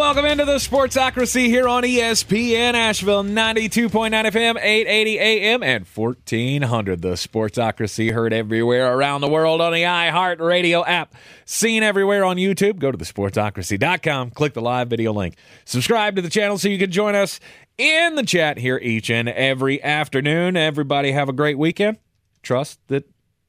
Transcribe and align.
Welcome 0.00 0.24
into 0.24 0.46
the 0.46 0.54
Sportsocracy 0.54 1.44
here 1.48 1.68
on 1.68 1.82
ESPN 1.82 2.72
Asheville 2.72 3.22
92.9 3.22 3.90
FM, 4.10 4.56
880 4.58 5.18
AM, 5.18 5.62
and 5.62 5.86
1400. 5.86 7.02
The 7.02 7.08
Sportsocracy 7.12 8.10
heard 8.10 8.32
everywhere 8.32 8.96
around 8.96 9.20
the 9.20 9.28
world 9.28 9.60
on 9.60 9.74
the 9.74 9.82
iHeartRadio 9.82 10.84
app. 10.88 11.14
Seen 11.44 11.82
everywhere 11.82 12.24
on 12.24 12.38
YouTube. 12.38 12.78
Go 12.78 12.90
to 12.90 12.96
thesportsocracy.com, 12.96 14.30
click 14.30 14.54
the 14.54 14.62
live 14.62 14.88
video 14.88 15.12
link. 15.12 15.36
Subscribe 15.66 16.16
to 16.16 16.22
the 16.22 16.30
channel 16.30 16.56
so 16.56 16.68
you 16.68 16.78
can 16.78 16.90
join 16.90 17.14
us 17.14 17.38
in 17.76 18.14
the 18.14 18.24
chat 18.24 18.56
here 18.56 18.78
each 18.82 19.10
and 19.10 19.28
every 19.28 19.82
afternoon. 19.82 20.56
Everybody 20.56 21.12
have 21.12 21.28
a 21.28 21.34
great 21.34 21.58
weekend. 21.58 21.98
Trust 22.42 22.80
that 22.88 23.06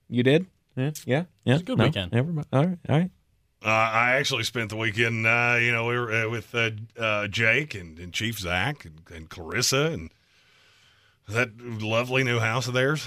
you 0.10 0.22
did. 0.22 0.48
Yeah, 0.76 0.92
yeah, 1.06 1.24
yeah. 1.46 1.56
a 1.56 1.60
good 1.60 1.78
No? 1.78 1.86
weekend. 1.86 2.14
Everybody, 2.14 2.48
all 2.52 2.66
right, 2.66 2.78
all 2.90 2.98
right. 3.00 3.12
Uh, 3.64 3.68
I 3.70 4.12
actually 4.14 4.44
spent 4.44 4.70
the 4.72 4.76
weekend, 4.76 5.28
uh, 5.28 5.58
you 5.62 5.72
know, 5.72 5.86
we 5.86 5.98
were 5.98 6.12
uh, 6.12 6.30
with 6.30 6.54
uh, 6.56 6.72
uh, 6.98 7.28
Jake 7.28 7.76
and, 7.76 8.00
and 8.00 8.12
Chief 8.12 8.40
Zach 8.40 8.86
and, 8.86 9.02
and 9.14 9.30
Clarissa 9.30 9.92
and 9.92 10.10
that 11.28 11.50
lovely 11.62 12.24
new 12.24 12.40
house 12.40 12.68
of 12.68 12.74
theirs. 12.74 13.06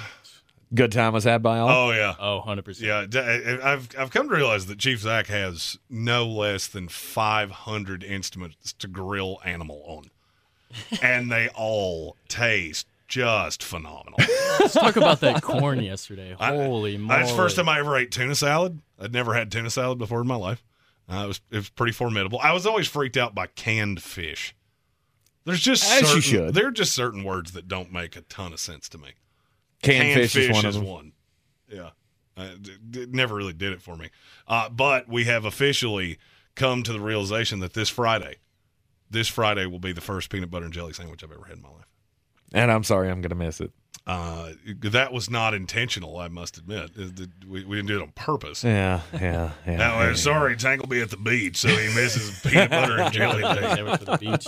Good 0.73 0.93
time 0.93 1.13
was 1.13 1.25
had 1.25 1.43
by 1.43 1.59
all. 1.59 1.69
Oh 1.69 1.91
yeah, 1.93 2.15
Oh, 2.21 2.43
100%. 2.47 2.81
yeah. 2.81 3.05
d- 3.09 3.19
I- 3.19 3.73
I've 3.73 3.89
I've 3.99 4.11
come 4.11 4.29
to 4.29 4.35
realize 4.35 4.67
that 4.67 4.79
Chief 4.79 5.01
Zach 5.01 5.27
has 5.27 5.77
no 5.91 6.27
less 6.27 6.67
than 6.69 6.89
five 6.89 7.51
hundred 7.51 8.03
instruments 8.05 8.73
to 8.75 8.87
grill 8.89 9.41
animal 9.45 9.83
on, 9.87 10.11
and 11.03 11.31
they 11.31 11.49
all 11.49 12.17
taste 12.29 12.87
just 13.09 13.63
phenomenal. 13.63 14.19
Let's 14.61 14.75
talk 14.75 14.97
about 14.97 15.21
that 15.21 15.43
corn 15.43 15.81
yesterday. 15.83 16.35
I- 16.39 16.55
Holy 16.57 16.97
moly. 16.97 17.19
That's 17.21 17.31
the 17.31 17.37
first 17.37 17.57
time 17.57 17.69
I 17.69 17.79
ever 17.79 17.97
ate 17.97 18.11
tuna 18.11 18.35
salad. 18.35 18.81
I'd 19.01 19.13
never 19.13 19.35
had 19.35 19.51
tuna 19.53 19.71
salad 19.71 19.99
before 19.99 20.21
in 20.21 20.27
my 20.27 20.37
life. 20.37 20.65
Uh, 21.11 21.25
it 21.25 21.29
was 21.29 21.41
it 21.51 21.57
was 21.57 21.69
pretty 21.71 21.93
formidable. 21.93 22.39
I 22.43 22.53
was 22.53 22.65
always 22.67 22.89
freaked 22.89 23.17
out 23.17 23.35
by 23.35 23.47
canned 23.49 24.03
fish. 24.03 24.55
There's 25.45 25.61
just 25.61 25.85
As 25.85 26.01
certain, 26.01 26.15
you 26.17 26.21
should. 26.23 26.55
there 26.55 26.69
are 26.69 26.73
just 26.73 26.95
certain 26.95 27.25
words 27.25 27.53
that 27.53 27.69
don't 27.69 27.93
make 27.93 28.17
a 28.17 28.23
ton 28.23 28.55
of 28.55 28.61
sense 28.61 28.89
to 28.91 28.99
me. 28.99 29.11
Canned, 29.83 30.15
fish, 30.31 30.37
is 30.37 30.51
one 30.51 30.65
of 30.65 30.73
them. 30.75 30.85
one. 30.85 31.13
Yeah, 31.69 31.91
uh, 32.39 32.49
d- 32.59 32.79
d- 32.89 33.07
never 33.11 33.35
really 33.35 33.53
did 33.53 33.75
it 33.75 33.83
for 33.83 33.97
me. 33.97 34.09
Uh, 34.49 34.71
but 34.71 35.07
we 35.09 35.25
have 35.25 35.45
officially 35.45 36.17
come 36.55 36.83
to 36.85 36.93
the 36.95 37.01
realization 37.01 37.59
that 37.61 37.75
this 37.75 37.91
Friday, 37.91 38.37
this 39.11 39.29
Friday 39.29 39.67
will 39.67 39.79
be 39.81 39.93
the 39.93 40.01
first 40.01 40.31
peanut 40.31 40.51
butter 40.51 40.65
and 40.65 40.73
jelly 40.73 40.95
sandwich 40.95 41.23
I've 41.23 41.33
ever 41.33 41.45
had 41.45 41.57
in 41.59 41.63
my 41.63 41.69
life. 41.69 41.85
And 42.55 42.71
I'm 42.73 42.85
sorry, 42.85 43.11
I'm 43.11 43.21
going 43.21 43.31
to 43.31 43.35
miss 43.37 43.61
it. 43.61 43.73
Uh, 44.07 44.51
that 44.83 45.13
was 45.13 45.29
not 45.31 45.55
intentional, 45.55 46.19
I 46.19 46.29
must 46.29 46.57
admit. 46.59 46.91
It- 46.97 47.21
it- 47.21 47.31
We, 47.49 47.65
we 47.65 47.77
didn't 47.77 47.89
do 47.89 47.99
it 47.99 48.03
on 48.03 48.13
purpose. 48.15 48.63
Yeah, 48.65 49.01
yeah, 49.13 49.51
yeah. 49.67 49.77
Now, 49.77 50.01
uh, 50.01 50.15
sorry, 50.15 50.57
Tank 50.57 50.81
will 50.83 50.89
be 50.89 51.01
at 51.01 51.11
the 51.11 51.17
beach, 51.17 51.57
so 51.59 51.69
he 51.69 51.95
misses 51.95 52.39
peanut 52.41 52.71
butter 52.71 52.99
and 53.01 53.13
jelly 53.13 53.43
day. 53.61 53.83
went 53.83 54.01
to 54.01 54.07
the 54.07 54.19
beach. 54.19 54.47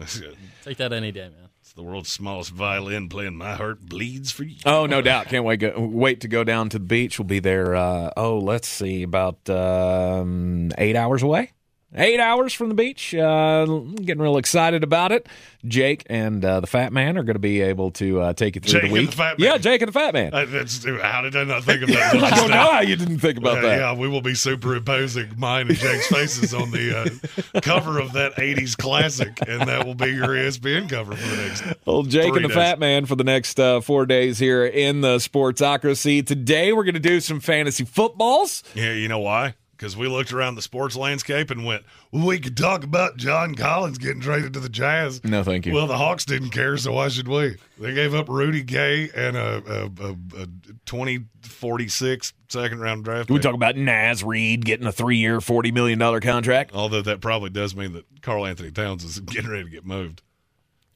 Take 0.64 0.76
that 0.78 0.92
any 0.92 1.10
day, 1.12 1.22
man. 1.28 1.48
It's 1.62 1.72
the 1.72 1.82
world's 1.82 2.10
smallest 2.10 2.50
violin 2.50 3.08
playing 3.08 3.34
"My 3.36 3.54
Heart 3.54 3.80
Bleeds 3.86 4.30
for 4.30 4.44
You." 4.44 4.56
Oh, 4.66 4.84
no 4.86 5.00
doubt. 5.00 5.26
Can't 5.28 5.44
wait. 5.44 5.58
Go, 5.60 5.72
wait 5.78 6.20
to 6.20 6.28
go 6.28 6.44
down 6.44 6.68
to 6.70 6.78
the 6.78 6.84
beach. 6.84 7.18
We'll 7.18 7.26
be 7.26 7.38
there. 7.40 7.74
Uh, 7.74 8.10
oh, 8.16 8.38
let's 8.38 8.68
see, 8.68 9.02
about 9.02 9.48
um, 9.48 10.70
eight 10.78 10.96
hours 10.96 11.22
away. 11.22 11.52
Eight 11.98 12.20
hours 12.20 12.52
from 12.52 12.68
the 12.68 12.74
beach. 12.74 13.14
Uh, 13.14 13.64
getting 13.64 14.22
real 14.22 14.36
excited 14.36 14.84
about 14.84 15.12
it. 15.12 15.26
Jake 15.66 16.04
and 16.10 16.44
uh, 16.44 16.60
the 16.60 16.66
Fat 16.66 16.92
Man 16.92 17.16
are 17.16 17.22
going 17.22 17.34
to 17.34 17.40
be 17.40 17.62
able 17.62 17.90
to 17.92 18.20
uh, 18.20 18.32
take 18.34 18.54
you 18.54 18.60
through 18.60 18.72
Jake 18.72 18.82
the 18.82 18.86
and 18.88 18.92
week. 18.92 19.10
the 19.10 19.16
Fat 19.16 19.38
Man. 19.38 19.48
Yeah, 19.48 19.58
Jake 19.58 19.80
and 19.80 19.88
the 19.88 19.92
Fat 19.92 20.12
Man. 20.12 20.34
Uh, 20.34 20.44
that's, 20.44 20.84
how 20.84 21.22
did 21.22 21.34
I 21.34 21.44
not 21.44 21.64
think 21.64 21.82
of 21.82 21.88
that? 21.88 22.14
I 22.22 22.30
don't 22.36 22.50
know 22.50 22.70
how 22.70 22.80
you 22.80 22.96
didn't 22.96 23.18
think 23.20 23.38
about 23.38 23.62
that. 23.62 23.78
Yeah, 23.78 23.94
we 23.94 24.08
will 24.08 24.20
be 24.20 24.34
superimposing 24.34 25.32
mine 25.38 25.68
and 25.68 25.76
Jake's 25.78 26.06
faces 26.08 26.52
on 26.52 26.70
the 26.70 27.20
uh, 27.54 27.60
cover 27.62 27.98
of 27.98 28.12
that 28.12 28.36
'80s 28.36 28.76
classic, 28.76 29.38
and 29.48 29.62
that 29.62 29.86
will 29.86 29.94
be 29.94 30.08
your 30.08 30.28
ESPN 30.28 30.88
cover 30.88 31.16
for 31.16 31.28
the 31.36 31.42
next. 31.42 31.64
Well, 31.86 32.02
Jake 32.02 32.34
and 32.34 32.44
the 32.44 32.48
days. 32.48 32.54
Fat 32.56 32.78
Man 32.78 33.06
for 33.06 33.16
the 33.16 33.24
next 33.24 33.58
uh, 33.58 33.80
four 33.80 34.06
days 34.06 34.38
here 34.38 34.66
in 34.66 35.00
the 35.00 35.16
Sportsocracy. 35.16 36.24
Today, 36.26 36.72
we're 36.72 36.84
going 36.84 36.94
to 36.94 37.00
do 37.00 37.20
some 37.20 37.40
fantasy 37.40 37.84
footballs. 37.84 38.62
Yeah, 38.74 38.92
you 38.92 39.08
know 39.08 39.20
why? 39.20 39.54
Because 39.76 39.94
we 39.96 40.08
looked 40.08 40.32
around 40.32 40.54
the 40.54 40.62
sports 40.62 40.96
landscape 40.96 41.50
and 41.50 41.62
went, 41.64 41.84
well, 42.10 42.26
we 42.26 42.38
could 42.38 42.56
talk 42.56 42.82
about 42.82 43.18
John 43.18 43.54
Collins 43.54 43.98
getting 43.98 44.20
traded 44.20 44.54
to 44.54 44.60
the 44.60 44.70
Jazz. 44.70 45.22
No, 45.22 45.44
thank 45.44 45.66
you. 45.66 45.74
Well, 45.74 45.86
the 45.86 45.98
Hawks 45.98 46.24
didn't 46.24 46.48
care, 46.50 46.78
so 46.78 46.92
why 46.92 47.08
should 47.08 47.28
we? 47.28 47.56
They 47.78 47.92
gave 47.92 48.14
up 48.14 48.28
Rudy 48.30 48.62
Gay 48.62 49.10
and 49.14 49.36
a, 49.36 49.62
a, 50.00 50.06
a, 50.06 50.12
a 50.44 50.46
2046 50.86 52.32
second 52.48 52.80
round 52.80 53.04
draft. 53.04 53.28
we 53.30 53.36
pick. 53.36 53.42
talk 53.42 53.54
about 53.54 53.76
Naz 53.76 54.24
Reid 54.24 54.64
getting 54.64 54.86
a 54.86 54.92
three 54.92 55.18
year, 55.18 55.38
$40 55.38 55.72
million 55.72 56.20
contract. 56.20 56.70
Although 56.74 57.02
that 57.02 57.20
probably 57.20 57.50
does 57.50 57.74
mean 57.76 57.92
that 57.92 58.04
Karl-Anthony 58.22 58.70
Towns 58.70 59.04
is 59.04 59.20
getting 59.26 59.50
ready 59.50 59.64
to 59.64 59.70
get 59.70 59.84
moved. 59.84 60.22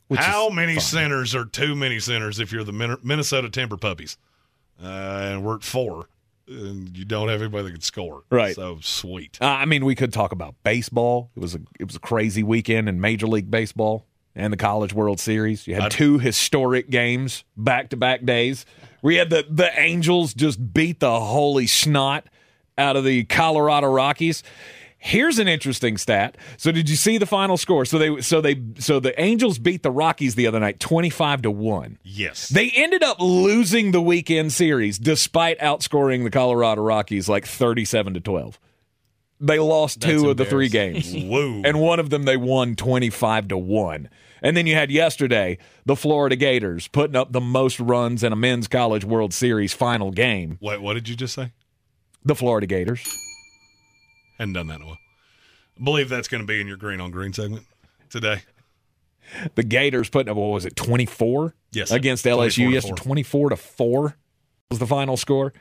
Which 0.09 0.21
How 0.21 0.49
many 0.49 0.75
fine. 0.75 0.81
centers 0.81 1.35
are 1.37 1.45
too 1.45 1.77
many 1.77 2.01
centers 2.01 2.41
if 2.41 2.51
you're 2.51 2.65
the 2.65 2.99
Minnesota 3.03 3.49
Timber 3.49 3.77
Puppies? 3.77 4.19
Uh, 4.83 4.87
and 4.87 5.45
we're 5.45 5.57
at 5.57 5.63
four, 5.63 6.09
and 6.51 6.97
you 6.97 7.05
don't 7.05 7.29
have 7.29 7.41
anybody 7.41 7.65
that 7.65 7.73
can 7.73 7.81
score. 7.81 8.25
Right. 8.31 8.55
So 8.55 8.79
sweet. 8.83 9.39
Uh, 9.41 9.47
I 9.47 9.65
mean, 9.65 9.85
we 9.85 9.95
could 9.95 10.13
talk 10.13 10.33
about 10.33 10.55
baseball. 10.65 11.31
It 11.37 11.41
was 11.41 11.55
a 11.55 11.61
it 11.79 11.87
was 11.87 11.97
a 11.97 12.01
crazy 12.01 12.43
weekend 12.43 12.89
in 12.89 13.01
Major 13.01 13.27
League 13.27 13.51
Baseball 13.51 14.07
and 14.35 14.53
the 14.53 14.57
College 14.57 14.93
World 14.93 15.21
Series. 15.21 15.67
You 15.67 15.75
had 15.75 15.85
I'd- 15.85 15.97
two 15.97 16.19
historic 16.19 16.91
games 16.91 17.45
back 17.57 17.91
to 17.91 17.97
back 17.97 18.25
days. 18.25 18.67
We 19.03 19.17
had 19.17 19.31
the 19.31 19.47
the 19.49 19.71
Angels 19.81 20.35
just 20.35 20.75
beat 20.75 21.01
the 21.01 21.21
holy 21.21 21.67
snot 21.67 22.27
out 22.77 22.97
of 22.97 23.05
the 23.05 23.25
Colorado 23.25 23.87
Rockies. 23.89 24.43
Here's 25.03 25.39
an 25.39 25.49
interesting 25.49 25.97
stat. 25.97 26.37
So 26.59 26.71
did 26.71 26.91
you 26.91 26.95
see 26.95 27.17
the 27.17 27.25
final 27.25 27.57
score? 27.57 27.87
So 27.87 27.99
they 27.99 28.21
so 28.21 28.43
they 28.43 28.63
so 28.79 29.01
the 29.01 29.19
Angels 29.19 29.59
beat 29.59 29.83
the 29.83 29.91
Rockies 29.91 30.35
the 30.35 30.47
other 30.47 30.61
night 30.61 30.79
25 30.79 31.43
to 31.43 31.51
1. 31.51 31.99
Yes. 32.03 32.51
They 32.51 32.71
ended 32.71 33.03
up 33.03 33.17
losing 33.19 33.93
the 33.93 34.03
weekend 34.03 34.53
series 34.53 34.99
despite 34.99 35.59
outscoring 35.59 36.23
the 36.25 36.31
Colorado 36.31 36.83
Rockies 36.83 37.31
like 37.31 37.47
37 37.47 38.13
to 38.15 38.21
12. 38.21 38.61
They 39.41 39.59
lost 39.59 40.01
That's 40.01 40.13
two 40.13 40.29
of 40.29 40.37
the 40.37 40.45
three 40.45 40.69
games. 40.69 41.15
Woo. 41.17 41.63
and 41.65 41.81
one 41.81 41.99
of 41.99 42.11
them 42.11 42.25
they 42.25 42.37
won 42.37 42.77
25 42.77 43.49
to 43.49 43.57
1. 43.57 44.11
And 44.43 44.55
then 44.55 44.67
you 44.67 44.75
had 44.75 44.91
yesterday 44.91 45.57
the 45.87 45.97
Florida 45.97 46.37
Gators 46.37 46.89
putting 46.89 47.17
up 47.17 47.33
the 47.33 47.41
most 47.41 47.81
runs 47.81 48.23
in 48.23 48.35
a 48.35 48.37
men's 48.37 48.69
college 48.69 49.07
world 49.07 49.33
series 49.33 49.73
final 49.73 50.11
game. 50.11 50.59
Wait, 50.61 50.83
what 50.83 50.93
did 50.93 51.09
you 51.09 51.17
just 51.17 51.35
say? 51.35 51.53
The 52.23 52.35
Florida 52.35 52.67
Gators. 52.67 53.03
Hadn't 54.41 54.55
done 54.55 54.69
that 54.69 54.77
in 54.77 54.83
a 54.83 54.87
while. 54.87 54.99
I 55.79 55.85
believe 55.85 56.09
that's 56.09 56.27
going 56.27 56.41
to 56.41 56.47
be 56.47 56.63
in 56.63 56.67
your 56.67 56.79
green 56.79 56.99
on 56.99 57.11
green 57.11 57.35
segment 57.35 57.67
today. 58.09 58.41
The 59.55 59.63
Gators 59.63 60.09
putting 60.09 60.31
up 60.31 60.37
what 60.39 60.47
was 60.47 60.65
it 60.65 60.75
24 60.77 61.55
Yes, 61.73 61.91
against 61.91 62.25
LSU 62.25 62.65
24 62.65 62.67
to 62.69 62.73
yesterday 62.73 63.03
24 63.03 63.51
to 63.51 63.57
4 63.57 64.17
was 64.71 64.79
the 64.79 64.87
final 64.87 65.19
score. 65.19 65.53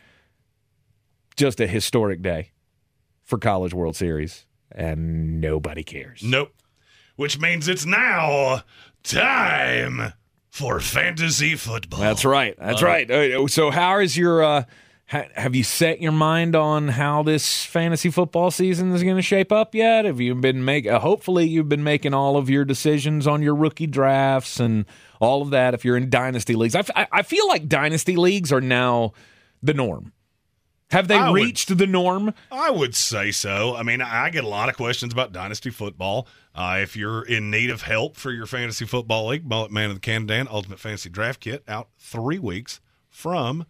Just 1.36 1.59
a 1.59 1.68
historic 1.68 2.21
day 2.21 2.51
for 3.25 3.38
College 3.38 3.74
World 3.74 3.98
Series 3.98 4.45
and 4.71 5.42
nobody 5.42 5.83
cares. 5.83 6.21
Nope. 6.24 6.53
Which 7.18 7.38
means 7.38 7.68
it's 7.68 7.86
now 7.86 8.63
time 9.03 10.13
for 10.50 10.80
fantasy 10.80 11.56
football. 11.56 12.00
That's 12.00 12.24
right. 12.24 12.56
That's 12.57 12.81
right. 12.81 13.12
Uh, 13.12 13.45
So, 13.50 13.71
how 13.71 14.00
is 14.00 14.15
your? 14.15 14.42
Uh, 14.42 14.63
have 15.09 15.56
you 15.56 15.63
set 15.63 16.01
your 16.01 16.11
mind 16.11 16.56
on 16.56 16.88
how 16.89 17.23
this 17.23 17.65
fantasy 17.65 18.11
football 18.11 18.51
season 18.51 18.91
is 18.94 19.01
going 19.03 19.15
to 19.15 19.21
shape 19.23 19.51
up 19.51 19.73
yet? 19.73 20.06
Have 20.06 20.21
you 20.21 20.35
been 20.35 20.63
make? 20.63 20.85
Uh, 20.85 21.00
hopefully, 21.00 21.47
you've 21.47 21.67
been 21.69 21.83
making 21.83 22.13
all 22.13 22.38
of 22.38 22.50
your 22.50 22.63
decisions 22.63 23.25
on 23.25 23.41
your 23.41 23.56
rookie 23.56 23.88
drafts 23.88 24.59
and 24.59 24.85
all 25.19 25.41
of 25.41 25.50
that. 25.50 25.73
If 25.73 25.83
you're 25.83 25.97
in 25.97 26.09
dynasty 26.11 26.53
leagues, 26.56 26.75
I, 26.75 26.79
f- 26.79 27.07
I- 27.11 27.23
feel 27.23 27.47
like 27.47 27.67
dynasty 27.67 28.15
leagues 28.15 28.51
are 28.51 28.61
now 28.61 29.13
the 29.63 29.73
norm. 29.73 30.13
Have 30.91 31.07
they 31.07 31.15
I 31.17 31.29
would- 31.31 31.41
reached 31.41 31.75
the 31.75 31.88
norm? 31.88 32.33
I 32.51 32.69
would 32.69 32.95
say 32.95 33.31
so. 33.31 33.75
I 33.75 33.81
mean, 33.83 34.01
I 34.01 34.29
get 34.29 34.44
a 34.44 34.47
lot 34.47 34.69
of 34.69 34.75
questions 34.77 35.12
about 35.12 35.31
dynasty 35.31 35.71
football. 35.71 36.27
Uh, 36.53 36.79
if 36.81 36.95
you're 36.95 37.23
in 37.23 37.50
need 37.50 37.71
of 37.71 37.81
help 37.81 38.15
for 38.15 38.31
your 38.31 38.45
fantasy 38.45 38.85
football 38.85 39.27
league, 39.29 39.45
Mullet 39.47 39.71
Man 39.71 39.89
of 39.89 39.95
the 39.95 40.01
Candan 40.01 40.47
Ultimate 40.51 40.79
Fantasy 40.79 41.09
Draft 41.09 41.39
Kit 41.39 41.63
out 41.67 41.89
three 41.97 42.38
weeks 42.39 42.79
from 43.09 43.65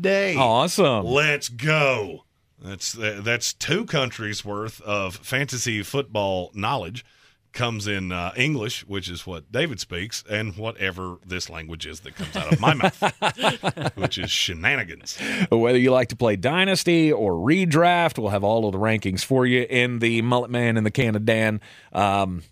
day. 0.00 0.36
Awesome. 0.36 1.04
Let's 1.04 1.48
go. 1.48 2.24
That's 2.62 2.92
that's 2.92 3.52
two 3.54 3.86
countries 3.86 4.44
worth 4.44 4.80
of 4.82 5.16
fantasy 5.16 5.82
football 5.82 6.50
knowledge 6.54 7.04
comes 7.52 7.86
in 7.86 8.12
uh, 8.12 8.32
English, 8.36 8.86
which 8.86 9.08
is 9.08 9.26
what 9.26 9.50
David 9.50 9.80
speaks, 9.80 10.22
and 10.30 10.56
whatever 10.56 11.16
this 11.26 11.50
language 11.50 11.86
is 11.86 12.00
that 12.00 12.14
comes 12.14 12.36
out 12.36 12.52
of 12.52 12.60
my 12.60 12.74
mouth, 12.74 13.92
which 13.96 14.18
is 14.18 14.30
shenanigans. 14.30 15.18
Whether 15.50 15.78
you 15.78 15.90
like 15.90 16.08
to 16.08 16.16
play 16.16 16.36
Dynasty 16.36 17.12
or 17.12 17.32
Redraft, 17.32 18.18
we'll 18.18 18.30
have 18.30 18.44
all 18.44 18.66
of 18.66 18.72
the 18.72 18.78
rankings 18.78 19.24
for 19.24 19.46
you 19.46 19.66
in 19.68 19.98
the 19.98 20.22
Mullet 20.22 20.50
Man 20.50 20.76
and 20.76 20.86
the 20.86 20.90
Can 20.90 21.16
of 21.16 21.24
Dan. 21.24 21.60
Um, 21.92 22.42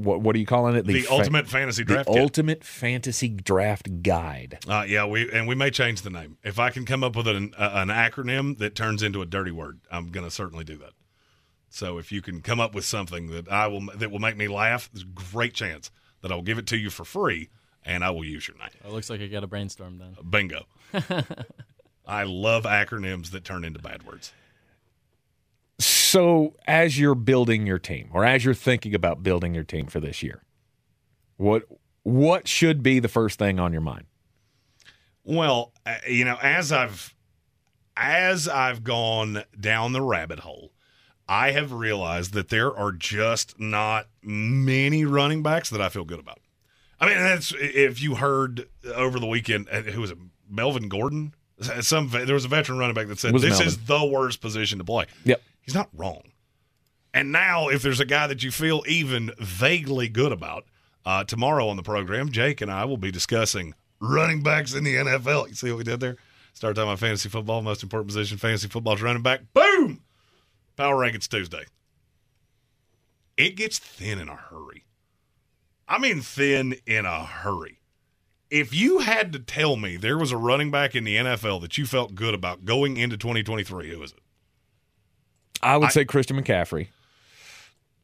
what 0.00 0.20
what 0.20 0.34
are 0.34 0.38
you 0.38 0.46
calling 0.46 0.76
it? 0.76 0.86
The, 0.86 1.02
fa- 1.02 1.12
ultimate 1.12 1.48
fantasy 1.48 1.82
the 1.82 1.94
draft 1.94 2.08
kit. 2.08 2.18
ultimate 2.18 2.64
fantasy 2.64 3.28
draft 3.28 4.02
guide. 4.02 4.58
Uh, 4.66 4.84
yeah, 4.86 5.04
we 5.04 5.30
and 5.30 5.46
we 5.46 5.54
may 5.54 5.70
change 5.70 6.02
the 6.02 6.10
name 6.10 6.38
if 6.42 6.58
I 6.58 6.70
can 6.70 6.84
come 6.84 7.04
up 7.04 7.16
with 7.16 7.28
an 7.28 7.52
uh, 7.56 7.70
an 7.74 7.88
acronym 7.88 8.58
that 8.58 8.74
turns 8.74 9.02
into 9.02 9.22
a 9.22 9.26
dirty 9.26 9.50
word. 9.50 9.80
I'm 9.90 10.08
going 10.10 10.24
to 10.24 10.30
certainly 10.30 10.64
do 10.64 10.76
that. 10.78 10.92
So 11.68 11.98
if 11.98 12.10
you 12.10 12.20
can 12.20 12.40
come 12.42 12.58
up 12.58 12.74
with 12.74 12.84
something 12.84 13.28
that 13.28 13.50
I 13.50 13.66
will 13.68 13.86
that 13.96 14.10
will 14.10 14.18
make 14.18 14.36
me 14.36 14.48
laugh, 14.48 14.90
there's 14.92 15.04
a 15.04 15.06
great 15.06 15.54
chance 15.54 15.90
that 16.22 16.32
I 16.32 16.34
will 16.34 16.42
give 16.42 16.58
it 16.58 16.66
to 16.68 16.76
you 16.76 16.90
for 16.90 17.04
free, 17.04 17.48
and 17.84 18.04
I 18.04 18.10
will 18.10 18.24
use 18.24 18.48
your 18.48 18.58
name. 18.58 18.70
It 18.84 18.90
looks 18.90 19.08
like 19.10 19.20
I 19.20 19.26
got 19.26 19.44
a 19.44 19.46
brainstorm 19.46 19.98
then. 19.98 20.16
Bingo. 20.28 20.66
I 22.06 22.24
love 22.24 22.64
acronyms 22.64 23.30
that 23.30 23.44
turn 23.44 23.64
into 23.64 23.78
bad 23.78 24.02
words. 24.04 24.32
So, 26.10 26.56
as 26.66 26.98
you're 26.98 27.14
building 27.14 27.68
your 27.68 27.78
team, 27.78 28.08
or 28.12 28.24
as 28.24 28.44
you're 28.44 28.52
thinking 28.52 28.96
about 28.96 29.22
building 29.22 29.54
your 29.54 29.62
team 29.62 29.86
for 29.86 30.00
this 30.00 30.24
year, 30.24 30.42
what 31.36 31.62
what 32.02 32.48
should 32.48 32.82
be 32.82 32.98
the 32.98 33.06
first 33.06 33.38
thing 33.38 33.60
on 33.60 33.72
your 33.72 33.80
mind? 33.80 34.06
Well, 35.22 35.72
uh, 35.86 35.98
you 36.08 36.24
know, 36.24 36.36
as 36.42 36.72
I've 36.72 37.14
as 37.96 38.48
I've 38.48 38.82
gone 38.82 39.44
down 39.60 39.92
the 39.92 40.02
rabbit 40.02 40.40
hole, 40.40 40.72
I 41.28 41.52
have 41.52 41.70
realized 41.70 42.32
that 42.32 42.48
there 42.48 42.76
are 42.76 42.90
just 42.90 43.60
not 43.60 44.08
many 44.20 45.04
running 45.04 45.44
backs 45.44 45.70
that 45.70 45.80
I 45.80 45.90
feel 45.90 46.04
good 46.04 46.18
about. 46.18 46.40
I 46.98 47.06
mean, 47.06 47.18
that's 47.18 47.54
if 47.56 48.02
you 48.02 48.16
heard 48.16 48.68
over 48.84 49.20
the 49.20 49.28
weekend, 49.28 49.68
uh, 49.70 49.82
who 49.82 50.00
was 50.00 50.10
it? 50.10 50.18
Melvin 50.48 50.88
Gordon. 50.88 51.34
Some 51.82 52.08
there 52.08 52.34
was 52.34 52.46
a 52.46 52.48
veteran 52.48 52.80
running 52.80 52.94
back 52.94 53.06
that 53.06 53.20
said 53.20 53.32
this 53.32 53.44
Melvin. 53.44 53.66
is 53.68 53.84
the 53.84 54.04
worst 54.04 54.40
position 54.40 54.78
to 54.78 54.84
play. 54.84 55.06
Yep. 55.22 55.40
He's 55.62 55.74
not 55.74 55.88
wrong. 55.92 56.22
And 57.12 57.32
now, 57.32 57.68
if 57.68 57.82
there's 57.82 58.00
a 58.00 58.04
guy 58.04 58.26
that 58.26 58.42
you 58.42 58.50
feel 58.50 58.82
even 58.86 59.32
vaguely 59.38 60.08
good 60.08 60.32
about, 60.32 60.64
uh, 61.04 61.24
tomorrow 61.24 61.68
on 61.68 61.76
the 61.76 61.82
program, 61.82 62.30
Jake 62.30 62.60
and 62.60 62.70
I 62.70 62.84
will 62.84 62.96
be 62.96 63.10
discussing 63.10 63.74
running 64.00 64.42
backs 64.42 64.74
in 64.74 64.84
the 64.84 64.96
NFL. 64.96 65.48
You 65.48 65.54
see 65.54 65.70
what 65.70 65.78
we 65.78 65.84
did 65.84 66.00
there? 66.00 66.16
Start 66.52 66.76
talking 66.76 66.88
about 66.88 66.98
fantasy 66.98 67.28
football, 67.28 67.62
most 67.62 67.82
important 67.82 68.08
position, 68.08 68.38
fantasy 68.38 68.68
football's 68.68 69.02
running 69.02 69.22
back. 69.22 69.40
Boom! 69.54 70.02
Power 70.76 70.96
rankings 70.96 71.28
Tuesday. 71.28 71.64
It 73.36 73.56
gets 73.56 73.78
thin 73.78 74.18
in 74.18 74.28
a 74.28 74.36
hurry. 74.36 74.84
I 75.88 75.98
mean, 75.98 76.20
thin 76.20 76.76
in 76.86 77.06
a 77.06 77.24
hurry. 77.24 77.80
If 78.50 78.74
you 78.74 78.98
had 78.98 79.32
to 79.32 79.38
tell 79.38 79.76
me 79.76 79.96
there 79.96 80.18
was 80.18 80.32
a 80.32 80.36
running 80.36 80.70
back 80.70 80.94
in 80.94 81.04
the 81.04 81.16
NFL 81.16 81.60
that 81.62 81.78
you 81.78 81.86
felt 81.86 82.14
good 82.14 82.34
about 82.34 82.64
going 82.64 82.96
into 82.96 83.16
2023, 83.16 83.90
who 83.90 84.02
is 84.02 84.12
it? 84.12 84.18
I 85.62 85.76
would 85.76 85.86
I- 85.86 85.90
say 85.90 86.04
Christian 86.04 86.36
McCaffrey 86.42 86.88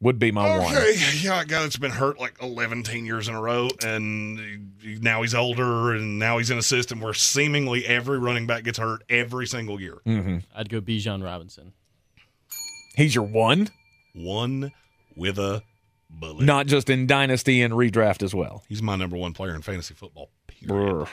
would 0.00 0.18
be 0.18 0.30
my 0.30 0.58
one. 0.58 0.74
Okay, 0.74 0.94
yeah, 1.22 1.40
a 1.40 1.44
guy 1.46 1.62
that's 1.62 1.78
been 1.78 1.90
hurt 1.90 2.20
like 2.20 2.34
11 2.42 2.82
10 2.82 3.06
years 3.06 3.28
in 3.28 3.34
a 3.34 3.40
row, 3.40 3.68
and 3.84 4.74
now 5.02 5.22
he's 5.22 5.34
older, 5.34 5.94
and 5.94 6.18
now 6.18 6.36
he's 6.36 6.50
in 6.50 6.58
a 6.58 6.62
system 6.62 7.00
where 7.00 7.14
seemingly 7.14 7.86
every 7.86 8.18
running 8.18 8.46
back 8.46 8.64
gets 8.64 8.78
hurt 8.78 9.02
every 9.08 9.46
single 9.46 9.80
year. 9.80 9.98
hmm 10.04 10.38
I'd 10.54 10.68
go 10.68 10.80
Bijan 10.82 11.24
Robinson. 11.24 11.72
He's 12.94 13.14
your 13.14 13.24
one, 13.24 13.68
One 14.14 14.72
with 15.16 15.38
a 15.38 15.62
bullet. 16.10 16.44
not 16.44 16.66
just 16.66 16.88
in 16.90 17.06
dynasty 17.06 17.62
and 17.62 17.72
redraft 17.74 18.22
as 18.22 18.34
well. 18.34 18.64
He's 18.68 18.82
my 18.82 18.96
number 18.96 19.16
one 19.16 19.32
player 19.32 19.54
in 19.54 19.62
fantasy 19.62 19.94
football. 19.94 20.30
Period. 20.46 20.66
Brr. 20.68 21.04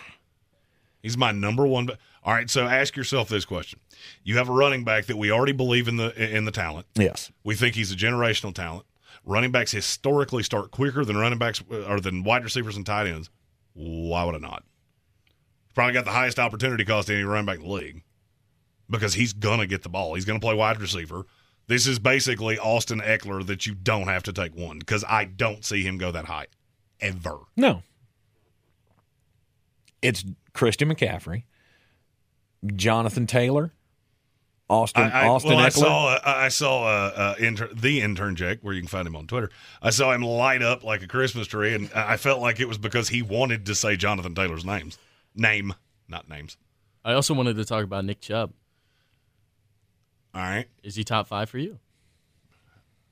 He's 1.01 1.17
my 1.17 1.31
number 1.31 1.65
one. 1.67 1.85
ba- 1.87 1.97
All 2.25 2.33
right, 2.33 2.49
so 2.49 2.65
ask 2.65 2.95
yourself 2.95 3.29
this 3.29 3.45
question: 3.45 3.79
You 4.23 4.37
have 4.37 4.49
a 4.49 4.53
running 4.53 4.83
back 4.83 5.05
that 5.07 5.17
we 5.17 5.31
already 5.31 5.51
believe 5.51 5.87
in 5.87 5.97
the 5.97 6.35
in 6.35 6.45
the 6.45 6.51
talent. 6.51 6.85
Yes. 6.95 7.31
We 7.43 7.55
think 7.55 7.75
he's 7.75 7.91
a 7.91 7.95
generational 7.95 8.53
talent. 8.53 8.85
Running 9.25 9.51
backs 9.51 9.71
historically 9.71 10.43
start 10.43 10.71
quicker 10.71 11.05
than 11.05 11.17
running 11.17 11.39
backs 11.39 11.61
or 11.87 11.99
than 11.99 12.23
wide 12.23 12.43
receivers 12.43 12.75
and 12.75 12.85
tight 12.85 13.07
ends. 13.07 13.29
Why 13.73 14.23
would 14.23 14.35
I 14.35 14.39
not? 14.39 14.63
Probably 15.73 15.93
got 15.93 16.05
the 16.05 16.11
highest 16.11 16.39
opportunity 16.39 16.85
cost 16.85 17.09
any 17.09 17.23
running 17.23 17.45
back 17.45 17.57
in 17.57 17.63
the 17.63 17.71
league 17.71 18.03
because 18.89 19.13
he's 19.15 19.33
gonna 19.33 19.65
get 19.65 19.83
the 19.83 19.89
ball. 19.89 20.13
He's 20.13 20.25
gonna 20.25 20.39
play 20.39 20.53
wide 20.53 20.79
receiver. 20.79 21.25
This 21.67 21.87
is 21.87 21.99
basically 21.99 22.59
Austin 22.59 22.99
Ekeler 22.99 23.45
that 23.47 23.65
you 23.65 23.73
don't 23.73 24.07
have 24.07 24.23
to 24.23 24.33
take 24.33 24.55
one 24.55 24.79
because 24.79 25.03
I 25.07 25.25
don't 25.25 25.63
see 25.63 25.83
him 25.83 25.97
go 25.97 26.11
that 26.11 26.25
high 26.25 26.47
ever. 26.99 27.37
No. 27.55 27.83
It's 30.01 30.25
Christian 30.51 30.93
McCaffrey, 30.93 31.43
Jonathan 32.75 33.27
Taylor, 33.27 33.73
Austin 34.69 35.03
I, 35.03 35.23
I, 35.23 35.27
Austin 35.27 35.51
well, 35.51 35.59
I 35.59 35.69
saw 35.69 36.07
uh, 36.15 36.19
I 36.23 36.47
saw 36.49 36.83
uh, 36.85 37.11
uh, 37.15 37.35
inter- 37.39 37.69
the 37.73 38.01
intern 38.01 38.35
Jake, 38.35 38.59
where 38.61 38.73
you 38.73 38.81
can 38.81 38.87
find 38.87 39.07
him 39.07 39.15
on 39.15 39.27
Twitter. 39.27 39.49
I 39.81 39.89
saw 39.89 40.11
him 40.13 40.21
light 40.21 40.61
up 40.61 40.83
like 40.83 41.01
a 41.03 41.07
Christmas 41.07 41.47
tree, 41.47 41.73
and 41.73 41.91
I 41.93 42.17
felt 42.17 42.41
like 42.41 42.59
it 42.59 42.67
was 42.67 42.77
because 42.77 43.09
he 43.09 43.21
wanted 43.21 43.65
to 43.67 43.75
say 43.75 43.95
Jonathan 43.97 44.33
Taylor's 44.35 44.65
names, 44.65 44.97
name, 45.35 45.73
not 46.07 46.29
names. 46.29 46.57
I 47.05 47.13
also 47.13 47.33
wanted 47.33 47.57
to 47.57 47.65
talk 47.65 47.83
about 47.83 48.05
Nick 48.05 48.21
Chubb. 48.21 48.53
All 50.33 50.41
right, 50.41 50.65
Is 50.81 50.95
he 50.95 51.03
top 51.03 51.27
five 51.27 51.49
for 51.49 51.59
you? 51.59 51.77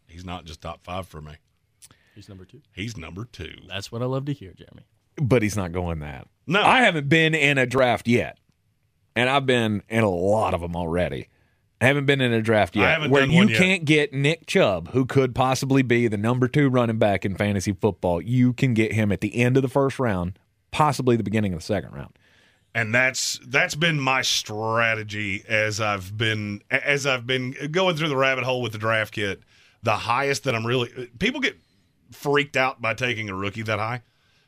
he's 0.07 0.25
not 0.25 0.43
just 0.45 0.61
top 0.61 0.83
five 0.83 1.07
for 1.07 1.21
me. 1.21 1.33
He's 2.15 2.27
number 2.27 2.45
two. 2.45 2.61
He's 2.73 2.97
number 2.97 3.25
two. 3.25 3.53
That's 3.69 3.91
what 3.91 4.01
I 4.01 4.05
love 4.05 4.25
to 4.25 4.33
hear, 4.33 4.53
Jeremy. 4.53 4.85
but 5.21 5.41
he's 5.43 5.55
not 5.55 5.71
going 5.71 5.99
that. 5.99 6.27
No, 6.47 6.61
I 6.63 6.81
haven't 6.81 7.07
been 7.09 7.33
in 7.35 7.57
a 7.57 7.65
draft 7.65 8.07
yet, 8.07 8.37
and 9.15 9.29
I've 9.29 9.45
been 9.45 9.83
in 9.89 10.03
a 10.03 10.09
lot 10.09 10.53
of 10.53 10.61
them 10.61 10.75
already. 10.75 11.27
I 11.79 11.85
haven't 11.85 12.05
been 12.05 12.21
in 12.21 12.31
a 12.31 12.41
draft 12.41 12.77
I 12.77 12.81
yet 12.81 12.89
haven't 12.91 13.11
where 13.11 13.25
you 13.25 13.47
yet. 13.49 13.57
can't 13.57 13.85
get 13.85 14.13
Nick 14.13 14.45
Chubb, 14.45 14.91
who 14.91 15.05
could 15.05 15.33
possibly 15.33 15.81
be 15.81 16.07
the 16.07 16.17
number 16.17 16.47
two 16.47 16.69
running 16.69 16.99
back 16.99 17.25
in 17.25 17.35
fantasy 17.35 17.73
football. 17.73 18.21
You 18.21 18.53
can 18.53 18.73
get 18.75 18.93
him 18.93 19.11
at 19.11 19.21
the 19.21 19.35
end 19.35 19.57
of 19.57 19.63
the 19.63 19.69
first 19.69 19.97
round, 19.97 20.37
possibly 20.69 21.15
the 21.15 21.23
beginning 21.23 21.53
of 21.53 21.59
the 21.59 21.65
second 21.65 21.91
round. 21.93 22.17
and 22.75 22.93
that's 22.93 23.39
that's 23.47 23.73
been 23.75 23.99
my 23.99 24.21
strategy 24.21 25.43
as 25.47 25.81
I've 25.81 26.15
been 26.15 26.61
as 26.69 27.05
I've 27.07 27.25
been 27.25 27.55
going 27.71 27.95
through 27.95 28.09
the 28.09 28.15
rabbit 28.15 28.43
hole 28.43 28.61
with 28.61 28.71
the 28.73 28.77
draft 28.77 29.13
kit. 29.13 29.41
The 29.83 29.95
highest 29.95 30.43
that 30.43 30.53
I'm 30.53 30.65
really 30.67 31.09
people 31.17 31.41
get 31.41 31.57
freaked 32.11 32.55
out 32.55 32.79
by 32.81 32.93
taking 32.93 33.27
a 33.29 33.33
rookie 33.35 33.63
that 33.63 33.79
high. 33.79 34.03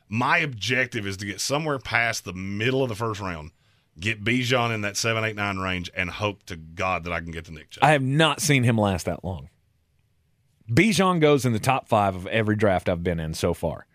My 0.08 0.38
objective 0.38 1.06
is 1.06 1.16
to 1.16 1.26
get 1.26 1.40
somewhere 1.40 1.78
past 1.80 2.24
the 2.24 2.32
middle 2.32 2.82
of 2.82 2.88
the 2.88 2.94
first 2.94 3.20
round, 3.20 3.50
get 3.98 4.24
Bijan 4.24 4.74
in 4.74 4.82
that 4.82 4.96
seven, 4.96 5.24
eight, 5.24 5.36
nine 5.36 5.58
range, 5.58 5.90
and 5.94 6.10
hope 6.10 6.44
to 6.44 6.56
God 6.56 7.04
that 7.04 7.12
I 7.12 7.20
can 7.20 7.30
get 7.30 7.44
the 7.44 7.52
Nick 7.52 7.70
Chubb. 7.70 7.84
I 7.84 7.92
have 7.92 8.02
not 8.02 8.40
seen 8.40 8.64
him 8.64 8.76
last 8.76 9.06
that 9.06 9.24
long. 9.24 9.48
Bijan 10.70 11.20
goes 11.20 11.44
in 11.44 11.52
the 11.52 11.58
top 11.58 11.88
five 11.88 12.14
of 12.14 12.26
every 12.26 12.56
draft 12.56 12.88
I've 12.88 13.02
been 13.02 13.20
in 13.20 13.34
so 13.34 13.54
far. 13.54 13.86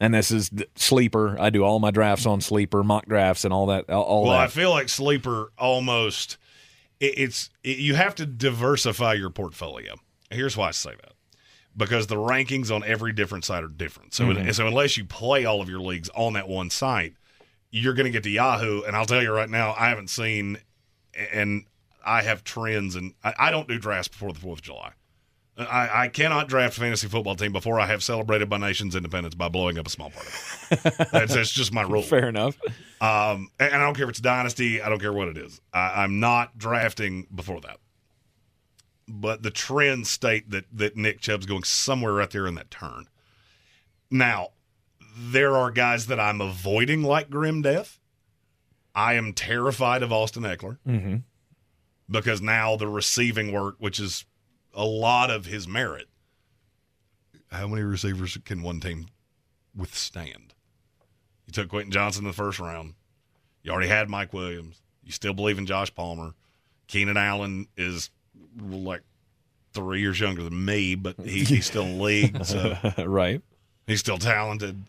And 0.00 0.12
this 0.12 0.30
is 0.30 0.48
the 0.50 0.66
sleeper. 0.74 1.36
I 1.38 1.50
do 1.50 1.62
all 1.62 1.78
my 1.78 1.90
drafts 1.90 2.26
on 2.26 2.40
sleeper, 2.40 2.82
mock 2.82 3.06
drafts, 3.06 3.44
and 3.44 3.54
all 3.54 3.66
that. 3.66 3.88
All, 3.88 4.24
well, 4.24 4.32
I 4.32 4.48
feel 4.48 4.70
like 4.70 4.88
sleeper 4.88 5.52
almost. 5.56 6.36
It, 7.00 7.14
it's 7.16 7.50
it, 7.62 7.78
you 7.78 7.94
have 7.94 8.14
to 8.16 8.26
diversify 8.26 9.14
your 9.14 9.30
portfolio. 9.30 9.94
Here's 10.30 10.56
why 10.56 10.68
I 10.68 10.70
say 10.72 10.90
that 10.90 11.12
because 11.76 12.08
the 12.08 12.16
rankings 12.16 12.74
on 12.74 12.84
every 12.84 13.12
different 13.12 13.44
site 13.44 13.62
are 13.62 13.68
different. 13.68 14.14
So 14.14 14.26
mm-hmm. 14.26 14.50
so 14.50 14.66
unless 14.66 14.96
you 14.96 15.04
play 15.04 15.44
all 15.44 15.60
of 15.60 15.68
your 15.68 15.80
leagues 15.80 16.10
on 16.10 16.32
that 16.34 16.48
one 16.48 16.70
site, 16.70 17.14
you're 17.74 17.94
going 17.94 18.04
to 18.04 18.10
get 18.10 18.22
to 18.22 18.30
Yahoo. 18.30 18.82
And 18.82 18.94
I'll 18.94 19.04
tell 19.04 19.20
you 19.20 19.32
right 19.32 19.50
now, 19.50 19.74
I 19.76 19.88
haven't 19.88 20.08
seen, 20.08 20.58
and 21.32 21.64
I 22.06 22.22
have 22.22 22.44
trends, 22.44 22.94
and 22.94 23.14
I, 23.24 23.34
I 23.36 23.50
don't 23.50 23.66
do 23.66 23.78
drafts 23.78 24.08
before 24.08 24.32
the 24.32 24.38
Fourth 24.38 24.60
of 24.60 24.62
July. 24.62 24.92
I, 25.56 26.04
I 26.04 26.08
cannot 26.08 26.48
draft 26.48 26.76
a 26.76 26.80
fantasy 26.80 27.08
football 27.08 27.36
team 27.36 27.52
before 27.52 27.78
I 27.78 27.86
have 27.86 28.02
celebrated 28.02 28.48
my 28.48 28.58
nation's 28.58 28.96
independence 28.96 29.34
by 29.34 29.48
blowing 29.48 29.78
up 29.78 29.86
a 29.86 29.90
small 29.90 30.10
part 30.10 30.26
of 30.26 30.68
it. 30.70 31.10
that's, 31.12 31.34
that's 31.34 31.50
just 31.50 31.72
my 31.72 31.82
rule. 31.88 32.02
Fair 32.02 32.28
enough. 32.28 32.56
Um, 33.00 33.50
and 33.60 33.72
and 33.72 33.76
I 33.76 33.84
don't 33.84 33.94
care 33.94 34.04
if 34.04 34.10
it's 34.10 34.20
dynasty. 34.20 34.80
I 34.80 34.88
don't 34.88 34.98
care 34.98 35.12
what 35.12 35.28
it 35.28 35.36
is. 35.36 35.60
I, 35.72 36.02
I'm 36.02 36.18
not 36.18 36.58
drafting 36.58 37.28
before 37.32 37.60
that. 37.60 37.78
But 39.06 39.42
the 39.44 39.50
trends 39.50 40.10
state 40.10 40.50
that 40.50 40.64
that 40.72 40.96
Nick 40.96 41.20
Chubb's 41.20 41.46
going 41.46 41.62
somewhere 41.62 42.12
right 42.12 42.30
there 42.30 42.48
in 42.48 42.56
that 42.56 42.70
turn. 42.72 43.06
Now, 44.10 44.48
there 45.16 45.56
are 45.56 45.70
guys 45.70 46.06
that 46.06 46.18
I'm 46.20 46.40
avoiding 46.40 47.02
like 47.02 47.30
Grim 47.30 47.62
Death. 47.62 47.98
I 48.94 49.14
am 49.14 49.32
terrified 49.32 50.02
of 50.02 50.12
Austin 50.12 50.44
Ekeler 50.44 50.78
hmm 50.84 51.16
because 52.08 52.42
now 52.42 52.76
the 52.76 52.86
receiving 52.86 53.50
work, 53.50 53.76
which 53.78 53.98
is 53.98 54.26
a 54.74 54.84
lot 54.84 55.30
of 55.30 55.46
his 55.46 55.66
merit. 55.66 56.06
How 57.50 57.66
many 57.66 57.82
receivers 57.82 58.36
can 58.44 58.62
one 58.62 58.78
team 58.80 59.06
withstand? 59.74 60.54
You 61.46 61.52
took 61.52 61.68
Quentin 61.68 61.92
Johnston 61.92 62.24
in 62.24 62.28
the 62.28 62.36
first 62.36 62.58
round. 62.58 62.94
You 63.62 63.72
already 63.72 63.88
had 63.88 64.10
Mike 64.10 64.32
Williams. 64.32 64.82
You 65.02 65.12
still 65.12 65.34
believe 65.34 65.58
in 65.58 65.66
Josh 65.66 65.94
Palmer. 65.94 66.34
Keenan 66.88 67.16
Allen 67.16 67.68
is 67.76 68.10
like 68.60 69.02
three 69.72 70.00
years 70.00 70.20
younger 70.20 70.42
than 70.42 70.64
me, 70.64 70.94
but 70.94 71.18
he, 71.20 71.44
he's 71.44 71.66
still 71.66 71.84
in 71.84 71.98
the 71.98 72.04
league, 72.04 72.44
so 72.44 72.76
right. 73.06 73.40
he's 73.86 74.00
still 74.00 74.18
talented. 74.18 74.82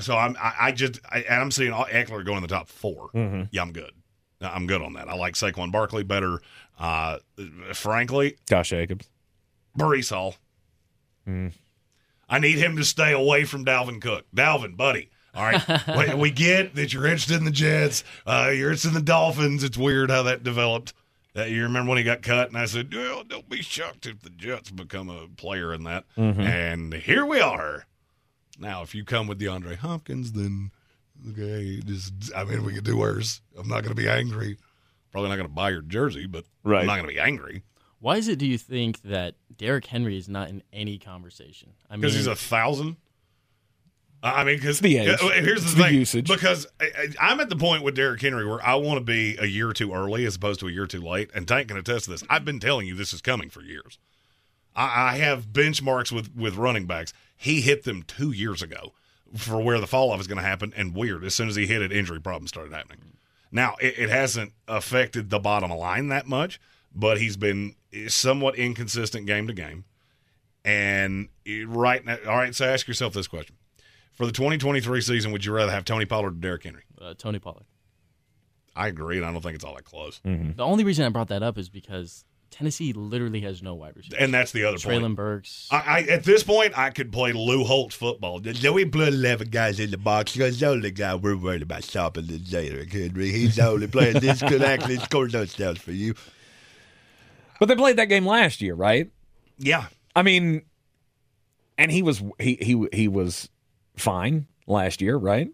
So 0.00 0.16
I'm 0.16 0.36
I, 0.38 0.54
I 0.60 0.72
just 0.72 1.00
I, 1.08 1.20
and 1.20 1.40
I'm 1.40 1.50
seeing 1.50 1.72
Ekeler 1.72 2.24
go 2.24 2.36
in 2.36 2.42
the 2.42 2.48
top 2.48 2.68
4 2.68 3.10
Yeah, 3.50 3.62
I'm 3.62 3.72
good. 3.72 3.92
I'm 4.40 4.66
good 4.66 4.82
on 4.82 4.92
that. 4.94 5.08
I 5.08 5.14
like 5.14 5.34
Saquon 5.34 5.72
Barkley 5.72 6.02
better. 6.02 6.40
Uh, 6.78 7.18
frankly, 7.72 8.36
Josh 8.48 8.68
Jacobs. 8.68 9.08
Breece 9.78 10.10
Hall. 10.10 10.34
I 12.28 12.38
need 12.38 12.58
him 12.58 12.76
to 12.76 12.84
stay 12.84 13.12
away 13.12 13.44
from 13.44 13.64
Dalvin 13.64 14.00
Cook. 14.00 14.26
Dalvin, 14.34 14.76
buddy. 14.76 15.10
All 15.34 15.42
right. 15.44 16.16
we, 16.18 16.30
get 16.30 16.74
that 16.74 16.92
you're 16.92 17.06
interested 17.06 17.36
in 17.36 17.44
the 17.44 17.50
Jets. 17.50 18.04
Uh, 18.26 18.50
you're 18.54 18.68
interested 18.70 18.88
in 18.88 18.94
the 18.94 19.00
Dolphins. 19.02 19.62
It's 19.64 19.76
weird 19.78 20.10
how 20.10 20.22
that 20.24 20.42
developed. 20.42 20.92
Uh, 21.36 21.44
you 21.44 21.62
remember 21.62 21.90
when 21.90 21.98
he 21.98 22.04
got 22.04 22.22
cut, 22.22 22.48
and 22.48 22.56
I 22.56 22.64
said, 22.64 22.92
well, 22.92 23.22
don't 23.22 23.48
be 23.48 23.60
shocked 23.62 24.06
if 24.06 24.20
the 24.22 24.30
Jets 24.30 24.70
become 24.70 25.10
a 25.10 25.28
player 25.28 25.72
in 25.74 25.84
that. 25.84 26.04
And 26.40 26.94
here 26.94 27.26
we 27.26 27.40
are. 27.40 27.86
Now, 28.58 28.82
if 28.82 28.94
you 28.94 29.04
come 29.04 29.26
with 29.26 29.38
DeAndre 29.40 29.76
Hopkins, 29.76 30.32
then 30.32 30.70
okay, 31.30 31.80
just 31.84 32.12
I 32.34 32.44
mean, 32.44 32.64
we 32.64 32.74
could 32.74 32.84
do 32.84 32.96
worse. 32.96 33.40
I'm 33.58 33.68
not 33.68 33.82
going 33.82 33.94
to 33.94 34.00
be 34.02 34.08
angry. 34.08 34.56
Probably 35.12 35.30
not 35.30 35.36
going 35.36 35.48
to 35.48 35.54
buy 35.54 35.70
your 35.70 35.82
jersey, 35.82 36.26
but 36.26 36.44
Right. 36.62 36.80
I'm 36.80 36.86
not 36.86 36.96
going 36.96 37.08
to 37.08 37.14
be 37.14 37.20
angry 37.20 37.62
Why 38.00 38.16
is 38.16 38.28
it, 38.28 38.38
do 38.38 38.46
you 38.46 38.58
think, 38.58 39.00
that 39.02 39.34
Derrick 39.56 39.86
Henry 39.86 40.18
is 40.18 40.28
not 40.28 40.48
in 40.50 40.62
any 40.72 40.98
conversation? 40.98 41.70
I 41.88 41.94
mean, 41.94 42.02
because 42.02 42.14
he's 42.14 42.26
a 42.26 42.34
thousand. 42.34 42.96
I 44.22 44.44
mean, 44.44 44.56
because 44.56 44.80
the 44.80 44.98
age. 44.98 45.08
Uh, 45.22 45.28
here's 45.30 45.62
the 45.62 45.68
It's 45.68 45.74
the 45.74 45.82
thing: 45.84 45.94
usage. 45.94 46.26
because 46.28 46.66
I, 46.80 46.84
I- 47.20 47.30
I'm 47.30 47.40
at 47.40 47.48
the 47.48 47.56
point 47.56 47.82
with 47.84 47.94
Derrick 47.94 48.20
Henry 48.20 48.44
where 48.46 48.64
I 48.66 48.74
want 48.74 48.98
to 48.98 49.04
be 49.04 49.36
a 49.38 49.44
year 49.46 49.72
too 49.72 49.92
early 49.92 50.24
as 50.24 50.34
opposed 50.36 50.58
to 50.60 50.68
a 50.68 50.70
year 50.72 50.86
too 50.86 51.00
late. 51.00 51.30
And 51.34 51.46
Tank 51.46 51.68
can 51.68 51.76
attest 51.76 52.06
to 52.06 52.10
this. 52.10 52.24
I've 52.28 52.44
been 52.44 52.58
telling 52.58 52.86
you 52.88 52.94
this 52.94 53.12
is 53.12 53.20
coming 53.20 53.50
for 53.50 53.62
years. 53.62 53.98
I, 54.74 55.12
I 55.12 55.16
have 55.18 55.48
benchmarks 55.48 56.10
with 56.10 56.34
with 56.34 56.56
running 56.56 56.86
backs. 56.86 57.12
He 57.36 57.60
hit 57.60 57.84
them 57.84 58.02
two 58.02 58.32
years 58.32 58.62
ago 58.62 58.92
for 59.36 59.60
where 59.60 59.80
the 59.80 59.86
fall 59.86 60.10
off 60.10 60.20
is 60.20 60.26
going 60.26 60.38
to 60.38 60.44
happen. 60.44 60.72
And 60.76 60.94
weird, 60.94 61.24
as 61.24 61.34
soon 61.34 61.48
as 61.48 61.56
he 61.56 61.66
hit 61.66 61.82
it, 61.82 61.92
injury 61.92 62.20
problems 62.20 62.50
started 62.50 62.72
happening. 62.72 62.98
Now 63.52 63.76
it, 63.80 63.98
it 63.98 64.10
hasn't 64.10 64.52
affected 64.66 65.30
the 65.30 65.38
bottom 65.38 65.70
line 65.70 66.08
that 66.08 66.26
much, 66.26 66.60
but 66.94 67.18
he's 67.18 67.36
been 67.36 67.76
eh, 67.92 68.08
somewhat 68.08 68.56
inconsistent 68.56 69.26
game 69.26 69.46
to 69.46 69.52
game. 69.52 69.84
And 70.64 71.28
eh, 71.46 71.64
right 71.66 72.04
now, 72.04 72.18
all 72.26 72.36
right. 72.36 72.54
So 72.54 72.66
ask 72.66 72.88
yourself 72.88 73.12
this 73.12 73.28
question: 73.28 73.56
For 74.12 74.26
the 74.26 74.32
2023 74.32 75.00
season, 75.00 75.32
would 75.32 75.44
you 75.44 75.52
rather 75.52 75.70
have 75.70 75.84
Tony 75.84 76.06
Pollard 76.06 76.34
or 76.34 76.40
Derrick 76.40 76.64
Henry? 76.64 76.82
uh, 77.00 77.14
Tony 77.16 77.38
Pollard. 77.38 77.64
I 78.74 78.88
agree, 78.88 79.16
and 79.16 79.24
I 79.24 79.32
don't 79.32 79.40
think 79.40 79.54
it's 79.54 79.64
all 79.64 79.74
that 79.74 79.84
close. 79.84 80.20
Mm-hmm. 80.26 80.52
The 80.56 80.64
only 80.64 80.84
reason 80.84 81.06
I 81.06 81.08
brought 81.08 81.28
that 81.28 81.42
up 81.42 81.56
is 81.56 81.70
because 81.70 82.24
Tennessee 82.56 82.94
literally 82.94 83.42
has 83.42 83.62
no 83.62 83.74
wide 83.74 83.94
receivers. 83.96 84.18
And 84.18 84.32
that's 84.32 84.50
the 84.50 84.64
other 84.64 84.78
point. 84.78 85.02
Treylon 85.02 85.14
Burks. 85.14 85.68
I, 85.70 85.76
I 85.76 86.00
at 86.04 86.24
this 86.24 86.42
point 86.42 86.76
I 86.76 86.88
could 86.88 87.12
play 87.12 87.32
Lou 87.32 87.64
Holtz 87.64 87.94
football. 87.94 88.40
We 88.40 88.84
put 88.86 89.08
eleven 89.08 89.50
guys 89.50 89.78
in 89.78 89.90
the 89.90 89.98
box 89.98 90.32
because 90.32 90.58
the 90.58 90.68
only 90.68 90.90
guy 90.90 91.14
we're 91.16 91.36
worried 91.36 91.60
about 91.60 91.84
stopping 91.84 92.30
is 92.30 92.40
Derrick 92.40 92.90
Henry. 92.90 93.30
He's 93.30 93.56
the 93.56 93.68
only 93.68 93.88
player 93.88 94.14
this 94.14 94.40
could 94.40 94.62
actually 94.62 94.96
score 94.96 95.28
touchdowns 95.28 95.78
for 95.78 95.92
you. 95.92 96.14
But 97.60 97.66
they 97.66 97.76
played 97.76 97.96
that 97.98 98.06
game 98.06 98.24
last 98.24 98.62
year, 98.62 98.74
right? 98.74 99.10
Yeah, 99.58 99.86
I 100.14 100.22
mean, 100.22 100.62
and 101.76 101.92
he 101.92 102.02
was 102.02 102.22
he 102.38 102.56
he 102.60 102.86
he 102.92 103.06
was 103.06 103.50
fine 103.96 104.46
last 104.66 105.02
year, 105.02 105.18
right? 105.18 105.50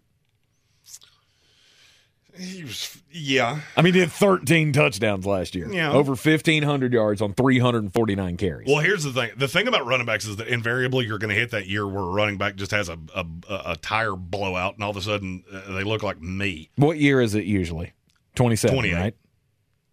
He 2.39 2.65
was. 2.65 2.99
Yeah, 3.11 3.61
I 3.77 3.83
mean, 3.83 3.95
he 3.95 4.01
had 4.01 4.11
13 4.13 4.73
touchdowns 4.73 5.27
last 5.27 5.55
year. 5.55 5.71
Yeah. 5.73 5.93
Over 5.93 6.13
1,500 6.13 6.93
yards 6.93 7.21
on 7.21 7.35
349 7.35 8.37
carries. 8.37 8.67
Well, 8.67 8.79
here's 8.79 9.05
the 9.05 9.13
thing. 9.13 9.31
The 9.37 9.49
thing 9.49 9.69
about 9.69 9.87
running 9.87 10.07
backs 10.07 10.27
is 10.27 10.37
that 10.37 10.49
invariably 10.49 11.07
you're 11.07 11.19
going 11.19 11.31
to 11.31 11.35
hit 11.39 11.51
that 11.51 11.67
year 11.67 11.87
where 11.87 12.03
a 12.03 12.07
running 12.07 12.39
back 12.39 12.57
just 12.57 12.71
has 12.71 12.89
a 12.89 12.99
a, 13.15 13.27
a 13.49 13.77
tire 13.77 14.17
blowout, 14.17 14.75
and 14.75 14.85
all 14.85 14.91
of 14.91 14.97
a 14.97 15.03
sudden 15.03 15.45
uh, 15.53 15.73
they 15.73 15.85
look 15.85 16.03
like 16.03 16.21
me. 16.21 16.71
what 16.77 16.99
year 16.99 17.21
is 17.21 17.35
it 17.35 17.45
usually? 17.45 17.93
27, 18.35 18.75
28. 18.75 18.95
right? 18.95 19.15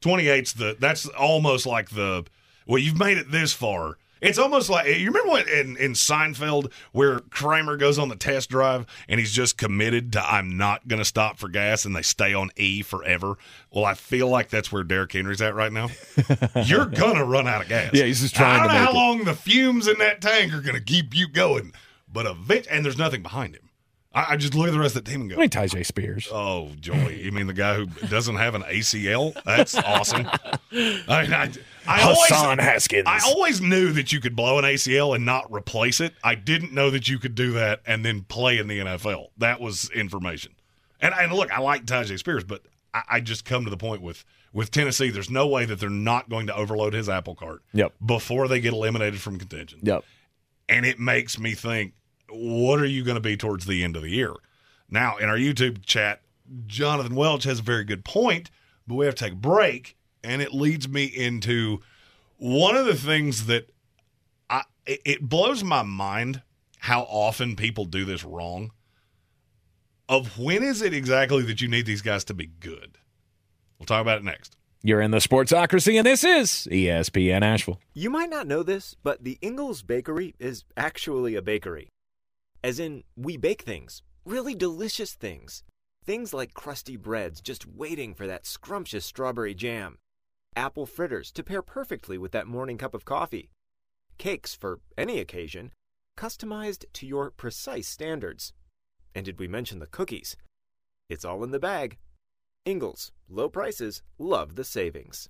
28's 0.01 0.53
the 0.53 0.77
that's 0.79 1.05
almost 1.07 1.65
like 1.65 1.89
the 1.89 2.23
well 2.65 2.77
you've 2.77 2.97
made 2.97 3.17
it 3.17 3.29
this 3.31 3.51
far 3.51 3.97
it's 4.21 4.37
almost 4.37 4.69
like 4.69 4.87
you 4.87 5.07
remember 5.07 5.29
what 5.29 5.47
in, 5.47 5.77
in 5.77 5.93
Seinfeld 5.93 6.71
where 6.91 7.19
Kramer 7.19 7.77
goes 7.77 7.97
on 7.97 8.09
the 8.09 8.15
test 8.15 8.49
drive 8.49 8.85
and 9.07 9.19
he's 9.19 9.31
just 9.31 9.57
committed 9.57 10.13
to 10.13 10.21
I'm 10.21 10.57
not 10.57 10.87
going 10.87 10.99
to 10.99 11.05
stop 11.05 11.37
for 11.37 11.47
gas 11.49 11.85
and 11.85 11.95
they 11.95 12.01
stay 12.01 12.33
on 12.33 12.49
E 12.55 12.81
forever. 12.81 13.35
Well, 13.71 13.85
I 13.85 13.93
feel 13.93 14.27
like 14.27 14.49
that's 14.49 14.71
where 14.71 14.83
Derrick 14.83 15.13
Henry's 15.13 15.41
at 15.41 15.55
right 15.55 15.71
now. 15.71 15.89
You're 16.65 16.85
gonna 16.85 17.23
run 17.25 17.47
out 17.47 17.61
of 17.61 17.69
gas. 17.69 17.91
Yeah, 17.93 18.05
he's 18.05 18.21
just 18.21 18.35
trying 18.35 18.61
I 18.61 18.63
don't 18.63 18.67
to 18.67 18.73
know 18.73 18.85
how 18.85 18.91
it. 18.91 18.93
long 18.95 19.23
the 19.25 19.35
fumes 19.35 19.87
in 19.87 19.97
that 19.99 20.21
tank 20.21 20.53
are 20.53 20.61
going 20.61 20.75
to 20.75 20.81
keep 20.81 21.15
you 21.15 21.27
going, 21.27 21.73
but 22.11 22.25
eventually, 22.25 22.75
and 22.75 22.83
there's 22.85 22.97
nothing 22.97 23.21
behind 23.21 23.55
him. 23.55 23.68
I, 24.13 24.33
I 24.33 24.35
just 24.37 24.55
look 24.55 24.67
at 24.67 24.73
the 24.73 24.79
rest 24.79 24.95
of 24.95 25.03
the 25.05 25.11
team 25.11 25.21
and 25.21 25.29
go, 25.29 25.35
I 25.35 25.39
mean, 25.39 25.49
Tyjae 25.49 25.85
Spears. 25.85 26.27
Oh, 26.31 26.71
Joy. 26.79 27.09
You 27.09 27.31
mean 27.31 27.47
the 27.47 27.53
guy 27.53 27.75
who 27.75 27.85
doesn't 28.07 28.37
have 28.37 28.55
an 28.55 28.63
ACL? 28.63 29.35
That's 29.43 29.75
awesome. 29.75 30.27
I 30.27 30.57
mean, 30.71 31.33
I, 31.33 31.51
I 31.87 31.99
Hassan 32.01 32.45
always, 32.59 32.59
Haskins. 32.65 33.03
I 33.07 33.19
always 33.25 33.61
knew 33.61 33.91
that 33.93 34.11
you 34.11 34.19
could 34.19 34.35
blow 34.35 34.57
an 34.57 34.65
ACL 34.65 35.15
and 35.15 35.25
not 35.25 35.51
replace 35.51 35.99
it. 36.01 36.13
I 36.23 36.35
didn't 36.35 36.73
know 36.73 36.89
that 36.89 37.07
you 37.07 37.19
could 37.19 37.35
do 37.35 37.51
that 37.53 37.81
and 37.85 38.03
then 38.03 38.21
play 38.23 38.57
in 38.57 38.67
the 38.67 38.79
NFL. 38.79 39.27
That 39.37 39.59
was 39.61 39.89
information. 39.91 40.53
And, 41.01 41.13
and 41.13 41.31
look, 41.31 41.51
I 41.51 41.59
like 41.61 41.85
Tyjae 41.85 42.17
Spears, 42.19 42.43
but 42.43 42.63
I, 42.93 43.03
I 43.09 43.19
just 43.19 43.45
come 43.45 43.63
to 43.65 43.69
the 43.69 43.77
point 43.77 44.01
with 44.01 44.25
with 44.51 44.71
Tennessee. 44.71 45.11
There's 45.11 45.29
no 45.29 45.45
way 45.47 45.65
that 45.65 45.79
they're 45.79 45.89
not 45.91 46.27
going 46.29 46.47
to 46.47 46.55
overload 46.55 46.93
his 46.93 47.07
apple 47.07 47.35
cart 47.35 47.61
Yep. 47.73 47.93
before 48.03 48.47
they 48.47 48.59
get 48.59 48.73
eliminated 48.73 49.21
from 49.21 49.37
contention 49.37 49.79
Yep. 49.83 50.03
and 50.67 50.87
it 50.87 50.99
makes 50.99 51.37
me 51.37 51.53
think, 51.53 51.93
what 52.31 52.79
are 52.79 52.85
you 52.85 53.03
going 53.03 53.15
to 53.15 53.21
be 53.21 53.37
towards 53.37 53.65
the 53.65 53.83
end 53.83 53.95
of 53.95 54.01
the 54.01 54.09
year? 54.09 54.33
Now, 54.89 55.17
in 55.17 55.29
our 55.29 55.37
YouTube 55.37 55.85
chat, 55.85 56.21
Jonathan 56.65 57.15
Welch 57.15 57.43
has 57.43 57.59
a 57.59 57.63
very 57.63 57.83
good 57.83 58.03
point, 58.03 58.49
but 58.87 58.95
we 58.95 59.05
have 59.05 59.15
to 59.15 59.25
take 59.25 59.33
a 59.33 59.37
break, 59.37 59.95
and 60.23 60.41
it 60.41 60.53
leads 60.53 60.89
me 60.89 61.05
into 61.05 61.79
one 62.37 62.75
of 62.75 62.85
the 62.85 62.95
things 62.95 63.45
that 63.45 63.69
I 64.49 64.63
it, 64.85 65.01
it 65.05 65.21
blows 65.21 65.63
my 65.63 65.83
mind 65.83 66.41
how 66.79 67.01
often 67.01 67.55
people 67.55 67.85
do 67.85 68.05
this 68.05 68.23
wrong. 68.23 68.71
Of 70.07 70.39
when 70.39 70.63
is 70.63 70.81
it 70.81 70.93
exactly 70.93 71.43
that 71.43 71.61
you 71.61 71.67
need 71.67 71.85
these 71.85 72.01
guys 72.01 72.23
to 72.25 72.33
be 72.33 72.47
good? 72.47 72.97
We'll 73.77 73.85
talk 73.85 74.01
about 74.01 74.17
it 74.17 74.23
next. 74.23 74.55
You're 74.81 75.01
in 75.01 75.11
the 75.11 75.17
Sportsocracy, 75.17 75.97
and 75.97 76.05
this 76.05 76.23
is 76.23 76.67
ESPN 76.71 77.41
Asheville. 77.41 77.79
You 77.93 78.09
might 78.09 78.29
not 78.29 78.47
know 78.47 78.63
this, 78.63 78.95
but 79.03 79.23
the 79.23 79.37
Ingles 79.41 79.83
Bakery 79.83 80.35
is 80.39 80.63
actually 80.77 81.35
a 81.35 81.41
bakery. 81.41 81.89
As 82.63 82.79
in, 82.79 83.03
we 83.15 83.37
bake 83.37 83.61
things, 83.61 84.03
really 84.25 84.53
delicious 84.53 85.13
things. 85.13 85.63
Things 86.05 86.33
like 86.33 86.53
crusty 86.53 86.97
breads 86.97 87.39
just 87.39 87.65
waiting 87.65 88.13
for 88.13 88.27
that 88.27 88.45
scrumptious 88.45 89.05
strawberry 89.05 89.53
jam, 89.53 89.97
apple 90.55 90.85
fritters 90.85 91.31
to 91.33 91.43
pair 91.43 91.61
perfectly 91.61 92.17
with 92.17 92.31
that 92.31 92.47
morning 92.47 92.77
cup 92.77 92.93
of 92.93 93.05
coffee, 93.05 93.49
cakes 94.17 94.55
for 94.55 94.79
any 94.97 95.19
occasion, 95.19 95.71
customized 96.17 96.85
to 96.93 97.07
your 97.07 97.31
precise 97.31 97.87
standards. 97.87 98.53
And 99.15 99.25
did 99.25 99.39
we 99.39 99.47
mention 99.47 99.79
the 99.79 99.87
cookies? 99.87 100.35
It's 101.09 101.25
all 101.25 101.43
in 101.43 101.51
the 101.51 101.59
bag. 101.59 101.97
Ingles, 102.65 103.11
low 103.29 103.49
prices, 103.49 104.01
love 104.17 104.55
the 104.55 104.63
savings. 104.65 105.29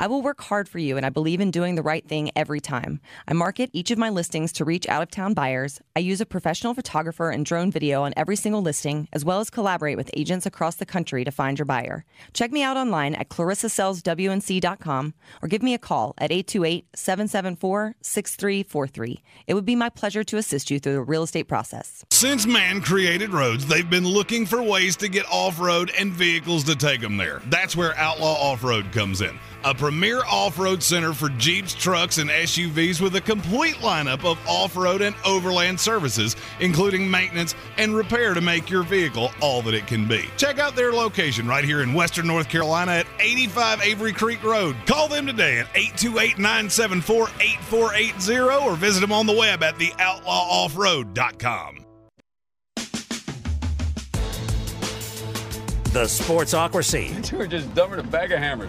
I 0.00 0.06
will 0.06 0.22
work 0.22 0.40
hard 0.40 0.68
for 0.68 0.78
you, 0.78 0.96
and 0.96 1.04
I 1.04 1.10
believe 1.10 1.40
in 1.40 1.50
doing 1.50 1.74
the 1.74 1.82
right 1.82 2.06
thing 2.06 2.30
every 2.36 2.60
time. 2.60 3.00
I 3.26 3.32
market 3.32 3.70
each 3.72 3.90
of 3.90 3.98
my 3.98 4.10
listings 4.10 4.52
to 4.52 4.64
reach 4.64 4.88
out 4.88 5.02
of 5.02 5.10
town 5.10 5.34
buyers. 5.34 5.80
I 5.96 6.00
use 6.00 6.20
a 6.20 6.26
professional 6.26 6.74
photographer 6.74 7.30
and 7.30 7.44
drone 7.44 7.70
video 7.70 8.02
on 8.02 8.14
every 8.16 8.36
single 8.36 8.62
listing, 8.62 9.08
as 9.12 9.24
well 9.24 9.40
as 9.40 9.50
collaborate 9.50 9.96
with 9.96 10.10
agents 10.14 10.46
across 10.46 10.76
the 10.76 10.86
country 10.86 11.24
to 11.24 11.30
find 11.30 11.58
your 11.58 11.66
buyer. 11.66 12.04
Check 12.32 12.52
me 12.52 12.62
out 12.62 12.76
online 12.76 13.14
at 13.14 13.28
clarissasellswnc.com 13.28 15.14
or 15.42 15.48
give 15.48 15.62
me 15.62 15.74
a 15.74 15.78
call 15.78 16.14
at 16.18 16.32
828 16.32 16.86
774 16.94 17.96
6343. 18.00 19.22
It 19.46 19.54
would 19.54 19.64
be 19.64 19.76
my 19.76 19.88
pleasure 19.88 20.24
to 20.24 20.36
assist 20.36 20.70
you 20.70 20.78
through 20.78 20.94
the 20.94 21.02
real 21.02 21.22
estate 21.22 21.48
process. 21.48 22.04
Since 22.10 22.46
man 22.46 22.80
created 22.80 23.32
roads, 23.32 23.66
they've 23.66 23.88
been 23.88 24.06
looking 24.06 24.46
for 24.46 24.62
ways 24.62 24.96
to 24.96 25.08
get 25.08 25.26
off 25.30 25.60
road 25.60 25.92
and 25.98 26.12
vehicles 26.12 26.64
to 26.64 26.76
take 26.76 27.00
them 27.00 27.16
there. 27.16 27.40
That's 27.46 27.76
where 27.76 27.96
Outlaw 27.96 28.34
Off 28.34 28.64
Road 28.64 28.92
comes 28.92 29.20
in. 29.20 29.38
A 29.64 29.74
premier 29.74 30.22
off 30.24 30.58
road 30.58 30.82
center 30.82 31.12
for 31.12 31.28
Jeeps, 31.30 31.74
trucks, 31.74 32.18
and 32.18 32.30
SUVs 32.30 33.00
with 33.00 33.16
a 33.16 33.20
complete 33.20 33.76
lineup 33.76 34.24
of 34.24 34.38
off 34.46 34.76
road 34.76 35.02
and 35.02 35.14
overland 35.24 35.80
services, 35.80 36.36
including 36.60 37.10
maintenance 37.10 37.54
and 37.76 37.94
repair 37.94 38.34
to 38.34 38.40
make 38.40 38.70
your 38.70 38.82
vehicle 38.82 39.30
all 39.40 39.62
that 39.62 39.74
it 39.74 39.86
can 39.86 40.06
be. 40.06 40.28
Check 40.36 40.58
out 40.58 40.76
their 40.76 40.92
location 40.92 41.46
right 41.46 41.64
here 41.64 41.82
in 41.82 41.94
Western 41.94 42.26
North 42.26 42.48
Carolina 42.48 42.92
at 42.92 43.06
85 43.18 43.82
Avery 43.82 44.12
Creek 44.12 44.42
Road. 44.42 44.76
Call 44.86 45.08
them 45.08 45.26
today 45.26 45.58
at 45.58 45.66
828 45.74 46.38
974 46.38 47.28
8480 47.40 48.66
or 48.66 48.76
visit 48.76 49.00
them 49.00 49.12
on 49.12 49.26
the 49.26 49.36
web 49.36 49.62
at 49.62 49.74
theoutlawoffroad.com. 49.76 51.84
The 55.92 56.04
Sportsocracy. 56.04 57.32
You 57.32 57.38
were 57.38 57.46
just 57.46 57.74
dumber 57.74 57.96
than 57.96 58.04
a 58.04 58.10
bag 58.10 58.30
of 58.30 58.40
hammers. 58.40 58.68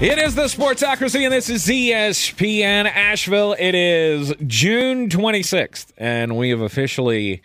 It 0.00 0.18
is 0.18 0.34
the 0.34 0.44
Sportsocracy, 0.44 1.24
and 1.24 1.32
this 1.32 1.50
is 1.50 1.66
ESPN 1.66 2.86
Asheville. 2.86 3.54
It 3.58 3.74
is 3.74 4.32
June 4.46 5.10
26th, 5.10 5.92
and 5.98 6.38
we 6.38 6.48
have 6.50 6.62
officially 6.62 7.42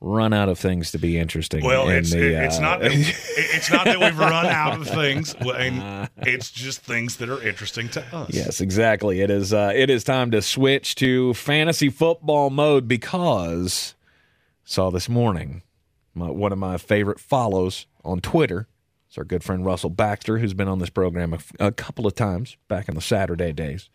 run 0.00 0.32
out 0.32 0.48
of 0.48 0.58
things 0.58 0.90
to 0.90 0.98
be 0.98 1.16
interesting. 1.16 1.64
Well, 1.64 1.88
in 1.88 1.98
it's 1.98 2.10
the, 2.10 2.18
it- 2.34 2.44
it's 2.46 2.58
uh, 2.58 2.62
not 2.62 2.80
that, 2.80 2.90
it's 3.36 3.70
not 3.70 3.84
that 3.84 4.00
we've 4.00 4.18
run 4.18 4.46
out 4.46 4.80
of 4.80 4.88
things. 4.88 5.36
It's 5.38 6.50
just 6.50 6.80
things 6.80 7.18
that 7.18 7.28
are 7.28 7.40
interesting 7.40 7.88
to 7.90 8.04
us. 8.12 8.30
Yes, 8.34 8.60
exactly. 8.60 9.20
It 9.20 9.30
is. 9.30 9.52
Uh, 9.52 9.70
it 9.72 9.88
is 9.88 10.02
time 10.02 10.32
to 10.32 10.42
switch 10.42 10.96
to 10.96 11.34
fantasy 11.34 11.88
football 11.88 12.50
mode 12.50 12.88
because 12.88 13.94
saw 14.64 14.90
this 14.90 15.08
morning 15.08 15.62
my, 16.16 16.30
one 16.32 16.50
of 16.50 16.58
my 16.58 16.78
favorite 16.78 17.20
follows 17.20 17.86
on 18.04 18.20
Twitter. 18.20 18.66
It's 19.12 19.18
our 19.18 19.24
good 19.24 19.44
friend 19.44 19.62
Russell 19.62 19.90
Baxter, 19.90 20.38
who's 20.38 20.54
been 20.54 20.68
on 20.68 20.78
this 20.78 20.88
program 20.88 21.36
a 21.60 21.70
couple 21.70 22.06
of 22.06 22.14
times 22.14 22.56
back 22.68 22.88
in 22.88 22.94
the 22.94 23.02
Saturday 23.02 23.52
days. 23.52 23.90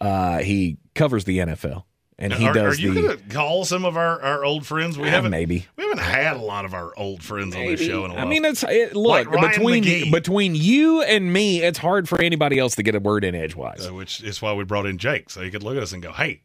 Uh, 0.00 0.38
he 0.38 0.78
covers 0.94 1.26
the 1.26 1.40
NFL, 1.40 1.82
and 2.18 2.32
he 2.32 2.46
are, 2.46 2.54
does 2.54 2.78
are 2.78 2.80
you 2.80 2.94
going 2.94 3.18
to 3.18 3.22
call 3.28 3.66
some 3.66 3.84
of 3.84 3.98
our, 3.98 4.18
our 4.22 4.46
old 4.46 4.66
friends? 4.66 4.96
We 4.96 5.10
haven't 5.10 5.30
maybe. 5.30 5.66
we 5.76 5.84
haven't 5.84 5.98
had 5.98 6.38
a 6.38 6.40
lot 6.40 6.64
of 6.64 6.72
our 6.72 6.90
old 6.96 7.22
friends 7.22 7.54
on 7.54 7.66
this 7.66 7.82
show 7.82 8.06
in 8.06 8.12
a 8.12 8.14
while. 8.14 8.26
I 8.26 8.26
mean, 8.26 8.46
it's 8.46 8.62
it, 8.62 8.96
look 8.96 9.30
Like 9.30 9.52
between 9.52 9.84
McGee. 9.84 10.10
between 10.10 10.54
you 10.54 11.02
and 11.02 11.30
me, 11.30 11.60
it's 11.62 11.78
hard 11.78 12.08
for 12.08 12.18
anybody 12.22 12.58
else 12.58 12.76
to 12.76 12.82
get 12.82 12.94
a 12.94 13.00
word 13.00 13.24
in 13.24 13.34
edgewise. 13.34 13.86
Uh, 13.86 13.92
which 13.92 14.22
is 14.22 14.40
why 14.40 14.54
we 14.54 14.64
brought 14.64 14.86
in 14.86 14.96
Jake 14.96 15.28
so 15.28 15.42
he 15.42 15.50
could 15.50 15.64
look 15.64 15.76
at 15.76 15.82
us 15.82 15.92
and 15.92 16.02
go, 16.02 16.12
"Hey, 16.12 16.40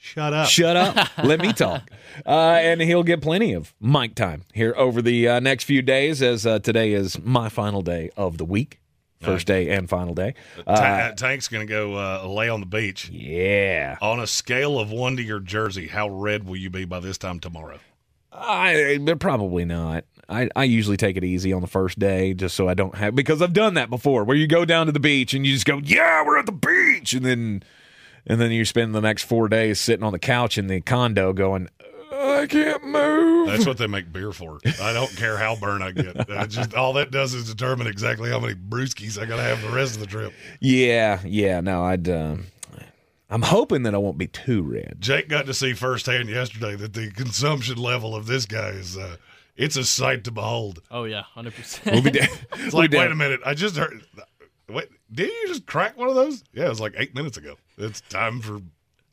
shut 0.00 0.32
up." 0.32 0.48
Shut 0.48 0.76
up. 0.76 1.08
Let 1.24 1.40
me 1.40 1.52
talk. 1.52 1.90
Uh, 2.26 2.58
and 2.60 2.80
he'll 2.80 3.02
get 3.04 3.20
plenty 3.20 3.52
of 3.52 3.72
mic 3.80 4.14
time 4.16 4.42
here 4.52 4.74
over 4.76 5.00
the 5.02 5.28
uh, 5.28 5.40
next 5.40 5.64
few 5.64 5.82
days, 5.82 6.20
as 6.22 6.44
uh, 6.46 6.58
today 6.58 6.92
is 6.92 7.18
my 7.22 7.48
final 7.48 7.82
day 7.82 8.10
of 8.16 8.38
the 8.38 8.44
week. 8.44 8.78
First 9.20 9.46
day 9.46 9.68
and 9.68 9.86
final 9.86 10.14
day. 10.14 10.32
Ta- 10.64 10.72
Uh, 10.72 11.12
Tank's 11.12 11.46
going 11.48 11.66
to 11.66 11.70
go 11.70 11.94
uh, 11.94 12.26
lay 12.26 12.48
on 12.48 12.60
the 12.60 12.66
beach. 12.66 13.10
yeah. 13.10 13.98
On 14.00 14.18
a 14.18 14.26
scale 14.26 14.78
of 14.80 14.90
one 14.90 15.14
to 15.18 15.22
your 15.22 15.40
jersey, 15.40 15.88
how 15.88 16.08
red 16.08 16.44
will 16.46 16.56
you 16.56 16.70
be 16.70 16.86
by 16.86 17.00
this 17.00 17.18
time 17.18 17.38
tomorrow? 17.38 17.80
I, 18.32 18.98
but 19.02 19.18
probably 19.20 19.66
not. 19.66 20.04
I, 20.28 20.48
I 20.56 20.64
usually 20.64 20.96
take 20.96 21.16
it 21.18 21.24
easy 21.24 21.52
on 21.52 21.60
the 21.60 21.66
first 21.66 21.98
day 21.98 22.32
just 22.32 22.54
so 22.54 22.68
I 22.68 22.72
don't 22.74 22.94
have 22.94 23.14
because 23.14 23.42
I've 23.42 23.52
done 23.52 23.74
that 23.74 23.90
before 23.90 24.24
where 24.24 24.36
you 24.36 24.46
go 24.46 24.64
down 24.64 24.86
to 24.86 24.92
the 24.92 25.00
beach 25.00 25.34
and 25.34 25.44
you 25.44 25.52
just 25.52 25.66
go, 25.66 25.78
Yeah, 25.84 26.24
we're 26.24 26.38
at 26.38 26.46
the 26.46 26.52
beach 26.52 27.12
and 27.12 27.26
then 27.26 27.62
and 28.26 28.40
then 28.40 28.50
you 28.50 28.64
spend 28.64 28.94
the 28.94 29.00
next 29.00 29.24
four 29.24 29.48
days 29.48 29.80
sitting 29.80 30.04
on 30.04 30.12
the 30.12 30.18
couch 30.18 30.58
in 30.58 30.66
the 30.66 30.80
condo 30.80 31.32
going, 31.32 31.68
I 32.12 32.46
can't 32.46 32.84
move. 32.84 33.48
That's 33.48 33.66
what 33.66 33.78
they 33.78 33.86
make 33.86 34.12
beer 34.12 34.32
for. 34.32 34.58
I 34.80 34.92
don't 34.92 35.14
care 35.16 35.36
how 35.36 35.56
burnt 35.56 35.82
I 35.82 35.92
get. 35.92 36.30
Uh, 36.30 36.46
just 36.46 36.74
all 36.74 36.92
that 36.94 37.10
does 37.10 37.34
is 37.34 37.52
determine 37.52 37.86
exactly 37.86 38.30
how 38.30 38.38
many 38.40 38.54
brewskis 38.54 39.20
I 39.20 39.26
got 39.26 39.36
to 39.36 39.42
have 39.42 39.62
the 39.62 39.70
rest 39.70 39.94
of 39.94 40.00
the 40.00 40.06
trip. 40.06 40.32
Yeah, 40.60 41.20
yeah. 41.24 41.60
No, 41.60 41.84
I'd. 41.84 42.08
Um, 42.08 42.46
I'm 43.30 43.42
hoping 43.42 43.84
that 43.84 43.94
I 43.94 43.98
won't 43.98 44.18
be 44.18 44.26
too 44.26 44.62
red. 44.62 44.96
Jake 44.98 45.28
got 45.28 45.46
to 45.46 45.54
see 45.54 45.72
firsthand 45.72 46.28
yesterday 46.28 46.74
that 46.76 46.94
the 46.94 47.10
consumption 47.12 47.78
level 47.78 48.16
of 48.16 48.26
this 48.26 48.44
guy 48.44 48.70
is 48.70 48.96
uh, 48.96 49.16
it's 49.56 49.76
a 49.76 49.84
sight 49.84 50.24
to 50.24 50.32
behold. 50.32 50.82
Oh 50.90 51.04
yeah, 51.04 51.22
hundred 51.22 51.54
percent. 51.54 51.92
We'll 51.92 52.02
be 52.02 52.10
down. 52.10 52.28
It's 52.54 52.74
like, 52.74 52.90
wait 52.90 53.10
a 53.10 53.14
minute, 53.14 53.40
I 53.46 53.54
just 53.54 53.76
heard. 53.76 54.02
Wait, 54.72 54.88
did 55.12 55.28
you 55.28 55.48
just 55.48 55.66
crack 55.66 55.96
one 55.96 56.08
of 56.08 56.14
those? 56.14 56.42
Yeah, 56.52 56.66
it 56.66 56.68
was 56.70 56.80
like 56.80 56.94
eight 56.96 57.14
minutes 57.14 57.36
ago. 57.36 57.56
It's 57.78 58.00
time 58.02 58.40
for 58.40 58.60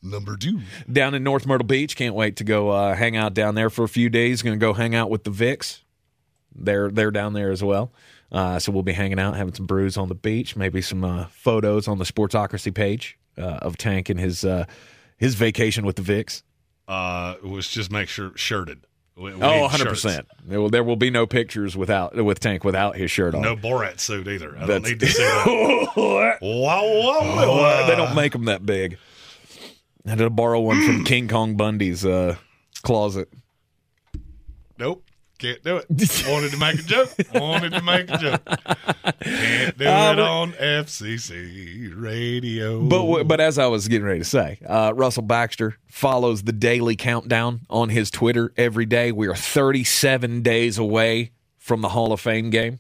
number 0.02 0.38
two. 0.38 0.60
down 0.92 1.14
in 1.14 1.24
North 1.24 1.46
Myrtle 1.46 1.66
Beach. 1.68 1.96
Can't 1.96 2.16
wait 2.16 2.36
to 2.38 2.44
go 2.44 2.70
uh, 2.70 2.96
hang 2.96 3.16
out 3.18 3.34
down 3.34 3.56
there 3.56 3.70
for 3.70 3.84
a 3.84 3.90
few 3.90 4.10
days. 4.10 4.42
Going 4.42 4.58
to 4.58 4.64
go 4.64 4.74
hang 4.74 4.96
out 4.96 5.10
with 5.10 5.24
the 5.24 5.32
Vicks. 5.32 5.82
They're 6.56 6.90
they're 6.90 7.12
down 7.12 7.34
there 7.34 7.52
as 7.52 7.64
well. 7.64 7.92
Uh, 8.32 8.60
so 8.60 8.72
we'll 8.72 8.84
be 8.84 8.94
hanging 8.94 9.20
out, 9.20 9.36
having 9.36 9.54
some 9.54 9.66
brews 9.66 9.96
on 9.98 10.10
the 10.10 10.16
beach, 10.16 10.56
maybe 10.56 10.82
some 10.82 11.04
uh, 11.04 11.26
photos 11.28 11.88
on 11.88 11.98
the 11.98 12.04
Sportsocracy 12.04 12.74
page 12.74 13.18
uh, 13.38 13.60
of 13.62 13.78
Tank 13.78 14.10
and 14.10 14.20
his 14.20 14.44
uh, 14.44 14.66
his 15.18 15.36
vacation 15.36 15.86
with 15.86 15.96
the 15.96 16.02
Vicks. 16.02 16.44
Uh, 16.88 17.36
was 17.44 17.68
just 17.68 17.92
make 17.92 18.10
sure 18.10 18.32
shirted. 18.36 18.86
We, 19.18 19.34
we 19.34 19.42
Oh, 19.42 19.62
100 19.62 19.90
percent. 19.90 20.28
There 20.46 20.62
will 20.62 20.70
there 20.70 20.84
will 20.84 20.96
be 20.96 21.10
no 21.10 21.26
pictures 21.26 21.76
without 21.76 22.16
with 22.16 22.40
Tank 22.40 22.64
without 22.64 22.96
his 22.96 23.10
shirt 23.10 23.34
on. 23.34 23.42
No 23.42 23.56
Borat 23.56 24.00
suit 24.00 24.28
either. 24.28 24.56
I 24.58 24.66
don't 24.68 24.84
need 24.84 25.00
to 25.00 25.08
see 25.08 25.24
that. 25.24 25.46
wow, 25.96 26.38
wow, 26.42 27.58
wow. 27.58 27.88
they 27.88 27.96
don't 27.96 28.16
make 28.16 28.34
them 28.34 28.46
that 28.46 28.66
big. 28.66 28.98
I 30.06 30.12
had 30.12 30.20
to 30.20 30.30
borrow 30.30 30.62
one 30.62 30.86
from 30.86 31.04
King 31.06 31.28
Kong 31.28 31.56
Bundy's 31.58 32.06
uh, 32.06 32.36
closet. 32.84 33.30
Can't 35.38 35.64
do 35.64 35.78
it. 35.78 35.86
Wanted 36.28 36.52
to 36.52 36.58
make 36.58 36.80
a 36.80 36.84
joke. 36.84 37.10
Wanted 37.34 37.74
to 37.74 37.82
make 37.82 38.10
a 38.10 38.18
joke. 38.18 38.46
Can't 39.22 39.78
do 39.78 39.86
Uh, 39.88 40.12
it 40.14 40.20
on 40.20 40.52
FCC 40.54 41.94
radio. 41.96 42.82
But 42.82 43.24
but 43.26 43.40
as 43.40 43.58
I 43.60 43.68
was 43.68 43.88
getting 43.88 44.06
ready 44.08 44.20
to 44.20 44.26
say, 44.26 44.60
uh, 44.68 44.94
Russell 44.96 45.24
Baxter 45.24 45.78
follows 45.86 46.44
the 46.44 46.52
daily 46.54 46.96
countdown 46.96 47.62
on 47.70 47.90
his 47.90 48.10
Twitter 48.10 48.52
every 48.58 48.86
day. 48.86 49.12
We 49.12 49.28
are 49.28 49.36
37 49.36 50.42
days 50.42 50.78
away 50.78 51.32
from 51.58 51.82
the 51.82 51.90
Hall 51.90 52.12
of 52.14 52.20
Fame 52.20 52.50
game 52.50 52.80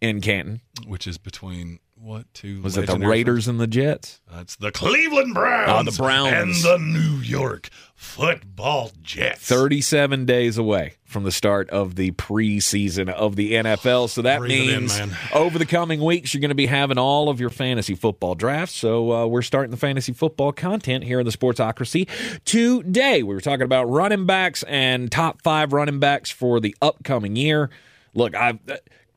in 0.00 0.20
Canton. 0.20 0.60
which 0.86 1.06
is 1.06 1.18
between 1.18 1.80
what 2.00 2.32
two? 2.32 2.62
Was 2.62 2.76
it 2.76 2.82
the 2.82 2.92
legendary 2.92 3.10
Raiders 3.10 3.48
and 3.48 3.58
the 3.58 3.66
Jets? 3.66 4.20
That's 4.30 4.56
the 4.56 4.70
Cleveland 4.70 5.34
Browns. 5.34 5.88
Oh, 5.88 5.90
the 5.90 5.96
Browns. 5.96 6.32
And 6.32 6.54
the 6.64 6.78
New 6.78 7.18
York 7.18 7.68
Football 7.94 8.92
Jets. 9.02 9.40
37 9.40 10.24
days 10.24 10.56
away 10.56 10.94
from 11.04 11.24
the 11.24 11.32
start 11.32 11.68
of 11.70 11.96
the 11.96 12.12
preseason 12.12 13.08
of 13.08 13.34
the 13.36 13.54
NFL. 13.54 14.08
So 14.08 14.22
that 14.22 14.38
Breathe 14.38 14.68
it 14.68 14.74
in, 14.74 14.80
means 14.86 15.00
over 15.34 15.58
the 15.58 15.66
coming 15.66 16.00
weeks, 16.00 16.32
you're 16.32 16.40
going 16.40 16.50
to 16.50 16.54
be 16.54 16.66
having 16.66 16.98
all 16.98 17.28
of 17.28 17.40
your 17.40 17.50
fantasy 17.50 17.94
football 17.94 18.34
drafts. 18.34 18.76
So 18.76 19.12
uh, 19.12 19.26
we're 19.26 19.42
starting 19.42 19.70
the 19.70 19.76
fantasy 19.76 20.12
football 20.12 20.52
content 20.52 21.04
here 21.04 21.18
in 21.18 21.26
the 21.26 21.32
Sportsocracy 21.32 22.08
today. 22.44 23.22
We 23.22 23.34
were 23.34 23.40
talking 23.40 23.64
about 23.64 23.90
running 23.90 24.26
backs 24.26 24.62
and 24.64 25.10
top 25.10 25.42
five 25.42 25.72
running 25.72 25.98
backs 25.98 26.30
for 26.30 26.60
the 26.60 26.76
upcoming 26.80 27.36
year. 27.36 27.70
Look, 28.14 28.34
I. 28.36 28.58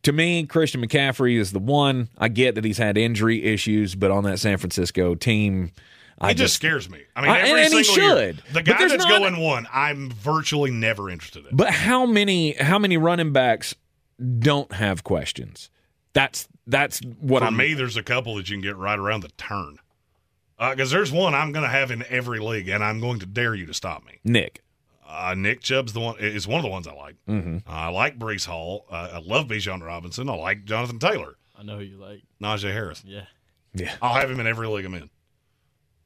To 0.03 0.11
me, 0.11 0.45
Christian 0.45 0.85
McCaffrey 0.85 1.37
is 1.37 1.51
the 1.51 1.59
one. 1.59 2.09
I 2.17 2.27
get 2.27 2.55
that 2.55 2.63
he's 2.65 2.77
had 2.79 2.97
injury 2.97 3.43
issues, 3.43 3.93
but 3.95 4.09
on 4.11 4.23
that 4.23 4.39
San 4.39 4.57
Francisco 4.57 5.13
team, 5.15 5.71
I 6.19 6.29
He 6.29 6.33
just 6.35 6.55
scares 6.55 6.89
me. 6.89 7.01
I 7.15 7.21
mean, 7.21 7.31
I- 7.31 7.39
every 7.41 7.63
and 7.63 7.73
he 7.73 7.83
single 7.83 8.03
year, 8.17 8.33
should. 8.33 8.43
the 8.53 8.63
guy 8.63 8.87
that's 8.87 9.05
not- 9.05 9.19
going 9.19 9.37
one, 9.39 9.67
I'm 9.71 10.09
virtually 10.11 10.71
never 10.71 11.09
interested 11.09 11.45
in. 11.45 11.55
But 11.55 11.69
how 11.71 12.05
many 12.05 12.53
how 12.53 12.79
many 12.79 12.97
running 12.97 13.31
backs 13.31 13.75
don't 14.39 14.71
have 14.73 15.03
questions? 15.03 15.69
That's 16.13 16.47
that's 16.67 16.99
what 17.19 17.39
For 17.41 17.47
I'm 17.47 17.57
me, 17.57 17.73
there's 17.73 17.97
a 17.97 18.03
couple 18.03 18.35
that 18.35 18.49
you 18.49 18.55
can 18.55 18.61
get 18.61 18.77
right 18.77 18.97
around 18.99 19.21
the 19.21 19.29
turn. 19.37 19.77
Uh, 20.59 20.71
because 20.71 20.91
there's 20.91 21.11
one 21.11 21.33
I'm 21.33 21.51
going 21.51 21.63
to 21.63 21.69
have 21.71 21.89
in 21.89 22.03
every 22.07 22.39
league, 22.39 22.69
and 22.69 22.83
I'm 22.83 22.99
going 22.99 23.17
to 23.19 23.25
dare 23.25 23.55
you 23.55 23.65
to 23.65 23.73
stop 23.73 24.05
me. 24.05 24.19
Nick. 24.23 24.61
Uh, 25.11 25.35
Nick 25.35 25.61
Chubb's 25.61 25.93
the 25.93 25.99
one 25.99 26.15
is 26.19 26.47
one 26.47 26.59
of 26.59 26.63
the 26.63 26.69
ones 26.69 26.87
I 26.87 26.93
like. 26.93 27.15
Mm-hmm. 27.27 27.57
I 27.67 27.89
like 27.89 28.17
Breece 28.17 28.45
Hall. 28.45 28.85
Uh, 28.89 29.09
I 29.13 29.19
love 29.19 29.47
Bijan 29.47 29.83
Robinson. 29.85 30.29
I 30.29 30.35
like 30.35 30.65
Jonathan 30.65 30.99
Taylor, 30.99 31.35
I 31.57 31.63
know 31.63 31.77
who 31.77 31.83
you 31.83 31.97
like. 31.97 32.23
Najee 32.41 32.71
Harris. 32.71 33.03
Yeah. 33.05 33.25
Yeah. 33.73 33.93
I'll 34.01 34.15
have 34.15 34.31
him 34.31 34.39
in 34.39 34.47
every 34.47 34.67
league 34.67 34.85
I'm 34.85 34.93
in. 34.95 35.09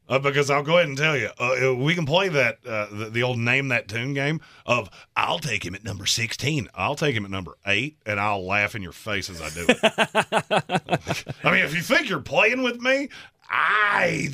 Uh, 0.07 0.19
because 0.19 0.51
I'll 0.51 0.61
go 0.61 0.77
ahead 0.77 0.87
and 0.87 0.97
tell 0.97 1.17
you, 1.17 1.29
uh, 1.39 1.73
we 1.73 1.95
can 1.95 2.05
play 2.05 2.29
that 2.29 2.59
uh, 2.67 2.85
the, 2.91 3.09
the 3.09 3.23
old 3.23 3.39
name 3.39 3.69
that 3.69 3.87
tune 3.87 4.13
game 4.13 4.39
of 4.65 4.87
I'll 5.15 5.39
take 5.39 5.65
him 5.65 5.73
at 5.73 5.83
number 5.83 6.05
sixteen, 6.05 6.67
I'll 6.75 6.93
take 6.93 7.15
him 7.15 7.25
at 7.25 7.31
number 7.31 7.57
eight, 7.65 7.97
and 8.05 8.19
I'll 8.19 8.45
laugh 8.45 8.75
in 8.75 8.83
your 8.83 8.91
face 8.91 9.31
as 9.31 9.41
I 9.41 9.49
do 9.49 9.65
it. 9.67 11.33
I 11.43 11.51
mean, 11.51 11.63
if 11.63 11.73
you 11.73 11.81
think 11.81 12.07
you're 12.07 12.19
playing 12.19 12.61
with 12.61 12.79
me, 12.81 13.09
I 13.49 14.29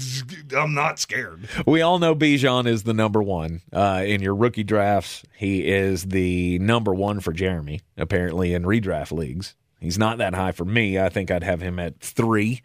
I'm 0.56 0.74
not 0.74 1.00
scared. 1.00 1.48
We 1.66 1.82
all 1.82 2.00
know 2.00 2.16
Bijan 2.16 2.66
is 2.68 2.84
the 2.84 2.94
number 2.94 3.22
one 3.22 3.62
uh, 3.74 4.04
in 4.06 4.22
your 4.22 4.36
rookie 4.36 4.64
drafts. 4.64 5.24
He 5.36 5.68
is 5.68 6.04
the 6.06 6.60
number 6.60 6.94
one 6.94 7.20
for 7.20 7.34
Jeremy, 7.34 7.82
apparently 7.98 8.54
in 8.54 8.64
redraft 8.64 9.12
leagues. 9.12 9.56
He's 9.80 9.98
not 9.98 10.18
that 10.20 10.34
high 10.36 10.52
for 10.52 10.66
me. 10.66 11.00
I 11.00 11.10
think 11.10 11.32
I'd 11.32 11.44
have 11.44 11.62
him 11.62 11.80
at 11.80 12.00
three. 12.00 12.62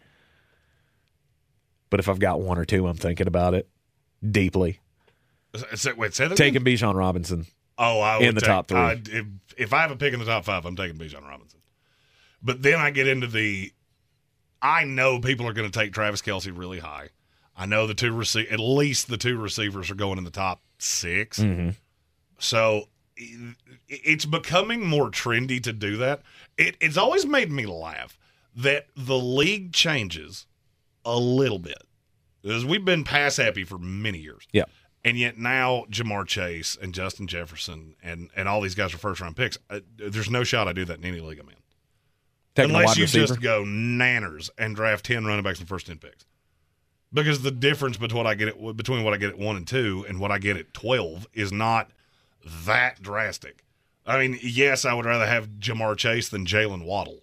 But 1.89 1.99
if 1.99 2.09
I've 2.09 2.19
got 2.19 2.41
one 2.41 2.57
or 2.57 2.65
two, 2.65 2.87
I'm 2.87 2.97
thinking 2.97 3.27
about 3.27 3.53
it 3.53 3.67
deeply. 4.29 4.79
So, 5.75 5.93
wait, 5.95 6.13
say 6.13 6.27
that? 6.27 6.37
Taking 6.37 6.63
Bijan 6.63 6.95
Robinson. 6.95 7.47
Oh, 7.77 7.99
I 7.99 8.19
in 8.19 8.35
the 8.35 8.41
take- 8.41 8.47
top 8.47 8.67
three. 8.67 8.77
I- 8.79 9.01
if, 9.05 9.25
if 9.57 9.73
I 9.73 9.81
have 9.81 9.91
a 9.91 9.95
pick 9.95 10.13
in 10.13 10.19
the 10.19 10.25
top 10.25 10.45
five, 10.45 10.65
I'm 10.65 10.75
taking 10.75 10.97
Bijan 10.97 11.27
Robinson. 11.27 11.59
But 12.43 12.61
then 12.61 12.75
I 12.79 12.91
get 12.91 13.07
into 13.07 13.27
the 13.27 13.71
I 14.61 14.83
know 14.83 15.19
people 15.19 15.47
are 15.47 15.53
going 15.53 15.69
to 15.69 15.79
take 15.79 15.93
Travis 15.93 16.21
Kelce 16.21 16.55
really 16.55 16.79
high. 16.79 17.09
I 17.55 17.65
know 17.65 17.87
the 17.87 17.93
two 17.93 18.11
receive 18.11 18.51
at 18.51 18.59
least 18.59 19.07
the 19.07 19.17
two 19.17 19.37
receivers 19.37 19.89
are 19.89 19.95
going 19.95 20.17
in 20.17 20.23
the 20.23 20.29
top 20.31 20.61
6 20.79 21.39
So 22.39 22.87
it's 23.87 24.25
becoming 24.25 24.85
more 24.85 25.09
trendy 25.09 25.61
to 25.63 25.73
do 25.73 25.97
that. 25.97 26.21
It, 26.57 26.77
it's 26.79 26.97
always 26.97 27.25
made 27.25 27.51
me 27.51 27.65
laugh 27.65 28.19
that 28.55 28.87
the 28.95 29.17
league 29.17 29.73
changes 29.73 30.45
a 31.03 31.17
little 31.17 31.59
bit 31.59 31.83
because 32.43 32.65
we've 32.65 32.85
been 32.85 33.03
pass 33.03 33.37
happy 33.37 33.63
for 33.63 33.77
many 33.79 34.19
years. 34.19 34.47
Yeah. 34.51 34.65
And 35.03 35.17
yet 35.17 35.37
now 35.37 35.85
Ja'Marr 35.89 36.27
Chase 36.27 36.77
and 36.79 36.93
Justin 36.93 37.27
Jefferson 37.27 37.95
and, 38.03 38.29
and 38.35 38.47
all 38.47 38.61
these 38.61 38.75
guys 38.75 38.93
are 38.93 38.97
first 38.97 39.21
round 39.21 39.35
picks. 39.35 39.57
Uh, 39.69 39.79
there's 39.95 40.29
no 40.29 40.43
shot 40.43 40.67
I 40.67 40.73
do 40.73 40.85
that 40.85 40.99
in 40.99 41.05
any 41.05 41.21
league 41.21 41.39
I'm 41.39 41.49
in. 41.49 41.55
Unless 42.57 42.97
you 42.97 43.03
receiver. 43.03 43.27
just 43.27 43.41
go 43.41 43.63
nanners 43.63 44.49
and 44.57 44.75
draft 44.75 45.05
10 45.05 45.25
running 45.25 45.43
backs 45.43 45.59
in 45.59 45.65
the 45.65 45.69
first 45.69 45.87
10 45.87 45.97
picks. 45.97 46.25
Because 47.13 47.41
the 47.41 47.51
difference 47.51 47.97
between 47.97 48.17
what 48.17 48.27
I 48.27 48.35
get 48.35 48.49
at, 48.49 48.77
between 48.77 49.03
what 49.03 49.13
I 49.13 49.17
get 49.17 49.29
at 49.29 49.37
1 49.37 49.55
and 49.55 49.67
2 49.67 50.05
and 50.09 50.19
what 50.19 50.31
I 50.31 50.39
get 50.39 50.57
at 50.57 50.73
12 50.73 51.27
is 51.33 51.51
not 51.51 51.89
that 52.65 53.01
drastic. 53.01 53.63
I 54.05 54.19
mean, 54.19 54.39
yes, 54.41 54.85
I 54.85 54.93
would 54.93 55.05
rather 55.05 55.25
have 55.25 55.47
Ja'Marr 55.59 55.97
Chase 55.97 56.29
than 56.29 56.45
Jaylen 56.45 56.85
Waddle. 56.85 57.21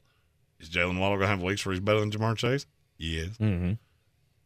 Is 0.60 0.68
Jaylen 0.68 0.98
Waddle 0.98 1.16
going 1.16 1.28
to 1.28 1.28
have 1.28 1.42
weeks 1.42 1.64
where 1.64 1.72
he's 1.72 1.80
better 1.80 2.00
than 2.00 2.10
Ja'Marr 2.10 2.36
Chase? 2.36 2.66
Yes. 2.98 3.30
Mm-hmm. 3.40 3.72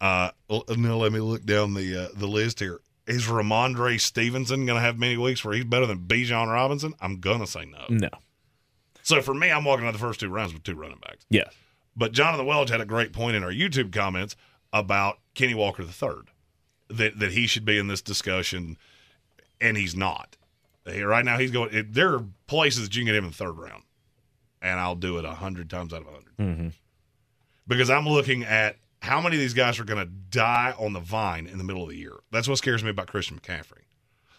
Uh, 0.01 0.31
now 0.77 0.97
let 0.97 1.13
me 1.13 1.21
look 1.21 1.45
down 1.45 1.75
the 1.75 2.05
uh, 2.05 2.09
the 2.15 2.29
list 2.29 2.61
here. 2.61 2.81
Is 3.07 3.27
Rhamondre 3.27 4.01
Stevenson 4.01 4.67
going 4.67 4.77
to 4.77 4.83
have 4.83 4.99
many 4.99 5.17
weeks 5.17 5.45
where 5.45 5.55
he's 5.55 5.65
better 5.65 5.87
than 5.87 6.01
Bijan 6.01 6.53
Robinson? 6.53 6.95
I'm 7.01 7.21
going 7.21 7.41
to 7.41 7.47
say 7.47 7.65
no. 7.65 7.87
No. 7.89 8.09
So 9.09 9.23
for 9.23 9.33
me, 9.33 9.51
I'm 9.51 9.65
walking 9.65 9.87
out 9.87 9.93
the 9.95 9.99
first 9.99 10.21
two 10.21 10.29
rounds 10.29 10.53
with 10.53 10.63
two 10.65 10.75
running 10.75 10.99
backs. 10.99 11.25
Yes. 11.31 11.55
But 11.97 12.13
Jonathan 12.13 12.45
Welch 12.45 12.69
had 12.69 12.83
a 12.83 12.85
great 12.85 13.15
point 13.15 13.37
in 13.37 13.43
our 13.43 13.51
YouTube 13.51 13.91
comments 13.91 14.37
about 14.71 15.19
Kenny 15.35 15.55
Walker 15.55 15.83
III, 15.83 16.25
that 16.91 17.19
that 17.19 17.33
he 17.33 17.47
should 17.47 17.65
be 17.65 17.79
in 17.79 17.89
this 17.89 18.03
discussion, 18.03 18.77
and 19.63 19.79
he's 19.79 19.97
not. 19.97 20.37
Right 20.87 21.25
now, 21.25 21.39
he's 21.39 21.51
going. 21.51 21.71
It, 21.75 21.95
there 21.95 22.13
are 22.15 22.25
places 22.47 22.85
that 22.85 22.95
you 22.95 23.01
can 23.01 23.07
get 23.07 23.15
him 23.17 23.25
in 23.25 23.31
the 23.31 23.37
third 23.37 23.57
round, 23.59 23.85
and 24.61 24.79
I'll 24.79 24.95
do 24.95 25.17
it 25.17 25.25
a 25.25 25.33
hundred 25.33 25.71
times 25.71 25.95
out 25.95 26.03
of 26.03 26.07
a 26.09 26.11
100 26.11 26.37
Mm-hmm. 26.39 26.69
because 27.67 27.89
I'm 27.91 28.07
looking 28.07 28.45
at 28.45 28.77
how 29.01 29.21
many 29.23 29.37
of 29.37 29.41
these 29.41 29.55
guys 29.55 29.79
are 29.81 29.85
going 29.85 29.99
to 30.05 30.11
die 30.31 30.75
on 30.79 30.93
the 30.93 31.01
vine 31.01 31.47
in 31.47 31.57
the 31.59 31.65
middle 31.65 31.83
of 31.83 31.89
the 31.89 31.97
year. 31.97 32.15
That's 32.31 32.47
what 32.47 32.59
scares 32.59 32.85
me 32.85 32.91
about 32.91 33.07
Christian 33.09 33.39
McCaffrey. 33.41 33.85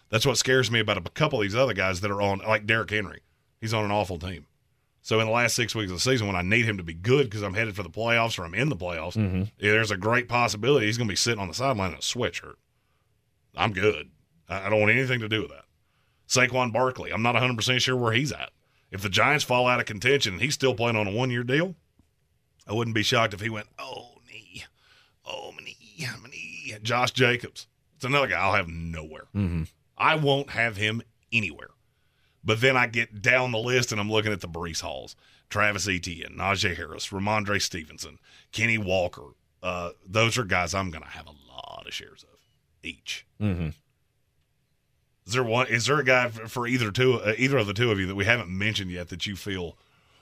That's 0.10 0.26
what 0.28 0.38
scares 0.38 0.70
me 0.72 0.80
about 0.80 0.98
a 0.98 1.02
couple 1.10 1.40
of 1.40 1.44
these 1.44 1.56
other 1.56 1.74
guys 1.74 2.02
that 2.02 2.12
are 2.12 2.22
on, 2.22 2.40
like 2.40 2.66
Derrick 2.68 2.92
Henry. 2.92 3.22
He's 3.62 3.74
on 3.74 3.84
an 3.84 3.92
awful 3.92 4.18
team. 4.20 4.46
So 5.02 5.20
in 5.20 5.28
the 5.28 5.32
last 5.32 5.56
six 5.56 5.74
weeks 5.74 5.92
of 5.92 5.98
the 5.98 6.02
season, 6.02 6.28
when 6.28 6.36
I 6.36 6.42
need 6.42 6.66
him 6.66 6.78
to 6.78 6.84
be 6.84 6.94
good 6.94 7.26
because 7.26 7.42
I'm 7.42 7.54
headed 7.54 7.76
for 7.76 7.84
the 7.84 7.90
playoffs 7.90 8.38
or 8.38 8.44
I'm 8.44 8.54
in 8.54 8.70
the 8.70 8.76
playoffs, 8.76 9.16
yeah, 9.58 9.72
there's 9.72 9.92
a 9.92 9.98
great 9.98 10.28
possibility 10.28 10.86
he's 10.86 10.98
going 10.98 11.08
to 11.08 11.12
be 11.12 11.16
sitting 11.16 11.40
on 11.40 11.48
the 11.48 11.54
sideline 11.54 11.92
in 11.92 11.98
a 11.98 12.02
sweatshirt. 12.02 12.56
I'm 13.56 13.74
good. 13.74 14.10
I 14.48 14.66
I 14.66 14.70
don't 14.70 14.80
want 14.80 14.92
anything 14.92 15.20
to 15.22 15.30
do 15.30 15.42
with 15.42 15.52
that. 15.52 15.66
Saquon 16.28 16.72
Barkley, 16.72 17.12
I'm 17.12 17.24
not 17.24 17.36
100% 17.36 17.80
sure 17.82 17.96
where 17.96 18.14
he's 18.14 18.32
at. 18.32 18.52
If 18.92 19.02
the 19.02 19.10
Giants 19.10 19.44
fall 19.44 19.68
out 19.68 19.80
of 19.80 19.86
contention 19.86 20.34
and 20.34 20.42
he's 20.42 20.54
still 20.54 20.74
playing 20.76 20.96
on 20.96 21.08
a 21.08 21.12
one 21.12 21.32
year 21.32 21.44
deal, 21.44 21.76
I 22.68 22.74
wouldn't 22.74 22.96
be 22.96 23.04
shocked 23.04 23.34
if 23.34 23.42
he 23.42 23.50
went, 23.50 23.68
oh, 23.80 24.16
knee, 24.32 24.64
oh, 25.26 25.52
my 25.52 25.64
knee, 25.64 26.08
my 26.22 26.30
knee. 26.30 26.76
Josh 26.84 27.12
Jacobs. 27.12 27.68
It's 27.96 28.06
another 28.06 28.28
guy 28.28 28.38
I'll 28.40 28.54
have 28.54 28.68
nowhere. 28.68 29.28
Mm-hmm. 29.36 29.64
I 29.98 30.16
won't 30.16 30.52
have 30.52 30.78
him 30.78 31.02
anywhere. 31.34 31.70
But 32.44 32.62
then 32.62 32.78
I 32.78 32.88
get 32.88 33.22
down 33.22 33.52
the 33.52 33.60
list 33.60 33.92
and 33.92 34.00
I'm 34.00 34.12
looking 34.12 34.32
at 34.32 34.42
the 34.42 34.48
Breece 34.48 34.82
Halls, 34.82 35.16
Travis 35.50 35.88
Etienne, 35.88 36.36
Najee 36.38 36.76
Harris, 36.76 37.10
Rhamondre 37.10 37.62
Stevenson, 37.62 38.20
Kenny 38.52 38.78
Walker. 38.78 39.36
Uh, 39.62 39.92
those 40.08 40.38
are 40.38 40.46
guys 40.46 40.74
I'm 40.74 40.90
going 40.90 41.04
to 41.04 41.10
have 41.10 41.28
a 41.28 41.36
lot 41.52 41.84
of 41.86 41.94
shares 41.94 42.24
of 42.24 42.40
each. 42.82 43.26
Mm-hmm. 43.42 43.70
Is 45.28 45.34
there 45.34 45.44
one? 45.44 45.68
Is 45.68 45.86
there 45.86 46.00
a 46.00 46.04
guy 46.04 46.30
for, 46.30 46.66
either 46.66 46.92
two, 46.92 47.16
uh, 47.16 47.34
either 47.38 47.58
of 47.58 47.68
the 47.68 47.74
two 47.74 47.92
of 47.92 48.00
you 48.00 48.08
that 48.08 48.16
we 48.16 48.26
haven't 48.26 48.50
mentioned 48.50 48.90
yet 48.90 49.10
that 49.10 49.28
you 49.28 49.36
feel 49.36 49.78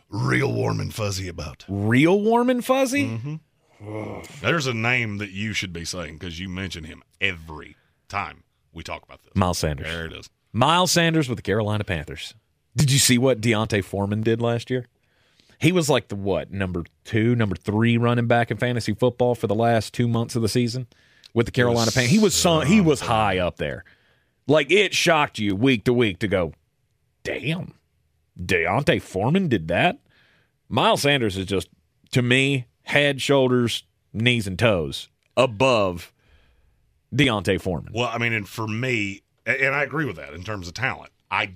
real 0.10 0.52
warm 0.52 0.82
and 0.82 0.94
fuzzy 0.94 1.28
about? 1.30 1.64
Real 1.70 2.20
warm 2.20 2.50
and 2.50 2.66
fuzzy? 2.66 3.08
Mm-hmm. 3.08 3.36
There's 4.42 4.68
a 4.68 4.74
name 4.74 5.18
that 5.20 5.30
you 5.30 5.54
should 5.54 5.72
be 5.72 5.86
saying 5.86 6.18
because 6.18 6.40
you 6.40 6.50
mention 6.50 6.84
him 6.84 7.04
every 7.22 7.78
time 8.10 8.44
we 8.74 8.84
talk 8.84 9.04
about 9.04 9.24
this. 9.24 9.34
Miles 9.36 9.60
Sanders. 9.60 9.88
There 9.88 10.06
it 10.06 10.14
is. 10.14 10.30
Miles 10.58 10.92
Sanders 10.92 11.30
with 11.30 11.38
the 11.38 11.44
Carolina 11.44 11.84
Panthers. 11.84 12.34
Did 12.76 12.92
you 12.92 12.98
see 12.98 13.20
what 13.20 13.42
D'Onta 13.42 13.84
Foreman 13.84 14.22
did 14.22 14.42
last 14.42 14.72
year? 14.72 14.88
He 15.60 15.72
was 15.72 15.88
like 15.88 16.08
the 16.08 16.16
what 16.16 16.52
number 16.52 16.84
two, 17.04 17.36
number 17.36 17.56
three 17.56 17.96
running 17.96 18.26
back 18.26 18.50
in 18.50 18.58
fantasy 18.58 18.96
football 18.96 19.36
for 19.36 19.46
the 19.46 19.54
last 19.54 19.94
two 19.94 20.08
months 20.08 20.36
of 20.36 20.42
the 20.42 20.50
season 20.50 20.88
with 21.32 21.46
the 21.46 21.52
Carolina 21.52 21.92
Panthers. 21.92 22.10
He 22.10 22.18
was 22.18 22.34
some, 22.34 22.66
he 22.66 22.82
was 22.82 23.02
high 23.02 23.38
up 23.38 23.58
there. 23.58 23.86
Like 24.48 24.72
it 24.72 24.96
shocked 24.96 25.38
you 25.38 25.56
week 25.56 25.84
to 25.84 25.94
week 25.94 26.18
to 26.20 26.28
go, 26.28 26.54
damn, 27.22 27.76
D'Onta 28.44 29.00
Foreman 29.00 29.50
did 29.50 29.68
that. 29.68 30.00
Miles 30.70 31.04
Sanders 31.04 31.38
is 31.38 31.46
just 31.46 31.70
to 32.14 32.24
me 32.24 32.66
head, 32.82 33.22
shoulders, 33.22 33.84
knees, 34.12 34.48
and 34.48 34.58
toes 34.58 35.08
above 35.36 36.12
D'Onta 37.14 37.62
Foreman. 37.62 37.94
Well, 37.94 38.10
I 38.12 38.18
mean, 38.18 38.34
and 38.34 38.48
for 38.48 38.68
me, 38.68 39.22
and 39.48 39.74
I 39.74 39.84
agree 39.84 40.06
with 40.06 40.18
that 40.18 40.34
in 40.34 40.44
terms 40.44 40.68
of 40.68 40.74
talent. 40.74 41.12
I, 41.32 41.54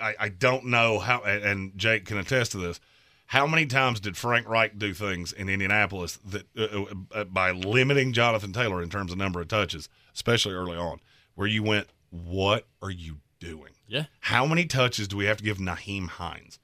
I, 0.00 0.14
I 0.18 0.28
don't 0.28 0.66
know 0.66 0.98
how, 0.98 1.22
and 1.22 1.76
Jake 1.78 2.04
can 2.06 2.18
attest 2.18 2.52
to 2.52 2.58
this. 2.58 2.80
How 3.26 3.46
many 3.46 3.66
times 3.66 4.00
did 4.00 4.16
Frank 4.16 4.48
Reich 4.48 4.78
do 4.78 4.92
things 4.92 5.32
in 5.32 5.48
Indianapolis 5.48 6.18
that 6.26 6.46
uh, 6.58 6.84
uh, 7.12 7.24
by 7.24 7.52
limiting 7.52 8.12
Jonathan 8.12 8.52
Taylor 8.52 8.82
in 8.82 8.90
terms 8.90 9.12
of 9.12 9.18
number 9.18 9.40
of 9.40 9.48
touches, 9.48 9.88
especially 10.14 10.52
early 10.52 10.76
on, 10.76 11.00
where 11.34 11.46
you 11.46 11.62
went, 11.62 11.88
"What 12.10 12.66
are 12.82 12.90
you 12.90 13.18
doing? 13.40 13.72
Yeah. 13.86 14.04
How 14.20 14.44
many 14.44 14.66
touches 14.66 15.08
do 15.08 15.16
we 15.16 15.24
have 15.24 15.38
to 15.38 15.44
give 15.44 15.58
Nyheim 15.58 16.08
Hines?" 16.08 16.58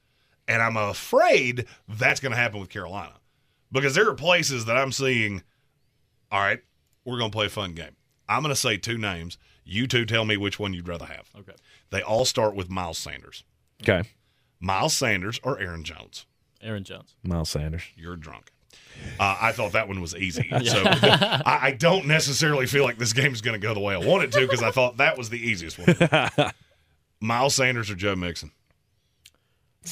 And 0.46 0.60
I'm 0.62 0.76
afraid 0.76 1.66
that's 1.88 2.20
going 2.20 2.32
to 2.32 2.38
happen 2.38 2.60
with 2.60 2.68
Carolina 2.68 3.14
because 3.72 3.94
there 3.94 4.08
are 4.08 4.14
places 4.14 4.66
that 4.66 4.76
I'm 4.76 4.92
seeing. 4.92 5.42
All 6.30 6.40
right, 6.40 6.60
we're 7.04 7.18
going 7.18 7.30
to 7.30 7.36
play 7.36 7.46
a 7.46 7.50
fun 7.50 7.72
game. 7.72 7.96
I'm 8.28 8.42
going 8.42 8.54
to 8.54 8.60
say 8.60 8.76
two 8.76 8.98
names. 8.98 9.38
You 9.70 9.87
two 9.87 10.04
tell 10.04 10.24
me 10.24 10.37
which 10.37 10.59
one 10.59 10.74
you'd 10.74 10.88
rather 10.88 11.06
have. 11.06 11.30
Okay. 11.38 11.54
They 11.90 12.02
all 12.02 12.24
start 12.24 12.56
with 12.56 12.68
Miles 12.68 12.98
Sanders. 12.98 13.44
Okay, 13.83 14.02
Miles 14.59 14.92
Sanders 14.94 15.38
or 15.44 15.61
Aaron 15.61 15.85
Jones. 15.85 16.26
Aaron 16.61 16.83
Jones. 16.83 17.14
Miles 17.22 17.50
Sanders. 17.50 17.85
You're 17.96 18.16
drunk. 18.16 18.50
Uh, 19.18 19.38
I 19.40 19.52
thought 19.52 19.72
that 19.72 19.87
one 19.87 20.00
was 20.00 20.14
easy. 20.16 20.50
So 20.64 20.83
I, 20.85 21.59
I 21.62 21.70
don't 21.70 22.06
necessarily 22.06 22.66
feel 22.66 22.85
like 22.85 22.98
this 22.98 23.12
game 23.12 23.33
is 23.33 23.40
going 23.40 23.59
to 23.59 23.64
go 23.64 23.72
the 23.72 23.80
way 23.80 23.94
I 23.94 23.98
want 23.98 24.24
it 24.24 24.33
to 24.33 24.40
because 24.40 24.62
I 24.62 24.72
thought 24.72 24.96
that 24.98 25.16
was 25.16 25.30
the 25.30 25.38
easiest 25.38 25.78
one. 25.78 26.52
Miles 27.20 27.54
Sanders 27.54 27.90
or 27.90 27.94
Joe 27.94 28.16
Mixon. 28.16 28.50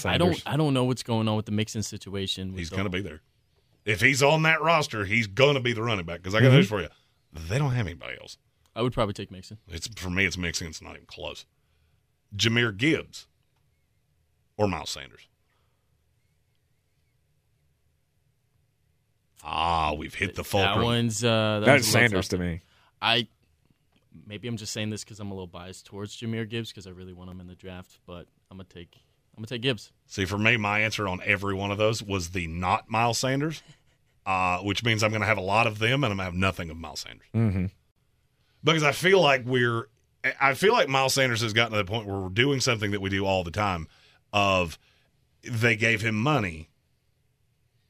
I 0.05 0.19
don't. 0.19 0.43
I 0.45 0.57
don't 0.57 0.75
know 0.75 0.85
what's 0.85 1.05
going 1.05 1.29
on 1.29 1.37
with 1.37 1.47
the 1.47 1.53
Mixon 1.53 1.85
situation. 1.85 2.49
with 2.49 2.59
He's 2.59 2.71
going 2.71 2.85
to 2.85 2.91
be 2.91 3.01
there. 3.01 3.21
If 3.85 4.01
he's 4.01 4.23
on 4.25 4.43
that 4.43 4.61
roster, 4.61 5.05
he's 5.05 5.29
going 5.29 5.55
to 5.55 5.61
be 5.61 5.73
the 5.73 5.83
running 5.83 6.05
back 6.05 6.19
because 6.19 6.35
I 6.35 6.41
got 6.43 6.53
news 6.53 6.69
for 6.69 6.81
you. 6.83 6.89
They 7.33 7.59
don't 7.59 7.71
have 7.71 7.87
anybody 7.87 8.19
else. 8.21 8.37
I 8.79 8.83
would 8.83 8.93
probably 8.93 9.13
take 9.13 9.33
Mixon. 9.33 9.59
It's 9.67 9.89
for 9.97 10.09
me. 10.09 10.25
It's 10.25 10.39
Mixon. 10.39 10.69
It's 10.69 10.81
not 10.81 10.95
even 10.95 11.07
close. 11.07 11.45
Jahmyr 12.37 12.77
Gibbs 12.77 13.27
or 14.57 14.69
Miles 14.69 14.91
Sanders. 14.91 15.27
Ah, 19.43 19.93
we've 19.95 20.15
hit 20.15 20.37
the 20.37 20.43
That 20.43 20.49
fulcrum. 20.49 20.85
one's 20.85 21.25
uh, 21.25 21.61
that 21.61 21.67
That's 21.67 21.83
one's 21.87 21.87
Sanders 21.89 22.29
to 22.29 22.39
me. 22.39 22.61
I 23.03 23.27
maybe 24.27 24.47
I'm 24.47 24.57
just 24.57 24.73
saying 24.73 24.91
this 24.91 25.03
because 25.03 25.19
I'm 25.19 25.33
a 25.33 25.35
little 25.35 25.49
biased 25.49 25.87
towards 25.87 26.17
Jahmyr 26.17 26.49
Gibbs 26.49 26.71
because 26.71 26.87
I 26.87 26.91
really 26.91 27.13
want 27.13 27.31
him 27.31 27.41
in 27.41 27.49
the 27.49 27.57
draft, 27.57 27.99
but 28.07 28.27
I'm 28.49 28.59
gonna 28.59 28.65
take 28.65 28.95
I'm 29.37 29.41
gonna 29.41 29.49
take 29.49 29.63
Gibbs. 29.63 29.91
See, 30.07 30.25
for 30.25 30.39
me, 30.39 30.57
my 30.57 30.81
answer 30.83 31.09
on 31.09 31.21
every 31.25 31.55
one 31.55 31.73
of 31.73 31.79
those 31.79 32.01
was 32.01 32.31
the 32.31 32.47
not 32.47 32.89
Miles 32.89 33.19
Sanders, 33.19 33.61
uh, 34.25 34.59
which 34.59 34.85
means 34.85 35.03
I'm 35.03 35.11
going 35.11 35.21
to 35.23 35.27
have 35.27 35.39
a 35.39 35.43
lot 35.43 35.67
of 35.67 35.79
them 35.79 36.05
and 36.05 36.13
I'm 36.13 36.17
going 36.17 36.19
to 36.19 36.25
have 36.25 36.35
nothing 36.35 36.71
of 36.71 36.77
Miles 36.77 37.01
Sanders. 37.01 37.27
Mm-hmm. 37.35 37.67
Because 38.65 38.83
I 38.83 38.93
feel 38.93 39.21
like 39.21 39.45
we're, 39.45 39.89
I 40.41 40.55
feel 40.55 40.73
like 40.73 40.89
Miles 40.89 41.15
Sanders 41.15 41.43
has 41.43 41.53
gotten 41.53 41.73
to 41.73 41.79
the 41.79 41.85
point 41.85 42.07
where 42.07 42.19
we're 42.19 42.29
doing 42.29 42.61
something 42.61 42.91
that 42.91 43.01
we 43.01 43.11
do 43.11 43.25
all 43.25 43.45
the 43.45 43.51
time 43.51 43.87
of 44.33 44.79
they 45.43 45.77
gave 45.77 46.01
him 46.01 46.17
money. 46.17 46.69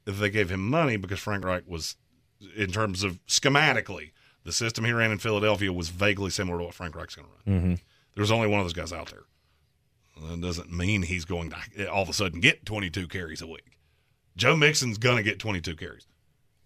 They 0.05 0.31
gave 0.31 0.51
him 0.51 0.69
money 0.69 0.97
because 0.97 1.19
Frank 1.19 1.45
Reich 1.45 1.65
was, 1.67 1.97
in 2.57 2.71
terms 2.71 3.03
of 3.03 3.25
schematically, 3.27 4.13
the 4.45 4.53
system 4.53 4.85
he 4.85 4.93
ran 4.93 5.11
in 5.11 5.19
Philadelphia 5.19 5.73
was 5.73 5.89
vaguely 5.91 6.31
similar 6.31 6.59
to 6.59 6.65
what 6.65 6.75
Frank 6.75 6.95
Reich's 6.95 7.17
going 7.17 7.29
to 7.29 7.51
run. 7.51 7.61
Mm-hmm. 7.61 7.75
There's 8.15 8.31
only 8.31 8.49
one 8.49 8.61
of 8.61 8.65
those 8.65 8.73
guys 8.73 8.93
out 8.93 9.11
there. 9.11 9.25
That 10.31 10.41
doesn't 10.41 10.73
mean 10.73 11.03
he's 11.03 11.25
going 11.25 11.51
to 11.51 11.91
all 11.91 12.03
of 12.03 12.09
a 12.09 12.13
sudden 12.13 12.41
get 12.41 12.67
22 12.67 13.07
carries 13.09 13.43
a 13.43 13.47
week. 13.47 13.79
Joe 14.37 14.57
Mixon's 14.57 14.99
going 14.99 15.17
to 15.17 15.23
get 15.23 15.39
22 15.39 15.77
carries. 15.77 16.07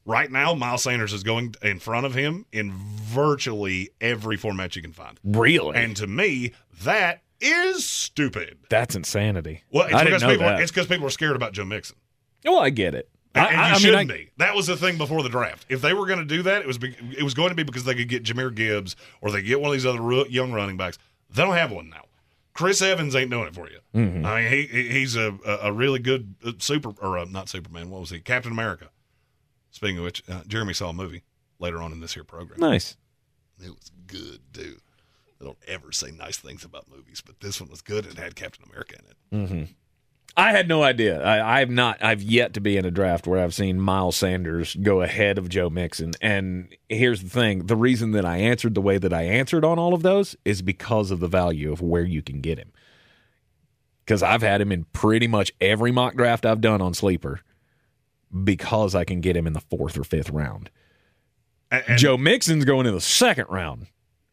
Right 0.04 0.30
now, 0.30 0.54
Miles 0.54 0.82
Sanders 0.82 1.12
is 1.12 1.22
going 1.22 1.54
in 1.62 1.78
front 1.78 2.06
of 2.06 2.14
him 2.14 2.44
in 2.52 2.72
virtually 2.72 3.90
every 4.00 4.36
format 4.36 4.74
you 4.74 4.82
can 4.82 4.92
find. 4.92 5.18
Really? 5.24 5.76
And 5.76 5.96
to 5.96 6.06
me, 6.06 6.52
that 6.82 7.22
is 7.40 7.88
stupid. 7.88 8.58
That's 8.68 8.96
insanity. 8.96 9.62
Well, 9.70 9.84
it's 9.86 9.94
I 9.94 10.04
because 10.04 10.22
people 10.24 10.38
that. 10.46 10.60
it's 10.60 10.72
because 10.72 10.86
people 10.86 11.06
are 11.06 11.10
scared 11.10 11.36
about 11.36 11.52
Joe 11.52 11.64
Mixon. 11.64 11.96
Well, 12.44 12.58
I 12.58 12.70
get 12.70 12.94
it. 12.94 13.08
And, 13.34 13.46
I, 13.46 13.50
and 13.50 13.60
I- 13.60 13.68
you 13.68 13.74
I 13.74 13.78
shouldn't 13.78 14.10
I- 14.10 14.14
be. 14.14 14.30
That 14.38 14.54
was 14.56 14.66
the 14.66 14.76
thing 14.76 14.98
before 14.98 15.22
the 15.22 15.28
draft. 15.28 15.66
If 15.68 15.80
they 15.82 15.94
were 15.94 16.06
going 16.06 16.18
to 16.18 16.24
do 16.24 16.42
that, 16.42 16.62
it 16.62 16.66
was 16.66 16.78
be, 16.78 16.96
it 17.16 17.22
was 17.22 17.34
going 17.34 17.50
to 17.50 17.54
be 17.54 17.62
because 17.62 17.84
they 17.84 17.94
could 17.94 18.08
get 18.08 18.24
Jahmyr 18.24 18.54
Gibbs 18.54 18.96
or 19.20 19.30
they 19.30 19.42
get 19.42 19.60
one 19.60 19.68
of 19.68 19.72
these 19.74 19.86
other 19.86 20.00
young 20.28 20.52
running 20.52 20.76
backs. 20.76 20.98
They 21.30 21.42
don't 21.42 21.54
have 21.54 21.70
one 21.70 21.88
now. 21.88 22.02
Chris 22.54 22.82
Evans 22.82 23.14
ain't 23.16 23.30
doing 23.30 23.46
it 23.46 23.54
for 23.54 23.70
you. 23.70 23.78
Mm-hmm. 23.94 24.26
I 24.26 24.42
mean, 24.42 24.50
he 24.52 24.66
he- 24.66 24.88
he's 24.90 25.16
a 25.16 25.38
a 25.46 25.58
a 25.68 25.72
really 25.72 25.98
good 26.00 26.34
uh, 26.44 26.52
super 26.58 26.90
or 27.00 27.18
uh, 27.18 27.24
not 27.24 27.48
Superman. 27.48 27.88
What 27.88 28.00
was 28.00 28.10
he? 28.10 28.20
Captain 28.20 28.52
America. 28.52 28.88
Speaking 29.72 29.98
of 29.98 30.04
which, 30.04 30.22
uh, 30.28 30.42
Jeremy 30.46 30.74
saw 30.74 30.90
a 30.90 30.92
movie 30.92 31.24
later 31.58 31.82
on 31.82 31.90
in 31.92 32.00
this 32.00 32.14
here 32.14 32.24
program. 32.24 32.60
Nice. 32.60 32.96
It 33.58 33.70
was 33.70 33.90
good, 34.06 34.40
dude. 34.52 34.80
I 35.40 35.44
don't 35.44 35.58
ever 35.66 35.90
say 35.90 36.12
nice 36.12 36.36
things 36.36 36.64
about 36.64 36.88
movies, 36.88 37.20
but 37.24 37.40
this 37.40 37.60
one 37.60 37.68
was 37.68 37.80
good. 37.80 38.06
It 38.06 38.16
had 38.16 38.36
Captain 38.36 38.64
America 38.68 38.96
in 38.98 39.04
it. 39.10 39.48
Mm-hmm. 39.48 39.72
I 40.36 40.52
had 40.52 40.68
no 40.68 40.82
idea. 40.82 41.22
I, 41.22 41.60
I've 41.60 41.70
not. 41.70 42.02
I've 42.02 42.22
yet 42.22 42.54
to 42.54 42.60
be 42.60 42.76
in 42.76 42.84
a 42.84 42.90
draft 42.90 43.26
where 43.26 43.42
I've 43.42 43.54
seen 43.54 43.80
Miles 43.80 44.16
Sanders 44.16 44.74
go 44.76 45.02
ahead 45.02 45.36
of 45.36 45.48
Joe 45.48 45.68
Mixon. 45.68 46.12
And 46.22 46.74
here's 46.88 47.22
the 47.22 47.28
thing: 47.28 47.66
the 47.66 47.76
reason 47.76 48.12
that 48.12 48.24
I 48.24 48.38
answered 48.38 48.74
the 48.74 48.80
way 48.80 48.98
that 48.98 49.12
I 49.12 49.22
answered 49.22 49.64
on 49.64 49.78
all 49.78 49.92
of 49.94 50.02
those 50.02 50.36
is 50.44 50.62
because 50.62 51.10
of 51.10 51.20
the 51.20 51.28
value 51.28 51.72
of 51.72 51.82
where 51.82 52.04
you 52.04 52.22
can 52.22 52.40
get 52.40 52.58
him. 52.58 52.72
Because 54.04 54.22
I've 54.22 54.42
had 54.42 54.60
him 54.60 54.72
in 54.72 54.84
pretty 54.92 55.26
much 55.26 55.52
every 55.60 55.92
mock 55.92 56.14
draft 56.14 56.46
I've 56.46 56.60
done 56.60 56.80
on 56.80 56.94
Sleeper, 56.94 57.40
because 58.44 58.94
I 58.94 59.04
can 59.04 59.20
get 59.20 59.36
him 59.36 59.46
in 59.46 59.52
the 59.52 59.60
fourth 59.60 59.98
or 59.98 60.04
fifth 60.04 60.30
round. 60.30 60.70
And, 61.70 61.98
Joe 61.98 62.16
Mixon's 62.16 62.64
going 62.64 62.86
in 62.86 62.94
the 62.94 63.00
second 63.00 63.46
round. 63.48 63.86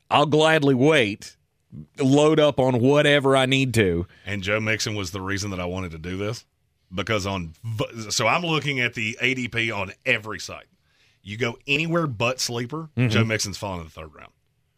I'll 0.09 0.25
gladly 0.25 0.75
wait, 0.75 1.37
load 1.97 2.39
up 2.39 2.59
on 2.59 2.79
whatever 2.79 3.35
I 3.35 3.45
need 3.45 3.73
to. 3.75 4.07
And 4.25 4.41
Joe 4.41 4.59
Mixon 4.59 4.95
was 4.95 5.11
the 5.11 5.21
reason 5.21 5.51
that 5.51 5.59
I 5.59 5.65
wanted 5.65 5.91
to 5.91 5.97
do 5.97 6.17
this 6.17 6.45
because 6.93 7.25
on 7.25 7.53
so 8.09 8.27
I'm 8.27 8.43
looking 8.43 8.79
at 8.79 8.93
the 8.93 9.17
ADP 9.21 9.75
on 9.75 9.91
every 10.05 10.39
site. 10.39 10.65
You 11.21 11.37
go 11.37 11.57
anywhere 11.67 12.07
but 12.07 12.39
sleeper, 12.39 12.89
mm-hmm. 12.97 13.09
Joe 13.09 13.23
Mixon's 13.23 13.57
falling 13.57 13.81
in 13.81 13.85
the 13.85 13.91
third 13.91 14.13
round. 14.15 14.31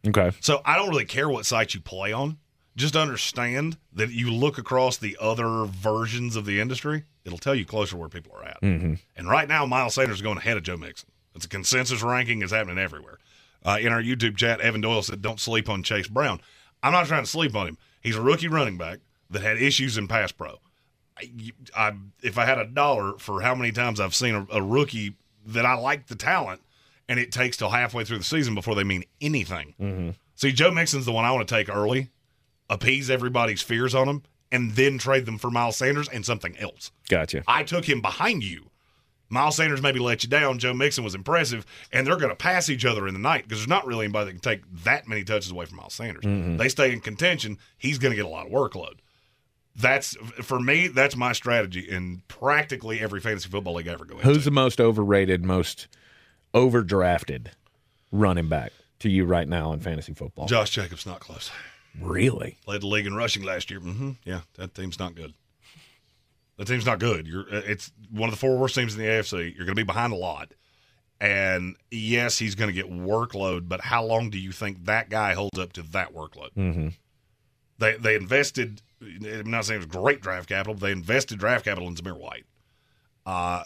Okay. 0.07 0.35
So 0.41 0.61
I 0.65 0.75
don't 0.75 0.89
really 0.89 1.05
care 1.05 1.29
what 1.29 1.45
site 1.45 1.73
you 1.73 1.79
play 1.79 2.11
on. 2.11 2.37
Just 2.75 2.95
understand 2.95 3.77
that 3.93 4.11
you 4.11 4.31
look 4.31 4.57
across 4.57 4.97
the 4.97 5.17
other 5.19 5.65
versions 5.65 6.35
of 6.35 6.45
the 6.45 6.59
industry, 6.59 7.03
it'll 7.25 7.37
tell 7.37 7.55
you 7.55 7.65
closer 7.65 7.97
where 7.97 8.09
people 8.09 8.33
are 8.35 8.43
at. 8.43 8.57
And 9.15 9.29
right 9.29 9.47
now, 9.47 9.65
Miles 9.65 9.95
Sanders 9.95 10.17
is 10.17 10.21
going 10.21 10.37
ahead 10.37 10.57
of 10.57 10.63
Joe 10.63 10.77
Mixon. 10.77 11.09
It's 11.35 11.45
a 11.45 11.49
consensus 11.49 12.01
ranking 12.03 12.41
is 12.41 12.51
happening 12.51 12.77
everywhere. 12.77 13.17
Uh, 13.63 13.77
in 13.79 13.93
our 13.93 14.01
YouTube 14.01 14.37
chat, 14.37 14.59
Evan 14.61 14.81
Doyle 14.81 15.01
said, 15.03 15.21
"Don't 15.21 15.39
sleep 15.39 15.69
on 15.69 15.83
Chase 15.83 16.07
Brown." 16.07 16.41
I'm 16.83 16.91
not 16.91 17.05
trying 17.07 17.23
to 17.23 17.29
sleep 17.29 17.55
on 17.55 17.67
him. 17.67 17.77
He's 18.01 18.15
a 18.15 18.21
rookie 18.21 18.47
running 18.47 18.77
back 18.77 18.99
that 19.29 19.41
had 19.43 19.57
issues 19.61 19.97
in 19.97 20.07
pass 20.07 20.31
pro. 20.31 20.59
I, 21.17 21.51
I, 21.75 21.93
if 22.23 22.37
I 22.37 22.45
had 22.45 22.57
a 22.57 22.65
dollar 22.65 23.17
for 23.17 23.41
how 23.41 23.53
many 23.53 23.71
times 23.71 23.99
I've 23.99 24.15
seen 24.15 24.33
a, 24.35 24.47
a 24.57 24.61
rookie 24.61 25.15
that 25.45 25.65
I 25.65 25.75
like 25.75 26.07
the 26.07 26.15
talent, 26.15 26.61
and 27.07 27.19
it 27.19 27.31
takes 27.31 27.55
till 27.57 27.69
halfway 27.69 28.03
through 28.03 28.17
the 28.17 28.23
season 28.23 28.55
before 28.55 28.73
they 28.75 28.83
mean 28.83 29.03
anything. 29.21 30.15
See, 30.35 30.51
Joe 30.51 30.71
Mixon's 30.71 31.05
the 31.05 31.11
one 31.11 31.23
I 31.25 31.31
want 31.31 31.47
to 31.47 31.53
take 31.53 31.69
early, 31.69 32.09
appease 32.69 33.09
everybody's 33.11 33.61
fears 33.61 33.93
on 33.93 34.07
him, 34.09 34.23
and 34.51 34.71
then 34.71 34.97
trade 34.97 35.25
them 35.25 35.37
for 35.37 35.49
Miles 35.49 35.77
Sanders 35.77 36.09
and 36.09 36.25
something 36.25 36.57
else. 36.57 36.91
Gotcha. 37.09 37.43
I 37.47 37.63
took 37.63 37.87
him 37.87 38.01
behind 38.01 38.43
you. 38.43 38.71
Miles 39.29 39.55
Sanders 39.55 39.81
maybe 39.81 39.99
let 39.99 40.23
you 40.23 40.29
down. 40.29 40.59
Joe 40.59 40.73
Mixon 40.73 41.05
was 41.05 41.15
impressive, 41.15 41.65
and 41.93 42.05
they're 42.05 42.17
going 42.17 42.29
to 42.29 42.35
pass 42.35 42.69
each 42.69 42.83
other 42.85 43.07
in 43.07 43.13
the 43.13 43.19
night 43.19 43.43
because 43.43 43.59
there's 43.59 43.69
not 43.69 43.87
really 43.87 44.05
anybody 44.05 44.25
that 44.25 44.41
can 44.41 44.41
take 44.41 44.83
that 44.83 45.07
many 45.07 45.23
touches 45.23 45.51
away 45.51 45.65
from 45.65 45.77
Miles 45.77 45.93
Sanders. 45.93 46.25
Mm-hmm. 46.25 46.57
They 46.57 46.67
stay 46.67 46.91
in 46.91 46.99
contention. 46.99 47.57
He's 47.77 47.97
going 47.97 48.11
to 48.11 48.15
get 48.17 48.25
a 48.25 48.29
lot 48.29 48.45
of 48.45 48.51
workload. 48.51 48.95
That's 49.73 50.17
for 50.41 50.59
me. 50.59 50.89
That's 50.89 51.15
my 51.15 51.31
strategy 51.31 51.79
in 51.79 52.23
practically 52.27 52.99
every 52.99 53.21
fantasy 53.21 53.47
football 53.47 53.75
league 53.75 53.87
I 53.87 53.93
ever 53.93 54.03
go 54.03 54.15
into. 54.15 54.27
Who's 54.27 54.43
the 54.43 54.51
most 54.51 54.81
overrated, 54.81 55.45
most 55.45 55.87
overdrafted 56.53 57.47
running 58.11 58.49
back 58.49 58.73
to 58.99 59.09
you 59.09 59.23
right 59.23 59.47
now 59.47 59.71
in 59.71 59.79
fantasy 59.79 60.13
football? 60.13 60.47
Josh 60.47 60.71
Jacobs 60.71 61.05
not 61.05 61.21
close. 61.21 61.51
Really? 61.99 62.57
Led 62.67 62.81
the 62.81 62.87
league 62.87 63.05
in 63.07 63.15
rushing 63.15 63.43
last 63.43 63.69
year. 63.69 63.79
hmm 63.79 64.11
Yeah, 64.23 64.41
that 64.55 64.73
team's 64.73 64.99
not 64.99 65.15
good. 65.15 65.33
That 66.57 66.65
team's 66.67 66.85
not 66.85 66.99
good. 66.99 67.27
You're 67.27 67.41
uh, 67.41 67.61
it's 67.65 67.91
one 68.11 68.29
of 68.29 68.35
the 68.35 68.39
four 68.39 68.57
worst 68.57 68.75
teams 68.75 68.93
in 68.95 69.01
the 69.01 69.07
AFC. 69.07 69.55
You're 69.55 69.65
going 69.65 69.75
to 69.75 69.75
be 69.75 69.83
behind 69.83 70.13
a 70.13 70.17
lot. 70.17 70.53
And 71.19 71.75
yes, 71.91 72.37
he's 72.39 72.55
going 72.55 72.69
to 72.69 72.73
get 72.73 72.91
workload, 72.91 73.67
but 73.69 73.81
how 73.81 74.03
long 74.03 74.29
do 74.31 74.39
you 74.39 74.51
think 74.51 74.85
that 74.85 75.09
guy 75.09 75.33
holds 75.33 75.59
up 75.59 75.73
to 75.73 75.83
that 75.91 76.13
workload? 76.13 76.49
Mm-hmm. 76.57 76.87
They 77.77 77.95
they 77.97 78.15
invested. 78.15 78.81
I'm 79.01 79.49
not 79.49 79.65
saying 79.65 79.81
it 79.81 79.85
was 79.87 80.01
great 80.01 80.21
draft 80.21 80.49
capital, 80.49 80.73
but 80.75 80.81
they 80.81 80.91
invested 80.91 81.39
draft 81.39 81.65
capital 81.65 81.87
in 81.87 81.95
Zamir 81.95 82.17
White. 82.17 82.45
Uh, 83.25 83.63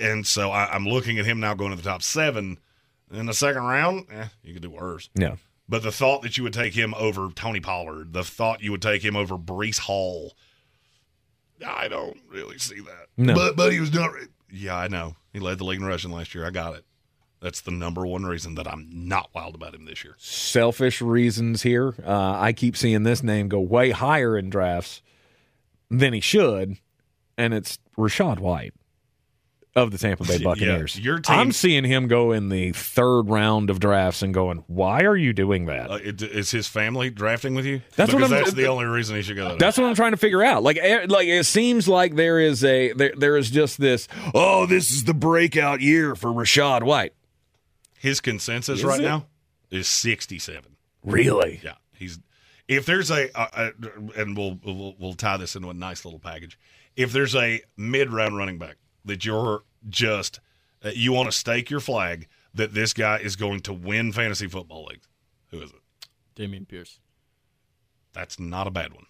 and 0.00 0.26
so 0.26 0.50
I, 0.50 0.66
I'm 0.72 0.86
looking 0.86 1.18
at 1.18 1.24
him 1.26 1.40
now 1.40 1.54
going 1.54 1.70
to 1.70 1.76
the 1.76 1.82
top 1.82 2.02
seven 2.02 2.58
in 3.12 3.26
the 3.26 3.34
second 3.34 3.62
round. 3.64 4.06
Eh, 4.10 4.28
you 4.42 4.54
could 4.54 4.62
do 4.62 4.70
worse. 4.70 5.10
Yeah. 5.14 5.36
But 5.68 5.82
the 5.82 5.92
thought 5.92 6.22
that 6.22 6.36
you 6.36 6.42
would 6.42 6.52
take 6.52 6.74
him 6.74 6.92
over 6.94 7.30
Tony 7.34 7.60
Pollard, 7.60 8.12
the 8.12 8.24
thought 8.24 8.62
you 8.62 8.72
would 8.72 8.82
take 8.82 9.04
him 9.04 9.16
over 9.16 9.36
Breece 9.38 9.78
Hall, 9.80 10.34
I 11.66 11.88
don't 11.88 12.18
really 12.28 12.58
see 12.58 12.80
that. 12.80 13.06
No. 13.16 13.34
But 13.34 13.56
but 13.56 13.72
he 13.72 13.80
was 13.80 13.92
not. 13.92 14.10
Yeah, 14.50 14.76
I 14.76 14.88
know. 14.88 15.16
He 15.32 15.38
led 15.38 15.58
the 15.58 15.64
league 15.64 15.80
in 15.80 15.86
rushing 15.86 16.10
last 16.10 16.34
year. 16.34 16.46
I 16.46 16.50
got 16.50 16.74
it. 16.74 16.84
That's 17.40 17.60
the 17.60 17.70
number 17.72 18.06
one 18.06 18.24
reason 18.24 18.54
that 18.54 18.68
I'm 18.68 18.88
not 18.90 19.30
wild 19.34 19.56
about 19.56 19.74
him 19.74 19.84
this 19.84 20.04
year. 20.04 20.14
Selfish 20.18 21.02
reasons 21.02 21.62
here. 21.62 21.94
Uh, 22.06 22.38
I 22.38 22.52
keep 22.52 22.76
seeing 22.76 23.02
this 23.02 23.22
name 23.22 23.48
go 23.48 23.60
way 23.60 23.90
higher 23.90 24.38
in 24.38 24.48
drafts 24.48 25.02
than 25.90 26.12
he 26.12 26.20
should, 26.20 26.76
and 27.36 27.52
it's 27.52 27.78
Rachaad 27.98 28.38
White 28.38 28.74
of 29.74 29.90
the 29.90 29.96
Tampa 29.98 30.24
Bay 30.24 30.36
Yeah, 30.38 30.44
Buccaneers. 30.44 30.98
your 31.00 31.18
team- 31.18 31.36
I'm 31.38 31.52
seeing 31.52 31.84
him 31.84 32.06
go 32.08 32.32
in 32.32 32.50
the 32.50 32.72
third 32.72 33.22
round 33.30 33.70
of 33.70 33.80
drafts 33.80 34.20
and 34.22 34.34
going, 34.34 34.64
why 34.66 35.02
are 35.04 35.16
you 35.16 35.32
doing 35.32 35.64
that? 35.66 35.90
Uh, 35.90 35.94
it, 35.94 36.20
is 36.20 36.50
his 36.50 36.68
family 36.68 37.08
drafting 37.10 37.54
with 37.54 37.64
you? 37.64 37.80
That's 37.96 38.12
what 38.12 38.22
I'm- 38.22 38.30
that's 38.30 38.52
the 38.52 38.66
only 38.66 38.84
reason 38.84 39.16
he 39.16 39.22
should 39.22 39.36
go. 39.36 39.48
That 39.48 39.58
That's 39.58 39.78
what 39.78 39.86
I'm 39.86 39.94
trying 39.94 40.10
to 40.12 40.16
figure 40.18 40.42
out. 40.42 40.62
Like, 40.62 40.76
eh, 40.80 41.06
like 41.08 41.26
it 41.26 41.44
seems 41.46 41.88
like 41.88 42.16
there 42.16 42.38
is 42.38 42.62
a 42.64 42.92
there, 42.92 43.12
there 43.16 43.36
is 43.36 43.50
just 43.50 43.80
this. 43.80 44.08
Oh, 44.34 44.66
this 44.66 44.90
is 44.90 45.04
the 45.04 45.14
breakout 45.14 45.80
year 45.80 46.14
for 46.14 46.28
Rachaad 46.30 46.82
White. 46.82 47.14
his 47.98 48.20
consensus 48.20 48.80
Is 48.80 48.84
right 48.84 49.00
it? 49.00 49.04
now 49.04 49.26
is 49.70 49.88
67. 49.88 50.76
Really? 51.04 51.60
Yeah, 51.64 51.74
he's 51.96 52.18
if 52.68 52.84
there's 52.86 53.10
a 53.10 53.28
and 54.16 54.36
we'll, 54.36 54.58
we'll 54.64 54.94
we'll 54.98 55.14
tie 55.14 55.36
this 55.38 55.56
into 55.56 55.68
a 55.70 55.74
nice 55.74 56.04
little 56.04 56.20
package. 56.20 56.58
If 56.94 57.12
there's 57.12 57.34
a 57.34 57.62
mid 57.76 58.12
round 58.12 58.36
running 58.36 58.58
back 58.58 58.76
that 59.04 59.24
you're 59.24 59.62
just 59.88 60.40
uh, 60.84 60.90
you 60.94 61.12
want 61.12 61.30
to 61.30 61.36
stake 61.36 61.70
your 61.70 61.80
flag 61.80 62.28
that 62.54 62.74
this 62.74 62.92
guy 62.92 63.18
is 63.18 63.36
going 63.36 63.60
to 63.60 63.72
win 63.72 64.12
fantasy 64.12 64.46
football 64.46 64.84
leagues, 64.84 65.08
who 65.50 65.62
is 65.62 65.70
it? 65.70 66.08
Dameon 66.36 66.68
Pierce. 66.68 67.00
That's 68.12 68.38
not 68.38 68.66
a 68.66 68.70
bad 68.70 68.92
one. 68.92 69.06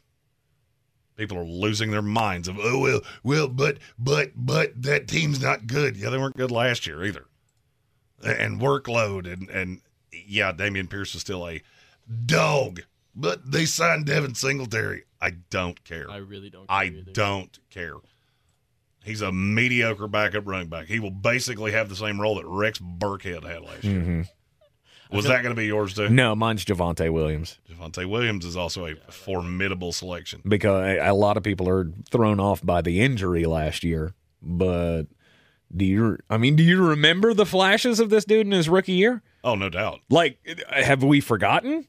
People 1.16 1.38
are 1.38 1.44
losing 1.44 1.90
their 1.90 2.02
minds 2.02 2.48
of 2.48 2.58
oh 2.58 2.78
well 2.78 3.00
well 3.22 3.48
but 3.48 3.78
but 3.98 4.30
but 4.34 4.70
that 4.82 5.08
team's 5.08 5.42
not 5.42 5.66
good. 5.66 5.96
Yeah, 5.96 6.10
they 6.10 6.18
weren't 6.18 6.36
good 6.36 6.50
last 6.50 6.86
year 6.86 7.04
either. 7.04 7.26
And 8.24 8.60
workload 8.60 9.30
and 9.30 9.48
and 9.50 9.82
yeah, 10.12 10.52
Dameon 10.52 10.88
Pierce 10.88 11.14
is 11.14 11.20
still 11.20 11.46
a 11.48 11.62
dog. 12.26 12.82
But 13.14 13.50
they 13.50 13.66
signed 13.66 14.06
Devin 14.06 14.34
Singletary. 14.34 15.04
I 15.20 15.32
don't 15.50 15.84
care. 15.84 16.10
I 16.10 16.16
really 16.16 16.48
don't. 16.48 16.64
I 16.68 16.84
either. 16.84 17.12
don't 17.12 17.58
care. 17.68 17.96
He's 19.04 19.20
a 19.20 19.32
mediocre 19.32 20.06
backup 20.08 20.46
running 20.46 20.68
back. 20.68 20.86
He 20.86 21.00
will 21.00 21.10
basically 21.10 21.72
have 21.72 21.88
the 21.88 21.96
same 21.96 22.20
role 22.20 22.36
that 22.36 22.46
Rex 22.46 22.78
Burkhead 22.78 23.42
had 23.44 23.62
last 23.62 23.84
year. 23.84 24.00
Mm-hmm. 24.00 24.22
Was 25.16 25.26
that 25.26 25.42
going 25.42 25.54
to 25.54 25.60
be 25.60 25.66
yours 25.66 25.92
too? 25.94 26.08
No, 26.08 26.34
mine's 26.34 26.64
Javonte 26.64 27.12
Williams 27.12 27.58
Javonte 27.70 28.08
Williams 28.08 28.46
is 28.46 28.56
also 28.56 28.86
a 28.86 28.94
formidable 29.10 29.92
selection. 29.92 30.40
because 30.48 30.82
a 30.98 31.10
a 31.10 31.14
lot 31.14 31.36
of 31.36 31.42
people 31.42 31.68
are 31.68 31.90
thrown 32.10 32.40
off 32.40 32.64
by 32.64 32.80
the 32.80 33.00
injury 33.02 33.44
last 33.44 33.84
year. 33.84 34.14
But 34.40 35.04
do 35.74 35.84
you? 35.84 36.18
I 36.30 36.38
mean, 36.38 36.56
do 36.56 36.62
you 36.62 36.82
remember 36.82 37.34
the 37.34 37.44
flashes 37.46 38.00
of 38.00 38.08
this 38.08 38.24
dude 38.24 38.46
in 38.46 38.52
his 38.52 38.68
rookie 38.68 38.92
year? 38.92 39.22
Oh, 39.44 39.54
no 39.54 39.68
doubt. 39.68 40.00
Like, 40.08 40.38
have 40.70 41.02
we 41.04 41.20
forgotten? 41.20 41.86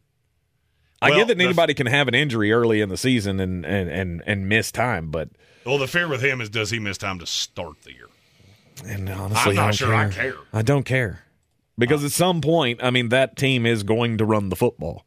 I 1.04 1.10
Well, 1.10 1.20
get 1.20 1.28
that 1.38 1.44
anybody 1.44 1.74
can 1.74 1.88
have 1.88 2.08
an 2.08 2.16
injury 2.16 2.52
early 2.52 2.80
in 2.82 2.90
the 2.90 2.98
season 2.98 3.40
and, 3.40 3.66
and, 3.66 3.90
and, 3.90 4.24
and 4.26 4.48
miss 4.48 4.72
time, 4.72 5.12
but 5.12 5.30
Well, 5.66 5.78
the 5.78 5.88
fear 5.88 6.08
with 6.08 6.22
him 6.22 6.40
is 6.42 6.50
does 6.50 6.70
he 6.70 6.80
miss 6.80 6.98
time 6.98 7.20
to 7.20 7.26
start 7.26 7.82
the 7.84 7.92
year? 7.94 8.08
and 8.86 9.08
honestly, 9.10 9.52
I'm 9.52 9.56
not 9.56 9.62
I 9.62 9.66
don't 9.68 9.74
sure 9.76 9.88
care. 9.90 9.96
I 9.98 10.10
care. 10.10 10.36
I 10.54 10.62
don't 10.62 10.84
care 10.84 11.24
because 11.78 12.04
at 12.04 12.12
some 12.12 12.42
point, 12.42 12.84
I 12.84 12.90
mean, 12.90 13.10
that 13.10 13.36
team 13.38 13.66
is 13.66 13.84
going 13.84 14.18
to 14.18 14.26
run 14.26 14.50
the 14.50 14.56
football. 14.56 15.06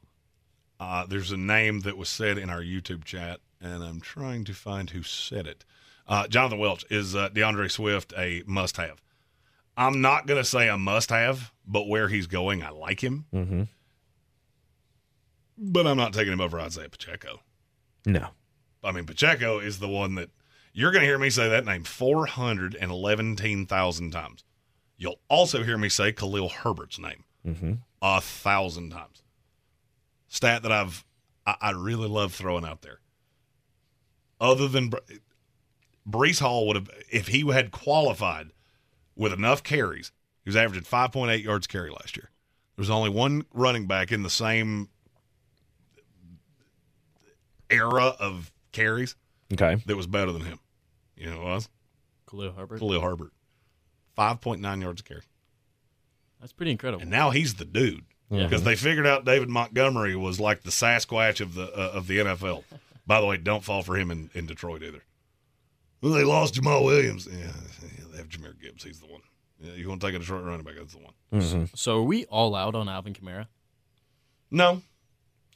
Uh, 0.79 1.07
there's 1.07 1.33
a 1.33 1.37
name 1.37 1.81
that 1.81 1.97
was 1.97 2.09
said 2.09 2.39
in 2.39 2.51
our 2.51 2.61
YouTube 2.61 3.05
chat, 3.05 3.41
and 3.61 3.83
I'm 3.83 4.01
trying 4.01 4.45
to 4.45 4.53
find 4.55 4.91
who 4.91 5.03
said 5.03 5.47
it. 5.47 5.65
Uh, 6.07 6.29
Jonathan 6.29 6.59
Welch 6.59 6.85
is 6.91 7.17
uh, 7.17 7.29
D'Andre 7.31 7.69
Swift 7.69 8.13
a 8.17 8.43
must-have. 8.47 9.01
I'm 9.77 10.01
not 10.01 10.27
going 10.27 10.41
to 10.41 10.49
say 10.49 10.69
a 10.69 10.77
must-have, 10.79 11.53
but 11.67 11.89
where 11.89 12.09
he's 12.09 12.27
going, 12.27 12.63
I 12.63 12.71
like 12.71 13.03
him. 13.03 13.25
Mm-hmm. 13.35 13.63
But 15.59 15.87
I'm 15.87 15.97
not 15.97 16.13
taking 16.13 16.33
him 16.33 16.41
over 16.41 16.61
Isaiah 16.61 16.89
Pacheco. 16.89 17.41
No, 18.05 18.29
I 18.85 18.93
mean, 18.93 19.07
Pacheco 19.07 19.59
is 19.59 19.79
the 19.79 19.89
one 19.89 20.17
that 20.17 20.31
You're 20.73 20.93
going 20.93 21.03
to 21.03 21.07
hear 21.07 21.19
me 21.19 21.31
say 21.31 21.49
that 21.49 21.65
name 21.65 21.85
411,000 21.85 24.11
times. 24.11 24.45
You'll 24.99 25.21
also 25.29 25.63
hear 25.63 25.79
me 25.79 25.89
say 25.89 26.13
Khalil 26.13 26.49
Herbert's 26.49 26.99
name 26.99 27.25
mm-hmm. 27.47 27.73
a 28.03 28.21
thousand 28.21 28.91
times. 28.91 29.23
Stat 30.29 30.63
that 30.63 30.73
I've 30.73 31.05
I, 31.47 31.57
I 31.61 31.71
really 31.71 32.09
love 32.09 32.35
throwing 32.35 32.65
out 32.65 32.83
there. 32.83 33.01
Other 34.41 34.69
than 34.69 34.91
Bre- 34.91 34.99
Breece 36.09 36.41
Hall 36.41 36.67
would 36.67 36.77
have, 36.77 36.91
if 37.11 37.29
he 37.29 37.51
had 37.51 37.71
qualified 37.71 38.49
with 39.15 39.33
enough 39.33 39.63
carries, 39.63 40.13
he 40.45 40.51
was 40.51 40.57
averaging 40.57 40.85
5.8 40.85 41.43
yards 41.43 41.67
carry 41.67 41.91
last 41.91 42.17
year. 42.17 42.31
There 42.77 42.83
was 42.83 42.91
only 42.91 43.11
one 43.11 43.45
running 43.55 43.87
back 43.87 44.13
in 44.13 44.23
the 44.23 44.31
same 44.31 44.91
era 47.71 48.15
of 48.19 48.53
carries 48.73 49.17
Okay. 49.53 49.77
that 49.87 49.97
was 49.97 50.07
better 50.07 50.33
than 50.33 50.43
him. 50.43 50.59
You 51.17 51.27
know 51.31 51.37
who 51.37 51.41
it 51.43 51.45
was? 51.45 51.69
Khalil 52.29 52.53
Herbert. 52.53 52.79
Khalil 52.79 53.01
Herbert. 53.01 53.33
5.9 54.19 54.81
yards 54.83 55.01
a 55.01 55.05
carry. 55.05 55.23
That's 56.41 56.53
pretty 56.53 56.73
incredible. 56.73 57.03
And 57.03 57.11
now 57.11 57.31
he's 57.31 57.55
the 57.55 57.65
dude. 57.65 58.05
Because 58.29 58.65
they 58.65 58.75
figured 58.75 59.07
out 59.07 59.25
David 59.25 59.49
Montgomery 59.49 60.17
was 60.17 60.41
like 60.41 60.63
the 60.65 60.71
Sasquatch 60.71 61.41
of 61.41 61.55
the 61.55 61.65
uh, 61.73 61.93
of 61.95 62.09
the 62.09 62.19
NFL. 62.19 62.65
By 63.07 63.21
the 63.21 63.27
way, 63.27 63.37
don't 63.37 63.63
fall 63.63 63.83
for 63.85 63.97
him 63.97 64.11
in, 64.11 64.31
in 64.35 64.47
Detroit 64.47 64.83
either. 64.83 65.03
Well, 66.03 66.13
they 66.13 66.25
lost 66.25 66.55
Jamaal 66.55 66.85
Williams. 66.85 67.29
Yeah, 67.31 67.39
yeah, 67.39 68.05
they 68.11 68.19
have 68.19 68.29
Jahmyr 68.29 68.61
Gibbs. 68.61 68.83
He's 68.83 68.99
the 68.99 69.07
one. 69.07 69.21
Yeah, 69.61 69.75
you 69.75 69.89
want 69.89 70.01
to 70.01 70.09
take 70.09 70.17
a 70.17 70.19
Detroit 70.19 70.45
running 70.45 70.65
back? 70.65 70.75
That's 70.77 70.93
the 70.95 70.99
one. 70.99 71.15
mhm 71.33 71.79
So 71.79 71.99
are 71.99 72.03
we 72.03 72.25
all 72.25 72.57
out 72.57 72.75
on 72.75 72.89
Alvin 72.89 73.15
Kamara? 73.15 73.47
No, 74.51 74.83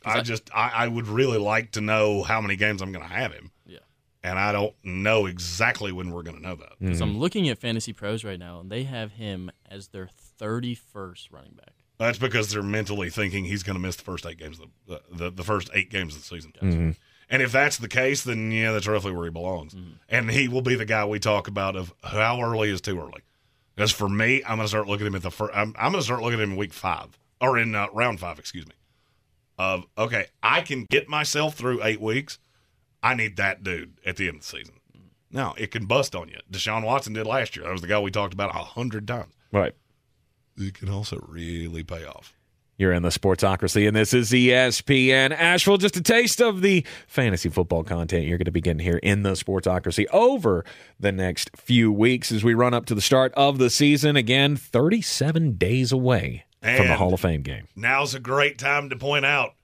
I 0.04 0.18
I- 0.18 0.22
just 0.22 0.50
I, 0.54 0.70
I 0.74 0.88
would 0.88 1.06
really 1.08 1.38
like 1.38 1.72
to 1.72 1.80
know 1.80 2.22
how 2.22 2.40
many 2.40 2.56
games 2.56 2.82
I'm 2.82 2.92
going 2.92 3.06
to 3.06 3.12
have 3.12 3.32
him, 3.32 3.50
Yeah. 3.66 3.78
and 4.22 4.38
I 4.38 4.52
don't 4.52 4.74
know 4.82 5.26
exactly 5.26 5.92
when 5.92 6.10
we're 6.10 6.22
going 6.22 6.36
to 6.36 6.42
know 6.42 6.54
that. 6.56 6.72
Mm-hmm. 6.74 6.86
Because 6.86 7.00
I'm 7.00 7.18
looking 7.18 7.48
at 7.48 7.58
Fantasy 7.58 7.92
Pros 7.92 8.24
right 8.24 8.38
now, 8.38 8.60
and 8.60 8.70
they 8.70 8.84
have 8.84 9.12
him 9.12 9.50
as 9.70 9.88
their 9.88 10.08
31st 10.40 11.32
running 11.32 11.52
back. 11.52 11.74
That's 11.98 12.18
because 12.18 12.50
they're 12.50 12.62
mentally 12.62 13.10
thinking 13.10 13.44
he's 13.44 13.62
going 13.62 13.74
to 13.76 13.80
miss 13.80 13.96
the 13.96 14.04
first 14.04 14.24
eight 14.24 14.38
games, 14.38 14.58
of 14.58 14.68
the, 14.86 15.02
the 15.12 15.30
the 15.30 15.44
first 15.44 15.68
eight 15.74 15.90
games 15.90 16.14
of 16.16 16.22
the 16.22 16.26
season. 16.26 16.52
Mm-hmm. 16.60 16.90
And 17.28 17.42
if 17.42 17.52
that's 17.52 17.76
the 17.76 17.88
case, 17.88 18.24
then 18.24 18.50
yeah, 18.50 18.72
that's 18.72 18.86
roughly 18.88 19.12
where 19.12 19.24
he 19.26 19.30
belongs. 19.30 19.74
Mm-hmm. 19.74 19.92
And 20.08 20.30
he 20.30 20.48
will 20.48 20.62
be 20.62 20.74
the 20.74 20.86
guy 20.86 21.04
we 21.04 21.18
talk 21.18 21.46
about 21.46 21.76
of 21.76 21.92
how 22.02 22.40
early 22.42 22.70
is 22.70 22.80
too 22.80 22.98
early. 22.98 23.20
Because 23.76 23.92
for 23.92 24.08
me, 24.08 24.42
I'm 24.44 24.56
going 24.56 24.64
to 24.64 24.68
start 24.68 24.88
looking 24.88 25.06
at 25.06 25.08
him 25.10 25.14
at 25.16 25.22
the 25.22 25.30
first. 25.30 25.52
I'm, 25.54 25.74
I'm 25.78 25.92
going 25.92 26.00
to 26.00 26.04
start 26.04 26.22
looking 26.22 26.40
at 26.40 26.42
him 26.42 26.52
in 26.52 26.56
week 26.56 26.72
five 26.72 27.18
or 27.40 27.56
in 27.58 27.74
uh, 27.74 27.86
round 27.92 28.18
five, 28.18 28.38
excuse 28.38 28.66
me. 28.66 28.72
Of 29.60 29.84
okay, 29.98 30.24
I 30.42 30.62
can 30.62 30.86
get 30.88 31.06
myself 31.06 31.54
through 31.54 31.84
eight 31.84 32.00
weeks. 32.00 32.38
I 33.02 33.14
need 33.14 33.36
that 33.36 33.62
dude 33.62 33.92
at 34.06 34.16
the 34.16 34.26
end 34.26 34.36
of 34.36 34.40
the 34.40 34.46
season. 34.46 34.76
Now 35.30 35.52
it 35.58 35.70
can 35.70 35.84
bust 35.84 36.16
on 36.16 36.28
you. 36.30 36.38
Deshaun 36.50 36.82
Watson 36.82 37.12
did 37.12 37.26
last 37.26 37.56
year. 37.56 37.66
That 37.66 37.72
was 37.72 37.82
the 37.82 37.86
guy 37.86 38.00
we 38.00 38.10
talked 38.10 38.32
about 38.32 38.54
a 38.54 38.58
hundred 38.58 39.06
times. 39.06 39.34
Right. 39.52 39.74
It 40.56 40.72
can 40.72 40.88
also 40.88 41.22
really 41.28 41.84
pay 41.84 42.06
off. 42.06 42.32
You're 42.78 42.94
in 42.94 43.02
the 43.02 43.10
Sportsocracy, 43.10 43.86
and 43.86 43.94
this 43.94 44.14
is 44.14 44.30
ESPN 44.30 45.30
Asheville. 45.32 45.76
Just 45.76 45.98
a 45.98 46.02
taste 46.02 46.40
of 46.40 46.62
the 46.62 46.82
fantasy 47.06 47.50
football 47.50 47.84
content 47.84 48.24
you're 48.24 48.38
going 48.38 48.46
to 48.46 48.50
be 48.50 48.62
getting 48.62 48.80
here 48.80 48.98
in 49.02 49.24
the 49.24 49.32
Sportsocracy 49.32 50.06
over 50.10 50.64
the 50.98 51.12
next 51.12 51.50
few 51.54 51.92
weeks 51.92 52.32
as 52.32 52.42
we 52.42 52.54
run 52.54 52.72
up 52.72 52.86
to 52.86 52.94
the 52.94 53.02
start 53.02 53.34
of 53.34 53.58
the 53.58 53.68
season. 53.68 54.16
Again, 54.16 54.56
37 54.56 55.58
days 55.58 55.92
away 55.92 56.46
from 56.60 56.88
the 56.88 56.96
Hall 56.96 57.14
of 57.14 57.20
Fame 57.20 57.42
game. 57.42 57.68
Now's 57.74 58.14
a 58.14 58.20
great 58.20 58.58
time 58.58 58.90
to 58.90 58.96
point 58.96 59.24
out 59.24 59.54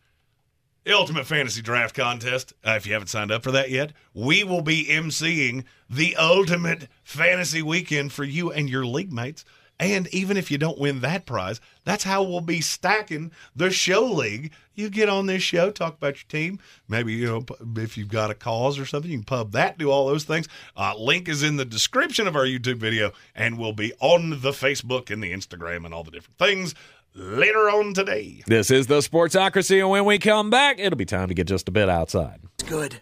the 0.84 0.92
Ultimate 0.92 1.26
Fantasy 1.26 1.62
Draft 1.62 1.94
Contest. 1.96 2.54
Uh, 2.64 2.72
if 2.72 2.86
you 2.86 2.92
haven't 2.92 3.08
signed 3.08 3.32
up 3.32 3.42
for 3.42 3.50
that 3.50 3.70
yet, 3.70 3.92
we 4.14 4.44
will 4.44 4.62
be 4.62 4.86
emceeing 4.86 5.64
the 5.90 6.16
Ultimate 6.16 6.88
Fantasy 7.02 7.60
Weekend 7.60 8.12
for 8.12 8.24
you 8.24 8.52
and 8.52 8.70
your 8.70 8.86
league 8.86 9.12
mates. 9.12 9.44
And 9.78 10.08
even 10.14 10.36
if 10.36 10.50
you 10.50 10.58
don't 10.58 10.78
win 10.78 11.00
that 11.00 11.26
prize, 11.26 11.60
that's 11.84 12.04
how 12.04 12.22
we'll 12.22 12.40
be 12.40 12.60
stacking 12.60 13.30
the 13.54 13.70
show 13.70 14.04
league. 14.04 14.52
You 14.74 14.88
get 14.88 15.08
on 15.08 15.26
this 15.26 15.42
show, 15.42 15.70
talk 15.70 15.96
about 15.96 16.16
your 16.16 16.28
team. 16.28 16.58
Maybe, 16.88 17.12
you 17.14 17.26
know, 17.26 17.44
if 17.76 17.98
you've 17.98 18.08
got 18.08 18.30
a 18.30 18.34
cause 18.34 18.78
or 18.78 18.86
something, 18.86 19.10
you 19.10 19.18
can 19.18 19.24
pub 19.24 19.52
that, 19.52 19.78
do 19.78 19.90
all 19.90 20.06
those 20.06 20.24
things. 20.24 20.48
Uh, 20.76 20.94
link 20.98 21.28
is 21.28 21.42
in 21.42 21.56
the 21.56 21.64
description 21.64 22.26
of 22.26 22.36
our 22.36 22.44
YouTube 22.44 22.78
video 22.78 23.12
and 23.34 23.58
we'll 23.58 23.72
be 23.72 23.92
on 24.00 24.30
the 24.30 24.52
Facebook 24.52 25.10
and 25.10 25.22
the 25.22 25.32
Instagram 25.32 25.84
and 25.84 25.92
all 25.92 26.04
the 26.04 26.10
different 26.10 26.38
things 26.38 26.74
later 27.14 27.70
on 27.70 27.94
today. 27.94 28.42
This 28.46 28.70
is 28.70 28.86
the 28.86 28.98
Sportsocracy, 28.98 29.80
and 29.80 29.88
when 29.88 30.04
we 30.04 30.18
come 30.18 30.50
back, 30.50 30.78
it'll 30.78 30.98
be 30.98 31.06
time 31.06 31.28
to 31.28 31.34
get 31.34 31.46
just 31.46 31.66
a 31.68 31.72
bit 31.72 31.88
outside. 31.88 32.40
It's 32.58 32.68
good. 32.68 33.00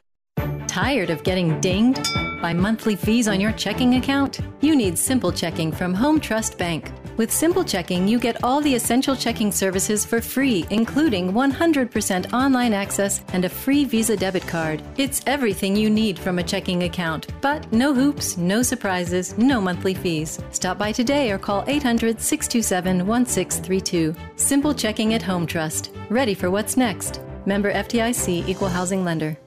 Tired 0.69 1.11
of 1.11 1.23
getting 1.25 1.61
dinged 1.61 2.09
by 2.45 2.53
monthly 2.53 2.95
fees 2.95 3.27
on 3.27 3.41
your 3.41 3.53
checking 3.53 3.95
account? 3.95 4.41
You 4.61 4.77
need 4.77 4.99
Simple 4.99 5.33
Checking 5.33 5.73
from 5.73 5.95
Home 5.95 6.21
Trust 6.21 6.59
Bank. 6.59 6.93
With 7.17 7.33
Simple 7.33 7.65
Checking, 7.65 8.07
you 8.07 8.19
get 8.19 8.45
all 8.45 8.61
the 8.61 8.75
essential 8.75 9.17
checking 9.17 9.51
services 9.51 10.05
for 10.05 10.21
free, 10.21 10.67
including 10.69 11.33
100% 11.33 12.35
online 12.35 12.75
access 12.75 13.23
and 13.33 13.47
a 13.47 13.49
free 13.49 13.87
Visa 13.87 14.15
debit 14.15 14.47
card. 14.47 14.83
It's 14.99 15.23
everything 15.27 15.75
you 15.75 15.89
need 15.89 16.19
from 16.19 16.39
a 16.39 16.43
checking 16.43 16.83
account, 16.83 17.29
but 17.41 17.73
no 17.73 17.95
hoops, 17.95 18.37
no 18.37 18.61
surprises, 18.61 19.39
no 19.39 19.59
monthly 19.59 19.95
fees. 19.95 20.39
Stop 20.51 20.77
by 20.77 20.93
today 20.93 21.31
or 21.31 21.39
call 21.39 21.65
800 21.67 22.21
627 22.21 23.07
1632. 23.07 24.15
Simple 24.37 24.75
Checking 24.75 25.15
at 25.15 25.23
Home 25.23 25.47
Trust. 25.47 25.93
Ready 26.11 26.35
for 26.35 26.51
what's 26.51 26.77
next. 26.77 27.23
Member 27.47 27.73
FDIC 27.73 28.47
Equal 28.47 28.69
Housing 28.69 29.03
Lender. 29.03 29.39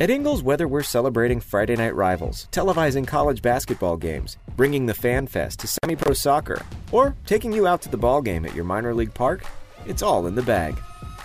At 0.00 0.10
Ingles, 0.10 0.42
whether 0.42 0.66
we're 0.66 0.82
celebrating 0.82 1.38
Friday 1.38 1.76
night 1.76 1.94
rivals, 1.94 2.48
televising 2.50 3.06
college 3.06 3.40
basketball 3.40 3.96
games, 3.96 4.38
bringing 4.56 4.86
the 4.86 4.94
Fan 4.94 5.28
Fest 5.28 5.60
to 5.60 5.68
semi 5.68 5.94
pro 5.94 6.14
soccer, 6.14 6.62
or 6.90 7.14
taking 7.26 7.52
you 7.52 7.68
out 7.68 7.80
to 7.82 7.88
the 7.88 7.96
ball 7.96 8.20
game 8.20 8.44
at 8.44 8.56
your 8.56 8.64
minor 8.64 8.92
league 8.92 9.14
park, 9.14 9.46
it's 9.86 10.02
all 10.02 10.26
in 10.26 10.34
the 10.34 10.42
bag. 10.42 10.76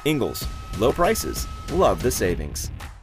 Ingles, 0.05 0.45
low 0.77 0.91
prices, 0.91 1.47
love 1.71 2.03
the 2.03 2.11
savings. 2.11 2.69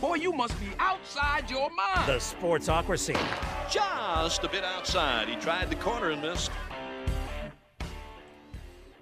Boy, 0.00 0.14
you 0.14 0.32
must 0.32 0.58
be 0.60 0.68
outside 0.78 1.50
your 1.50 1.70
mind. 1.70 2.06
The 2.08 2.18
Sportsocracy. 2.18 3.18
Just 3.68 4.44
a 4.44 4.48
bit 4.48 4.62
outside. 4.62 5.28
He 5.28 5.34
tried 5.36 5.70
the 5.70 5.76
corner 5.76 6.10
and 6.10 6.22
missed. 6.22 6.52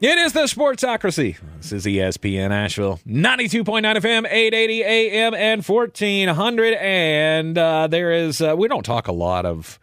It 0.01 0.19
is 0.19 0.33
the 0.33 0.45
Sportsocracy. 0.45 1.37
This 1.59 1.73
is 1.73 1.85
ESPN 1.85 2.51
Asheville, 2.51 3.01
92.9 3.07 3.83
FM, 3.97 4.27
880 4.27 4.83
AM, 4.85 5.35
and 5.35 5.65
1400. 5.67 6.75
And 6.75 7.59
uh, 7.59 7.87
there 7.87 8.13
is, 8.13 8.41
uh, 8.41 8.55
we 8.57 8.69
don't 8.69 8.85
talk 8.85 9.09
a 9.09 9.13
lot 9.13 9.45
of 9.47 9.79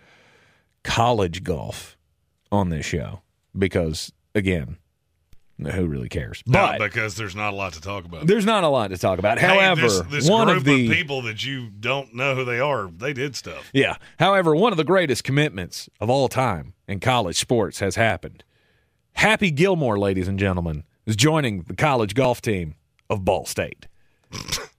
college 0.83 1.43
golf 1.43 1.97
on 2.51 2.69
this 2.69 2.85
show 2.85 3.21
because, 3.57 4.11
again, 4.35 4.77
who 5.59 5.85
really 5.85 6.09
cares? 6.09 6.43
Not 6.45 6.79
But 6.79 6.91
because 6.91 7.15
there's 7.15 7.35
not 7.35 7.53
a 7.53 7.55
lot 7.55 7.73
to 7.73 7.81
talk 7.81 8.05
about. 8.05 8.27
there's 8.27 8.45
not 8.45 8.63
a 8.63 8.67
lot 8.67 8.89
to 8.89 8.97
talk 8.97 9.19
about. 9.19 9.39
Hey, 9.39 9.47
However, 9.47 9.81
this, 9.81 10.01
this 10.09 10.29
one 10.29 10.47
group 10.47 10.57
of 10.57 10.63
the 10.65 10.87
people 10.89 11.21
that 11.23 11.45
you 11.45 11.69
don't 11.69 12.13
know 12.13 12.35
who 12.35 12.43
they 12.45 12.59
are, 12.59 12.89
they 12.89 13.13
did 13.13 13.35
stuff. 13.35 13.69
Yeah. 13.73 13.95
However, 14.19 14.55
one 14.55 14.73
of 14.73 14.77
the 14.77 14.83
greatest 14.83 15.23
commitments 15.23 15.89
of 15.99 16.09
all 16.09 16.27
time 16.27 16.73
in 16.87 16.99
college 16.99 17.37
sports 17.37 17.79
has 17.79 17.95
happened. 17.95 18.43
Happy 19.13 19.51
Gilmore, 19.51 19.99
ladies 19.99 20.27
and 20.27 20.39
gentlemen, 20.39 20.83
is 21.05 21.15
joining 21.15 21.61
the 21.63 21.75
college 21.75 22.15
golf 22.15 22.41
team 22.41 22.75
of 23.09 23.23
Ball 23.23 23.45
State. 23.45 23.87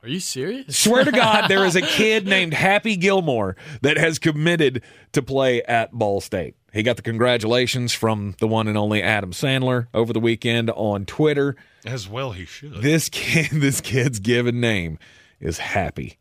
Are 0.02 0.08
you 0.08 0.18
serious? 0.20 0.76
Swear 0.76 1.04
to 1.04 1.12
God, 1.12 1.46
there 1.48 1.64
is 1.64 1.76
a 1.76 1.82
kid 1.96 2.26
named 2.26 2.52
Happy 2.52 2.96
Gilmore 2.96 3.56
that 3.82 3.96
has 3.96 4.18
committed 4.18 4.82
to 5.12 5.22
play 5.22 5.62
at 5.62 5.92
Ball 5.92 6.20
State. 6.20 6.56
He 6.74 6.82
got 6.82 6.96
the 6.96 7.02
congratulations 7.02 7.92
from 7.92 8.34
the 8.40 8.48
one 8.48 8.66
and 8.66 8.76
only 8.76 9.00
Adam 9.00 9.30
Sandler 9.30 9.86
over 9.94 10.12
the 10.12 10.18
weekend 10.18 10.70
on 10.70 11.06
Twitter. 11.06 11.54
As 11.86 12.08
well, 12.08 12.32
he 12.32 12.44
should. 12.44 12.82
This 12.82 13.08
kid, 13.08 13.48
this 13.52 13.80
kid's 13.80 14.18
given 14.18 14.60
name 14.60 14.98
is 15.40 15.58
Happy. 15.58 16.18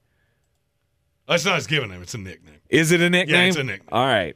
That's 1.28 1.44
not 1.44 1.56
his 1.56 1.66
given 1.68 1.90
name; 1.90 2.02
it's 2.04 2.14
a 2.14 2.18
nickname. 2.20 2.60
Is 2.70 2.92
it 2.92 3.02
a 3.02 3.10
nickname? 3.10 3.36
Yeah, 3.36 3.48
it's 3.48 3.56
a 3.58 3.64
nickname. 3.64 3.90
All 3.92 4.06
right. 4.06 4.36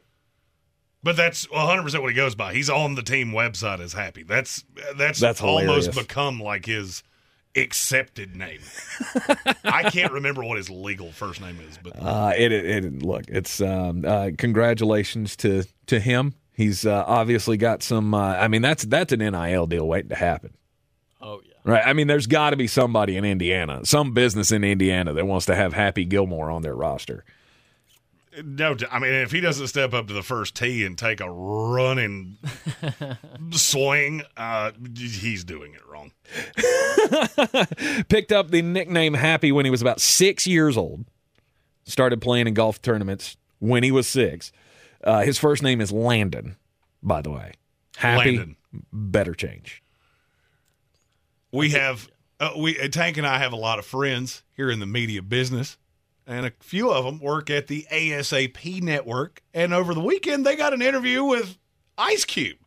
But 1.04 1.16
that's 1.16 1.48
100 1.50 1.82
percent 1.82 2.02
what 2.02 2.10
he 2.10 2.16
goes 2.16 2.34
by. 2.34 2.52
He's 2.52 2.68
on 2.68 2.96
the 2.96 3.02
team 3.02 3.30
website 3.30 3.78
as 3.80 3.92
happy. 3.92 4.24
That's 4.24 4.64
that's 4.96 5.20
That's 5.20 5.40
almost 5.40 5.86
hilarious. 5.86 5.96
become 5.96 6.40
like 6.40 6.66
his 6.66 7.04
accepted 7.60 8.34
name. 8.36 8.60
I 9.64 9.90
can't 9.90 10.12
remember 10.12 10.42
what 10.44 10.56
his 10.56 10.70
legal 10.70 11.12
first 11.12 11.40
name 11.40 11.58
is, 11.68 11.78
but 11.82 11.92
Uh, 11.98 12.32
it, 12.36 12.52
it, 12.52 12.84
it 12.84 13.02
look, 13.02 13.24
it's 13.28 13.60
um, 13.60 14.04
uh, 14.06 14.30
congratulations 14.36 15.36
to 15.36 15.64
to 15.86 16.00
him. 16.00 16.34
He's 16.52 16.84
uh, 16.86 17.04
obviously 17.06 17.56
got 17.56 17.82
some. 17.82 18.14
Uh, 18.14 18.34
I 18.34 18.48
mean, 18.48 18.62
that's 18.62 18.84
that's 18.84 19.12
an 19.12 19.20
NIL 19.20 19.66
deal 19.66 19.86
waiting 19.86 20.08
to 20.08 20.16
happen, 20.16 20.54
Oh 21.20 21.40
yeah. 21.44 21.52
right? 21.64 21.86
I 21.86 21.92
mean, 21.92 22.06
there's 22.08 22.26
got 22.26 22.50
to 22.50 22.56
be 22.56 22.66
somebody 22.66 23.16
in 23.16 23.24
Indiana, 23.24 23.84
some 23.84 24.12
business 24.12 24.50
in 24.50 24.64
Indiana 24.64 25.12
that 25.12 25.26
wants 25.26 25.46
to 25.46 25.54
have 25.54 25.72
Happy 25.72 26.04
Gilmore 26.04 26.50
on 26.50 26.62
their 26.62 26.74
roster. 26.74 27.24
No, 28.44 28.76
I 28.90 28.98
mean, 28.98 29.12
if 29.12 29.32
he 29.32 29.40
doesn't 29.40 29.68
step 29.68 29.94
up 29.94 30.08
to 30.08 30.14
the 30.14 30.22
first 30.22 30.54
tee 30.54 30.84
and 30.84 30.96
take 30.96 31.20
a 31.20 31.30
running 31.30 32.36
swing, 33.50 34.22
uh, 34.36 34.72
he's 34.96 35.44
doing 35.44 35.74
it 35.74 35.86
wrong. 35.86 36.12
Picked 38.08 38.32
up 38.32 38.50
the 38.50 38.62
nickname 38.62 39.14
Happy 39.14 39.52
when 39.52 39.64
he 39.64 39.70
was 39.70 39.82
about 39.82 40.00
six 40.00 40.46
years 40.46 40.76
old. 40.76 41.04
Started 41.84 42.20
playing 42.20 42.46
in 42.46 42.54
golf 42.54 42.82
tournaments 42.82 43.36
when 43.60 43.82
he 43.82 43.90
was 43.90 44.06
six. 44.06 44.52
Uh, 45.02 45.22
his 45.22 45.38
first 45.38 45.62
name 45.62 45.80
is 45.80 45.90
Landon, 45.90 46.56
by 47.02 47.22
the 47.22 47.30
way. 47.30 47.52
Happy, 47.96 48.36
Landon. 48.36 48.56
better 48.92 49.34
change. 49.34 49.82
We 51.50 51.70
have 51.70 52.08
uh, 52.40 52.52
we 52.58 52.74
Tank 52.88 53.16
and 53.16 53.26
I 53.26 53.38
have 53.38 53.52
a 53.52 53.56
lot 53.56 53.78
of 53.78 53.86
friends 53.86 54.42
here 54.54 54.70
in 54.70 54.80
the 54.80 54.86
media 54.86 55.22
business, 55.22 55.77
and 56.28 56.46
a 56.46 56.52
few 56.60 56.90
of 56.92 57.04
them 57.04 57.18
work 57.18 57.50
at 57.50 57.66
the 57.66 57.86
ASAP 57.90 58.82
network. 58.82 59.42
And 59.54 59.72
over 59.72 59.94
the 59.94 60.00
weekend, 60.00 60.46
they 60.46 60.54
got 60.54 60.74
an 60.74 60.82
interview 60.82 61.24
with 61.24 61.58
Ice 61.96 62.24
Cube. 62.24 62.58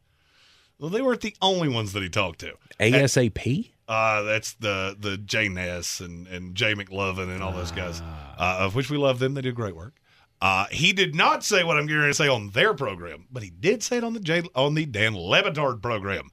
Well, 0.79 0.89
they 0.89 1.01
weren't 1.01 1.21
the 1.21 1.35
only 1.41 1.69
ones 1.69 1.93
that 1.93 2.01
he 2.01 2.09
talked 2.09 2.39
to. 2.39 2.53
ASAP? 2.79 3.69
Uh, 3.87 4.23
that's 4.23 4.53
the 4.53 4.95
the 4.97 5.17
Jay 5.17 5.47
Ness 5.47 5.99
and 5.99 6.25
and 6.27 6.55
Jay 6.55 6.73
McLovin 6.73 7.29
and 7.33 7.43
all 7.43 7.51
those 7.51 7.71
guys, 7.71 8.01
uh, 8.01 8.57
of 8.59 8.73
which 8.73 8.89
we 8.89 8.97
love 8.97 9.19
them. 9.19 9.33
They 9.33 9.41
do 9.41 9.51
great 9.51 9.75
work. 9.75 9.95
Uh, 10.41 10.65
he 10.71 10.91
did 10.91 11.13
not 11.13 11.43
say 11.43 11.63
what 11.63 11.77
I'm 11.77 11.85
going 11.85 12.01
to 12.01 12.13
say 12.13 12.27
on 12.27 12.49
their 12.49 12.73
program, 12.73 13.27
but 13.31 13.43
he 13.43 13.51
did 13.51 13.83
say 13.83 13.97
it 13.97 14.03
on 14.03 14.13
the 14.13 14.19
Jay, 14.19 14.41
on 14.55 14.73
the 14.73 14.85
Dan 14.87 15.15
Le 15.15 15.43
Batard 15.43 15.83
program. 15.83 16.29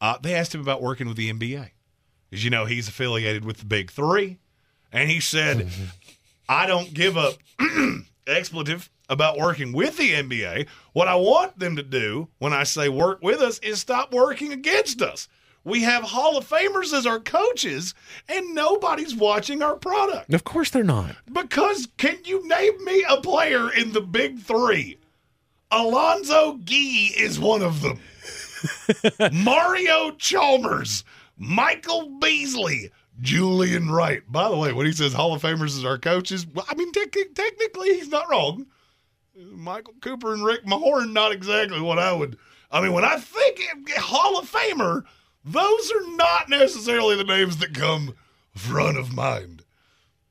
Uh, 0.00 0.18
they 0.22 0.34
asked 0.34 0.54
him 0.54 0.60
about 0.60 0.82
working 0.82 1.08
with 1.08 1.16
the 1.16 1.32
NBA, 1.32 1.70
because 2.28 2.44
you 2.44 2.50
know 2.50 2.66
he's 2.66 2.86
affiliated 2.86 3.44
with 3.44 3.56
the 3.56 3.64
Big 3.64 3.90
Three, 3.90 4.38
and 4.92 5.10
he 5.10 5.20
said, 5.20 5.68
"I 6.50 6.66
don't 6.66 6.92
give 6.92 7.16
a 7.16 7.32
expletive 8.26 8.90
about 9.08 9.38
working 9.38 9.72
with 9.72 9.96
the 9.96 10.12
NBA. 10.12 10.66
What 10.92 11.08
I 11.08 11.14
want 11.14 11.58
them 11.58 11.76
to 11.76 11.82
do 11.82 12.28
when 12.38 12.52
I 12.52 12.64
say 12.64 12.88
work 12.88 13.22
with 13.22 13.40
us 13.40 13.58
is 13.60 13.80
stop 13.80 14.12
working 14.12 14.52
against 14.52 15.00
us." 15.00 15.28
We 15.62 15.82
have 15.82 16.04
Hall 16.04 16.38
of 16.38 16.48
Famers 16.48 16.94
as 16.94 17.06
our 17.06 17.20
coaches, 17.20 17.94
and 18.28 18.54
nobody's 18.54 19.14
watching 19.14 19.62
our 19.62 19.76
product. 19.76 20.32
Of 20.32 20.44
course 20.44 20.70
they're 20.70 20.82
not. 20.82 21.16
Because 21.30 21.86
can 21.98 22.18
you 22.24 22.46
name 22.48 22.82
me 22.82 23.04
a 23.06 23.20
player 23.20 23.70
in 23.70 23.92
the 23.92 24.00
big 24.00 24.40
three? 24.40 24.98
Alonzo 25.70 26.58
Gee 26.64 27.12
is 27.16 27.38
one 27.38 27.62
of 27.62 27.82
them. 27.82 28.00
Mario 29.32 30.12
Chalmers, 30.12 31.04
Michael 31.36 32.18
Beasley, 32.18 32.90
Julian 33.20 33.90
Wright. 33.90 34.22
By 34.30 34.48
the 34.48 34.56
way, 34.56 34.72
when 34.72 34.86
he 34.86 34.92
says 34.92 35.12
Hall 35.12 35.34
of 35.34 35.42
Famers 35.42 35.76
is 35.76 35.84
our 35.84 35.98
coaches, 35.98 36.46
well, 36.46 36.66
I 36.68 36.74
mean, 36.74 36.92
tec- 36.92 37.34
technically 37.34 37.94
he's 37.94 38.08
not 38.08 38.30
wrong. 38.30 38.66
Michael 39.36 39.94
Cooper 40.00 40.32
and 40.32 40.44
Rick 40.44 40.64
Mahorn, 40.64 41.12
not 41.12 41.32
exactly 41.32 41.80
what 41.80 41.98
I 41.98 42.12
would. 42.12 42.36
I 42.70 42.80
mean, 42.80 42.92
when 42.92 43.04
I 43.04 43.16
think 43.16 43.60
Hall 43.96 44.38
of 44.38 44.50
Famer, 44.50 45.04
those 45.44 45.92
are 45.92 46.16
not 46.16 46.48
necessarily 46.48 47.16
the 47.16 47.24
names 47.24 47.56
that 47.58 47.74
come 47.74 48.14
front 48.54 48.98
of 48.98 49.14
mind. 49.14 49.64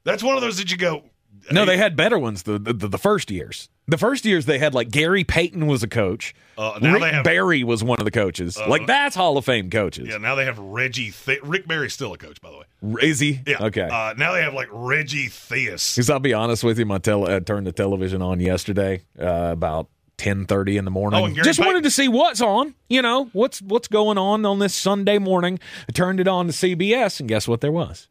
That's 0.03 0.23
one 0.23 0.35
of 0.35 0.41
those 0.41 0.57
that 0.57 0.71
you 0.71 0.77
go, 0.77 1.03
No, 1.51 1.65
they 1.65 1.77
had 1.77 1.95
better 1.95 2.17
ones 2.19 2.43
the, 2.43 2.59
the 2.59 2.73
the 2.73 2.97
first 2.97 3.31
years. 3.31 3.69
The 3.89 3.97
first 3.97 4.25
years 4.25 4.45
they 4.45 4.59
had 4.59 4.73
like 4.73 4.89
Gary 4.91 5.23
Payton 5.23 5.65
was 5.67 5.83
a 5.83 5.87
coach. 5.87 6.33
Uh, 6.57 6.77
now 6.81 6.93
Rick 6.93 7.01
they 7.01 7.11
have- 7.11 7.23
Barry 7.23 7.63
was 7.63 7.83
one 7.83 7.99
of 7.99 8.05
the 8.05 8.11
coaches. 8.11 8.57
Uh, 8.57 8.67
like 8.67 8.85
that's 8.87 9.15
Hall 9.15 9.37
of 9.37 9.45
Fame 9.45 9.69
coaches. 9.69 10.07
Yeah, 10.09 10.17
now 10.17 10.35
they 10.35 10.45
have 10.45 10.59
Reggie. 10.59 11.11
The- 11.25 11.39
Rick 11.43 11.67
Barry's 11.67 11.93
still 11.93 12.13
a 12.13 12.17
coach, 12.17 12.39
by 12.41 12.51
the 12.51 12.57
way. 12.57 13.01
Is 13.01 13.19
he? 13.19 13.39
Yeah. 13.47 13.63
Okay. 13.65 13.87
Uh, 13.91 14.13
now 14.17 14.33
they 14.33 14.41
have 14.41 14.53
like 14.53 14.67
Reggie 14.71 15.27
Theus. 15.27 15.95
Because 15.95 16.09
I'll 16.09 16.19
be 16.19 16.33
honest 16.33 16.63
with 16.63 16.77
you, 16.79 16.85
my 16.85 16.97
tele- 16.99 17.33
I 17.35 17.39
turned 17.39 17.65
the 17.67 17.71
television 17.71 18.21
on 18.21 18.39
yesterday 18.39 19.01
uh, 19.19 19.49
about 19.51 19.87
ten 20.17 20.45
thirty 20.45 20.75
in 20.77 20.85
the 20.85 20.91
morning. 20.91 21.21
Oh, 21.23 21.27
Just 21.43 21.59
Payton. 21.59 21.65
wanted 21.65 21.83
to 21.83 21.91
see 21.91 22.07
what's 22.07 22.41
on. 22.41 22.75
You 22.89 23.01
know 23.01 23.29
what's 23.33 23.61
what's 23.61 23.87
going 23.87 24.17
on 24.17 24.45
on 24.45 24.59
this 24.59 24.75
Sunday 24.75 25.17
morning. 25.17 25.59
I 25.87 25.91
turned 25.93 26.19
it 26.19 26.27
on 26.27 26.47
to 26.47 26.51
CBS, 26.53 27.19
and 27.19 27.27
guess 27.29 27.47
what? 27.47 27.61
There 27.61 27.71
was 27.71 28.07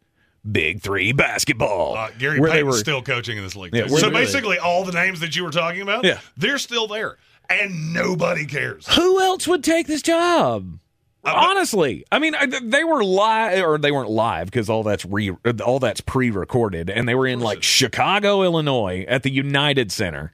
Big 0.51 0.81
Three 0.83 1.13
basketball. 1.13 1.95
Uh, 1.97 2.11
Gary 2.19 2.41
where 2.41 2.51
they 2.51 2.57
Payton's 2.59 2.75
were 2.75 2.79
still 2.81 3.03
coaching 3.03 3.37
in 3.39 3.45
this 3.45 3.57
league. 3.57 3.75
Yeah, 3.75 3.87
so 3.89 4.07
they- 4.09 4.11
basically, 4.11 4.59
all 4.59 4.85
the 4.85 4.93
names 4.93 5.21
that 5.21 5.37
you 5.37 5.45
were 5.45 5.51
talking 5.51 5.81
about, 5.83 6.05
Yeah. 6.05 6.19
they're 6.37 6.59
still 6.59 6.87
there, 6.87 7.17
and 7.51 7.93
nobody 7.93 8.47
cares. 8.47 8.87
Who 8.95 9.21
else 9.21 9.47
would 9.49 9.63
take 9.65 9.87
this 9.87 10.03
job? 10.03 10.79
Uh, 11.25 11.33
Honestly, 11.35 12.05
I 12.13 12.21
mean, 12.21 12.35
they 12.63 12.85
were 12.85 13.03
live, 13.05 13.63
or 13.65 13.77
they 13.77 13.91
weren't 13.91 14.09
live 14.11 14.47
because 14.47 14.71
all 14.71 14.83
that's 14.85 15.05
re, 15.05 15.33
all 15.65 15.81
that's 15.81 16.01
pre-recorded, 16.01 16.89
and 16.89 17.09
they 17.09 17.15
were 17.15 17.27
in 17.27 17.41
like 17.41 17.63
Chicago, 17.63 18.43
Illinois, 18.45 19.05
at 19.09 19.25
the 19.25 19.31
United 19.31 19.91
Center. 19.93 20.33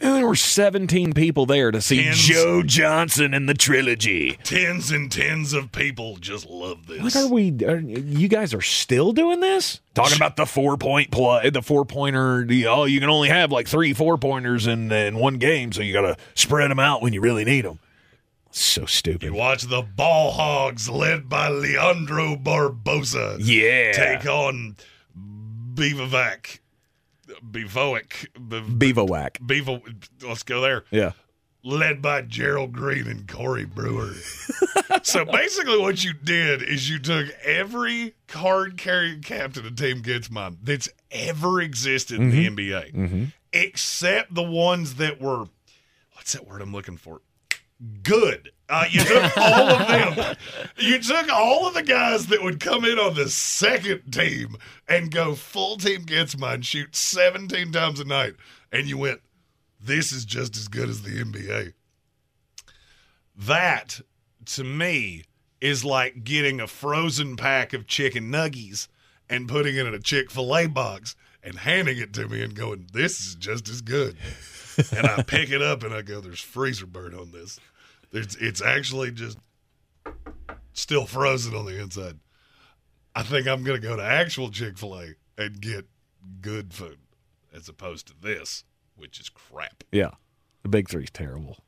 And 0.00 0.16
there 0.16 0.26
were 0.26 0.34
17 0.34 1.12
people 1.12 1.46
there 1.46 1.70
to 1.70 1.80
see 1.80 2.02
Tens. 2.02 2.18
Joe 2.18 2.62
Johnson 2.64 3.34
and 3.34 3.48
the 3.48 3.54
trilogy. 3.54 4.36
Tens 4.42 4.90
and 4.90 5.12
tens 5.12 5.52
of 5.52 5.70
people 5.70 6.16
just 6.16 6.48
love 6.50 6.86
this. 6.88 7.00
Like, 7.14 7.14
are 7.24 7.28
we? 7.28 7.52
Are, 7.64 7.76
you 7.78 8.26
guys 8.26 8.52
are 8.52 8.60
still 8.62 9.12
doing 9.12 9.38
this? 9.38 9.80
Talking 9.94 10.16
about 10.16 10.34
the 10.36 10.46
four 10.46 10.76
point 10.76 11.12
play, 11.12 11.50
the 11.50 11.62
four 11.62 11.84
pointer. 11.84 12.44
The, 12.44 12.66
oh, 12.66 12.84
you 12.84 12.98
can 12.98 13.10
only 13.10 13.28
have 13.28 13.52
like 13.52 13.68
three 13.68 13.92
four 13.92 14.18
pointers 14.18 14.66
in 14.66 14.90
in 14.90 15.16
one 15.16 15.38
game, 15.38 15.70
so 15.70 15.82
you 15.82 15.92
got 15.92 16.02
to 16.02 16.16
spread 16.34 16.70
them 16.70 16.80
out 16.80 17.00
when 17.00 17.12
you 17.12 17.20
really 17.20 17.44
need 17.44 17.64
them. 17.64 17.78
So 18.50 18.84
stupid. 18.86 19.22
You 19.22 19.34
watch 19.34 19.62
the 19.62 19.82
Ball 19.82 20.32
Hogs, 20.32 20.88
led 20.88 21.28
by 21.28 21.48
Leandro 21.48 22.34
Barbosa, 22.36 23.36
Yeah. 23.40 23.92
take 23.92 24.26
on 24.26 24.76
Bevovac, 25.74 26.58
Bevoic, 27.50 28.26
Be- 28.78 28.92
Bevowac. 28.92 29.44
Bevo. 29.44 29.82
Let's 30.22 30.42
go 30.42 30.60
there. 30.60 30.84
Yeah. 30.90 31.12
led 31.64 32.02
by 32.02 32.22
Gerald 32.22 32.72
Green 32.72 33.06
and 33.06 33.26
Corey 33.28 33.64
Brewer. 33.64 34.14
so 35.02 35.24
basically, 35.24 35.78
what 35.78 36.04
you 36.04 36.12
did 36.12 36.62
is 36.62 36.88
you 36.88 36.98
took 36.98 37.28
every 37.44 38.14
card 38.28 38.78
carrying 38.78 39.22
captain 39.22 39.66
a 39.66 39.70
team 39.70 40.02
gets 40.02 40.30
mine 40.30 40.58
that's 40.62 40.88
ever 41.10 41.60
existed 41.60 42.20
in 42.20 42.30
the 42.30 42.46
mm-hmm. 42.46 42.56
NBA, 42.56 42.94
mm-hmm. 42.94 43.24
except 43.52 44.34
the 44.34 44.42
ones 44.42 44.94
that 44.96 45.20
were, 45.20 45.46
what's 46.14 46.32
that 46.32 46.46
word 46.46 46.62
I'm 46.62 46.72
looking 46.72 46.96
for? 46.96 47.20
Good. 48.02 48.51
Uh, 48.72 48.86
you 48.88 49.04
took 49.04 49.36
all 49.36 49.68
of 49.68 49.86
them. 49.86 50.36
You 50.78 50.98
took 50.98 51.30
all 51.30 51.66
of 51.66 51.74
the 51.74 51.82
guys 51.82 52.28
that 52.28 52.42
would 52.42 52.58
come 52.58 52.86
in 52.86 52.98
on 52.98 53.12
the 53.12 53.28
second 53.28 54.10
team 54.10 54.56
and 54.88 55.10
go 55.10 55.34
full 55.34 55.76
team 55.76 56.04
gets 56.04 56.38
mine, 56.38 56.62
shoot 56.62 56.96
17 56.96 57.70
times 57.70 58.00
a 58.00 58.04
night, 58.04 58.32
and 58.72 58.88
you 58.88 58.96
went, 58.96 59.20
this 59.78 60.10
is 60.10 60.24
just 60.24 60.56
as 60.56 60.68
good 60.68 60.88
as 60.88 61.02
the 61.02 61.10
NBA. 61.22 61.74
That, 63.36 64.00
to 64.46 64.64
me, 64.64 65.24
is 65.60 65.84
like 65.84 66.24
getting 66.24 66.58
a 66.58 66.66
frozen 66.66 67.36
pack 67.36 67.74
of 67.74 67.86
chicken 67.86 68.32
nuggies 68.32 68.88
and 69.28 69.48
putting 69.48 69.76
it 69.76 69.84
in 69.84 69.92
a 69.92 69.98
Chick 69.98 70.30
fil 70.30 70.56
A 70.56 70.66
box 70.66 71.14
and 71.42 71.58
handing 71.58 71.98
it 71.98 72.14
to 72.14 72.26
me 72.26 72.42
and 72.42 72.54
going, 72.54 72.86
This 72.94 73.20
is 73.20 73.34
just 73.34 73.68
as 73.68 73.82
good. 73.82 74.16
and 74.96 75.06
I 75.06 75.22
pick 75.22 75.50
it 75.50 75.60
up 75.60 75.82
and 75.82 75.92
I 75.92 76.00
go, 76.00 76.22
There's 76.22 76.40
freezer 76.40 76.86
burn 76.86 77.14
on 77.14 77.32
this. 77.32 77.60
There's, 78.12 78.36
it's 78.36 78.62
actually 78.62 79.10
just 79.10 79.38
still 80.72 81.06
frozen 81.06 81.54
on 81.54 81.64
the 81.66 81.80
inside. 81.80 82.18
I 83.14 83.22
think 83.22 83.46
I'm 83.46 83.62
going 83.64 83.80
to 83.80 83.86
go 83.86 83.96
to 83.96 84.02
actual 84.02 84.50
Chick 84.50 84.78
fil 84.78 84.94
A 84.98 85.08
and 85.36 85.60
get 85.60 85.86
good 86.40 86.72
food 86.72 86.98
as 87.52 87.68
opposed 87.68 88.06
to 88.08 88.14
this, 88.20 88.64
which 88.96 89.18
is 89.18 89.28
crap. 89.28 89.84
Yeah. 89.92 90.10
The 90.62 90.68
big 90.68 90.88
three's 90.88 91.10
terrible. 91.10 91.58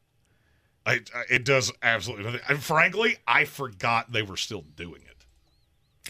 I, 0.87 1.01
I, 1.15 1.25
it 1.31 1.45
does 1.45 1.73
absolutely 1.83 2.27
nothing. 2.27 2.41
And 2.49 2.63
frankly, 2.63 3.17
I 3.27 3.45
forgot 3.45 4.13
they 4.13 4.23
were 4.23 4.37
still 4.37 4.63
doing 4.77 5.03
it. 5.03 5.27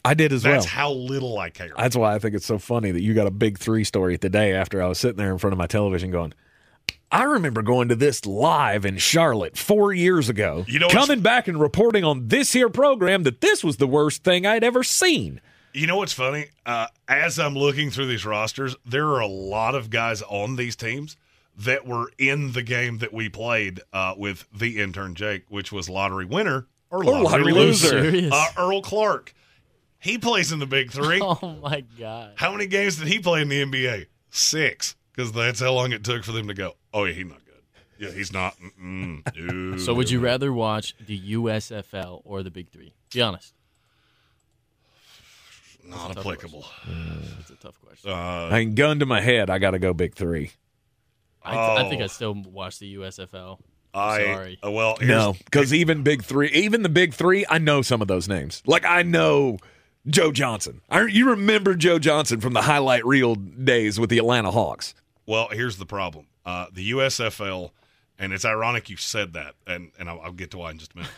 I 0.05 0.15
did 0.15 0.33
as 0.33 0.43
That's 0.43 0.51
well. 0.51 0.61
That's 0.61 0.67
how 0.67 0.93
little 0.93 1.39
I 1.39 1.51
care. 1.51 1.71
That's 1.77 1.97
why 1.97 2.15
I 2.15 2.19
think 2.19 2.35
it's 2.35 2.45
so 2.45 2.59
funny 2.59 2.91
that 2.91 3.01
you 3.01 3.15
got 3.15 3.27
a 3.27 3.31
big 3.31 3.59
three 3.59 3.85
story 3.85 4.19
today 4.19 4.53
after 4.53 4.83
I 4.83 4.89
was 4.89 4.99
sitting 4.99 5.17
there 5.17 5.33
in 5.33 5.39
front 5.39 5.53
of 5.53 5.59
my 5.59 5.67
television 5.67 6.11
going, 6.11 6.35
I 7.11 7.23
remember 7.25 7.63
going 7.63 7.89
to 7.89 7.95
this 7.97 8.27
live 8.27 8.85
in 8.85 8.99
Charlotte 8.99 9.57
four 9.57 9.93
years 9.93 10.29
ago, 10.29 10.65
You 10.69 10.79
know 10.81 10.89
coming 10.89 11.21
back 11.21 11.49
and 11.49 11.61
reporting 11.61 12.05
on 12.05 12.29
this 12.29 12.53
here 12.53 12.69
program 12.69 13.23
that 13.25 13.41
this 13.41 13.63
was 13.63 13.77
the 13.77 13.87
worst 13.87 14.25
thing 14.25 14.47
I'd 14.47 14.65
ever 14.65 14.83
seen. 14.83 15.41
You 15.73 15.87
know 15.87 15.97
what's 15.97 16.13
funny? 16.13 16.47
Uh, 16.65 16.87
as 17.09 17.39
I'm 17.39 17.55
looking 17.55 17.91
through 17.91 18.07
these 18.07 18.25
rosters, 18.25 18.77
there 18.87 19.07
are 19.09 19.21
a 19.21 19.27
lot 19.27 19.75
of 19.75 19.91
guys 19.91 20.23
on 20.23 20.57
these 20.57 20.77
teams 20.77 21.17
that 21.57 21.87
were 21.87 22.11
in 22.19 22.53
the 22.53 22.63
game 22.63 22.99
that 22.99 23.13
we 23.13 23.29
played 23.29 23.81
uh, 23.93 24.15
with 24.17 24.47
the 24.53 24.81
intern 24.81 25.15
Jake, 25.15 25.45
which 25.49 25.73
was 25.73 25.89
lottery 25.89 26.25
winner 26.25 26.67
or, 26.91 27.05
Or 27.05 27.23
lottery 27.23 27.53
loser. 27.53 28.29
Uh, 28.33 28.47
Earl 28.57 28.83
Clark. 28.83 29.35
He 29.99 30.19
plays 30.19 30.53
in 30.53 30.59
the 30.59 30.67
big 30.67 30.93
three. 30.93 31.21
Oh 31.23 31.57
my 31.63 31.83
god. 31.99 32.33
How 32.37 32.53
many 32.53 32.67
games 32.67 32.97
did 32.97 33.09
he 33.09 33.19
play 33.19 33.41
in 33.43 33.49
the 33.49 33.65
NBA? 33.65 34.07
Six, 34.31 34.95
because 35.15 35.33
that's 35.33 35.61
how 35.61 35.73
long 35.73 35.93
it 35.93 36.05
took 36.05 36.25
for 36.25 36.33
them 36.33 36.49
to 36.49 36.55
go. 36.55 36.73
Oh 36.93 37.05
yeah, 37.05 37.13
he's 37.13 37.27
not 37.27 37.45
good. 37.45 37.55
Yeah, 37.99 38.11
he's 38.11 38.33
not. 38.33 38.57
No. 38.79 39.77
So 39.79 39.95
would 39.95 40.11
you 40.11 40.21
rather 40.21 40.53
watch 40.53 40.95
the 40.99 41.35
USFL 41.35 42.23
or 42.25 42.43
the 42.43 42.51
Big 42.51 42.71
Three? 42.71 42.93
Be 43.13 43.23
honest. 43.23 43.55
Not 45.87 46.17
applicable. 46.17 46.65
It's 47.41 47.51
a 47.51 47.57
tough 47.57 47.79
question. 47.81 48.11
Uh, 48.11 48.49
I 48.51 48.61
mean, 48.61 48.75
gun 48.75 49.01
to 49.01 49.07
my 49.07 49.21
head, 49.21 49.51
I 49.51 49.59
got 49.59 49.73
to 49.73 49.79
go 49.79 49.93
big 49.93 50.15
three. 50.15 50.51
I, 51.43 51.83
I 51.85 51.89
think 51.89 52.01
oh. 52.01 52.05
I 52.05 52.07
still 52.07 52.35
watch 52.35 52.79
the 52.79 52.95
USFL. 52.97 53.59
I'm 53.93 54.09
I 54.09 54.25
sorry. 54.25 54.59
uh, 54.65 54.71
well 54.71 54.97
No, 55.01 55.37
because 55.45 55.73
even 55.73 56.03
big 56.03 56.25
three, 56.25 56.49
even 56.49 56.83
the 56.83 56.89
big 56.89 57.13
three, 57.13 57.45
I 57.49 57.59
know 57.59 57.83
some 57.83 58.03
of 58.03 58.09
those 58.09 58.29
names. 58.29 58.63
Like 58.67 58.85
I 58.85 59.03
know 59.03 59.59
Joe 60.07 60.33
Johnson. 60.33 60.81
I, 60.89 61.03
you 61.03 61.31
remember 61.31 61.75
Joe 61.75 61.99
Johnson 61.99 62.41
from 62.41 62.55
the 62.55 62.63
highlight 62.63 63.05
reel 63.05 63.35
days 63.35 64.01
with 64.01 64.11
the 64.11 64.19
Atlanta 64.19 64.51
Hawks. 64.51 64.95
Well, 65.27 65.49
here's 65.49 65.79
the 65.79 65.87
problem. 65.87 66.27
Uh, 66.45 66.67
the 66.73 66.93
USFL, 66.93 67.71
and 68.19 68.33
it's 68.33 68.45
ironic 68.45 68.91
you 68.91 68.97
said 68.97 69.33
that, 69.33 69.55
and, 69.67 69.91
and 69.99 70.09
I'll, 70.09 70.21
I'll 70.21 70.33
get 70.33 70.51
to 70.53 70.59
why 70.59 70.71
in 70.71 70.79
just 70.79 70.93
a 70.93 70.99
minute. 70.99 71.13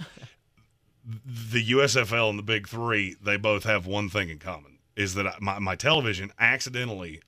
the 1.52 1.70
USFL 1.72 2.30
and 2.30 2.38
the 2.38 2.44
Big 2.44 2.68
Three, 2.68 3.16
they 3.22 3.36
both 3.36 3.64
have 3.64 3.86
one 3.86 4.08
thing 4.08 4.28
in 4.28 4.38
common: 4.38 4.78
is 4.94 5.14
that 5.14 5.26
I, 5.26 5.34
my, 5.40 5.58
my 5.58 5.74
television 5.74 6.32
accidentally 6.38 7.20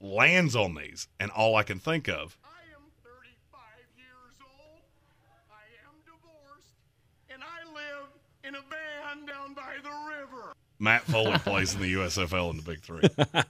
lands 0.00 0.56
on 0.56 0.74
these, 0.74 1.08
and 1.20 1.30
all 1.30 1.56
I 1.56 1.62
can 1.62 1.78
think 1.78 2.08
of. 2.08 2.38
I 2.44 2.60
am 2.74 2.82
35 3.04 3.62
years 3.96 4.36
old. 4.40 4.80
I 5.50 5.64
am 5.86 5.94
divorced. 6.04 6.74
And 7.28 7.42
I 7.42 7.64
live 7.74 8.08
in 8.44 8.54
a 8.54 8.60
van 8.70 9.26
down 9.26 9.54
by 9.54 9.76
the 9.82 9.90
river. 9.90 10.52
Matt 10.78 11.02
Foley 11.02 11.38
plays 11.38 11.74
in 11.74 11.80
the 11.80 11.94
USFL 11.94 12.50
in 12.50 12.56
the 12.56 12.62
Big 12.62 12.82
Three. 12.82 13.02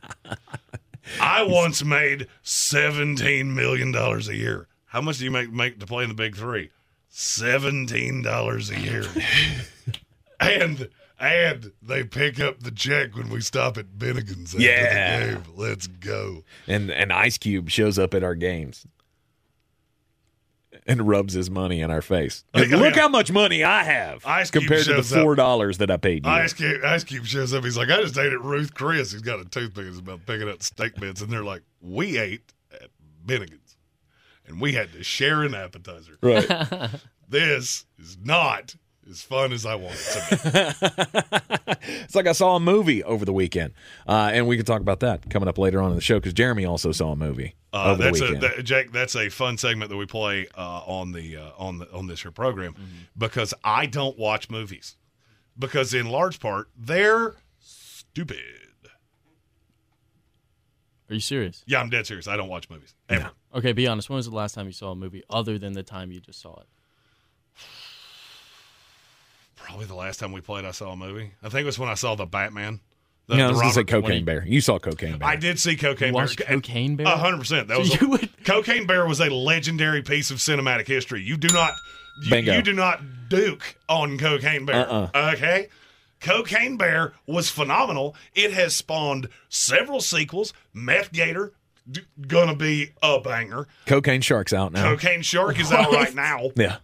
I 1.21 1.43
once 1.43 1.85
made 1.85 2.27
seventeen 2.43 3.55
million 3.55 3.93
dollars 3.93 4.29
a 4.29 4.37
year. 4.37 4.67
How 4.87 5.01
much 5.01 5.19
do 5.19 5.25
you 5.25 5.31
make 5.31 5.51
make 5.53 5.79
to 5.81 5.87
play 5.87 6.03
in 6.05 6.09
the 6.09 6.15
Big 6.15 6.37
Three? 6.37 6.71
Seventeen 7.09 8.23
dollars 8.23 8.71
a 8.71 8.79
year. 8.81 9.05
and 10.41 10.89
and 11.19 11.73
they 11.83 12.05
pick 12.05 12.39
up 12.41 12.61
the 12.61 12.71
check 12.71 13.17
when 13.17 13.31
we 13.31 13.41
stop 13.41 13.79
at 13.79 13.97
Bennigan's 13.99 14.55
after 14.55 14.65
Yeah. 14.67 15.19
the 15.27 15.33
game. 15.33 15.43
Let's 15.57 15.87
go. 15.87 16.45
And 16.67 16.91
and 16.91 17.13
Ice 17.13 17.39
Cube 17.39 17.71
shows 17.71 17.99
up 17.99 18.13
at 18.15 18.23
our 18.23 18.35
games 18.35 18.87
and 20.87 21.07
rubs 21.09 21.35
his 21.35 21.51
money 21.51 21.81
in 21.81 21.91
our 21.91 22.03
face. 22.03 22.45
Like, 22.55 22.69
Look 22.69 22.95
how 22.97 23.09
much 23.09 23.33
money 23.33 23.65
I 23.65 23.83
have 23.83 24.25
Ice 24.25 24.51
Cube 24.51 24.63
compared 24.65 24.85
to 24.85 24.91
the 24.91 24.97
shows 24.99 25.13
up. 25.13 25.23
four 25.23 25.35
dollars 25.35 25.79
that 25.79 25.91
I 25.91 25.97
paid 25.97 26.25
you. 26.25 26.31
Ice 26.31 26.53
Cube, 26.53 26.83
Ice 26.85 27.05
Cube 27.05 27.27
shows 27.27 27.53
up. 27.55 27.65
He's 27.65 27.77
like, 27.77 27.91
I 27.91 28.01
just 28.03 28.17
ate 28.19 28.33
at 28.33 28.41
Ruth 28.41 28.73
Chris. 28.75 29.13
He's 29.13 29.23
got 29.23 29.41
a 29.41 29.45
toothpick. 29.45 29.87
He's 29.87 29.99
about 29.99 30.25
picking 30.27 30.49
up 30.49 30.63
steak 30.63 30.95
bits. 30.97 31.21
And 31.21 31.31
they're 31.31 31.45
like, 31.45 31.63
we 31.81 32.19
ate 32.19 32.53
at 32.73 32.91
Bennigan's. 33.27 33.77
And 34.47 34.61
we 34.61 34.73
had 34.75 34.93
to 34.93 35.03
share 35.03 35.43
an 35.43 35.55
appetizer. 35.55 36.19
Right. 36.23 36.91
This 37.29 37.87
is 37.99 38.17
not 38.23 38.77
as 39.11 39.23
fun 39.23 39.53
as 39.53 39.65
I 39.67 39.75
want 39.77 39.95
it 39.95 40.39
to 40.39 40.75
be. 41.77 41.77
it's 42.05 42.15
like 42.15 42.27
I 42.27 42.33
saw 42.33 42.57
a 42.57 42.61
movie 42.61 43.03
over 43.05 43.25
the 43.25 43.33
weekend, 43.33 43.73
uh, 44.09 44.31
and 44.33 44.47
we 44.47 44.57
can 44.57 44.67
talk 44.67 44.81
about 44.81 45.01
that 45.01 45.29
coming 45.31 45.49
up 45.49 45.59
later 45.59 45.81
on 45.81 45.91
in 45.91 45.95
the 45.97 46.01
show 46.03 46.19
because 46.19 46.33
Jeremy 46.33 46.65
also 46.65 46.93
saw 46.93 47.13
a 47.13 47.17
movie 47.17 47.55
Uh, 47.73 47.93
over 47.93 47.97
the 47.97 48.05
that's 48.05 48.21
a 48.21 48.35
that, 48.57 48.65
Jake. 48.65 48.93
That's 48.93 49.15
a 49.17 49.29
fun 49.29 49.59
segment 49.59 49.91
that 49.91 49.97
we 49.97 50.07
play 50.07 50.47
uh, 50.57 50.81
on 50.87 51.13
the 51.13 51.37
uh, 51.37 51.51
on 51.57 51.79
the 51.79 51.93
on 51.93 52.07
this 52.07 52.23
here 52.23 52.31
program 52.33 52.73
Mm-hmm. 52.75 52.85
because 53.19 53.55
I 53.65 53.87
don't 53.87 54.19
watch 54.19 54.51
movies 54.51 54.97
because 55.59 55.95
in 55.95 56.07
large 56.07 56.41
part 56.41 56.69
they're 56.77 57.37
stupid. 57.61 58.39
Are 61.09 61.15
you 61.15 61.21
serious? 61.21 61.63
Yeah, 61.67 61.81
I'm 61.81 61.89
dead 61.89 62.05
serious. 62.07 62.27
I 62.27 62.37
don't 62.37 62.49
watch 62.49 62.69
movies 62.69 62.95
ever. 63.09 63.31
Okay, 63.55 63.73
be 63.73 63.87
honest. 63.87 64.11
When 64.11 64.17
was 64.17 64.29
the 64.29 64.35
last 64.35 64.55
time 64.57 64.67
you 64.67 64.73
saw 64.73 64.91
a 64.91 64.97
movie 64.97 65.23
other 65.31 65.57
than 65.57 65.73
the 65.73 65.85
time 65.85 66.11
you 66.11 66.19
just 66.21 66.41
saw 66.41 66.59
it? 66.59 66.67
Probably 69.67 69.87
the 69.87 69.95
last 69.95 70.21
time 70.21 70.33
we 70.33 70.41
played, 70.41 70.65
I 70.65 70.71
saw 70.71 70.93
a 70.93 70.97
movie. 70.97 71.33
I 71.43 71.49
think 71.49 71.63
it 71.63 71.67
was 71.67 71.79
when 71.79 71.89
I 71.89 71.95
saw 71.95 72.15
the 72.15 72.25
Batman. 72.27 72.81
The, 73.27 73.37
yeah, 73.37 73.45
I 73.47 73.49
the 73.49 73.53
was 73.55 73.63
going 73.63 73.73
to 73.75 73.85
Cocaine 73.93 74.03
when 74.05 74.13
he- 74.19 74.23
Bear. 74.23 74.45
You 74.47 74.61
saw 74.61 74.79
Cocaine 74.79 75.19
Bear. 75.19 75.29
I 75.29 75.35
did 75.37 75.59
see 75.59 75.75
Cocaine 75.77 76.15
You 76.15 76.21
Bear. 76.21 76.29
Cocaine 76.29 76.95
Bear? 76.97 77.07
A 77.07 77.17
hundred 77.17 77.39
percent. 77.39 77.67
That 77.69 77.77
So 77.87 78.07
was 78.07 78.21
would- 78.21 78.45
Cocaine 78.45 78.87
Bear 78.87 79.07
was 79.07 79.21
a 79.21 79.29
legendary 79.29 80.03
piece 80.03 80.31
of 80.31 80.39
cinematic 80.39 80.87
history. 80.87 81.23
You 81.23 81.37
do 81.37 81.49
not, 81.53 81.73
you, 82.25 82.37
you 82.37 82.63
do 82.63 82.73
not 82.73 83.01
duke 83.29 83.77
on 83.89 84.17
Cocaine 84.19 84.65
Bear. 84.65 84.89
Uh-uh. 84.89 85.33
Okay. 85.35 85.67
Cocaine 86.21 86.77
Bear 86.77 87.13
was 87.27 87.51
phenomenal. 87.51 88.15
It 88.35 88.53
has 88.53 88.75
spawned 88.77 89.29
several 89.49 90.01
sequels. 90.01 90.53
Meth 90.73 91.11
Gator, 91.13 91.53
d- 91.91 92.03
gonna 92.29 92.55
be 92.55 92.93
a 93.03 93.21
banger. 93.21 93.67
Cocaine 93.87 94.21
Shark's 94.21 94.53
out 94.53 94.73
now. 94.73 94.83
Cocaine 94.91 95.23
Shark 95.23 95.59
is 95.59 95.73
out 95.73 95.93
right 95.93 96.15
now. 96.15 96.51
yeah. 96.55 96.77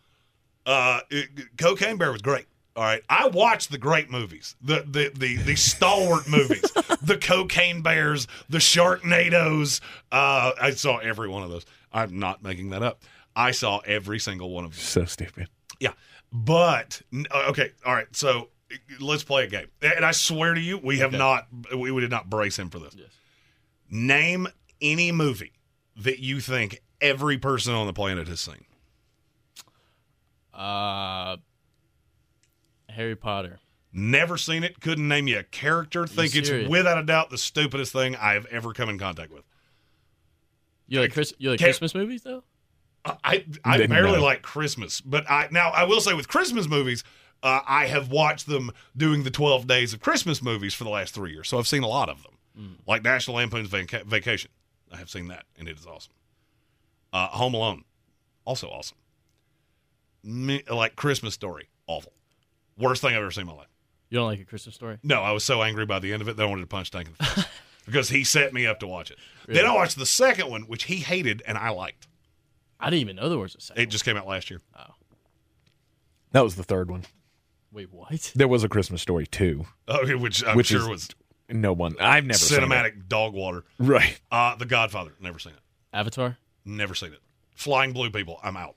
Uh, 0.67 1.01
it- 1.11 1.57
Cocaine 1.57 1.97
Bear 1.99 2.11
was 2.13 2.21
great. 2.23 2.47
All 2.75 2.83
right, 2.83 3.03
I 3.09 3.29
watched 3.29 3.71
the 3.71 3.77
great 3.77 4.11
movies, 4.11 4.57
the 4.63 4.85
the 4.87 5.13
the, 5.15 5.37
the 5.37 5.57
stalwart 5.57 6.27
movies, 6.27 6.63
the 7.03 7.19
Cocaine 7.21 7.83
Bears, 7.83 8.27
the 8.49 8.59
Sharknadoes. 8.59 9.81
Uh, 10.11 10.53
I 10.61 10.71
saw 10.71 10.97
every 10.99 11.29
one 11.29 11.43
of 11.43 11.51
those. 11.51 11.67
I'm 11.93 12.19
not 12.19 12.43
making 12.43 12.71
that 12.71 12.83
up. 12.83 13.03
I 13.37 13.51
saw 13.51 13.81
every 13.81 14.19
single 14.19 14.51
one 14.51 14.65
of 14.65 14.71
them. 14.71 14.81
So 14.81 15.05
stupid. 15.05 15.49
Yeah, 15.81 15.93
but 16.33 17.03
uh, 17.31 17.49
okay, 17.51 17.73
all 17.85 17.95
right. 17.95 18.07
So 18.13 18.49
let's 19.01 19.23
play 19.23 19.45
a 19.45 19.49
game, 19.49 19.67
and 19.83 20.05
I 20.05 20.13
swear 20.13 20.55
to 20.55 20.61
you, 20.61 20.79
we 20.79 20.99
have 21.01 21.13
not 21.13 21.49
we, 21.77 21.91
we 21.91 22.01
did 22.01 22.11
not 22.11 22.31
brace 22.31 22.59
him 22.59 22.71
for 22.71 22.79
this. 22.79 22.95
Yes. 22.97 23.09
Name 23.91 24.49
any 24.81 25.13
movie 25.13 25.53
that 25.97 26.21
you 26.21 26.41
think 26.41 26.83
every 27.03 27.37
person 27.37 27.75
on 27.75 27.87
the 27.87 27.93
planet 27.93 28.29
has 28.29 28.41
seen. 28.41 28.65
Uh, 30.55 31.37
Harry 32.93 33.17
Potter. 33.17 33.59
Never 33.93 34.39
seen 34.39 34.65
it. 34.65 34.81
Couldn't 34.81 35.07
name 35.07 35.29
you 35.29 35.39
a 35.39 35.43
character. 35.43 36.07
Think 36.07 36.35
it's 36.35 36.49
serious? 36.49 36.69
without 36.71 36.97
a 36.99 37.03
doubt 37.03 37.29
the 37.31 37.37
stupidest 37.39 37.93
thing 37.93 38.17
I 38.17 38.33
have 38.35 38.47
ever 38.47 38.73
come 38.73 38.89
in 38.89 38.99
contact 38.99 39.31
with. 39.33 39.45
You 40.89 41.01
like 41.01 41.13
Chris? 41.13 41.33
You 41.39 41.51
like 41.51 41.59
Can't- 41.59 41.69
Christmas 41.71 41.95
movies 41.95 42.23
though? 42.23 42.43
I 43.05 43.45
I 43.65 43.77
Didn't 43.79 43.91
barely 43.91 44.19
know. 44.19 44.23
like 44.25 44.43
Christmas, 44.43 45.01
but 45.01 45.29
I 45.31 45.49
now 45.51 45.71
I 45.71 45.85
will 45.85 46.01
say 46.01 46.15
with 46.15 46.29
Christmas 46.29 46.69
movies, 46.69 47.03
uh, 47.43 47.61
I 47.67 47.87
have 47.87 48.11
watched 48.11 48.47
them 48.47 48.71
doing 48.97 49.25
the 49.25 49.31
twelve 49.31 49.67
days 49.67 49.93
of 49.93 50.01
Christmas 50.01 50.41
movies 50.43 50.73
for 50.73 50.85
the 50.85 50.91
last 50.91 51.13
three 51.13 51.33
years, 51.33 51.49
so 51.49 51.59
I've 51.59 51.67
seen 51.67 51.83
a 51.83 51.89
lot 51.89 52.09
of 52.09 52.23
them, 52.23 52.79
like 52.87 53.03
National 53.03 53.39
Lampoon's 53.39 53.69
Vaca- 53.69 54.05
Vacation. 54.05 54.51
I 54.93 54.99
have 54.99 55.11
seen 55.11 55.27
that, 55.29 55.47
and 55.59 55.67
it 55.69 55.77
is 55.79 55.85
awesome. 55.87 56.13
Uh, 57.13 57.27
Home 57.29 57.55
Alone, 57.55 57.83
also 58.45 58.69
awesome. 58.69 58.99
Me, 60.23 60.63
like 60.71 60.95
Christmas 60.95 61.35
Story, 61.35 61.69
awful. 61.89 62.13
Worst 62.79 63.03
thing 63.03 63.11
I've 63.15 63.23
ever 63.23 63.31
seen 63.31 63.43
in 63.43 63.49
my 63.49 63.55
life. 63.55 63.69
You 64.11 64.19
don't 64.19 64.27
like 64.27 64.41
a 64.41 64.45
Christmas 64.45 64.75
story? 64.75 64.99
No, 65.03 65.23
I 65.23 65.33
was 65.33 65.45
so 65.45 65.63
angry 65.63 65.87
by 65.87 65.99
the 65.99 66.13
end 66.13 66.21
of 66.23 66.29
it 66.29 66.37
that 66.37 66.43
I 66.43 66.47
wanted 66.47 66.63
to 66.63 66.67
punch 66.67 66.91
Tank 66.91 67.09
in 67.09 67.15
the 67.19 67.25
face 67.25 67.45
because 67.87 68.09
he 68.11 68.25
set 68.25 68.53
me 68.53 68.67
up 68.67 68.81
to 68.81 68.87
watch 68.87 69.11
it. 69.11 69.19
Then 69.49 69.65
I 69.65 69.75
watched 69.75 69.97
the 69.99 70.07
second 70.07 70.51
one, 70.51 70.63
which 70.63 70.85
he 70.85 70.97
hated 70.97 71.43
and 71.47 71.57
I 71.57 71.71
liked. 71.71 72.07
I 72.79 72.87
didn't 72.91 73.01
even 73.01 73.17
know 73.17 73.29
there 73.29 73.39
was 73.39 73.55
a 73.55 73.61
second. 73.61 73.83
It 73.83 73.87
just 73.87 74.05
came 74.05 74.17
out 74.17 74.27
last 74.27 74.51
year. 74.51 74.61
Oh, 74.79 74.95
that 76.33 76.43
was 76.43 76.57
the 76.57 76.65
third 76.65 76.91
one. 76.91 77.05
Wait, 77.71 77.91
what? 77.93 78.33
There 78.35 78.49
was 78.49 78.65
a 78.65 78.69
Christmas 78.69 79.01
story 79.01 79.27
too. 79.27 79.65
Oh, 79.89 80.07
which 80.19 80.45
I'm 80.47 80.57
Which 80.57 80.67
sure 80.69 80.81
is 80.81 80.89
was 80.89 81.09
No 81.49 81.73
one. 81.73 81.95
I've 82.01 82.25
never 82.27 82.39
seen 82.39 82.59
it. 82.59 82.67
cinematic 82.67 83.09
dog 83.09 83.33
water. 83.35 83.65
Right. 83.79 84.21
Uh, 84.31 84.57
the 84.57 84.67
Godfather, 84.67 85.13
never 85.21 85.39
seen 85.39 85.53
it. 85.55 85.61
Avatar. 85.93 86.37
Never 86.65 86.95
seen 86.95 87.13
it. 87.13 87.21
Flying 87.55 87.93
Blue 87.93 88.11
People, 88.11 88.41
I'm 88.43 88.57
out. 88.57 88.77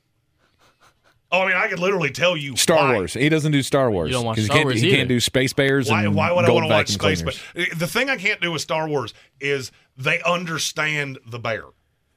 Oh, 1.32 1.40
I 1.42 1.46
mean, 1.48 1.56
I 1.56 1.66
could 1.68 1.80
literally 1.80 2.10
tell 2.10 2.36
you 2.36 2.56
Star 2.56 2.76
why. 2.88 2.94
Wars. 2.94 3.14
He 3.14 3.28
doesn't 3.28 3.50
do 3.52 3.62
Star 3.62 3.90
Wars. 3.90 4.12
don't 4.12 4.24
watch 4.24 4.36
'cause 4.36 4.44
he 4.44 4.50
can't, 4.50 4.64
Wars 4.64 4.80
He 4.80 4.86
either. 4.88 4.96
can't 4.96 5.08
do 5.08 5.18
Space 5.18 5.52
Bears 5.52 5.90
Why, 5.90 6.06
why 6.06 6.30
would 6.30 6.44
I 6.44 6.50
want 6.50 6.66
to 6.66 6.68
watch 6.72 6.88
Space 6.88 7.20
cleaners. 7.22 7.42
Bear? 7.54 7.66
The 7.76 7.86
thing 7.88 8.08
I 8.10 8.16
can't 8.16 8.40
do 8.40 8.52
with 8.52 8.62
Star 8.62 8.88
Wars 8.88 9.12
is 9.40 9.72
they 9.96 10.20
understand 10.22 11.18
the 11.26 11.38
bear. 11.40 11.64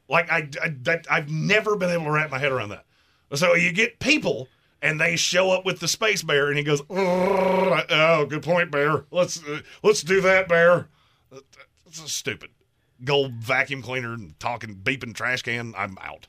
Like 0.08 0.32
I, 0.32 0.48
I 0.64 0.70
that, 0.84 1.08
I've 1.10 1.30
never 1.30 1.76
been 1.76 1.90
able 1.90 2.06
to 2.06 2.12
wrap 2.12 2.30
my 2.30 2.40
head 2.40 2.52
around 2.52 2.70
that. 2.70 2.86
So 3.34 3.56
you 3.56 3.72
get 3.72 4.00
people 4.00 4.48
and 4.82 5.00
they 5.02 5.16
show 5.16 5.52
up 5.52 5.66
with 5.66 5.80
the 5.80 5.88
space 5.88 6.24
bear, 6.24 6.48
and 6.48 6.58
he 6.58 6.64
goes, 6.64 6.82
"Oh, 6.90 8.26
good 8.30 8.42
point, 8.44 8.72
bear. 8.72 9.06
Let's 9.12 9.44
uh, 9.44 9.62
let's 9.84 10.02
do 10.04 10.22
that, 10.22 10.48
bear." 10.48 10.88
That's 11.32 12.12
stupid. 12.12 12.50
Gold 13.04 13.34
vacuum 13.34 13.82
cleaner 13.82 14.14
and 14.14 14.40
talking 14.40 14.76
beeping 14.76 15.14
trash 15.14 15.42
can. 15.42 15.74
I'm 15.78 15.98
out. 16.02 16.28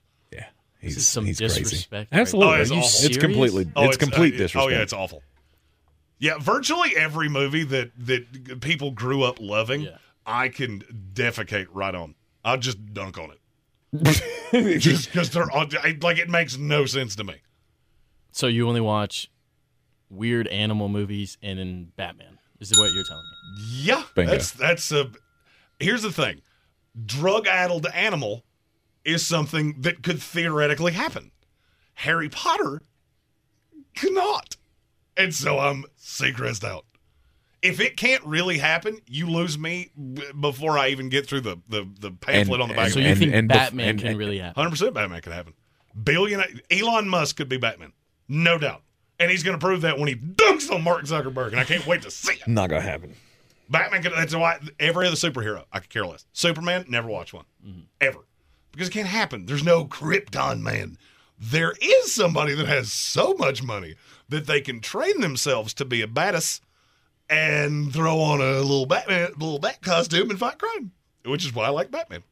Yeah. 0.80 0.86
This 0.88 0.94
He's, 0.94 0.96
is 0.98 1.08
some 1.08 1.24
he's 1.26 1.38
crazy. 1.38 1.62
disrespect. 1.62 2.12
right 2.12 2.20
Absolutely. 2.20 2.54
Oh, 2.54 2.60
it's 2.60 2.70
Are 2.70 2.74
you. 2.74 2.80
It's 3.08 3.16
completely. 3.18 3.72
Oh, 3.76 3.84
it's, 3.84 3.96
complete 3.96 4.34
uh, 4.34 4.38
disrespect. 4.38 4.64
Oh 4.64 4.68
yeah, 4.68 4.82
it's 4.82 4.92
awful. 4.92 5.22
Yeah, 6.18 6.38
virtually 6.38 6.96
every 6.96 7.28
movie 7.28 7.64
that 7.64 7.92
that 8.06 8.60
people 8.60 8.90
grew 8.90 9.22
up 9.22 9.38
loving, 9.40 9.82
Yeah. 9.82 9.96
I 10.26 10.48
can 10.48 10.82
defecate 11.14 11.66
right 11.72 11.94
on. 11.94 12.14
I'll 12.44 12.58
just 12.58 12.92
dunk 12.94 13.18
on 13.18 13.30
it. 13.32 13.40
just 14.80 15.06
because 15.06 15.30
they're 15.30 15.50
all, 15.50 15.66
I, 15.82 15.98
like 16.00 16.18
it 16.18 16.28
makes 16.28 16.56
no 16.56 16.86
sense 16.86 17.16
to 17.16 17.24
me. 17.24 17.36
So 18.32 18.46
you 18.46 18.68
only 18.68 18.80
watch 18.80 19.30
weird 20.08 20.46
animal 20.48 20.88
movies 20.88 21.36
and 21.42 21.58
in 21.58 21.92
Batman. 21.96 22.38
Is 22.60 22.70
what 22.78 22.92
you're 22.92 23.04
telling 23.04 23.24
me? 23.24 23.82
Yeah, 23.82 24.02
Bingo. 24.14 24.30
that's 24.32 24.50
that's 24.52 24.92
a. 24.92 25.10
Here's 25.78 26.02
the 26.02 26.12
thing: 26.12 26.42
drug-addled 27.06 27.86
animal 27.86 28.44
is 29.04 29.26
something 29.26 29.80
that 29.80 30.02
could 30.02 30.20
theoretically 30.22 30.92
happen. 30.92 31.30
Harry 31.94 32.28
Potter 32.28 32.82
cannot, 33.94 34.56
and 35.16 35.34
so 35.34 35.58
I'm 35.58 35.84
Seacrest 35.98 36.64
out. 36.64 36.84
If 37.62 37.78
it 37.78 37.96
can't 37.98 38.24
really 38.24 38.56
happen, 38.58 39.00
you 39.06 39.28
lose 39.28 39.58
me 39.58 39.90
b- 40.14 40.22
before 40.40 40.78
I 40.78 40.88
even 40.88 41.10
get 41.10 41.26
through 41.26 41.42
the 41.42 41.58
the, 41.68 41.86
the 42.00 42.10
pamphlet 42.10 42.60
And- 42.60 42.62
on 42.62 42.68
the 42.68 42.74
back. 42.74 42.84
and- 42.86 42.92
So 42.94 43.00
of 43.00 43.04
you 43.06 43.12
it. 43.12 43.18
think 43.18 43.34
and 43.34 43.48
bef- 43.50 43.54
Batman 43.54 43.88
and- 43.90 43.98
can 43.98 44.08
and- 44.08 44.18
really 44.18 44.38
happen? 44.38 44.54
Hundred 44.54 44.70
percent, 44.70 44.94
Batman 44.94 45.20
could 45.20 45.32
happen. 45.32 45.52
Billion 46.04 46.42
Elon 46.70 47.08
Musk 47.08 47.36
could 47.36 47.48
be 47.48 47.56
Batman, 47.58 47.92
no 48.28 48.56
doubt, 48.58 48.82
and 49.18 49.30
he's 49.30 49.42
going 49.42 49.58
to 49.58 49.64
prove 49.64 49.82
that 49.82 49.98
when 49.98 50.08
he 50.08 50.14
dunks 50.14 50.72
on 50.72 50.82
Mark 50.82 51.02
Zuckerberg, 51.04 51.48
and 51.50 51.60
I 51.60 51.64
can't 51.64 51.86
wait 51.86 52.02
to 52.02 52.10
see 52.10 52.34
it. 52.34 52.46
Not 52.48 52.70
gonna 52.70 52.80
happen. 52.82 53.14
Batman 53.68 54.02
could. 54.02 54.12
That's 54.12 54.34
why 54.34 54.58
every 54.78 55.06
other 55.06 55.16
superhero 55.16 55.64
I 55.72 55.80
could 55.80 55.90
care 55.90 56.06
less. 56.06 56.24
Superman, 56.32 56.86
never 56.88 57.08
watch 57.08 57.32
one, 57.34 57.44
mm-hmm. 57.64 57.80
ever, 58.00 58.20
because 58.72 58.88
it 58.88 58.92
can't 58.92 59.08
happen. 59.08 59.46
There's 59.46 59.64
no 59.64 59.84
Krypton 59.84 60.60
man. 60.60 60.96
There 61.38 61.72
is 61.80 62.14
somebody 62.14 62.54
that 62.54 62.66
has 62.68 62.92
so 62.92 63.34
much 63.34 63.62
money 63.62 63.94
that 64.28 64.46
they 64.46 64.60
can 64.60 64.80
train 64.80 65.20
themselves 65.20 65.72
to 65.74 65.84
be 65.84 66.02
a 66.02 66.06
badass 66.06 66.60
and 67.28 67.92
throw 67.92 68.18
on 68.20 68.40
a 68.40 68.58
little 68.60 68.86
Batman, 68.86 69.30
little 69.38 69.58
bat 69.58 69.80
costume 69.82 70.30
and 70.30 70.38
fight 70.38 70.58
crime, 70.58 70.92
which 71.24 71.44
is 71.44 71.54
why 71.54 71.64
I 71.66 71.70
like 71.70 71.90
Batman. 71.90 72.22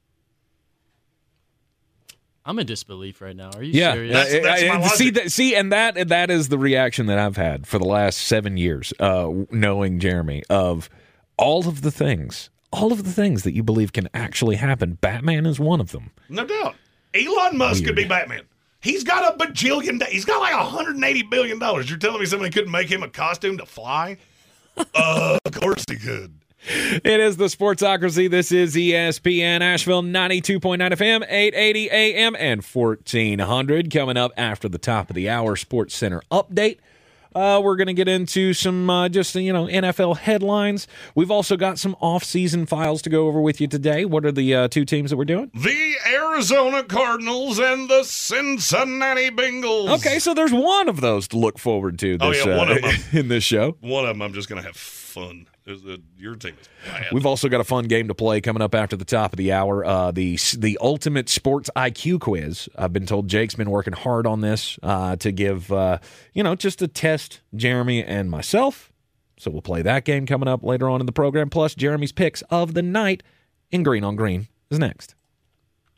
I'm 2.44 2.58
in 2.58 2.66
disbelief 2.66 3.20
right 3.20 3.36
now. 3.36 3.50
Are 3.54 3.62
you 3.62 3.72
Yeah, 3.78 3.92
serious? 3.92 4.12
That's- 4.14 4.42
that's 4.42 4.82
my 4.82 4.88
see 4.88 5.10
that. 5.10 5.30
See, 5.32 5.54
and 5.54 5.70
that 5.70 6.08
that 6.08 6.30
is 6.30 6.48
the 6.48 6.56
reaction 6.58 7.06
that 7.06 7.18
I've 7.18 7.36
had 7.36 7.66
for 7.66 7.78
the 7.78 7.84
last 7.84 8.18
seven 8.18 8.56
years, 8.56 8.92
uh, 8.98 9.28
knowing 9.50 9.98
Jeremy 10.00 10.42
of 10.48 10.88
all 11.36 11.68
of 11.68 11.82
the 11.82 11.90
things, 11.90 12.48
all 12.70 12.92
of 12.92 13.04
the 13.04 13.12
things 13.12 13.42
that 13.44 13.54
you 13.54 13.62
believe 13.62 13.92
can 13.92 14.08
actually 14.14 14.56
happen. 14.56 14.94
Batman 14.94 15.46
is 15.46 15.58
one 15.58 15.80
of 15.80 15.92
them. 15.92 16.10
No 16.28 16.44
doubt. 16.44 16.74
Elon 17.14 17.56
Musk 17.56 17.84
could 17.84 17.96
be 17.96 18.04
Batman. 18.04 18.42
He's 18.80 19.02
got 19.02 19.34
a 19.34 19.44
bajillion. 19.44 20.02
He's 20.06 20.24
got 20.24 20.38
like 20.40 20.54
180 20.54 21.22
billion 21.24 21.58
dollars. 21.58 21.88
You're 21.90 21.98
telling 21.98 22.20
me 22.20 22.26
somebody 22.26 22.50
couldn't 22.50 22.70
make 22.70 22.88
him 22.90 23.02
a 23.02 23.08
costume 23.08 23.58
to 23.58 23.66
fly? 23.66 24.18
uh, 24.94 25.38
of 25.44 25.52
course 25.52 25.84
he 25.88 25.96
could. 25.96 26.34
It 26.70 27.20
is 27.20 27.36
the 27.36 27.46
Sportsocracy. 27.46 28.28
This 28.28 28.52
is 28.52 28.74
ESPN 28.74 29.60
Asheville 29.60 30.02
92.9 30.02 30.60
FM, 30.78 31.24
880 31.28 31.90
AM, 31.90 32.36
and 32.36 32.62
1400. 32.64 33.92
Coming 33.92 34.16
up 34.16 34.32
after 34.36 34.68
the 34.68 34.78
top 34.78 35.08
of 35.08 35.14
the 35.16 35.28
hour, 35.28 35.56
Sports 35.56 35.94
Center 35.94 36.20
update. 36.30 36.78
Uh, 37.38 37.60
we're 37.60 37.76
going 37.76 37.86
to 37.86 37.94
get 37.94 38.08
into 38.08 38.52
some 38.52 38.90
uh, 38.90 39.08
just 39.08 39.32
you 39.36 39.52
know 39.52 39.66
NFL 39.66 40.16
headlines. 40.16 40.88
We've 41.14 41.30
also 41.30 41.56
got 41.56 41.78
some 41.78 41.94
off-season 42.00 42.66
files 42.66 43.00
to 43.02 43.10
go 43.10 43.28
over 43.28 43.40
with 43.40 43.60
you 43.60 43.68
today. 43.68 44.04
What 44.04 44.24
are 44.24 44.32
the 44.32 44.52
uh, 44.54 44.68
two 44.68 44.84
teams 44.84 45.10
that 45.10 45.16
we're 45.16 45.24
doing? 45.24 45.52
The 45.54 45.94
Arizona 46.08 46.82
Cardinals 46.82 47.60
and 47.60 47.88
the 47.88 48.02
Cincinnati 48.02 49.30
Bengals. 49.30 49.88
Okay, 49.98 50.18
so 50.18 50.34
there's 50.34 50.52
one 50.52 50.88
of 50.88 51.00
those 51.00 51.28
to 51.28 51.38
look 51.38 51.60
forward 51.60 51.96
to. 52.00 52.18
Oh, 52.20 52.32
yeah, 52.32 52.56
one 52.56 52.70
uh, 52.70 52.74
of 52.74 52.84
'em. 52.84 53.00
in 53.12 53.28
this 53.28 53.44
show. 53.44 53.76
One 53.80 54.04
of 54.04 54.08
them, 54.08 54.22
I'm 54.22 54.32
just 54.32 54.48
gonna 54.48 54.62
have 54.62 54.76
fun. 54.76 55.46
Is 55.68 55.82
that 55.82 56.00
your 56.16 56.34
team 56.34 56.54
is 56.58 56.68
bad. 56.86 57.06
We've 57.12 57.26
also 57.26 57.50
got 57.50 57.60
a 57.60 57.64
fun 57.64 57.84
game 57.84 58.08
to 58.08 58.14
play 58.14 58.40
coming 58.40 58.62
up 58.62 58.74
after 58.74 58.96
the 58.96 59.04
top 59.04 59.34
of 59.34 59.36
the 59.36 59.52
hour. 59.52 59.84
Uh, 59.84 60.10
the 60.10 60.38
the 60.56 60.78
ultimate 60.80 61.28
sports 61.28 61.68
IQ 61.76 62.20
quiz. 62.20 62.70
I've 62.76 62.94
been 62.94 63.04
told 63.04 63.28
Jake's 63.28 63.54
been 63.54 63.70
working 63.70 63.92
hard 63.92 64.26
on 64.26 64.40
this 64.40 64.78
uh, 64.82 65.16
to 65.16 65.30
give 65.30 65.70
uh, 65.70 65.98
you 66.32 66.42
know 66.42 66.54
just 66.54 66.78
to 66.78 66.88
test 66.88 67.40
Jeremy 67.54 68.02
and 68.02 68.30
myself. 68.30 68.90
So 69.38 69.50
we'll 69.50 69.62
play 69.62 69.82
that 69.82 70.04
game 70.04 70.24
coming 70.24 70.48
up 70.48 70.62
later 70.62 70.88
on 70.88 71.00
in 71.00 71.06
the 71.06 71.12
program. 71.12 71.50
Plus 71.50 71.74
Jeremy's 71.74 72.12
picks 72.12 72.40
of 72.50 72.72
the 72.72 72.82
night 72.82 73.22
in 73.70 73.82
Green 73.82 74.04
on 74.04 74.16
Green 74.16 74.48
is 74.70 74.78
next. 74.78 75.14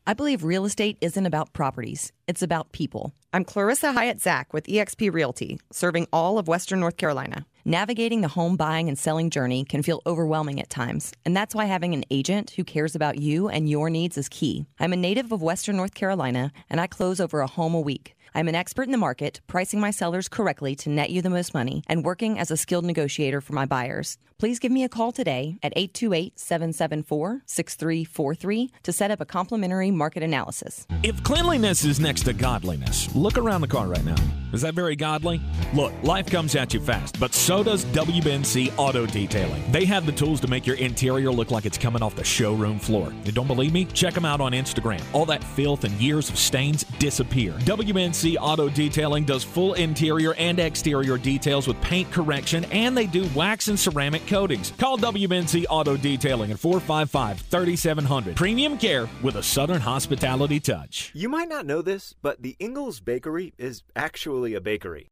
I 0.07 0.15
believe 0.15 0.43
real 0.43 0.65
estate 0.65 0.99
isn't 1.01 1.27
about 1.27 1.53
properties, 1.53 2.11
it's 2.27 2.43
about 2.43 2.73
people. 2.73 3.15
I'm 3.33 3.45
Clarissa 3.45 3.93
Hyatt 3.93 4.21
Zach 4.21 4.53
with 4.53 4.67
eXp 4.67 5.13
Realty, 5.13 5.61
serving 5.71 6.09
all 6.13 6.39
of 6.39 6.49
Western 6.49 6.81
North 6.81 6.97
Carolina. 6.97 7.47
Navigating 7.67 8.23
the 8.23 8.29
home 8.29 8.57
buying 8.57 8.89
and 8.89 8.99
selling 8.99 9.29
journey 9.29 9.67
can 9.67 9.83
feel 9.83 10.01
overwhelming 10.07 10.59
at 10.61 10.71
times, 10.71 11.13
and 11.27 11.37
that's 11.37 11.55
why 11.55 11.67
having 11.67 11.93
an 11.93 12.05
agent 12.11 12.53
who 12.53 12.65
cares 12.65 12.95
about 12.95 13.21
you 13.21 13.49
and 13.49 13.69
your 13.69 13.91
needs 13.91 14.17
is 14.17 14.31
key. 14.31 14.65
I'm 14.79 14.95
a 14.95 14.97
native 14.97 15.31
of 15.31 15.43
Western 15.43 15.77
North 15.77 15.93
Carolina, 15.93 16.53
and 16.71 16.81
I 16.81 16.87
close 16.87 17.21
over 17.21 17.43
a 17.43 17.47
home 17.47 17.75
a 17.75 17.81
week. 17.81 18.17
I'm 18.35 18.49
an 18.49 18.55
expert 18.55 18.85
in 18.85 18.93
the 18.93 18.97
market, 18.97 19.43
pricing 19.47 19.79
my 19.79 19.91
sellers 19.91 20.27
correctly 20.27 20.75
to 20.77 20.89
net 20.89 21.11
you 21.11 21.21
the 21.21 21.29
most 21.29 21.53
money, 21.53 21.83
and 21.87 22.03
working 22.03 22.39
as 22.39 22.51
a 22.51 22.57
skilled 22.57 22.87
negotiator 22.87 23.43
for 23.43 23.53
my 23.53 23.67
buyers. 23.67 24.17
Please 24.41 24.59
give 24.59 24.73
me 24.73 24.85
a 24.85 24.89
call 24.89 25.13
today 25.13 25.59
at 25.63 25.75
828 25.77 26.39
774 26.39 27.43
6343 27.45 28.71
to 28.85 28.91
set 28.91 29.11
up 29.11 29.21
a 29.21 29.27
complimentary 29.27 29.91
market 29.91 30.23
analysis. 30.23 30.87
If 31.03 31.23
cleanliness 31.23 31.85
is 31.85 32.01
next 32.01 32.23
to 32.23 32.33
godliness, 32.33 33.15
look 33.15 33.37
around 33.37 33.61
the 33.61 33.69
car 33.69 33.87
right 33.87 34.03
now. 34.03 34.17
Is 34.55 34.63
that 34.63 34.75
very 34.75 34.97
godly? 34.97 35.41
Look, 35.75 35.93
life 36.03 36.27
comes 36.27 36.57
at 36.57 36.75
you 36.75 36.81
fast, 36.81 37.21
but 37.21 37.35
so 37.35 37.63
does 37.63 37.85
WBNC 37.85 38.73
Auto 38.77 39.07
Detailing. 39.07 39.63
They 39.71 39.85
have 39.85 40.07
the 40.07 40.13
tools 40.13 40.41
to 40.41 40.49
make 40.49 40.67
your 40.67 40.77
interior 40.77 41.31
look 41.31 41.53
like 41.53 41.67
it's 41.67 41.79
coming 41.79 42.03
off 42.03 42.17
the 42.17 42.25
showroom 42.25 42.81
floor. 42.81 43.13
You 43.25 43.31
don't 43.31 43.47
believe 43.47 43.73
me? 43.73 43.85
Check 43.85 44.15
them 44.15 44.25
out 44.25 44.41
on 44.41 44.53
Instagram. 44.53 45.03
All 45.13 45.27
that 45.27 45.45
filth 45.45 45.85
and 45.85 45.93
years 46.01 46.31
of 46.31 46.39
stains 46.39 46.85
disappear. 46.99 47.53
WBNC 47.61 48.39
Auto 48.41 48.69
Detailing 48.71 49.25
does 49.25 49.45
full 49.45 49.75
interior 49.75 50.35
and 50.35 50.59
exterior 50.59 51.17
details 51.17 51.69
with 51.69 51.81
paint 51.81 52.11
correction, 52.11 52.65
and 52.73 52.97
they 52.97 53.07
do 53.07 53.29
wax 53.37 53.69
and 53.69 53.79
ceramic 53.79 54.27
coatings. 54.31 54.71
Call 54.79 54.97
WBNC 54.97 55.67
Auto 55.69 55.97
Detailing 55.97 56.53
at 56.53 56.59
455 56.59 57.41
3700. 57.41 58.37
Premium 58.37 58.79
care 58.79 59.09
with 59.23 59.37
a 59.37 59.43
Southern 59.43 59.81
hospitality 59.81 60.61
touch. 60.61 61.11
You 61.15 61.29
might 61.29 61.49
not 61.49 61.67
know 61.67 61.83
this, 61.83 62.15
but 62.23 62.41
the 62.41 62.57
Ingles 62.59 63.01
Bakery 63.01 63.53
is 63.59 63.83
actually 63.95 64.55
a 64.55 64.61
bakery. 64.61 65.09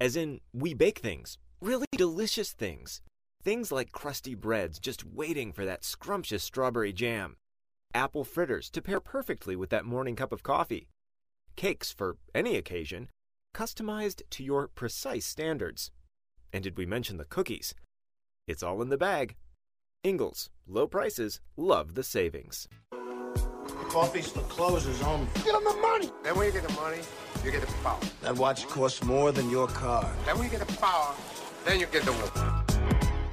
As 0.00 0.16
in, 0.16 0.40
we 0.52 0.74
bake 0.74 1.00
things, 1.00 1.38
really 1.60 1.86
delicious 1.96 2.52
things. 2.52 3.02
Things 3.42 3.70
like 3.70 3.92
crusty 3.92 4.34
breads 4.34 4.78
just 4.78 5.04
waiting 5.04 5.52
for 5.52 5.64
that 5.64 5.84
scrumptious 5.84 6.42
strawberry 6.42 6.92
jam, 6.92 7.36
apple 7.94 8.24
fritters 8.24 8.68
to 8.70 8.82
pair 8.82 9.00
perfectly 9.00 9.54
with 9.56 9.70
that 9.70 9.84
morning 9.84 10.16
cup 10.16 10.32
of 10.32 10.42
coffee, 10.42 10.88
cakes 11.56 11.92
for 11.92 12.16
any 12.34 12.56
occasion, 12.56 13.08
customized 13.54 14.22
to 14.30 14.42
your 14.42 14.68
precise 14.68 15.26
standards. 15.26 15.90
And 16.52 16.62
did 16.64 16.76
we 16.76 16.86
mention 16.86 17.16
the 17.16 17.24
cookies? 17.24 17.74
It's 18.48 18.62
all 18.62 18.80
in 18.80 18.88
the 18.88 18.96
bag. 18.96 19.36
Ingles, 20.02 20.48
low 20.66 20.86
prices, 20.86 21.38
love 21.58 21.94
the 21.94 22.02
savings. 22.02 22.66
The 22.90 23.84
coffee's 23.90 24.32
the 24.32 24.40
closer's 24.40 25.02
only. 25.02 25.26
Get 25.44 25.52
them 25.52 25.64
the 25.64 25.78
money. 25.82 26.10
Then 26.24 26.34
when 26.34 26.46
you 26.46 26.52
get 26.52 26.66
the 26.66 26.72
money, 26.72 27.02
you 27.44 27.50
get 27.50 27.60
the 27.60 27.72
power. 27.84 28.00
That 28.22 28.36
watch 28.36 28.66
costs 28.66 29.04
more 29.04 29.32
than 29.32 29.50
your 29.50 29.68
car. 29.68 30.10
Then 30.24 30.38
when 30.38 30.50
you 30.50 30.50
get 30.58 30.66
the 30.66 30.76
power, 30.78 31.14
then 31.66 31.78
you 31.78 31.86
get 31.86 32.04
the 32.04 32.12
woman. 32.12 32.67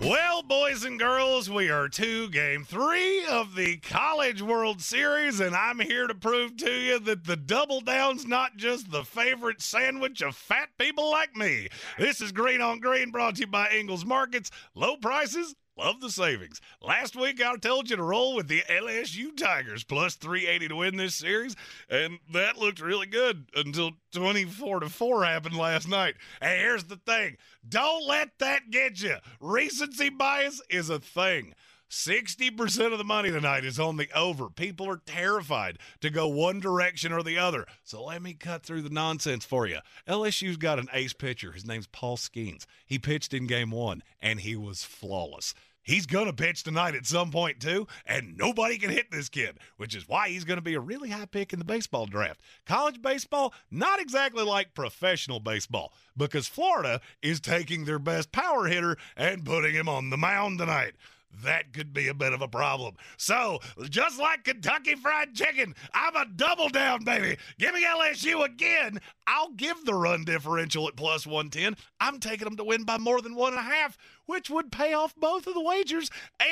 Well, 0.02 0.44
boys 0.44 0.84
and 0.84 1.00
girls, 1.00 1.50
we 1.50 1.70
are 1.70 1.88
to 1.88 2.30
game 2.30 2.66
three 2.66 3.26
of 3.26 3.56
the 3.56 3.78
College 3.78 4.42
World 4.42 4.82
Series, 4.82 5.40
and 5.40 5.56
I'm 5.56 5.80
here 5.80 6.06
to 6.06 6.14
prove 6.14 6.58
to 6.58 6.70
you 6.70 7.00
that 7.00 7.24
the 7.24 7.38
double 7.38 7.80
down's 7.80 8.26
not 8.26 8.58
just 8.58 8.92
the 8.92 9.04
favorite 9.04 9.62
sandwich 9.62 10.22
of 10.22 10.36
fat 10.36 10.70
people 10.78 11.10
like 11.10 11.36
me. 11.36 11.70
This 11.98 12.20
is 12.20 12.34
Green 12.34 12.62
on 12.62 12.80
Green 12.82 13.10
brought 13.10 13.36
to 13.36 13.42
you 13.42 13.48
by 13.48 13.70
Ingles 13.70 14.06
Markets. 14.06 14.52
Low 14.76 14.98
prices, 14.98 15.56
love 15.78 16.02
the 16.02 16.10
savings. 16.10 16.62
Last 16.82 17.16
week 17.16 17.42
I 17.42 17.56
told 17.58 17.90
you 17.90 17.96
to 17.96 18.04
roll 18.04 18.36
with 18.36 18.48
the 18.48 18.64
LSU 18.70 19.36
Tigers 19.36 19.84
plus 19.84 20.16
380 20.16 20.68
to 20.70 20.76
win 20.76 20.98
this 20.98 21.16
series, 21.16 21.56
and 21.90 22.20
that 22.34 22.58
looked 22.58 22.82
really 22.82 23.08
good 23.08 23.46
until 23.56 23.92
24 24.14 24.82
to 24.82 24.90
4 24.90 25.24
happened 25.26 25.58
last 25.58 25.88
night. 25.88 26.16
Hey, 26.42 26.60
here's 26.60 26.86
the 26.86 26.98
thing. 26.98 27.38
Don't 27.68 28.08
let 28.08 28.38
that 28.40 28.72
get 28.72 29.02
you. 29.02 29.18
Recency 29.40 30.10
bias 30.10 30.62
is 30.70 30.90
a 30.90 31.00
thing. 31.00 31.54
60% 31.90 32.92
of 32.92 32.98
the 32.98 33.04
money 33.04 33.30
tonight 33.32 33.64
is 33.64 33.80
on 33.80 33.98
the 33.98 34.10
over. 34.16 34.50
People 34.50 34.90
are 34.90 35.02
terrified 35.06 35.78
to 36.02 36.10
go 36.10 36.28
one 36.28 36.60
direction 36.60 37.14
or 37.14 37.22
the 37.22 37.38
other. 37.38 37.66
So 37.84 38.04
let 38.04 38.22
me 38.22 38.34
cut 38.34 38.64
through 38.64 38.82
the 38.82 38.90
nonsense 38.90 39.46
for 39.46 39.68
you. 39.68 39.80
LSU's 40.08 40.58
got 40.58 40.80
an 40.80 40.90
ace 40.94 41.14
pitcher. 41.14 41.52
His 41.52 41.66
name's 41.66 41.88
Paul 41.88 42.18
Skenes. 42.18 42.66
He 42.86 42.98
pitched 42.98 43.34
in 43.34 43.48
game 43.48 43.72
one, 43.72 44.02
and 44.20 44.40
he 44.40 44.56
was 44.56 44.84
flawless. 44.84 45.54
He's 45.86 46.08
going 46.08 46.26
to 46.26 46.34
pitch 46.34 46.64
tonight 46.64 46.96
at 46.96 47.06
some 47.06 47.30
point, 47.30 47.60
too, 47.60 47.88
and 48.08 48.36
nobody 48.36 48.80
can 48.80 48.90
hit 48.90 49.12
this 49.12 49.30
kid, 49.30 49.60
which 49.78 49.96
is 49.96 50.10
why 50.10 50.30
he's 50.30 50.44
going 50.44 50.58
to 50.58 50.62
be 50.64 50.74
a 50.74 50.80
really 50.80 51.12
high 51.12 51.28
pick 51.28 51.54
in 51.54 51.60
the 51.60 51.66
baseball 51.66 52.08
draft. 52.08 52.42
College 52.66 53.04
baseball, 53.04 53.54
not 53.70 54.02
exactly 54.02 54.44
like 54.44 54.74
professional 54.74 55.40
baseball, 55.40 55.94
because 56.18 56.48
Florida 56.48 57.02
is 57.22 57.40
taking 57.40 57.86
their 57.86 58.00
best 58.00 58.32
power 58.32 58.66
hitter 58.66 58.98
and 59.16 59.46
putting 59.46 59.76
him 59.76 59.88
on 59.88 60.10
the 60.10 60.18
mound 60.18 60.58
tonight. 60.58 60.96
That 61.44 61.74
could 61.74 61.94
be 61.94 62.08
a 62.08 62.14
bit 62.14 62.34
of 62.34 62.42
a 62.42 62.48
problem. 62.48 62.96
So, 63.18 63.60
just 63.90 64.20
like 64.20 64.44
Kentucky 64.44 64.96
Fried 64.96 65.34
Chicken, 65.34 65.76
I'm 65.94 66.16
a 66.16 66.26
double 66.26 66.70
down, 66.70 67.04
baby. 67.04 67.38
Give 67.60 67.74
me 67.74 67.86
LSU 67.86 68.44
again. 68.46 69.00
I'll 69.28 69.52
give 69.52 69.86
the 69.86 69.94
run 69.94 70.24
differential 70.24 70.88
at 70.88 70.96
plus 70.96 71.26
110. 71.26 71.76
I'm 72.00 72.20
taking 72.20 72.46
them 72.46 72.58
to 72.58 72.64
win 72.64 72.84
by 72.84 72.98
more 72.98 73.22
than 73.22 73.36
one 73.36 73.54
and 73.54 73.60
a 73.60 73.64
half, 73.64 73.98
which 74.26 74.50
would 74.50 74.72
pay 74.72 74.94
off 74.94 75.16
both 75.16 75.48
of 75.48 75.54
the 75.54 75.62
wagers. 75.62 76.10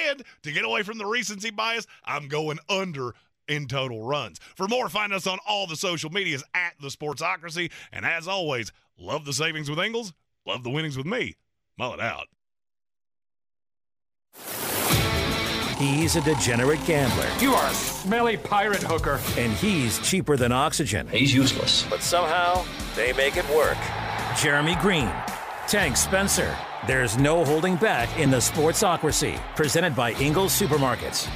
And 0.07 0.23
to 0.43 0.51
get 0.51 0.65
away 0.65 0.83
from 0.83 0.97
the 0.97 1.05
recency 1.05 1.51
bias, 1.51 1.87
I'm 2.03 2.27
going 2.27 2.59
under 2.69 3.13
in 3.47 3.67
total 3.67 4.03
runs. 4.03 4.39
For 4.55 4.67
more, 4.67 4.89
find 4.89 5.13
us 5.13 5.27
on 5.27 5.39
all 5.47 5.67
the 5.67 5.75
social 5.75 6.09
medias 6.09 6.43
at 6.53 6.73
the 6.81 6.87
Sportsocracy. 6.87 7.71
And 7.91 8.05
as 8.05 8.27
always, 8.27 8.71
love 8.97 9.25
the 9.25 9.33
savings 9.33 9.69
with 9.69 9.79
Ingles, 9.79 10.13
love 10.45 10.63
the 10.63 10.69
winnings 10.69 10.97
with 10.97 11.05
me. 11.05 11.35
Mull 11.77 11.93
it 11.93 11.99
out. 11.99 12.27
He's 15.77 16.15
a 16.15 16.21
degenerate 16.21 16.83
gambler. 16.85 17.27
You 17.39 17.53
are 17.53 17.69
a 17.69 17.73
smelly 17.73 18.37
pirate 18.37 18.83
hooker. 18.83 19.19
And 19.37 19.51
he's 19.53 19.99
cheaper 19.99 20.37
than 20.37 20.51
oxygen. 20.51 21.07
He's 21.07 21.33
useless. 21.33 21.85
But 21.89 22.01
somehow, 22.01 22.65
they 22.95 23.13
make 23.13 23.37
it 23.37 23.49
work. 23.49 23.77
Jeremy 24.37 24.75
Green, 24.81 25.11
Tank 25.67 25.97
Spencer. 25.97 26.55
There's 26.87 27.17
no 27.17 27.45
holding 27.45 27.75
back 27.77 28.19
in 28.19 28.29
the 28.29 28.37
Sportsocracy, 28.37 29.39
presented 29.55 29.95
by 29.95 30.11
Ingles 30.13 30.59
Supermarkets. 30.59 31.29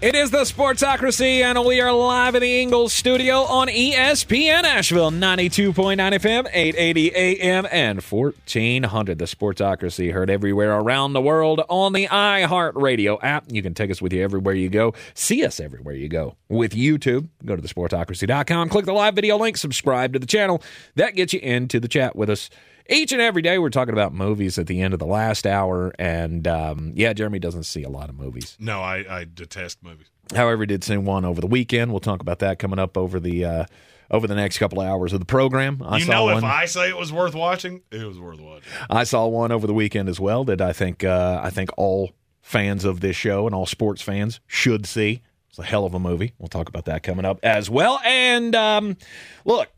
It 0.00 0.14
is 0.14 0.30
the 0.30 0.42
Sportsocracy, 0.42 1.42
and 1.42 1.64
we 1.64 1.80
are 1.80 1.92
live 1.92 2.36
in 2.36 2.42
the 2.42 2.60
Ingles 2.60 2.92
studio 2.92 3.38
on 3.38 3.66
ESPN 3.66 4.62
Asheville, 4.62 5.10
92.9 5.10 5.96
FM, 5.96 6.48
880 6.52 7.16
AM, 7.16 7.66
and 7.72 8.00
1400. 8.00 9.18
The 9.18 9.24
Sportsocracy 9.24 10.12
heard 10.12 10.30
everywhere 10.30 10.78
around 10.78 11.14
the 11.14 11.20
world 11.20 11.62
on 11.68 11.94
the 11.94 12.06
iHeartRadio 12.06 13.18
app. 13.24 13.46
You 13.48 13.60
can 13.60 13.74
take 13.74 13.90
us 13.90 14.00
with 14.00 14.12
you 14.12 14.22
everywhere 14.22 14.54
you 14.54 14.68
go. 14.68 14.94
See 15.14 15.44
us 15.44 15.58
everywhere 15.58 15.96
you 15.96 16.08
go. 16.08 16.36
With 16.48 16.74
YouTube, 16.74 17.26
go 17.44 17.56
to 17.56 17.62
thesportsocracy.com, 17.62 18.68
click 18.68 18.84
the 18.84 18.92
live 18.92 19.16
video 19.16 19.36
link, 19.36 19.56
subscribe 19.56 20.12
to 20.12 20.20
the 20.20 20.26
channel. 20.26 20.62
That 20.94 21.16
gets 21.16 21.32
you 21.32 21.40
into 21.40 21.80
the 21.80 21.88
chat 21.88 22.14
with 22.14 22.30
us. 22.30 22.50
Each 22.90 23.12
and 23.12 23.20
every 23.20 23.42
day, 23.42 23.58
we're 23.58 23.68
talking 23.68 23.92
about 23.92 24.14
movies 24.14 24.58
at 24.58 24.66
the 24.66 24.80
end 24.80 24.94
of 24.94 25.00
the 25.00 25.06
last 25.06 25.46
hour. 25.46 25.92
And 25.98 26.48
um, 26.48 26.92
yeah, 26.94 27.12
Jeremy 27.12 27.38
doesn't 27.38 27.64
see 27.64 27.82
a 27.82 27.90
lot 27.90 28.08
of 28.08 28.18
movies. 28.18 28.56
No, 28.58 28.80
I, 28.80 29.04
I 29.08 29.26
detest 29.32 29.82
movies. 29.82 30.06
However, 30.34 30.64
did 30.64 30.82
see 30.82 30.96
one 30.96 31.24
over 31.24 31.40
the 31.40 31.46
weekend. 31.46 31.90
We'll 31.90 32.00
talk 32.00 32.20
about 32.20 32.38
that 32.38 32.58
coming 32.58 32.78
up 32.78 32.96
over 32.96 33.20
the 33.20 33.44
uh, 33.44 33.64
over 34.10 34.26
the 34.26 34.34
next 34.34 34.58
couple 34.58 34.80
of 34.80 34.86
hours 34.86 35.12
of 35.12 35.20
the 35.20 35.26
program. 35.26 35.82
I 35.84 35.98
you 35.98 36.06
know, 36.06 36.24
one. 36.24 36.38
if 36.38 36.44
I 36.44 36.64
say 36.64 36.88
it 36.88 36.96
was 36.96 37.12
worth 37.12 37.34
watching, 37.34 37.82
it 37.90 38.04
was 38.04 38.18
worth 38.18 38.40
watching. 38.40 38.68
I 38.88 39.04
saw 39.04 39.26
one 39.26 39.52
over 39.52 39.66
the 39.66 39.74
weekend 39.74 40.08
as 40.08 40.18
well 40.18 40.44
that 40.44 40.60
I 40.60 40.72
think 40.72 41.04
uh, 41.04 41.40
I 41.42 41.50
think 41.50 41.70
all 41.76 42.12
fans 42.40 42.84
of 42.86 43.00
this 43.00 43.16
show 43.16 43.44
and 43.46 43.54
all 43.54 43.66
sports 43.66 44.00
fans 44.00 44.40
should 44.46 44.86
see. 44.86 45.22
It's 45.50 45.58
a 45.58 45.62
hell 45.62 45.84
of 45.84 45.92
a 45.92 45.98
movie. 45.98 46.32
We'll 46.38 46.48
talk 46.48 46.68
about 46.68 46.86
that 46.86 47.02
coming 47.02 47.24
up 47.24 47.40
as 47.42 47.68
well. 47.68 48.00
And 48.04 48.54
um, 48.54 48.96
look, 49.44 49.68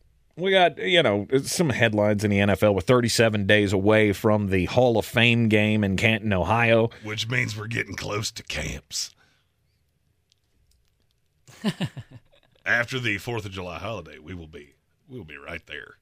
we 0.41 0.51
got 0.51 0.79
you 0.79 1.03
know 1.03 1.27
some 1.45 1.71
headlines 1.71 2.25
in 2.25 2.31
the 2.31 2.39
NFL. 2.39 2.75
We're 2.75 2.81
37 2.81 3.47
days 3.47 3.73
away 3.73 4.13
from 4.13 4.49
the 4.49 4.67
Hall 4.67 4.99
of 4.99 5.07
Fame 5.07 5.49
game 5.49 5.85
in 5.85 5.97
Canton, 5.97 6.33
Ohio. 6.33 6.91
Which 7.03 7.29
means 7.29 7.57
we're 7.57 7.67
getting 7.67 7.95
close 7.95 8.31
to 8.33 8.43
camps. 8.43 9.15
After 12.67 12.99
the 12.99 13.19
Fourth 13.19 13.45
of 13.45 13.53
July 13.53 13.79
holiday, 13.79 14.19
we 14.19 14.35
will 14.35 14.47
be 14.47 14.75
we 15.09 15.19
will 15.19 15.25
be 15.25 15.37
right 15.37 15.67
there. 15.67 15.97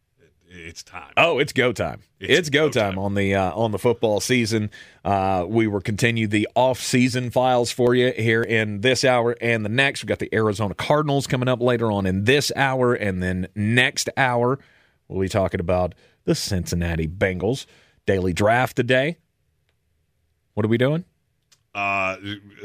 It, 0.50 0.56
it's 0.56 0.82
time. 0.82 1.12
Oh, 1.16 1.38
it's 1.38 1.52
go 1.52 1.72
time! 1.72 2.02
It's, 2.20 2.38
It's 2.38 2.50
go, 2.50 2.68
go 2.68 2.80
time, 2.80 2.92
time. 2.94 2.98
on 2.98 3.14
the 3.14 3.34
uh, 3.34 3.52
on 3.52 3.72
the 3.72 3.78
football 3.78 4.20
season. 4.20 4.70
Uh, 5.04 5.44
we 5.48 5.66
will 5.66 5.80
continue 5.80 6.26
the 6.26 6.48
off 6.54 6.80
season 6.80 7.30
files 7.30 7.70
for 7.70 7.94
you 7.94 8.12
here 8.12 8.42
in 8.42 8.80
this 8.80 9.04
hour 9.04 9.36
and 9.40 9.64
the 9.64 9.68
next. 9.70 10.02
We've 10.02 10.08
got 10.08 10.18
the 10.18 10.34
Arizona 10.34 10.74
Cardinals 10.74 11.26
coming 11.26 11.48
up 11.48 11.60
later 11.60 11.90
on 11.92 12.06
in 12.06 12.24
this 12.24 12.50
hour, 12.56 12.94
and 12.94 13.22
then 13.22 13.48
next 13.54 14.08
hour 14.16 14.58
we'll 15.08 15.20
be 15.20 15.28
talking 15.28 15.60
about 15.60 15.94
the 16.24 16.34
Cincinnati 16.34 17.08
Bengals 17.08 17.66
daily 18.06 18.32
draft 18.32 18.76
today. 18.76 19.18
What 20.54 20.66
are 20.66 20.68
we 20.68 20.78
doing? 20.78 21.04
Uh, 21.74 22.16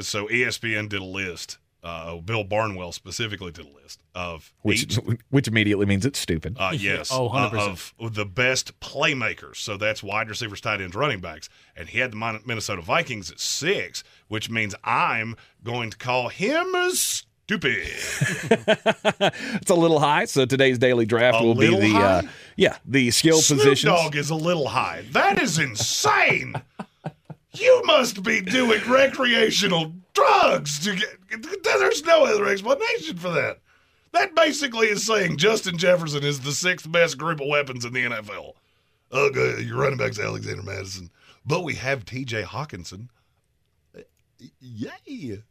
so 0.01 0.27
ESPN 0.27 0.89
did 0.89 1.01
a 1.01 1.05
list. 1.05 1.57
Uh, 1.83 2.15
Bill 2.17 2.45
Barnwell 2.45 2.93
specifically 2.93 3.51
to 3.51 3.61
the 3.63 3.69
list 3.69 3.99
of 4.15 4.53
Which 4.61 4.83
each 4.83 4.95
which 5.29 5.47
immediately 5.49 5.85
means 5.85 6.05
it's 6.05 6.19
stupid. 6.19 6.55
Uh, 6.57 6.73
yes. 6.73 7.11
Oh, 7.15 7.27
uh, 7.27 7.49
100%. 7.51 7.93
of 7.99 8.15
the 8.15 8.25
best 8.25 8.79
playmakers. 8.79 9.57
So 9.57 9.75
that's 9.75 10.01
wide 10.01 10.29
receivers, 10.29 10.61
tight 10.61 10.79
ends, 10.81 10.95
running 10.95 11.19
backs. 11.19 11.49
And 11.75 11.89
he 11.89 11.99
had 11.99 12.13
the 12.13 12.41
Minnesota 12.45 12.81
Vikings 12.81 13.31
at 13.31 13.39
six, 13.39 14.03
which 14.29 14.49
means 14.49 14.73
I'm 14.83 15.35
going 15.63 15.89
to 15.89 15.97
call 15.97 16.29
him 16.29 16.73
stupid. 16.93 17.83
it's 19.59 19.69
a 19.69 19.75
little 19.75 19.99
high, 19.99 20.25
so 20.25 20.45
today's 20.45 20.77
daily 20.77 21.05
draft 21.05 21.41
A 21.41 21.43
will 21.43 21.55
be 21.55 21.69
little 21.69 21.81
the 21.81 21.97
uh, 21.97 22.21
yeah 22.55 22.77
the 22.85 23.11
skill 23.11 23.39
Snoop 23.39 23.59
positions. 23.59 23.93
Dogg 23.93 24.15
is 24.15 24.29
a 24.29 24.35
little 24.35 24.67
high. 24.67 25.03
That 25.11 25.41
is 25.41 25.59
insane. 25.59 26.55
You 27.55 27.81
must 27.85 28.23
be 28.23 28.41
doing 28.41 28.81
recreational 28.89 29.93
drugs 30.13 30.79
to 30.85 30.95
get. 30.95 31.63
There's 31.63 32.03
no 32.03 32.25
other 32.25 32.47
explanation 32.47 33.17
for 33.17 33.29
that. 33.29 33.59
That 34.11 34.35
basically 34.35 34.87
is 34.87 35.05
saying 35.05 35.37
Justin 35.37 35.77
Jefferson 35.77 36.23
is 36.23 36.39
the 36.41 36.51
sixth 36.51 36.91
best 36.91 37.17
group 37.17 37.41
of 37.41 37.47
weapons 37.47 37.85
in 37.85 37.93
the 37.93 38.03
NFL. 38.05 38.53
Okay, 39.11 39.61
your 39.63 39.77
running 39.77 39.97
back's 39.97 40.19
Alexander 40.19 40.63
Mattison, 40.63 41.09
but 41.45 41.63
we 41.63 41.75
have 41.75 42.05
T.J. 42.05 42.43
Hockenson. 42.43 43.09
Uh, 43.97 44.01
Yay! 44.59 45.41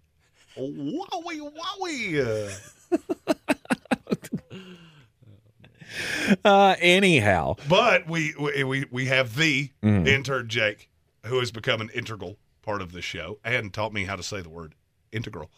Wowie 0.57 1.53
wowie! 1.81 2.53
Uh, 6.45 6.75
anyhow, 6.81 7.55
But 7.69 8.07
we 8.09 8.35
we 8.39 8.87
we, 8.91 9.07
have 9.07 9.37
the 9.37 9.71
Mhm. 9.83 10.07
intern 10.09 10.49
Jake, 10.49 10.89
who 11.27 11.39
has 11.39 11.51
become 11.53 11.81
an 11.81 11.91
integral 11.95 12.37
part 12.63 12.83
of 12.83 12.93
this 12.93 13.05
show 13.05 13.39
and 13.45 13.73
taught 13.73 13.93
me 13.93 14.05
how 14.05 14.17
to 14.17 14.23
say 14.23 14.41
the 14.41 14.49
word 14.51 14.75
integral. 15.13 15.51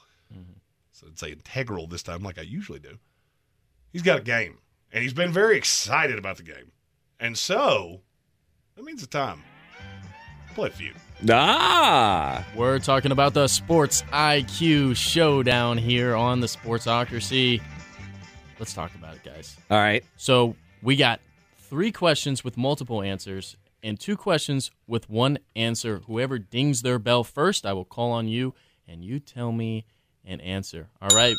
So 0.93 1.07
I'd 1.09 1.19
say 1.19 1.33
integral 1.33 1.87
this 1.87 2.03
time, 2.03 2.23
like 2.23 2.39
I 2.39 2.43
usually 2.43 2.79
do. 2.79 2.99
He's 3.93 4.03
got 4.03 4.19
a 4.19 4.23
game, 4.23 4.59
and 4.93 5.03
he's 5.03 5.13
been 5.13 5.33
very 5.33 5.57
excited 5.57 6.19
about 6.19 6.37
the 6.37 6.43
game, 6.45 6.73
and 7.21 7.37
so 7.39 8.01
that 8.77 8.85
means 8.85 9.03
it's 9.03 9.11
time. 9.11 9.43
Play 10.55 10.69
a 10.69 10.73
few. 10.73 10.93
ah, 11.31 12.45
We're 12.57 12.79
talking 12.79 13.11
about 13.13 13.35
the 13.35 13.49
Sports 13.49 14.03
IQ 14.13 14.95
showdown 14.97 15.79
here 15.79 16.15
on 16.15 16.39
the 16.41 16.47
Sportsocracy. 16.47 17.61
Let's 18.61 18.73
talk 18.73 18.95
about 18.95 19.15
it, 19.17 19.25
guys. 19.25 19.57
all 19.71 19.79
right. 19.79 20.05
So 20.17 20.55
we 20.81 20.95
got 20.95 21.21
three 21.59 21.91
questions 21.91 22.45
with 22.45 22.57
multiple 22.57 23.03
answers 23.03 23.57
and 23.85 24.01
two 24.01 24.17
questions 24.17 24.73
with 24.89 25.09
one 25.09 25.39
answer. 25.55 26.01
Whoever 26.07 26.39
dings 26.41 26.83
their 26.83 26.99
bell 26.99 27.23
first, 27.23 27.65
I 27.65 27.73
will 27.73 27.85
call 27.85 28.11
on 28.11 28.27
you 28.27 28.55
and 28.89 29.05
you 29.05 29.21
tell 29.21 29.53
me 29.53 29.85
an 30.25 30.41
answer. 30.41 30.89
All 31.01 31.15
right. 31.17 31.37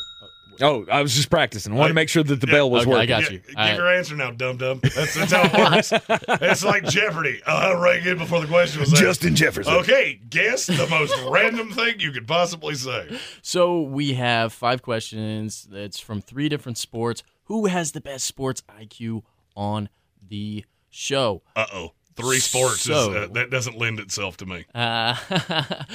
Oh, 0.62 0.86
I 0.90 1.02
was 1.02 1.14
just 1.14 1.28
practicing. 1.28 1.74
I 1.74 1.76
wanted 1.76 1.88
to 1.88 1.94
make 1.94 2.08
sure 2.08 2.22
that 2.22 2.40
the 2.40 2.46
Yeah, 2.46 2.52
bell 2.54 2.70
was 2.70 2.86
okay, 2.86 2.94
I 2.96 3.04
got 3.04 3.24
Gi- 3.24 3.34
you. 3.34 3.38
Give 3.40 3.56
All 3.58 3.64
right. 3.64 3.76
your 3.76 3.92
answer 3.94 4.16
now, 4.16 4.30
dum 4.30 4.56
dum. 4.56 4.80
That's, 4.82 5.14
that's 5.14 5.30
how 5.32 5.42
it 5.42 5.52
works. 5.70 5.92
it's 6.40 6.64
like 6.64 6.84
Jeopardy. 6.84 7.42
I 7.46 7.72
uh, 7.72 7.74
right 7.78 8.06
in 8.06 8.16
before 8.16 8.40
the 8.40 8.46
question 8.46 8.80
was 8.80 8.90
asked. 8.90 9.02
Justin 9.02 9.34
Jefferson. 9.36 9.74
Okay, 9.74 10.18
guess 10.30 10.66
the 10.66 10.86
most 10.88 11.14
random 11.28 11.72
thing 11.72 12.00
you 12.00 12.10
could 12.10 12.26
possibly 12.26 12.74
say. 12.74 13.18
So 13.42 13.82
we 13.82 14.14
have 14.14 14.50
five 14.54 14.80
questions. 14.80 15.68
It's 15.70 16.00
from 16.00 16.22
three 16.22 16.48
different 16.48 16.78
sports. 16.78 17.22
Who 17.44 17.66
has 17.66 17.92
the 17.92 18.00
best 18.00 18.24
sports 18.24 18.62
IQ 18.80 19.24
on 19.54 19.90
the 20.26 20.64
show? 20.88 21.42
Uh 21.54 21.66
oh. 21.70 21.92
Three 22.16 22.38
sports 22.38 22.86
is, 22.86 22.90
uh, 22.96 23.28
that 23.32 23.50
doesn't 23.50 23.76
lend 23.78 24.00
itself 24.00 24.36
to 24.38 24.46
me. 24.46 24.64
Uh, 24.74 25.14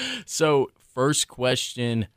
so, 0.26 0.70
first 0.94 1.28
question. 1.28 2.08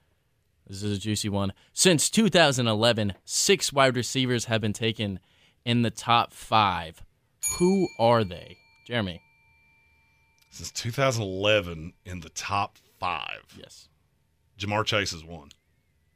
This 0.66 0.82
is 0.82 0.96
a 0.98 1.00
juicy 1.00 1.28
one. 1.28 1.52
Since 1.72 2.10
2011, 2.10 3.14
six 3.24 3.72
wide 3.72 3.96
receivers 3.96 4.44
have 4.46 4.60
been 4.60 4.72
taken 4.72 5.20
in 5.64 5.82
the 5.82 5.90
top 5.90 6.32
five. 6.32 7.02
Who 7.58 7.88
are 7.98 8.24
they? 8.24 8.56
Jeremy. 8.86 9.20
Since 10.50 10.70
2011, 10.72 11.94
in 12.04 12.20
the 12.20 12.28
top 12.30 12.78
five, 13.00 13.42
Yes. 13.58 13.88
Ja'Marr 14.58 14.84
Chase 14.84 15.12
is 15.12 15.24
one. 15.24 15.48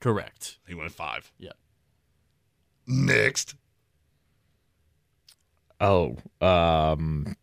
Correct. 0.00 0.58
He 0.66 0.74
went 0.74 0.92
five. 0.92 1.32
Yeah. 1.38 1.52
Next, 2.86 3.54
Oh, 5.80 6.16
um, 6.40 7.36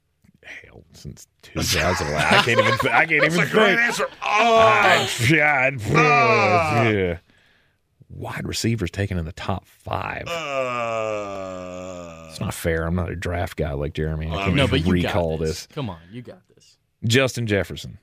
hell, 0.46 0.84
since 0.94 1.28
2011, 1.42 2.16
I 2.16 2.42
can't 2.44 2.60
even. 2.60 2.74
I 2.94 3.06
can't 3.06 3.22
that's 3.22 3.36
even 3.36 3.48
a 3.48 3.52
great 3.52 3.68
think. 3.76 3.80
answer. 3.82 4.08
Ah, 4.22 5.08
Oh, 5.08 5.36
God. 5.36 5.82
Ah. 5.94 6.84
Yeah. 6.90 7.18
Wide 8.10 8.48
receivers 8.48 8.92
taken 8.92 9.18
in 9.18 9.26
the 9.26 9.32
top 9.34 9.66
five. 9.66 10.24
uh, 10.28 12.28
It's 12.30 12.40
not 12.40 12.54
fair. 12.54 12.86
I'm 12.86 12.96
not 12.96 13.10
a 13.10 13.16
draft 13.16 13.58
guy 13.58 13.74
like 13.74 13.94
Jeremy. 13.94 14.28
I 14.28 14.30
can't 14.36 14.48
mean- 14.48 14.56
No, 14.56 14.64
even 14.64 14.72
but 14.72 14.86
you 14.86 14.92
recall 14.94 15.38
got 15.38 15.46
this. 15.46 15.66
this. 15.66 15.76
Come 15.76 15.90
on, 15.90 16.00
you 16.12 16.22
got 16.22 16.42
this. 16.56 16.78
Justin 17.04 17.48
Jefferson. 17.48 17.98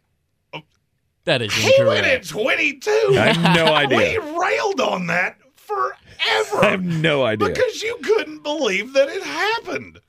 That 1.25 1.41
is 1.41 1.55
He 1.55 1.73
went 1.85 2.05
at 2.05 2.27
22. 2.27 2.91
I 3.17 3.33
have 3.33 3.55
no 3.57 3.67
idea. 3.75 4.21
We 4.21 4.39
railed 4.39 4.81
on 4.81 5.07
that 5.07 5.37
forever. 5.55 6.65
I 6.65 6.71
have 6.71 6.83
no 6.85 7.25
idea. 7.25 7.49
Because 7.51 7.81
you 7.81 7.97
couldn't 8.03 8.43
believe 8.43 8.93
that 8.95 9.09
it 9.09 9.23
happened. 9.23 10.01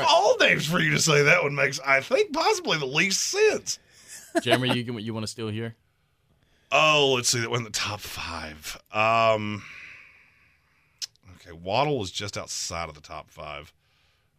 Of 0.00 0.06
all, 0.08 0.36
names 0.38 0.66
for 0.66 0.80
you 0.80 0.90
to 0.92 0.98
say 0.98 1.22
that 1.22 1.42
one 1.42 1.54
makes, 1.54 1.80
I 1.80 2.00
think, 2.00 2.32
possibly 2.32 2.78
the 2.78 2.86
least 2.86 3.20
sense. 3.20 3.78
Jeremy, 4.40 4.78
you 4.78 4.98
you 4.98 5.12
want 5.12 5.24
to 5.24 5.30
steal 5.30 5.48
here? 5.48 5.76
Oh, 6.70 7.12
let's 7.16 7.28
see. 7.28 7.40
That 7.40 7.50
went 7.50 7.60
in 7.60 7.64
the 7.64 7.70
top 7.70 8.00
five. 8.00 8.80
Um, 8.92 9.62
okay, 11.36 11.52
Waddle 11.52 11.98
was 11.98 12.10
just 12.10 12.38
outside 12.38 12.88
of 12.88 12.94
the 12.94 13.02
top 13.02 13.30
five. 13.30 13.72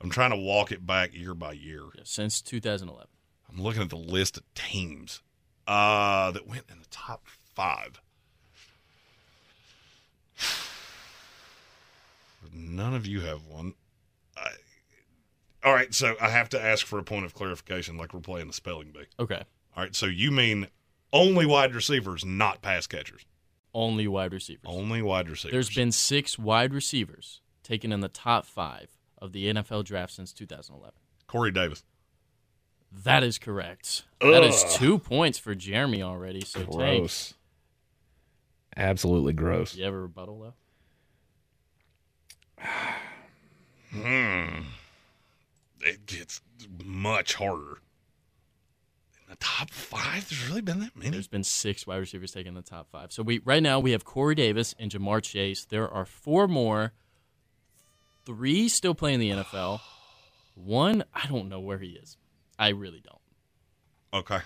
I'm 0.01 0.09
trying 0.09 0.31
to 0.31 0.37
walk 0.37 0.71
it 0.71 0.85
back 0.85 1.13
year 1.13 1.33
by 1.33 1.53
year. 1.53 1.83
Since 2.03 2.41
2011. 2.41 3.07
I'm 3.49 3.61
looking 3.61 3.83
at 3.83 3.89
the 3.89 3.95
list 3.95 4.37
of 4.37 4.43
teams 4.55 5.21
uh, 5.67 6.31
that 6.31 6.47
went 6.47 6.63
in 6.71 6.79
the 6.79 6.87
top 6.89 7.27
five. 7.27 8.01
None 12.53 12.93
of 12.95 13.05
you 13.05 13.21
have 13.21 13.45
one. 13.45 13.75
I, 15.63 15.67
all 15.67 15.73
right, 15.73 15.93
so 15.93 16.15
I 16.19 16.29
have 16.29 16.49
to 16.49 16.61
ask 16.61 16.85
for 16.85 16.99
a 16.99 17.03
point 17.03 17.25
of 17.25 17.33
clarification, 17.33 17.97
like 17.97 18.13
we're 18.13 18.19
playing 18.19 18.47
the 18.47 18.53
spelling 18.53 18.91
bee. 18.91 19.05
Okay. 19.19 19.43
All 19.75 19.83
right, 19.83 19.95
so 19.95 20.05
you 20.05 20.31
mean 20.31 20.67
only 21.11 21.45
wide 21.45 21.73
receivers, 21.73 22.25
not 22.25 22.61
pass 22.61 22.87
catchers? 22.87 23.25
Only 23.73 24.07
wide 24.07 24.33
receivers. 24.33 24.65
Only 24.65 25.01
wide 25.01 25.29
receivers. 25.29 25.51
There's 25.51 25.75
been 25.75 25.91
six 25.91 26.37
wide 26.37 26.73
receivers 26.73 27.41
taken 27.63 27.91
in 27.91 28.01
the 28.01 28.09
top 28.09 28.45
five 28.45 28.89
of 29.17 29.31
the 29.31 29.51
NFL 29.51 29.85
draft 29.85 30.13
since 30.13 30.33
2011. 30.33 30.93
Corey 31.27 31.51
Davis. 31.51 31.83
That 32.91 33.23
is 33.23 33.39
correct. 33.39 34.03
That 34.21 34.43
is 34.43 34.63
two 34.75 34.99
points 34.99 35.39
for 35.39 35.55
Jeremy 35.55 36.03
already. 36.03 36.41
So 36.41 36.59
Tank, 36.59 36.71
Gross. 36.75 37.33
Absolutely 38.77 39.33
gross. 39.33 39.75
you 39.75 39.83
have 39.85 39.93
a 39.93 39.99
rebuttal 39.99 40.53
though? 42.59 42.65
Hmm. 43.91 44.61
It 45.85 46.05
gets 46.05 46.41
much 46.83 47.33
harder. 47.35 47.79
In 49.25 49.29
the 49.29 49.35
top 49.37 49.69
five, 49.69 50.27
there's 50.29 50.47
really 50.47 50.61
been 50.61 50.79
that 50.81 50.95
many. 50.95 51.09
There's 51.11 51.27
been 51.27 51.43
six 51.43 51.87
wide 51.87 51.97
receivers 51.97 52.31
taken 52.31 52.49
in 52.49 52.55
the 52.55 52.61
top 52.61 52.89
five. 52.91 53.11
So 53.11 53.23
we 53.23 53.39
right 53.45 53.63
now 53.63 53.79
we 53.79 53.91
have 53.91 54.03
Corey 54.05 54.35
Davis 54.35 54.75
and 54.79 54.91
Ja'Marr 54.91 55.21
Chase. 55.23 55.65
There 55.65 55.89
are 55.89 56.05
four 56.05 56.47
more. 56.47 56.93
Three 58.25 58.69
still 58.69 58.95
playing 58.95 59.19
the 59.19 59.31
NFL. 59.31 59.81
One, 60.55 61.03
I 61.13 61.27
don't 61.27 61.49
know 61.49 61.59
where 61.59 61.79
he 61.79 61.89
is. 61.89 62.17
I 62.57 62.69
really 62.69 63.01
don't. 63.03 64.21
Okay. 64.21 64.39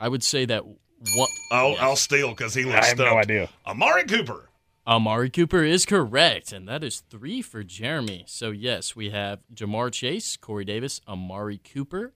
I 0.00 0.08
would 0.08 0.22
say 0.24 0.44
that 0.46 0.64
what 0.66 1.30
I'll, 1.52 1.70
yes. 1.70 1.78
I'll 1.80 1.96
steal 1.96 2.30
because 2.30 2.54
he 2.54 2.64
looks 2.64 2.76
I 2.78 2.86
have 2.86 2.98
no 2.98 3.04
stumped. 3.04 3.24
idea. 3.24 3.48
Amari 3.66 4.04
Cooper. 4.04 4.48
Amari 4.86 5.30
Cooper 5.30 5.64
is 5.64 5.84
correct, 5.84 6.52
and 6.52 6.68
that 6.68 6.84
is 6.84 7.00
three 7.10 7.42
for 7.42 7.62
Jeremy. 7.64 8.24
So 8.28 8.50
yes, 8.50 8.94
we 8.94 9.10
have 9.10 9.40
Ja'Marr 9.52 9.92
Chase, 9.92 10.36
Corey 10.36 10.64
Davis, 10.64 11.00
Amari 11.08 11.58
Cooper. 11.58 12.12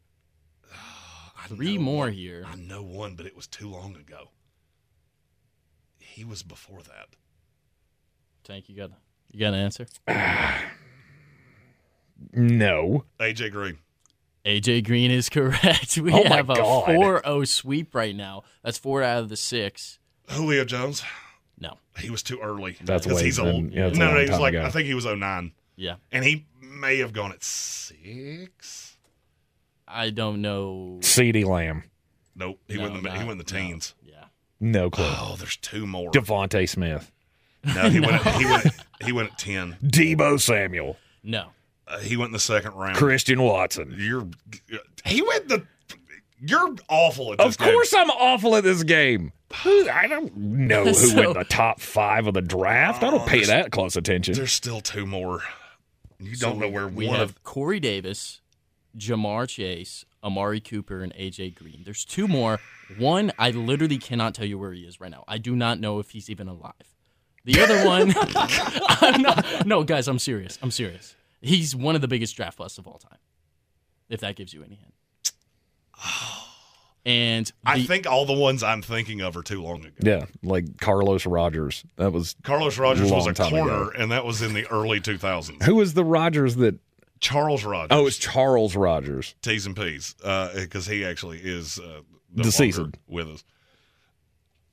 Three 1.49 1.77
know 1.79 1.83
more 1.83 2.05
one. 2.05 2.13
here. 2.13 2.45
I 2.47 2.55
know 2.55 2.83
one, 2.83 3.17
but 3.17 3.27
it 3.27 3.35
was 3.35 3.47
too 3.49 3.69
long 3.69 3.97
ago. 3.97 4.29
He 5.99 6.25
was 6.25 6.43
before 6.43 6.83
that. 6.83 7.09
Tank, 8.45 8.69
you 8.69 8.77
got 8.77 8.91
you 9.33 9.41
got 9.41 9.55
an 9.55 9.61
answer? 9.61 9.87
No. 12.33 13.05
AJ 13.19 13.53
Green. 13.53 13.79
AJ 14.45 14.85
Green 14.85 15.11
is 15.11 15.29
correct. 15.29 15.97
We 16.03 16.13
Oh 16.13 16.25
my 16.25 16.37
have 16.37 16.51
a 16.51 16.55
God. 16.55 16.89
4-0 16.89 17.49
sweep 17.49 17.95
right 17.95 18.15
now. 18.15 18.43
That's 18.63 18.79
four 18.79 19.03
out 19.03 19.23
of 19.23 19.29
the 19.29 19.37
six. 19.37 19.99
Julio 20.29 20.65
Jones. 20.65 21.03
No. 21.61 21.77
He 21.99 22.09
was 22.11 22.23
too 22.23 22.41
early. 22.41 22.77
That's 22.83 23.07
'Cause 23.07 23.17
way 23.17 23.25
he's 23.25 23.37
been- 23.39 23.47
old. 23.47 23.73
yeah, 23.73 23.87
it's 23.89 23.97
a 23.97 24.01
no, 24.01 24.07
long 24.07 24.15
no, 24.15 24.21
he 24.25 24.31
was 24.31 24.41
like 24.41 24.55
ago. 24.55 24.65
I 24.65 24.71
think 24.71 24.87
he 24.87 24.95
was 24.95 25.05
09. 25.07 25.53
Yeah. 25.77 25.97
and 26.13 26.25
he 26.25 26.47
may 26.61 26.99
have 26.99 27.13
gone 27.13 27.33
at 27.33 27.43
six. 27.45 28.97
I 29.89 30.11
don't 30.11 30.41
know. 30.41 30.99
CeeDee 31.01 31.45
Lamb. 31.45 31.85
Nope, 32.35 32.61
he 32.69 32.75
No, 32.77 32.83
went 32.83 32.97
in 32.97 33.03
the 33.03 33.11
he 33.11 33.19
not- 33.19 33.27
went 33.27 33.41
in 33.41 33.47
the 33.47 33.53
no. 33.53 33.59
teens. 33.61 33.95
Yeah. 34.05 34.25
No 34.61 34.91
clue. 34.91 35.05
Oh, 35.07 35.37
there's 35.39 35.57
two 35.57 35.87
more. 35.87 36.11
DeVonta 36.13 36.69
Smith. 36.69 37.11
No, 37.65 37.91
he 37.91 38.01
went. 38.01 38.25
At, 38.27 38.35
he 38.39 38.45
went. 38.47 38.67
At, 38.67 38.75
he 39.05 39.13
went 39.13 39.33
at 39.33 39.39
ten. 39.39 39.77
Deebo 39.83 40.41
Samuel. 40.41 40.97
No. 41.23 41.49
Uh, 41.87 41.99
he 41.99 42.17
went 42.17 42.29
in 42.29 42.33
the 42.33 42.39
second 42.39 42.73
round. 42.75 42.97
Christian 42.97 43.43
Watson. 43.43 43.95
You're. 43.99 44.27
He 45.05 45.21
went 45.23 45.49
the. 45.49 45.67
You're 46.41 46.75
awful 46.89 47.33
at 47.33 47.39
this. 47.39 47.47
Of 47.49 47.59
course, 47.59 47.93
I'm 47.95 48.11
awful 48.11 48.57
at 48.57 48.65
this 48.65 48.83
game. 48.83 49.33
I 49.65 50.07
don't 50.09 50.35
know 50.37 50.85
who 50.85 50.95
So- 50.95 51.17
went 51.17 51.35
the 51.35 51.45
top 51.45 51.81
five 51.81 52.27
of 52.27 52.35
the 52.35 52.41
draft. 52.41 53.03
I 53.03 53.11
don't 53.11 53.27
pay 53.27 53.45
that 53.45 53.73
close 53.73 53.97
attention. 53.97 54.35
There's 54.35 54.53
still 54.53 54.81
two 54.81 55.07
more. 55.07 55.43
You 56.19 56.35
So 56.37 56.51
don't 56.51 56.59
know 56.61 56.69
where 56.69 56.89
we 56.89 57.07
one 57.09 57.19
have 57.19 57.31
of. 57.31 57.43
Corey 57.45 57.81
Davis, 57.81 58.41
Ja'Marr 58.97 59.49
Chase, 59.49 60.05
Amari 60.23 60.61
Cooper, 60.61 61.03
and 61.03 61.13
AJ 61.15 61.51
Green. 61.55 61.83
There's 61.85 62.05
two 62.05 62.29
more. 62.29 62.61
One, 62.99 63.33
I 63.39 63.51
literally 63.51 63.99
cannot 63.99 64.35
tell 64.35 64.47
you 64.47 64.59
where 64.59 64.73
he 64.73 64.83
is 64.83 65.01
right 65.01 65.11
now. 65.11 65.25
I 65.27 65.39
do 65.39 65.57
not 65.57 65.81
know 65.81 65.99
if 65.99 66.11
he's 66.11 66.29
even 66.31 66.47
alive. 66.49 66.73
The 67.45 67.61
other 67.61 67.85
one, 67.87 68.13
I'm 68.37 69.23
not. 69.23 69.67
No, 69.67 69.83
guys, 69.83 70.09
I'm 70.09 70.19
serious. 70.19 70.59
I'm 70.63 70.71
serious. 70.71 71.17
He's 71.41 71.75
one 71.75 71.95
of 71.95 72.03
the 72.03 72.09
biggest 72.09 72.37
draft 72.37 72.59
busts 72.59 72.79
of 72.79 72.87
all 72.87 72.99
time. 72.99 73.19
If 74.11 74.21
that 74.21 74.37
gives 74.37 74.53
you 74.53 74.63
any 74.63 74.75
hint. 74.77 74.93
And 77.07 77.51
I 77.65 77.83
think 77.85 78.07
all 78.07 78.27
the 78.27 78.35
ones 78.35 78.63
I'm 78.63 78.83
thinking 78.83 79.23
of 79.23 79.35
are 79.35 79.43
too 79.43 79.63
long 79.63 79.87
ago. 79.87 79.95
yeah, 80.03 80.27
like 80.43 80.77
Carlos 80.81 81.25
Rogers. 81.25 81.83
That 81.97 82.13
was 82.13 82.37
Carlos 82.43 82.77
Rogers 82.77 83.11
was 83.11 83.25
Long 83.25 83.31
a 83.31 83.33
time 83.33 83.51
corner, 83.51 83.83
ago. 83.85 83.93
and 83.97 84.13
that 84.13 84.27
was 84.27 84.43
in 84.43 84.53
the 84.53 84.67
early 84.67 85.01
2000s. 85.01 85.63
who 85.63 85.77
was 85.77 85.95
the 85.95 86.05
Rogers 86.05 86.57
that? 86.57 86.79
Charles 87.19 87.65
Rogers. 87.65 87.89
Oh, 87.91 88.07
it's 88.07 88.19
Charles 88.19 88.77
Rogers. 88.77 89.35
T's 89.41 89.65
and 89.65 89.75
P's, 89.75 90.15
because 90.15 90.87
he 90.87 91.03
actually 91.05 91.39
is 91.39 91.79
uh, 91.79 92.01
no 92.35 92.43
Deceased. 92.43 92.79
with 93.09 93.29
us. 93.29 93.45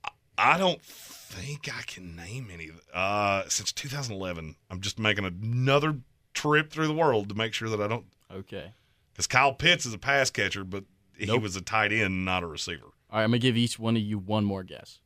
I- 0.04 0.10
I 0.36 0.58
don't 0.58 0.82
think 0.82 1.68
I 1.74 1.80
can 1.82 2.14
name 2.14 2.50
any. 2.52 2.70
Uh, 2.92 3.44
since 3.48 3.72
2011, 3.72 4.54
I'm 4.70 4.80
just 4.82 4.98
making 4.98 5.24
another 5.24 5.96
trip 6.34 6.70
through 6.70 6.88
the 6.88 6.94
world 6.94 7.30
to 7.30 7.34
make 7.34 7.54
sure 7.54 7.70
that 7.70 7.80
I 7.80 7.86
don't. 7.88 8.04
okay. 8.30 8.72
Because 9.14 9.26
Kyle 9.26 9.52
Pitts 9.54 9.84
is 9.86 9.94
a 9.94 9.98
pass 9.98 10.30
catcher, 10.30 10.62
but 10.62 10.84
he 11.18 11.38
was 11.38 11.56
a 11.56 11.60
tight 11.60 11.92
end, 11.92 12.24
not 12.24 12.42
a 12.42 12.46
receiver. 12.46 12.84
All 13.10 13.18
right, 13.18 13.24
I'm 13.24 13.30
gonna 13.30 13.38
give 13.38 13.56
each 13.56 13.78
one 13.78 13.96
of 13.96 14.02
you 14.02 14.18
one 14.18 14.44
more 14.44 14.62
guess. 14.62 14.98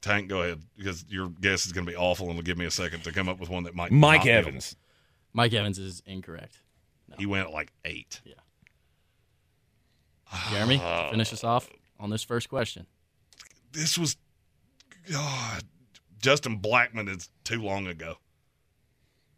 Tank, 0.00 0.28
go 0.28 0.42
ahead, 0.42 0.62
because 0.76 1.04
your 1.08 1.28
guess 1.28 1.66
is 1.66 1.72
going 1.72 1.84
to 1.84 1.90
be 1.90 1.96
awful, 1.96 2.26
and 2.26 2.38
it'll 2.38 2.46
give 2.46 2.56
me 2.56 2.64
a 2.64 2.70
second 2.70 3.02
to 3.04 3.12
come 3.12 3.28
up 3.28 3.40
with 3.40 3.48
one 3.48 3.64
that 3.64 3.74
might. 3.74 3.90
Mike 3.90 4.18
not 4.20 4.24
be 4.24 4.30
Evans. 4.30 4.76
Mike 5.32 5.52
Evans 5.52 5.78
is 5.80 6.00
incorrect. 6.06 6.58
able- 7.10 7.18
He 7.18 7.26
went 7.26 7.48
at 7.48 7.52
like 7.52 7.72
eight. 7.84 8.20
Yeah. 8.24 8.34
Jeremy, 10.50 10.78
to 10.78 10.84
uh, 10.84 11.10
finish 11.10 11.32
us 11.32 11.42
off 11.44 11.68
on 11.98 12.10
this 12.10 12.22
first 12.22 12.48
question. 12.48 12.86
This 13.72 13.98
was, 13.98 14.16
God, 15.10 15.62
Justin 16.20 16.60
Blackmon 16.60 17.08
is 17.08 17.28
too 17.44 17.60
long 17.62 17.86
ago. 17.88 18.16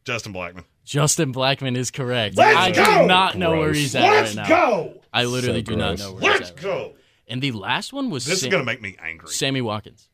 Justin 0.05 0.32
Blackmon. 0.34 0.64
Justin 0.89 1.32
Blackmon 1.34 1.76
is 1.76 1.91
correct. 1.91 2.36
Let's 2.36 2.57
I 2.57 2.70
go! 2.72 3.03
do 3.03 3.07
not 3.07 3.36
know 3.36 3.59
where 3.59 3.72
he's 3.74 3.95
at 3.95 4.03
Let's 4.03 4.34
right 4.36 4.49
now. 4.49 4.49
go! 4.49 5.01
I 5.12 5.24
literally 5.24 5.61
So 5.64 5.72
do 5.72 5.76
not 5.76 5.97
gross. 5.97 6.01
know 6.01 6.12
where 6.14 6.22
Let's 6.22 6.39
he's 6.39 6.49
at. 6.51 6.55
right 6.55 6.62
go. 6.62 6.78
now. 6.89 6.93
And 7.28 7.43
the 7.43 7.53
last 7.53 7.93
one 7.93 8.09
was 8.09 8.24
This 8.24 8.41
Sam- 8.41 8.49
is 8.49 8.51
going 8.53 8.62
to 8.62 8.66
make 8.66 8.80
me 8.80 8.97
angry. 9.03 9.28
Sammy 9.28 9.61
Watkins. 9.61 10.09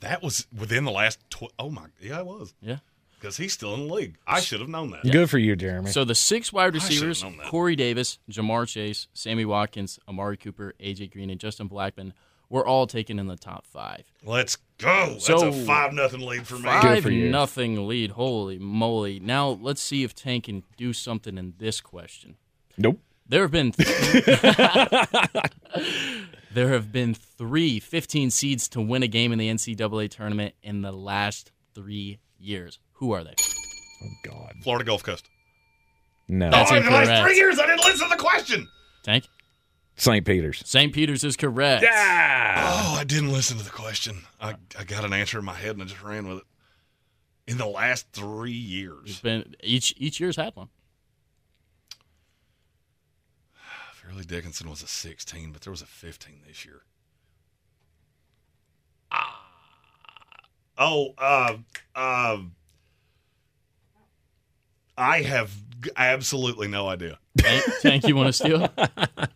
That 0.00 0.22
was 0.22 0.46
within 0.56 0.84
the 0.84 0.90
last. 0.92 1.18
Tw- 1.30 1.52
oh 1.58 1.70
my, 1.70 1.86
yeah, 2.00 2.20
it 2.20 2.26
was 2.26 2.54
Yeah. 2.60 2.78
because 3.18 3.36
he's 3.38 3.52
still 3.52 3.74
in 3.74 3.88
the 3.88 3.94
league. 3.94 4.16
I 4.26 4.40
should 4.40 4.60
have 4.60 4.68
known 4.68 4.90
that. 4.90 5.02
Good 5.10 5.30
for 5.30 5.38
you, 5.38 5.56
Jeremy. 5.56 5.90
So 5.90 6.04
the 6.04 6.14
six 6.14 6.52
wide 6.52 6.74
should've 6.74 6.88
receivers: 6.88 7.22
known 7.22 7.38
that. 7.38 7.46
Corey 7.48 7.74
Davis, 7.74 8.18
Ja'Marr 8.30 8.68
Chase, 8.68 9.08
Sammy 9.14 9.44
Watkins, 9.44 9.98
Amari 10.06 10.36
Cooper, 10.36 10.74
AJ 10.78 11.10
Green, 11.12 11.30
and 11.30 11.40
Justin 11.40 11.68
Blackmon 11.68 12.12
were 12.54 12.64
all 12.64 12.86
taken 12.86 13.18
in 13.18 13.26
the 13.26 13.36
top 13.36 13.66
five. 13.66 14.04
Let's 14.22 14.56
go. 14.78 15.14
That's 15.14 15.26
So- 15.26 15.48
a 15.48 15.52
five 15.52 15.92
nothing 15.92 16.20
lead 16.20 16.46
for 16.46 16.54
me. 16.54 16.62
Five 16.62 17.02
for 17.02 17.10
nothing 17.10 17.88
lead. 17.88 18.12
Holy 18.12 18.60
moly! 18.60 19.18
Now 19.18 19.58
let's 19.60 19.82
see 19.82 20.04
if 20.04 20.14
Tank 20.14 20.44
can 20.44 20.62
do 20.76 20.92
something 20.92 21.36
in 21.36 21.54
this 21.58 21.80
question. 21.80 22.36
nope. 22.78 23.00
There 23.26 23.42
have 23.42 23.50
been 23.50 23.72
there 26.52 26.68
have 26.68 26.92
been 26.92 27.14
three 27.14 27.80
15 27.80 28.30
seeds 28.30 28.68
to 28.68 28.80
win 28.80 29.02
a 29.02 29.08
game 29.08 29.32
in 29.32 29.38
the 29.38 29.48
NCAA 29.48 30.10
tournament 30.10 30.54
in 30.62 30.82
the 30.82 30.92
last 30.92 31.50
three 31.74 32.18
years. 32.38 32.78
Who 32.94 33.12
are 33.12 33.24
they? 33.24 33.34
Oh 33.40 34.30
God. 34.30 34.52
Florida 34.62 34.84
Gulf 34.84 35.02
Coast. 35.02 35.28
No. 36.28 36.48
Oh, 36.48 36.50
That's 36.50 36.70
oh, 36.70 36.76
in 36.76 36.84
the 36.84 36.90
last 36.90 37.22
three 37.22 37.36
years, 37.36 37.58
I 37.58 37.66
didn't 37.66 37.84
listen 37.84 38.08
to 38.08 38.14
the 38.14 38.22
question. 38.22 38.68
Tank. 39.02 39.24
St. 39.96 40.24
Peter's. 40.26 40.62
St. 40.66 40.92
Peter's 40.92 41.22
is 41.22 41.36
correct. 41.36 41.84
Yeah. 41.84 42.54
Oh, 42.58 42.96
I 42.98 43.04
didn't 43.04 43.32
listen 43.32 43.58
to 43.58 43.64
the 43.64 43.70
question. 43.70 44.22
I, 44.40 44.56
I 44.78 44.84
got 44.84 45.04
an 45.04 45.12
answer 45.12 45.38
in 45.38 45.44
my 45.44 45.54
head 45.54 45.70
and 45.70 45.82
I 45.82 45.86
just 45.86 46.02
ran 46.02 46.26
with 46.28 46.38
it. 46.38 46.44
In 47.46 47.58
the 47.58 47.66
last 47.66 48.06
three 48.12 48.52
It's 48.52 48.70
years, 48.70 49.20
been 49.20 49.54
each 49.62 49.94
each 49.98 50.18
year's 50.18 50.36
had 50.36 50.56
one. 50.56 50.68
Fairleigh 53.92 54.24
Dickinson 54.24 54.70
was 54.70 54.82
a 54.82 54.86
16, 54.86 55.52
but 55.52 55.60
there 55.60 55.70
was 55.70 55.82
a 55.82 55.86
15 55.86 56.40
this 56.48 56.64
year. 56.64 56.80
Ah. 59.12 59.42
Oh, 60.78 61.14
uh, 61.18 61.56
uh, 61.94 62.38
I 64.96 65.22
have 65.22 65.54
absolutely 65.96 66.68
no 66.68 66.88
idea. 66.88 67.18
Tank, 67.36 67.64
Tank 67.82 68.08
you 68.08 68.16
want 68.16 68.28
to 68.28 68.32
steal? 68.32 68.68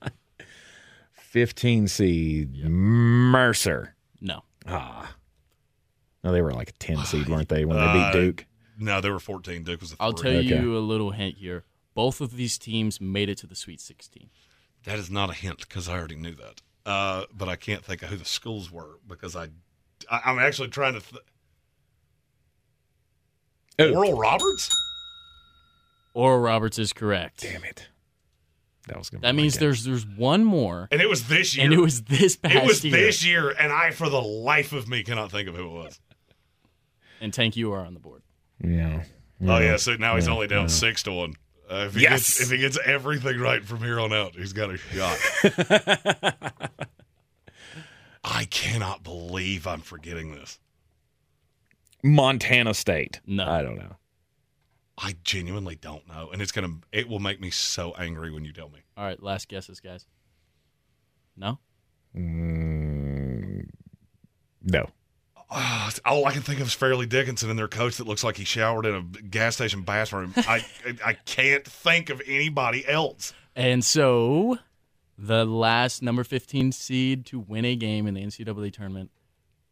15 1.29 1.89
seed 1.89 2.64
Mercer. 2.64 3.95
No. 4.20 4.43
Ah. 4.66 5.14
No, 6.24 6.33
they 6.33 6.41
were 6.43 6.53
like 6.53 6.70
a 6.70 6.72
10 6.72 7.05
seed, 7.05 7.29
weren't 7.31 7.49
they, 7.49 7.64
when 7.64 7.76
they 7.76 7.83
Uh, 7.85 8.12
beat 8.12 8.18
Duke? 8.18 8.47
No, 8.79 9.01
they 9.01 9.11
were 9.11 9.18
14. 9.20 9.62
Duke 9.64 9.81
was 9.81 9.93
a 9.93 9.97
I'll 10.01 10.12
tell 10.12 10.31
Okay. 10.33 10.43
you 10.61 10.76
a 10.76 10.81
little 10.81 11.11
hint 11.11 11.37
here. 11.37 11.64
Both 11.95 12.20
of 12.20 12.37
these 12.37 12.57
teams 12.59 13.01
made 13.01 13.29
it 13.29 13.37
to 13.39 13.47
the 13.47 13.55
Sweet 13.57 13.81
16. 13.81 14.31
That 14.85 14.99
is 14.99 15.11
not 15.11 15.31
a 15.31 15.35
hint 15.35 15.59
because 15.59 15.89
I 15.89 15.99
already 15.99 16.14
knew 16.16 16.35
that. 16.37 16.62
Uh, 16.87 17.24
but 17.37 17.49
I 17.49 17.57
can't 17.57 17.85
think 17.85 18.03
of 18.03 18.09
who 18.09 18.16
the 18.16 18.24
schools 18.24 18.70
were 18.70 18.99
because 19.07 19.37
I, 19.37 19.49
I 20.11 20.20
I'm 20.24 20.39
actually 20.39 20.68
trying 20.68 20.95
to. 20.95 21.01
Th- 21.01 21.22
Oh. 23.81 23.95
Oral 23.95 24.18
Roberts. 24.18 24.70
Oral 26.14 26.41
Roberts 26.41 26.79
is 26.81 26.93
correct. 26.93 27.43
Damn 27.43 27.62
it. 27.62 27.89
That 28.89 28.99
was 28.99 29.11
gonna 29.11 29.22
That 29.22 29.32
be 29.36 29.43
means 29.43 29.59
there's 29.59 29.84
there's 29.84 30.07
one 30.07 30.45
more, 30.45 30.89
And 30.91 31.01
it 31.01 31.09
was 31.09 31.28
this 31.28 31.57
year. 31.57 31.64
and 31.66 31.74
it 31.74 31.78
was 31.80 32.03
this 32.03 32.36
past 32.36 32.55
It 32.57 32.64
was 32.64 32.84
year. 32.84 32.93
this 32.97 33.24
year, 33.24 33.51
and 33.51 33.72
I, 33.72 33.91
for 33.93 34.09
the 34.09 34.20
life 34.20 34.72
of 34.72 34.89
me, 34.89 35.03
cannot 35.03 35.30
think 35.30 35.49
of 35.49 35.55
who 35.57 35.66
it 35.66 35.72
was. 35.72 36.01
And 37.20 37.32
Tank, 37.32 37.57
you 37.57 37.72
are 37.72 37.84
on 37.84 37.95
the 37.95 38.01
board. 38.01 38.22
Yeah. 38.62 39.05
Oh 39.41 39.59
yeah, 39.59 39.76
so 39.76 39.95
now 39.97 40.16
he's 40.16 40.26
Yeah, 40.26 40.32
only 40.34 40.47
down 40.49 40.62
yeah. 40.62 40.66
six 40.68 41.03
to 41.05 41.12
one. 41.12 41.34
Uh, 41.70 41.84
if 41.89 41.95
he 41.95 42.03
Yes! 42.03 42.39
gets 42.39 42.41
if 42.41 42.51
he 42.51 42.59
gets 42.59 42.78
everything 42.84 43.39
right 43.39 43.64
from 43.64 43.78
here 43.78 44.01
on 44.01 44.12
out, 44.12 44.34
he's 44.34 44.53
got 44.53 44.70
a 44.70 44.76
shot. 44.78 45.18
I 48.24 48.45
cannot 48.47 49.03
believe 49.05 49.66
I'm 49.66 49.80
forgetting 49.80 50.32
this. 50.34 50.59
Montana 52.03 52.74
State. 52.74 53.20
No. 53.26 53.47
I 53.49 53.62
don't 53.62 53.76
know. 53.76 53.97
I 55.01 55.14
genuinely 55.22 55.76
don't 55.76 56.07
know, 56.09 56.30
and 56.32 56.42
it's 56.42 56.53
gonna 56.53 56.74
it 56.92 57.09
will 57.09 57.20
make 57.20 57.40
me 57.40 57.51
so 57.51 57.94
angry 57.99 58.32
when 58.32 58.44
you 58.44 58.53
tell 58.53 58.68
me. 58.68 58.80
All 58.96 59.05
right, 59.05 59.22
last 59.22 59.49
guesses, 59.49 59.80
guys. 59.80 60.07
No? 61.36 61.59
Mm, 62.16 63.68
no. 64.62 64.86
Oh, 65.51 65.90
all 66.05 66.26
I 66.26 66.32
can 66.32 66.42
think 66.42 66.61
of 66.61 66.66
is 66.66 66.74
Fairleigh 66.74 67.07
Dickinson 67.07 67.49
and 67.49 67.59
their 67.59 67.68
coach 67.68 67.96
that 67.96 68.07
looks 68.07 68.22
like 68.22 68.36
he 68.36 68.44
showered 68.44 68.84
in 68.84 68.94
a 68.94 69.03
gas 69.22 69.55
station 69.55 69.82
bathroom. 69.82 70.34
I 70.36 70.64
I 71.05 71.14
can't 71.14 71.64
think 71.64 72.11
of 72.11 72.20
anybody 72.26 72.86
else. 72.86 73.32
And 73.55 73.84
so, 73.84 74.59
the 75.16 75.44
last 75.44 76.03
number 76.03 76.22
15 76.24 76.72
seed 76.72 77.24
to 77.26 77.38
win 77.38 77.64
a 77.64 77.76
game 77.76 78.07
in 78.07 78.14
the 78.14 78.22
NCAA 78.22 78.72
tournament 78.72 79.11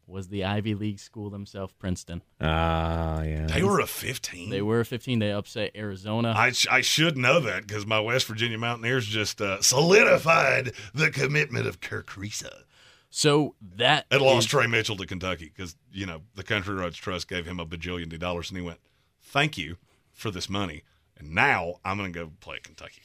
was 0.09 0.28
the 0.28 0.44
Ivy 0.44 0.74
League 0.74 1.00
school 1.00 1.30
themselves, 1.30 1.72
Princeton. 1.78 2.22
Ah, 2.40 3.22
yeah. 3.22 3.46
They 3.46 3.62
were 3.64 3.80
a 3.80 3.86
15. 3.86 4.50
They 4.50 4.62
were 4.62 4.80
a 4.80 4.84
15. 4.84 5.18
They 5.18 5.32
upset 5.32 5.72
Arizona. 5.74 6.32
I, 6.36 6.52
sh- 6.52 6.68
I 6.70 6.80
should 6.80 7.16
know 7.18 7.40
that 7.40 7.66
because 7.66 7.86
my 7.86 7.98
West 7.98 8.26
Virginia 8.26 8.57
Mountaineers 8.59 9.07
just 9.07 9.40
uh, 9.40 9.61
solidified 9.61 10.72
the 10.94 11.11
commitment 11.11 11.66
of 11.66 11.80
Kerr 11.80 12.02
Kriisa. 12.04 12.62
so 13.11 13.57
that 13.76 14.07
And 14.11 14.22
lost 14.22 14.46
is- 14.46 14.50
Tre 14.52 14.66
Mitchell 14.68 14.96
to 14.96 15.07
Kentucky 15.07 15.50
because, 15.54 15.74
you 15.92 16.07
know, 16.07 16.22
the 16.36 16.44
Country 16.44 16.74
Roads 16.76 16.96
Trust 16.96 17.28
gave 17.28 17.44
him 17.46 17.59
a 17.59 17.66
bajillion 17.66 18.16
dollars 18.18 18.50
and 18.50 18.59
he 18.59 18.64
went, 18.64 18.78
thank 19.20 19.59
you 19.59 19.76
for 20.12 20.30
this 20.30 20.48
money. 20.48 20.82
And 21.18 21.30
now 21.34 21.76
I'm 21.84 21.96
going 21.98 22.12
to 22.12 22.18
go 22.18 22.30
play 22.40 22.57
at 22.57 22.62
Kentucky. 22.62 23.02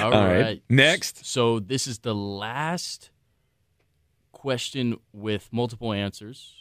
All 0.00 0.04
All 0.12 0.24
right. 0.24 0.40
right. 0.42 0.62
Next. 0.68 1.24
So 1.24 1.60
this 1.60 1.86
is 1.86 2.00
the 2.00 2.14
last 2.14 3.10
question 4.38 4.96
with 5.12 5.48
multiple 5.52 5.92
answers. 5.92 6.54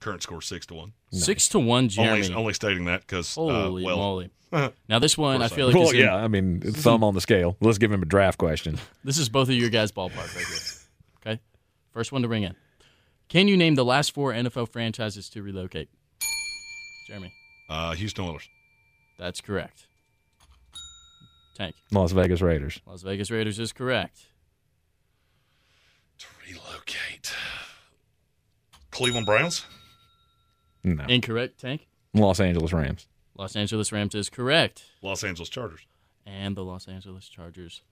Current 0.00 0.22
score 0.22 0.40
six 0.42 0.64
to 0.66 0.74
one. 0.74 0.92
Six 1.12 1.48
to 1.50 1.58
one, 1.58 1.88
Jeremy. 1.88 2.22
Only, 2.24 2.34
only 2.34 2.52
stating 2.54 2.84
that 2.86 3.00
because, 3.02 3.36
uh, 3.36 3.42
Holy 3.42 3.84
well, 3.84 3.96
moly! 3.96 4.30
Now 4.88 4.98
this 4.98 5.18
one, 5.18 5.42
I 5.42 5.48
feel 5.48 5.66
like 5.66 5.74
Well, 5.74 5.84
is 5.88 5.92
in- 5.92 6.00
yeah, 6.00 6.14
I 6.14 6.28
mean, 6.28 6.60
thumb 6.60 7.04
on 7.04 7.14
the 7.14 7.20
scale. 7.20 7.56
Let's 7.60 7.78
give 7.78 7.92
him 7.92 8.02
a 8.02 8.06
draft 8.06 8.38
question. 8.38 8.78
this 9.04 9.18
is 9.18 9.28
both 9.28 9.48
of 9.48 9.54
your 9.54 9.68
guys' 9.70 9.92
ballpark 9.92 10.34
right 10.34 10.46
here. 10.46 11.32
Okay, 11.34 11.40
first 11.92 12.12
one 12.12 12.22
to 12.22 12.28
ring 12.28 12.44
in. 12.44 12.54
Can 13.28 13.46
you 13.48 13.56
name 13.58 13.74
the 13.74 13.84
last 13.84 14.14
four 14.14 14.32
NFL 14.32 14.70
franchises 14.70 15.28
to 15.30 15.42
relocate? 15.42 15.90
Jeremy, 17.08 17.32
uh, 17.68 17.92
Houston 17.94 18.24
Oilers. 18.24 18.48
that's 19.18 19.40
correct. 19.42 19.86
Tank, 21.56 21.74
Las 21.90 22.12
Vegas 22.12 22.40
Raiders. 22.40 22.80
Las 22.86 23.02
Vegas 23.02 23.30
Raiders 23.32 23.58
is 23.58 23.72
correct. 23.72 24.26
To 26.48 26.54
relocate. 26.54 27.32
Cleveland 28.90 29.26
Browns. 29.26 29.64
No. 30.84 31.04
Incorrect. 31.08 31.60
Tank, 31.60 31.86
Los 32.14 32.40
Angeles 32.40 32.72
Rams. 32.72 33.06
Los 33.36 33.54
Angeles 33.54 33.92
Rams 33.92 34.14
is 34.14 34.28
correct, 34.30 34.84
Los 35.02 35.22
Angeles 35.22 35.48
Chargers. 35.48 35.86
and 36.26 36.56
the 36.56 36.64
Los 36.64 36.88
Angeles 36.88 37.28
Chargers 37.28 37.82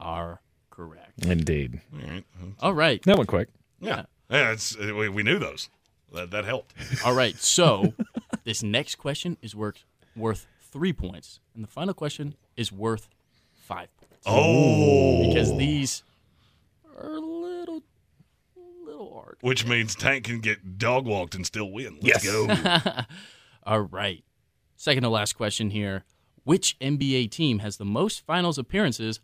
are 0.00 0.40
correct. 0.70 1.24
Indeed. 1.24 1.80
All 1.92 2.00
right. 2.10 2.24
All 2.60 2.74
right. 2.74 3.02
That 3.04 3.16
went 3.16 3.28
quick. 3.28 3.48
Yeah. 3.80 4.04
Yeah, 4.30 4.52
it's, 4.52 4.76
uh, 4.76 4.92
we, 4.94 5.08
we 5.08 5.22
knew 5.22 5.38
those. 5.38 5.68
That, 6.12 6.30
that 6.32 6.44
helped. 6.44 6.74
All 7.04 7.14
right. 7.14 7.36
So 7.36 7.94
this 8.44 8.62
next 8.62 8.96
question 8.96 9.36
is 9.42 9.54
worth 9.54 9.84
worth 10.16 10.46
three 10.60 10.92
points, 10.92 11.40
and 11.54 11.62
the 11.62 11.68
final 11.68 11.94
question 11.94 12.34
is 12.56 12.72
worth 12.72 13.08
five 13.54 13.88
points. 13.96 14.24
Oh. 14.26 15.28
because 15.28 15.56
these 15.56 16.02
are 16.98 17.14
a 17.14 17.20
little, 17.66 17.82
little 18.84 19.12
hard. 19.14 19.36
Which 19.40 19.66
means 19.66 19.94
Tank 19.94 20.24
can 20.24 20.40
get 20.40 20.78
dog 20.78 21.06
walked 21.06 21.34
and 21.34 21.46
still 21.46 21.70
win. 21.70 21.98
Let's 22.02 22.24
Yes. 22.24 22.26
go. 22.26 23.04
All 23.64 23.80
right. 23.80 24.22
Second 24.76 25.02
to 25.04 25.08
last 25.08 25.34
question 25.34 25.70
here: 25.70 26.04
Which 26.44 26.78
NBA 26.80 27.30
team 27.30 27.60
has 27.60 27.76
the 27.78 27.84
most 27.84 28.24
finals 28.26 28.58
appearances 28.58 29.20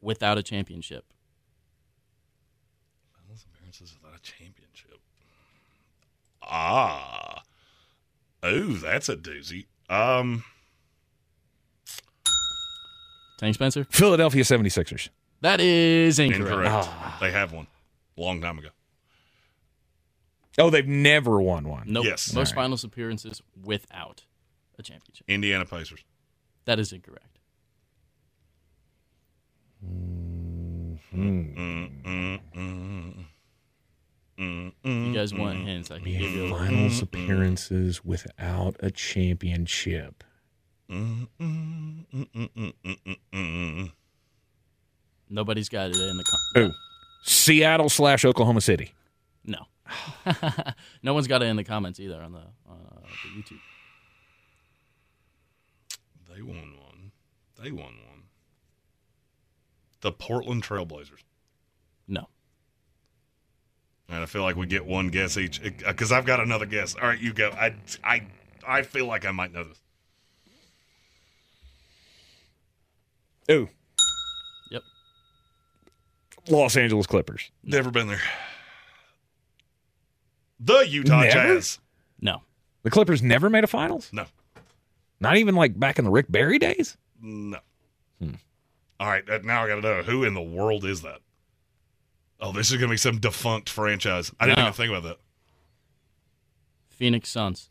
without 0.00 0.38
a 0.38 0.42
championship? 0.42 1.04
Finals 3.16 3.44
appearances 3.52 3.94
without 4.02 4.18
a 4.18 4.22
championship. 4.22 4.98
Ah. 6.42 7.42
Oh, 8.42 8.72
that's 8.74 9.08
a 9.08 9.16
doozy. 9.16 9.66
Um, 9.88 10.44
Tank 13.38 13.54
Spencer. 13.54 13.86
Philadelphia 13.90 14.42
76ers. 14.42 15.08
That 15.40 15.60
is 15.60 16.18
incorrect. 16.18 16.50
incorrect. 16.50 17.20
They 17.20 17.30
have 17.30 17.52
one. 17.52 17.66
Long 18.16 18.40
time 18.40 18.58
ago. 18.58 18.68
Oh, 20.58 20.70
they've 20.70 20.86
never 20.86 21.40
won 21.40 21.68
one. 21.68 21.84
Nope. 21.86 22.04
Yes. 22.04 22.32
Most 22.32 22.52
All 22.52 22.56
right. 22.56 22.64
finals 22.64 22.84
appearances 22.84 23.42
without 23.64 24.24
a 24.78 24.82
championship. 24.82 25.24
Indiana 25.28 25.64
Pacers. 25.64 26.04
That 26.64 26.78
is 26.78 26.92
incorrect. 26.92 27.38
Mm, 29.84 30.98
mm, 31.14 32.04
mm, 34.38 34.72
mm, 34.84 35.06
you 35.08 35.14
guys 35.14 35.32
want 35.34 35.58
mm. 35.58 35.64
hints, 35.66 35.90
I 35.90 35.98
can 35.98 36.04
give 36.04 36.20
you 36.20 36.28
a 36.28 36.42
little. 36.42 36.58
Finals 36.58 37.02
appearances 37.02 38.04
without 38.04 38.76
a 38.80 38.90
championship. 38.90 40.24
Mm, 40.90 41.28
mm, 41.40 42.06
mm, 42.12 42.28
mm, 42.34 42.50
mm, 42.56 42.72
mm, 42.84 42.96
mm, 43.06 43.16
mm. 43.32 43.92
Nobody's 45.30 45.68
got 45.68 45.90
it 45.90 45.96
in 45.96 46.16
the. 46.16 46.24
Com- 46.24 46.40
Oh, 46.56 46.70
Seattle 47.26 47.88
slash 47.88 48.22
Oklahoma 48.26 48.60
City. 48.60 48.92
No. 49.46 49.60
no 51.02 51.14
one's 51.14 51.26
got 51.26 51.42
it 51.42 51.46
in 51.46 51.56
the 51.56 51.64
comments 51.64 51.98
either 51.98 52.20
on 52.20 52.32
the 52.32 52.38
on 52.68 52.78
uh, 52.92 53.00
the 53.00 53.40
YouTube. 53.40 53.60
They 56.34 56.42
won 56.42 56.74
one. 56.78 57.12
They 57.62 57.70
won 57.70 57.84
one. 57.86 58.24
The 60.02 60.12
Portland 60.12 60.62
Trailblazers. 60.64 61.22
No. 62.06 62.28
And 64.10 64.18
I 64.22 64.26
feel 64.26 64.42
like 64.42 64.56
we 64.56 64.66
get 64.66 64.84
one 64.84 65.08
guess 65.08 65.38
each 65.38 65.62
because 65.62 66.12
I've 66.12 66.26
got 66.26 66.40
another 66.40 66.66
guess. 66.66 66.94
All 66.94 67.08
right, 67.08 67.18
you 67.18 67.32
go. 67.32 67.48
I, 67.52 67.74
I, 68.04 68.26
I 68.66 68.82
feel 68.82 69.06
like 69.06 69.24
I 69.24 69.30
might 69.30 69.50
know 69.50 69.64
this. 69.64 69.80
Oh, 73.48 73.60
Yep. 73.60 73.68
Los 76.48 76.76
Angeles 76.76 77.06
Clippers. 77.06 77.50
Never 77.62 77.90
been 77.90 78.06
there. 78.08 78.20
The 80.60 80.86
Utah 80.88 81.20
Never? 81.22 81.30
Jazz. 81.32 81.78
No. 82.20 82.42
The 82.82 82.90
Clippers 82.90 83.22
never 83.22 83.48
made 83.50 83.64
a 83.64 83.66
finals? 83.66 84.10
No. 84.12 84.26
Not 85.20 85.36
even 85.36 85.54
like 85.54 85.78
back 85.78 85.98
in 85.98 86.04
the 86.04 86.10
Rick 86.10 86.26
Barry 86.30 86.58
days? 86.58 86.96
No. 87.20 87.58
All 89.00 89.08
right, 89.08 89.28
uh, 89.28 89.40
now 89.42 89.64
I 89.64 89.68
got 89.68 89.74
to 89.76 89.80
know 89.82 90.02
who 90.02 90.22
in 90.24 90.34
the 90.34 90.40
world 90.42 90.84
is 90.84 91.02
that? 91.02 91.18
Oh, 92.40 92.52
this 92.52 92.70
is 92.70 92.76
going 92.76 92.88
to 92.88 92.92
be 92.92 92.96
some 92.96 93.18
defunct 93.18 93.68
franchise. 93.68 94.30
I 94.38 94.46
didn't 94.46 94.58
No. 94.58 94.62
even 94.64 94.72
think 94.74 94.90
about 94.90 95.02
that. 95.02 95.16
Phoenix 96.90 97.28
Suns. 97.28 97.70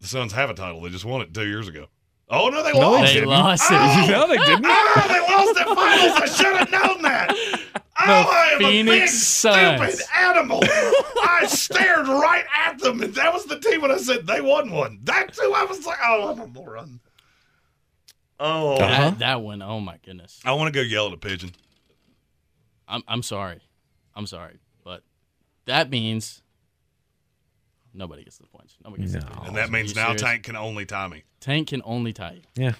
The 0.00 0.08
Suns 0.08 0.32
have 0.32 0.48
a 0.50 0.54
title. 0.54 0.80
They 0.80 0.88
just 0.88 1.04
won 1.04 1.20
it 1.20 1.34
two 1.34 1.46
years 1.46 1.68
ago. 1.68 1.86
Oh 2.30 2.48
no, 2.48 2.62
they 2.62 2.72
No, 2.72 2.78
lost. 2.92 3.06
They 3.06 3.14
didn't. 3.14 3.28
lost 3.28 3.70
it. 3.70 3.74
Oh! 3.78 4.06
No, 4.10 4.26
they 4.26 4.36
didn't. 4.38 4.64
Oh, 4.66 5.04
they 5.06 5.20
lost 5.20 5.60
at 5.60 5.66
finals. 5.66 6.16
I 6.16 6.26
should 6.26 6.56
have 6.56 6.70
known 6.70 7.02
that. 7.02 7.60
Oh, 7.96 8.02
I 8.06 8.46
am 8.52 8.56
a 8.56 8.58
big, 8.58 8.86
Phoenix 8.86 9.12
Suns. 9.12 9.92
stupid 9.92 10.06
animal. 10.18 10.60
I 10.64 11.46
stared 11.48 12.08
right 12.08 12.44
at 12.66 12.78
them, 12.80 13.00
and 13.02 13.14
that 13.14 13.32
was 13.32 13.44
the 13.46 13.58
team 13.60 13.82
when 13.82 13.90
I 13.92 13.98
said 13.98 14.26
they 14.26 14.40
won 14.40 14.70
one. 14.72 14.98
That's 15.04 15.38
who 15.38 15.52
I 15.54 15.64
was 15.64 15.86
like, 15.86 15.98
oh, 16.02 16.32
I'm 16.32 16.40
a 16.40 16.46
moron. 16.48 17.00
Oh, 18.40 18.78
That, 18.78 19.18
that 19.20 19.42
one, 19.42 19.62
oh 19.62 19.78
my 19.80 19.98
goodness. 20.04 20.40
I 20.44 20.52
want 20.54 20.72
to 20.74 20.78
go 20.78 20.82
yell 20.84 21.06
at 21.06 21.12
a 21.12 21.16
pigeon. 21.16 21.52
I'm 22.88 23.02
I'm 23.06 23.22
sorry. 23.22 23.60
I'm 24.14 24.26
sorry. 24.26 24.58
But 24.84 25.02
that 25.66 25.88
means 25.88 26.42
nobody 27.94 28.24
gets 28.24 28.38
the 28.38 28.46
points. 28.48 28.76
Nobody 28.84 29.02
gets 29.04 29.14
the 29.14 29.20
No. 29.20 29.26
points. 29.26 29.48
And 29.48 29.56
that 29.56 29.68
Are 29.68 29.72
means 29.72 29.90
you 29.90 29.94
now 29.94 30.06
serious? 30.08 30.22
Tank 30.22 30.42
can 30.42 30.56
only 30.56 30.84
tie 30.84 31.06
me. 31.08 31.22
Tank 31.40 31.68
can 31.68 31.80
only 31.84 32.12
tie 32.12 32.32
you. 32.32 32.42
Yeah. 32.56 32.72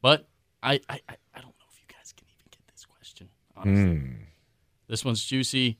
But 0.00 0.28
I, 0.62 0.74
I, 0.88 1.00
I 1.08 1.16
I 1.34 1.40
don't 1.40 1.46
know 1.58 1.66
if 1.72 1.78
you 1.80 1.86
guys 1.94 2.12
can 2.16 2.26
even 2.28 2.46
get 2.50 2.60
this 2.72 2.86
question. 2.86 3.28
Honestly. 3.56 3.84
Hmm. 3.98 4.12
This 4.88 5.04
one's 5.04 5.24
juicy. 5.24 5.78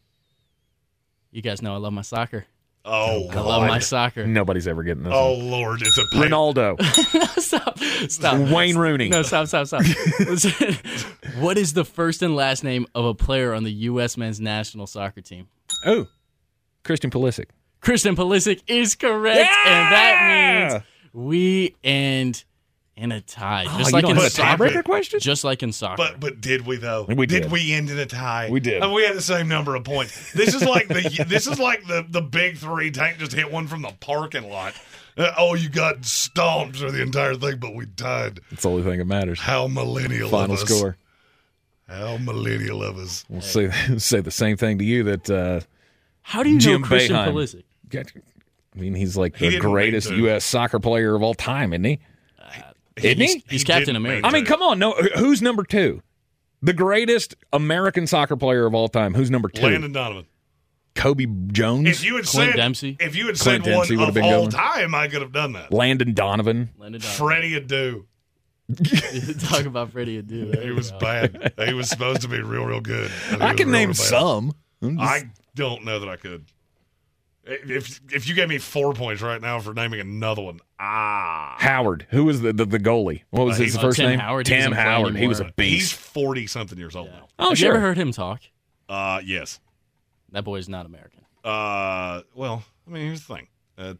You 1.31 1.43
guys 1.43 1.63
know 1.63 1.75
I 1.75 1.79
love 1.79 1.93
my 1.93 2.03
soccer. 2.03 2.47
Oh, 2.87 3.29
I 3.31 3.41
love 3.41 3.63
my 3.67 3.79
soccer. 3.79 4.27
Nobody's 4.27 4.69
ever 4.69 4.83
getting 4.83 5.05
this. 5.05 5.13
Oh, 5.15 5.39
one. 5.39 5.51
Lord. 5.51 5.83
It's 5.83 5.97
a 5.97 6.05
pain. 6.13 6.23
Ronaldo, 6.25 6.83
stop. 7.41 7.79
Stop. 8.11 8.51
Wayne 8.51 8.77
Rooney. 8.77 9.09
No, 9.09 9.23
stop, 9.23 9.47
stop, 9.47 9.67
stop. 9.67 9.83
What 11.39 11.59
is 11.59 11.73
the 11.73 11.85
first 11.85 12.23
and 12.23 12.37
last 12.37 12.63
name 12.63 12.87
of 12.95 13.05
a 13.07 13.15
player 13.15 13.55
on 13.55 13.65
the 13.65 13.73
U.S. 13.73 14.17
men's 14.17 14.39
national 14.39 14.87
soccer 14.87 15.21
team? 15.21 15.49
Oh, 15.85 16.07
Christian 16.85 17.11
Pulisic. 17.11 17.47
Christian 17.81 18.15
Pulisic 18.15 18.63
is 18.69 18.95
correct, 18.95 19.51
and 19.67 19.93
that 19.93 20.71
means 20.73 20.83
we 21.13 21.75
end 21.83 22.45
in 22.97 23.11
a 23.11 23.21
tie, 23.21 23.65
Oh, 23.69 23.79
just 23.79 23.91
you 23.91 23.95
like 23.97 24.09
in 24.09 24.17
a 24.17 24.31
soccer. 24.31 24.65
tiebreaker 24.65 24.85
question? 24.85 25.19
Just 25.21 25.43
like 25.45 25.63
in 25.63 25.73
soccer. 25.73 25.97
But 25.97 26.21
but 26.21 26.41
did 26.41 26.65
we 26.67 26.77
though? 26.77 27.05
We 27.09 27.27
did. 27.27 27.51
we 27.51 27.73
end 27.73 27.91
in 27.91 27.99
a 27.99 28.07
tie? 28.07 28.49
We 28.51 28.61
did. 28.61 28.83
And 28.83 28.93
we 28.93 29.05
had 29.05 29.17
the 29.17 29.21
same 29.23 29.49
number 29.49 29.75
of 29.75 29.83
points. 29.85 30.33
This 30.33 30.55
is 30.55 30.63
like 30.63 30.89
the 30.89 31.25
this 31.29 31.47
is 31.47 31.59
like 31.59 31.87
the 31.87 32.07
the 32.09 32.23
big 32.23 32.57
three. 32.59 32.91
Tank 32.91 33.19
just 33.19 33.33
hit 33.33 33.51
one 33.51 33.67
from 33.67 33.83
the 33.83 33.93
parking 34.01 34.49
lot. 34.49 34.75
Uh, 35.17 35.33
oh, 35.39 35.55
you 35.55 35.69
got 35.69 36.05
stomped 36.05 36.77
for 36.77 36.91
the 36.91 37.01
entire 37.01 37.35
thing, 37.35 37.57
but 37.59 37.75
we 37.75 37.87
tied. 37.87 38.41
It's 38.51 38.63
the 38.63 38.71
only 38.71 38.83
thing 38.83 38.99
that 38.99 39.05
matters. 39.05 39.39
How 39.41 39.69
millennial 39.69 40.29
Final 40.29 40.55
of 40.57 40.63
us. 40.63 40.69
score. 40.69 40.97
How 41.89 42.17
millennial 42.17 42.83
of 42.83 42.97
us. 42.99 43.25
We'll 43.29 43.41
say 43.41 43.71
say 43.99 44.21
the 44.21 44.31
same 44.31 44.57
thing 44.57 44.79
to 44.79 44.85
you 44.85 45.03
that 45.05 45.31
uh, 45.31 45.61
How 46.23 46.43
do 46.43 46.51
you 46.51 46.59
Jim 46.59 46.81
know 46.81 46.87
Christian 46.87 47.17
Boeheim. 47.17 47.33
Pulisic? 47.93 48.23
I 48.75 48.79
mean, 48.81 48.95
he's 48.95 49.17
like 49.17 49.37
He 49.37 49.47
the 49.47 49.51
didn't 49.53 49.71
greatest. 49.71 50.11
U.S. 50.11 50.45
soccer 50.45 50.81
player 50.81 51.15
of 51.15 51.23
all 51.23 51.35
time, 51.35 51.73
isn't 51.73 51.85
he? 51.85 52.01
Isn't 52.97 53.21
He's, 53.21 53.35
he? 53.35 53.45
he's 53.49 53.61
He 53.63 53.67
Captain 53.67 53.87
didn't 53.87 53.97
America. 53.97 54.27
I 54.27 54.31
mean, 54.31 54.45
come 54.45 54.63
on. 54.63 54.79
No, 54.79 54.93
who's 55.17 55.43
number 55.43 55.65
two? 55.65 56.03
The 56.63 56.73
greatest 56.73 57.35
American 57.53 58.07
soccer 58.07 58.37
player 58.37 58.67
of 58.67 58.75
all 58.75 58.89
time. 58.89 59.15
Who's 59.15 59.31
number 59.31 59.49
two? 59.49 59.63
Landon 59.63 59.93
Donovan. 59.93 60.27
Cobi 60.95 61.27
Jones. 61.53 61.89
If 61.89 62.05
you 62.05 62.17
had 62.17 62.25
Clint 62.25 62.53
said 62.53 62.57
Dempsey? 62.57 62.97
if 63.01 63.17
you 63.17 63.27
had 63.27 63.37
Clint 63.37 63.65
said 63.65 63.71
Dempsey 63.73 63.97
one 63.97 64.07
would've 64.07 64.09
of 64.11 64.15
been 64.15 64.25
all 64.33 64.41
going. 64.43 64.51
time, 64.53 64.95
I 64.95 65.09
could 65.09 65.23
have 65.23 65.33
done 65.33 65.53
that. 65.55 65.73
Landon 65.73 66.15
Donovan. 66.15 66.71
Landon 66.79 67.01
Donovan. 67.01 67.19
Freddie 67.27 67.61
Adu. 67.61 68.05
Talk 69.49 69.67
about 69.67 69.91
Freddie 69.91 70.23
Adu. 70.23 70.63
He 70.63 70.71
was 70.71 70.93
bad. 70.93 71.53
He 71.67 71.75
was 71.75 71.89
supposed 71.91 72.23
to 72.23 72.29
be 72.29 72.41
real, 72.41 72.65
real 72.65 72.81
good. 72.81 73.11
and 73.31 73.43
he 73.43 73.49
I 73.49 73.55
can 73.55 73.71
name 73.71 73.91
bad. 73.91 73.97
some. 73.97 74.53
Just- 74.83 75.01
I 75.01 75.31
don't 75.55 75.85
know 75.85 75.99
that 76.01 76.09
I 76.09 76.17
could. 76.17 76.47
If 77.47 78.01
if 78.11 78.27
you 78.29 78.35
gave 78.35 78.49
me 78.49 78.57
four 78.59 78.95
points 78.95 79.21
right 79.21 79.41
now 79.41 79.61
for 79.61 79.75
naming 79.75 80.01
another 80.01 80.41
one, 80.41 80.61
ah, 80.81 81.57
Howard. 81.59 82.07
Who 82.11 82.25
was 82.25 82.41
the, 82.41 82.53
the, 82.55 82.65
the 82.65 82.79
goalie? 82.79 83.23
What 83.31 83.45
was 83.45 83.59
Uh, 83.59 83.65
his 83.65 83.75
he's- 83.75 83.83
first 83.85 83.99
Tim 83.99 84.11
name? 84.11 84.19
Howard. 84.19 84.47
He 84.49 84.55
Tim 84.55 84.71
doesn't 84.71 84.75
play 84.75 84.83
Howard. 84.83 85.17
He 85.17 85.27
was 85.29 85.41
a 85.41 85.43
anymore. 85.45 85.55
he's 85.59 85.81
beast. 85.91 85.95
forty 85.95 86.47
something 86.47 86.79
years 86.79 86.97
old 86.97 87.09
now. 87.11 87.29
Oh, 87.39 87.51
Have 87.51 87.59
sure. 87.59 87.69
you 87.69 87.75
ever 87.75 87.81
heard 87.81 87.99
him 87.99 88.13
talk? 88.13 88.41
Uh, 88.89 89.21
yes. 89.25 89.61
That 90.33 90.45
boy 90.45 90.57
is 90.57 90.69
not 90.71 90.87
American. 90.87 91.21
Uh, 91.45 92.23
well, 92.35 92.65
I 92.87 92.91
mean, 92.91 93.07
here's 93.07 93.27
the 93.27 93.35
thing. 93.35 93.49
Uh, 93.77 93.95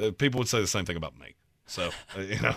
uh, 0.00 0.10
people 0.12 0.38
would 0.38 0.48
say 0.48 0.60
the 0.60 0.66
same 0.68 0.84
thing 0.84 0.96
about 0.96 1.18
me. 1.18 1.34
So 1.66 1.90
uh, 2.16 2.20
you 2.28 2.40
know, 2.40 2.54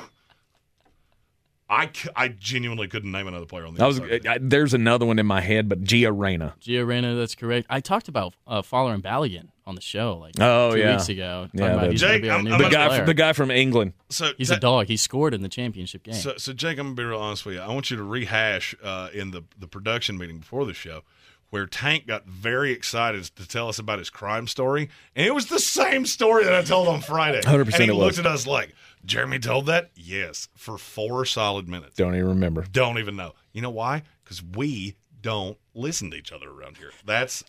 I, 1.69 1.89
c- 1.93 2.09
I 2.15 2.28
genuinely 2.28 2.88
couldn't 2.89 3.11
name 3.11 3.28
another 3.28 3.45
player 3.45 3.65
on 3.65 3.74
the. 3.76 3.84
I 3.84 3.88
was. 3.88 3.99
other 3.99 4.09
side. 4.09 4.28
I, 4.28 4.38
there's 4.41 4.74
another 4.74 5.05
one 5.05 5.19
in 5.19 5.26
my 5.26 5.39
head, 5.41 5.69
but 5.69 5.84
Gio 5.84 6.11
Reyna. 6.15 6.53
Gio 6.61 6.86
Reyna, 6.86 7.15
that's 7.15 7.34
correct. 7.34 7.65
I 7.69 7.80
talked 7.80 8.07
about 8.09 8.36
uh, 8.45 8.61
Folarin 8.61 9.01
Balogun 9.01 9.47
on 9.72 9.76
the 9.76 9.82
show 9.82 10.17
like 10.17 10.34
Oh, 10.39 10.74
two 10.74 10.80
yeah. 10.80 10.91
weeks 10.95 11.09
ago. 11.09 11.47
Yeah, 11.53 11.65
about 11.74 11.82
the- 11.88 11.93
to 11.93 11.97
Jake, 11.97 12.24
I'm- 12.26 12.45
I'm 12.47 12.61
The 12.61 12.69
guy. 12.69 12.88
player. 12.88 12.97
From, 12.99 13.05
the 13.07 13.13
guy 13.13 13.34
from 13.34 13.49
England. 13.51 13.93
so 14.09 14.32
He's 14.38 14.49
ta- 14.49 14.55
a 14.55 14.59
dog. 14.59 14.88
He 14.88 14.97
scored 14.97 15.34
in 15.34 15.41
the 15.41 15.49
championship 15.49 16.03
game. 16.03 16.13
So, 16.13 16.36
so 16.38 16.53
Jake, 16.53 16.78
I'm 16.78 16.88
gonna 16.88 16.95
be 16.95 17.03
real 17.03 17.19
honest 17.19 17.45
with 17.45 17.55
you. 17.55 17.61
I 17.61 17.69
want 17.74 17.89
you 17.89 17.97
to 17.97 18.03
rehash 18.03 18.76
uh, 18.84 19.09
in 19.13 19.32
the 19.32 19.43
the 19.57 19.67
production 19.67 20.17
meeting 20.17 20.38
before 20.39 20.65
the 20.65 20.74
show, 20.74 21.01
where 21.49 21.65
Tank 21.65 22.05
got 22.07 22.26
very 22.28 22.72
excited 22.72 23.24
to 23.24 23.47
tell 23.47 23.67
us 23.69 23.80
about 23.80 23.99
his 23.99 24.09
crime 24.09 24.47
story, 24.47 24.89
and 25.15 25.26
it 25.26 25.34
was 25.34 25.47
the 25.47 25.59
same 25.59 26.05
story 26.05 26.43
that 26.43 26.53
I 26.53 26.61
told 26.63 26.88
on 26.88 27.01
Friday. 27.01 27.41
100% 27.41 27.78
he 27.86 27.89
it 27.89 27.93
looked 27.93 28.17
was. 28.17 28.19
at 28.19 28.26
us 28.26 28.45
like, 28.45 28.74
"Jeremy 29.05 29.39
told 29.39 29.65
that? 29.67 29.91
Yes, 29.95 30.47
for 30.55 30.78
four 30.78 31.26
solid 31.26 31.67
minutes. 31.67 31.95
Don't 31.95 32.15
even 32.15 32.28
remember. 32.28 32.65
Don't 32.72 32.99
even 32.99 33.15
know. 33.15 33.34
You 33.53 33.61
know 33.61 33.69
why? 33.72 34.03
Because 34.24 34.43
we 34.43 34.95
don't 35.22 35.57
listen 35.74 36.11
to 36.11 36.17
each 36.17 36.32
other 36.32 36.49
around 36.49 36.78
here. 36.78 36.91
That's 37.05 37.43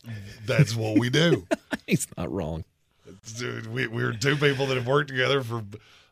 that's 0.46 0.74
what 0.74 0.98
we 0.98 1.10
do. 1.10 1.46
He's 1.86 2.06
not 2.16 2.32
wrong. 2.32 2.64
Dude, 3.36 3.66
we, 3.66 3.86
we're 3.86 4.12
two 4.12 4.36
people 4.36 4.66
that 4.66 4.76
have 4.76 4.86
worked 4.86 5.10
together 5.10 5.42
for 5.42 5.64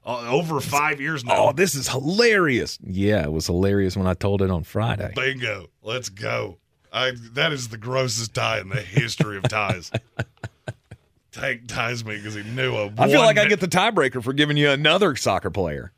uh, 0.04 0.30
over 0.30 0.60
five 0.60 1.00
years 1.00 1.24
now. 1.24 1.48
Oh, 1.48 1.52
this 1.52 1.74
is 1.74 1.88
hilarious. 1.88 2.78
Yeah, 2.82 3.24
it 3.24 3.32
was 3.32 3.46
hilarious 3.46 3.96
when 3.96 4.06
I 4.06 4.14
told 4.14 4.42
it 4.42 4.50
on 4.50 4.64
Friday. 4.64 5.12
Bingo. 5.14 5.68
Let's 5.82 6.08
go. 6.08 6.58
I 6.92 7.12
that 7.32 7.52
is 7.52 7.68
the 7.68 7.78
grossest 7.78 8.34
tie 8.34 8.60
in 8.60 8.68
the 8.68 8.80
history 8.80 9.36
of 9.36 9.44
ties. 9.44 9.90
Tank 11.32 11.68
ties 11.68 12.04
me 12.04 12.16
because 12.16 12.34
he 12.34 12.42
knew 12.42 12.74
a. 12.74 12.92
I 12.98 13.08
feel 13.08 13.20
like 13.20 13.38
I 13.38 13.46
get 13.46 13.60
the 13.60 13.68
tiebreaker 13.68 14.22
for 14.22 14.32
giving 14.32 14.56
you 14.56 14.70
another 14.70 15.14
soccer 15.14 15.50
player. 15.50 15.92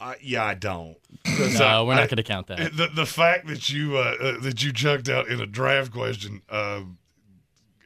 I- 0.00 0.16
yeah, 0.20 0.44
I 0.44 0.54
don't. 0.54 0.96
no, 1.58 1.84
we're 1.86 1.94
not 1.94 2.08
going 2.08 2.16
to 2.16 2.22
count 2.22 2.48
that. 2.48 2.76
The 2.76 2.88
the 2.94 3.06
fact 3.06 3.46
that 3.46 3.70
you 3.70 3.96
uh, 3.96 4.16
uh, 4.20 4.40
that 4.40 4.62
you 4.62 4.72
chucked 4.72 5.08
out 5.08 5.28
in 5.28 5.40
a 5.40 5.46
draft 5.46 5.92
question 5.92 6.42
uh, 6.50 6.82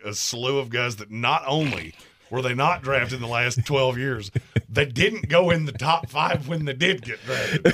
a 0.05 0.15
slew 0.15 0.59
of 0.59 0.71
guys 0.71 0.97
that 0.97 1.11
not 1.11 1.43
only 1.47 1.95
were 2.31 2.43
they 2.43 2.55
not 2.55 2.83
drafted 2.83 3.15
in 3.17 3.21
the 3.21 3.29
last 3.29 3.65
twelve 3.65 3.99
years, 3.99 4.31
they 4.69 4.85
didn't 4.87 5.29
go 5.29 5.51
in 5.51 5.65
the 5.67 5.73
top 5.73 6.09
five 6.09 6.49
when 6.49 6.65
they 6.65 6.73
did 6.75 7.03
get 7.03 7.21
drafted. 7.25 7.67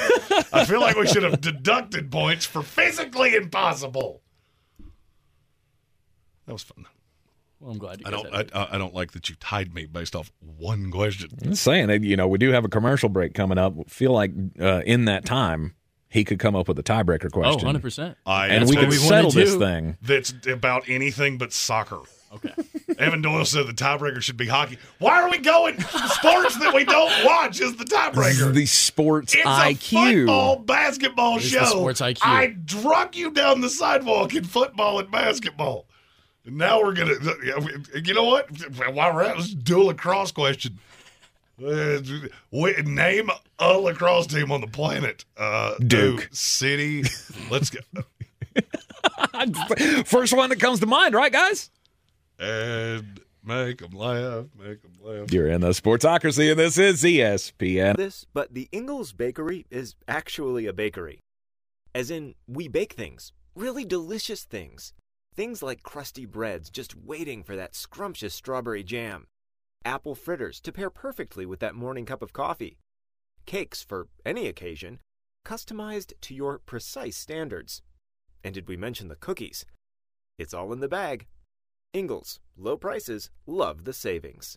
I 0.53 0.65
feel 0.65 0.81
like 0.81 0.97
we 0.97 1.07
should 1.07 1.23
have 1.23 1.41
deducted 1.41 2.11
points 2.11 2.45
for 2.45 2.63
physically 2.63 3.35
impossible. 3.35 4.21
That 6.47 6.53
was 6.53 6.63
fun. 6.63 6.87
Well, 7.61 7.73
I'm 7.73 7.79
glad 7.79 8.01
you 8.01 8.07
I 8.07 8.11
don't. 8.11 8.35
had 8.35 8.51
I, 8.55 8.69
I 8.73 8.79
don't 8.79 8.95
like 8.95 9.13
that 9.13 9.29
you 9.31 9.37
tied 9.37 9.75
me 9.75 9.87
based 9.87 10.15
off 10.15 10.31
one 10.41 10.91
question. 10.91 11.31
I'm 11.45 11.55
saying, 11.55 11.89
it, 11.91 12.03
you 12.03 12.17
know, 12.17 12.29
we 12.29 12.39
do 12.39 12.51
have 12.53 12.65
a 12.65 12.69
commercial 12.69 13.09
break 13.09 13.33
coming 13.35 13.59
up. 13.59 13.75
Feel 13.91 14.13
like 14.13 14.33
uh, 14.61 14.83
in 14.85 15.07
that 15.07 15.25
time 15.25 15.75
he 16.09 16.25
could 16.25 16.39
come 16.39 16.55
up 16.55 16.69
with 16.69 16.79
a 16.79 16.83
tiebreaker 16.83 17.27
Oh, 17.27 17.29
question. 17.31 17.69
100%. 17.69 18.15
I, 18.27 18.49
and 18.49 18.63
that's 18.63 18.71
we 18.71 18.77
what 18.77 18.83
could 18.83 18.91
we 18.91 18.97
settle 18.97 19.31
this 19.31 19.53
do. 19.55 19.59
thing. 19.59 19.97
That's 20.03 20.33
about 20.47 20.89
anything 20.89 21.39
but 21.39 21.53
soccer. 21.53 22.01
Okay. 22.35 22.53
Evan 22.99 23.23
Doyle 23.23 23.45
said 23.45 23.67
the 23.67 23.73
tiebreaker 23.73 24.21
should 24.21 24.37
be 24.37 24.47
hockey. 24.47 24.77
Why 24.99 25.23
are 25.23 25.31
we 25.31 25.39
going 25.39 25.81
sports 25.81 26.57
that 26.59 26.73
we 26.75 26.85
don't 26.85 27.25
watch 27.25 27.61
is 27.61 27.77
the 27.77 27.85
This 27.85 27.93
is 27.93 27.99
tiebreaker? 28.43 28.55
the 28.55 28.67
sports 28.67 29.35
It's 29.35 29.45
IQ. 29.45 29.97
a 29.97 30.17
football 30.19 30.57
basketball 30.59 31.37
It's 31.37 31.47
show. 31.47 31.61
the 31.61 31.67
sports 31.67 32.01
IQ. 32.01 32.19
I 32.23 32.57
drug 32.65 33.15
you 33.17 33.31
down 33.31 33.61
the 33.61 33.71
sidewalk 33.71 34.35
in 34.35 34.45
football 34.45 34.99
and 35.01 35.11
basketball. 35.11 35.87
And 36.47 36.59
now 36.59 36.83
we're 36.83 36.93
gonna. 36.93 37.15
You 38.03 38.15
know 38.15 38.25
what? 38.25 38.49
While 38.93 39.15
we're 39.15 39.23
at, 39.23 39.39
let's 39.39 39.55
do 39.55 39.83
a 39.83 39.85
lacrosse 39.85 40.33
question. 40.33 40.79
Uh, 41.65 42.01
name 42.85 43.31
a 43.59 43.79
lacrosse 43.79 44.27
team 44.27 44.51
on 44.51 44.61
the 44.61 44.67
planet. 44.67 45.25
Uh, 45.37 45.77
Duke. 45.79 46.29
City. 46.33 47.05
Let's 47.51 47.71
go. 47.71 47.81
First 50.05 50.37
one 50.37 50.51
that 50.51 50.61
comes 50.61 50.81
to 50.81 50.87
mind, 50.87 51.15
right, 51.15 51.33
guys? 51.33 51.71
and 52.39 53.21
make 53.45 53.79
them 53.79 53.93
laugh, 53.93 54.47
make 54.59 54.83
them 54.83 54.93
laugh. 55.03 55.33
You're 55.33 55.49
in 55.49 55.61
the 55.61 55.71
Sportsocracy, 55.71 56.51
and 56.51 56.59
this 56.59 56.79
is 56.79 57.03
ESPN. 57.03 57.97
This, 57.97 58.27
but 58.33 58.55
the 58.55 58.69
Ingles 58.73 59.13
Bakery 59.13 59.67
is 59.71 59.95
actually 60.09 60.67
a 60.67 60.73
bakery. 60.73 61.21
As 61.95 62.11
in, 62.11 62.35
we 62.49 62.69
bake 62.69 62.95
things, 62.95 63.33
really 63.55 63.85
delicious 63.85 64.45
things. 64.45 64.93
Things 65.35 65.65
like 65.65 65.83
crusty 65.83 66.27
breads 66.27 66.71
just 66.71 66.95
waiting 66.95 67.43
for 67.43 67.57
that 67.57 67.75
scrumptious 67.75 68.35
strawberry 68.35 68.85
jam. 68.85 69.27
Apple 69.85 70.15
fritters 70.15 70.61
to 70.61 70.71
pair 70.71 70.91
perfectly 70.91 71.45
with 71.45 71.59
that 71.59 71.75
morning 71.75 72.07
cup 72.07 72.23
of 72.23 72.33
coffee. 72.33 72.79
Cakes 73.45 73.83
for 73.83 74.07
any 74.25 74.47
occasion, 74.47 75.01
customized 75.45 76.13
to 76.21 76.35
your 76.35 76.61
precise 76.61 77.17
standards. 77.17 77.83
And 78.45 78.55
did 78.55 78.69
we 78.69 78.77
mention 78.77 79.09
the 79.09 79.17
cookies? 79.17 79.67
It's 80.39 80.55
all 80.55 80.73
in 80.73 80.79
the 80.79 80.89
bag. 80.89 81.27
Ingles, 81.93 82.39
low 82.57 82.77
prices, 82.77 83.31
love 83.47 83.85
the 83.85 83.93
savings. 83.93 84.57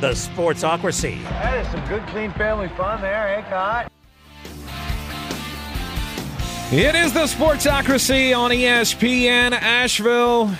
The 0.00 0.12
Sportsocracy. 0.12 1.22
That 1.24 1.58
is 1.58 1.70
some 1.70 1.86
good, 1.86 2.06
clean 2.06 2.32
family 2.32 2.68
fun 2.68 3.02
there, 3.02 3.36
eh, 3.36 3.42
Cot? 3.50 3.92
It 6.72 6.94
is 6.94 7.12
the 7.12 7.24
Sportsocracy 7.24 8.34
on 8.34 8.50
ESPN 8.50 9.52
Asheville. 9.52 10.52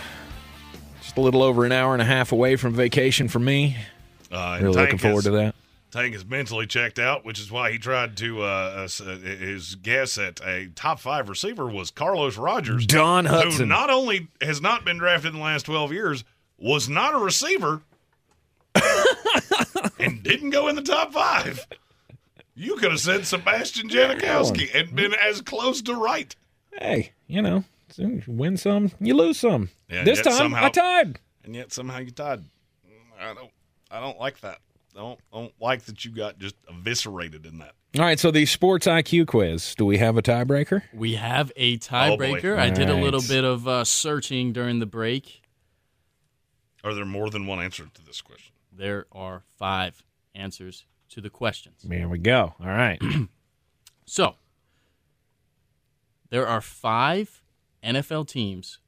Just 1.01 1.17
a 1.17 1.21
little 1.23 1.43
over 1.43 1.65
an 1.65 1.73
hour 1.73 1.95
and 1.95 2.03
a 2.03 2.05
half 2.05 2.33
away 2.33 2.57
from 2.57 2.75
vacation 2.75 3.29
for 3.29 3.39
me. 3.39 3.77
Uh, 4.31 4.57
and 4.59 4.65
really 4.65 4.77
looking 4.83 4.99
forward 4.99 5.21
is- 5.21 5.25
to 5.25 5.31
that. 5.31 5.55
Tank 5.91 6.15
is 6.15 6.25
mentally 6.25 6.67
checked 6.67 6.99
out, 7.01 7.25
which 7.25 7.41
is 7.41 7.51
why 7.51 7.73
he 7.73 7.79
tried 7.79 8.17
to. 8.19 8.43
Uh, 8.43 8.87
uh, 9.01 9.05
his 9.17 9.75
guess 9.75 10.19
at 10.19 10.39
a 10.45 10.69
top 10.77 11.01
five 11.01 11.29
receiver 11.29 11.67
was 11.67 11.91
Carlos 11.91 12.37
Rogers, 12.37 12.87
Don 12.87 13.25
Hudson, 13.25 13.53
who 13.53 13.67
not 13.67 13.91
only 13.91 14.29
has 14.41 14.61
not 14.61 14.85
been 14.85 14.99
drafted 14.99 15.33
in 15.33 15.39
the 15.39 15.45
last 15.45 15.65
twelve 15.67 15.93
years, 15.93 16.23
was 16.59 16.89
not 16.89 17.15
a 17.15 17.19
receiver, 17.19 17.83
and 19.99 20.23
didn't 20.23 20.51
go 20.51 20.69
in 20.69 20.77
the 20.77 20.83
top 20.83 21.13
five. 21.13 21.67
You 22.55 22.77
could 22.77 22.91
have 22.91 23.01
said 23.01 23.27
Sebastian 23.27 23.89
Janikowski 23.89 24.75
and 24.75 24.95
been 24.95 25.15
as 25.15 25.41
close 25.41 25.81
to 25.83 25.95
right. 25.95 26.35
Hey, 26.73 27.13
you 27.27 27.41
know, 27.43 27.65
soon 27.89 28.23
you 28.27 28.33
win 28.35 28.57
some, 28.57 28.93
you 29.01 29.15
lose 29.15 29.39
some. 29.39 29.71
Yeah, 29.89 30.05
this 30.05 30.21
time, 30.21 30.35
somehow- 30.35 30.67
I 30.67 30.69
tied. 30.71 31.19
and 31.45 31.55
yet 31.55 31.73
somehow 31.73 31.99
you 31.99 32.11
tied. 32.11 32.45
I 33.21 33.35
don't. 33.35 33.51
I 33.91 34.01
don't 34.01 34.19
like 34.19 34.41
that. 34.41 34.59
I 34.97 35.01
don't. 35.01 35.19
I 35.33 35.39
don't 35.41 35.55
like 35.61 35.83
that 35.85 36.05
you 36.05 36.11
got 36.11 36.39
just 36.39 36.55
eviscerated 36.69 37.45
in 37.47 37.59
that. 37.59 37.73
All 37.99 38.05
right, 38.05 38.21
so 38.21 38.31
the 38.31 38.47
Sports 38.47 38.87
IQ 38.87 39.27
quiz. 39.27 39.75
Do 39.75 39.85
we 39.85 39.99
have 39.99 40.17
a 40.17 40.23
tiebreaker? 40.23 40.83
We 40.95 41.15
have 41.17 41.51
a 41.57 41.75
Oh, 41.75 41.79
tiebreaker. 41.79 42.57
I 42.57 42.69
All 42.69 42.75
did 42.75 42.89
a 42.89 42.95
little 42.95 43.21
bit 43.21 43.43
of 43.45 43.67
uh, 43.67 43.85
searching 43.85 44.53
during 44.53 44.79
the 44.79 44.87
break. 44.87 45.43
Are 46.85 46.95
there 46.95 47.05
more 47.05 47.31
than 47.31 47.47
one 47.47 47.61
answer 47.61 47.89
to 47.93 48.03
this 48.05 48.21
question? 48.23 48.50
There 48.73 49.07
are 49.13 49.43
five 49.59 50.03
answers 50.35 50.85
to 51.11 51.21
the 51.21 51.31
questions. 51.31 51.83
There 51.83 52.09
we 52.09 52.19
go. 52.19 52.55
All 52.61 52.67
right. 52.67 53.01
So, 54.07 54.35
there 56.31 56.49
are 56.49 56.61
five 56.61 57.43
NFL 57.85 58.27
teams 58.27 58.81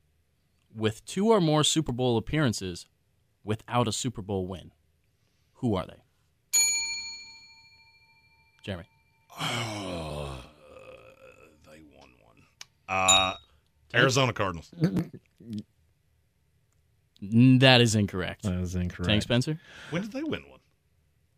with 0.75 1.05
two 1.05 1.29
or 1.31 1.41
more 1.41 1.63
Super 1.63 1.93
Bowl 1.93 2.17
appearances 2.17 2.87
without 3.45 3.87
a 3.87 3.93
Super 3.93 4.21
Bowl 4.21 4.49
win. 4.49 4.73
Who 5.55 5.77
are 5.77 5.87
they? 5.87 6.03
Jeremy. 8.65 8.89
they 9.39 9.47
won 11.97 12.11
one. 12.21 12.43
Uh, 12.89 13.35
Arizona 13.95 14.33
Cardinals. 14.33 14.73
N- 17.23 17.59
That 17.61 17.81
is 17.81 17.95
incorrect. 17.95 18.43
That 18.43 18.55
is 18.55 18.75
incorrect. 18.75 19.09
Tank 19.09 19.23
Spencer? 19.23 19.59
When 19.91 20.03
did 20.03 20.13
they 20.13 20.23
win 20.23 20.43
one? 20.51 20.61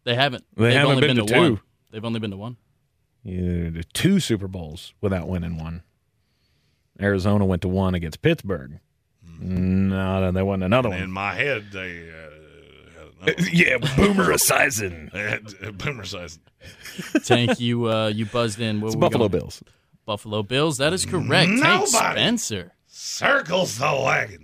They 0.05 0.15
haven't. 0.15 0.45
They 0.57 0.65
They've 0.65 0.73
haven't 0.75 0.91
only 0.97 1.07
been 1.09 1.17
been, 1.17 1.27
to 1.27 1.33
to, 1.33 1.39
one. 1.39 1.57
two. 1.57 1.61
They've 1.91 2.05
only 2.05 2.21
been 2.21 2.31
to 2.31 2.37
one. 2.37 2.57
Yeah, 3.23 3.71
the 3.71 3.85
two 3.95 4.21
Super 4.21 4.49
Bowls 4.49 4.93
without 5.01 5.29
winning 5.29 5.57
one. 5.59 5.83
Arizona 7.01 7.45
went 7.45 7.63
to 7.63 7.69
one 7.69 7.95
against 7.95 8.23
Pittsburgh. 8.23 8.81
No, 9.41 10.21
no, 10.21 10.31
there 10.33 10.45
wasn't 10.45 10.65
another 10.65 10.91
And 10.93 11.05
in 11.05 11.11
my 11.11 11.35
head, 11.35 11.67
they 11.73 12.09
uh, 12.09 12.13
had 12.13 12.33
another 13.27 13.35
one. 13.43 13.49
yeah, 13.53 13.79
Boomer 13.97 14.33
Esiason. 14.33 15.11
They 15.11 15.21
had 15.21 15.47
uh, 15.67 15.73
Boomer 15.73 16.05
size. 16.05 16.39
Tank, 17.25 17.59
you 17.61 17.91
uh, 17.91 18.09
you 18.09 18.27
buzzed 18.27 18.61
in. 18.61 18.81
Where 18.81 18.89
It's 18.89 18.97
Buffalo 18.97 19.29
going? 19.29 19.41
Bills. 19.41 19.63
Buffalo 20.07 20.43
Bills. 20.43 20.77
That 20.79 20.93
is 20.93 21.05
correct. 21.07 21.49
Tank 21.49 21.61
Nobody. 21.63 21.87
Spencer. 21.89 22.73
Circles 22.87 23.79
the 23.79 23.87
wagons 24.05 24.44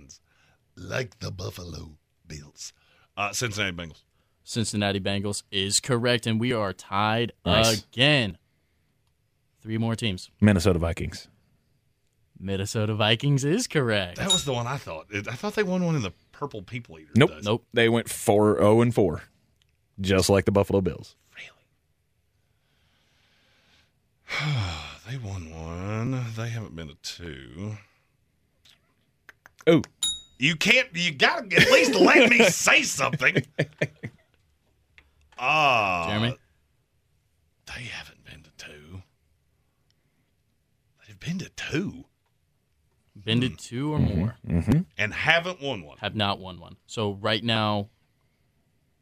like 0.81 1.19
the 1.19 1.31
Buffalo 1.31 1.97
Bills. 2.27 2.73
Uh, 3.15 3.31
Cincinnati 3.31 3.75
Bengals. 3.75 4.01
Cincinnati 4.43 4.99
Bengals 4.99 5.43
is 5.51 5.79
correct, 5.79 6.25
and 6.27 6.39
we 6.39 6.51
are 6.51 6.73
tied 6.73 7.31
Nice. 7.45 7.83
again. 7.83 8.37
Three 9.61 9.77
more 9.77 9.95
teams. 9.95 10.31
Minnesota 10.41 10.79
Vikings. 10.79 11.27
Minnesota 12.39 12.95
Vikings 12.95 13.45
is 13.45 13.67
correct. 13.67 14.17
That 14.17 14.31
was 14.31 14.45
the 14.45 14.53
one 14.53 14.65
I 14.65 14.77
thought. 14.77 15.05
I 15.13 15.35
thought 15.35 15.53
they 15.53 15.61
won 15.63 15.85
one 15.85 15.95
in 15.95 16.01
the 16.01 16.13
Purple 16.31 16.63
People 16.63 16.97
Eater. 16.97 17.11
Nope. 17.15 17.29
does. 17.29 17.45
Nope. 17.45 17.65
They 17.71 17.87
went 17.87 18.09
4 18.09 18.57
0 18.57 18.81
and 18.81 18.95
4, 18.95 19.21
just 19.99 20.27
like 20.29 20.45
the 20.45 20.51
Buffalo 20.51 20.81
Bills. 20.81 21.15
Really? 21.35 21.49
they 25.11 25.17
won 25.17 25.51
one. 25.51 26.25
They 26.35 26.49
haven't 26.49 26.75
been 26.75 26.87
to 26.87 26.95
two. 27.03 27.77
Oh, 29.67 29.83
You 30.41 30.55
can't. 30.55 30.87
You 30.95 31.11
got 31.11 31.51
to 31.51 31.55
at 31.55 31.69
least 31.69 31.93
let 31.93 32.27
me 32.27 32.43
say 32.49 32.81
something. 32.81 33.45
Ah, 35.37 36.07
Jeremy? 36.07 36.35
They 37.67 37.83
haven't 37.83 38.25
been 38.25 38.41
to 38.41 38.49
two. 38.57 39.03
They've 41.07 41.19
been 41.19 41.37
to 41.37 41.49
two 41.49 42.05
Been 43.23 43.41
to 43.41 43.49
hmm. 43.49 43.55
two 43.55 43.93
or 43.93 43.99
more. 43.99 44.35
Mm-hmm. 44.47 44.57
Mm-hmm. 44.57 44.79
and 44.97 45.13
haven't 45.13 45.61
won 45.61 45.83
one. 45.83 45.97
Have 45.99 46.15
not 46.15 46.39
won 46.39 46.59
one. 46.59 46.75
So 46.87 47.13
right 47.21 47.43
now, 47.43 47.89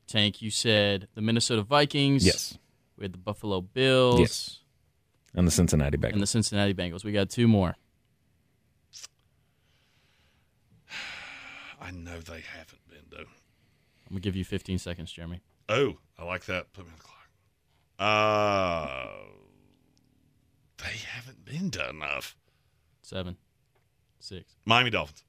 Tank, 0.07 0.41
you 0.41 0.52
said 0.52 1.07
the 1.16 1.22
Minnesota 1.22 1.61
Vikings. 1.61 2.26
yes. 2.26 2.57
We 2.98 3.06
had 3.06 3.14
the 3.14 3.18
Buffalo 3.18 3.61
Bills. 3.61 4.20
Yes. 4.20 4.60
And 5.34 5.48
the 5.48 5.52
Cincinnati 5.52 5.98
Bengals. 5.98 6.14
And 6.14 6.22
the 6.22 6.28
Cincinnati 6.28 6.74
Bengals. 6.74 7.06
We 7.06 7.14
got 7.14 7.30
two 7.30 7.48
more. 7.48 7.78
I 11.90 11.91
know 11.91 12.20
they 12.20 12.41
haven't 12.41 12.88
been 12.88 13.06
though. 13.10 13.18
I'm 13.18 14.11
gonna 14.11 14.20
give 14.20 14.36
you 14.36 14.45
15 14.45 14.78
seconds, 14.78 15.11
Jeremy. 15.11 15.41
Oh, 15.68 15.98
I 16.20 16.24
like 16.24 16.45
that. 16.45 16.72
Put 16.74 16.86
me 16.86 16.91
on 16.91 16.98
the 16.98 17.03
clock. 17.03 17.18
Uh, 17.99 19.07
they 20.78 20.98
haven't 20.98 21.44
been 21.45 21.70
done 21.70 21.95
enough. 21.95 22.36
Seven, 23.02 23.38
six. 24.20 24.56
Miami 24.66 24.91
Dolphins. 24.91 25.24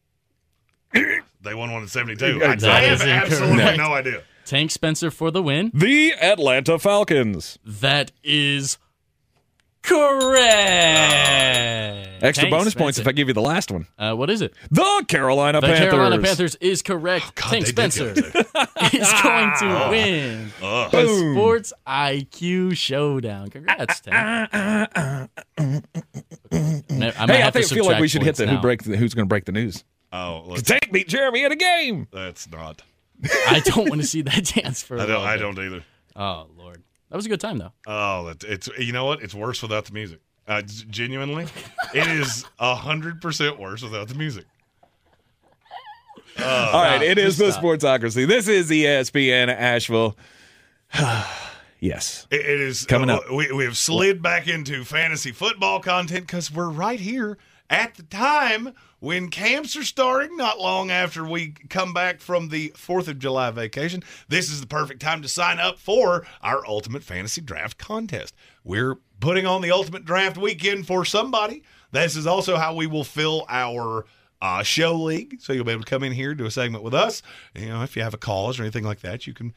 they 1.41 1.55
won 1.55 1.73
one 1.73 1.83
in 1.83 1.89
'72. 1.89 2.43
I, 2.43 2.53
Exactly. 2.53 2.69
I 2.69 2.81
have 2.81 3.03
absolutely 3.03 3.77
no 3.79 3.95
idea. 3.95 4.23
Tank 4.45 4.71
Spencer 4.71 5.11
for 5.11 5.31
the 5.31 5.43
win. 5.43 5.71
The 5.73 6.13
Atlanta 6.21 6.79
Falcons. 6.79 7.59
That 7.65 8.13
is 8.23 8.77
correct. 9.83 10.41
Extra 12.23 12.51
Tank 12.51 12.55
bonus 12.55 12.75
points 12.75 12.99
if 12.99 13.07
I 13.09 13.13
give 13.13 13.29
you 13.29 13.35
the 13.35 13.41
last 13.41 13.71
one. 13.71 13.87
Uh, 13.99 14.15
what 14.15 14.29
is 14.29 14.43
it? 14.43 14.53
The 14.71 15.05
Carolina 15.09 15.61
Panthers. 15.61 15.79
The 15.79 15.85
Panthers. 15.87 15.91
Carolina 15.93 16.23
Panthers 16.23 16.55
is 16.57 16.83
correct. 16.83 17.25
Oh, 17.29 17.33
God, 17.35 17.51
Tank 17.51 17.67
they 17.67 17.73
did 17.73 17.93
Spencer 17.93 18.15
go 18.15 18.21
is 18.93 19.13
going 19.23 19.53
to 19.61 19.87
win 19.91 20.53
Ugh. 20.63 20.91
the 20.91 21.33
Sports 21.33 21.73
IQ 21.87 22.77
Showdown. 22.77 23.49
Congrats, 23.49 24.01
Tank. 24.01 24.51
I 24.53 25.29
might 25.59 25.85
Hey, 26.53 27.13
I 27.19 27.33
have 27.37 27.53
think 27.55 27.67
I 27.67 27.75
feel 27.75 27.87
like 27.87 28.01
we 28.01 28.09
should 28.09 28.23
hit 28.23 28.37
points 28.37 28.39
the 28.39 28.47
who 28.49 28.55
now. 28.55 28.61
break 28.61 28.83
the, 28.83 28.97
who's 28.97 29.15
going 29.15 29.25
to 29.25 29.29
break 29.29 29.45
the 29.47 29.53
news. 29.53 29.85
Oh, 30.13 30.43
let's, 30.47 30.63
Tank 30.63 30.91
beat 30.93 31.09
Jeremy 31.09 31.45
in 31.45 31.53
a 31.53 31.57
game. 31.57 32.09
that's 32.13 32.51
not. 32.51 32.83
I 33.49 33.61
don't 33.65 33.89
want 33.89 34.01
to 34.01 34.07
see 34.07 34.23
that 34.23 34.45
dance 34.55 34.83
for. 34.83 34.97
a 34.97 35.03
I 35.03 35.07
don't. 35.07 35.09
little 35.09 35.23
I 35.27 35.37
bit. 35.37 35.43
don't 35.43 35.59
either. 35.67 35.85
Oh 36.17 36.47
Lord, 36.57 36.83
that 37.11 37.17
was 37.17 37.27
a 37.27 37.29
good 37.29 37.41
time 37.41 37.59
though. 37.59 37.73
Oh, 37.87 38.27
that, 38.27 38.45
it's 38.45 38.69
you 38.79 38.93
know 38.93 39.05
what? 39.05 39.23
It's 39.23 39.35
worse 39.35 39.61
without 39.63 39.85
the 39.85 39.93
music. 39.93 40.21
Uh, 40.49 40.63
genuinely, 40.63 41.47
it 41.95 42.09
is 42.09 42.45
a 42.59 42.75
hundred 42.75 43.21
percent 43.21 43.59
worse 43.61 43.83
without 43.83 44.09
the 44.09 44.15
music. 44.15 44.47
Uh, 46.39 46.71
All 46.73 46.83
right, 46.83 47.03
it 47.03 47.19
is 47.19 47.37
the 47.37 47.51
stop. 47.53 47.63
Sportsocracy. 47.63 48.27
This 48.27 48.49
is 48.49 48.71
ESPN 48.71 49.49
Asheville. 49.49 50.17
yes. 51.81 52.27
It- 52.31 52.41
it 52.41 52.61
is 52.61 52.87
Coming 52.87 53.11
uh, 53.11 53.17
up. 53.17 53.31
We, 53.31 53.53
we 53.53 53.65
have 53.65 53.77
slid 53.77 54.23
back 54.23 54.49
into 54.49 54.85
fantasy 54.85 55.33
football 55.33 55.81
content 55.81 56.27
because 56.27 56.51
we're 56.51 56.71
right 56.71 56.99
here 57.01 57.37
at 57.71 57.95
the 57.95 58.03
time 58.03 58.75
when 58.99 59.31
camps 59.31 59.77
are 59.77 59.85
starting. 59.85 60.37
Not 60.37 60.59
long 60.59 60.91
after 60.91 61.25
we 61.25 61.55
come 61.71 61.95
back 61.95 62.21
from 62.21 62.49
the 62.49 62.73
Fourth 62.77 63.09
of 63.09 63.19
July 63.19 63.51
vacation, 63.53 64.03
this 64.29 64.51
is 64.51 64.61
the 64.61 64.67
perfect 64.67 65.01
time 65.01 65.23
to 65.23 65.29
sign 65.29 65.59
up 65.59 65.79
for 65.79 66.27
our 66.43 66.67
ultimate 66.67 67.05
fantasy 67.05 67.41
draft 67.41 67.79
contest. 67.79 68.35
We're 68.65 68.97
putting 69.21 69.47
on 69.47 69.63
the 69.63 69.71
ultimate 69.71 70.05
draft 70.05 70.37
weekend 70.37 70.87
for 70.87 71.05
somebody. 71.05 71.63
This 71.93 72.17
is 72.17 72.27
also 72.27 72.57
how 72.57 72.75
we 72.75 72.87
will 72.87 73.05
fill 73.05 73.47
our 73.49 74.05
uh, 74.43 74.63
show 74.63 74.95
league. 74.95 75.37
So 75.41 75.53
you'll 75.53 75.65
be 75.65 75.73
able 75.73 75.85
to 75.85 75.91
come 75.91 76.03
in 76.03 76.13
here 76.13 76.35
do 76.35 76.47
a 76.47 76.51
segment 76.51 76.83
with 76.83 76.95
us. 76.95 77.23
You 77.55 77.69
know, 77.69 77.83
if 77.83 77.97
you 77.97 78.03
have 78.03 78.15
a 78.15 78.19
cause 78.19 78.59
or 78.59 78.63
anything 78.63 78.85
like 78.85 79.01
that, 79.01 79.27
you 79.27 79.35
can 79.35 79.55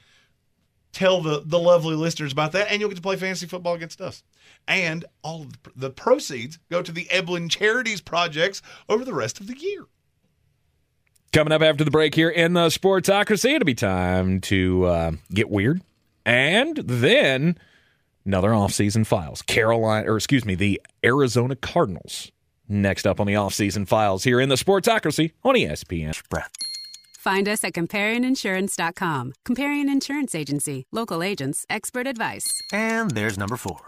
tell 0.94 1.22
the 1.22 1.44
the 1.46 1.60
lovely 1.60 1.96
listeners 1.96 2.32
about 2.32 2.54
that, 2.54 2.72
and 2.72 2.80
you'll 2.80 2.90
get 2.90 2.96
to 2.96 3.02
play 3.02 3.18
fantasy 3.18 3.48
football 3.48 3.74
against 3.74 4.00
us. 4.00 4.24
And 4.68 5.04
all 5.24 5.42
of 5.42 5.64
the, 5.64 5.72
the 5.76 5.90
proceeds 5.90 6.60
go 6.72 6.82
to 6.82 6.92
the 6.92 7.06
Eblen 7.06 7.50
Charities 7.50 8.00
projects 8.00 8.62
over 8.88 9.04
the 9.04 9.14
rest 9.14 9.42
of 9.42 9.48
the 9.48 9.58
year. 9.58 9.86
Coming 11.34 11.52
up 11.52 11.64
after 11.64 11.84
the 11.84 11.92
break 11.92 12.16
here 12.16 12.30
in 12.30 12.54
the 12.54 12.68
Sportsocracy, 12.68 13.56
it'll 13.56 13.66
be 13.66 13.74
time 13.74 14.40
to 14.42 14.86
uh, 14.86 15.12
get 15.34 15.50
weird. 15.50 15.82
And 16.26 16.78
then 16.78 17.58
another 18.26 18.52
offseason 18.52 19.06
files. 19.06 19.42
Carolina, 19.42 20.12
or 20.12 20.16
excuse 20.16 20.46
me, 20.46 20.56
the 20.56 20.80
Arizona 21.04 21.56
Cardinals. 21.56 22.32
Next 22.70 23.06
up 23.06 23.20
on 23.20 23.28
the 23.28 23.34
offseason 23.34 23.88
files 23.88 24.24
here 24.24 24.40
in 24.40 24.50
the 24.50 24.56
Sportsocracy 24.56 25.32
on 25.44 25.56
ESPN. 25.56 26.16
Find 27.24 27.48
us 27.48 27.64
at 27.64 27.72
comparioninsurance.com. 27.72 29.34
Comparion 29.48 29.90
Insurance 29.90 30.36
Agency. 30.36 30.88
Local 30.92 31.24
agents, 31.24 31.66
expert 31.70 32.06
advice. 32.06 32.46
And 32.74 33.12
there's 33.12 33.38
number 33.38 33.56
four. 33.56 33.80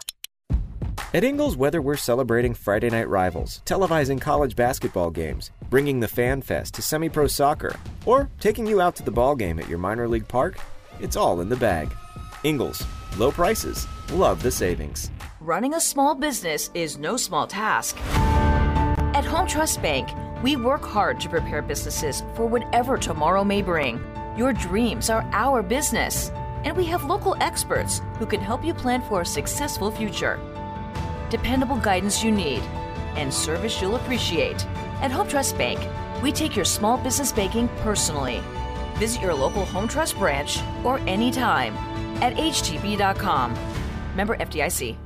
At 1.12 1.22
Ingles, 1.22 1.54
whether 1.54 1.82
we're 1.82 1.96
celebrating 1.96 2.54
Friday 2.54 2.88
night 2.88 3.10
rivals, 3.10 3.60
televising 3.66 4.18
college 4.18 4.56
basketball 4.56 5.10
games, 5.10 5.50
bringing 5.68 6.00
the 6.00 6.08
Fan 6.08 6.40
Fest 6.40 6.74
to 6.74 6.82
semi 6.82 7.10
pro 7.10 7.26
soccer, 7.26 7.76
or 8.06 8.30
taking 8.40 8.66
you 8.66 8.80
out 8.80 8.96
to 8.96 9.02
the 9.02 9.10
ball 9.10 9.36
game 9.36 9.58
at 9.58 9.68
your 9.68 9.78
minor 9.78 10.08
league 10.08 10.28
park, 10.28 10.58
it's 10.98 11.16
all 11.16 11.42
in 11.42 11.50
the 11.50 11.56
bag. 11.56 11.94
Ingles, 12.42 12.82
low 13.18 13.30
prices, 13.30 13.86
love 14.12 14.42
the 14.42 14.50
savings. 14.50 15.10
Running 15.40 15.74
a 15.74 15.80
small 15.80 16.14
business 16.14 16.70
is 16.72 16.96
no 16.96 17.18
small 17.18 17.46
task. 17.46 17.98
At 19.14 19.26
Home 19.26 19.46
Trust 19.46 19.82
Bank, 19.82 20.08
we 20.42 20.56
work 20.56 20.82
hard 20.82 21.20
to 21.20 21.28
prepare 21.28 21.62
businesses 21.62 22.22
for 22.34 22.46
whatever 22.46 22.96
tomorrow 22.96 23.44
may 23.44 23.62
bring. 23.62 24.04
Your 24.36 24.52
dreams 24.52 25.08
are 25.08 25.28
our 25.32 25.62
business, 25.62 26.30
and 26.64 26.76
we 26.76 26.84
have 26.86 27.04
local 27.04 27.36
experts 27.40 28.02
who 28.18 28.26
can 28.26 28.40
help 28.40 28.64
you 28.64 28.74
plan 28.74 29.02
for 29.02 29.22
a 29.22 29.26
successful 29.26 29.90
future. 29.90 30.38
Dependable 31.30 31.76
guidance 31.76 32.22
you 32.22 32.30
need 32.30 32.62
and 33.16 33.32
service 33.32 33.80
you'll 33.80 33.96
appreciate. 33.96 34.66
At 35.00 35.10
Home 35.10 35.28
Trust 35.28 35.56
Bank, 35.56 35.80
we 36.22 36.32
take 36.32 36.54
your 36.54 36.64
small 36.64 36.98
business 36.98 37.32
banking 37.32 37.68
personally. 37.78 38.42
Visit 38.94 39.22
your 39.22 39.34
local 39.34 39.64
Home 39.66 39.88
Trust 39.88 40.16
branch 40.18 40.60
or 40.84 40.98
anytime 41.00 41.74
at 42.22 42.34
htb.com. 42.34 43.54
Member 44.14 44.36
FDIC. 44.36 45.05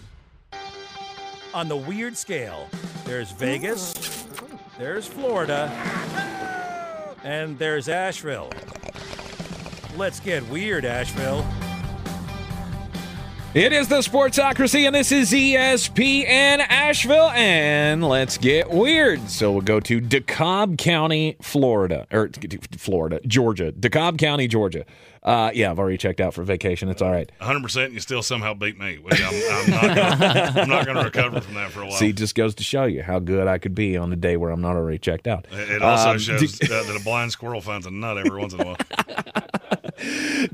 On 1.53 1.67
the 1.67 1.75
weird 1.75 2.15
scale, 2.15 2.69
there's 3.03 3.31
Vegas, 3.31 4.25
there's 4.77 5.05
Florida, 5.05 5.69
and 7.25 7.59
there's 7.59 7.89
Asheville. 7.89 8.49
Let's 9.97 10.21
get 10.21 10.47
weird, 10.47 10.85
Asheville. 10.85 11.45
It 13.53 13.73
is 13.73 13.89
the 13.89 13.97
Sportsocracy, 13.97 14.85
and 14.85 14.95
this 14.95 15.11
is 15.11 15.31
ESPN 15.33 16.59
Asheville. 16.69 17.31
And 17.31 18.01
let's 18.01 18.37
get 18.37 18.69
weird. 18.69 19.29
So 19.29 19.51
we'll 19.51 19.59
go 19.61 19.81
to 19.81 19.99
DeKalb 19.99 20.77
County, 20.77 21.35
Florida, 21.41 22.07
or 22.13 22.29
Florida, 22.77 23.19
Georgia. 23.27 23.73
DeKalb 23.73 24.17
County, 24.17 24.47
Georgia. 24.47 24.85
Uh, 25.21 25.51
yeah, 25.53 25.69
I've 25.69 25.79
already 25.79 25.97
checked 25.97 26.21
out 26.21 26.33
for 26.33 26.43
vacation. 26.43 26.87
It's 26.87 27.01
all 27.01 27.11
right. 27.11 27.29
100%, 27.41 27.91
you 27.91 27.99
still 27.99 28.23
somehow 28.23 28.53
beat 28.53 28.79
me. 28.79 28.99
which 28.99 29.21
I'm, 29.21 29.33
I'm 29.51 29.69
not 29.69 29.81
gonna- 29.95 30.53
I'm 30.61 30.69
not 30.69 30.85
going 30.85 30.97
to 30.97 31.03
recover 31.03 31.41
from 31.41 31.55
that 31.55 31.71
for 31.71 31.81
a 31.81 31.87
while. 31.87 31.97
See, 31.97 32.07
it 32.11 32.15
just 32.15 32.35
goes 32.35 32.55
to 32.55 32.63
show 32.63 32.85
you 32.85 33.03
how 33.03 33.19
good 33.19 33.47
I 33.47 33.57
could 33.57 33.75
be 33.75 33.97
on 33.97 34.13
a 34.13 34.15
day 34.15 34.37
where 34.37 34.51
I'm 34.51 34.61
not 34.61 34.77
already 34.77 34.97
checked 34.97 35.27
out. 35.27 35.45
It 35.51 35.81
also 35.81 36.11
Um, 36.11 36.19
shows 36.19 36.61
uh, 36.61 36.67
that 36.85 36.97
a 36.97 37.03
blind 37.03 37.33
squirrel 37.33 37.59
finds 37.59 37.85
a 37.85 37.91
nut 37.91 38.17
every 38.17 38.39
once 38.39 38.53
in 38.53 38.61
a 38.61 38.65
while. 38.65 38.77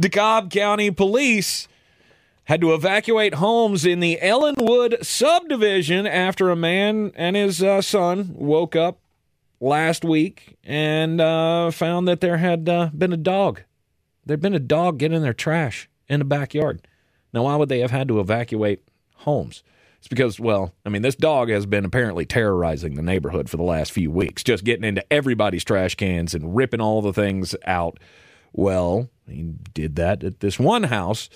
DeKalb 0.01 0.49
County 0.49 0.89
Police 0.89 1.67
had 2.47 2.61
to 2.61 2.73
evacuate 2.73 3.35
homes 3.35 3.85
in 3.85 3.99
the 3.99 4.21
Ellenwood 4.21 4.97
subdivision 5.01 6.07
after 6.07 6.49
a 6.49 6.55
man 6.55 7.11
and 7.15 7.35
his 7.35 7.61
uh, 7.61 7.81
son 7.81 8.31
woke 8.35 8.73
up 8.73 8.99
last 9.59 10.05
week 10.05 10.57
and 10.63 11.19
uh, 11.19 11.69
found 11.71 12.07
that 12.07 12.21
there 12.21 12.37
had 12.37 12.69
uh, 12.69 12.89
been 12.97 13.11
a 13.11 13.17
dog. 13.17 13.63
There'd 14.25 14.39
been 14.39 14.53
a 14.53 14.59
dog 14.59 14.97
getting 14.97 15.21
their 15.21 15.33
trash 15.33 15.89
in 16.07 16.19
the 16.19 16.25
backyard. 16.25 16.87
Now, 17.33 17.43
why 17.43 17.57
would 17.57 17.67
they 17.67 17.79
have 17.79 17.91
had 17.91 18.07
to 18.07 18.21
evacuate 18.21 18.81
homes? 19.15 19.61
It's 19.97 20.07
because, 20.07 20.39
well, 20.39 20.73
I 20.85 20.89
mean, 20.89 21.01
this 21.01 21.15
dog 21.15 21.49
has 21.49 21.65
been 21.65 21.83
apparently 21.83 22.25
terrorizing 22.25 22.95
the 22.95 23.01
neighborhood 23.01 23.49
for 23.49 23.57
the 23.57 23.63
last 23.63 23.91
few 23.91 24.09
weeks, 24.09 24.41
just 24.41 24.63
getting 24.63 24.85
into 24.85 25.03
everybody's 25.11 25.65
trash 25.65 25.95
cans 25.95 26.33
and 26.33 26.55
ripping 26.55 26.79
all 26.79 27.01
the 27.01 27.11
things 27.11 27.55
out. 27.65 27.99
Well, 28.53 29.09
he 29.27 29.53
did 29.73 29.97
that 29.97 30.23
at 30.23 30.39
this 30.39 30.57
one 30.57 30.83
house, 30.83 31.29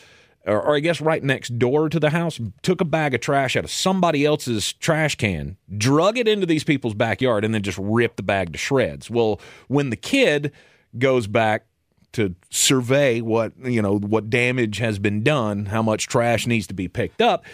or, 0.46 0.62
or 0.62 0.76
I 0.76 0.80
guess 0.80 1.02
right 1.02 1.24
next 1.24 1.60
door 1.60 1.90
to 1.90 2.00
the 2.00 2.10
house, 2.10 2.40
took 2.62 2.82
a 2.82 2.86
bag 2.86 3.14
of 3.14 3.22
trash 3.22 3.56
out 3.56 3.64
of 3.64 3.72
somebody 3.72 4.26
else's 4.26 4.74
trash 4.74 5.16
can, 5.16 5.58
drug 5.78 6.18
it 6.18 6.28
into 6.28 6.46
these 6.46 6.64
people's 6.64 6.94
backyard, 6.94 7.46
and 7.46 7.54
then 7.54 7.62
just 7.62 7.78
ripped 7.78 8.18
the 8.18 8.24
bag 8.24 8.54
to 8.54 8.58
shreds. 8.58 9.10
Well, 9.10 9.40
when 9.68 9.90
the 9.90 9.96
kid 9.96 10.52
goes 10.98 11.28
back 11.28 11.66
to 12.14 12.36
survey 12.50 13.22
what 13.22 13.54
you 13.64 13.82
know 13.82 13.98
what 13.98 14.30
damage 14.30 14.78
has 14.78 15.00
been 15.00 15.24
done, 15.24 15.68
how 15.68 15.82
much 15.82 16.08
trash 16.08 16.48
needs 16.48 16.68
to 16.68 16.74
be 16.74 16.88
picked 16.88 17.22
up. 17.22 17.46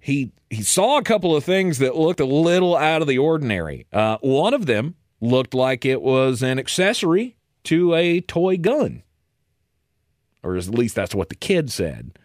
He 0.00 0.32
he 0.50 0.62
saw 0.62 0.98
a 0.98 1.02
couple 1.02 1.34
of 1.36 1.44
things 1.44 1.78
that 1.78 1.96
looked 1.96 2.20
a 2.20 2.24
little 2.24 2.76
out 2.76 3.02
of 3.02 3.08
the 3.08 3.18
ordinary. 3.18 3.86
Uh, 3.92 4.18
one 4.20 4.54
of 4.54 4.66
them 4.66 4.94
looked 5.20 5.54
like 5.54 5.84
it 5.84 6.00
was 6.00 6.42
an 6.42 6.58
accessory 6.58 7.36
to 7.64 7.94
a 7.94 8.20
toy 8.20 8.56
gun, 8.56 9.02
or 10.42 10.56
at 10.56 10.68
least 10.68 10.94
that's 10.94 11.14
what 11.14 11.28
the 11.28 11.34
kid 11.34 11.70
said. 11.70 12.18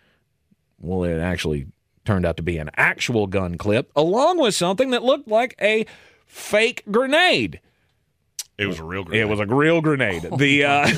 Well, 0.80 1.03
it 1.03 1.19
actually 1.19 1.68
turned 2.06 2.26
out 2.26 2.38
to 2.38 2.44
be 2.44 2.57
an 2.57 2.69
actual 2.76 3.27
gun 3.27 3.57
clip, 3.57 3.91
along 3.95 4.40
with 4.40 4.56
something 4.56 4.91
that 4.91 5.03
looked 5.03 5.27
like 5.27 5.56
a 5.61 5.85
fake 6.26 6.84
grenade. 6.91 7.60
It 8.57 8.68
was 8.68 8.80
a 8.80 8.84
real 8.84 9.03
grenade. 9.03 9.22
It 9.22 9.26
was 9.26 9.40
a 9.40 9.45
real 9.45 9.81
grenade. 9.81 10.27
the 10.38 10.64
uh, 10.64 10.85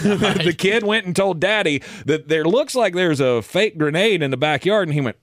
the 0.43 0.55
kid 0.57 0.83
went 0.83 1.05
and 1.05 1.15
told 1.15 1.39
daddy 1.39 1.81
that 2.05 2.27
there 2.27 2.43
looks 2.43 2.75
like 2.75 2.93
there's 2.93 3.19
a 3.19 3.41
fake 3.41 3.77
grenade 3.77 4.21
in 4.21 4.31
the 4.31 4.37
backyard, 4.37 4.87
and 4.87 4.93
he 4.93 5.01
went, 5.01 5.17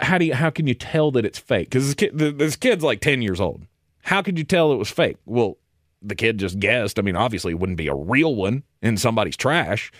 "How 0.00 0.18
do 0.18 0.24
you? 0.24 0.34
How 0.34 0.50
can 0.50 0.66
you 0.66 0.74
tell 0.74 1.10
that 1.12 1.24
it's 1.24 1.38
fake? 1.38 1.68
Because 1.70 1.86
this, 1.86 1.94
kid, 1.94 2.18
this 2.18 2.56
kid's 2.56 2.82
like 2.82 3.00
ten 3.00 3.22
years 3.22 3.40
old. 3.40 3.62
How 4.02 4.22
could 4.22 4.38
you 4.38 4.44
tell 4.44 4.72
it 4.72 4.76
was 4.76 4.90
fake? 4.90 5.16
Well, 5.26 5.58
the 6.02 6.14
kid 6.14 6.38
just 6.38 6.58
guessed. 6.58 6.98
I 6.98 7.02
mean, 7.02 7.16
obviously, 7.16 7.52
it 7.52 7.58
wouldn't 7.58 7.78
be 7.78 7.88
a 7.88 7.94
real 7.94 8.34
one 8.34 8.64
in 8.82 8.96
somebody's 8.96 9.36
trash, 9.36 9.92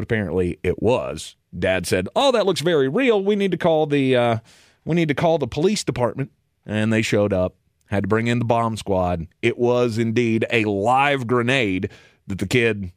but 0.00 0.04
apparently 0.04 0.58
it 0.62 0.82
was. 0.82 1.36
Dad 1.58 1.86
said, 1.86 2.08
"Oh, 2.16 2.32
that 2.32 2.46
looks 2.46 2.62
very 2.62 2.88
real. 2.88 3.22
We 3.22 3.36
need 3.36 3.50
to 3.50 3.58
call 3.58 3.84
the 3.86 4.16
uh, 4.16 4.38
we 4.86 4.94
need 4.96 5.08
to 5.08 5.14
call 5.14 5.36
the 5.36 5.46
police 5.46 5.84
department." 5.84 6.30
And 6.64 6.90
they 6.90 7.02
showed 7.02 7.34
up. 7.34 7.54
Had 7.88 8.04
to 8.04 8.08
bring 8.08 8.26
in 8.28 8.38
the 8.38 8.44
bomb 8.46 8.76
squad. 8.78 9.26
It 9.42 9.58
was 9.58 9.98
indeed 9.98 10.46
a 10.50 10.64
live 10.64 11.26
grenade 11.26 11.90
that 12.28 12.38
the 12.38 12.46
kid 12.46 12.92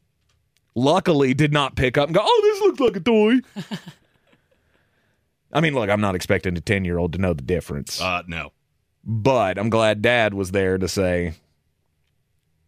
luckily 0.75 1.33
did 1.33 1.51
not 1.51 1.75
pick 1.75 1.97
up 1.97 2.07
and 2.07 2.15
go, 2.15 2.21
"Oh, 2.23 2.41
this 2.43 2.61
looks 2.61 2.79
like 2.79 2.95
a 2.95 2.99
toy." 3.01 3.39
I 5.51 5.59
mean, 5.61 5.73
look, 5.75 5.89
I'm 5.89 6.01
not 6.01 6.15
expecting 6.15 6.57
a 6.57 6.61
10 6.61 6.85
year 6.85 6.97
old 6.97 7.11
to 7.13 7.19
know 7.19 7.33
the 7.33 7.43
difference, 7.43 7.99
Uh, 8.01 8.23
no. 8.27 8.53
but 9.03 9.57
I'm 9.59 9.69
glad 9.69 10.01
dad 10.01 10.33
was 10.33 10.51
there 10.51 10.77
to 10.77 10.87
say, 10.87 11.33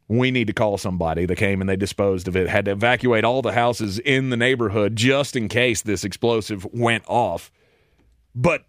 we 0.08 0.32
need 0.32 0.48
to 0.48 0.54
call 0.54 0.78
somebody. 0.78 1.26
They 1.26 1.36
came 1.36 1.62
and 1.62 1.70
they 1.70 1.76
disposed 1.76 2.28
of 2.28 2.36
it, 2.36 2.48
had 2.48 2.66
to 2.66 2.72
evacuate 2.72 3.24
all 3.24 3.42
the 3.42 3.54
houses 3.54 4.00
in 4.00 4.30
the 4.30 4.38
neighborhood 4.38 4.96
just 4.96 5.36
in 5.36 5.48
case 5.48 5.82
this 5.82 6.04
explosive 6.04 6.66
went 6.74 7.04
off. 7.08 7.52
But 8.36 8.66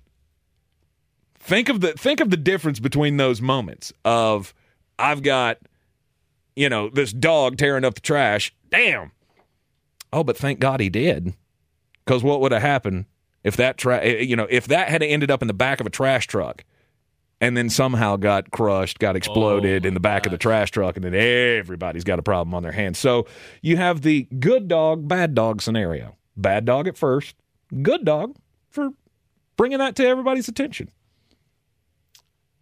think 1.39 1.69
of 1.69 1.81
the 1.81 1.93
think 1.93 2.21
of 2.21 2.31
the 2.31 2.37
difference 2.37 2.81
between 2.81 3.19
those 3.19 3.41
moments 3.41 3.93
of 4.05 4.55
I've 4.99 5.23
got 5.23 5.59
you 6.55 6.69
know 6.69 6.89
this 6.89 7.13
dog 7.13 7.59
tearing 7.59 7.85
up 7.85 7.95
the 7.95 8.01
trash. 8.01 8.55
Damn. 8.71 9.13
Oh, 10.13 10.25
but 10.25 10.37
thank 10.37 10.59
God 10.59 10.81
he 10.81 10.89
did. 10.89 11.35
Cuz 12.07 12.23
what 12.23 12.41
would 12.41 12.53
have 12.53 12.63
happened 12.63 13.05
if 13.45 13.57
that 13.57 13.77
tra- 13.77 14.03
eh, 14.03 14.21
you 14.21 14.37
know, 14.37 14.47
if 14.49 14.67
that 14.69 14.89
had 14.89 15.03
ended 15.03 15.31
up 15.31 15.43
in 15.43 15.49
the 15.49 15.55
back 15.55 15.81
of 15.81 15.87
a 15.87 15.91
trash 15.91 16.27
truck 16.27 16.65
and 17.41 17.57
then 17.57 17.69
somehow 17.69 18.17
got 18.17 18.51
crushed, 18.51 18.99
got 18.99 19.17
exploded 19.17 19.85
oh, 19.85 19.89
in 19.89 19.95
the 19.95 20.01
back 20.01 20.27
of 20.27 20.33
the 20.33 20.39
trash 20.39 20.71
truck 20.71 20.97
and 20.97 21.05
then 21.05 21.15
everybody's 21.15 22.05
got 22.05 22.19
a 22.19 22.23
problem 22.23 22.55
on 22.55 22.63
their 22.63 22.73
hands. 22.73 22.99
So 22.99 23.27
you 23.63 23.77
have 23.77 24.03
the 24.03 24.27
good 24.39 24.69
dog, 24.69 25.07
bad 25.07 25.35
dog 25.35 25.61
scenario. 25.63 26.17
Bad 26.37 26.65
dog 26.65 26.87
at 26.87 26.99
first, 26.99 27.35
good 27.83 28.05
dog 28.05 28.37
for 28.69 28.91
bringing 29.57 29.79
that 29.79 29.97
to 29.97 30.07
everybody's 30.07 30.49
attention. 30.49 30.91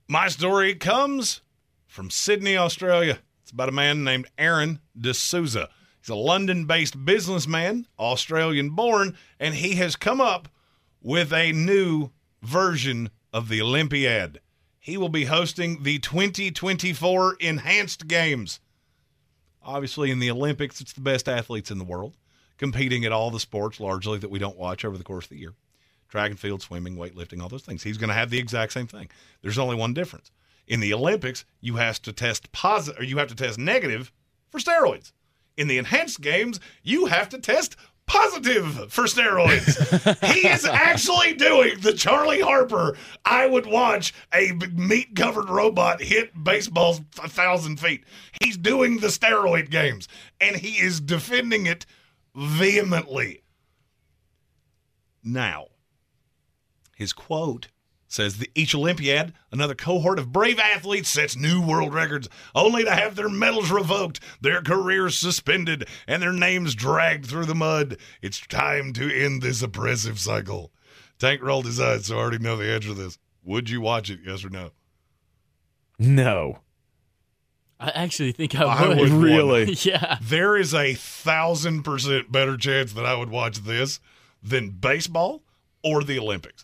My 0.06 0.28
story 0.28 0.74
comes 0.74 1.40
from 1.86 2.10
Sydney, 2.10 2.56
Australia. 2.56 3.18
It's 3.42 3.50
about 3.50 3.68
a 3.68 3.72
man 3.72 4.04
named 4.04 4.26
Aron 4.38 4.80
D'Souza. 4.98 5.68
He's 6.00 6.08
a 6.08 6.14
London 6.14 6.66
based 6.66 7.04
businessman, 7.04 7.86
Australian 7.98 8.70
born, 8.70 9.16
and 9.40 9.54
he 9.54 9.76
has 9.76 9.96
come 9.96 10.20
up 10.20 10.48
with 11.00 11.32
a 11.32 11.52
new 11.52 12.10
version 12.42 13.10
of 13.32 13.48
the 13.48 13.60
Olympiad. 13.60 14.40
He 14.84 14.98
will 14.98 15.08
be 15.08 15.24
hosting 15.24 15.82
the 15.82 15.98
2024 15.98 17.36
Enhanced 17.40 18.06
Games. 18.06 18.60
Obviously, 19.62 20.10
in 20.10 20.18
the 20.18 20.30
Olympics, 20.30 20.78
it's 20.78 20.92
the 20.92 21.00
best 21.00 21.26
athletes 21.26 21.70
in 21.70 21.78
the 21.78 21.84
world 21.84 22.18
competing 22.58 23.06
at 23.06 23.10
all 23.10 23.30
the 23.30 23.40
sports 23.40 23.80
largely 23.80 24.18
that 24.18 24.28
we 24.30 24.38
don't 24.38 24.58
watch 24.58 24.84
over 24.84 24.98
the 24.98 25.02
course 25.02 25.24
of 25.24 25.30
the 25.30 25.38
year 25.38 25.54
track 26.10 26.30
and 26.30 26.38
field, 26.38 26.60
swimming, 26.60 26.96
weightlifting, 26.96 27.40
all 27.40 27.48
those 27.48 27.62
things. 27.62 27.82
He's 27.82 27.96
going 27.96 28.08
to 28.08 28.14
have 28.14 28.28
the 28.28 28.38
exact 28.38 28.74
same 28.74 28.86
thing. 28.86 29.08
There's 29.40 29.56
only 29.56 29.74
one 29.74 29.94
difference. 29.94 30.30
In 30.66 30.80
the 30.80 30.92
Olympics, 30.92 31.46
you 31.62 31.76
have 31.76 32.02
to 32.02 32.12
test 32.12 32.52
positive 32.52 33.00
or 33.00 33.04
you 33.04 33.16
have 33.16 33.28
to 33.28 33.34
test 33.34 33.58
negative 33.58 34.12
for 34.50 34.58
steroids. 34.58 35.12
In 35.56 35.66
the 35.66 35.78
enhanced 35.78 36.20
games, 36.20 36.60
you 36.82 37.06
have 37.06 37.30
to 37.30 37.38
test 37.38 37.76
positive 38.06 38.92
for 38.92 39.04
steroids. 39.04 40.32
he 40.32 40.48
is 40.48 40.64
actually 40.64 41.34
doing 41.34 41.80
the 41.80 41.92
Charlie 41.92 42.40
Harper. 42.40 42.96
I 43.24 43.46
would 43.46 43.66
watch 43.66 44.14
a 44.32 44.52
meat 44.72 45.16
covered 45.16 45.48
robot 45.48 46.00
hit 46.02 46.44
baseballs 46.44 47.00
a 47.22 47.28
thousand 47.28 47.80
feet. 47.80 48.04
He's 48.42 48.56
doing 48.56 48.98
the 48.98 49.08
steroid 49.08 49.70
games 49.70 50.08
and 50.40 50.56
he 50.56 50.80
is 50.80 51.00
defending 51.00 51.66
it 51.66 51.86
vehemently. 52.34 53.42
Now, 55.22 55.68
his 56.96 57.12
quote 57.12 57.68
says 58.14 58.38
the 58.38 58.50
each 58.54 58.74
Olympiad, 58.74 59.32
another 59.50 59.74
cohort 59.74 60.20
of 60.20 60.32
brave 60.32 60.60
athletes 60.60 61.08
sets 61.08 61.36
new 61.36 61.60
world 61.60 61.92
records, 61.92 62.28
only 62.54 62.84
to 62.84 62.94
have 62.94 63.16
their 63.16 63.28
medals 63.28 63.70
revoked, 63.70 64.20
their 64.40 64.62
careers 64.62 65.18
suspended, 65.18 65.88
and 66.06 66.22
their 66.22 66.32
names 66.32 66.76
dragged 66.76 67.26
through 67.26 67.46
the 67.46 67.54
mud. 67.54 67.96
It's 68.22 68.40
time 68.46 68.92
to 68.94 69.12
end 69.12 69.42
this 69.42 69.62
oppressive 69.62 70.20
cycle. 70.20 70.70
Tank 71.18 71.42
rolled 71.42 71.66
his 71.66 71.80
eyes, 71.80 72.06
so 72.06 72.16
I 72.16 72.20
already 72.20 72.38
know 72.38 72.56
the 72.56 72.72
answer 72.72 72.88
to 72.88 72.94
this. 72.94 73.18
Would 73.42 73.68
you 73.68 73.80
watch 73.80 74.10
it? 74.10 74.20
Yes 74.24 74.44
or 74.44 74.50
no? 74.50 74.70
No. 75.98 76.60
I 77.80 77.88
actually 77.90 78.32
think 78.32 78.54
I 78.54 78.62
I 78.62 78.88
would. 78.88 78.98
would 78.98 79.10
Really? 79.10 79.72
yeah. 79.82 80.18
There 80.22 80.56
is 80.56 80.72
a 80.72 80.94
thousand 80.94 81.82
percent 81.82 82.30
better 82.30 82.56
chance 82.56 82.92
that 82.92 83.04
I 83.04 83.16
would 83.16 83.30
watch 83.30 83.58
this 83.58 83.98
than 84.42 84.70
baseball 84.70 85.42
or 85.82 86.04
the 86.04 86.18
Olympics. 86.18 86.63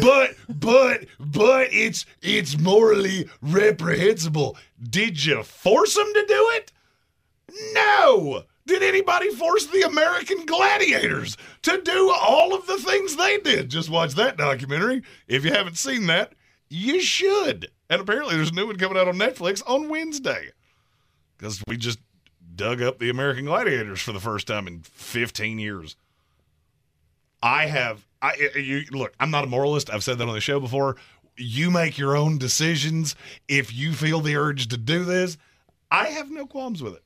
But 0.00 0.34
but 0.48 1.06
but 1.18 1.68
it's 1.72 2.06
it's 2.22 2.58
morally 2.58 3.28
reprehensible. 3.42 4.56
Did 4.82 5.24
you 5.24 5.42
force 5.42 5.94
them 5.94 6.12
to 6.12 6.24
do 6.26 6.50
it? 6.54 6.72
No. 7.72 8.44
Did 8.66 8.82
anybody 8.82 9.30
force 9.30 9.66
the 9.66 9.82
American 9.82 10.44
gladiators 10.44 11.36
to 11.62 11.80
do 11.82 12.12
all 12.20 12.54
of 12.54 12.66
the 12.66 12.78
things 12.78 13.16
they 13.16 13.38
did? 13.38 13.68
Just 13.68 13.90
watch 13.90 14.14
that 14.14 14.36
documentary. 14.36 15.02
If 15.28 15.44
you 15.44 15.52
haven't 15.52 15.78
seen 15.78 16.06
that, 16.06 16.32
you 16.68 17.00
should. 17.00 17.70
And 17.88 18.00
apparently 18.00 18.34
there's 18.34 18.50
a 18.50 18.54
new 18.54 18.66
one 18.66 18.76
coming 18.76 18.98
out 18.98 19.06
on 19.06 19.16
Netflix 19.16 19.62
on 19.68 19.88
Wednesday. 19.88 20.50
Because 21.38 21.62
we 21.68 21.76
just 21.76 22.00
dug 22.56 22.82
up 22.82 22.98
the 22.98 23.10
American 23.10 23.44
gladiators 23.44 24.00
for 24.00 24.12
the 24.12 24.20
first 24.20 24.48
time 24.48 24.66
in 24.66 24.80
15 24.80 25.58
years. 25.60 25.94
I 27.42 27.66
have 27.66 28.04
I 28.26 28.58
you 28.58 28.84
look, 28.90 29.14
I'm 29.20 29.30
not 29.30 29.44
a 29.44 29.46
moralist. 29.46 29.90
I've 29.90 30.04
said 30.04 30.18
that 30.18 30.28
on 30.28 30.34
the 30.34 30.40
show 30.40 30.60
before. 30.60 30.96
You 31.36 31.70
make 31.70 31.98
your 31.98 32.16
own 32.16 32.38
decisions 32.38 33.14
if 33.46 33.74
you 33.74 33.92
feel 33.92 34.20
the 34.20 34.36
urge 34.36 34.68
to 34.68 34.76
do 34.76 35.04
this. 35.04 35.36
I 35.90 36.06
have 36.06 36.30
no 36.30 36.46
qualms 36.46 36.82
with 36.82 36.94
it. 36.94 37.02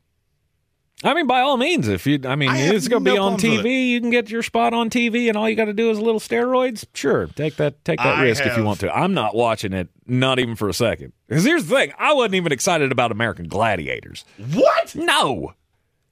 I 1.02 1.14
mean, 1.14 1.26
by 1.26 1.40
all 1.40 1.56
means, 1.56 1.88
if 1.88 2.06
you, 2.06 2.20
I 2.24 2.36
mean, 2.36 2.50
I 2.50 2.58
it's 2.58 2.86
going 2.86 3.02
to 3.02 3.10
no 3.10 3.14
be 3.14 3.18
on 3.18 3.38
TV. 3.38 3.88
You 3.88 4.00
can 4.00 4.10
get 4.10 4.28
your 4.28 4.42
spot 4.42 4.74
on 4.74 4.90
TV, 4.90 5.28
and 5.28 5.36
all 5.36 5.48
you 5.48 5.56
got 5.56 5.64
to 5.64 5.72
do 5.72 5.90
is 5.90 5.96
a 5.96 6.02
little 6.02 6.20
steroids. 6.20 6.84
Sure, 6.92 7.26
take 7.26 7.56
that, 7.56 7.82
take 7.84 7.98
that 7.98 8.18
I 8.18 8.22
risk 8.22 8.44
if 8.44 8.56
you 8.56 8.64
want 8.64 8.80
to. 8.80 8.94
I'm 8.94 9.14
not 9.14 9.34
watching 9.34 9.72
it, 9.72 9.88
not 10.06 10.38
even 10.38 10.56
for 10.56 10.68
a 10.68 10.74
second. 10.74 11.14
Because 11.26 11.44
here's 11.44 11.66
the 11.66 11.74
thing: 11.74 11.92
I 11.98 12.12
wasn't 12.12 12.34
even 12.34 12.52
excited 12.52 12.92
about 12.92 13.12
American 13.12 13.48
Gladiators. 13.48 14.26
What? 14.52 14.94
No, 14.94 15.54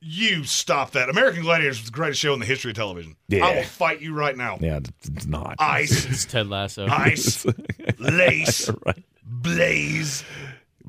You 0.01 0.45
stop 0.45 0.93
that. 0.93 1.09
American 1.09 1.43
Gladiators 1.43 1.81
was 1.81 1.87
the 1.87 1.93
greatest 1.93 2.21
show 2.21 2.33
in 2.33 2.39
the 2.41 2.47
history 2.47 2.71
of 2.71 2.77
television. 2.77 3.17
Yeah. 3.29 3.45
I 3.47 3.55
will 3.57 3.63
fight 3.65 4.01
you 4.01 4.15
right 4.15 4.37
now. 4.37 4.59
yeah, 4.61 4.79
it's 5.05 5.27
not. 5.27 5.57
Ice, 5.59 6.05
It's 6.11 6.25
Ted 6.25 6.49
Lasso. 6.49 6.87
ice, 6.87 7.45
lace, 7.99 8.71
right. 8.87 9.05
blaze. 9.25 10.25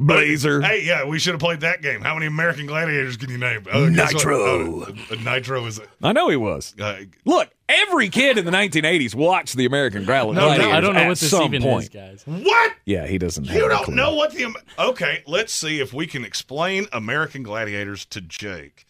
Blazer. 0.02 0.62
Hey, 0.62 0.86
yeah, 0.86 1.04
we 1.04 1.20
should 1.20 1.34
have 1.34 1.42
played 1.42 1.60
that 1.60 1.82
game. 1.82 2.00
How 2.00 2.14
many 2.14 2.26
American 2.28 2.68
Gladiators 2.68 3.18
can 3.18 3.30
you 3.30 3.38
name? 3.38 3.66
Uh. 3.70 3.90
Nitro. 3.90 4.84
Uh, 4.84 4.92
Nitro 5.26 5.66
is. 5.66 5.82
I 6.02 6.14
know 6.14 6.30
he 6.30 6.38
was. 6.38 6.74
Uh, 6.80 7.02
Look, 7.26 7.50
every 7.68 8.08
kid 8.08 8.38
in 8.38 8.46
the 8.46 8.52
1980s 8.52 9.14
watched 9.14 9.58
the 9.58 9.66
American 9.66 10.06
Gra- 10.06 10.20
No, 10.24 10.32
Gladiators. 10.34 10.74
I 10.74 10.80
don't 10.80 10.94
know 10.94 11.02
at 11.02 11.08
what 11.10 11.20
this 11.20 11.30
some 11.30 11.44
even 11.54 11.64
point. 11.64 11.84
is, 11.84 11.90
guys. 11.90 12.24
what? 12.26 12.74
Yeah, 12.86 13.08
he 13.08 13.18
doesn't. 13.18 13.44
You 13.48 13.66
a 13.66 13.70
don't 13.70 13.84
clue. 13.84 13.96
know 13.96 14.16
what 14.16 14.32
the. 14.32 14.56
Okay, 14.78 15.22
let's 15.28 15.52
see 15.52 15.82
if 15.82 15.92
we 15.92 16.08
can 16.08 16.24
explain 16.24 16.88
American 16.94 17.44
Gladiators 17.44 18.06
to 18.06 18.22
Jake 18.22 18.86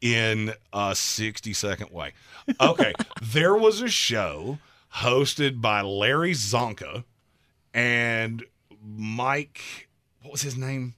in 0.00 0.52
a 0.72 0.94
60 0.94 1.52
second 1.52 1.90
way. 1.90 2.12
Okay, 2.60 2.92
there 3.22 3.54
was 3.54 3.80
a 3.80 3.88
show 3.88 4.58
hosted 4.96 5.60
by 5.60 5.80
Larry 5.82 6.32
Csonka 6.32 7.04
and 7.74 8.44
Mike, 8.82 9.88
what 10.22 10.32
was 10.32 10.42
his 10.42 10.56
name? 10.56 10.94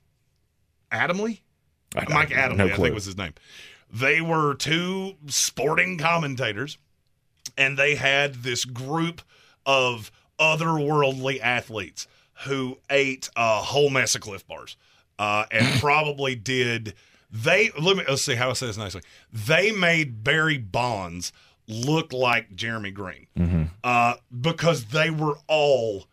Adamle? 0.92 1.40
I 1.94 2.04
Mike 2.08 2.30
Adamle, 2.30 2.56
no 2.56 2.66
I 2.66 2.76
think 2.76 2.94
was 2.94 3.04
his 3.04 3.16
name. 3.16 3.34
They 3.92 4.20
were 4.20 4.54
two 4.54 5.14
sporting 5.26 5.98
commentators, 5.98 6.78
and 7.56 7.76
they 7.76 7.96
had 7.96 8.36
this 8.36 8.64
group 8.64 9.22
of 9.66 10.12
otherworldly 10.38 11.40
athletes 11.40 12.06
who 12.44 12.78
ate 12.88 13.28
a 13.36 13.58
whole 13.58 13.90
mess 13.90 14.14
of 14.14 14.20
Clif 14.20 14.46
Bars, 14.46 14.76
uh, 15.18 15.46
and 15.50 15.66
probably 15.80 16.34
did. 16.34 16.94
They 17.32 17.70
let 17.80 17.96
me 17.96 18.04
let's 18.08 18.22
see 18.22 18.34
how 18.34 18.50
I 18.50 18.52
say 18.54 18.66
this 18.66 18.76
nicely. 18.76 19.02
They 19.32 19.70
made 19.72 20.24
Barry 20.24 20.58
Bonds 20.58 21.32
look 21.68 22.12
like 22.12 22.54
Jeremy 22.56 22.90
Green 22.90 23.26
Mm-hmm. 23.38 23.62
uh, 23.84 24.14
because 24.40 24.86
they 24.86 25.10
were 25.10 25.38
all 25.46 26.06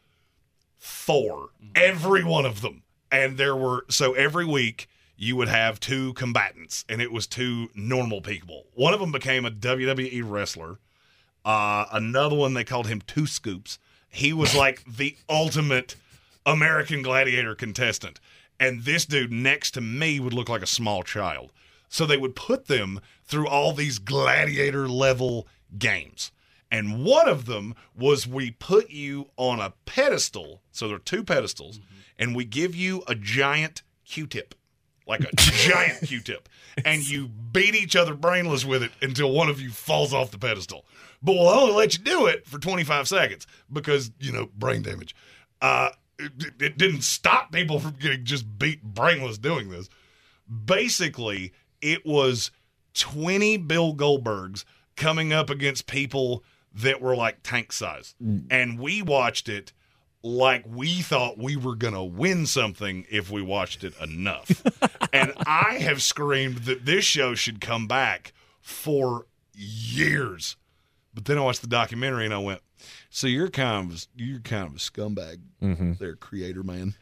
Thor, 0.79 1.49
every 1.75 2.23
one 2.23 2.45
of 2.45 2.61
them. 2.61 2.83
And 3.11 3.37
there 3.37 3.55
were, 3.55 3.85
so 3.89 4.13
every 4.13 4.45
week 4.45 4.87
you 5.15 5.35
would 5.37 5.47
have 5.47 5.79
two 5.79 6.13
combatants, 6.13 6.85
and 6.89 7.01
it 7.01 7.11
was 7.11 7.25
two 7.25 7.69
normal 7.73 8.21
people. 8.21 8.65
One 8.73 8.93
of 8.93 8.99
them 8.99 9.11
became 9.11 9.45
a 9.45 9.51
WWE 9.51 10.21
wrestler. 10.25 10.79
Uh, 11.45 11.85
another 11.91 12.35
one, 12.35 12.53
they 12.53 12.63
called 12.65 12.87
him 12.87 13.01
Two 13.01 13.25
Scoops. 13.25 13.79
He 14.09 14.33
was 14.33 14.53
like 14.55 14.83
the 14.85 15.15
ultimate 15.29 15.95
American 16.45 17.01
Gladiator 17.01 17.55
contestant. 17.55 18.19
And 18.59 18.83
this 18.83 19.05
dude 19.05 19.31
next 19.31 19.71
to 19.71 19.81
me 19.81 20.19
would 20.19 20.33
look 20.33 20.49
like 20.49 20.63
a 20.63 20.67
small 20.67 21.03
child. 21.03 21.51
So 21.89 22.05
they 22.05 22.17
would 22.17 22.35
put 22.35 22.67
them 22.67 22.99
through 23.23 23.47
all 23.47 23.71
these 23.73 23.99
gladiator 23.99 24.87
level 24.89 25.47
games. 25.77 26.31
And 26.69 27.05
one 27.05 27.29
of 27.29 27.45
them 27.45 27.75
was 27.97 28.27
we 28.27 28.51
put 28.51 28.89
you 28.89 29.29
on 29.37 29.59
a 29.59 29.73
pedestal. 29.85 30.61
So 30.71 30.87
there 30.87 30.97
are 30.97 30.99
two 30.99 31.23
pedestals, 31.23 31.79
and 32.19 32.35
we 32.35 32.43
give 32.43 32.75
you 32.75 33.03
a 33.07 33.15
giant 33.15 33.83
Q 34.05 34.27
tip. 34.27 34.53
like 35.07 35.21
a 35.21 35.29
giant 35.35 36.01
Q-tip, 36.05 36.49
and 36.83 37.09
you 37.09 37.27
beat 37.27 37.75
each 37.75 37.95
other 37.95 38.13
brainless 38.13 38.65
with 38.65 38.83
it 38.83 38.91
until 39.01 39.31
one 39.31 39.49
of 39.49 39.61
you 39.61 39.69
falls 39.69 40.13
off 40.13 40.31
the 40.31 40.37
pedestal. 40.37 40.85
But 41.21 41.33
we'll 41.33 41.47
only 41.47 41.73
let 41.73 41.97
you 41.97 42.03
do 42.03 42.25
it 42.27 42.45
for 42.45 42.59
25 42.59 43.07
seconds 43.07 43.47
because 43.71 44.11
you 44.19 44.31
know 44.31 44.49
brain 44.57 44.81
damage. 44.81 45.15
Uh, 45.61 45.89
it, 46.19 46.31
it 46.59 46.77
didn't 46.77 47.01
stop 47.01 47.51
people 47.51 47.79
from 47.79 47.95
getting 47.99 48.23
just 48.25 48.57
beat 48.57 48.83
brainless 48.83 49.37
doing 49.37 49.69
this. 49.69 49.89
Basically, 50.65 51.53
it 51.81 52.05
was 52.05 52.51
20 52.93 53.57
Bill 53.57 53.93
Goldbergs 53.93 54.63
coming 54.95 55.31
up 55.31 55.49
against 55.49 55.87
people 55.87 56.43
that 56.73 57.01
were 57.01 57.15
like 57.15 57.43
tank 57.43 57.71
size. 57.71 58.15
Mm. 58.23 58.45
And 58.49 58.79
we 58.79 59.01
watched 59.01 59.49
it 59.49 59.73
like 60.23 60.65
we 60.67 61.01
thought 61.01 61.37
we 61.37 61.55
were 61.55 61.75
going 61.75 61.93
to 61.93 62.03
win 62.03 62.45
something 62.45 63.05
if 63.09 63.29
we 63.29 63.41
watched 63.41 63.83
it 63.83 63.93
enough. 64.01 64.63
and 65.13 65.33
I 65.45 65.77
have 65.79 66.01
screamed 66.01 66.59
that 66.59 66.85
this 66.85 67.05
show 67.05 67.35
should 67.35 67.61
come 67.61 67.87
back 67.87 68.33
for 68.59 69.27
years. 69.53 70.57
But 71.13 71.25
then 71.25 71.37
I 71.37 71.41
watched 71.41 71.61
the 71.61 71.67
documentary 71.67 72.25
and 72.25 72.33
I 72.33 72.39
went, 72.39 72.61
"So 73.17 73.25
you're 73.25 73.49
kind 73.49 73.91
of 73.91 74.05
you're 74.15 74.39
kind 74.41 74.67
of 74.67 74.73
a 74.75 74.77
scumbag, 74.77 75.37
Mhm. 75.63 75.97
there, 75.97 76.15
creator 76.15 76.61
man." 76.61 76.93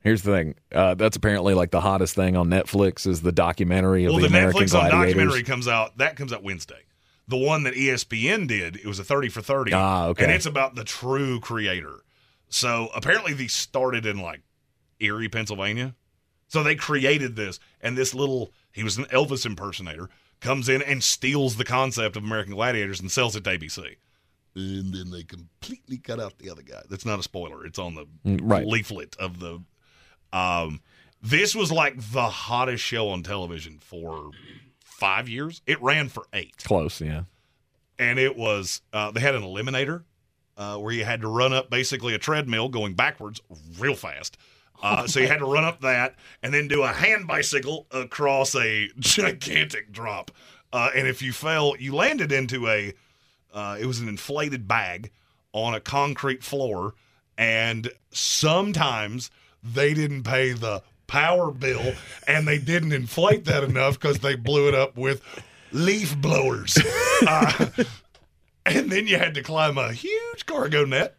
Here's 0.00 0.22
the 0.22 0.30
thing. 0.32 0.54
Uh, 0.72 0.94
that's 0.94 1.16
apparently 1.16 1.54
like 1.54 1.72
the 1.72 1.80
hottest 1.80 2.14
thing 2.14 2.36
on 2.36 2.48
Netflix 2.48 3.04
is 3.08 3.22
the 3.22 3.32
documentary 3.32 4.04
of 4.04 4.12
Well, 4.12 4.20
the, 4.20 4.28
the, 4.28 4.38
American 4.38 4.62
Netflix 4.62 4.74
on 4.78 4.90
Gladiators. 4.90 5.14
documentary 5.14 5.42
comes 5.42 5.66
out. 5.66 5.98
That 5.98 6.14
comes 6.14 6.32
out 6.32 6.44
Wednesday. 6.44 6.82
The 7.26 7.36
one 7.36 7.64
that 7.64 7.74
ESPN 7.74 8.46
did, 8.46 8.76
it 8.76 8.86
was 8.86 9.00
a 9.00 9.04
thirty 9.04 9.28
for 9.28 9.42
thirty. 9.42 9.72
Ah, 9.74 10.06
okay. 10.06 10.22
And 10.22 10.32
it's 10.32 10.46
about 10.46 10.76
the 10.76 10.84
true 10.84 11.40
creator. 11.40 12.04
So 12.48 12.90
apparently, 12.94 13.32
these 13.32 13.52
started 13.52 14.06
in 14.06 14.18
like 14.20 14.42
Erie, 15.00 15.28
Pennsylvania. 15.28 15.96
So 16.46 16.62
they 16.62 16.76
created 16.76 17.34
this, 17.34 17.58
and 17.80 17.98
this 17.98 18.14
little 18.14 18.52
he 18.70 18.84
was 18.84 18.96
an 18.96 19.06
Elvis 19.06 19.44
impersonator 19.44 20.08
comes 20.40 20.68
in 20.68 20.80
and 20.82 21.02
steals 21.02 21.56
the 21.56 21.64
concept 21.64 22.16
of 22.16 22.22
American 22.22 22.54
Gladiators 22.54 23.00
and 23.00 23.10
sells 23.10 23.34
it 23.34 23.42
to 23.42 23.50
ABC. 23.50 23.96
And 24.54 24.92
then 24.92 25.10
they 25.10 25.22
completely 25.22 25.98
cut 25.98 26.18
out 26.20 26.38
the 26.38 26.50
other 26.50 26.62
guy. 26.62 26.82
That's 26.90 27.04
not 27.06 27.20
a 27.20 27.22
spoiler. 27.22 27.64
It's 27.64 27.78
on 27.78 27.94
the 27.94 28.06
Mm, 28.26 28.40
right. 28.42 28.66
leaflet 28.66 29.14
of 29.18 29.38
the. 29.40 29.62
Um, 30.32 30.80
this 31.22 31.54
was 31.54 31.70
like 31.72 31.94
the 32.12 32.28
hottest 32.28 32.82
show 32.82 33.08
on 33.10 33.22
television 33.22 33.78
for 33.80 34.30
five 34.84 35.28
years. 35.28 35.62
It 35.66 35.80
ran 35.82 36.08
for 36.08 36.26
eight 36.32 36.56
Close, 36.64 37.00
yeah. 37.00 37.22
and 37.98 38.18
it 38.18 38.36
was 38.36 38.82
uh, 38.92 39.10
they 39.10 39.20
had 39.20 39.34
an 39.34 39.42
eliminator 39.42 40.04
uh, 40.56 40.76
where 40.76 40.92
you 40.92 41.04
had 41.04 41.20
to 41.22 41.28
run 41.28 41.52
up 41.52 41.70
basically 41.70 42.14
a 42.14 42.18
treadmill 42.18 42.68
going 42.68 42.94
backwards 42.94 43.40
real 43.78 43.94
fast. 43.94 44.36
Uh, 44.82 45.06
so 45.08 45.18
you 45.18 45.26
had 45.26 45.38
to 45.40 45.44
run 45.44 45.64
up 45.64 45.80
that 45.80 46.14
and 46.42 46.54
then 46.54 46.68
do 46.68 46.82
a 46.84 46.88
hand 46.92 47.26
bicycle 47.26 47.86
across 47.90 48.54
a 48.54 48.88
gigantic 48.98 49.90
drop. 49.90 50.30
Uh, 50.72 50.90
and 50.94 51.08
if 51.08 51.20
you 51.22 51.32
fell, 51.32 51.74
you 51.78 51.94
landed 51.94 52.30
into 52.30 52.68
a 52.68 52.92
uh, 53.52 53.76
it 53.80 53.86
was 53.86 54.00
an 54.00 54.08
inflated 54.08 54.68
bag 54.68 55.10
on 55.52 55.74
a 55.74 55.80
concrete 55.80 56.42
floor, 56.42 56.94
and 57.36 57.90
sometimes 58.10 59.30
they 59.62 59.94
didn't 59.94 60.22
pay 60.22 60.52
the 60.52 60.82
power 61.08 61.50
bill 61.50 61.94
and 62.28 62.46
they 62.46 62.58
didn't 62.58 62.92
inflate 62.92 63.46
that 63.46 63.64
enough 63.64 63.98
because 63.98 64.20
they 64.20 64.36
blew 64.36 64.68
it 64.68 64.74
up 64.74 64.96
with 64.96 65.22
leaf 65.72 66.16
blowers. 66.16 66.78
Uh, 67.26 67.66
and 68.64 68.92
then 68.92 69.08
you 69.08 69.18
had 69.18 69.34
to 69.34 69.42
climb 69.42 69.76
a 69.76 69.92
huge 69.92 70.46
cargo 70.46 70.84
net 70.84 71.16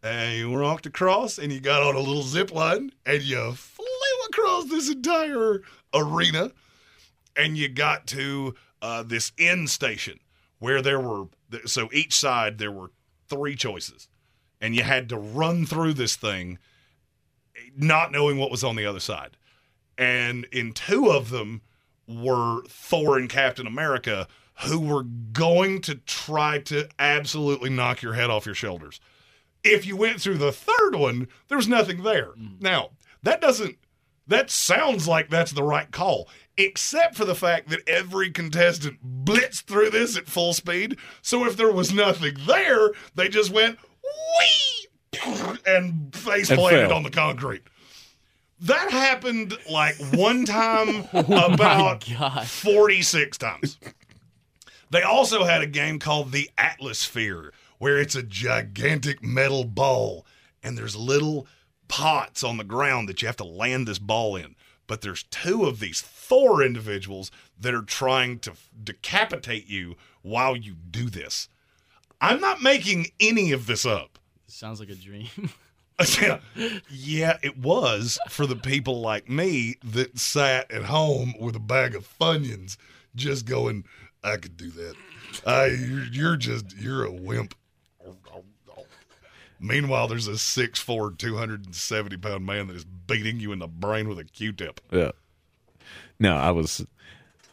and 0.00 0.38
you 0.38 0.48
walked 0.48 0.86
across 0.86 1.38
and 1.38 1.52
you 1.52 1.58
got 1.58 1.82
on 1.82 1.96
a 1.96 1.98
little 1.98 2.22
zip 2.22 2.52
line 2.52 2.92
and 3.04 3.20
you 3.20 3.52
flew 3.54 3.86
across 4.28 4.66
this 4.66 4.88
entire 4.88 5.60
arena 5.92 6.52
and 7.36 7.58
you 7.58 7.68
got 7.68 8.06
to 8.06 8.54
uh, 8.80 9.02
this 9.02 9.32
end 9.38 9.68
station 9.68 10.20
where 10.60 10.80
there 10.80 11.00
were 11.00 11.26
so 11.66 11.88
each 11.92 12.14
side 12.14 12.58
there 12.58 12.72
were 12.72 12.90
three 13.28 13.54
choices 13.54 14.08
and 14.60 14.74
you 14.74 14.82
had 14.82 15.08
to 15.08 15.16
run 15.16 15.64
through 15.66 15.92
this 15.94 16.16
thing 16.16 16.58
not 17.76 18.12
knowing 18.12 18.38
what 18.38 18.50
was 18.50 18.64
on 18.64 18.76
the 18.76 18.86
other 18.86 19.00
side 19.00 19.36
and 19.98 20.44
in 20.46 20.72
two 20.72 21.10
of 21.10 21.30
them 21.30 21.62
were 22.08 22.62
Thor 22.68 23.18
and 23.18 23.28
Captain 23.28 23.66
America 23.66 24.26
who 24.64 24.80
were 24.80 25.04
going 25.04 25.80
to 25.80 25.94
try 25.94 26.58
to 26.58 26.88
absolutely 26.98 27.70
knock 27.70 28.02
your 28.02 28.14
head 28.14 28.28
off 28.28 28.46
your 28.46 28.54
shoulders. 28.54 29.00
If 29.64 29.86
you 29.86 29.96
went 29.96 30.20
through 30.20 30.38
the 30.38 30.52
third 30.52 30.94
one, 30.94 31.28
there 31.48 31.56
was 31.56 31.68
nothing 31.68 32.02
there. 32.02 32.32
Mm. 32.32 32.60
Now, 32.60 32.90
that 33.22 33.40
doesn't 33.40 33.76
that 34.26 34.50
sounds 34.50 35.08
like 35.08 35.28
that's 35.28 35.52
the 35.52 35.62
right 35.62 35.90
call, 35.90 36.28
except 36.64 37.16
for 37.16 37.24
the 37.24 37.34
fact 37.34 37.68
that 37.68 37.88
every 37.88 38.30
contestant 38.30 39.24
blitzed 39.24 39.64
through 39.64 39.90
this 39.90 40.16
at 40.16 40.26
full 40.26 40.52
speed. 40.52 40.96
So 41.22 41.44
if 41.46 41.56
there 41.56 41.72
was 41.72 41.92
nothing 41.92 42.36
there, 42.46 42.90
they 43.14 43.28
just 43.28 43.50
went 43.50 43.78
wee 44.02 45.58
and 45.66 46.14
face 46.14 46.48
planted 46.48 46.92
on 46.92 47.02
the 47.02 47.10
concrete. 47.10 47.62
That 48.60 48.90
happened 48.90 49.56
like 49.70 49.96
one 50.12 50.44
time 50.44 51.08
Oh 51.12 51.52
about 51.54 52.04
46 52.04 53.38
times. 53.38 53.78
They 54.90 55.02
also 55.02 55.44
had 55.44 55.62
a 55.62 55.66
game 55.66 55.98
called 55.98 56.32
the 56.32 56.50
Atlasphere, 56.58 57.52
where 57.78 57.98
it's 57.98 58.16
a 58.16 58.22
gigantic 58.22 59.22
metal 59.22 59.64
ball 59.64 60.26
and 60.62 60.76
there's 60.76 60.96
little 60.96 61.46
pots 61.88 62.44
on 62.44 62.56
the 62.56 62.64
ground 62.64 63.08
that 63.08 63.22
you 63.22 63.26
have 63.26 63.36
to 63.36 63.44
land 63.44 63.86
this 63.88 63.98
ball 63.98 64.36
in. 64.36 64.56
But 64.86 65.00
there's 65.00 65.22
two 65.24 65.64
of 65.64 65.80
these 65.80 66.00
Thor 66.30 66.62
individuals 66.62 67.32
that 67.58 67.74
are 67.74 67.82
trying 67.82 68.38
to 68.38 68.52
decapitate 68.84 69.66
you 69.66 69.96
while 70.22 70.56
you 70.56 70.74
do 70.74 71.10
this. 71.10 71.48
I'm 72.20 72.40
not 72.40 72.62
making 72.62 73.08
any 73.18 73.50
of 73.50 73.66
this 73.66 73.84
up. 73.84 74.16
Sounds 74.46 74.78
like 74.78 74.90
a 74.90 74.94
dream. 74.94 75.26
yeah, 76.22 76.38
yeah, 76.88 77.38
it 77.42 77.58
was 77.58 78.16
for 78.28 78.46
the 78.46 78.54
people 78.54 79.00
like 79.00 79.28
me 79.28 79.74
that 79.82 80.20
sat 80.20 80.70
at 80.70 80.84
home 80.84 81.34
with 81.40 81.56
a 81.56 81.60
bag 81.60 81.96
of 81.96 82.08
Funyuns, 82.20 82.76
just 83.16 83.44
going, 83.44 83.84
"I 84.22 84.36
could 84.36 84.56
do 84.56 84.70
that." 84.70 84.94
I, 85.44 85.66
you're, 85.66 86.04
you're 86.04 86.36
just, 86.36 86.76
you're 86.76 87.04
a 87.04 87.10
wimp. 87.10 87.56
Meanwhile, 89.62 90.08
there's 90.08 90.26
a 90.26 90.32
6'4", 90.32 91.18
270 91.18 92.16
pound 92.16 92.46
man 92.46 92.68
that 92.68 92.76
is 92.76 92.84
beating 92.84 93.40
you 93.40 93.52
in 93.52 93.58
the 93.58 93.68
brain 93.68 94.08
with 94.08 94.18
a 94.18 94.24
Q-tip. 94.24 94.80
Yeah. 94.90 95.10
No, 96.20 96.36
I 96.36 96.52
was 96.52 96.86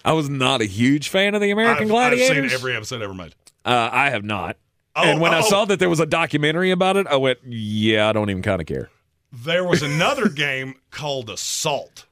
I 0.05 0.13
was 0.13 0.29
not 0.29 0.61
a 0.61 0.65
huge 0.65 1.09
fan 1.09 1.33
of 1.33 1.41
the 1.41 1.49
American 1.51 1.85
I've, 1.85 1.89
Gladiators. 1.89 2.29
I've 2.29 2.49
seen 2.51 2.59
every 2.59 2.75
episode 2.75 3.01
ever 3.01 3.13
made. 3.13 3.33
Uh, 3.65 3.89
I 3.91 4.11
have 4.11 4.23
not. 4.23 4.57
Oh, 4.95 5.03
and 5.03 5.19
when 5.19 5.33
I 5.33 5.39
oh. 5.39 5.49
saw 5.49 5.65
that 5.65 5.79
there 5.79 5.89
was 5.89 5.99
a 5.99 6.05
documentary 6.05 6.71
about 6.71 6.97
it, 6.97 7.07
I 7.07 7.15
went, 7.15 7.39
"Yeah, 7.45 8.09
I 8.09 8.13
don't 8.13 8.29
even 8.29 8.43
kind 8.43 8.61
of 8.61 8.67
care." 8.67 8.89
There 9.31 9.63
was 9.63 9.81
another 9.83 10.29
game 10.29 10.75
called 10.91 11.29
Assault. 11.29 12.05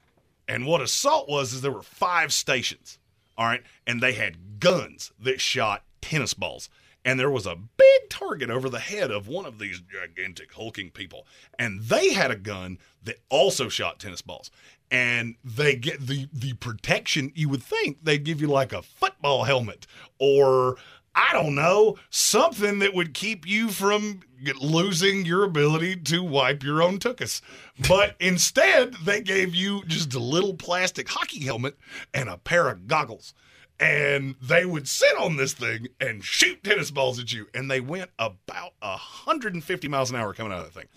And 0.48 0.66
what 0.66 0.82
Assault 0.82 1.28
was 1.28 1.54
is 1.54 1.62
there 1.62 1.72
were 1.72 1.82
five 1.82 2.32
stations. 2.32 3.00
All 3.38 3.46
right. 3.46 3.64
And 3.86 4.02
they 4.02 4.14
had 4.14 4.60
guns 4.60 5.12
that 5.20 5.42
shot 5.42 5.84
tennis 6.02 6.34
balls. 6.34 6.70
And 7.04 7.20
there 7.20 7.30
was 7.30 7.46
a 7.46 7.56
big 7.56 8.10
target 8.10 8.50
over 8.50 8.68
the 8.68 8.80
head 8.80 9.12
of 9.12 9.28
one 9.28 9.46
of 9.46 9.60
these 9.60 9.80
gigantic 9.80 10.54
hulking 10.54 10.90
people. 10.90 11.28
And 11.60 11.82
they 11.84 12.14
had 12.14 12.32
a 12.32 12.36
gun 12.36 12.80
that 13.04 13.22
also 13.30 13.70
shot 13.70 14.00
tennis 14.00 14.24
balls. 14.24 14.50
And 14.92 15.36
they 15.44 15.76
get 15.76 16.06
the 16.06 16.28
the 16.32 16.54
protection 16.54 17.32
you 17.36 17.50
would 17.50 17.64
think 17.64 18.04
they'd 18.04 18.24
give 18.24 18.40
you 18.40 18.48
like 18.48 18.72
a 18.72 18.82
football 18.82 19.44
helmet 19.44 19.88
or 20.20 20.78
I 21.16 21.32
don't 21.32 21.56
know, 21.56 21.96
something 22.10 22.80
that 22.80 22.94
would 22.94 23.14
keep 23.14 23.48
you 23.48 23.70
from 23.70 24.20
losing 24.60 25.26
your 25.26 25.46
ability 25.46 25.96
to 25.96 26.22
wipe 26.22 26.62
your 26.62 26.84
own 26.84 27.00
tuchus. 27.00 27.42
But 27.88 28.16
instead, 28.20 28.96
they 28.96 29.22
gave 29.22 29.56
you 29.56 29.84
just 29.88 30.14
a 30.14 30.20
little 30.20 30.54
plastic 30.54 31.08
hockey 31.08 31.46
helmet 31.46 31.78
and 32.14 32.28
a 32.28 32.38
pair 32.38 32.68
of 32.68 32.88
goggles. 32.88 33.34
And 33.80 34.36
they 34.42 34.66
would 34.66 34.90
sit 34.90 35.18
on 35.18 35.38
this 35.38 35.54
thing 35.54 35.88
and 36.02 36.24
shoot 36.24 36.64
tennis 36.64 36.92
balls 36.92 37.18
at 37.18 37.32
you. 37.32 37.48
And 37.54 37.72
they 37.72 37.80
went 37.80 38.10
about 38.20 38.74
150 38.82 39.88
miles 39.88 40.10
an 40.10 40.18
hour 40.18 40.34
coming 40.34 40.52
out 40.52 40.60
of 40.60 40.74
that 40.74 40.80
thing. 40.80 40.90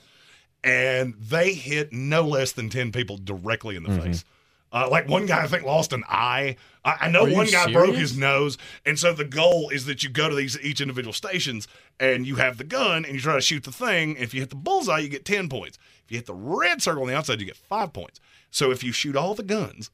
And 0.64 1.14
they 1.14 1.54
hit 1.54 1.92
no 1.92 2.22
less 2.22 2.52
than 2.52 2.68
10 2.68 2.92
people 2.92 3.16
directly 3.16 3.76
in 3.76 3.82
the 3.84 3.90
Mm-hmm. 3.90 4.02
face. 4.02 4.24
Uh, 4.70 4.86
like 4.90 5.08
one 5.08 5.24
guy, 5.24 5.42
I 5.42 5.46
think, 5.46 5.62
lost 5.64 5.94
an 5.94 6.04
eye. 6.08 6.56
I, 6.84 6.96
I 7.02 7.08
know 7.08 7.24
Are 7.26 7.32
one 7.32 7.46
guy 7.46 7.72
broke 7.72 7.94
his 7.94 8.18
nose, 8.18 8.58
and 8.84 8.98
so 8.98 9.14
the 9.14 9.24
goal 9.24 9.70
is 9.70 9.86
that 9.86 10.02
you 10.02 10.10
go 10.10 10.28
to 10.28 10.34
these 10.34 10.60
each 10.60 10.82
individual 10.82 11.14
stations 11.14 11.66
and 11.98 12.26
you 12.26 12.36
have 12.36 12.58
the 12.58 12.64
gun 12.64 13.06
and 13.06 13.14
you 13.14 13.20
try 13.20 13.34
to 13.34 13.40
shoot 13.40 13.64
the 13.64 13.72
thing. 13.72 14.16
If 14.16 14.34
you 14.34 14.40
hit 14.40 14.50
the 14.50 14.56
bullseye, 14.56 14.98
you 14.98 15.08
get 15.08 15.24
ten 15.24 15.48
points. 15.48 15.78
If 16.04 16.10
you 16.12 16.18
hit 16.18 16.26
the 16.26 16.34
red 16.34 16.82
circle 16.82 17.00
on 17.00 17.08
the 17.08 17.16
outside, 17.16 17.40
you 17.40 17.46
get 17.46 17.56
five 17.56 17.94
points. 17.94 18.20
So 18.50 18.70
if 18.70 18.84
you 18.84 18.92
shoot 18.92 19.16
all 19.16 19.34
the 19.34 19.42
guns 19.42 19.90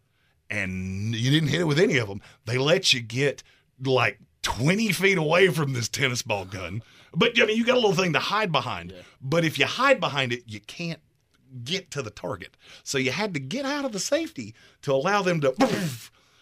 and 0.51 1.15
you 1.15 1.31
didn't 1.31 1.51
hit 1.51 1.61
it 1.61 1.65
with 1.69 1.79
any 1.79 1.97
of 1.97 2.09
them, 2.09 2.21
they 2.45 2.59
let 2.59 2.93
you 2.93 3.01
get 3.01 3.45
like 3.81 4.19
twenty 4.43 4.91
feet 4.91 5.19
away 5.19 5.49
from 5.51 5.73
this 5.73 5.89
tennis 5.89 6.23
ball 6.23 6.47
gun. 6.47 6.83
But 7.15 7.41
I 7.41 7.47
mean, 7.47 7.57
you 7.57 7.65
got 7.65 7.77
a 7.77 7.81
little 7.81 7.95
thing 7.95 8.13
to 8.13 8.19
hide 8.19 8.53
behind. 8.53 8.95
But 9.21 9.45
if 9.45 9.59
you 9.59 9.67
hide 9.67 10.01
behind 10.01 10.33
it, 10.33 10.45
you 10.47 10.61
can't 10.61 11.01
get 11.63 11.91
to 11.93 12.03
the 12.03 12.11
target. 12.11 12.57
So 12.83 12.99
you 12.99 13.13
had 13.13 13.35
to 13.35 13.41
get 13.41 13.65
out 13.65 13.85
of 13.85 13.93
the 13.93 14.01
safety 14.01 14.55
to 14.83 14.93
allow 14.93 15.23
them 15.23 15.41
to 15.41 15.55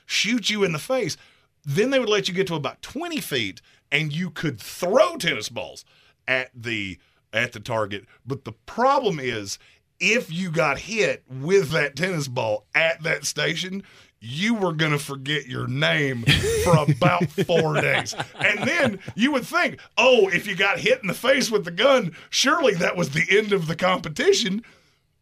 shoot 0.06 0.50
you 0.50 0.64
in 0.64 0.72
the 0.72 0.78
face. 0.78 1.16
Then 1.64 1.90
they 1.90 1.98
would 1.98 2.08
let 2.08 2.28
you 2.28 2.34
get 2.34 2.46
to 2.48 2.54
about 2.54 2.82
20 2.82 3.20
feet 3.20 3.60
and 3.90 4.12
you 4.12 4.30
could 4.30 4.58
throw 4.58 5.16
tennis 5.16 5.48
balls 5.48 5.84
at 6.26 6.50
the 6.54 6.98
at 7.32 7.52
the 7.52 7.60
target. 7.60 8.04
But 8.26 8.44
the 8.44 8.52
problem 8.52 9.18
is 9.20 9.58
if 10.00 10.32
you 10.32 10.50
got 10.50 10.78
hit 10.80 11.22
with 11.30 11.70
that 11.70 11.96
tennis 11.96 12.28
ball 12.28 12.66
at 12.74 13.02
that 13.02 13.24
station, 13.24 13.82
you 14.24 14.54
were 14.54 14.72
going 14.72 14.92
to 14.92 15.00
forget 15.00 15.46
your 15.46 15.66
name 15.66 16.24
for 16.62 16.76
about 16.78 17.28
four 17.46 17.80
days. 17.80 18.14
And 18.36 18.60
then 18.60 19.00
you 19.16 19.32
would 19.32 19.44
think, 19.44 19.80
oh, 19.98 20.28
if 20.28 20.46
you 20.46 20.54
got 20.54 20.78
hit 20.78 21.00
in 21.02 21.08
the 21.08 21.14
face 21.14 21.50
with 21.50 21.64
the 21.64 21.72
gun, 21.72 22.14
surely 22.30 22.74
that 22.74 22.96
was 22.96 23.10
the 23.10 23.26
end 23.28 23.52
of 23.52 23.66
the 23.66 23.74
competition. 23.74 24.62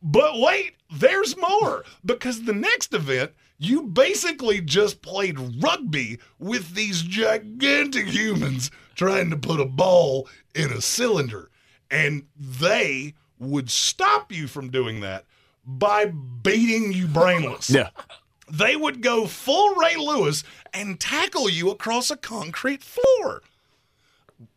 But 0.02 0.38
wait, 0.38 0.74
there's 0.92 1.34
more 1.38 1.84
because 2.04 2.42
the 2.42 2.52
next 2.52 2.92
event, 2.92 3.32
you 3.56 3.84
basically 3.84 4.60
just 4.60 5.00
played 5.00 5.62
rugby 5.62 6.18
with 6.38 6.74
these 6.74 7.00
gigantic 7.00 8.06
humans 8.06 8.70
trying 8.94 9.30
to 9.30 9.36
put 9.36 9.60
a 9.60 9.66
ball 9.66 10.28
in 10.54 10.70
a 10.72 10.82
cylinder. 10.82 11.50
And 11.90 12.26
they 12.36 13.14
would 13.38 13.70
stop 13.70 14.30
you 14.30 14.46
from 14.46 14.68
doing 14.68 15.00
that 15.00 15.24
by 15.64 16.06
beating 16.06 16.92
you 16.92 17.06
brainless. 17.06 17.70
Yeah. 17.70 17.88
They 18.50 18.76
would 18.76 19.00
go 19.02 19.26
full 19.26 19.74
Ray 19.76 19.96
Lewis 19.96 20.42
and 20.72 20.98
tackle 20.98 21.48
you 21.48 21.70
across 21.70 22.10
a 22.10 22.16
concrete 22.16 22.82
floor. 22.82 23.42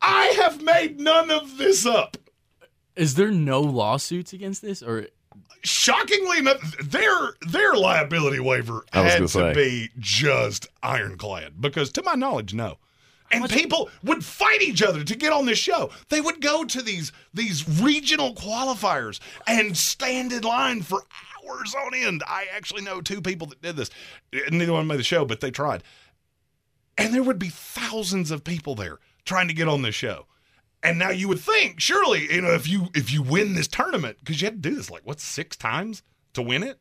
I 0.02 0.26
have 0.38 0.62
made 0.62 1.00
none 1.00 1.30
of 1.30 1.58
this 1.58 1.86
up. 1.86 2.18
Is 2.96 3.16
there 3.16 3.32
no 3.32 3.62
lawsuits 3.62 4.34
against 4.34 4.62
this, 4.62 4.82
or 4.82 5.08
shockingly 5.64 6.40
enough, 6.40 6.78
their 6.78 7.34
their 7.42 7.74
liability 7.74 8.40
waiver 8.40 8.86
I 8.94 9.04
had 9.04 9.14
gonna 9.14 9.20
to 9.22 9.28
say. 9.28 9.54
be 9.54 9.90
just 10.00 10.68
ironclad 10.82 11.60
because, 11.60 11.92
to 11.94 12.04
my 12.04 12.14
knowledge, 12.14 12.54
no. 12.54 12.78
And 13.34 13.50
people 13.50 13.90
would 14.04 14.24
fight 14.24 14.62
each 14.62 14.84
other 14.84 15.04
to 15.04 15.16
get 15.16 15.34
on 15.34 15.46
this 15.46 15.58
show. 15.58 15.90
They 16.10 16.22
would 16.22 16.42
go 16.42 16.64
to 16.64 16.82
these 16.82 17.12
these 17.34 17.68
regional 17.82 18.34
qualifiers 18.36 19.20
and 19.48 19.76
stand 19.76 20.32
in 20.32 20.44
line 20.44 20.82
for 20.82 21.04
hours 21.44 21.76
on 21.76 21.94
end. 21.94 22.24
I 22.28 22.46
actually 22.56 22.84
know 22.84 23.02
two 23.02 23.22
people 23.22 23.48
that 23.48 23.62
did 23.62 23.76
this. 23.76 23.90
Neither 24.52 24.74
one 24.74 24.88
made 24.88 25.00
the 25.00 25.04
show, 25.04 25.26
but 25.26 25.42
they 25.42 25.52
tried. 25.52 25.84
And 26.98 27.14
there 27.14 27.24
would 27.24 27.40
be 27.40 27.50
thousands 27.50 28.32
of 28.32 28.44
people 28.44 28.76
there 28.76 29.00
trying 29.26 29.48
to 29.48 29.54
get 29.54 29.68
on 29.68 29.82
this 29.82 29.96
show. 29.96 30.28
And 30.84 31.00
now 31.00 31.10
you 31.10 31.30
would 31.30 31.40
think, 31.40 31.80
surely, 31.80 32.32
you 32.32 32.42
know, 32.42 32.54
if 32.54 32.68
you 32.68 32.90
if 32.94 33.12
you 33.12 33.22
win 33.22 33.54
this 33.54 33.68
tournament, 33.68 34.18
because 34.20 34.42
you 34.42 34.48
had 34.48 34.62
to 34.62 34.70
do 34.70 34.76
this 34.76 34.92
like 34.92 35.06
what 35.06 35.20
six 35.20 35.56
times 35.56 36.04
to 36.34 36.42
win 36.42 36.62
it. 36.64 36.80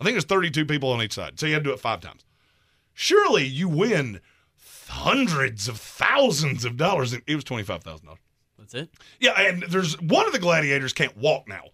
I 0.00 0.04
think 0.04 0.14
there's 0.14 0.24
32 0.24 0.64
people 0.64 0.90
on 0.90 1.02
each 1.02 1.12
side, 1.12 1.38
so 1.38 1.46
you 1.46 1.52
had 1.52 1.62
to 1.62 1.70
do 1.70 1.74
it 1.74 1.80
five 1.80 2.00
times. 2.00 2.24
Surely 2.94 3.44
you 3.44 3.68
win 3.68 4.20
hundreds 4.90 5.68
of 5.68 5.78
thousands 5.78 6.64
of 6.64 6.76
dollars. 6.76 7.12
It 7.12 7.34
was 7.34 7.44
twenty 7.44 7.64
five 7.64 7.82
thousand 7.82 8.06
dollars. 8.06 8.20
that's 8.58 8.74
it? 8.74 8.90
Yeah, 9.20 9.40
and 9.40 9.62
there's 9.62 10.00
one 10.00 10.26
of 10.26 10.32
the 10.32 10.38
gladiators 10.38 10.92
can't 10.92 11.16
walk 11.16 11.48
now 11.48 11.64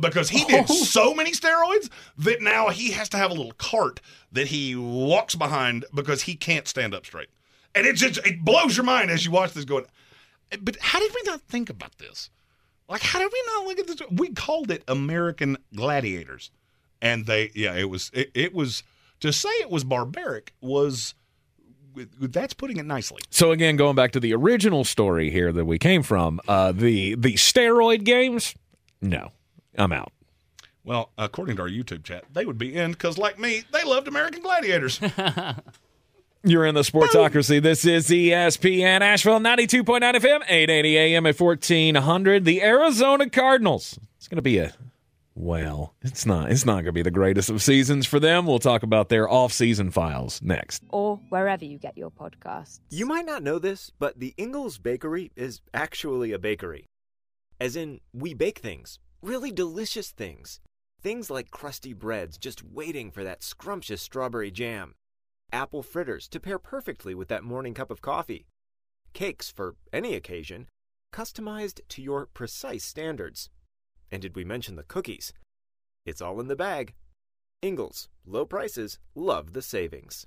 because 0.00 0.30
he 0.30 0.44
did 0.44 0.66
oh. 0.68 0.74
so 0.74 1.14
many 1.14 1.32
steroids 1.32 1.90
that 2.18 2.40
now 2.40 2.70
he 2.70 2.92
has 2.92 3.08
to 3.10 3.16
have 3.16 3.30
a 3.30 3.34
little 3.34 3.52
cart 3.52 4.00
that 4.32 4.48
he 4.48 4.74
walks 4.74 5.34
behind 5.34 5.84
because 5.94 6.22
he 6.22 6.34
can't 6.34 6.66
stand 6.66 6.94
up 6.94 7.04
straight. 7.04 7.28
And 7.74 7.86
it 7.86 7.96
just 7.96 8.18
it 8.26 8.44
blows 8.44 8.76
your 8.76 8.84
mind 8.84 9.10
as 9.10 9.24
you 9.24 9.30
watch 9.30 9.52
this 9.52 9.64
going. 9.64 9.86
But 10.60 10.76
how 10.80 10.98
did 10.98 11.12
we 11.14 11.22
not 11.24 11.40
think 11.42 11.70
about 11.70 11.98
this? 11.98 12.30
Like, 12.88 13.02
how 13.02 13.18
did 13.18 13.30
we 13.32 13.42
not 13.46 13.66
look 13.66 13.78
at 13.78 13.86
this? 13.86 14.02
We 14.10 14.30
called 14.30 14.70
it 14.70 14.82
American 14.86 15.56
Gladiators, 15.74 16.50
and 17.00 17.26
they 17.26 17.50
yeah, 17.54 17.74
it 17.74 17.88
was 17.88 18.10
it, 18.12 18.30
it 18.34 18.54
was 18.54 18.82
to 19.20 19.32
say 19.32 19.48
it 19.60 19.70
was 19.70 19.84
barbaric 19.84 20.52
was 20.60 21.14
that's 22.20 22.54
putting 22.54 22.78
it 22.78 22.86
nicely. 22.86 23.22
So 23.30 23.52
again, 23.52 23.76
going 23.76 23.96
back 23.96 24.12
to 24.12 24.20
the 24.20 24.34
original 24.34 24.84
story 24.84 25.30
here 25.30 25.52
that 25.52 25.64
we 25.64 25.78
came 25.78 26.02
from, 26.02 26.40
uh, 26.48 26.72
the 26.72 27.14
the 27.14 27.34
steroid 27.34 28.04
games. 28.04 28.54
No, 29.00 29.30
I'm 29.76 29.92
out. 29.92 30.12
Well, 30.84 31.10
according 31.16 31.56
to 31.56 31.62
our 31.62 31.68
YouTube 31.68 32.02
chat, 32.02 32.24
they 32.32 32.44
would 32.44 32.58
be 32.58 32.74
in 32.74 32.92
because, 32.92 33.16
like 33.16 33.38
me, 33.38 33.62
they 33.72 33.84
loved 33.84 34.08
American 34.08 34.42
Gladiators. 34.42 35.00
You're 36.44 36.66
in 36.66 36.74
the 36.74 36.80
Sportsocracy. 36.80 37.62
This 37.62 37.84
is 37.84 38.08
ESPN 38.08 39.00
Asheville, 39.00 39.38
92.9 39.38 39.84
FM, 39.84 40.42
880 40.48 40.98
AM 40.98 41.26
at 41.26 41.38
1400. 41.38 42.44
The 42.44 42.62
Arizona 42.62 43.30
Cardinals. 43.30 43.96
It's 44.16 44.26
going 44.26 44.36
to 44.36 44.42
be 44.42 44.58
a, 44.58 44.72
well, 45.34 45.94
it's 46.02 46.26
not. 46.26 46.50
It's 46.50 46.66
not 46.66 46.74
going 46.74 46.86
to 46.86 46.92
be 46.92 47.02
the 47.02 47.10
greatest 47.10 47.50
of 47.50 47.62
seasons 47.62 48.06
for 48.06 48.20
them. 48.20 48.46
We'll 48.46 48.58
talk 48.58 48.82
about 48.82 49.08
their 49.08 49.28
off-season 49.28 49.90
files 49.90 50.40
next. 50.42 50.82
or 50.90 51.20
wherever 51.28 51.64
you 51.64 51.78
get 51.78 51.96
your 51.96 52.10
podcasts. 52.10 52.80
You 52.90 53.06
might 53.06 53.26
not 53.26 53.42
know 53.42 53.58
this, 53.58 53.90
but 53.98 54.20
the 54.20 54.34
Ingles 54.36 54.78
Bakery 54.78 55.32
is 55.36 55.60
actually 55.72 56.32
a 56.32 56.38
bakery. 56.38 56.86
As 57.60 57.76
in, 57.76 58.00
we 58.12 58.34
bake 58.34 58.58
things, 58.58 58.98
really 59.22 59.52
delicious 59.52 60.10
things. 60.10 60.60
Things 61.00 61.30
like 61.30 61.50
crusty 61.50 61.92
breads 61.92 62.38
just 62.38 62.62
waiting 62.62 63.10
for 63.10 63.24
that 63.24 63.42
scrumptious 63.42 64.02
strawberry 64.02 64.50
jam, 64.50 64.94
apple 65.52 65.82
fritters 65.82 66.28
to 66.28 66.40
pair 66.40 66.58
perfectly 66.58 67.14
with 67.14 67.28
that 67.28 67.42
morning 67.42 67.74
cup 67.74 67.90
of 67.90 68.00
coffee, 68.00 68.46
cakes 69.12 69.50
for 69.50 69.76
any 69.92 70.14
occasion, 70.14 70.68
customized 71.12 71.80
to 71.88 72.02
your 72.02 72.26
precise 72.26 72.84
standards. 72.84 73.50
And 74.12 74.22
did 74.22 74.36
we 74.36 74.44
mention 74.44 74.76
the 74.76 74.84
cookies? 74.84 75.32
It's 76.04 76.20
all 76.20 76.38
in 76.38 76.46
the 76.48 76.54
bag. 76.54 76.92
Ingles, 77.62 78.08
low 78.26 78.44
prices, 78.44 78.98
love 79.14 79.54
the 79.54 79.62
savings. 79.62 80.26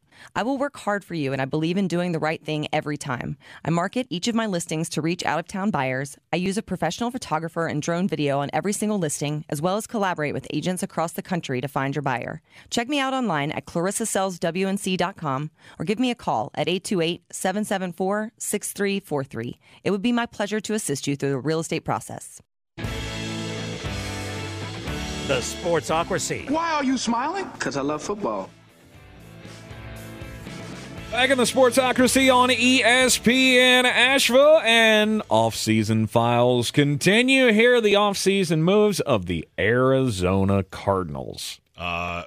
I 0.35 0.43
will 0.43 0.57
work 0.57 0.77
hard 0.77 1.03
for 1.03 1.13
you, 1.13 1.33
and 1.33 1.41
I 1.41 1.45
believe 1.45 1.77
in 1.77 1.87
doing 1.87 2.11
the 2.11 2.19
right 2.19 2.43
thing 2.43 2.67
every 2.71 2.97
time. 2.97 3.37
I 3.65 3.69
market 3.69 4.07
each 4.09 4.27
of 4.27 4.35
my 4.35 4.45
listings 4.45 4.89
to 4.89 5.01
reach 5.01 5.25
out 5.25 5.39
of 5.39 5.47
town 5.47 5.71
buyers. 5.71 6.17
I 6.33 6.37
use 6.37 6.57
a 6.57 6.61
professional 6.61 7.11
photographer 7.11 7.67
and 7.67 7.81
drone 7.81 8.07
video 8.07 8.39
on 8.39 8.49
every 8.53 8.73
single 8.73 8.99
listing, 8.99 9.45
as 9.49 9.61
well 9.61 9.77
as 9.77 9.87
collaborate 9.87 10.33
with 10.33 10.47
agents 10.53 10.83
across 10.83 11.13
the 11.13 11.21
country 11.21 11.61
to 11.61 11.67
find 11.67 11.95
your 11.95 12.01
buyer. 12.01 12.41
Check 12.69 12.87
me 12.87 12.99
out 12.99 13.13
online 13.13 13.51
at 13.51 13.65
clarissasellswnc.com 13.65 15.51
or 15.79 15.85
give 15.85 15.99
me 15.99 16.11
a 16.11 16.15
call 16.15 16.51
at 16.55 16.67
828 16.67 17.23
774 17.31 18.31
6343. 18.37 19.59
It 19.83 19.91
would 19.91 20.01
be 20.01 20.11
my 20.11 20.25
pleasure 20.25 20.59
to 20.59 20.73
assist 20.73 21.07
you 21.07 21.15
through 21.15 21.29
the 21.29 21.37
real 21.39 21.59
estate 21.59 21.85
process. 21.85 22.41
The 25.27 25.37
Sportsocracy. 25.37 26.49
Why 26.49 26.71
are 26.71 26.83
you 26.83 26.97
smiling? 26.97 27.47
Because 27.53 27.77
I 27.77 27.81
love 27.81 28.01
football. 28.01 28.49
Back 31.11 31.29
in 31.29 31.37
the 31.37 31.43
Sportsocracy 31.43 32.33
on 32.33 32.49
ESPN 32.49 33.83
Asheville, 33.83 34.59
and 34.63 35.21
off-season 35.29 36.07
files 36.07 36.71
continue. 36.71 37.51
Here 37.51 37.75
are 37.75 37.81
the 37.81 37.97
off-season 37.97 38.63
moves 38.63 39.01
of 39.01 39.25
the 39.25 39.45
Arizona 39.59 40.63
Cardinals. 40.63 41.59
Uh, 41.77 42.23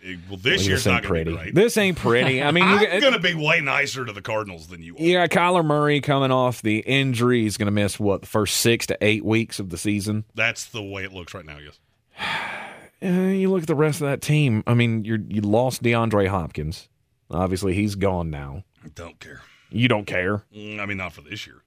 it- 0.00 0.20
well, 0.30 0.38
this 0.38 0.62
Well, 0.62 0.68
year's 0.68 0.86
not 0.86 1.02
pretty. 1.02 1.32
be 1.32 1.36
great. 1.36 1.54
This 1.56 1.76
ain't 1.76 1.98
pretty. 1.98 2.40
I 2.40 2.50
mean, 2.52 2.62
I'm 2.66 3.00
going 3.00 3.12
to 3.14 3.18
be 3.18 3.34
way 3.34 3.60
nicer 3.60 4.04
to 4.06 4.12
the 4.12 4.22
Cardinals 4.22 4.68
than 4.68 4.80
you 4.80 4.94
are. 4.96 5.02
Yeah, 5.02 5.26
Kyler 5.26 5.64
Murray 5.64 6.00
coming 6.00 6.30
off 6.30 6.62
the 6.62 6.78
injury. 6.78 7.42
He's 7.42 7.56
going 7.58 7.66
to 7.66 7.72
miss 7.72 7.98
what 8.00 8.20
the 8.22 8.26
first 8.28 8.58
six 8.58 8.86
to 8.86 8.96
eight 9.02 9.24
weeks 9.24 9.58
of 9.58 9.68
the 9.70 9.76
season. 9.76 10.24
That's 10.36 10.64
the 10.66 10.82
way 10.82 11.02
it 11.04 11.12
looks 11.12 11.34
right 11.34 11.44
now. 11.44 11.58
Yes. 11.58 11.78
Uh, 13.00 13.06
you 13.30 13.48
look 13.48 13.60
at 13.62 13.68
the 13.68 13.76
rest 13.76 14.00
of 14.00 14.08
that 14.08 14.20
team. 14.20 14.64
I 14.66 14.74
mean, 14.74 15.04
you 15.04 15.24
you 15.28 15.40
lost 15.40 15.84
DeAndre 15.84 16.26
Hopkins. 16.26 16.88
Obviously, 17.30 17.74
he's 17.74 17.94
gone 17.94 18.30
now. 18.30 18.64
I 18.84 18.88
don't 18.94 19.18
care. 19.20 19.42
You 19.70 19.88
don't 19.88 20.06
care. 20.06 20.44
Mm, 20.54 20.80
I 20.80 20.86
mean, 20.86 20.96
not 20.96 21.12
for 21.12 21.20
this 21.20 21.46
year. 21.46 21.62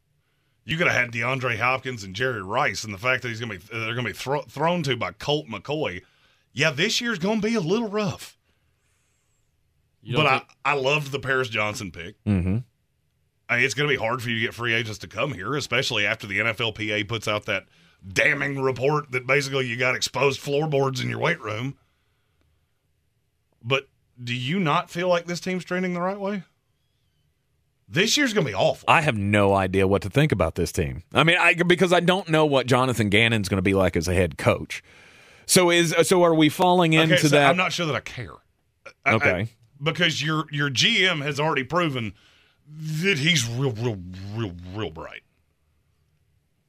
You 0.64 0.78
could 0.78 0.88
have 0.88 0.96
had 0.96 1.12
DeAndre 1.12 1.58
Hopkins 1.58 2.04
and 2.04 2.16
Jerry 2.16 2.42
Rice, 2.42 2.84
and 2.84 2.94
the 2.94 2.98
fact 2.98 3.22
that 3.24 3.30
he's 3.30 3.40
going 3.40 3.52
to 3.52 3.58
be 3.60 3.66
they're 3.72 3.94
going 3.94 4.06
to 4.06 4.12
be 4.12 4.18
thro- 4.18 4.44
thrown 4.44 4.84
to 4.84 4.96
by 4.96 5.12
Colt 5.12 5.48
McCoy. 5.48 6.02
Yeah, 6.54 6.72
this 6.72 7.00
year's 7.02 7.20
going 7.20 7.42
to 7.42 7.48
be 7.48 7.56
a 7.56 7.62
little 7.62 7.88
rough. 7.90 8.38
You 10.02 10.16
don't 10.16 10.26
But 10.26 10.32
I, 10.34 10.38
think- 10.40 10.50
I 10.66 10.74
loved 10.74 11.12
the 11.12 11.20
Paris 11.20 11.50
Johnson 11.50 11.92
pick. 11.92 12.22
Mm-hmm. 12.26 12.58
I 13.50 13.56
mean, 13.58 13.66
it's 13.66 13.74
going 13.74 13.88
to 13.90 13.94
be 13.94 14.00
hard 14.02 14.22
for 14.22 14.30
you 14.30 14.36
to 14.36 14.42
get 14.42 14.54
free 14.54 14.74
agents 14.74 15.00
to 15.00 15.08
come 15.08 15.34
here, 15.34 15.56
especially 15.56 16.06
after 16.06 16.26
the 16.26 16.40
NFLPA 16.40 17.08
puts 17.08 17.28
out 17.28 17.46
that 17.46 17.66
damning 18.08 18.62
report 18.62 19.12
that 19.12 19.28
basically 19.28 19.68
you 19.68 19.78
got 19.78 19.96
exposed 19.96 20.40
floorboards 20.40 21.02
in 21.02 21.10
your 21.10 21.20
weight 21.20 21.40
room. 21.42 21.78
But 23.64 23.88
do 24.24 24.36
you 24.36 24.60
not 24.60 24.90
feel 24.90 25.08
like 25.08 25.26
this 25.26 25.40
team's 25.40 25.64
trending 25.64 25.94
the 25.94 26.02
right 26.02 26.20
way? 26.20 26.44
This 27.88 28.16
year's 28.16 28.34
going 28.34 28.46
to 28.46 28.52
be 28.52 28.56
awful. 28.56 28.86
I 28.90 29.02
have 29.02 29.18
no 29.18 29.54
idea 29.54 29.86
what 29.86 30.02
to 30.04 30.10
think 30.10 30.32
about 30.32 30.56
this 30.56 30.72
team. 30.72 31.04
I 31.14 31.24
mean, 31.24 31.38
I 31.38 31.56
because 31.56 31.92
I 31.92 32.00
don't 32.00 32.30
know 32.30 32.46
what 32.46 32.66
Jonathan 32.66 33.10
Gannon's 33.10 33.50
going 33.50 33.58
to 33.58 33.62
be 33.64 33.74
like 33.74 33.98
as 33.98 34.08
a 34.08 34.14
head 34.14 34.38
coach. 34.38 34.82
So 35.46 35.70
is 35.70 35.94
so 36.04 36.24
are 36.24 36.34
we 36.34 36.48
falling 36.48 36.94
into 36.94 37.16
okay, 37.16 37.22
so 37.24 37.28
that? 37.30 37.50
I'm 37.50 37.58
not 37.58 37.74
sure 37.74 37.86
that 37.86 37.96
I 37.96 38.00
care. 38.00 38.34
I- 38.86 38.92
I- 39.12 39.14
Okay. 39.16 39.48
because 39.84 40.24
your 40.24 40.46
your 40.52 40.70
GM 40.70 41.22
has 41.22 41.38
already 41.40 41.64
proven 41.66 42.14
that 42.70 43.18
he's 43.18 43.46
real, 43.50 43.72
real, 43.74 43.98
real, 44.36 44.54
real 44.74 44.92
bright. 44.92 45.24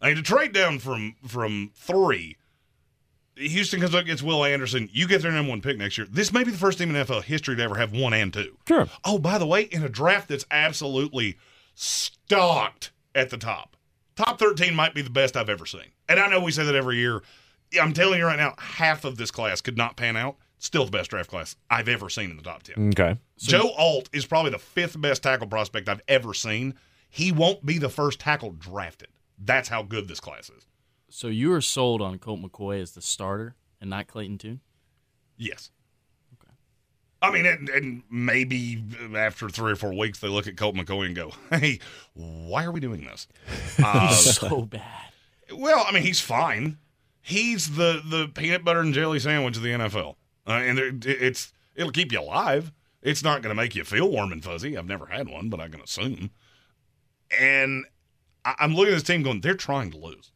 I 0.01 0.09
mean, 0.09 0.17
to 0.17 0.23
trade 0.23 0.53
down 0.53 0.81
from 0.81 1.15
from 1.29 1.71
three, 1.77 2.37
Houston 3.37 3.81
comes 3.81 3.95
up 3.95 4.05
gets 4.05 4.23
Will 4.23 4.45
Anderson. 4.45 4.89
You 4.93 5.09
get 5.09 5.23
their 5.23 5.33
number 5.33 5.51
one 5.51 5.63
pick 5.63 5.79
next 5.79 5.97
year. 5.97 6.07
This 6.11 6.33
may 6.33 6.45
be 6.45 6.51
the 6.51 6.59
first 6.59 6.79
team 6.79 6.95
in 6.95 6.97
NFL 7.07 7.25
history 7.25 7.57
to 7.57 7.63
ever 7.63 7.77
have 7.77 7.93
one 7.93 8.13
and 8.13 8.33
two. 8.33 8.59
Sure. 8.69 8.89
Oh, 9.05 9.19
by 9.19 9.39
the 9.39 9.47
way, 9.47 9.63
in 9.63 9.83
a 9.83 9.89
draft 9.89 10.29
that's 10.29 10.45
absolutely 10.51 11.39
stocked 11.75 12.93
at 13.15 13.31
the 13.31 13.37
top, 13.39 13.77
top 14.17 14.39
thirteen 14.39 14.75
might 14.75 14.95
be 14.95 15.03
the 15.03 15.11
best 15.11 15.37
I've 15.37 15.49
ever 15.49 15.67
seen. 15.67 15.93
And 16.09 16.21
I 16.21 16.29
know 16.29 16.41
we 16.41 16.53
say 16.53 16.65
that 16.65 16.75
every 16.75 16.97
year. 16.99 17.23
I'm 17.81 17.95
telling 17.95 18.19
you 18.19 18.27
right 18.27 18.37
now, 18.39 18.55
half 18.59 19.07
of 19.07 19.17
this 19.17 19.31
class 19.31 19.63
could 19.63 19.79
not 19.79 19.97
pan 19.97 20.15
out. 20.17 20.37
Still 20.59 20.85
the 20.85 20.91
best 20.91 21.11
draft 21.11 21.31
class 21.31 21.57
I've 21.71 21.89
ever 21.89 22.09
seen 22.11 22.31
in 22.31 22.37
the 22.37 22.43
top 22.43 22.63
ten. 22.63 22.91
okay. 22.91 23.19
Joe 23.39 23.71
Alt 23.77 24.09
is 24.13 24.27
probably 24.27 24.51
the 24.53 24.59
fifth 24.59 25.01
best 25.01 25.23
tackle 25.23 25.47
prospect 25.47 25.89
I've 25.89 26.03
ever 26.07 26.35
seen. 26.35 26.75
He 27.09 27.33
won't 27.33 27.65
be 27.67 27.79
the 27.79 27.89
first 27.89 28.21
tackle 28.21 28.53
drafted. 28.53 29.09
That's 29.39 29.69
how 29.69 29.83
good 29.83 30.07
this 30.07 30.21
class 30.21 30.51
is. 30.51 30.67
So 31.15 31.29
you 31.29 31.51
were 31.51 31.61
sold 31.61 32.01
on 32.01 32.19
Colt 32.19 32.41
McCoy 32.41 32.81
as 32.81 32.93
the 32.93 33.03
starter 33.03 33.55
and 33.83 33.91
not 33.91 34.07
Clayton 34.07 34.39
Tune? 34.39 34.61
Yes. 35.37 35.71
Okay. 36.41 36.53
I 37.21 37.31
mean, 37.31 37.45
and, 37.45 37.69
and 37.69 38.03
maybe 38.11 38.83
after 39.15 39.51
three 39.51 39.73
or 39.73 39.77
four 39.77 39.93
weeks, 39.93 40.21
they 40.21 40.29
look 40.29 40.47
at 40.47 40.57
Colt 40.57 40.75
McCoy 40.75 41.05
and 41.05 41.15
go, 41.15 41.33
"Hey, 41.51 41.81
why 42.15 42.65
are 42.65 42.73
we 42.73 42.81
doing 42.81 43.05
this?" 43.05 43.29
Um, 43.85 44.11
so 44.13 44.63
bad. 44.63 45.13
Well, 45.53 45.85
I 45.87 45.93
mean, 45.93 46.03
he's 46.03 46.21
fine. 46.21 46.79
He's 47.21 47.77
the 47.77 48.01
the 48.05 48.29
peanut 48.35 48.65
butter 48.65 48.81
and 48.81 48.95
jelly 48.95 49.19
sandwich 49.19 49.59
of 49.59 49.63
the 49.63 49.71
NFL, 49.73 50.17
uh, 50.47 50.53
and 50.53 50.79
there- 50.79 50.93
it's 51.05 51.53
it'll 51.75 51.93
keep 51.93 52.11
you 52.11 52.21
alive. 52.21 52.73
It's 53.03 53.23
not 53.23 53.43
going 53.43 53.55
to 53.55 53.61
make 53.61 53.75
you 53.75 53.85
feel 53.85 54.09
warm 54.11 54.33
and 54.33 54.43
fuzzy. 54.43 54.79
I've 54.79 54.87
never 54.87 55.07
had 55.07 55.29
one, 55.29 55.51
but 55.51 55.61
I 55.61 55.69
can 55.69 55.81
assume. 55.83 56.31
And 57.39 57.85
I, 58.47 58.55
I'm 58.61 58.75
looking 58.75 58.93
at 58.95 58.97
this 58.97 59.03
team 59.03 59.23
going, 59.23 59.41
they're 59.43 59.55
trying 59.55 59.91
to 59.91 59.99
lose. 59.99 60.31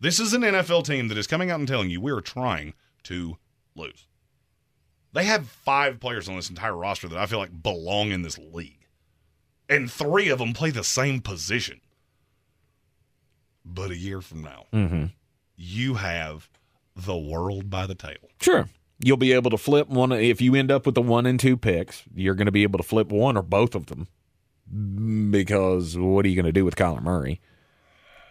This 0.00 0.20
is 0.20 0.32
an 0.34 0.42
NFL 0.42 0.84
team 0.84 1.08
that 1.08 1.18
is 1.18 1.26
coming 1.26 1.50
out 1.50 1.58
and 1.58 1.68
telling 1.68 1.90
you 1.90 2.00
we're 2.00 2.20
trying 2.20 2.74
to 3.04 3.36
lose. 3.74 4.06
They 5.12 5.24
have 5.24 5.46
five 5.48 5.98
players 6.00 6.28
on 6.28 6.36
this 6.36 6.50
entire 6.50 6.76
roster 6.76 7.08
that 7.08 7.18
I 7.18 7.26
feel 7.26 7.38
like 7.38 7.62
belong 7.62 8.10
in 8.10 8.20
this 8.22 8.38
league, 8.38 8.86
and 9.68 9.90
three 9.90 10.28
of 10.28 10.38
them 10.38 10.52
play 10.52 10.70
the 10.70 10.84
same 10.84 11.20
position. 11.20 11.80
But 13.64 13.90
a 13.90 13.96
year 13.96 14.20
from 14.20 14.42
now, 14.42 14.66
Mm-hmm. 14.72 15.06
you 15.56 15.94
have 15.94 16.48
the 16.94 17.16
world 17.16 17.70
by 17.70 17.86
the 17.86 17.94
tail. 17.94 18.16
Sure. 18.40 18.68
You'll 19.02 19.16
be 19.16 19.32
able 19.32 19.50
to 19.50 19.58
flip 19.58 19.88
one 19.88 20.12
if 20.12 20.40
you 20.40 20.54
end 20.54 20.70
up 20.70 20.86
with 20.86 20.94
the 20.94 21.02
one 21.02 21.26
and 21.26 21.38
two 21.40 21.56
picks. 21.56 22.02
You're 22.14 22.34
going 22.34 22.46
to 22.46 22.52
be 22.52 22.62
able 22.62 22.78
to 22.78 22.82
flip 22.84 23.08
one 23.10 23.36
or 23.36 23.42
both 23.42 23.74
of 23.74 23.86
them 23.86 24.06
because 25.30 25.96
what 25.98 26.24
are 26.24 26.28
you 26.28 26.34
going 26.36 26.46
to 26.46 26.52
do 26.52 26.64
with 26.64 26.76
Kyler 26.76 27.02
Murray? 27.02 27.40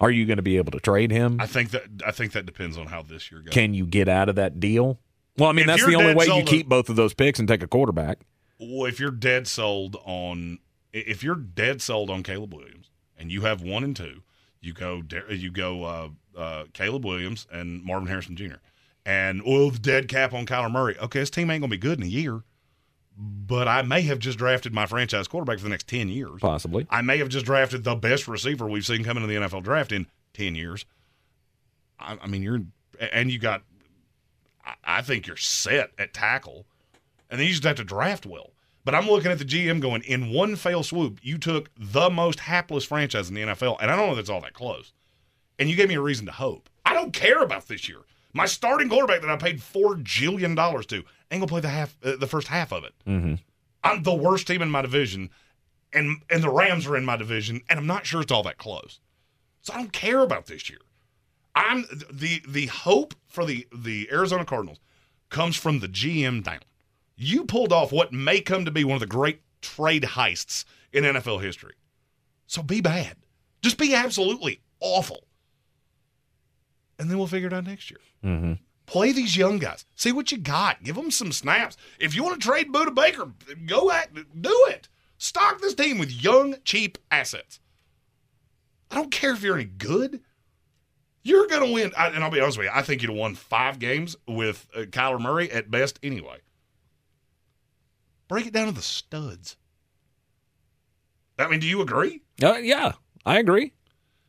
Are 0.02 0.12
you 0.12 0.26
going 0.26 0.38
to 0.38 0.44
be 0.44 0.58
able 0.58 0.72
to 0.72 0.80
trade 0.80 1.12
him? 1.12 1.40
I 1.40 1.48
think 1.48 1.72
that 1.72 1.84
I 2.06 2.12
think 2.12 2.34
that 2.34 2.46
depends 2.46 2.78
on 2.78 2.88
how 2.88 3.02
this 3.02 3.32
year 3.32 3.42
goes. 3.42 3.54
Can 3.54 3.74
you 3.74 3.86
get 3.86 4.08
out 4.08 4.30
of 4.30 4.36
that 4.36 4.60
deal? 4.60 5.00
Well, 5.38 5.50
I 5.50 5.54
mean, 5.54 5.64
If 5.64 5.68
that's 5.68 5.86
the 5.86 5.96
only 5.96 6.16
way 6.16 6.26
you 6.28 6.44
keep 6.44 6.68
both 6.68 6.90
of 6.90 6.96
those 6.96 7.14
picks 7.14 7.40
and 7.40 7.48
take 7.48 7.64
a 7.64 7.68
quarterback. 7.68 8.20
Well, 8.60 8.86
if 8.86 9.00
you're 9.00 9.12
dead 9.12 9.48
sold 9.48 9.98
on 10.06 10.60
if 10.94 11.24
you're 11.24 11.36
dead 11.36 11.82
sold 11.82 12.10
on 12.10 12.24
Caleb 12.24 12.54
Williams 12.54 12.90
and 13.18 13.32
you 13.32 13.42
have 13.42 13.62
one 13.62 13.84
and 13.84 13.96
two, 13.96 14.24
you 14.62 14.74
go 14.74 15.04
you 15.30 15.52
go 15.52 15.84
uh, 15.84 16.10
uh, 16.38 16.64
Caleb 16.74 17.06
Williams 17.06 17.48
and 17.52 17.84
Marvin 17.84 18.08
Harrison 18.08 18.36
Jr. 18.36 18.56
And 19.06 19.44
well, 19.44 19.70
the 19.70 19.80
dead 19.80 20.08
cap 20.08 20.34
on 20.34 20.46
Kyler 20.46 20.72
Murray. 20.72 20.98
Okay, 20.98 21.20
his 21.20 21.30
team 21.30 21.52
ain't 21.52 21.62
gonna 21.62 21.70
be 21.70 21.78
good 21.78 22.00
in 22.00 22.04
a 22.06 22.10
year, 22.10 22.44
but 23.18 23.68
I 23.68 23.82
may 23.82 24.02
have 24.04 24.20
just 24.20 24.38
drafted 24.38 24.74
my 24.74 24.86
franchise 24.86 25.28
quarterback 25.28 25.60
for 25.60 25.64
the 25.64 25.70
next 25.70 25.88
ten 25.88 26.10
years. 26.10 26.40
Possibly. 26.42 26.86
I 26.90 27.02
may 27.02 27.18
have 27.18 27.30
just 27.30 27.46
drafted 27.46 27.84
the 27.84 27.96
best 27.96 28.28
receiver 28.28 28.68
we've 28.68 28.86
seen 28.86 29.04
come 29.04 29.18
into 29.18 29.28
the 29.28 29.36
NFL 29.36 29.64
draft 29.64 29.92
in 29.92 30.08
ten 30.34 30.56
years. 30.56 30.86
I, 32.00 32.18
I 32.22 32.28
mean, 32.28 32.44
you're 32.44 32.62
and 33.00 33.32
you 33.32 33.40
got. 33.40 33.64
I, 34.66 34.74
I 34.84 35.02
think 35.02 35.28
you're 35.28 35.38
set 35.38 35.92
at 35.98 36.14
tackle, 36.14 36.66
and 37.30 37.40
then 37.40 37.48
you 37.48 37.54
just 37.54 37.64
have 37.64 37.78
to 37.78 37.84
draft 37.84 38.26
well. 38.26 38.52
But 38.84 38.94
I'm 38.94 39.08
looking 39.08 39.32
at 39.32 39.40
the 39.40 39.46
GM 39.46 39.80
going 39.82 40.04
in 40.04 40.32
one 40.32 40.56
fell 40.56 40.84
swoop. 40.84 41.20
You 41.24 41.40
took 41.40 41.72
the 41.78 42.12
most 42.12 42.40
hapless 42.42 42.86
franchise 42.86 43.30
in 43.30 43.36
the 43.36 43.42
NFL, 43.42 43.78
and 43.82 43.90
I 43.90 43.96
don't 43.96 44.08
know 44.08 44.14
if 44.14 44.20
it's 44.20 44.30
all 44.30 44.42
that 44.42 44.54
close. 44.54 44.94
And 45.58 45.70
you 45.70 45.76
gave 45.76 45.90
me 45.90 45.96
a 45.96 46.02
reason 46.02 46.28
to 46.28 46.32
hope. 46.32 46.70
I 46.86 46.94
don't 46.94 47.12
care 47.12 47.42
about 47.42 47.68
this 47.68 47.90
year. 47.90 48.02
My 48.36 48.46
starting 48.46 48.90
quarterback 48.90 49.22
that 49.22 49.30
I 49.30 49.38
paid 49.38 49.64
four 49.64 49.96
jillion 49.96 50.58
dollars 50.58 50.86
to 50.88 50.98
ain't 51.32 51.40
gonna 51.40 51.48
play 51.48 51.62
the 51.62 51.70
half, 51.70 51.96
uh, 52.04 52.18
the 52.18 52.28
first 52.28 52.50
half 52.50 52.74
of 52.74 52.84
it. 52.84 52.94
Mm-hmm. 53.08 53.36
I'm 53.82 54.04
the 54.04 54.14
worst 54.14 54.46
team 54.46 54.62
in 54.62 54.70
my 54.70 54.82
division, 54.82 55.30
and 55.94 56.22
and 56.30 56.44
the 56.44 56.50
Rams 56.50 56.86
are 56.86 56.98
in 56.98 57.06
my 57.06 57.16
division, 57.16 57.62
and 57.70 57.80
I'm 57.80 57.88
not 57.88 58.06
sure 58.06 58.22
it's 58.22 58.34
all 58.34 58.44
that 58.44 58.58
close. 58.58 59.00
So 59.62 59.74
I 59.74 59.78
don't 59.78 59.94
care 59.94 60.20
about 60.20 60.48
this 60.48 60.70
year. 60.70 60.80
I'm 61.56 61.86
the 62.12 62.42
the 62.46 62.66
hope 62.66 63.16
for 63.26 63.46
the 63.46 63.66
the 63.74 64.10
Arizona 64.12 64.44
Cardinals 64.44 64.80
comes 65.30 65.56
from 65.56 65.80
the 65.80 65.88
GM 65.88 66.44
down. 66.44 66.60
You 67.16 67.46
pulled 67.46 67.72
off 67.72 67.94
what 67.94 68.12
may 68.12 68.42
come 68.42 68.66
to 68.66 68.72
be 68.72 68.84
one 68.84 68.96
of 68.96 69.00
the 69.00 69.08
great 69.08 69.44
trade 69.62 70.04
heists 70.04 70.66
in 70.92 71.06
NFL 71.06 71.42
history. 71.42 71.76
So 72.48 72.62
be 72.62 72.82
bad. 72.82 73.16
Just 73.62 73.78
be 73.78 73.96
absolutely 73.96 74.60
awful. 74.82 75.24
And 76.98 77.10
then 77.10 77.18
we'll 77.18 77.28
figure 77.28 77.48
it 77.48 77.54
out 77.54 77.66
next 77.66 77.90
year. 77.90 78.00
Mm-hmm. 78.24 78.54
Play 78.86 79.12
these 79.12 79.36
young 79.36 79.58
guys. 79.58 79.86
See 79.96 80.12
what 80.12 80.32
you 80.32 80.38
got. 80.38 80.84
Give 80.84 80.96
them 80.96 81.12
some 81.12 81.32
snaps. 81.32 81.76
If 82.00 82.16
you 82.16 82.24
want 82.24 82.40
to 82.40 82.48
trade 82.48 82.72
Budda 82.72 82.94
Baker, 82.94 83.32
go 83.66 83.92
at 83.92 84.14
do 84.14 84.66
it. 84.70 84.88
Stock 85.18 85.60
this 85.60 85.74
team 85.74 85.98
with 85.98 86.12
young, 86.12 86.56
cheap 86.64 86.98
assets. 87.10 87.60
I 88.92 88.96
don't 88.96 89.12
care 89.12 89.34
if 89.34 89.42
you're 89.42 89.56
any 89.56 89.66
good. 89.66 90.22
You're 91.24 91.48
going 91.48 91.68
to 91.68 91.74
win. 91.74 91.92
I, 91.98 92.10
and 92.10 92.24
I'll 92.24 92.30
be 92.30 92.40
honest 92.40 92.58
with 92.58 92.66
you, 92.66 92.72
I 92.74 92.84
think 92.84 93.02
you'd 93.02 93.10
have 93.10 93.18
won 93.18 93.34
five 93.34 93.80
games 93.80 94.16
with 94.28 94.68
uh, 94.76 94.82
Kyler 94.82 95.20
Murray 95.20 95.52
at 95.52 95.72
best 95.72 95.98
anyway. 96.04 96.38
Break 98.28 98.46
it 98.46 98.54
down 98.54 98.68
to 98.68 98.72
the 98.72 98.82
studs. 98.82 99.58
I 101.40 101.48
mean, 101.48 101.60
do 101.60 101.68
you 101.68 101.82
agree? 101.82 102.22
Uh, 102.42 102.58
yeah, 102.58 102.94
I 103.26 103.40
agree. 103.40 103.74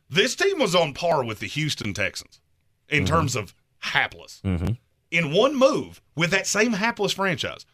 This 0.09 0.35
team 0.35 0.59
was 0.59 0.73
on 0.73 0.93
par 0.93 1.23
with 1.23 1.39
the 1.39 1.47
Houston 1.47 1.93
Texans 1.93 2.41
in 2.89 3.05
terms 3.05 3.35
of 3.35 3.53
hapless. 3.79 4.41
Mm-hmm. 4.43 4.73
In 5.11 5.33
one 5.33 5.55
move 5.55 6.01
with 6.15 6.31
that 6.31 6.47
same 6.47 6.73
hapless 6.73 7.13
franchise, 7.13 7.65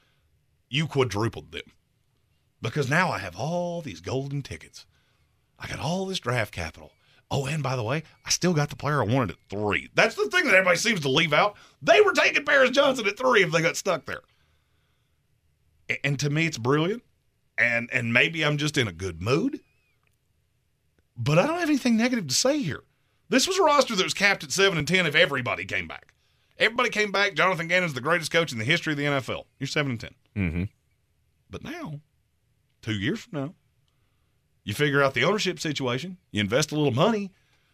you 0.70 0.88
quadrupled 0.88 1.52
them. 1.52 1.72
Because 2.62 2.90
now 2.90 3.12
I 3.12 3.20
have 3.20 3.36
all 3.36 3.82
these 3.82 4.02
golden 4.02 4.42
tickets. 4.42 4.86
I 5.60 5.68
got 5.68 5.80
all 5.80 6.06
this 6.06 6.20
draft 6.20 6.54
capital. 6.54 6.92
Oh, 7.30 7.46
and 7.46 7.64
by 7.64 7.76
the 7.76 7.84
way, 7.84 8.04
I 8.26 8.30
still 8.30 8.54
got 8.54 8.70
the 8.70 8.76
player 8.76 9.02
I 9.02 9.06
wanted 9.06 9.32
at 9.32 9.38
three. 9.50 9.90
That's 9.96 10.16
the 10.16 10.30
thing 10.30 10.46
that 10.46 10.54
everybody 10.54 10.78
seems 10.78 11.00
to 11.02 11.10
leave 11.10 11.34
out. 11.34 11.56
They 11.82 12.00
were 12.02 12.14
taking 12.14 12.46
Paris 12.46 12.70
Johnson 12.70 13.08
at 13.08 13.18
three 13.18 13.44
if 13.44 13.52
they 13.52 13.62
got 13.62 13.76
stuck 13.76 14.06
there. 14.06 14.22
And 16.04 16.20
to 16.20 16.30
me, 16.30 16.46
it's 16.46 16.58
brilliant. 16.58 17.04
And 17.58 17.90
and 17.92 18.14
maybe 18.14 18.44
I'm 18.44 18.58
just 18.58 18.78
in 18.78 18.88
a 18.88 18.94
good 18.94 19.22
mood. 19.22 19.60
But 21.18 21.40
I 21.40 21.48
don't 21.48 21.60
have 21.60 21.70
anything 21.70 21.98
negative 21.98 22.28
to 22.28 22.36
say 22.36 22.60
here. 22.62 22.84
This 23.34 23.48
was 23.48 23.58
a 23.58 23.64
roster 23.64 23.96
that 23.96 24.04
was 24.04 24.14
capped 24.14 24.44
at 24.44 24.52
seven 24.52 24.78
and 24.78 24.88
ten 24.88 25.08
if 25.08 25.16
everybody 25.16 25.66
came 25.66 25.88
back. 25.88 26.14
Everybody 26.60 26.92
came 26.92 27.12
back. 27.12 27.34
Jonathan 27.34 27.68
Gannon's 27.68 27.96
the 27.96 28.00
greatest 28.00 28.30
coach 28.30 28.52
in 28.52 28.60
the 28.60 28.64
history 28.64 28.94
of 28.94 28.98
the 28.98 29.06
NFL. 29.06 29.46
You're 29.58 29.66
seven 29.66 29.94
and 29.94 30.00
ten. 30.00 30.16
Mm-hmm. 30.36 30.64
But 31.50 31.64
now, 31.64 32.02
two 32.84 32.94
years 32.94 33.22
from 33.22 33.40
now, 33.40 33.54
you 34.64 34.76
figure 34.76 35.02
out 35.02 35.16
the 35.16 35.24
ownership 35.24 35.60
situation, 35.60 36.18
you 36.30 36.42
invest 36.42 36.72
a 36.72 36.76
little 36.76 36.94
money, 36.94 37.32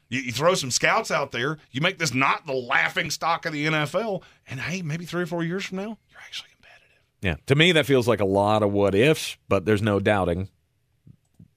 you, 0.07 0.21
you 0.21 0.31
throw 0.31 0.53
some 0.53 0.71
scouts 0.71 1.11
out 1.11 1.33
there, 1.33 1.57
you 1.71 1.81
make 1.81 1.97
this 1.99 2.13
not 2.13 2.47
the 2.47 2.53
laughing 2.53 3.11
stock 3.11 3.45
of 3.45 3.51
the 3.51 3.65
NFL, 3.65 4.23
and 4.47 4.61
hey, 4.61 4.81
maybe 4.81 5.03
three 5.03 5.23
or 5.23 5.27
four 5.27 5.43
years 5.43 5.65
from 5.65 5.79
now, 5.79 5.97
you're 6.09 6.21
actually 6.23 6.51
competitive. 6.53 7.01
Yeah. 7.21 7.35
To 7.47 7.55
me, 7.55 7.73
that 7.73 7.85
feels 7.85 8.07
like 8.07 8.21
a 8.21 8.25
lot 8.25 8.63
of 8.63 8.71
what 8.71 8.95
ifs, 8.95 9.35
but 9.49 9.65
there's 9.65 9.81
no 9.81 9.99
doubting 9.99 10.47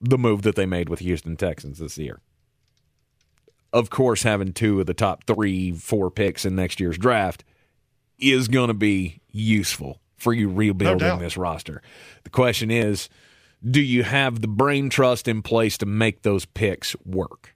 the 0.01 0.17
move 0.17 0.41
that 0.41 0.55
they 0.55 0.65
made 0.65 0.89
with 0.89 0.99
Houston 0.99 1.37
Texans 1.37 1.79
this 1.79 1.97
year. 1.97 2.19
Of 3.73 3.89
course, 3.89 4.23
having 4.23 4.53
two 4.53 4.79
of 4.79 4.85
the 4.85 4.93
top 4.93 5.25
three, 5.25 5.71
four 5.71 6.11
picks 6.11 6.45
in 6.45 6.55
next 6.55 6.79
year's 6.79 6.97
draft 6.97 7.43
is 8.19 8.47
going 8.47 8.67
to 8.67 8.73
be 8.75 9.19
useful 9.31 9.99
for 10.15 10.31
you 10.31 10.47
rebuilding 10.47 10.99
doubt. 10.99 11.19
this 11.19 11.35
roster. 11.35 11.81
The 12.23 12.29
question 12.29 12.71
is, 12.71 13.09
do 13.69 13.81
you 13.81 14.03
have 14.03 14.41
the 14.41 14.47
brain 14.47 14.89
trust 14.89 15.27
in 15.27 15.41
place 15.41 15.77
to 15.79 15.85
make 15.85 16.21
those 16.21 16.45
picks 16.45 16.95
work? 17.03 17.55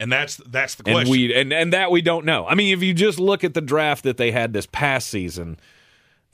And 0.00 0.12
that's 0.12 0.36
that's 0.36 0.76
the 0.76 0.84
question. 0.84 1.00
And 1.00 1.10
we 1.10 1.34
and, 1.34 1.52
and 1.52 1.72
that 1.72 1.90
we 1.90 2.00
don't 2.00 2.24
know. 2.24 2.46
I 2.46 2.54
mean, 2.54 2.72
if 2.72 2.82
you 2.82 2.94
just 2.94 3.18
look 3.18 3.42
at 3.42 3.54
the 3.54 3.60
draft 3.60 4.04
that 4.04 4.16
they 4.16 4.30
had 4.30 4.52
this 4.52 4.66
past 4.66 5.08
season, 5.08 5.58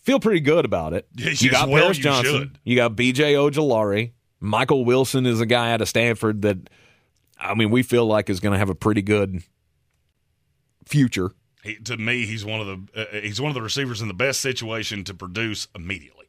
feel 0.02 0.20
pretty 0.20 0.40
good 0.40 0.64
about 0.66 0.92
it. 0.92 1.08
Yes, 1.16 1.40
you 1.40 1.50
got 1.50 1.68
well, 1.70 1.82
Paris 1.84 1.96
you 1.96 2.04
Johnson, 2.04 2.34
should. 2.34 2.58
you 2.64 2.76
got 2.76 2.94
BJ 2.94 3.34
Ojulari, 3.34 4.12
Michael 4.38 4.84
Wilson 4.84 5.24
is 5.24 5.40
a 5.40 5.46
guy 5.46 5.72
out 5.72 5.80
of 5.80 5.88
Stanford 5.88 6.42
that 6.42 6.68
I 7.38 7.54
mean, 7.54 7.70
we 7.70 7.82
feel 7.82 8.06
like 8.06 8.30
is 8.30 8.40
going 8.40 8.52
to 8.52 8.58
have 8.58 8.70
a 8.70 8.74
pretty 8.74 9.02
good 9.02 9.42
future. 10.86 11.32
He, 11.62 11.76
to 11.76 11.96
me, 11.96 12.26
he's 12.26 12.44
one 12.44 12.60
of 12.60 12.66
the 12.66 13.00
uh, 13.00 13.20
he's 13.20 13.40
one 13.40 13.50
of 13.50 13.54
the 13.54 13.62
receivers 13.62 14.02
in 14.02 14.08
the 14.08 14.14
best 14.14 14.40
situation 14.40 15.04
to 15.04 15.14
produce 15.14 15.66
immediately. 15.74 16.26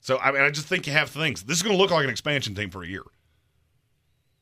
So 0.00 0.18
I 0.18 0.32
mean, 0.32 0.42
I 0.42 0.50
just 0.50 0.66
think 0.66 0.86
you 0.86 0.92
have 0.92 1.10
things. 1.10 1.42
This 1.44 1.58
is 1.58 1.62
going 1.62 1.76
to 1.76 1.80
look 1.80 1.90
like 1.90 2.04
an 2.04 2.10
expansion 2.10 2.54
team 2.54 2.70
for 2.70 2.82
a 2.82 2.86
year, 2.86 3.04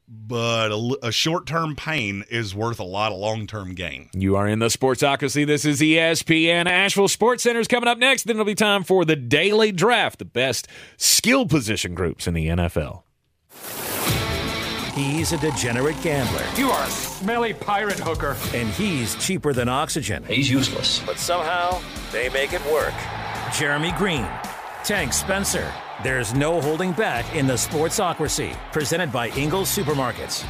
but 0.09 0.70
a, 0.70 0.99
a 1.09 1.12
short 1.12 1.47
term 1.47 1.74
pain 1.74 2.24
is 2.31 2.55
worth 2.55 2.78
a 2.78 2.85
lot 2.85 3.11
of 3.11 3.19
long 3.19 3.49
term 3.49 3.74
gain. 3.74 4.11
You 4.15 4.37
are 4.37 4.47
in 4.47 4.61
the 4.61 4.69
Sportsocracy. 4.69 5.45
This 5.45 5.65
is 5.65 5.81
ESPN 5.81 6.66
Asheville 6.66 7.09
Sports 7.09 7.43
Center 7.43 7.61
is 7.61 7.69
coming 7.69 7.89
up 7.89 7.99
next. 7.99 8.24
Then 8.24 8.37
it'll 8.37 8.47
be 8.47 8.55
time 8.55 8.85
for 8.85 9.05
the 9.05 9.16
daily 9.16 9.73
draft, 9.73 10.20
the 10.20 10.24
best 10.24 10.69
skill 10.97 11.47
position 11.47 11.95
groups 11.95 12.28
in 12.28 12.35
the 12.35 12.47
NFL. 12.47 13.03
He's 15.01 15.32
a 15.32 15.39
degenerate 15.39 15.98
gambler. 16.02 16.44
You 16.56 16.70
are 16.70 16.86
a 16.86 16.90
smelly 16.90 17.55
pirate 17.55 17.98
hooker. 17.98 18.36
And 18.55 18.68
he's 18.68 19.14
cheaper 19.14 19.55
than 19.55 19.66
oxygen. 19.66 20.22
He's 20.24 20.51
useless. 20.51 21.01
But 21.06 21.18
somehow, 21.18 21.81
they 22.12 22.28
make 22.28 22.52
it 22.52 22.62
work. 22.66 22.93
Jeremy 23.55 23.93
Green, 23.93 24.28
Tank 24.85 25.14
Spencer. 25.14 25.72
There's 26.05 26.35
no 26.35 26.60
holding 26.60 26.93
back 26.93 27.35
in 27.35 27.47
the 27.47 27.55
Sportsocracy, 27.55 28.55
presented 28.74 29.10
by 29.10 29.31
Ingles 29.31 29.74
Supermarkets. 29.74 30.44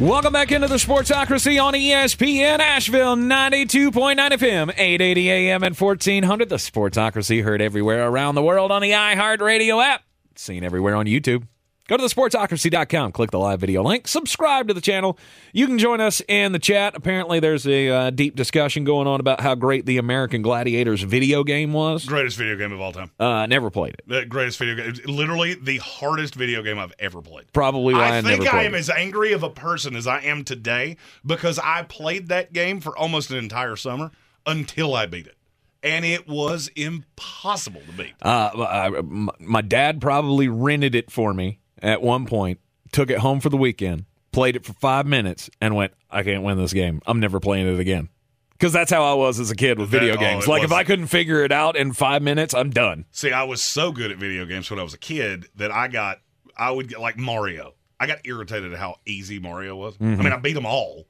Welcome 0.00 0.32
back 0.32 0.50
into 0.50 0.66
the 0.66 0.76
Sportsocracy 0.76 1.62
on 1.62 1.74
ESPN 1.74 2.58
Asheville 2.58 3.14
92.9 3.14 3.92
FM, 4.16 4.70
880 4.76 5.30
AM 5.30 5.62
and 5.62 5.76
1400. 5.76 6.48
The 6.48 6.56
Sportsocracy 6.56 7.44
heard 7.44 7.62
everywhere 7.62 8.08
around 8.08 8.34
the 8.34 8.42
world 8.42 8.72
on 8.72 8.82
the 8.82 8.90
iHeartRadio 8.90 9.80
app. 9.84 10.02
Seen 10.40 10.64
everywhere 10.64 10.96
on 10.96 11.04
YouTube. 11.04 11.46
Go 11.86 11.96
to 11.96 12.02
thesportsocracy.com, 12.02 13.12
click 13.12 13.30
the 13.30 13.38
live 13.38 13.60
video 13.60 13.82
link, 13.82 14.08
subscribe 14.08 14.68
to 14.68 14.74
the 14.74 14.80
channel. 14.80 15.18
You 15.52 15.66
can 15.66 15.76
join 15.76 16.00
us 16.00 16.22
in 16.28 16.52
the 16.52 16.58
chat. 16.58 16.94
Apparently, 16.94 17.40
there's 17.40 17.66
a 17.66 17.88
uh, 17.88 18.10
deep 18.10 18.36
discussion 18.36 18.84
going 18.84 19.06
on 19.06 19.20
about 19.20 19.40
how 19.40 19.54
great 19.54 19.84
the 19.84 19.98
American 19.98 20.40
Gladiators 20.40 21.02
video 21.02 21.44
game 21.44 21.74
was. 21.74 22.06
Greatest 22.06 22.38
video 22.38 22.56
game 22.56 22.72
of 22.72 22.80
all 22.80 22.92
time. 22.92 23.10
Uh, 23.18 23.44
never 23.46 23.70
played 23.70 23.94
it. 23.94 24.02
The 24.06 24.24
greatest 24.24 24.58
video 24.58 24.76
game. 24.76 24.94
Literally 25.04 25.54
the 25.54 25.78
hardest 25.78 26.36
video 26.36 26.62
game 26.62 26.78
I've 26.78 26.94
ever 26.98 27.20
played. 27.20 27.52
Probably 27.52 27.92
why 27.92 28.08
I, 28.08 28.18
I 28.18 28.22
think 28.22 28.54
I 28.54 28.62
am 28.62 28.74
it. 28.74 28.78
as 28.78 28.88
angry 28.88 29.32
of 29.32 29.42
a 29.42 29.50
person 29.50 29.94
as 29.94 30.06
I 30.06 30.20
am 30.20 30.44
today 30.44 30.96
because 31.26 31.58
I 31.58 31.82
played 31.82 32.28
that 32.28 32.54
game 32.54 32.80
for 32.80 32.96
almost 32.96 33.30
an 33.30 33.36
entire 33.36 33.76
summer 33.76 34.10
until 34.46 34.94
I 34.94 35.04
beat 35.04 35.26
it. 35.26 35.36
And 35.82 36.04
it 36.04 36.28
was 36.28 36.68
impossible 36.76 37.80
to 37.86 37.92
beat. 37.92 38.12
Uh, 38.22 38.50
I- 38.54 39.00
my 39.38 39.62
dad 39.62 40.00
probably 40.00 40.48
rented 40.48 40.94
it 40.94 41.10
for 41.10 41.32
me 41.32 41.60
at 41.82 42.02
one 42.02 42.26
point, 42.26 42.60
took 42.92 43.10
it 43.10 43.18
home 43.18 43.40
for 43.40 43.48
the 43.48 43.56
weekend, 43.56 44.04
played 44.32 44.56
it 44.56 44.64
for 44.66 44.74
five 44.74 45.06
minutes, 45.06 45.48
and 45.60 45.74
went, 45.74 45.92
I 46.10 46.22
can't 46.22 46.42
win 46.42 46.58
this 46.58 46.72
game. 46.74 47.00
I'm 47.06 47.18
never 47.20 47.40
playing 47.40 47.66
it 47.66 47.80
again. 47.80 48.08
Because 48.52 48.74
that's 48.74 48.90
how 48.92 49.04
I 49.04 49.14
was 49.14 49.40
as 49.40 49.50
a 49.50 49.56
kid 49.56 49.78
with 49.78 49.88
video 49.88 50.12
That- 50.12 50.18
oh, 50.18 50.20
games. 50.20 50.44
it 50.44 50.50
Like, 50.50 50.62
if 50.64 50.72
I 50.72 50.84
couldn't 50.84 51.06
figure 51.06 51.42
it 51.44 51.50
out 51.52 51.76
in 51.76 51.94
five 51.94 52.20
minutes, 52.20 52.52
I'm 52.52 52.68
done. 52.68 53.06
See, 53.10 53.32
I 53.32 53.44
was 53.44 53.62
so 53.62 53.90
good 53.90 54.10
at 54.10 54.18
video 54.18 54.44
games 54.44 54.70
when 54.70 54.78
I 54.78 54.82
was 54.82 54.92
a 54.92 54.98
kid 54.98 55.46
that 55.56 55.70
I 55.72 55.88
got, 55.88 56.18
I 56.58 56.70
would 56.70 56.88
get 56.88 57.00
like 57.00 57.16
Mario. 57.16 57.72
I 57.98 58.06
got 58.06 58.18
irritated 58.24 58.74
at 58.74 58.78
how 58.78 58.96
easy 59.06 59.38
Mario 59.38 59.76
was. 59.76 59.94
I 59.98 60.04
Mhm. 60.04 60.18
mean, 60.24 60.32
I 60.32 60.36
beat 60.36 60.52
them 60.52 60.66
all, 60.66 61.06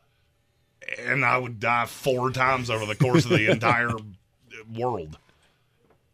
and 0.99 1.25
I 1.25 1.39
would 1.39 1.59
die 1.59 1.87
four 1.87 2.31
times 2.31 2.71
over 2.71 2.87
the 2.87 2.95
course 2.95 3.25
of 3.25 3.31
the 3.33 3.47
entire 3.51 3.91
world. 4.69 5.19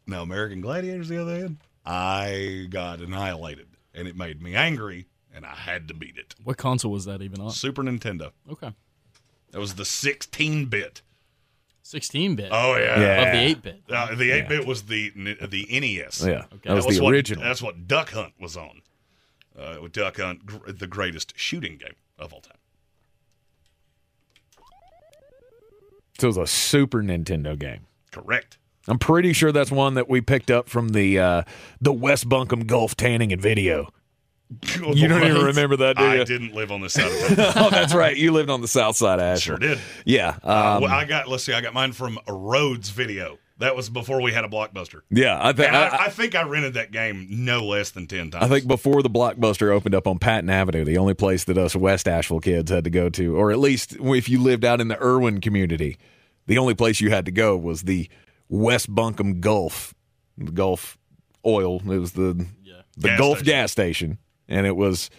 Now, 0.06 0.23
American 0.23 0.60
Gladiators, 0.60 1.09
the 1.09 1.20
other 1.20 1.36
hand, 1.36 1.56
I 1.85 2.66
got 2.70 3.01
annihilated, 3.01 3.66
and 3.94 4.06
it 4.06 4.16
made 4.16 4.40
me 4.43 4.55
angry, 4.55 5.06
and 5.35 5.44
I 5.44 5.55
had 5.55 5.89
to 5.89 5.94
beat 5.94 6.16
it. 6.16 6.35
What 6.44 6.56
console 6.56 6.93
was 6.93 7.05
that 7.06 7.23
even 7.23 7.40
on? 7.40 7.51
Super 7.51 7.82
Nintendo. 7.82 8.31
Okay. 8.51 8.73
That 9.52 9.59
was 9.59 9.74
the 9.74 9.85
16 9.85 10.66
bit. 10.66 11.02
16 11.82 12.35
bit. 12.36 12.48
Oh 12.52 12.77
yeah, 12.77 13.23
Of 13.27 13.32
the 13.32 13.39
8 13.39 13.62
bit. 13.62 13.82
Uh, 13.89 14.14
the 14.16 14.31
eight 14.32 14.48
bit 14.48 14.66
was 14.66 14.82
the 14.85 15.10
the 15.14 15.66
NES. 15.70 16.24
Yeah, 16.27 16.47
that 16.64 16.74
was 16.74 16.85
the 16.86 17.01
what- 17.01 17.12
original. 17.14 17.44
that's 17.44 17.62
what 17.62 17.86
Duck 17.86 18.10
Hunt 18.10 18.32
was 18.40 18.56
on. 18.56 18.82
Uh, 19.56 19.77
with 19.81 19.93
Duck 19.93 20.16
Hunt, 20.18 20.44
gr- 20.44 20.70
the 20.73 20.89
greatest 20.89 21.32
shooting 21.39 21.77
game 21.78 21.94
of 22.18 22.32
all 22.32 22.40
time. 22.40 22.56
So 26.18 26.27
it 26.27 26.28
was 26.28 26.36
a 26.39 26.47
Super 26.47 27.02
Nintendo 27.02 27.59
game. 27.59 27.86
Correct. 28.22 28.59
I'm 28.88 28.98
pretty 28.98 29.32
sure 29.32 29.51
that's 29.52 29.70
one 29.70 29.94
that 29.94 30.09
we 30.09 30.20
picked 30.20 30.51
up 30.51 30.68
from 30.68 30.90
the 30.90 31.18
uh, 31.18 31.43
the 31.80 31.93
West 31.93 32.28
Buncombe 32.28 32.64
Gulf 32.66 32.97
Tanning 32.97 33.32
and 33.32 33.43
Video. 33.43 33.88
You 34.62 35.09
don't 35.09 35.24
even 35.24 35.43
remember 35.47 35.76
that, 35.78 35.97
do 35.97 36.05
I 36.05 36.22
didn't 36.22 36.55
live 36.55 36.70
on 36.70 36.80
this 36.80 36.93
side 36.93 37.10
of 37.10 37.36
town. 37.36 37.52
oh, 37.56 37.70
that's 37.70 37.93
right. 37.93 38.16
You 38.16 38.30
lived 38.30 38.48
on 38.48 38.60
the 38.60 38.68
south 38.68 38.94
side 38.97 39.18
of 39.18 39.24
Asheville. 39.24 39.59
Sure 39.59 39.74
did. 39.74 39.80
Yeah. 40.05 40.36
Uh, 40.44 40.76
um, 40.76 40.82
well, 40.82 40.93
I 40.93 41.05
got. 41.05 41.28
Let's 41.28 41.43
see. 41.43 41.52
I 41.52 41.60
got 41.60 41.74
mine 41.74 41.93
from 41.93 42.18
a 42.28 42.32
Rhodes 42.32 42.90
video. 42.90 43.38
That 43.59 43.74
was 43.74 43.88
before 43.88 44.20
we 44.20 44.32
had 44.32 44.44
a 44.44 44.48
blockbuster. 44.48 45.01
yeah. 45.10 45.38
I, 45.43 45.52
think 45.55 45.72
I, 45.72 45.86
I, 45.88 46.05
I 46.05 46.09
think 46.10 46.34
I 46.34 46.43
rented 46.43 46.74
that 46.74 46.93
game 46.93 47.26
no 47.28 47.64
less 47.64 47.90
than 47.90 48.06
ten 48.06 48.30
times. 48.30 48.44
I 48.44 48.48
think 48.48 48.68
before 48.68 49.02
the 49.02 49.09
Blockbuster 49.10 49.70
opened 49.72 49.94
up 49.94 50.06
on 50.06 50.18
Patton 50.18 50.51
Avenue, 50.51 50.84
the 50.84 50.98
only 50.98 51.14
place 51.14 51.44
that 51.44 51.56
us 51.59 51.74
West 51.74 52.06
Asheville 52.06 52.40
kids 52.40 52.70
had 52.70 52.84
to 52.84 52.90
go 52.90 53.09
to, 53.09 53.34
or 53.36 53.51
at 53.51 53.59
least 53.59 53.97
if 53.98 54.28
you 54.28 54.40
lived 54.43 54.64
out 54.64 54.80
in 54.80 54.88
the 54.88 55.02
Irwin 55.02 55.40
community, 55.40 55.97
the 56.47 56.59
only 56.59 56.74
place 56.74 57.01
you 57.01 57.10
had 57.10 57.24
to 57.27 57.32
go 57.32 57.56
was 57.56 57.82
the 57.82 58.09
West 58.48 58.94
Buncombe 58.94 59.40
Gulf, 59.40 59.94
the 60.39 60.52
Gulf 60.52 60.98
Oil. 61.44 61.81
It 61.81 61.98
was 61.98 62.12
the 62.12 62.47
the 62.97 63.09
Gas 63.09 63.18
Gulf 63.18 63.39
station. 63.39 63.52
gas 63.52 63.73
station, 63.73 64.18
and 64.48 64.66
it 64.66 64.77
was 64.77 65.10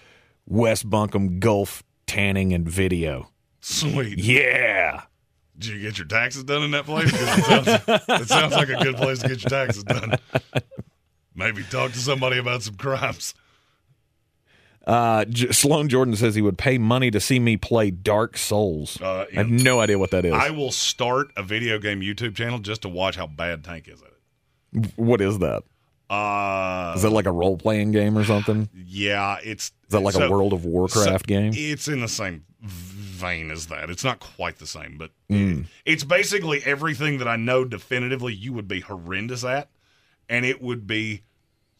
West 0.46 0.90
Buncombe 0.90 1.40
Gulf 1.40 1.84
Tanning 2.06 2.54
and 2.54 2.68
Video. 2.68 3.30
Sweet. 3.62 4.20
Yeah. 4.20 5.04
Did 5.58 5.70
you 5.70 5.82
get 5.82 5.98
your 5.98 6.08
taxes 6.08 6.44
done 6.44 6.64
in 6.64 6.72
that 6.72 6.86
place? 6.86 7.12
It 7.12 7.44
sounds, 7.44 7.68
it 7.68 8.28
sounds 8.28 8.54
like 8.54 8.70
a 8.70 8.84
good 8.84 8.96
place 8.96 9.20
to 9.20 9.28
get 9.28 9.42
your 9.42 9.50
taxes 9.50 9.84
done. 9.84 10.14
Maybe 11.36 11.64
talk 11.64 11.92
to 11.94 11.98
somebody 11.98 12.38
about 12.38 12.62
some 12.64 12.76
crimes. 12.76 13.34
Uh, 14.88 15.26
J- 15.26 15.52
Sloan 15.52 15.90
Jordan 15.90 16.16
says 16.16 16.34
he 16.36 16.42
would 16.42 16.58
pay 16.58 16.78
money 16.78 17.12
to 17.12 17.20
see 17.20 17.40
me 17.40 17.58
play 17.58 17.92
Dark 17.92 18.38
Souls. 18.38 19.00
Uh, 19.02 19.26
I 19.32 19.36
have 19.36 19.50
no 19.50 19.82
idea 19.82 20.00
what 20.00 20.12
that 20.12 20.24
is. 20.26 20.34
I 20.34 20.50
will 20.50 20.72
start 20.72 21.28
a 21.36 21.44
video 21.44 21.78
game 21.78 22.00
YouTube 22.02 22.36
channel 22.36 22.60
just 22.60 22.82
to 22.84 22.90
watch 22.90 23.18
how 23.18 23.28
bad 23.28 23.64
Tank 23.66 23.88
is 23.90 24.02
at 24.02 24.08
it. 24.82 24.92
what 24.96 25.20
is 25.22 25.40
that? 25.40 25.64
Uh, 26.10 26.94
Is 26.96 27.02
that 27.02 27.10
like 27.10 27.26
a 27.26 27.32
role 27.34 27.58
playing 27.58 27.92
game 27.92 28.18
or 28.18 28.24
something? 28.24 28.70
yeah, 28.74 29.40
it's 29.44 29.66
Is 29.66 29.72
that 29.90 30.00
like 30.00 30.16
a 30.16 30.30
World 30.30 30.54
of 30.54 30.64
Warcraft 30.64 31.26
so 31.26 31.28
game? 31.28 31.52
It's 31.54 31.90
in 31.90 32.00
the 32.00 32.08
same 32.08 32.46
vein 32.62 33.52
as 33.52 33.68
that. 33.68 33.90
It's 33.90 34.06
not 34.06 34.20
quite 34.22 34.58
the 34.60 34.68
same, 34.68 34.98
but 34.98 35.12
Mm. 35.30 35.66
it's 35.86 36.06
basically 36.06 36.62
everything 36.64 37.18
that 37.18 37.28
I 37.28 37.36
know 37.36 37.66
definitively 37.66 38.34
you 38.34 38.54
would 38.54 38.70
be 38.70 38.80
horrendous 38.80 39.44
at, 39.44 39.70
and 40.30 40.46
it 40.46 40.62
would 40.62 40.88
be 40.88 41.24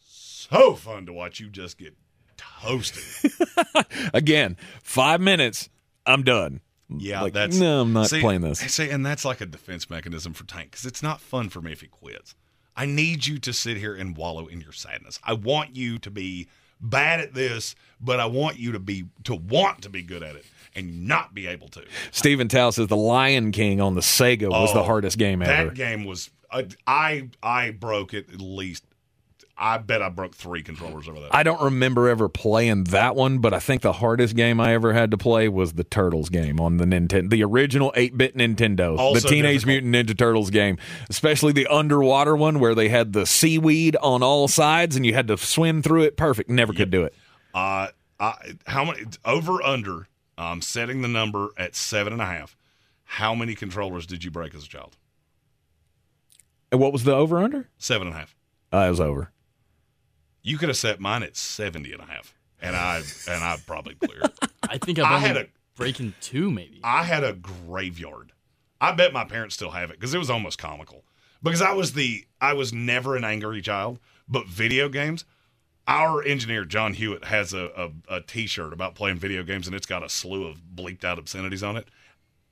so 0.06 0.74
fun 0.74 1.06
to 1.06 1.12
watch 1.14 1.40
you 1.40 1.48
just 1.48 1.78
get 1.78 1.94
toasted. 2.38 3.32
Again, 4.14 4.56
five 4.82 5.20
minutes, 5.20 5.68
I'm 6.06 6.22
done. 6.22 6.60
Yeah, 6.88 7.20
Like, 7.20 7.34
that's 7.34 7.58
no, 7.58 7.82
I'm 7.82 7.92
not 7.92 8.08
see, 8.08 8.20
playing 8.20 8.40
this. 8.40 8.60
See, 8.60 8.88
and 8.88 9.04
that's 9.04 9.24
like 9.24 9.42
a 9.42 9.46
defense 9.46 9.90
mechanism 9.90 10.32
for 10.32 10.44
Tank 10.44 10.70
because 10.70 10.86
it's 10.86 11.02
not 11.02 11.20
fun 11.20 11.50
for 11.50 11.60
me 11.60 11.72
if 11.72 11.82
he 11.82 11.86
quits. 11.86 12.34
I 12.74 12.86
need 12.86 13.26
you 13.26 13.38
to 13.40 13.52
sit 13.52 13.76
here 13.76 13.94
and 13.94 14.16
wallow 14.16 14.46
in 14.46 14.60
your 14.62 14.72
sadness. 14.72 15.18
I 15.22 15.34
want 15.34 15.76
you 15.76 15.98
to 15.98 16.10
be 16.10 16.48
bad 16.80 17.20
at 17.20 17.34
this, 17.34 17.74
but 18.00 18.20
I 18.20 18.26
want 18.26 18.58
you 18.58 18.72
to 18.72 18.78
be 18.78 19.04
to 19.24 19.34
want 19.34 19.82
to 19.82 19.90
be 19.90 20.02
good 20.02 20.22
at 20.22 20.36
it 20.36 20.46
and 20.74 21.06
not 21.06 21.34
be 21.34 21.46
able 21.46 21.68
to. 21.68 21.84
Stephen 22.10 22.48
Tao 22.48 22.70
says 22.70 22.86
the 22.86 22.96
Lion 22.96 23.52
King 23.52 23.80
on 23.80 23.94
the 23.94 24.00
Sega 24.00 24.48
was 24.48 24.72
the 24.72 24.80
Oh, 24.80 24.84
hardest 24.84 25.18
game 25.18 25.40
that 25.40 25.48
ever. 25.50 25.68
That 25.70 25.76
game 25.76 26.04
was 26.04 26.30
I, 26.50 26.68
I 26.86 27.28
I 27.42 27.70
broke 27.72 28.14
it 28.14 28.32
at 28.32 28.40
least. 28.40 28.84
I 29.60 29.78
bet 29.78 30.02
I 30.02 30.08
broke 30.08 30.34
three 30.36 30.62
controllers 30.62 31.08
over 31.08 31.18
that. 31.20 31.34
I 31.34 31.42
don't 31.42 31.60
remember 31.60 32.08
ever 32.08 32.28
playing 32.28 32.84
that 32.84 33.16
one, 33.16 33.38
but 33.38 33.52
I 33.52 33.58
think 33.58 33.82
the 33.82 33.94
hardest 33.94 34.36
game 34.36 34.60
I 34.60 34.72
ever 34.72 34.92
had 34.92 35.10
to 35.10 35.18
play 35.18 35.48
was 35.48 35.72
the 35.72 35.82
Turtles 35.82 36.28
game 36.28 36.60
on 36.60 36.76
the 36.76 36.84
Nintendo, 36.84 37.28
the 37.28 37.42
original 37.42 37.92
8-bit 37.96 38.36
Nintendo, 38.36 38.96
Also 38.96 39.20
the 39.20 39.28
Teenage 39.28 39.64
difficult. 39.64 39.84
Mutant 39.84 40.08
Ninja 40.08 40.16
Turtles 40.16 40.50
game, 40.50 40.78
especially 41.10 41.52
the 41.52 41.66
underwater 41.66 42.36
one 42.36 42.60
where 42.60 42.74
they 42.76 42.88
had 42.88 43.12
the 43.12 43.26
seaweed 43.26 43.96
on 43.96 44.22
all 44.22 44.46
sides 44.46 44.94
and 44.94 45.04
you 45.04 45.12
had 45.14 45.26
to 45.26 45.36
swim 45.36 45.82
through 45.82 46.02
it. 46.04 46.16
Perfect. 46.16 46.48
Never 46.48 46.72
could 46.72 46.90
do 46.90 47.02
it. 47.04 47.14
Uh, 47.52 47.88
I, 48.20 48.34
how 48.66 48.84
many 48.84 49.06
over 49.24 49.60
under? 49.62 50.06
I'm 50.36 50.62
setting 50.62 51.02
the 51.02 51.08
number 51.08 51.48
at 51.56 51.74
seven 51.74 52.12
and 52.12 52.22
a 52.22 52.26
half. 52.26 52.56
How 53.04 53.34
many 53.34 53.56
controllers 53.56 54.06
did 54.06 54.22
you 54.22 54.30
break 54.30 54.54
as 54.54 54.64
a 54.64 54.68
child? 54.68 54.96
And 56.70 56.80
what 56.80 56.92
was 56.92 57.04
the 57.04 57.14
over 57.14 57.38
under? 57.40 57.68
Seven 57.78 58.06
and 58.06 58.14
a 58.14 58.18
half. 58.20 58.36
Uh, 58.72 58.86
it 58.86 58.90
was 58.90 59.00
over. 59.00 59.32
You 60.42 60.58
could 60.58 60.68
have 60.68 60.76
set 60.76 61.00
mine 61.00 61.22
at 61.22 61.36
70 61.36 61.92
and 61.92 62.02
a 62.02 62.06
half, 62.06 62.34
and 62.60 62.74
I 62.76 63.02
and 63.28 63.42
I 63.44 63.56
probably 63.66 63.94
cleared. 63.94 64.24
it. 64.24 64.50
I 64.68 64.78
think 64.78 64.98
I've 64.98 65.06
I 65.06 65.18
had 65.18 65.36
a 65.36 65.46
breaking 65.76 66.14
two, 66.20 66.50
maybe. 66.50 66.80
I 66.82 67.04
had 67.04 67.24
a 67.24 67.32
graveyard. 67.32 68.32
I 68.80 68.92
bet 68.92 69.12
my 69.12 69.24
parents 69.24 69.54
still 69.54 69.70
have 69.70 69.90
it 69.90 69.98
because 69.98 70.14
it 70.14 70.18
was 70.18 70.30
almost 70.30 70.58
comical. 70.58 71.04
Because 71.42 71.62
I 71.62 71.72
was 71.72 71.92
the 71.92 72.24
I 72.40 72.52
was 72.52 72.72
never 72.72 73.16
an 73.16 73.24
angry 73.24 73.62
child, 73.62 73.98
but 74.28 74.46
video 74.46 74.88
games. 74.88 75.24
Our 75.86 76.22
engineer 76.22 76.66
John 76.66 76.92
Hewitt 76.92 77.24
has 77.24 77.54
a, 77.54 77.90
a, 78.10 78.16
a 78.16 78.20
T-shirt 78.20 78.74
about 78.74 78.94
playing 78.94 79.16
video 79.16 79.42
games, 79.42 79.66
and 79.66 79.74
it's 79.74 79.86
got 79.86 80.04
a 80.04 80.08
slew 80.10 80.46
of 80.46 80.60
bleeped 80.74 81.02
out 81.02 81.18
obscenities 81.18 81.62
on 81.62 81.78
it. 81.78 81.88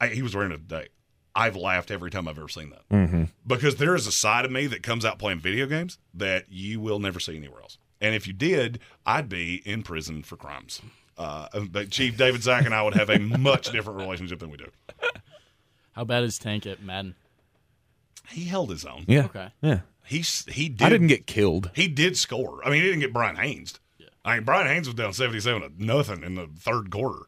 I, 0.01 0.09
he 0.09 0.23
was 0.23 0.35
wearing 0.35 0.53
it 0.53 0.69
today. 0.69 0.89
I've 1.37 1.55
laughed 1.55 1.91
every 1.91 2.11
time 2.11 2.27
I've 2.27 2.39
ever 2.39 2.49
seen 2.49 2.71
that 2.71 2.89
Mm-hmm. 2.89 3.25
because 3.47 3.77
there 3.77 3.95
is 3.95 4.07
a 4.07 4.13
side 4.13 4.45
of 4.45 4.51
me 4.51 4.67
that 4.69 4.83
comes 4.83 5.05
out 5.05 5.19
playing 5.19 5.39
video 5.41 5.67
games 5.67 5.99
that 6.15 6.47
you 6.49 6.81
will 6.81 6.99
never 6.99 7.21
see 7.21 7.37
anywhere 7.37 7.61
else. 7.61 7.79
And 8.01 8.15
if 8.15 8.27
you 8.27 8.33
did, 8.33 8.79
I'd 9.05 9.29
be 9.29 9.63
in 9.65 9.83
prison 9.83 10.23
for 10.23 10.37
crimes. 10.37 10.81
Uh, 11.19 11.49
but 11.71 11.91
Chief 11.91 12.17
David 12.17 12.43
Zach 12.43 12.65
and 12.67 12.75
I 12.75 12.83
would 12.83 12.95
have 12.95 13.09
a 13.11 13.19
much 13.39 13.71
different 13.71 13.99
relationship 14.01 14.39
than 14.41 14.51
we 14.51 14.57
do. 14.57 14.71
How 15.93 16.05
bad 16.05 16.25
is 16.25 16.39
Tank 16.39 16.67
at 16.67 16.83
Madden? 16.83 17.15
He 18.29 18.45
held 18.45 18.71
his 18.71 18.85
own. 18.85 19.05
Yeah. 19.07 19.27
Okay. 19.27 19.49
Yeah. 19.63 19.81
He 20.05 20.19
he 20.49 20.69
did. 20.69 20.83
I 20.85 20.89
didn't 20.91 21.07
get 21.07 21.27
killed. 21.27 21.71
He 21.75 21.89
did 21.89 22.17
score. 22.17 22.61
I 22.65 22.71
mean, 22.71 22.81
he 22.83 22.87
didn't 22.89 23.01
get 23.01 23.13
Brian 23.13 23.37
Haynes. 23.37 23.79
I 24.25 24.35
mean, 24.37 24.45
Brian 24.45 24.67
Haynes 24.67 24.89
was 24.89 24.95
down 24.95 25.13
seventy-seven 25.13 25.63
to 25.63 25.85
nothing 25.85 26.23
in 26.23 26.35
the 26.35 26.49
third 26.59 26.91
quarter. 26.91 27.23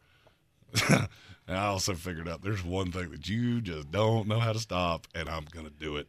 and 1.48 1.56
I 1.56 1.66
also 1.66 1.94
figured 1.94 2.28
out 2.28 2.42
there's 2.42 2.62
one 2.62 2.92
thing 2.92 3.10
that 3.10 3.28
you 3.28 3.60
just 3.60 3.90
don't 3.90 4.28
know 4.28 4.38
how 4.38 4.52
to 4.52 4.58
stop, 4.60 5.08
and 5.14 5.28
I'm 5.28 5.46
going 5.50 5.64
to 5.64 5.72
do 5.72 5.96
it 5.96 6.06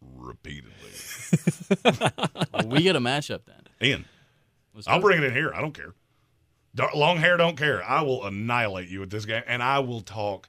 repeatedly. 0.00 0.72
Well, 2.52 2.66
we 2.66 2.82
get 2.82 2.96
a 2.96 3.00
matchup 3.00 3.42
then. 3.46 3.62
Ian, 3.80 4.04
Let's 4.74 4.88
I'll 4.88 5.00
bring 5.00 5.18
it 5.18 5.24
in 5.24 5.32
here. 5.32 5.52
I 5.54 5.60
don't 5.60 5.72
care. 5.72 5.94
Long 6.94 7.18
hair 7.18 7.36
don't 7.36 7.56
care. 7.56 7.82
I 7.84 8.02
will 8.02 8.24
annihilate 8.24 8.88
you 8.88 9.00
with 9.00 9.10
this 9.10 9.24
game, 9.24 9.42
and 9.46 9.62
I 9.62 9.78
will 9.78 10.00
talk 10.00 10.48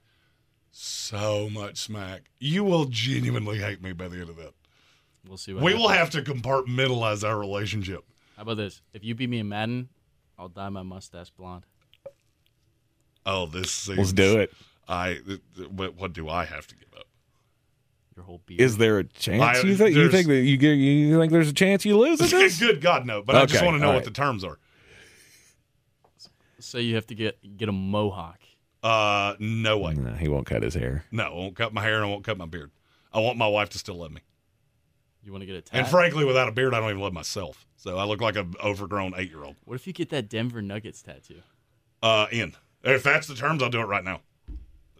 so 0.72 1.48
much 1.50 1.78
smack. 1.78 2.30
You 2.40 2.64
will 2.64 2.86
genuinely 2.86 3.58
hate 3.58 3.82
me 3.82 3.92
by 3.92 4.08
the 4.08 4.20
end 4.20 4.30
of 4.30 4.36
that. 4.36 4.54
We'll 5.26 5.36
see 5.36 5.52
what 5.52 5.62
We 5.62 5.74
will 5.74 5.88
have 5.88 6.10
to 6.10 6.22
compartmentalize 6.22 7.26
our 7.26 7.38
relationship. 7.38 8.04
How 8.36 8.42
about 8.42 8.56
this? 8.56 8.82
If 8.92 9.04
you 9.04 9.14
beat 9.14 9.30
me 9.30 9.38
in 9.38 9.48
Madden, 9.48 9.88
I'll 10.38 10.48
dye 10.48 10.68
my 10.70 10.82
mustache 10.82 11.30
blonde. 11.30 11.66
Oh, 13.24 13.46
this 13.46 13.70
seems, 13.70 13.98
Let's 13.98 14.12
do 14.12 14.38
it. 14.40 14.52
I. 14.88 15.18
th- 15.26 15.40
th- 15.56 15.68
What, 15.70 15.94
what 15.96 16.12
do 16.12 16.28
I 16.28 16.44
have 16.44 16.66
to 16.66 16.74
give 16.74 16.88
up? 16.98 17.06
Your 18.16 18.24
whole 18.24 18.40
beard. 18.44 18.60
Is 18.60 18.76
there 18.78 18.98
a 18.98 19.04
chance 19.04 19.42
I- 19.58 19.60
you 19.62 19.74
think 19.76 19.94
you 19.96 20.10
think 20.10 20.26
that 20.28 20.42
you 20.42 20.56
get 20.56 20.72
you 20.74 21.18
think 21.18 21.32
there's 21.32 21.48
a 21.48 21.52
chance 21.54 21.84
you 21.84 21.96
lose 21.98 22.20
at 22.20 22.30
this? 22.30 22.58
Good 22.58 22.80
God, 22.80 23.06
no! 23.06 23.22
But 23.22 23.36
I 23.36 23.46
just 23.46 23.64
want 23.64 23.76
to 23.76 23.78
know 23.80 23.88
all 23.88 23.94
what 23.94 24.04
the 24.04 24.10
terms 24.10 24.44
are. 24.44 24.58
Say 26.58 26.82
you 26.82 26.94
have 26.94 27.06
to 27.08 27.14
get 27.14 27.56
get 27.56 27.68
a 27.68 27.72
mohawk. 27.72 28.38
Uh, 28.82 29.34
no 29.38 29.78
way. 29.78 29.94
No, 29.94 30.12
he 30.14 30.28
won't 30.28 30.46
cut 30.46 30.62
his 30.62 30.74
hair. 30.74 31.04
No, 31.10 31.24
I 31.24 31.34
won't 31.34 31.56
cut 31.56 31.72
my 31.72 31.82
hair 31.82 31.96
and 31.96 32.04
I 32.04 32.08
won't 32.08 32.24
cut 32.24 32.36
my 32.38 32.46
beard. 32.46 32.70
I 33.12 33.20
want 33.20 33.36
my 33.38 33.46
wife 33.46 33.68
to 33.70 33.78
still 33.78 33.96
love 33.96 34.10
me. 34.12 34.20
You 35.24 35.30
want 35.32 35.42
to 35.42 35.46
get 35.46 35.54
a 35.56 35.60
tat? 35.62 35.78
And 35.80 35.86
frankly, 35.88 36.24
without 36.24 36.48
a 36.48 36.52
beard, 36.52 36.74
I 36.74 36.80
don't 36.80 36.90
even 36.90 37.00
love 37.00 37.12
myself. 37.12 37.64
So 37.76 37.96
I 37.98 38.04
look 38.04 38.20
like 38.20 38.36
an 38.36 38.54
overgrown 38.62 39.14
eight-year-old. 39.16 39.54
what 39.64 39.74
if 39.74 39.86
you 39.86 39.92
get 39.92 40.08
that 40.10 40.28
Denver 40.28 40.62
Nuggets 40.62 41.00
tattoo? 41.02 41.42
Uh, 42.02 42.26
in 42.32 42.54
if 42.84 43.02
that's 43.02 43.26
the 43.26 43.34
terms, 43.34 43.62
I'll 43.62 43.70
do 43.70 43.80
it 43.80 43.86
right 43.86 44.04
now. 44.04 44.20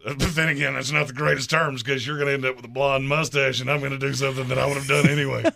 But 0.05 0.19
then 0.35 0.49
again, 0.49 0.73
that's 0.73 0.91
not 0.91 1.07
the 1.07 1.13
greatest 1.13 1.49
terms 1.49 1.81
because 1.81 2.05
you're 2.05 2.17
going 2.17 2.27
to 2.27 2.33
end 2.33 2.45
up 2.45 2.57
with 2.57 2.65
a 2.65 2.67
blonde 2.67 3.07
mustache, 3.07 3.61
and 3.61 3.71
I'm 3.71 3.79
going 3.79 3.93
to 3.93 3.97
do 3.97 4.13
something 4.13 4.49
that 4.49 4.57
I 4.57 4.65
would 4.65 4.75
have 4.75 4.87
done 4.87 5.07
anyway. 5.07 5.43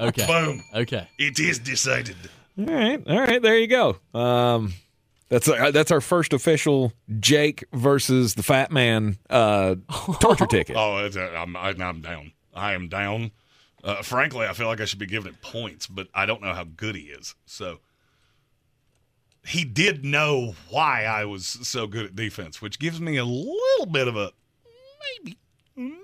Okay. 0.00 0.26
Boom! 0.26 0.62
Okay. 0.74 1.06
It 1.18 1.38
is 1.38 1.58
decided. 1.58 2.16
All 2.58 2.64
right, 2.64 3.02
all 3.06 3.18
right, 3.20 3.42
there 3.42 3.58
you 3.58 3.66
go. 3.66 3.96
Um, 4.14 4.72
that's 5.28 5.46
our, 5.46 5.70
that's 5.72 5.90
our 5.90 6.00
first 6.00 6.32
official 6.32 6.92
Jake 7.18 7.64
versus 7.72 8.34
the 8.34 8.42
Fat 8.42 8.72
Man 8.72 9.18
uh, 9.28 9.76
torture 10.20 10.46
ticket. 10.50 10.76
Oh, 10.76 11.04
it's, 11.04 11.16
uh, 11.16 11.30
I'm, 11.36 11.54
I, 11.54 11.74
I'm 11.78 12.00
down. 12.00 12.32
I 12.54 12.72
am 12.72 12.88
down. 12.88 13.30
Uh, 13.84 14.02
frankly, 14.02 14.46
I 14.46 14.52
feel 14.52 14.66
like 14.68 14.80
I 14.80 14.84
should 14.86 14.98
be 14.98 15.06
giving 15.06 15.32
it 15.32 15.42
points, 15.42 15.86
but 15.86 16.08
I 16.14 16.24
don't 16.26 16.42
know 16.42 16.54
how 16.54 16.64
good 16.64 16.94
he 16.96 17.02
is. 17.02 17.34
So 17.46 17.80
he 19.50 19.64
did 19.64 20.04
know 20.04 20.54
why 20.68 21.04
I 21.04 21.24
was 21.24 21.46
so 21.46 21.86
good 21.86 22.06
at 22.06 22.16
defense, 22.16 22.62
which 22.62 22.78
gives 22.78 23.00
me 23.00 23.16
a 23.16 23.24
little 23.24 23.86
bit 23.90 24.08
of 24.08 24.16
a 24.16 24.30
maybe, 25.24 25.38
maybe 25.76 25.98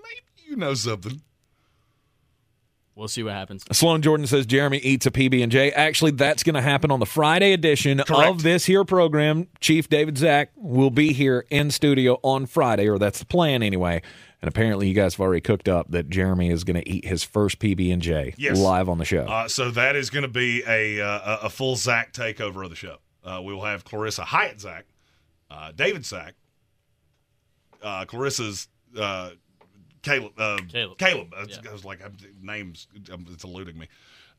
you 0.48 0.56
know 0.56 0.74
something. 0.74 1.22
We'll 2.94 3.08
see 3.08 3.22
what 3.22 3.34
happens. 3.34 3.62
Sloan 3.72 4.00
Jordan 4.00 4.26
says 4.26 4.46
Jeremy 4.46 4.78
eats 4.78 5.04
a 5.04 5.10
PB 5.10 5.42
and 5.42 5.52
J. 5.52 5.70
Actually, 5.72 6.12
that's 6.12 6.42
going 6.42 6.54
to 6.54 6.62
happen 6.62 6.90
on 6.90 6.98
the 6.98 7.04
Friday 7.04 7.52
edition 7.52 8.00
of 8.00 8.42
this 8.42 8.64
here 8.64 8.84
program. 8.84 9.48
Chief 9.60 9.86
David 9.86 10.16
Zach 10.16 10.50
will 10.56 10.88
be 10.88 11.12
here 11.12 11.44
in 11.50 11.70
studio 11.70 12.18
on 12.22 12.46
Friday, 12.46 12.88
or 12.88 12.98
that's 12.98 13.18
the 13.18 13.26
plan 13.26 13.62
anyway. 13.62 14.00
And 14.40 14.48
apparently, 14.48 14.88
you 14.88 14.94
guys 14.94 15.14
have 15.14 15.20
already 15.20 15.42
cooked 15.42 15.68
up 15.68 15.90
that 15.90 16.08
Jeremy 16.08 16.48
is 16.48 16.64
going 16.64 16.80
to 16.82 16.88
eat 16.88 17.04
his 17.04 17.22
first 17.22 17.58
PB 17.58 17.92
and 17.92 18.00
J 18.00 18.32
Yes. 18.38 18.58
live 18.58 18.88
on 18.88 18.96
the 18.96 19.04
show. 19.04 19.24
Uh, 19.26 19.46
so 19.46 19.70
that 19.72 19.94
is 19.94 20.08
going 20.08 20.22
to 20.22 20.28
be 20.28 20.62
a, 20.66 20.98
uh, 21.00 21.38
a 21.42 21.46
a 21.46 21.50
full 21.50 21.76
Zach 21.76 22.14
takeover 22.14 22.64
of 22.64 22.70
the 22.70 22.76
show. 22.76 22.96
Uh, 23.26 23.42
we 23.42 23.52
will 23.52 23.64
have 23.64 23.84
Clarissa 23.84 24.24
Hyatt 24.24 24.60
Zach, 24.60 24.86
uh, 25.50 25.72
David 25.72 26.04
Zach, 26.06 26.34
uh, 27.82 28.04
Clarissa's 28.06 28.68
uh, 28.98 29.30
Caleb. 30.02 30.32
Uh, 30.38 30.58
Caleb. 30.68 30.98
Caleb. 30.98 31.34
I 31.36 31.40
was- 31.44 31.58
I 31.68 31.72
was 31.72 31.84
like, 31.84 32.02
I'm, 32.04 32.16
names, 32.40 32.86
um, 33.12 33.26
it's 33.30 33.44
eluding 33.44 33.76
me. 33.78 33.88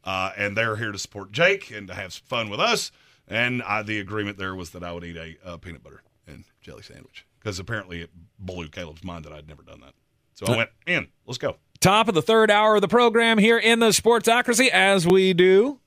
Uh, 0.03 0.31
and 0.37 0.55
they're 0.55 0.77
here 0.77 0.91
to 0.93 0.97
support 0.97 1.31
Jake 1.33 1.69
and 1.71 1.87
to 1.89 1.93
have 1.93 2.13
some 2.13 2.23
fun 2.27 2.49
with 2.49 2.59
us. 2.61 2.91
And 3.27 3.61
I, 3.63 3.83
the 3.83 3.99
agreement 3.99 4.37
there 4.37 4.55
was 4.55 4.69
that 4.69 4.83
I 4.83 4.93
would 4.93 5.03
eat 5.03 5.17
a 5.17 5.35
uh, 5.45 5.57
peanut 5.57 5.83
butter 5.83 6.01
and 6.25 6.45
jelly 6.61 6.81
sandwich 6.83 7.25
because 7.39 7.59
apparently 7.59 8.01
it 8.01 8.09
blew 8.39 8.69
Caleb's 8.69 9.03
mind 9.03 9.25
that 9.25 9.33
I'd 9.33 9.49
never 9.49 9.63
done 9.63 9.81
that. 9.81 9.93
So 10.35 10.45
I 10.45 10.55
went 10.55 10.69
in. 10.85 11.07
Let's 11.25 11.37
go. 11.39 11.57
Top 11.81 12.07
of 12.07 12.15
the 12.15 12.21
third 12.21 12.49
hour 12.49 12.75
of 12.75 12.81
the 12.81 12.87
program 12.87 13.37
here 13.37 13.57
in 13.57 13.79
the 13.79 13.89
Sportsocracy, 13.89 14.69
as 14.69 15.05
we 15.05 15.33
do. 15.33 15.79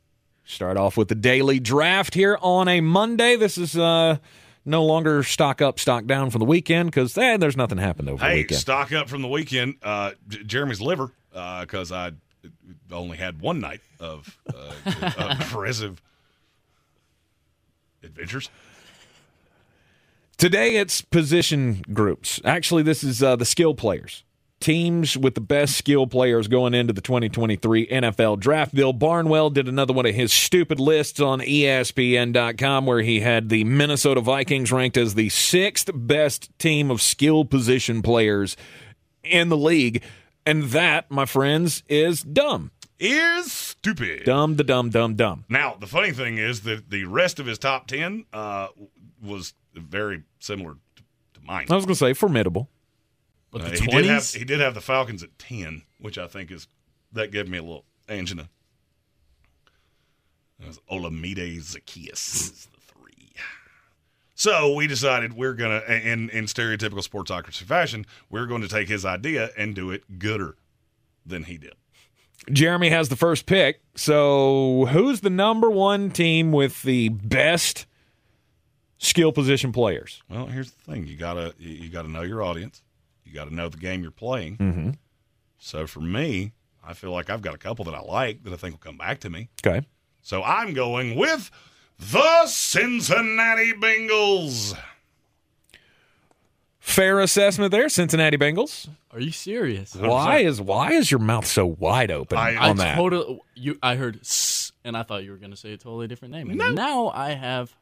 Start 0.45 0.77
off 0.77 0.97
with 0.97 1.09
the 1.09 1.15
daily 1.15 1.61
draft 1.61 2.15
here 2.15 2.37
on 2.41 2.67
a 2.67 2.81
Monday. 2.81 3.37
This 3.37 3.57
is 3.57 3.77
uh, 3.77 4.19
no 4.65 4.85
longer 4.85 5.23
stock 5.23 5.63
up, 5.63 5.79
stock 5.79 6.07
down 6.07 6.31
from 6.31 6.41
the 6.41 6.45
weekend 6.45 6.91
because 6.91 7.17
eh, 7.17 7.37
there's 7.37 7.57
nothing 7.57 7.79
happened 7.79 8.09
over 8.09 8.19
the 8.19 8.29
Hey, 8.29 8.37
weekend. 8.39 8.61
stock 8.61 8.93
up 8.93 9.09
from 9.09 9.23
the 9.23 9.29
weekend. 9.29 9.77
Uh, 9.83 10.13
J- 10.29 10.43
Jeremy's 10.45 10.81
liver, 10.81 11.13
because 11.33 11.93
I 11.93 12.13
only 12.91 13.17
had 13.17 13.41
one 13.41 13.61
night 13.61 13.81
of 14.01 14.37
uh, 14.53 15.37
aggressive 15.41 16.03
adventures. 18.03 18.51
Today 20.37 20.77
it's 20.77 21.01
position 21.03 21.85
groups. 21.93 22.41
Actually, 22.45 22.83
this 22.83 23.05
is 23.05 23.23
uh, 23.23 23.37
the 23.37 23.45
skill 23.45 23.75
players. 23.75 24.25
Teams 24.61 25.17
with 25.17 25.35
the 25.35 25.41
best 25.41 25.75
skill 25.77 26.07
players 26.07 26.47
going 26.47 26.75
into 26.75 26.93
the 26.93 27.01
2023 27.01 27.87
NFL 27.87 28.39
draft. 28.39 28.75
Bill 28.75 28.93
Barnwell 28.93 29.49
did 29.49 29.69
another 29.69 29.95
one 29.95 30.05
of 30.05 30.15
his 30.15 30.35
stupid 30.35 30.79
lists 30.79 31.19
on 31.19 31.41
ESPN.com 31.41 32.85
where 32.85 33.01
he 33.01 33.21
had 33.21 33.49
the 33.49 33.65
Minnesota 33.65 34.21
Vikings 34.21 34.71
ranked 34.71 34.99
as 34.99 35.15
the 35.15 35.31
sixth 35.31 35.91
best 35.95 36.51
team 36.59 36.91
of 36.91 37.01
skill 37.01 37.47
position 37.47 38.03
players 38.03 38.57
in 39.25 39.49
the 39.49 39.57
league. 39.57 40.03
And 40.45 40.65
that, 40.65 41.11
my 41.11 41.25
friends, 41.25 41.83
is 41.89 42.23
dumb. 42.23 42.71
Is 42.99 43.51
stupid. 43.51 44.25
Dumb, 44.25 44.57
the 44.57 44.65
dumb, 44.65 44.91
dumb, 44.91 45.15
dumb. 45.15 45.47
Now, 45.49 45.75
the 45.81 45.87
funny 45.87 46.13
thing 46.13 46.37
is 46.37 46.61
that 46.63 46.91
the 46.91 47.07
rest 47.07 47.41
of 47.41 47.47
his 47.47 47.59
top 47.59 47.87
10 47.87 48.27
uh, 48.35 48.69
was 49.23 49.55
very 49.75 50.25
similar 50.39 50.75
to 50.75 51.41
mine. 51.43 51.67
I 51.71 51.77
was 51.77 51.87
going 51.87 51.95
to 51.95 51.99
say 51.99 52.13
formidable. 52.13 52.69
But 53.51 53.63
Uh, 53.63 53.69
the 53.71 53.81
he 53.81 53.87
did 53.87 54.05
have 54.07 54.31
he 54.31 54.45
did 54.45 54.61
have 54.61 54.75
the 54.75 54.81
Falcons 54.81 55.23
at 55.23 55.39
ten, 55.39 55.83
which 55.99 56.19
I 56.19 56.27
think 56.27 56.51
is 56.51 56.69
that 57.13 57.31
gave 57.33 57.49
me 57.49 57.59
a 57.59 57.63
little 57.63 57.85
angina. 58.09 58.49
That 60.59 60.69
was 60.69 60.79
Olamide 60.91 61.59
Zaccheaus 61.61 62.13
is 62.53 62.69
the 62.73 62.81
three. 62.81 63.33
So 64.35 64.75
we 64.75 64.87
decided 64.87 65.33
we're 65.33 65.55
gonna 65.55 65.83
in 65.89 66.31
in 66.31 66.45
stereotypical 66.45 67.07
sportsocracy 67.07 67.63
fashion, 67.65 68.07
we're 68.29 68.47
going 68.47 68.63
to 68.63 68.69
take 68.69 68.89
his 68.89 69.05
idea 69.05 69.51
and 69.57 69.75
do 69.75 69.91
it 69.91 70.19
gooder 70.19 70.57
than 71.27 71.45
he 71.45 71.59
did. 71.59 71.75
Jeremy 72.51 72.89
has 72.89 73.11
the 73.11 73.17
first 73.17 73.45
pick. 73.45 73.83
So, 73.95 74.87
who's 74.91 75.21
the 75.21 75.29
number 75.29 75.69
one 75.69 76.11
team 76.11 76.53
with 76.53 76.83
the 76.83 77.11
best 77.11 77.85
skill 78.97 79.31
position 79.31 79.73
players? 79.73 80.23
Well, 80.31 80.47
here's 80.47 80.71
the 80.71 80.91
thing: 80.93 81.07
you 81.07 81.17
gotta 81.17 81.55
you 81.59 81.71
you 81.71 81.89
gotta 81.91 82.09
know 82.09 82.23
your 82.23 82.43
audience, 82.43 82.83
you 83.31 83.37
gotta 83.37 83.55
know 83.55 83.69
the 83.69 83.79
game 83.79 84.03
you're 84.03 84.11
playing. 84.11 84.57
Mm-hmm. 84.57 84.91
So 85.59 85.87
for 85.87 86.01
me, 86.01 86.53
I 86.85 86.95
feel 86.95 87.13
like 87.13 87.31
I've 87.31 87.43
got 87.43 87.55
a 87.55 87.59
couple 87.59 87.85
that 87.85 87.95
I 87.95 88.01
like 88.01 88.43
that 88.45 88.53
I 88.53 88.57
think 88.57 88.75
will 88.75 88.79
come 88.79 88.99
back 88.99 89.21
to 89.21 89.31
me. 89.31 89.49
Okay. 89.65 89.87
So 90.23 90.43
I'm 90.43 90.75
going 90.75 91.15
with 91.17 91.51
the 91.99 92.47
Cincinnati 92.47 93.73
Bengals. 93.73 94.77
fair 96.79 97.21
assessment 97.21 97.71
there, 97.71 97.89
Cincinnati 97.89 98.37
Bengals. 98.37 98.89
Are 99.13 99.21
you 99.21 99.33
serious? 99.33 99.95
Why 99.95 100.39
is 100.39 100.61
why 100.61 100.93
is 100.93 101.11
your 101.11 101.21
mouth 101.21 101.47
so 101.47 101.67
wide 101.67 102.11
open 102.11 102.39
I, 102.39 102.57
on 102.57 102.81
I 102.81 102.85
that? 102.85 102.95
Totally, 102.97 103.41
you, 103.55 103.79
I 103.83 103.97
heard 103.97 104.21
"s," 104.21 104.73
and 104.85 104.97
I 104.97 105.03
thought 105.03 105.25
you 105.25 105.31
were 105.31 105.37
going 105.37 105.51
to 105.51 105.57
say 105.57 105.73
a 105.73 105.77
totally 105.77 106.07
different 106.07 106.33
name. 106.33 106.51
And 106.51 106.75
now 106.75 107.09
I 107.09 107.31
have. 107.31 107.75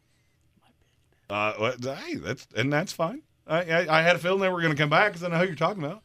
Uh, 1.30 1.52
well, 1.60 1.74
hey, 1.96 2.14
that's 2.16 2.46
and 2.56 2.72
that's 2.72 2.92
fine. 2.92 3.22
I, 3.48 3.62
I, 3.62 3.98
I 4.00 4.02
had 4.02 4.16
a 4.16 4.18
feeling 4.18 4.40
they 4.40 4.48
were 4.48 4.60
going 4.60 4.74
to 4.74 4.80
come 4.80 4.90
back 4.90 5.12
because 5.12 5.24
I 5.24 5.28
know 5.28 5.38
who 5.38 5.46
you're 5.46 5.54
talking 5.54 5.82
about. 5.82 6.02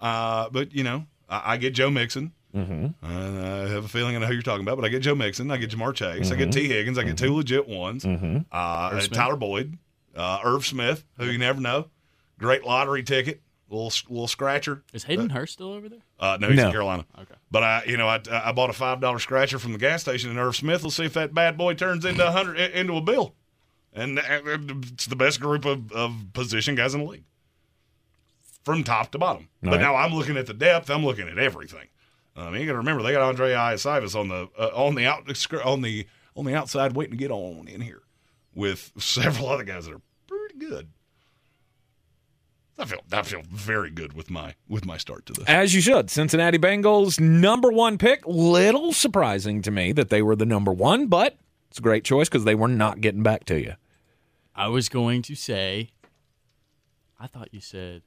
Uh, 0.00 0.48
but 0.50 0.72
you 0.74 0.84
know, 0.84 1.06
I, 1.28 1.54
I 1.54 1.56
get 1.56 1.74
Joe 1.74 1.90
Mixon. 1.90 2.32
Mm-hmm. 2.54 2.86
Uh, 3.04 3.64
I 3.64 3.68
have 3.68 3.84
a 3.84 3.88
feeling 3.88 4.14
I 4.14 4.20
know 4.20 4.26
who 4.26 4.32
you're 4.34 4.42
talking 4.42 4.64
about, 4.64 4.76
but 4.76 4.84
I 4.84 4.88
get 4.88 5.00
Joe 5.02 5.16
Mixon, 5.16 5.50
I 5.50 5.56
get 5.56 5.70
Ja'Marr 5.70 5.92
Chase, 5.92 6.30
I 6.30 6.36
get 6.36 6.50
Mhm. 6.50 6.52
Tee 6.52 6.68
Higgins, 6.68 6.98
I 6.98 7.02
get 7.02 7.18
two 7.18 7.34
legit 7.34 7.66
ones. 7.68 8.04
Mm-hmm. 8.04 8.38
Uh, 8.52 9.00
Tyler 9.08 9.34
Boyd, 9.34 9.76
uh, 10.14 10.38
Irv 10.44 10.64
Smith, 10.64 11.04
who 11.16 11.24
you 11.26 11.36
never 11.38 11.60
know, 11.60 11.88
great 12.38 12.62
lottery 12.64 13.02
ticket, 13.02 13.40
little 13.68 13.90
little 14.08 14.28
scratcher. 14.28 14.84
Is 14.92 15.02
Hayden 15.02 15.30
Hurst 15.30 15.54
still 15.54 15.72
over 15.72 15.88
there? 15.88 15.98
Uh, 16.20 16.38
no, 16.40 16.46
he's 16.48 16.58
No. 16.58 16.66
in 16.66 16.70
Carolina. 16.70 17.04
Okay. 17.22 17.34
But 17.50 17.64
I, 17.64 17.82
you 17.88 17.96
know, 17.96 18.06
I, 18.06 18.20
I 18.30 18.52
bought 18.52 18.70
a 18.70 18.74
five 18.74 19.00
dollar 19.00 19.18
scratcher 19.18 19.58
from 19.58 19.72
the 19.72 19.78
gas 19.78 20.02
station 20.02 20.30
in 20.30 20.38
Irv 20.38 20.54
Smith. 20.54 20.84
Let's 20.84 20.94
see 20.94 21.04
if 21.06 21.14
that 21.14 21.34
bad 21.34 21.58
boy 21.58 21.74
turns 21.74 22.04
into 22.04 22.24
a 22.24 22.30
hundred 22.30 22.56
into 22.58 22.94
a 22.96 23.00
bill. 23.00 23.34
And 23.94 24.18
uh, 24.18 24.22
it's 24.26 25.06
the 25.06 25.16
best 25.16 25.40
group 25.40 25.64
of, 25.64 25.92
of 25.92 26.12
position 26.32 26.74
guys 26.74 26.94
in 26.94 27.04
the 27.04 27.10
league, 27.10 27.24
from 28.64 28.82
top 28.82 29.12
to 29.12 29.18
bottom. 29.18 29.48
All 29.62 29.70
but 29.70 29.76
right. 29.76 29.80
now 29.80 29.94
I'm 29.94 30.12
looking 30.12 30.36
at 30.36 30.46
the 30.46 30.54
depth. 30.54 30.90
I'm 30.90 31.04
looking 31.04 31.28
at 31.28 31.38
everything. 31.38 31.86
I 32.36 32.50
mean, 32.50 32.62
you 32.62 32.66
got 32.66 32.72
to 32.72 32.78
remember 32.78 33.02
they 33.02 33.12
got 33.12 33.28
Andrei 33.28 33.52
Iosivas 33.52 34.18
on 34.18 34.28
the 34.28 34.48
uh, 34.58 34.70
on 34.74 34.96
the 34.96 35.06
out 35.06 35.28
on 35.64 35.82
the 35.82 36.06
on 36.34 36.44
the 36.44 36.54
outside 36.54 36.94
waiting 36.94 37.12
to 37.12 37.16
get 37.16 37.30
on 37.30 37.68
in 37.68 37.80
here 37.80 38.02
with 38.54 38.92
several 38.98 39.48
other 39.48 39.64
guys 39.64 39.86
that 39.86 39.94
are 39.94 40.00
pretty 40.26 40.58
good. 40.58 40.88
I 42.76 42.86
feel 42.86 42.98
I 43.12 43.22
feel 43.22 43.42
very 43.48 43.90
good 43.90 44.14
with 44.14 44.30
my 44.30 44.54
with 44.68 44.84
my 44.84 44.96
start 44.96 45.26
to 45.26 45.32
this. 45.32 45.44
As 45.46 45.72
you 45.74 45.80
should. 45.80 46.10
Cincinnati 46.10 46.58
Bengals, 46.58 47.20
number 47.20 47.70
one 47.70 47.98
pick. 47.98 48.26
Little 48.26 48.92
surprising 48.92 49.62
to 49.62 49.70
me 49.70 49.92
that 49.92 50.10
they 50.10 50.22
were 50.22 50.34
the 50.34 50.46
number 50.46 50.72
one, 50.72 51.06
but 51.06 51.38
it's 51.70 51.78
a 51.78 51.82
great 51.82 52.02
choice 52.02 52.28
because 52.28 52.42
they 52.42 52.56
were 52.56 52.66
not 52.66 53.00
getting 53.00 53.22
back 53.22 53.44
to 53.44 53.60
you. 53.60 53.74
I 54.54 54.68
was 54.68 54.88
going 54.88 55.22
to 55.22 55.34
say. 55.34 55.90
I 57.18 57.26
thought 57.26 57.52
you 57.52 57.60
said 57.60 58.02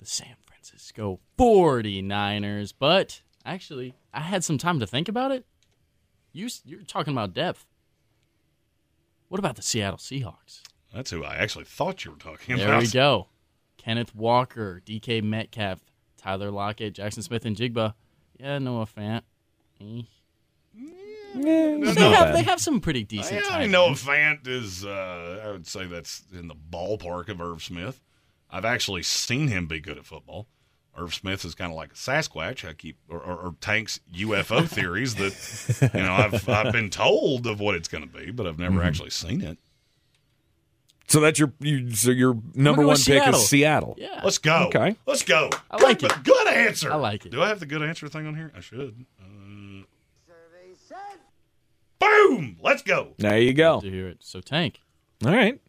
the 0.00 0.06
San 0.06 0.34
Francisco 0.46 1.20
49ers, 1.38 2.72
but 2.78 3.22
actually, 3.44 3.94
I 4.12 4.20
had 4.20 4.44
some 4.44 4.58
time 4.58 4.80
to 4.80 4.86
think 4.86 5.08
about 5.08 5.32
it. 5.32 5.44
You, 6.32 6.48
you're 6.64 6.82
talking 6.82 7.12
about 7.12 7.34
depth. 7.34 7.66
What 9.28 9.38
about 9.38 9.56
the 9.56 9.62
Seattle 9.62 9.98
Seahawks? 9.98 10.62
That's 10.94 11.10
who 11.10 11.24
I 11.24 11.36
actually 11.36 11.64
thought 11.64 12.04
you 12.04 12.12
were 12.12 12.16
talking 12.16 12.56
There 12.56 12.66
about. 12.66 12.72
There 12.72 12.80
we 12.80 12.88
go. 12.88 13.28
Kenneth 13.76 14.14
Walker, 14.14 14.82
DK 14.84 15.22
Metcalf, 15.22 15.80
Tyler 16.16 16.50
Lockett, 16.50 16.94
Jaxon 16.94 17.22
Smith-Njigba. 17.22 17.94
Yeah, 18.38 18.58
Noah 18.58 18.86
Fant. 18.86 19.22
Eh. 19.80 20.02
Yeah, 21.34 21.76
They, 21.92 22.10
have, 22.10 22.32
they 22.34 22.42
have 22.42 22.60
some 22.60 22.80
pretty 22.80 23.04
decent 23.04 23.42
Yeah, 23.42 23.48
tight 23.50 23.60
I 23.62 23.66
know 23.66 23.88
ends. 23.88 24.04
Fant 24.04 24.46
is. 24.48 24.84
Uh, 24.84 25.42
I 25.46 25.50
would 25.50 25.66
say 25.66 25.86
that's 25.86 26.22
in 26.32 26.48
the 26.48 26.54
ballpark 26.54 27.28
of 27.28 27.40
Irv 27.40 27.62
Smith. 27.62 28.00
I've 28.50 28.64
actually 28.64 29.02
seen 29.02 29.48
him 29.48 29.66
be 29.66 29.78
good 29.80 29.98
at 29.98 30.06
football. 30.06 30.46
Irv 30.96 31.14
Smith 31.14 31.44
is 31.44 31.54
kind 31.54 31.70
of 31.70 31.76
like 31.76 31.92
a 31.92 31.94
Sasquatch. 31.94 32.68
I 32.68 32.72
keep 32.72 32.96
or, 33.08 33.18
or, 33.20 33.36
or 33.36 33.54
Tank's 33.60 34.00
UFO 34.14 34.66
theories 34.68 35.14
that 35.16 35.92
you 35.94 36.00
know 36.02 36.12
I've 36.14 36.48
I've 36.48 36.72
been 36.72 36.90
told 36.90 37.46
of 37.46 37.60
what 37.60 37.74
it's 37.76 37.88
going 37.88 38.08
to 38.08 38.12
be, 38.12 38.30
but 38.32 38.46
I've 38.46 38.58
never 38.58 38.80
Mhm. 38.80 38.86
actually 38.86 39.10
seen 39.10 39.40
it. 39.42 39.58
So 41.06 41.20
that's 41.20 41.38
your 41.38 41.52
you, 41.60 41.90
so 41.92 42.10
your 42.10 42.36
number 42.54 42.84
one 42.86 42.96
pick 42.96 43.04
Seattle. 43.04 43.40
is 43.40 43.48
Seattle. 43.48 43.94
Yeah. 43.96 44.20
Let's 44.24 44.38
go. 44.38 44.66
Okay. 44.74 44.96
let's 45.06 45.22
go. 45.22 45.48
I 45.70 45.82
like 45.82 46.00
good, 46.00 46.10
it. 46.12 46.24
Good 46.24 46.48
answer. 46.48 46.92
I 46.92 46.96
like 46.96 47.24
it. 47.24 47.30
Do 47.32 47.42
I 47.42 47.48
have 47.48 47.60
the 47.60 47.66
good 47.66 47.82
answer 47.82 48.08
thing 48.08 48.26
on 48.26 48.34
here? 48.34 48.50
I 48.56 48.60
should. 48.60 49.06
Uh, 49.20 49.24
boom. 51.98 52.56
Let's 52.62 52.82
go. 52.82 53.14
There 53.18 53.38
you 53.38 53.52
go. 53.52 53.80
To 53.80 53.90
hear 53.90 54.08
it. 54.08 54.18
So 54.20 54.40
Tank. 54.40 54.80
All 55.24 55.32
right. 55.32 55.60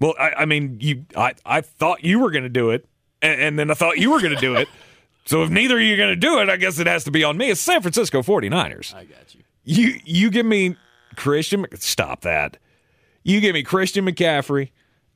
Well, 0.00 0.14
I, 0.18 0.32
I 0.38 0.44
mean, 0.44 0.78
you, 0.80 1.04
I, 1.16 1.34
I 1.44 1.60
thought 1.60 2.04
you 2.04 2.18
were 2.18 2.30
going 2.30 2.42
to 2.42 2.48
do 2.48 2.70
it, 2.70 2.86
and, 3.22 3.40
and 3.40 3.58
then 3.58 3.70
I 3.70 3.74
thought 3.74 3.98
you 3.98 4.10
were 4.10 4.20
going 4.20 4.34
to 4.34 4.40
do 4.40 4.56
it. 4.56 4.68
So 5.26 5.42
if 5.42 5.48
neither 5.48 5.78
of 5.78 5.82
you 5.82 5.94
are 5.94 5.96
going 5.96 6.10
to 6.10 6.16
do 6.16 6.38
it, 6.40 6.50
I 6.50 6.58
guess 6.58 6.78
it 6.78 6.86
has 6.86 7.04
to 7.04 7.10
be 7.10 7.24
on 7.24 7.38
me. 7.38 7.48
It's 7.48 7.58
San 7.58 7.80
Francisco 7.80 8.20
49ers. 8.20 8.94
I 8.94 9.04
got 9.04 9.34
you. 9.34 9.40
You, 9.64 10.00
you 10.04 10.30
give 10.30 10.44
me 10.44 10.76
Christian. 11.16 11.64
Stop 11.76 12.20
that. 12.22 12.58
You 13.22 13.40
give 13.40 13.54
me 13.54 13.62
Christian 13.62 14.04
McCaffrey. 14.04 14.70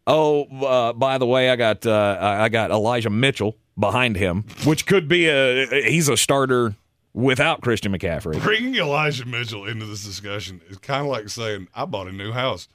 Oh, 0.06 0.44
uh, 0.64 0.94
by 0.94 1.18
the 1.18 1.26
way, 1.26 1.50
I 1.50 1.56
got 1.56 1.84
uh, 1.84 2.16
I 2.18 2.44
I 2.44 2.48
got 2.48 2.70
Elijah 2.70 3.10
Mitchell 3.10 3.58
behind 3.78 4.16
him, 4.16 4.44
which 4.64 4.86
could 4.86 5.06
be 5.06 5.26
a 5.28 5.66
he's 5.90 6.08
a 6.08 6.16
starter 6.16 6.74
without 7.14 7.60
Christian 7.60 7.92
McCaffrey. 7.92 8.40
Bringing 8.42 8.74
Elijah 8.76 9.26
Mitchell 9.26 9.66
into 9.66 9.86
this 9.86 10.04
discussion 10.04 10.60
is 10.68 10.78
kind 10.78 11.02
of 11.02 11.08
like 11.08 11.28
saying, 11.28 11.68
I 11.74 11.84
bought 11.84 12.08
a 12.08 12.12
new 12.12 12.32
house 12.32 12.68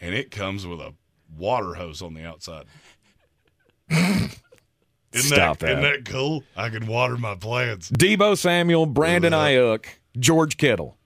and 0.00 0.14
it 0.14 0.30
comes 0.30 0.66
with 0.66 0.80
a 0.80 0.94
water 1.36 1.74
hose 1.74 2.02
on 2.02 2.14
the 2.14 2.24
outside. 2.24 2.66
isn't 3.90 4.30
Stop 5.14 5.58
that. 5.58 5.70
Isn't 5.70 5.82
that 5.82 6.04
cool? 6.04 6.44
I 6.56 6.68
can 6.68 6.86
water 6.86 7.16
my 7.16 7.34
plants. 7.34 7.90
Deebo 7.90 8.36
Samuel, 8.36 8.86
Brandon 8.86 9.32
Aiyuk, 9.32 9.86
George 10.18 10.56
Kittle. 10.56 10.96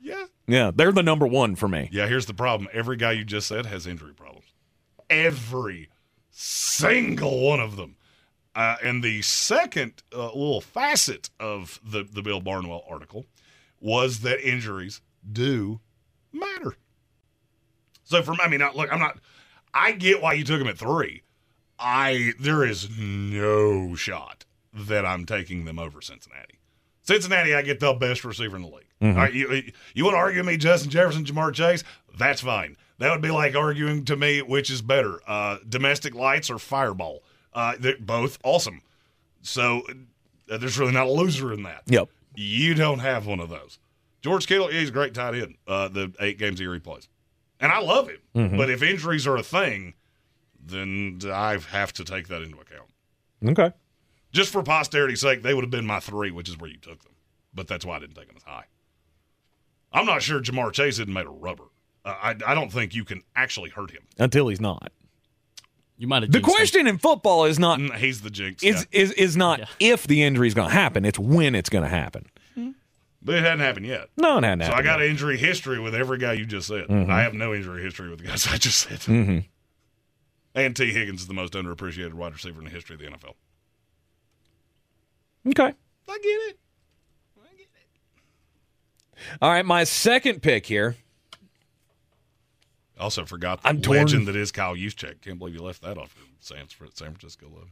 Yeah. 0.00 0.26
Yeah, 0.46 0.70
they're 0.74 0.92
the 0.92 1.02
number 1.02 1.26
one 1.26 1.54
for 1.54 1.68
me. 1.68 1.88
Yeah, 1.92 2.06
here's 2.06 2.26
the 2.26 2.34
problem. 2.34 2.68
Every 2.72 2.96
guy 2.96 3.12
you 3.12 3.24
just 3.24 3.46
said 3.46 3.66
has 3.66 3.86
injury 3.86 4.14
problems. 4.14 4.46
Every 5.08 5.88
single 6.30 7.40
one 7.40 7.60
of 7.60 7.76
them. 7.76 7.96
Uh, 8.54 8.76
and 8.82 9.02
the 9.04 9.22
second 9.22 10.02
uh, 10.12 10.26
little 10.26 10.60
facet 10.60 11.30
of 11.38 11.80
the, 11.84 12.02
the 12.02 12.20
Bill 12.22 12.40
Barnwell 12.40 12.84
article 12.88 13.26
was 13.80 14.20
that 14.20 14.40
injuries 14.46 15.00
do 15.30 15.80
matter. 16.32 16.74
So 18.04 18.22
for 18.22 18.32
me, 18.32 18.38
I 18.42 18.48
mean, 18.48 18.60
look, 18.74 18.92
I'm 18.92 18.98
not. 18.98 19.18
I 19.72 19.92
get 19.92 20.20
why 20.20 20.32
you 20.32 20.44
took 20.44 20.60
him 20.60 20.66
at 20.66 20.78
three. 20.78 21.22
I 21.78 22.32
there 22.40 22.64
is 22.64 22.88
no 22.98 23.94
shot 23.94 24.44
that 24.74 25.06
I'm 25.06 25.24
taking 25.26 25.64
them 25.64 25.78
over 25.78 26.00
Cincinnati. 26.02 26.58
Cincinnati, 27.02 27.54
I 27.54 27.62
get 27.62 27.80
the 27.80 27.92
best 27.94 28.24
receiver 28.24 28.56
in 28.56 28.62
the 28.62 28.68
league. 28.68 28.86
Mhm. 29.00 29.14
All 29.14 29.22
right, 29.22 29.32
you 29.32 29.62
you 29.94 30.04
want 30.04 30.14
to 30.14 30.18
argue 30.18 30.42
me 30.42 30.56
Justin 30.56 30.90
Jefferson, 30.90 31.24
Ja'Marr 31.24 31.54
Chase? 31.54 31.84
That's 32.18 32.40
fine. 32.40 32.76
That 32.98 33.10
would 33.12 33.22
be 33.22 33.30
like 33.30 33.54
arguing 33.54 34.04
to 34.06 34.16
me 34.16 34.42
which 34.42 34.70
is 34.70 34.82
better, 34.82 35.20
uh, 35.26 35.58
domestic 35.68 36.14
lights 36.14 36.50
or 36.50 36.58
Fireball. 36.58 37.22
Uh, 37.52 37.74
they're 37.78 37.96
both 37.98 38.38
awesome. 38.44 38.80
So 39.42 39.82
uh, 40.50 40.58
there's 40.58 40.78
really 40.78 40.92
not 40.92 41.06
a 41.06 41.10
loser 41.10 41.52
in 41.52 41.62
that. 41.64 41.82
Yep. 41.86 42.08
You 42.36 42.74
don't 42.74 43.00
have 43.00 43.26
one 43.26 43.40
of 43.40 43.48
those. 43.48 43.78
George 44.22 44.46
Kittle, 44.46 44.72
yeah, 44.72 44.80
he's 44.80 44.90
a 44.90 44.92
great 44.92 45.14
tight 45.14 45.34
end. 45.34 45.56
Uh, 45.66 45.88
the 45.88 46.12
eight 46.20 46.38
games 46.38 46.60
a 46.60 46.62
year 46.64 46.74
he 46.74 46.80
plays, 46.80 47.08
and 47.58 47.72
I 47.72 47.80
love 47.80 48.08
him. 48.08 48.18
Mhm. 48.36 48.56
But 48.56 48.68
if 48.70 48.82
injuries 48.82 49.26
are 49.26 49.36
a 49.36 49.42
thing, 49.42 49.94
then 50.62 51.20
I 51.24 51.58
have 51.70 51.92
to 51.94 52.04
take 52.04 52.28
that 52.28 52.42
into 52.42 52.58
account. 52.58 52.90
Okay. 53.44 53.72
Just 54.32 54.52
for 54.52 54.62
posterity's 54.62 55.20
sake, 55.22 55.42
they 55.42 55.54
would 55.54 55.64
have 55.64 55.70
been 55.70 55.86
my 55.86 56.00
three, 56.00 56.30
which 56.30 56.48
is 56.48 56.58
where 56.58 56.70
you 56.70 56.76
took 56.76 57.02
them. 57.02 57.14
But 57.54 57.66
that's 57.66 57.84
why 57.84 57.96
I 57.96 58.00
didn't 58.00 58.14
take 58.14 58.28
them 58.28 58.36
as 58.36 58.42
high. 58.44 58.66
I'm 59.92 60.06
not 60.06 60.22
sure 60.22 60.40
Ja'Marr 60.40 60.72
Chase 60.72 60.94
isn't 61.00 61.12
made 61.12 61.26
of 61.26 61.32
rubber. 61.40 61.64
Uh, 62.04 62.14
I, 62.22 62.36
I 62.46 62.54
don't 62.54 62.70
think 62.70 62.94
you 62.94 63.04
can 63.04 63.22
actually 63.34 63.70
hurt 63.70 63.90
him. 63.90 64.02
Until 64.18 64.48
he's 64.48 64.60
not. 64.60 64.92
You 66.00 66.06
might 66.08 66.22
have 66.22 66.32
The 66.32 66.38
jinxed 66.38 66.48
him. 66.48 66.54
question 66.56 66.86
in 66.86 66.98
football 66.98 67.44
is 67.44 67.58
not 67.58 67.78
Mm, 67.78 67.94
He's 67.96 68.22
the 68.22 68.30
jinx. 68.30 68.62
is 68.62 68.86
yeah. 68.90 69.00
is 69.02 69.12
is 69.12 69.36
not 69.36 69.60
if 69.78 70.06
the 70.06 70.22
injury 70.22 70.48
is 70.48 70.54
going 70.54 70.68
to 70.68 70.74
happen. 70.74 71.04
It's 71.04 71.18
when 71.18 71.54
it's 71.54 71.68
going 71.68 71.84
to 71.84 71.90
happen. 71.90 72.26
But 73.22 73.34
it 73.34 73.42
hadn't 73.44 73.60
happened 73.60 73.84
yet. 73.84 74.08
No, 74.16 74.38
it 74.38 74.44
hadn't 74.44 74.60
So 74.64 74.68
I 74.68 74.76
happened 74.76 74.84
got 74.86 75.02
injury 75.02 75.36
history 75.36 75.78
with 75.78 75.94
every 75.94 76.16
guy 76.16 76.32
you 76.32 76.46
just 76.46 76.66
said. 76.68 76.86
Mhm. 76.88 77.10
I 77.10 77.20
have 77.22 77.34
no 77.34 77.52
injury 77.52 77.82
history 77.82 78.08
with 78.08 78.18
the 78.20 78.24
guys 78.26 78.46
I 78.50 78.56
just 78.56 78.78
said. 78.78 79.00
Mm-hmm. 79.00 79.40
And 80.54 80.74
Tee 80.74 80.90
Higgins 80.90 81.20
is 81.20 81.26
the 81.26 81.34
most 81.34 81.52
underappreciated 81.52 82.14
wide 82.14 82.32
receiver 82.32 82.60
in 82.60 82.64
the 82.64 82.70
history 82.70 82.94
of 82.94 83.00
the 83.00 83.06
NFL. 83.08 83.34
Okay. 85.48 85.74
I 86.08 86.18
get 86.18 86.28
it. 86.28 86.58
All 89.42 89.50
right, 89.50 89.66
my 89.66 89.84
second 89.84 90.40
pick 90.40 90.64
here. 90.64 90.96
Also 93.00 93.24
forgot 93.24 93.62
the 93.62 93.68
I'm 93.68 93.80
torn. 93.80 93.98
legend 93.98 94.28
that 94.28 94.36
is 94.36 94.52
Kyle 94.52 94.74
Juszczyk. 94.76 95.22
Can't 95.22 95.38
believe 95.38 95.54
you 95.54 95.62
left 95.62 95.82
that 95.82 95.96
off 95.98 96.14
San, 96.38 96.66
San 96.68 97.08
Francisco. 97.12 97.46
Love. 97.52 97.68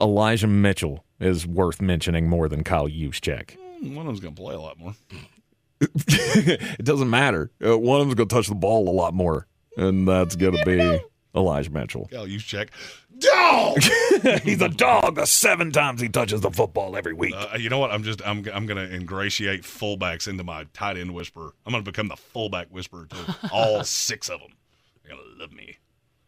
Elijah 0.00 0.46
Mitchell 0.46 1.04
is 1.20 1.46
worth 1.46 1.80
mentioning 1.82 2.28
more 2.28 2.48
than 2.48 2.64
Kyle 2.64 2.88
Juszczyk. 2.88 3.56
Hmm, 3.80 3.94
One 3.94 4.06
of 4.06 4.12
them's 4.12 4.20
going 4.20 4.34
to 4.34 4.40
play 4.40 4.54
a 4.54 4.60
lot 4.60 4.78
more. 4.78 4.94
it 5.80 6.84
doesn't 6.84 7.10
matter. 7.10 7.50
Uh, 7.64 7.76
one 7.78 8.00
of 8.00 8.06
them's 8.06 8.14
going 8.14 8.28
to 8.28 8.34
touch 8.34 8.46
the 8.48 8.54
ball 8.54 8.88
a 8.88 8.90
lot 8.92 9.12
more, 9.12 9.46
and 9.76 10.08
that's 10.08 10.36
going 10.36 10.56
to 10.56 10.64
be 10.64 11.00
Elijah 11.34 11.70
Mitchell. 11.70 12.08
you 12.10 12.38
check 12.38 12.70
Dog! 13.18 13.80
He's 14.42 14.60
a 14.60 14.68
dog. 14.68 15.16
The 15.16 15.26
seven 15.26 15.70
times 15.70 16.00
he 16.00 16.08
touches 16.08 16.40
the 16.40 16.50
football 16.50 16.96
every 16.96 17.12
week. 17.12 17.34
Uh, 17.36 17.56
you 17.56 17.70
know 17.70 17.78
what? 17.78 17.92
I'm 17.92 18.02
just 18.02 18.26
I'm 18.26 18.44
I'm 18.52 18.66
going 18.66 18.76
to 18.76 18.92
ingratiate 18.92 19.62
fullbacks 19.62 20.26
into 20.26 20.42
my 20.42 20.66
tight 20.72 20.96
end 20.96 21.14
whisperer. 21.14 21.52
I'm 21.64 21.72
going 21.72 21.84
to 21.84 21.90
become 21.90 22.08
the 22.08 22.16
fullback 22.16 22.68
whisperer 22.70 23.06
to 23.06 23.48
all 23.52 23.84
six 23.84 24.28
of 24.28 24.40
them. 24.40 24.50
They're 25.02 25.14
going 25.14 25.24
to 25.24 25.40
love 25.40 25.52
me. 25.52 25.76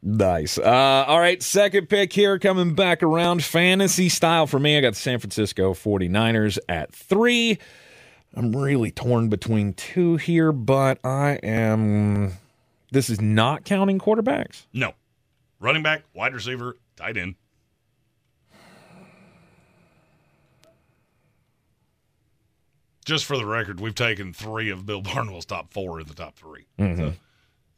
Nice. 0.02 0.58
Uh, 0.58 1.04
all 1.08 1.18
right, 1.18 1.42
second 1.42 1.88
pick 1.88 2.12
here 2.12 2.38
coming 2.38 2.74
back 2.74 3.02
around. 3.02 3.42
Fantasy 3.42 4.08
style 4.08 4.46
for 4.46 4.60
me. 4.60 4.78
I 4.78 4.80
got 4.80 4.90
the 4.90 5.00
San 5.00 5.18
Francisco 5.18 5.74
49ers 5.74 6.58
at 6.68 6.94
three. 6.94 7.58
I'm 8.34 8.54
really 8.54 8.92
torn 8.92 9.28
between 9.28 9.72
two 9.72 10.16
here, 10.16 10.52
but 10.52 11.04
I 11.04 11.40
am. 11.42 12.34
This 12.92 13.10
is 13.10 13.20
not 13.20 13.64
counting 13.64 13.98
quarterbacks. 13.98 14.66
No. 14.72 14.94
Running 15.60 15.82
back, 15.82 16.02
wide 16.14 16.34
receiver, 16.34 16.76
tight 16.96 17.16
end. 17.16 17.34
Just 23.04 23.24
for 23.24 23.36
the 23.36 23.46
record, 23.46 23.80
we've 23.80 23.94
taken 23.94 24.32
three 24.32 24.70
of 24.70 24.84
Bill 24.84 25.00
Barnwell's 25.14 25.44
top 25.46 25.72
four 25.72 26.00
in 26.00 26.06
the 26.06 26.14
top 26.14 26.36
3 26.36 26.66
Mhm. 26.78 26.96
So, 26.96 27.12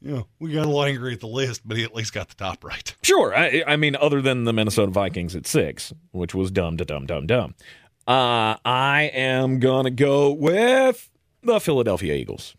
you 0.00 0.14
know, 0.14 0.26
we 0.38 0.52
got 0.52 0.64
a 0.64 0.68
little 0.68 0.84
angry 0.84 1.12
at 1.12 1.20
the 1.20 1.26
list, 1.26 1.62
but 1.66 1.76
he 1.76 1.82
at 1.84 1.94
least 1.94 2.12
got 2.14 2.28
the 2.28 2.34
top 2.36 2.64
right. 2.64 2.94
Sure. 3.02 3.34
I, 3.34 3.62
I 3.66 3.76
mean, 3.76 3.96
other 3.96 4.20
than 4.20 4.44
the 4.44 4.52
Minnesota 4.52 4.92
Vikings 4.92 5.34
at 5.34 5.46
six, 5.46 5.92
which 6.12 6.34
was 6.34 6.50
dumb 6.50 6.76
to 6.76 6.84
dumb, 6.84 7.06
dumb, 7.06 7.26
dumb. 7.26 7.54
Uh, 8.06 8.56
I 8.64 9.10
am 9.14 9.60
going 9.60 9.84
to 9.84 9.90
go 9.90 10.30
with 10.30 11.10
the 11.42 11.58
Philadelphia 11.58 12.14
Eagles. 12.14 12.54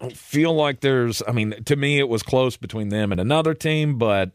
I 0.00 0.02
don't 0.02 0.16
feel 0.16 0.54
like 0.54 0.80
there's, 0.80 1.22
I 1.26 1.32
mean, 1.32 1.62
to 1.64 1.76
me, 1.76 1.98
it 1.98 2.08
was 2.08 2.22
close 2.22 2.56
between 2.56 2.88
them 2.88 3.12
and 3.12 3.20
another 3.20 3.54
team, 3.54 3.96
but 3.96 4.32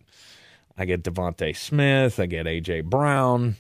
I 0.78 0.86
get 0.86 1.04
DeVonta 1.04 1.56
Smith, 1.56 2.20
I 2.20 2.26
get 2.26 2.48
A.J. 2.48 2.82
Brown, 2.82 3.56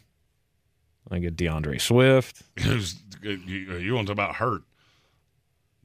I 1.11 1.19
get 1.19 1.35
D'Andre 1.35 1.77
Swift. 1.77 2.43
You, 3.21 3.95
want 3.95 4.07
to 4.07 4.13
talk 4.13 4.23
about 4.23 4.35
hurt? 4.35 4.61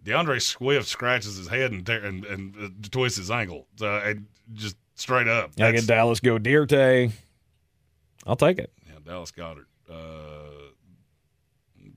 D'Andre 0.04 0.38
Swift 0.38 0.86
scratches 0.86 1.36
his 1.36 1.48
head 1.48 1.72
and 1.72 1.88
and, 1.88 2.24
and 2.24 2.54
uh, 2.56 2.68
twists 2.92 3.18
his 3.18 3.28
ankle. 3.28 3.66
So 3.74 4.14
just 4.52 4.76
straight 4.94 5.26
up. 5.26 5.50
I 5.58 5.72
get 5.72 5.86
Dallas 5.88 6.20
Goedert. 6.20 7.12
I'll 8.24 8.36
take 8.36 8.58
it. 8.58 8.72
Yeah, 8.86 8.98
Dallas 9.04 9.32
Goedert. 9.32 9.66
Uh, 9.90 10.70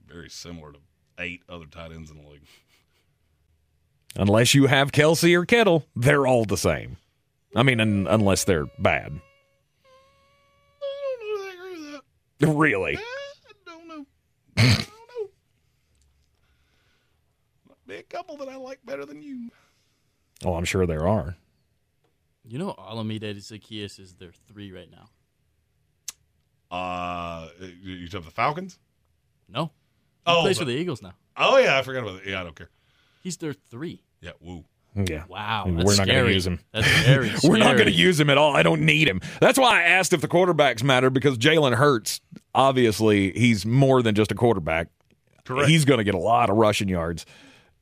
very 0.06 0.28
similar 0.28 0.72
to 0.72 0.78
eight 1.18 1.42
other 1.48 1.66
tight 1.66 1.92
ends 1.92 2.10
in 2.10 2.22
the 2.22 2.28
league. 2.28 2.42
Unless 4.18 4.52
you 4.54 4.66
have 4.66 4.90
Kelce 4.92 5.32
or 5.34 5.46
Kittle, 5.46 5.86
they're 5.94 6.26
all 6.26 6.44
the 6.44 6.56
same. 6.56 6.96
I 7.54 7.62
mean, 7.62 7.80
un- 7.80 8.06
unless 8.10 8.44
they're 8.44 8.66
bad. 8.78 9.20
Really? 12.40 12.98
Be 17.86 17.94
a 17.96 18.02
couple 18.02 18.36
that 18.38 18.48
I 18.48 18.56
like 18.56 18.80
better 18.84 19.06
than 19.06 19.22
you. 19.22 19.50
Oh, 20.44 20.54
I'm 20.54 20.64
sure 20.64 20.86
there 20.86 21.08
are. 21.08 21.36
You 22.46 22.58
know, 22.58 22.74
Olamide 22.78 23.36
Zaccheaus 23.36 23.98
is 23.98 24.14
their 24.14 24.32
three 24.46 24.72
right 24.72 24.90
now. 24.90 25.08
Uh, 26.70 27.48
you 27.60 27.94
you 27.94 28.08
took 28.08 28.24
the 28.24 28.30
Falcons? 28.30 28.78
No. 29.48 29.66
He 29.66 29.70
Oh, 30.26 30.42
plays 30.42 30.56
the- 30.58 30.62
for 30.62 30.70
the 30.70 30.76
Eagles 30.76 31.00
now. 31.02 31.14
Oh 31.36 31.56
yeah, 31.56 31.78
I 31.78 31.82
forgot 31.82 32.02
about 32.02 32.22
that. 32.22 32.26
Yeah, 32.30 32.40
I 32.40 32.44
don't 32.44 32.54
care. 32.56 32.68
He's 33.22 33.38
their 33.38 33.54
three. 33.54 34.02
Yeah, 34.20 34.32
woo. 34.40 34.64
Yeah. 34.94 35.24
Wow. 35.28 35.64
We're 35.66 35.96
not 35.96 36.06
going 36.06 36.26
to 36.26 36.32
use 36.32 36.46
him. 36.46 36.58
That's 36.72 36.88
very 37.02 37.30
We're 37.44 37.58
not 37.58 37.76
going 37.76 37.86
to 37.86 37.92
use 37.92 38.18
him 38.18 38.30
at 38.30 38.38
all. 38.38 38.56
I 38.56 38.62
don't 38.62 38.82
need 38.82 39.06
him. 39.06 39.20
That's 39.40 39.58
why 39.58 39.80
I 39.80 39.82
asked 39.82 40.12
if 40.12 40.20
the 40.20 40.28
quarterbacks 40.28 40.82
matter 40.82 41.10
because 41.10 41.38
Jalen 41.38 41.74
Hurts, 41.74 42.20
obviously, 42.54 43.32
he's 43.32 43.64
more 43.64 44.02
than 44.02 44.14
just 44.14 44.32
a 44.32 44.34
quarterback. 44.34 44.88
Correct. 45.44 45.68
He's 45.68 45.84
going 45.84 45.98
to 45.98 46.04
get 46.04 46.14
a 46.14 46.18
lot 46.18 46.50
of 46.50 46.56
rushing 46.56 46.88
yards. 46.88 47.26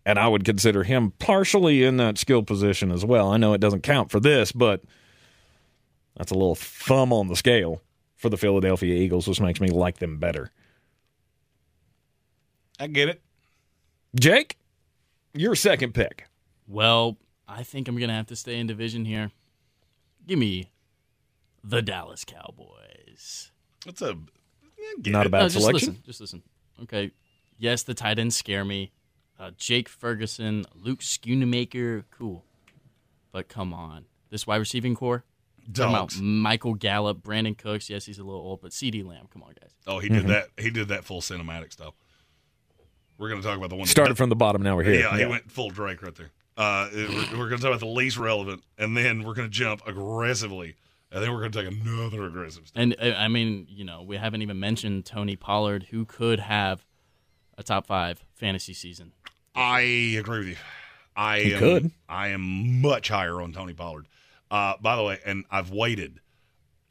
And 0.04 0.18
I 0.18 0.28
would 0.28 0.44
consider 0.44 0.84
him 0.84 1.12
partially 1.18 1.82
in 1.82 1.96
that 1.96 2.18
skill 2.18 2.42
position 2.42 2.92
as 2.92 3.04
well. 3.04 3.32
I 3.32 3.38
know 3.38 3.54
it 3.54 3.60
doesn't 3.60 3.82
count 3.82 4.10
for 4.10 4.20
this, 4.20 4.52
but 4.52 4.82
that's 6.16 6.30
a 6.30 6.34
little 6.34 6.54
thumb 6.54 7.12
on 7.12 7.28
the 7.28 7.34
scale 7.36 7.82
for 8.16 8.28
the 8.28 8.36
Philadelphia 8.36 8.94
Eagles, 8.94 9.26
which 9.26 9.40
makes 9.40 9.60
me 9.60 9.68
like 9.68 9.98
them 9.98 10.18
better. 10.18 10.50
I 12.78 12.86
get 12.86 13.08
it. 13.08 13.20
Jake, 14.18 14.56
your 15.36 15.54
second 15.54 15.92
pick. 15.94 16.26
Well, 16.66 17.16
I 17.48 17.62
think 17.62 17.88
I'm 17.88 17.96
going 17.96 18.08
to 18.08 18.14
have 18.14 18.26
to 18.28 18.36
stay 18.36 18.58
in 18.58 18.66
division 18.66 19.04
here. 19.04 19.30
Give 20.26 20.38
me 20.38 20.70
the 21.62 21.82
Dallas 21.82 22.24
Cowboys. 22.24 23.50
That's 23.84 24.02
a 24.02 24.16
Not 25.06 25.26
a 25.26 25.30
bad 25.30 25.38
No, 25.42 25.48
just 25.48 25.54
selection. 25.60 25.88
Listen, 25.90 26.02
just 26.04 26.20
listen. 26.20 26.42
Okay. 26.82 27.12
Yes, 27.58 27.82
the 27.84 27.94
tight 27.94 28.18
ends 28.18 28.36
scare 28.36 28.64
me. 28.64 28.92
Uh, 29.38 29.50
Jake 29.56 29.88
Ferguson, 29.88 30.64
Luke 30.74 31.00
Schoonmaker, 31.00 32.04
cool. 32.10 32.44
But 33.32 33.48
come 33.48 33.72
on. 33.74 34.06
This 34.30 34.46
wide 34.46 34.56
receiving 34.56 34.94
core? 34.94 35.24
Talking 35.72 35.94
about 35.94 36.16
Michael 36.20 36.74
Gallup, 36.74 37.22
Brandin 37.22 37.56
Cooks. 37.58 37.90
Yes, 37.90 38.06
he's 38.06 38.18
a 38.18 38.24
little 38.24 38.40
old, 38.40 38.60
but 38.62 38.70
CeeDee 38.70 39.04
Lamb. 39.04 39.26
Come 39.32 39.42
on, 39.42 39.52
guys. 39.60 39.70
Oh, 39.86 39.98
he 39.98 40.08
Mm-hmm. 40.08 40.18
did 40.18 40.26
that. 40.28 40.48
He 40.58 40.70
did 40.70 40.88
that 40.88 41.04
full 41.04 41.20
cinematic 41.20 41.72
stuff. 41.72 41.94
We're 43.18 43.28
going 43.28 43.40
to 43.40 43.46
talk 43.46 43.56
about 43.56 43.70
the 43.70 43.76
one. 43.76 43.84
that- 43.86 43.90
Started 43.90 44.16
from 44.16 44.28
the 44.28 44.36
bottom, 44.36 44.62
now 44.62 44.76
we're 44.76 44.84
here. 44.84 45.00
Yeah, 45.00 45.16
he 45.18 45.24
went 45.26 45.50
full 45.50 45.70
Drake 45.70 46.02
right 46.02 46.14
there. 46.14 46.30
Uh, 46.56 46.88
we're 46.94 47.38
we're 47.38 47.48
going 47.48 47.50
to 47.50 47.56
talk 47.58 47.66
about 47.68 47.80
the 47.80 47.86
least 47.86 48.16
relevant, 48.16 48.62
and 48.78 48.96
then 48.96 49.22
we're 49.24 49.34
going 49.34 49.48
to 49.48 49.52
jump 49.52 49.82
aggressively, 49.86 50.74
and 51.12 51.22
then 51.22 51.30
we're 51.32 51.40
going 51.40 51.52
to 51.52 51.62
take 51.64 51.70
another 51.84 52.24
aggressive 52.24 52.66
step. 52.66 52.80
And 52.82 52.96
uh, 53.00 53.14
I 53.16 53.28
mean, 53.28 53.66
you 53.68 53.84
know, 53.84 54.02
we 54.02 54.16
haven't 54.16 54.40
even 54.42 54.58
mentioned 54.58 55.04
Tony 55.04 55.36
Pollard, 55.36 55.86
who 55.90 56.04
could 56.06 56.40
have 56.40 56.84
a 57.58 57.62
top 57.62 57.86
five 57.86 58.24
fantasy 58.34 58.72
season. 58.72 59.12
I 59.54 59.80
agree 60.18 60.38
with 60.40 60.48
you. 60.48 60.56
I 61.14 61.40
He 61.40 61.54
am, 61.54 61.58
could. 61.58 61.90
I 62.08 62.28
am 62.28 62.80
much 62.82 63.08
higher 63.08 63.40
on 63.40 63.52
Tony 63.52 63.72
Pollard. 63.72 64.06
Uh, 64.50 64.74
by 64.80 64.96
the 64.96 65.02
way, 65.02 65.18
and 65.26 65.44
I've 65.50 65.70
waited 65.70 66.20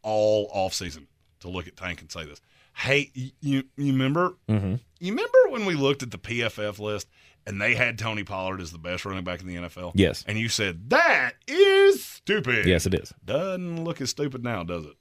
all 0.02 0.50
off 0.52 0.74
season 0.74 1.08
to 1.40 1.50
look 1.50 1.68
at 1.68 1.76
Tank 1.76 2.02
and 2.02 2.12
say 2.12 2.26
this. 2.26 2.42
Hey, 2.76 3.12
you 3.42 3.64
you 3.76 3.94
remember? 3.94 4.36
Mm-hmm. 4.50 4.76
You 5.00 5.12
remember 5.12 5.38
when 5.50 5.66
we 5.66 5.76
looked 5.76 6.04
at 6.04 6.12
the 6.12 6.18
PFF 6.18 6.80
list 6.80 7.08
and 7.48 7.62
they 7.62 7.76
had 7.76 7.98
Tony 7.98 8.24
Pollard 8.24 8.60
as 8.60 8.72
the 8.72 8.78
best 8.78 9.06
running 9.06 9.24
back 9.24 9.42
in 9.42 9.48
the 9.48 9.56
NFL? 9.56 9.94
Yes. 9.96 10.24
And 10.28 10.38
you 10.38 10.50
said 10.50 10.90
that 10.90 11.34
is 11.48 12.04
stupid. 12.04 12.66
Yes, 12.66 12.86
it 12.86 12.94
is. 12.94 13.14
Doesn't 13.24 13.84
look 13.84 14.02
as 14.02 14.10
stupid 14.10 14.44
now, 14.44 14.64
does 14.64 14.86
it? 14.86 14.94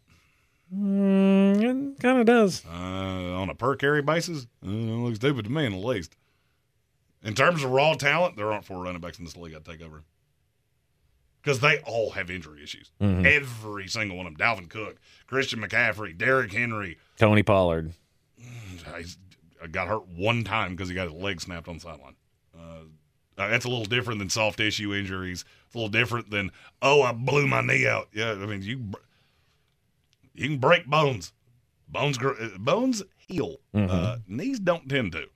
Mm, 0.75 1.95
it 1.95 2.01
kind 2.01 2.19
of 2.19 2.27
does. 2.27 2.65
Uh, 2.67 2.71
on 2.71 3.49
a 3.49 3.55
per 3.55 3.77
carry 3.77 4.03
basis, 4.03 4.47
uh, 4.65 4.71
it 4.71 4.73
looks 4.73 5.17
stupid 5.17 5.45
to 5.45 5.53
me, 5.53 5.67
at 5.67 5.73
least. 5.73 6.17
In 7.23 7.35
terms 7.35 7.65
of 7.65 7.71
raw 7.71 7.95
talent, 7.95 8.37
there 8.37 8.53
aren't 8.53 8.65
four 8.65 8.83
running 8.83 9.01
backs 9.01 9.19
in 9.19 9.25
this 9.25 9.37
league 9.37 9.55
I'd 9.55 9.65
take 9.65 9.83
over. 9.83 10.05
Because 11.45 11.61
they 11.61 11.79
all 11.81 12.11
have 12.13 12.31
injury 12.31 12.63
issues. 12.63 12.91
Mhm. 13.03 13.27
Every 13.27 13.87
single 13.87 14.17
one 14.17 14.27
of 14.27 14.37
them. 14.39 14.47
Dalvin 14.47 14.71
Cook, 14.71 14.99
Christian 15.27 15.61
McCaffrey, 15.61 16.17
Derrick 16.17 16.53
Henry. 16.53 16.97
Tony 17.19 17.43
Pollard. 17.43 17.93
He's 18.97 19.19
got 19.71 19.89
hurt 19.89 20.07
one 20.09 20.43
time 20.45 20.71
because 20.73 20.89
he 20.89 20.95
got 20.95 21.05
his 21.13 21.13
leg 21.13 21.41
snapped 21.43 21.69
on 21.69 21.75
the 21.75 21.81
sideline. 21.81 22.17
Uh, 22.57 22.85
uh, 23.37 23.49
that's 23.49 23.65
a 23.67 23.69
little 23.69 23.85
different 23.85 24.21
than 24.21 24.31
soft 24.31 24.57
tissue 24.59 24.95
injuries. 24.95 25.45
It's 25.67 25.75
a 25.75 25.79
little 25.79 25.91
different 25.91 26.31
than, 26.31 26.51
oh, 26.81 27.03
I 27.03 27.13
blew 27.13 27.47
my 27.47 27.61
knee 27.61 27.87
out. 27.87 28.09
Yeah, 28.15 28.33
I 28.33 28.47
mean, 28.47 28.63
you 28.63 28.93
you 30.35 30.49
can 30.49 30.59
break 30.59 30.87
bones. 30.87 31.33
Bones 31.89 32.17
gr- 32.17 32.41
uh, 32.41 32.57
bones 32.59 33.03
heal. 33.19 33.59
Mhm. 33.75 33.91
Uh, 33.91 34.17
knees 34.27 34.59
don't 34.61 34.89
tend 34.89 35.13
to. 35.13 35.29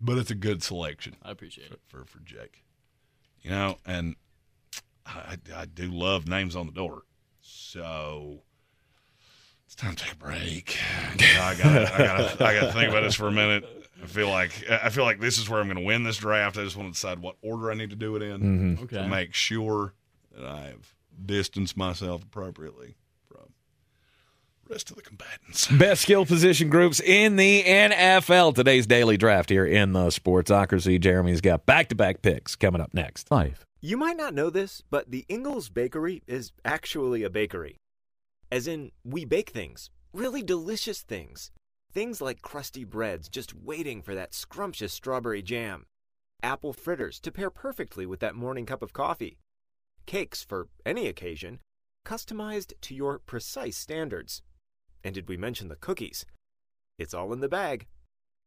But 0.00 0.16
it's 0.18 0.30
a 0.30 0.34
good 0.34 0.62
selection. 0.62 1.16
I 1.22 1.30
appreciate 1.30 1.70
it 1.72 1.80
for 1.86 2.04
for 2.06 2.20
Jake. 2.20 2.64
You 3.42 3.50
know, 3.50 3.78
and 3.84 4.16
I, 5.06 5.36
I 5.54 5.64
do 5.66 5.90
love 5.90 6.28
names 6.28 6.54
on 6.56 6.66
the 6.66 6.72
door. 6.72 7.02
So 7.40 8.38
it's 9.66 9.74
time 9.74 9.94
to 9.94 10.04
take 10.04 10.12
a 10.12 10.16
break. 10.16 10.76
I 11.18 11.54
got 11.60 11.66
I 11.92 11.98
got 11.98 12.40
I 12.42 12.54
got 12.60 12.66
to 12.66 12.72
think 12.78 12.90
about 12.90 13.02
this 13.02 13.14
for 13.14 13.28
a 13.28 13.32
minute. 13.32 13.64
I 14.02 14.06
feel 14.06 14.28
like 14.28 14.52
I 14.70 14.88
feel 14.90 15.04
like 15.04 15.20
this 15.20 15.38
is 15.38 15.48
where 15.48 15.60
I'm 15.60 15.66
going 15.66 15.76
to 15.78 15.82
win 15.84 16.02
this 16.04 16.16
draft. 16.18 16.56
I 16.58 16.64
just 16.64 16.76
want 16.76 16.88
to 16.88 16.94
decide 16.94 17.18
what 17.20 17.36
order 17.42 17.70
I 17.70 17.74
need 17.74 17.90
to 17.90 17.96
do 17.96 18.16
it 18.16 18.22
in 18.22 18.76
Mhm. 18.78 18.82
Okay. 18.84 18.96
to 18.96 19.08
make 19.08 19.34
sure 19.34 19.94
that 20.36 20.44
I've 20.44 20.94
distanced 21.24 21.76
myself 21.76 22.22
appropriately 22.22 22.96
from 23.28 23.52
the 24.66 24.72
rest 24.74 24.90
of 24.90 24.96
the 24.96 25.02
combatants. 25.02 25.66
Best 25.78 26.02
skill 26.02 26.26
position 26.26 26.68
groups 26.68 27.00
in 27.00 27.36
the 27.36 27.62
NFL. 27.64 28.54
Today's 28.54 28.86
daily 28.86 29.16
draft 29.16 29.50
here 29.50 29.66
in 29.66 29.92
the 29.92 30.06
Sportsocracy. 30.08 31.00
Jeremy's 31.00 31.40
got 31.40 31.66
back 31.66 31.88
to 31.90 31.94
back 31.94 32.22
picks 32.22 32.56
coming 32.56 32.80
up 32.80 32.92
next. 32.94 33.30
Life. 33.30 33.66
You 33.84 33.96
might 33.96 34.16
not 34.16 34.32
know 34.32 34.48
this, 34.48 34.80
but 34.90 35.10
the 35.10 35.24
Ingles 35.28 35.68
Bakery 35.68 36.22
is 36.28 36.52
actually 36.64 37.24
a 37.24 37.30
bakery. 37.30 37.78
As 38.48 38.68
in, 38.68 38.92
we 39.04 39.24
bake 39.24 39.50
things, 39.50 39.90
really 40.12 40.40
delicious 40.40 41.02
things. 41.02 41.50
Things 41.92 42.20
like 42.20 42.42
crusty 42.42 42.84
breads 42.84 43.28
just 43.28 43.56
waiting 43.56 44.00
for 44.00 44.14
that 44.14 44.34
scrumptious 44.34 44.92
strawberry 44.92 45.42
jam, 45.42 45.86
apple 46.44 46.72
fritters 46.72 47.18
to 47.22 47.32
pair 47.32 47.50
perfectly 47.50 48.06
with 48.06 48.20
that 48.20 48.36
morning 48.36 48.66
cup 48.66 48.82
of 48.82 48.92
coffee, 48.92 49.36
cakes 50.06 50.44
for 50.44 50.68
any 50.86 51.08
occasion, 51.08 51.58
customized 52.06 52.74
to 52.82 52.94
your 52.94 53.18
precise 53.18 53.76
standards. 53.76 54.42
And 55.02 55.12
did 55.12 55.28
we 55.28 55.36
mention 55.36 55.66
the 55.66 55.74
cookies? 55.74 56.24
It's 57.00 57.14
all 57.14 57.32
in 57.32 57.40
the 57.40 57.48
bag. 57.48 57.88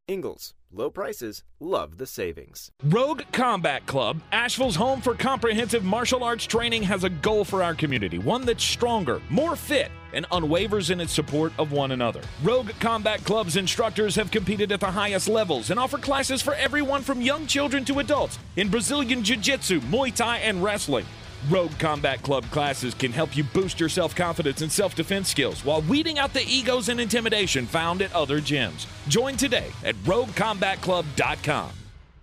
Ingles, 0.07 0.53
low 0.71 0.91
prices, 0.91 1.43
love 1.59 1.97
the 1.97 2.05
savings. 2.05 2.71
Rogue 2.83 3.23
Combat 3.31 3.85
Club, 3.87 4.21
Asheville's 4.31 4.75
home 4.75 5.01
for 5.01 5.15
comprehensive 5.15 5.83
martial 5.83 6.23
arts 6.23 6.45
training, 6.45 6.83
has 6.83 7.03
a 7.03 7.09
goal 7.09 7.43
for 7.43 7.63
our 7.63 7.73
community 7.73 8.19
one 8.19 8.45
that's 8.45 8.63
stronger, 8.63 9.19
more 9.29 9.55
fit, 9.55 9.89
and 10.13 10.29
unwavers 10.29 10.91
in 10.91 11.01
its 11.01 11.11
support 11.11 11.51
of 11.57 11.71
one 11.71 11.91
another. 11.91 12.21
Rogue 12.43 12.69
Combat 12.79 13.23
Club's 13.23 13.57
instructors 13.57 14.15
have 14.15 14.29
competed 14.29 14.71
at 14.71 14.79
the 14.79 14.91
highest 14.91 15.27
levels 15.27 15.71
and 15.71 15.79
offer 15.79 15.97
classes 15.97 16.41
for 16.41 16.53
everyone 16.53 17.01
from 17.01 17.19
young 17.19 17.47
children 17.47 17.83
to 17.85 17.99
adults 17.99 18.37
in 18.57 18.69
Brazilian 18.69 19.23
Jiu 19.23 19.37
Jitsu, 19.37 19.81
Muay 19.81 20.13
Thai, 20.13 20.37
and 20.37 20.63
wrestling. 20.63 21.05
Rogue 21.49 21.77
Combat 21.79 22.21
Club 22.21 22.45
classes 22.45 22.93
can 22.93 23.11
help 23.11 23.35
you 23.37 23.43
boost 23.43 23.79
your 23.79 23.89
self 23.89 24.15
confidence 24.15 24.61
and 24.61 24.71
self 24.71 24.95
defense 24.95 25.29
skills 25.29 25.63
while 25.63 25.81
weeding 25.83 26.19
out 26.19 26.33
the 26.33 26.45
egos 26.47 26.89
and 26.89 26.99
intimidation 26.99 27.65
found 27.65 28.01
at 28.01 28.13
other 28.13 28.39
gyms. 28.39 28.85
Join 29.07 29.35
today 29.37 29.71
at 29.83 29.95
roguecombatclub.com. 30.03 31.71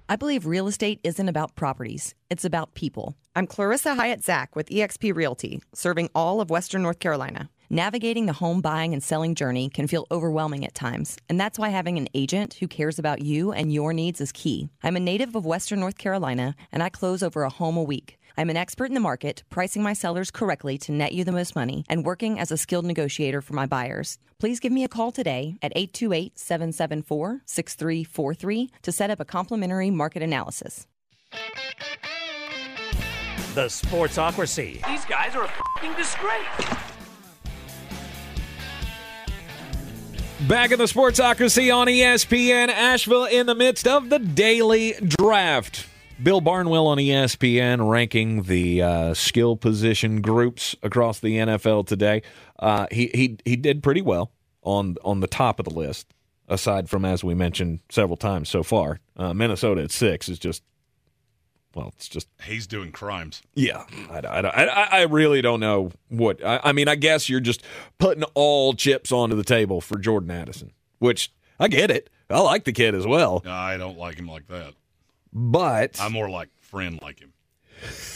I 0.09 0.17
believe 0.17 0.45
real 0.45 0.67
estate 0.67 1.01
isn't 1.05 1.29
about 1.29 1.55
properties, 1.55 2.15
it's 2.29 2.45
about 2.45 2.75
people. 2.75 3.17
I'm 3.35 3.47
Clarissa 3.47 3.95
Hyatt 3.95 4.23
Zach 4.23 4.55
with 4.55 4.69
eXp 4.69 5.15
Realty, 5.15 5.63
serving 5.73 6.11
all 6.15 6.41
of 6.41 6.51
Western 6.51 6.83
North 6.83 6.99
Carolina. 6.99 7.49
Navigating 7.71 8.27
the 8.27 8.35
home 8.35 8.61
buying 8.61 8.93
and 8.93 9.03
selling 9.03 9.35
journey 9.35 9.71
can 9.71 9.87
feel 9.87 10.07
overwhelming 10.11 10.67
at 10.67 10.75
times, 10.75 11.17
and 11.31 11.41
that's 11.41 11.59
why 11.59 11.71
having 11.71 11.97
an 11.97 12.09
agent 12.13 12.53
who 12.61 12.69
cares 12.69 12.99
about 12.99 13.23
you 13.23 13.53
and 13.53 13.73
your 13.73 13.95
needs 13.95 14.21
is 14.21 14.31
key. 14.33 14.69
I'm 14.83 14.97
a 14.97 15.01
native 15.01 15.35
of 15.35 15.47
Western 15.47 15.81
North 15.81 15.97
Carolina, 15.97 16.55
and 16.71 16.83
I 16.83 16.91
close 16.91 17.23
over 17.23 17.45
a 17.45 17.49
home 17.49 17.79
a 17.79 17.83
week. 17.83 18.19
I'm 18.37 18.51
an 18.51 18.57
expert 18.57 18.87
in 18.87 18.95
the 18.95 19.01
market, 19.01 19.43
pricing 19.51 19.83
my 19.83 19.93
sellers 19.93 20.31
correctly 20.31 20.79
to 20.79 20.93
net 20.93 21.13
you 21.13 21.25
the 21.25 21.33
most 21.33 21.55
money, 21.55 21.85
and 21.89 22.05
working 22.05 22.39
as 22.39 22.51
a 22.51 22.57
skilled 22.57 22.85
negotiator 22.85 23.41
for 23.41 23.55
my 23.55 23.67
buyers. 23.67 24.19
Please 24.39 24.61
give 24.61 24.73
me 24.73 24.85
a 24.85 24.89
call 24.89 25.13
today 25.13 25.57
at 25.63 25.73
828 25.77 26.39
774 26.39 27.43
6343 27.45 28.71
to 28.83 28.93
set 28.93 29.11
up 29.11 29.21
a 29.21 29.25
complimentary 29.25 29.91
market 29.91 30.23
analysis. 30.23 30.87
The 33.55 33.67
Sportsocracy. 33.67 34.85
These 34.87 35.05
guys 35.05 35.35
are 35.35 35.45
a 35.45 35.49
fucking 35.49 35.95
disgrace. 35.95 36.79
Back 40.49 40.73
in 40.73 40.79
the 40.79 40.87
Sportsocracy 40.87 41.73
on 41.73 41.87
ESPN 41.87 42.69
Asheville 42.69 43.27
in 43.27 43.47
the 43.47 43.55
midst 43.55 43.87
of 43.87 44.11
the 44.11 44.19
daily 44.19 44.95
draft. 44.95 45.87
Bill 46.23 46.41
Barnwell 46.41 46.87
on 46.87 46.99
ESPN 46.99 47.89
ranking 47.89 48.43
the 48.43 48.83
uh, 48.83 49.15
skill 49.15 49.57
position 49.57 50.21
groups 50.21 50.77
across 50.83 51.19
the 51.21 51.37
NFL 51.39 51.87
today. 51.87 52.23
Uh, 52.59 52.87
he 52.91 53.11
he 53.15 53.39
he 53.45 53.57
did 53.57 53.83
pretty 53.83 54.03
well 54.03 54.31
on 54.63 54.97
on 55.05 55.21
the 55.21 55.27
top 55.27 55.59
of 55.59 55.65
the 55.65 55.75
list. 55.75 56.13
Aside 56.49 56.91
from 56.91 57.05
as 57.05 57.25
we 57.25 57.35
mentioned 57.35 57.81
several 57.89 58.17
times 58.17 58.49
so 58.49 58.63
far, 58.63 59.01
uh, 59.17 59.33
Minnesota 59.33 59.83
at 59.83 59.91
six 59.91 60.29
is 60.29 60.39
just 60.39 60.63
well, 61.75 61.93
it's 61.97 62.09
just 62.09 62.29
He's 62.45 62.67
doing 62.67 62.93
crimes. 62.93 63.41
yeah. 63.55 63.85
I, 64.11 64.19
I, 64.19 64.41
I, 64.67 64.89
I 64.99 65.03
really 65.05 65.41
don't 65.41 65.61
know 65.61 65.91
what. 66.09 66.45
I, 66.45 66.61
I 66.65 66.73
mean, 66.73 66.89
I 66.89 66.97
guess 66.97 67.31
you're 67.31 67.41
just 67.41 67.63
putting 67.99 68.25
all 68.35 68.75
chips 68.75 69.11
onto 69.11 69.35
the 69.35 69.45
table 69.45 69.81
for 69.81 69.99
Jordan 69.99 70.31
Addison, 70.31 70.73
which 70.99 71.33
I 71.59 71.69
get 71.69 71.91
it. 71.91 72.11
I 72.29 72.41
like 72.41 72.65
the 72.65 72.73
kid 72.73 72.95
as 72.95 73.07
well, 73.07 73.41
No, 73.45 73.51
I 73.53 73.77
don't 73.77 73.97
like 73.99 74.17
him 74.17 74.27
like 74.27 74.47
that. 74.49 74.75
But 75.33 76.01
I'm 76.01 76.13
more 76.13 76.29
like 76.31 76.49
friend 76.61 77.01
like 77.03 77.21
him. 77.21 77.33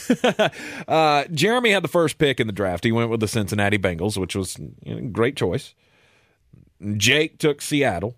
uh, 0.87 1.25
Jeremy 1.31 1.71
had 1.71 1.83
the 1.83 1.89
first 1.89 2.17
pick 2.17 2.39
in 2.39 2.47
the 2.47 2.53
draft. 2.53 2.83
He 2.83 2.91
went 2.91 3.09
with 3.09 3.19
the 3.19 3.27
Cincinnati 3.27 3.77
Bengals, 3.77 4.17
which 4.17 4.35
was 4.35 4.57
you 4.83 4.95
know, 4.95 5.09
great 5.09 5.35
choice. 5.35 5.75
Jake 6.95 7.37
took 7.39 7.61
Seattle, 7.61 8.15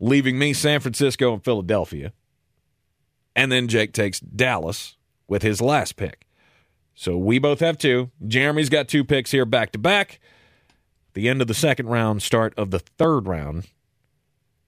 leaving 0.00 0.38
me 0.38 0.52
San 0.52 0.80
Francisco 0.80 1.32
and 1.32 1.44
Philadelphia. 1.44 2.12
And 3.34 3.52
then 3.52 3.68
Jake 3.68 3.92
takes 3.92 4.18
Dallas 4.18 4.96
with 5.28 5.42
his 5.42 5.60
last 5.60 5.96
pick. 5.96 6.26
So 6.94 7.16
we 7.16 7.38
both 7.38 7.60
have 7.60 7.76
two. 7.76 8.10
Jeremy's 8.26 8.70
got 8.70 8.88
two 8.88 9.04
picks 9.04 9.30
here 9.30 9.44
back 9.44 9.72
to 9.72 9.78
back. 9.78 10.18
The 11.12 11.28
end 11.28 11.42
of 11.42 11.48
the 11.48 11.54
second 11.54 11.86
round, 11.86 12.22
start 12.22 12.54
of 12.56 12.70
the 12.70 12.78
third 12.78 13.26
round. 13.26 13.66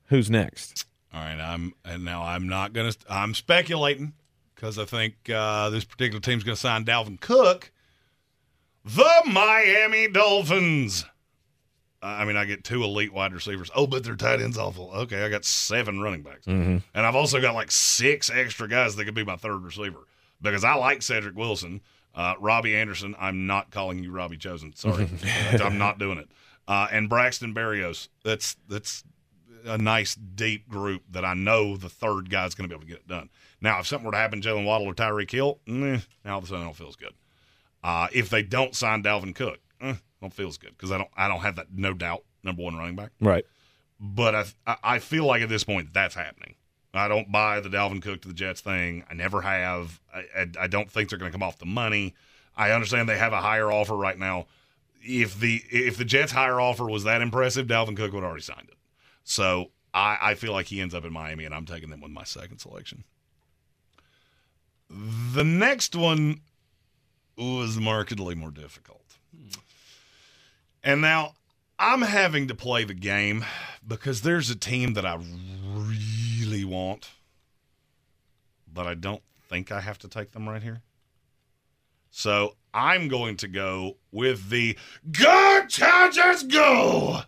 Who's 0.06 0.30
next? 0.30 0.84
All 1.12 1.20
right, 1.20 1.40
I'm 1.40 1.72
and 1.84 2.04
now 2.04 2.22
I'm 2.22 2.48
not 2.48 2.72
gonna. 2.72 2.92
I'm 3.08 3.34
speculating 3.34 4.12
because 4.54 4.78
I 4.78 4.84
think 4.84 5.14
uh, 5.32 5.70
this 5.70 5.84
particular 5.84 6.20
team's 6.20 6.44
gonna 6.44 6.56
sign 6.56 6.84
Dalvin 6.84 7.18
Cook. 7.20 7.70
The 8.84 9.22
Miami 9.26 10.08
Dolphins. 10.08 11.04
I 12.00 12.24
mean, 12.24 12.36
I 12.36 12.44
get 12.44 12.62
two 12.62 12.84
elite 12.84 13.12
wide 13.12 13.32
receivers. 13.34 13.70
Oh, 13.74 13.86
but 13.86 14.04
their 14.04 14.14
tight 14.14 14.40
end's 14.40 14.56
awful. 14.56 14.90
Okay, 14.94 15.24
I 15.24 15.28
got 15.28 15.44
seven 15.44 16.00
running 16.00 16.22
backs, 16.22 16.46
Mhm. 16.46 16.82
and 16.94 17.06
I've 17.06 17.16
also 17.16 17.40
got 17.40 17.54
like 17.54 17.72
six 17.72 18.30
extra 18.30 18.68
guys 18.68 18.94
that 18.96 19.04
could 19.04 19.14
be 19.14 19.24
my 19.24 19.36
third 19.36 19.64
receiver 19.64 20.06
because 20.40 20.62
I 20.62 20.74
like 20.74 21.02
Cedric 21.02 21.34
Wilson, 21.36 21.80
uh, 22.14 22.34
Robbie 22.38 22.76
Anderson. 22.76 23.16
I'm 23.18 23.46
not 23.48 23.70
calling 23.72 24.02
you 24.04 24.12
Robbie 24.12 24.36
Chosen. 24.36 24.74
Sorry, 24.76 25.08
I'm 25.60 25.76
not 25.78 25.98
doing 25.98 26.18
it. 26.18 26.28
Uh, 26.68 26.86
and 26.92 27.08
Braxton 27.08 27.52
Berrios. 27.52 28.08
That's 28.22 28.56
that's 28.68 29.02
a 29.64 29.78
nice 29.78 30.14
deep 30.14 30.68
group 30.68 31.02
that 31.10 31.24
I 31.24 31.34
know 31.34 31.76
the 31.76 31.88
third 31.88 32.30
guy's 32.30 32.54
going 32.54 32.68
to 32.68 32.74
be 32.74 32.76
able 32.78 32.86
to 32.86 32.92
get 32.92 32.98
it 33.00 33.08
done. 33.08 33.30
Now, 33.60 33.80
if 33.80 33.86
something 33.86 34.06
were 34.06 34.12
to 34.12 34.18
happen, 34.18 34.40
Jaylen 34.40 34.64
Waddle 34.64 34.86
or 34.86 34.94
Tyreek 34.94 35.30
Hill, 35.30 35.58
meh, 35.66 35.98
now 36.24 36.32
all 36.32 36.38
of 36.38 36.44
a 36.44 36.46
sudden 36.46 36.62
it 36.62 36.64
don't 36.66 36.76
feel 36.76 36.94
good. 36.98 37.14
Uh, 37.82 38.08
if 38.12 38.28
they 38.30 38.42
don't 38.42 38.74
sign 38.74 39.02
Dalvin 39.02 39.34
Cook, 39.34 39.58
eh, 39.80 39.94
don't 40.20 40.32
feel 40.32 40.48
as 40.48 40.58
good 40.58 40.70
because 40.70 40.90
I 40.90 40.98
don't 40.98 41.10
I 41.16 41.28
don't 41.28 41.40
have 41.40 41.56
that 41.56 41.66
no 41.72 41.92
doubt 41.94 42.24
number 42.42 42.62
one 42.62 42.76
running 42.76 42.96
back. 42.96 43.10
Right. 43.20 43.44
But 44.00 44.34
I 44.34 44.44
I- 44.66 44.76
I 44.82 44.98
feel 44.98 45.24
like 45.26 45.42
at 45.42 45.48
this 45.48 45.64
point 45.64 45.92
that's 45.92 46.14
happening. 46.14 46.54
I 46.94 47.06
don't 47.06 47.30
buy 47.30 47.60
the 47.60 47.68
Dalvin 47.68 48.00
Cook 48.02 48.22
to 48.22 48.28
the 48.28 48.34
Jets 48.34 48.60
thing. 48.60 49.04
I 49.10 49.14
never 49.14 49.42
have. 49.42 50.00
I, 50.12 50.24
I, 50.36 50.46
I 50.60 50.66
don't 50.66 50.90
think 50.90 51.10
they're 51.10 51.18
going 51.18 51.30
to 51.30 51.36
come 51.38 51.42
off 51.46 51.58
the 51.58 51.66
money. 51.66 52.14
I 52.56 52.70
understand 52.72 53.08
they 53.08 53.18
have 53.18 53.32
a 53.34 53.40
higher 53.40 53.70
offer 53.70 53.94
right 53.94 54.18
now. 54.18 54.46
If 55.02 55.38
the 55.38 55.62
if 55.70 55.96
the 55.96 56.04
Jets' 56.04 56.32
higher 56.32 56.60
offer 56.60 56.86
was 56.86 57.04
that 57.04 57.20
impressive, 57.22 57.66
Dalvin 57.68 57.96
Cook 57.96 58.12
would 58.14 58.24
already 58.24 58.42
signed 58.42 58.68
it. 58.68 58.77
So 59.28 59.72
I, 59.92 60.16
I 60.22 60.34
feel 60.34 60.52
like 60.52 60.68
he 60.68 60.80
ends 60.80 60.94
up 60.94 61.04
in 61.04 61.12
Miami, 61.12 61.44
and 61.44 61.54
I'm 61.54 61.66
taking 61.66 61.90
them 61.90 62.00
with 62.00 62.10
my 62.10 62.24
second 62.24 62.60
selection. 62.60 63.04
The 64.88 65.44
next 65.44 65.94
one 65.94 66.40
was 67.36 67.76
markedly 67.76 68.34
more 68.34 68.50
difficult. 68.50 69.04
And 70.82 71.02
now 71.02 71.34
I'm 71.78 72.00
having 72.00 72.48
to 72.48 72.54
play 72.54 72.84
the 72.84 72.94
game 72.94 73.44
because 73.86 74.22
there's 74.22 74.48
a 74.48 74.56
team 74.56 74.94
that 74.94 75.04
I 75.04 75.18
really 75.76 76.64
want, 76.64 77.10
but 78.72 78.86
I 78.86 78.94
don't 78.94 79.22
think 79.46 79.70
I 79.70 79.80
have 79.80 79.98
to 79.98 80.08
take 80.08 80.32
them 80.32 80.48
right 80.48 80.62
here. 80.62 80.80
So 82.10 82.56
I'm 82.72 83.08
going 83.08 83.36
to 83.36 83.48
go 83.48 83.98
with 84.10 84.48
the 84.48 84.78
Go 85.12 85.66
Chargers 85.68 86.44
Go! 86.44 87.24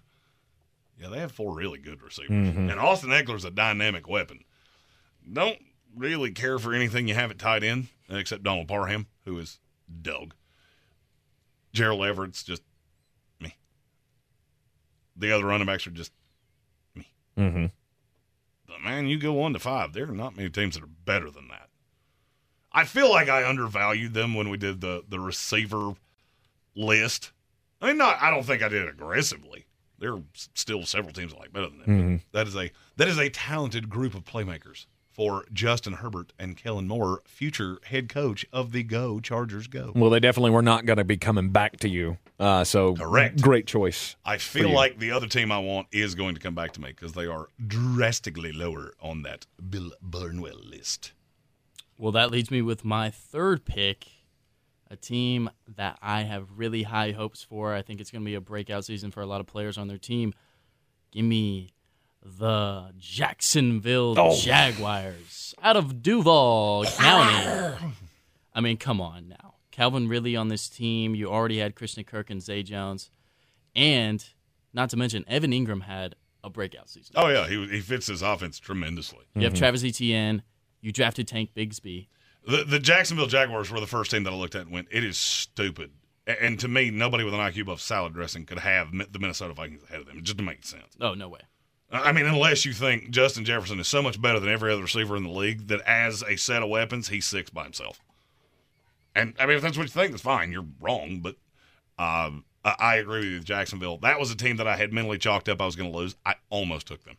Yeah, 1.00 1.08
they 1.08 1.18
have 1.18 1.32
four 1.32 1.54
really 1.54 1.78
good 1.78 2.02
receivers. 2.02 2.30
Mhm. 2.30 2.70
And 2.70 2.78
Austin 2.78 3.08
Ekeler's 3.10 3.44
a 3.46 3.50
dynamic 3.50 4.06
weapon. 4.06 4.44
Don't 5.32 5.58
really 5.94 6.30
care 6.32 6.58
for 6.58 6.74
anything 6.74 7.08
you 7.08 7.14
have 7.14 7.30
it 7.30 7.38
tied 7.38 7.64
in, 7.64 7.88
except 8.10 8.42
Donald 8.42 8.68
Parham, 8.68 9.06
who 9.24 9.38
is 9.38 9.58
Doug. 10.02 10.34
Gerald 11.72 12.04
Everett's 12.04 12.42
just 12.44 12.62
me. 13.40 13.56
The 15.16 15.32
other 15.32 15.46
running 15.46 15.66
backs 15.66 15.86
are 15.86 15.90
just 15.90 16.12
Mm-hmm. 17.38 17.66
but 18.66 18.80
man, 18.82 19.06
you 19.06 19.18
go 19.18 19.32
one 19.32 19.54
to 19.54 19.58
five. 19.58 19.94
There 19.94 20.04
are 20.04 20.14
not 20.14 20.36
many 20.36 20.50
teams 20.50 20.74
that 20.74 20.82
are 20.84 20.88
better 21.06 21.30
than 21.30 21.48
that. 21.48 21.70
I 22.72 22.84
feel 22.84 23.08
like 23.08 23.28
I 23.30 23.48
undervalued 23.48 24.12
them 24.12 24.34
when 24.34 24.50
we 24.50 24.58
did 24.58 24.80
the 24.82 25.04
the 25.08 25.20
receiver 25.20 25.94
list. 26.74 27.32
I 27.80 27.86
mean, 27.88 27.96
not. 27.96 28.20
I 28.20 28.30
don't 28.30 28.44
think 28.44 28.62
I 28.62 28.68
did 28.68 28.82
it 28.82 28.90
aggressively. 28.90 29.64
There 30.00 30.14
are 30.14 30.22
still 30.54 30.84
several 30.84 31.12
teams 31.12 31.32
I 31.32 31.38
like 31.38 31.52
better 31.52 31.68
than 31.68 31.78
them. 31.78 32.18
Mhm. 32.18 32.22
That 32.32 32.48
is 32.48 32.56
a 32.56 32.70
that 32.96 33.06
is 33.06 33.18
a 33.18 33.28
talented 33.30 33.88
group 33.88 34.14
of 34.14 34.24
playmakers 34.24 34.86
for 35.12 35.44
Justin 35.52 35.94
Herbert 35.94 36.32
and 36.38 36.56
Kellen 36.56 36.86
Moore, 36.88 37.20
future 37.26 37.78
head 37.84 38.08
coach 38.08 38.46
of 38.52 38.72
the 38.72 38.82
Go 38.82 39.20
Chargers 39.20 39.66
Go. 39.66 39.92
Well, 39.94 40.08
they 40.08 40.20
definitely 40.20 40.52
were 40.52 40.62
not 40.62 40.86
going 40.86 40.96
to 40.96 41.04
be 41.04 41.16
coming 41.18 41.50
back 41.50 41.76
to 41.80 41.88
you. 41.88 42.16
Uh, 42.38 42.64
so 42.64 42.94
Correct. 42.94 43.42
Great 43.42 43.66
choice. 43.66 44.16
I 44.24 44.38
feel 44.38 44.70
like 44.70 44.98
the 44.98 45.10
other 45.10 45.26
team 45.26 45.52
I 45.52 45.58
want 45.58 45.88
is 45.92 46.14
going 46.14 46.34
to 46.36 46.40
come 46.40 46.54
back 46.54 46.72
to 46.72 46.80
me 46.80 46.88
because 46.90 47.12
they 47.12 47.26
are 47.26 47.48
drastically 47.66 48.52
lower 48.52 48.94
on 49.02 49.22
that 49.22 49.46
Bill 49.68 49.90
Barnwell 50.00 50.60
list. 50.64 51.12
Well, 51.98 52.12
that 52.12 52.30
leads 52.30 52.50
me 52.50 52.62
with 52.62 52.82
my 52.84 53.10
third 53.10 53.66
pick, 53.66 54.06
a 54.90 54.96
team 54.96 55.48
that 55.76 55.98
I 56.02 56.22
have 56.22 56.48
really 56.56 56.82
high 56.82 57.12
hopes 57.12 57.42
for. 57.42 57.74
I 57.74 57.82
think 57.82 58.00
it's 58.00 58.10
going 58.10 58.22
to 58.22 58.26
be 58.26 58.34
a 58.34 58.40
breakout 58.40 58.84
season 58.84 59.10
for 59.10 59.20
a 59.20 59.26
lot 59.26 59.40
of 59.40 59.46
players 59.46 59.78
on 59.78 59.88
their 59.88 59.98
team. 59.98 60.34
Give 61.12 61.24
me 61.24 61.70
the 62.22 62.92
Jacksonville 62.98 64.14
Oh. 64.18 64.36
Jaguars 64.36 65.54
out 65.62 65.76
of 65.76 66.02
Duval 66.02 66.84
County. 66.84 67.94
I 68.52 68.60
mean, 68.60 68.76
come 68.76 69.00
on 69.00 69.28
now. 69.28 69.54
Calvin 69.70 70.08
Ridley 70.08 70.36
on 70.36 70.48
this 70.48 70.68
team. 70.68 71.14
You 71.14 71.28
already 71.28 71.58
had 71.58 71.74
Christian 71.74 72.04
Kirk 72.04 72.28
and 72.28 72.42
Zay 72.42 72.62
Jones. 72.62 73.10
And 73.74 74.24
not 74.74 74.90
to 74.90 74.96
mention, 74.96 75.24
Evan 75.28 75.52
Engram 75.52 75.82
had 75.82 76.16
a 76.42 76.50
breakout 76.50 76.90
season. 76.90 77.14
Oh 77.16 77.28
yeah, 77.28 77.46
he 77.48 77.66
he 77.68 77.80
fits 77.80 78.06
his 78.06 78.22
offense 78.22 78.58
tremendously. 78.58 79.20
You 79.34 79.42
have 79.42 79.52
mm-hmm. 79.52 79.58
Travis 79.58 79.84
Etienne. 79.84 80.42
You 80.80 80.92
drafted 80.92 81.28
Tank 81.28 81.50
Bigsby. 81.54 82.08
The 82.46 82.64
the 82.64 82.78
Jacksonville 82.78 83.26
Jaguars 83.26 83.70
were 83.70 83.80
the 83.80 83.86
first 83.86 84.10
team 84.10 84.24
that 84.24 84.32
I 84.32 84.36
looked 84.36 84.54
at 84.54 84.62
and 84.62 84.72
went, 84.72 84.88
"It 84.90 85.04
is 85.04 85.18
stupid." 85.18 85.92
And 86.26 86.60
to 86.60 86.68
me, 86.68 86.90
nobody 86.90 87.24
with 87.24 87.34
an 87.34 87.40
IQ 87.40 87.62
above 87.62 87.80
salad 87.80 88.12
dressing 88.12 88.46
could 88.46 88.60
have 88.60 88.92
the 88.92 89.18
Minnesota 89.18 89.52
Vikings 89.52 89.82
ahead 89.84 90.00
of 90.00 90.06
them. 90.06 90.18
It 90.18 90.24
just 90.24 90.36
didn't 90.36 90.46
make 90.46 90.64
sense. 90.64 90.96
Oh 91.00 91.14
no 91.14 91.28
way. 91.28 91.40
I 91.92 92.12
mean, 92.12 92.26
unless 92.26 92.64
you 92.64 92.72
think 92.72 93.10
Justin 93.10 93.44
Jefferson 93.44 93.80
is 93.80 93.88
so 93.88 94.00
much 94.00 94.20
better 94.20 94.38
than 94.38 94.48
every 94.48 94.72
other 94.72 94.82
receiver 94.82 95.16
in 95.16 95.24
the 95.24 95.30
league 95.30 95.66
that 95.68 95.80
as 95.80 96.22
a 96.22 96.36
set 96.36 96.62
of 96.62 96.68
weapons, 96.68 97.08
he's 97.08 97.26
six 97.26 97.50
by 97.50 97.64
himself. 97.64 98.00
And 99.14 99.34
I 99.40 99.46
mean, 99.46 99.56
if 99.56 99.62
that's 99.62 99.76
what 99.76 99.84
you 99.84 99.88
think, 99.88 100.12
that's 100.12 100.22
fine. 100.22 100.52
You're 100.52 100.66
wrong, 100.80 101.18
but 101.20 101.34
um, 101.98 102.44
I, 102.64 102.76
I 102.78 102.96
agree 102.96 103.20
with 103.20 103.28
you. 103.28 103.40
Jacksonville, 103.40 103.98
that 103.98 104.20
was 104.20 104.30
a 104.30 104.36
team 104.36 104.56
that 104.58 104.68
I 104.68 104.76
had 104.76 104.92
mentally 104.92 105.18
chalked 105.18 105.48
up 105.48 105.60
I 105.60 105.66
was 105.66 105.74
going 105.74 105.90
to 105.90 105.98
lose. 105.98 106.14
I 106.24 106.36
almost 106.48 106.86
took 106.86 107.02
them. 107.04 107.16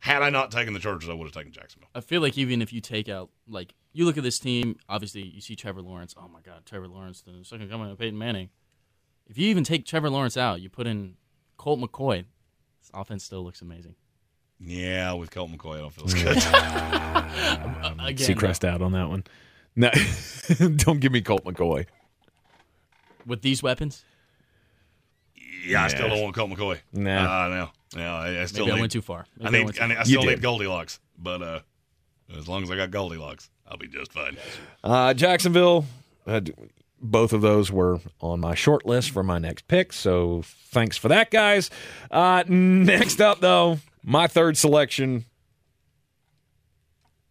Had 0.00 0.22
I 0.22 0.30
not 0.30 0.50
taken 0.50 0.72
the 0.72 0.80
Chargers, 0.80 1.08
I 1.08 1.12
would 1.12 1.26
have 1.26 1.34
taken 1.34 1.52
Jacksonville. 1.52 1.90
I 1.94 2.00
feel 2.00 2.22
like 2.22 2.36
even 2.38 2.62
if 2.62 2.72
you 2.72 2.80
take 2.80 3.08
out 3.08 3.30
like 3.46 3.72
you 3.92 4.04
look 4.04 4.16
at 4.16 4.22
this 4.22 4.38
team, 4.38 4.76
obviously 4.88 5.22
you 5.22 5.40
see 5.40 5.56
Trevor 5.56 5.82
Lawrence. 5.82 6.14
Oh 6.18 6.28
my 6.28 6.40
God, 6.40 6.64
Trevor 6.66 6.88
Lawrence, 6.88 7.22
the 7.22 7.44
second 7.44 7.70
coming 7.70 7.90
of 7.90 7.98
Peyton 7.98 8.18
Manning. 8.18 8.50
If 9.26 9.38
you 9.38 9.48
even 9.48 9.64
take 9.64 9.86
Trevor 9.86 10.10
Lawrence 10.10 10.36
out, 10.36 10.60
you 10.60 10.68
put 10.68 10.86
in 10.86 11.16
Colt 11.56 11.80
McCoy. 11.80 12.24
This 12.80 12.90
offense 12.94 13.24
still 13.24 13.42
looks 13.44 13.62
amazing. 13.62 13.94
Yeah, 14.58 15.12
with 15.14 15.30
Colt 15.30 15.50
McCoy, 15.50 15.76
I 15.76 15.80
don't 15.80 15.92
feel 15.92 16.04
as 16.04 16.14
good. 16.14 16.36
Again, 18.06 18.36
Seacrest 18.36 18.68
out 18.68 18.82
on 18.82 18.92
that 18.92 19.08
one. 19.08 19.24
No, 19.76 19.90
don't 20.76 21.00
give 21.00 21.12
me 21.12 21.22
Colt 21.22 21.44
McCoy. 21.44 21.86
with 23.24 23.42
these 23.42 23.62
weapons, 23.62 24.04
yeah, 25.66 25.84
I 25.84 25.88
still 25.88 26.08
don't 26.08 26.22
want 26.22 26.34
Colt 26.34 26.50
McCoy. 26.50 26.78
Nah. 26.92 27.44
Uh, 27.44 27.48
no. 27.48 27.70
No, 27.96 28.14
I, 28.14 28.42
I 28.42 28.44
still 28.46 28.66
Maybe 28.66 28.78
I 28.78 28.80
went 28.80 28.92
too 28.92 29.02
far. 29.02 29.26
Maybe 29.36 29.44
I 29.44 29.48
I 29.48 29.50
need, 29.50 29.64
went 29.64 29.76
too 29.76 29.82
I, 29.82 29.86
need, 29.88 29.96
I 29.96 30.02
still 30.04 30.22
need. 30.22 30.42
Goldilocks, 30.42 31.00
but 31.18 31.42
uh, 31.42 31.60
as 32.36 32.46
long 32.46 32.62
as 32.62 32.70
I 32.70 32.76
got 32.76 32.90
Goldilocks, 32.90 33.50
I'll 33.70 33.76
be 33.76 33.86
just 33.88 34.12
fine. 34.12 34.36
Uh, 34.82 35.14
Jacksonville, 35.14 35.84
uh, 36.26 36.40
both 37.00 37.32
of 37.32 37.40
those 37.40 37.70
were 37.70 38.00
on 38.20 38.40
my 38.40 38.54
short 38.54 38.84
list 38.84 39.10
for 39.10 39.22
my 39.22 39.38
next 39.38 39.68
pick. 39.68 39.92
So 39.92 40.42
thanks 40.44 40.96
for 40.96 41.08
that, 41.08 41.30
guys. 41.30 41.70
Uh, 42.10 42.44
next 42.48 43.20
up, 43.20 43.40
though, 43.40 43.78
my 44.02 44.26
third 44.26 44.56
selection. 44.56 45.24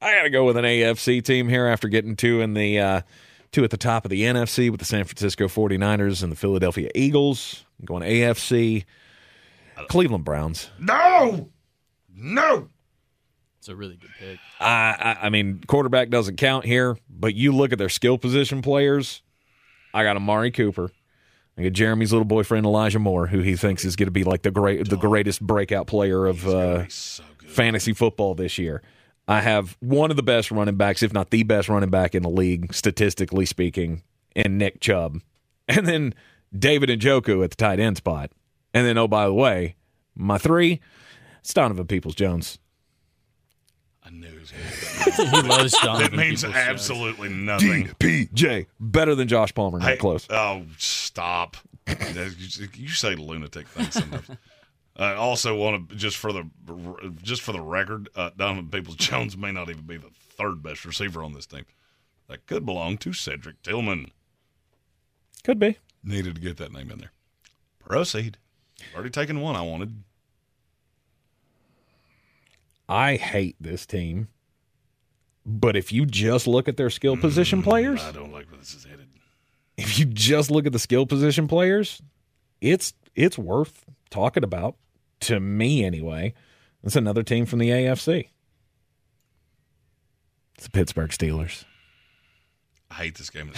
I 0.02 0.14
got 0.16 0.24
to 0.24 0.30
go 0.30 0.46
with 0.46 0.56
an 0.56 0.64
AFC 0.64 1.22
team 1.24 1.50
here 1.50 1.68
after 1.68 1.90
getting 1.90 2.16
two 2.16 2.40
in 2.40 2.54
the 2.54 2.80
uh, 2.80 3.02
two 3.52 3.66
at 3.66 3.70
the 3.70 3.78
top 3.78 4.06
of 4.06 4.12
the 4.12 4.22
NFC 4.22 4.70
with 4.70 4.80
the 4.80 4.86
San 4.86 5.04
Francisco 5.04 5.48
49ers 5.48 6.24
and 6.24 6.32
the 6.32 6.38
Philadelphia 6.38 6.90
Eagles. 6.96 7.66
I'm 7.80 7.86
going 7.86 8.04
AFC. 8.04 8.86
Cleveland 9.88 10.26
Browns. 10.26 10.70
No, 10.80 11.50
no. 12.14 12.70
It's 13.70 13.76
a 13.76 13.78
really 13.78 13.98
good 13.98 14.10
pick. 14.18 14.40
I, 14.60 14.96
I 15.22 15.26
I 15.28 15.30
mean, 15.30 15.62
quarterback 15.68 16.10
doesn't 16.10 16.38
count 16.38 16.66
here, 16.66 16.98
but 17.08 17.36
you 17.36 17.52
look 17.52 17.72
at 17.72 17.78
their 17.78 17.90
skill 17.90 18.18
position 18.18 18.64
players. 18.64 19.22
I 19.94 20.04
got 20.04 20.16
Amari 20.16 20.50
Cooper. 20.50 20.92
I 21.56 21.64
got 21.64 21.74
Jeremy's 21.74 22.12
little 22.12 22.26
boyfriend 22.26 22.66
Elijah 22.66 22.98
Moore, 22.98 23.28
who 23.28 23.42
he 23.42 23.56
thinks 23.56 23.86
is 23.86 23.96
going 23.96 24.08
to 24.08 24.12
be 24.12 24.24
like 24.24 24.42
the 24.42 24.50
great, 24.50 24.90
the 24.90 24.98
greatest 24.98 25.42
breakout 25.42 25.86
player 25.86 26.26
of 26.26 26.48
uh, 26.48 26.86
fantasy 27.48 27.94
football 27.94 28.34
this 28.34 28.58
year. 28.58 28.82
I 29.28 29.42
have 29.42 29.78
one 29.80 30.10
of 30.10 30.18
the 30.18 30.24
best 30.24 30.50
running 30.50 30.78
backs, 30.78 31.04
if 31.04 31.14
not 31.14 31.30
the 31.30 31.44
best 31.44 31.70
running 31.70 31.92
back 31.92 32.16
in 32.16 32.24
the 32.24 32.30
league, 32.30 32.74
statistically 32.74 33.46
speaking, 33.46 34.02
and 34.36 34.58
Nick 34.58 34.80
Chubb, 34.80 35.20
and 35.68 35.86
then 35.86 36.16
David 36.58 36.90
Njoku 36.90 37.44
at 37.44 37.52
the 37.52 37.56
tight 37.56 37.80
end 37.80 37.98
spot, 37.98 38.32
and 38.74 38.88
then 38.88 38.98
oh 38.98 39.08
by 39.08 39.26
the 39.26 39.34
way, 39.34 39.76
my 40.16 40.40
three, 40.40 40.80
it's 41.42 41.54
Donovan 41.54 41.86
Peoples 41.86 42.16
Jones. 42.16 42.58
I 44.10 44.12
knew 44.14 44.28
he 44.30 44.38
was 44.40 44.50
he 45.18 45.48
loves 45.48 45.72
Donovan 45.84 46.12
That 46.12 46.18
means 46.18 46.42
Peoples-Jones. 46.44 46.56
absolutely 46.56 47.30
nothing. 47.30 47.88
PJ 48.00 48.66
better 48.80 49.14
than 49.16 49.28
Josh 49.28 49.54
Palmer, 49.54 49.80
not 49.80 49.88
Hey, 49.90 49.98
close. 49.98 50.26
Oh, 50.30 50.64
stop! 50.78 51.58
you 51.88 51.96
you 52.76 52.90
say 52.90 53.16
lunatic 53.16 53.68
things 53.68 53.94
sometimes. 53.94 54.30
I 54.96 55.14
also 55.14 55.56
want 55.56 55.90
to 55.90 55.96
just 55.96 56.18
for 56.18 56.34
the 56.34 56.50
just 57.22 57.42
for 57.42 57.52
the 57.52 57.62
record, 57.62 58.10
uh, 58.16 58.32
Donovan 58.36 58.70
Peoples 58.70 58.98
Jones 58.98 59.38
may 59.38 59.52
not 59.52 59.70
even 59.70 59.84
be 59.84 59.98
the 59.98 60.10
third 60.12 60.62
best 60.64 60.86
receiver 60.86 61.24
on 61.24 61.34
this 61.34 61.46
team. 61.46 61.66
That 62.28 62.46
could 62.46 62.66
belong 62.66 62.98
to 63.00 63.14
Cedric 63.14 63.62
Tillman. 63.64 64.12
Could 65.44 65.58
be. 65.60 65.78
Needed 66.04 66.36
to 66.36 66.42
get 66.42 66.58
that 66.58 66.72
name 66.72 66.92
in 66.92 67.00
there. 67.00 67.12
Proceed. 67.80 68.38
Already 68.94 69.10
taken 69.10 69.42
one 69.42 69.56
I 69.56 69.62
wanted. 69.62 70.04
I 72.90 73.16
hate 73.18 73.56
this 73.62 73.86
team. 73.86 74.30
But 75.46 75.78
if 75.78 75.94
you 75.94 76.06
just 76.06 76.48
look 76.48 76.68
at 76.68 76.76
their 76.76 76.90
skill 76.90 77.16
position 77.16 77.62
mm, 77.62 77.64
players, 77.64 78.04
I 78.04 78.12
don't 78.12 78.34
like 78.34 78.50
where 78.50 78.60
this 78.60 78.74
is 78.74 78.84
headed. 78.84 79.08
if 79.78 79.98
you 79.98 80.06
just 80.06 80.52
look 80.52 80.66
at 80.66 80.74
the 80.74 80.80
skill 80.80 81.06
position 81.06 81.48
players, 81.48 82.02
it's 82.60 82.94
it's 83.16 83.38
worth 83.38 83.86
talking 84.10 84.44
about 84.44 84.76
to 85.22 85.40
me 85.40 85.86
anyway. 85.86 86.34
It's 86.84 86.96
another 86.96 87.24
team 87.24 87.46
from 87.46 87.60
the 87.60 87.70
AFC. 87.70 88.30
It's 90.56 90.66
the 90.66 90.72
Pittsburgh 90.72 91.12
Steelers. 91.12 91.66
I 92.92 92.96
hate 92.96 93.18
this 93.18 93.30
game. 93.30 93.52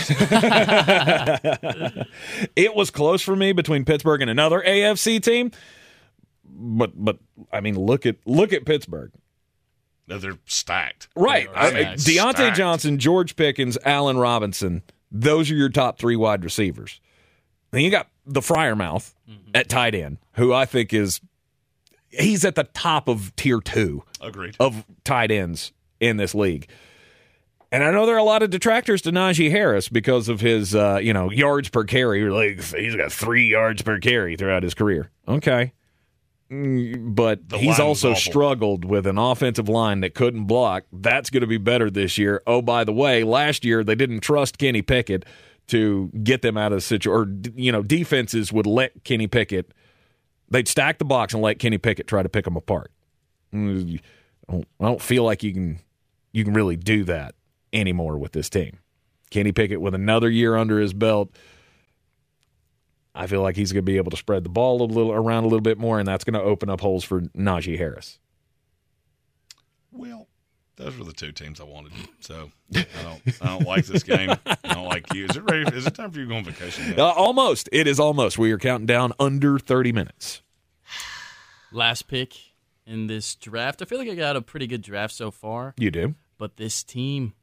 it 2.56 2.76
was 2.76 2.92
close 2.92 3.22
for 3.22 3.36
me 3.36 3.54
between 3.54 3.86
Pittsburgh 3.86 4.22
and 4.22 4.30
another 4.30 4.62
AFC 4.62 5.24
team. 5.24 5.52
But 6.54 6.92
but 6.96 7.18
I 7.52 7.62
mean 7.62 7.76
look 7.76 8.06
at 8.06 8.18
look 8.26 8.54
at 8.54 8.66
Pittsburgh. 8.66 9.12
No, 10.08 10.18
they're 10.18 10.38
stacked. 10.46 11.08
Right. 11.16 11.48
They 11.54 11.60
are 11.60 11.64
I- 11.64 11.96
stacked. 11.96 12.00
Diontae 12.02 12.34
Stacked. 12.36 12.58
Johnson, 12.58 12.98
George 13.00 13.36
Pickens, 13.36 13.78
Allen 13.86 14.18
Robinson. 14.18 14.84
Those 15.12 15.50
are 15.52 15.56
your 15.56 15.70
top 15.70 15.98
three 16.00 16.16
wide 16.16 16.44
receivers. 16.44 17.00
Then 17.72 17.82
you 17.82 17.92
got 17.92 18.08
the 18.26 18.42
Freiermuth 18.42 19.14
at 19.56 19.70
tight 19.70 19.96
end, 19.96 20.18
who 20.34 20.54
I 20.54 20.66
think 20.66 20.94
is 20.94 21.22
he's 22.10 22.44
at 22.44 22.56
the 22.56 22.66
top 22.66 23.08
of 23.08 23.34
tier 23.38 23.60
two 23.62 24.04
Agreed. 24.20 24.56
of 24.60 24.86
tight 25.06 25.32
ends 25.32 25.72
in 26.02 26.18
this 26.18 26.36
league. 26.36 26.68
And 27.74 27.84
I 27.86 27.92
know 27.92 28.06
there 28.06 28.16
are 28.16 28.20
a 28.20 28.24
lot 28.24 28.44
of 28.44 28.50
detractors 28.50 29.02
to 29.04 29.12
Najee 29.14 29.50
Harris 29.50 29.88
because 29.88 30.28
of 30.28 30.42
his, 30.42 30.76
uh, 30.76 31.00
you 31.02 31.14
know, 31.14 31.32
yards 31.32 31.70
per 31.70 31.86
carry. 31.86 32.30
Like 32.30 32.62
he's 32.78 32.98
got 32.98 33.14
three 33.14 33.48
yards 33.48 33.82
per 33.82 33.98
carry 34.00 34.36
throughout 34.36 34.64
his 34.64 34.74
career. 34.74 35.10
Okay, 35.26 35.72
but 36.52 37.48
The 37.48 37.58
he's 37.58 37.80
also 37.80 38.14
struggled 38.14 38.84
with 38.84 39.08
an 39.08 39.18
offensive 39.18 39.70
line 39.70 40.02
that 40.02 40.14
couldn't 40.14 40.44
block. 40.46 40.84
That's 40.92 41.30
going 41.30 41.42
to 41.42 41.48
be 41.48 41.58
better 41.58 41.90
this 41.90 42.18
year. 42.18 42.44
Oh, 42.46 42.62
by 42.62 42.84
the 42.84 42.92
way, 42.92 43.24
last 43.24 43.64
year 43.64 43.84
they 43.86 43.96
didn't 43.96 44.20
trust 44.20 44.58
Kenny 44.58 44.82
Pickett 44.82 45.26
to 45.68 46.10
get 46.24 46.42
them 46.42 46.58
out 46.58 46.74
of 46.74 46.78
the 46.78 46.82
situation, 46.82 47.12
or 47.14 47.52
you 47.56 47.72
know, 47.72 47.82
defenses 47.82 48.52
would 48.52 48.68
let 48.68 49.06
Kenny 49.06 49.28
Pickett. 49.28 49.72
They'd 50.50 50.68
stack 50.68 50.98
the 50.98 51.06
box 51.06 51.34
and 51.34 51.42
let 51.42 51.58
Kenny 51.60 51.78
Pickett 51.78 52.08
try 52.08 52.22
to 52.22 52.28
pick 52.30 52.44
them 52.44 52.58
apart. 52.58 52.92
Mm, 53.54 54.02
I 54.50 54.52
don't- 54.52 54.68
I 54.82 54.86
don't 54.86 55.02
feel 55.02 55.24
like 55.24 55.44
you 55.44 55.54
can 55.54 55.80
you 56.34 56.44
can 56.44 56.54
really 56.54 56.76
do 56.76 57.06
that 57.06 57.36
anymore 57.72 58.18
with 58.18 58.34
this 58.34 58.50
team. 58.50 58.80
Kenny 59.30 59.54
Pickett 59.54 59.80
with 59.80 59.96
another 59.96 60.30
year 60.30 60.58
under 60.58 60.80
his 60.82 60.92
belt. 60.94 61.30
I 63.14 63.28
feel 63.28 63.42
like 63.42 63.56
he's 63.56 63.72
going 63.72 63.84
to 63.86 63.92
be 63.92 63.98
able 63.98 64.12
to 64.12 64.18
spread 64.18 64.44
the 64.44 64.50
ball 64.50 64.82
a 64.82 64.86
little 64.86 65.12
around 65.12 65.44
a 65.44 65.48
little 65.48 65.62
bit 65.62 65.78
more, 65.78 66.00
and 66.00 66.08
that's 66.08 66.24
going 66.24 66.34
to 66.34 66.42
open 66.42 66.70
up 66.70 66.82
holes 66.82 67.04
for 67.04 67.22
Najee 67.22 67.78
Harris. 67.78 68.20
Well, 69.92 70.28
those 70.78 70.98
were 70.98 71.04
the 71.04 71.14
two 71.14 71.32
teams 71.32 71.60
I 71.60 71.66
wanted. 71.66 71.92
So 72.22 72.52
I 72.74 72.86
don't 73.04 73.22
I 73.42 73.48
don't 73.48 73.68
like 73.68 73.86
this 73.86 74.04
game. 74.04 74.32
I 74.46 74.74
don't 74.74 74.88
like 74.88 75.14
you. 75.14 75.26
Is 75.26 75.36
it 75.36 75.44
ready? 75.44 75.76
Is 75.76 75.86
it 75.86 75.94
time 75.96 76.12
for 76.12 76.20
you 76.20 76.26
to 76.26 76.30
go 76.30 76.38
on 76.38 76.44
vacation? 76.46 77.00
Uh, 77.00 77.10
almost. 77.10 77.68
It 77.72 77.88
is 77.88 78.00
almost. 78.00 78.38
We 78.38 78.52
are 78.52 78.58
counting 78.58 78.86
down 78.86 79.12
under 79.20 79.60
30 79.60 79.92
minutes. 79.92 80.42
Last 81.72 82.08
pick 82.08 82.36
in 82.86 83.08
this 83.08 83.36
draft. 83.36 83.82
I 83.82 83.86
feel 83.86 83.98
like 84.00 84.10
I 84.10 84.16
got 84.16 84.36
a 84.36 84.42
pretty 84.42 84.68
good 84.68 84.82
draft 84.82 85.14
so 85.14 85.30
far. 85.32 85.74
You 85.78 85.92
do. 85.92 86.16
But 86.38 86.58
this 86.58 86.84
team, 86.84 87.34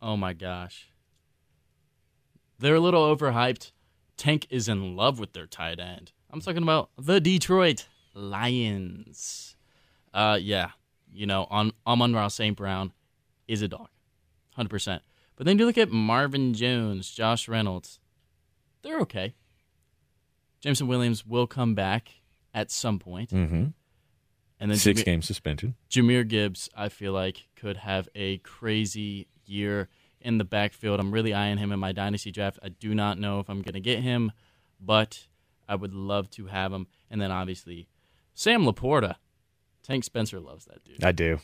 oh 0.00 0.16
my 0.16 0.32
gosh. 0.32 0.90
They're 2.58 2.76
a 2.76 2.80
little 2.80 3.16
overhyped. 3.16 3.72
Tank 4.18 4.46
is 4.50 4.68
in 4.68 4.94
love 4.96 5.18
with 5.18 5.32
their 5.32 5.46
tight 5.46 5.80
end. 5.80 6.12
I'm 6.30 6.42
talking 6.42 6.62
about 6.62 6.90
the 6.98 7.20
Detroit 7.20 7.86
Lions. 8.14 9.56
Uh 10.12 10.38
yeah. 10.40 10.70
You 11.10 11.24
know, 11.26 11.46
on 11.48 11.72
Amon-Ra 11.86 12.28
St. 12.28 12.54
Brown 12.54 12.92
is 13.46 13.62
a 13.62 13.68
dog. 13.68 13.88
100%. 14.58 15.00
But 15.36 15.46
then 15.46 15.58
you 15.58 15.64
look 15.64 15.78
at 15.78 15.90
Marvin 15.90 16.52
Jones, 16.52 17.10
Josh 17.10 17.48
Reynolds. 17.48 17.98
They're 18.82 19.00
okay. 19.00 19.34
Jameson 20.60 20.86
Williams 20.88 21.24
will 21.24 21.46
come 21.46 21.74
back 21.74 22.10
at 22.52 22.70
some 22.70 22.98
point. 22.98 23.30
Mm-hmm. 23.30 23.66
And 24.60 24.70
then 24.70 24.76
Six 24.76 25.00
Jameer- 25.00 25.04
game 25.04 25.22
suspension. 25.22 25.74
Jahmyr 25.88 26.26
Gibbs, 26.26 26.68
I 26.76 26.88
feel 26.88 27.12
like, 27.12 27.46
could 27.56 27.76
have 27.78 28.08
a 28.14 28.38
crazy 28.38 29.28
year 29.46 29.88
in 30.28 30.36
the 30.36 30.44
backfield. 30.44 31.00
I'm 31.00 31.10
really 31.10 31.32
eyeing 31.32 31.56
him 31.56 31.72
in 31.72 31.80
my 31.80 31.92
dynasty 31.92 32.30
draft. 32.30 32.58
I 32.62 32.68
do 32.68 32.94
not 32.94 33.18
know 33.18 33.40
if 33.40 33.48
I'm 33.48 33.62
going 33.62 33.72
to 33.72 33.80
get 33.80 34.00
him, 34.00 34.30
but 34.78 35.26
I 35.66 35.74
would 35.74 35.94
love 35.94 36.30
to 36.32 36.46
have 36.46 36.70
him. 36.70 36.86
And 37.10 37.18
then 37.20 37.32
obviously, 37.32 37.88
Sam 38.34 38.64
LaPorta. 38.64 39.16
Tank 39.82 40.04
Spencer 40.04 40.38
loves 40.38 40.66
that 40.66 40.84
dude. 40.84 41.02
I 41.02 41.12
do. 41.12 41.40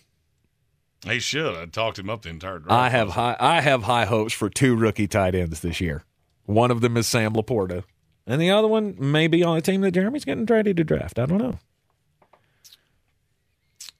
He 1.07 1.19
should. 1.19 1.57
I 1.57 1.65
talked 1.65 1.99
him 1.99 2.11
up 2.11 2.23
the 2.23 2.29
entire 2.29 2.59
draft. 2.59 2.73
I 2.73 2.91
have 2.91 3.11
high 3.11 3.37
I 3.41 3.63
have 3.63 3.85
high 3.85 4.05
hopes 4.05 4.35
for 4.35 4.51
two 4.51 4.77
rookie 4.77 5.09
tight 5.09 5.35
ends 5.35 5.61
this 5.61 5.81
year. 5.81 6.05
One 6.45 6.71
of 6.71 6.83
them 6.83 6.99
is 6.99 7.07
Sam 7.07 7.33
LaPorta, 7.33 7.85
and 8.27 8.41
the 8.41 8.51
other 8.51 8.69
one 8.69 8.97
may 8.99 9.29
be 9.29 9.43
on 9.43 9.57
a 9.57 9.63
team 9.63 9.81
that 9.81 9.93
Jeremy's 9.93 10.27
getting 10.27 10.45
ready 10.45 10.75
to 10.75 10.85
draft. 10.85 11.19
I 11.19 11.25
don't 11.25 11.39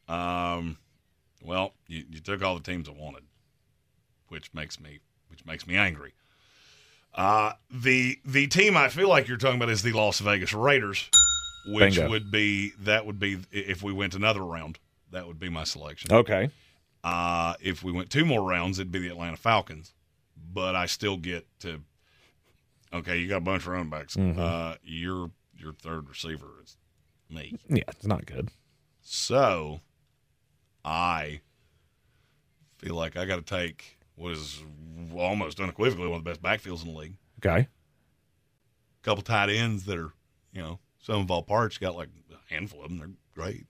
know. 0.09 0.15
Um, 0.15 0.77
well, 1.43 1.73
you, 1.89 2.05
you 2.11 2.21
took 2.21 2.43
all 2.43 2.55
the 2.55 2.63
teams 2.63 2.87
I 2.87 2.93
wanted, 2.93 3.23
which 4.35 4.53
makes 4.53 4.81
me 4.81 4.99
which 5.29 5.47
makes 5.47 5.65
me 5.67 5.77
angry. 5.77 6.13
Uh, 7.15 7.53
the 7.71 8.19
the 8.25 8.49
team 8.49 8.77
I 8.77 8.89
feel 8.89 9.09
like 9.09 9.29
you're 9.29 9.37
talking 9.37 9.57
about 9.57 9.71
is 9.71 9.83
the 9.83 9.93
Las 9.93 10.19
Vegas 10.19 10.53
Raiders, 10.53 11.09
which 11.69 11.95
Bingo. 11.95 12.11
would 12.11 12.33
be 12.33 12.73
that 12.81 13.07
would 13.07 13.21
be 13.21 13.39
if 13.53 13.81
we 13.85 13.93
went 13.93 14.15
another 14.17 14.45
round, 14.45 14.81
that 15.13 15.27
would 15.29 15.39
be 15.39 15.49
my 15.49 15.63
selection. 15.63 16.13
Okay. 16.13 16.51
Uh, 17.05 17.55
if 17.61 17.85
we 17.85 17.93
went 17.93 18.11
two 18.11 18.25
more 18.25 18.43
rounds, 18.43 18.79
it'd 18.81 18.91
be 18.91 18.99
the 18.99 19.09
Atlanta 19.09 19.37
Falcons, 19.37 19.95
but 20.53 20.75
I 20.75 20.87
still 20.87 21.17
get 21.17 21.47
to. 21.61 21.81
Okay, 22.93 23.19
you 23.19 23.29
got 23.29 23.37
a 23.37 23.41
bunch 23.41 23.63
of 23.63 23.69
running 23.69 23.91
backs. 23.91 24.17
Mhm. 24.17 24.37
Uh, 24.37 24.77
your 24.83 25.31
your 25.57 25.73
third 25.73 26.09
receiver 26.09 26.49
is 26.65 26.77
me. 27.31 27.57
Yeah, 27.69 27.85
it's 27.89 28.07
not 28.07 28.27
good. 28.27 28.51
So, 29.03 29.83
I 30.85 31.41
feel 32.79 32.95
like 32.97 33.17
I 33.17 33.25
got 33.25 33.37
to 33.37 33.43
take 33.43 33.94
what 34.17 34.33
is 34.33 34.63
almost 35.17 35.61
unequivocally 35.61 36.09
one 36.09 36.19
of 36.19 36.25
the 36.25 36.31
best 36.31 36.43
backfields 36.43 36.85
in 36.85 36.93
the 36.93 36.99
league. 36.99 37.17
Okay. 37.45 37.61
A 37.61 37.69
couple 39.03 39.23
tight 39.23 39.51
ends 39.51 39.85
that 39.85 39.99
are, 39.99 40.13
you 40.53 40.63
know, 40.63 40.79
some 41.01 41.21
of 41.21 41.31
all 41.31 41.43
parts. 41.43 41.79
Got 41.79 41.97
like 41.97 42.09
a 42.33 42.53
handful 42.55 42.83
of 42.83 42.89
them. 42.89 42.99
They're 42.99 43.11
great. 43.35 43.67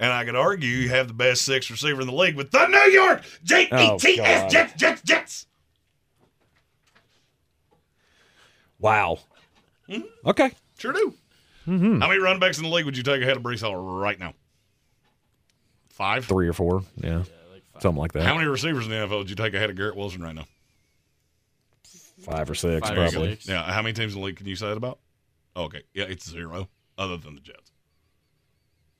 And 0.00 0.12
I 0.12 0.24
could 0.24 0.36
argue 0.36 0.68
you 0.68 0.88
have 0.90 1.08
the 1.08 1.14
best 1.14 1.42
six 1.42 1.70
receiver 1.70 2.00
in 2.00 2.06
the 2.06 2.12
league 2.12 2.36
with 2.36 2.50
the 2.50 2.66
New 2.66 2.90
York 2.92 3.22
J 3.44 3.62
E 3.64 3.98
T 3.98 4.20
Oh, 4.20 4.24
S. 4.24 4.52
Jets, 4.52 4.74
Jets, 4.74 5.02
Jets. 5.02 5.46
Wow. 8.78 9.20
Mm-hmm. 9.88 10.28
Okay. 10.28 10.50
Sure 10.78 10.92
do. 10.92 11.14
Mm-hmm. 11.66 12.00
How 12.00 12.08
many 12.08 12.20
running 12.20 12.40
backs 12.40 12.58
in 12.58 12.64
the 12.64 12.70
league 12.70 12.84
would 12.84 12.96
you 12.96 13.02
take 13.02 13.22
ahead 13.22 13.36
of 13.36 13.42
Breece 13.42 13.62
Hall 13.62 13.76
right 13.76 14.18
now? 14.18 14.34
Five? 15.88 16.26
Three 16.26 16.48
or 16.48 16.52
four. 16.52 16.82
Yeah. 16.96 17.22
Something 17.80 18.00
like 18.00 18.12
that. 18.12 18.22
How 18.24 18.34
many 18.34 18.46
receivers 18.46 18.84
in 18.86 18.90
the 18.90 18.96
NFL 18.96 19.18
would 19.18 19.30
you 19.30 19.36
take 19.36 19.54
ahead 19.54 19.70
of 19.70 19.76
Garrett 19.76 19.96
Wilson 19.96 20.22
right 20.22 20.34
now? 20.34 20.46
Five 22.20 22.48
or 22.48 22.54
six, 22.54 22.88
Five 22.88 22.96
or 22.96 23.10
probably. 23.10 23.30
six. 23.30 23.48
Yeah. 23.48 23.62
How 23.64 23.82
many 23.82 23.92
teams 23.92 24.14
in 24.14 24.20
the 24.20 24.26
league 24.26 24.36
can 24.36 24.46
you 24.46 24.56
say 24.56 24.68
that 24.68 24.76
about? 24.76 24.98
Oh, 25.56 25.64
okay. 25.64 25.82
Yeah, 25.92 26.04
it's 26.04 26.28
zero, 26.28 26.68
other 26.96 27.16
than 27.16 27.34
the 27.34 27.40
Jets. 27.40 27.70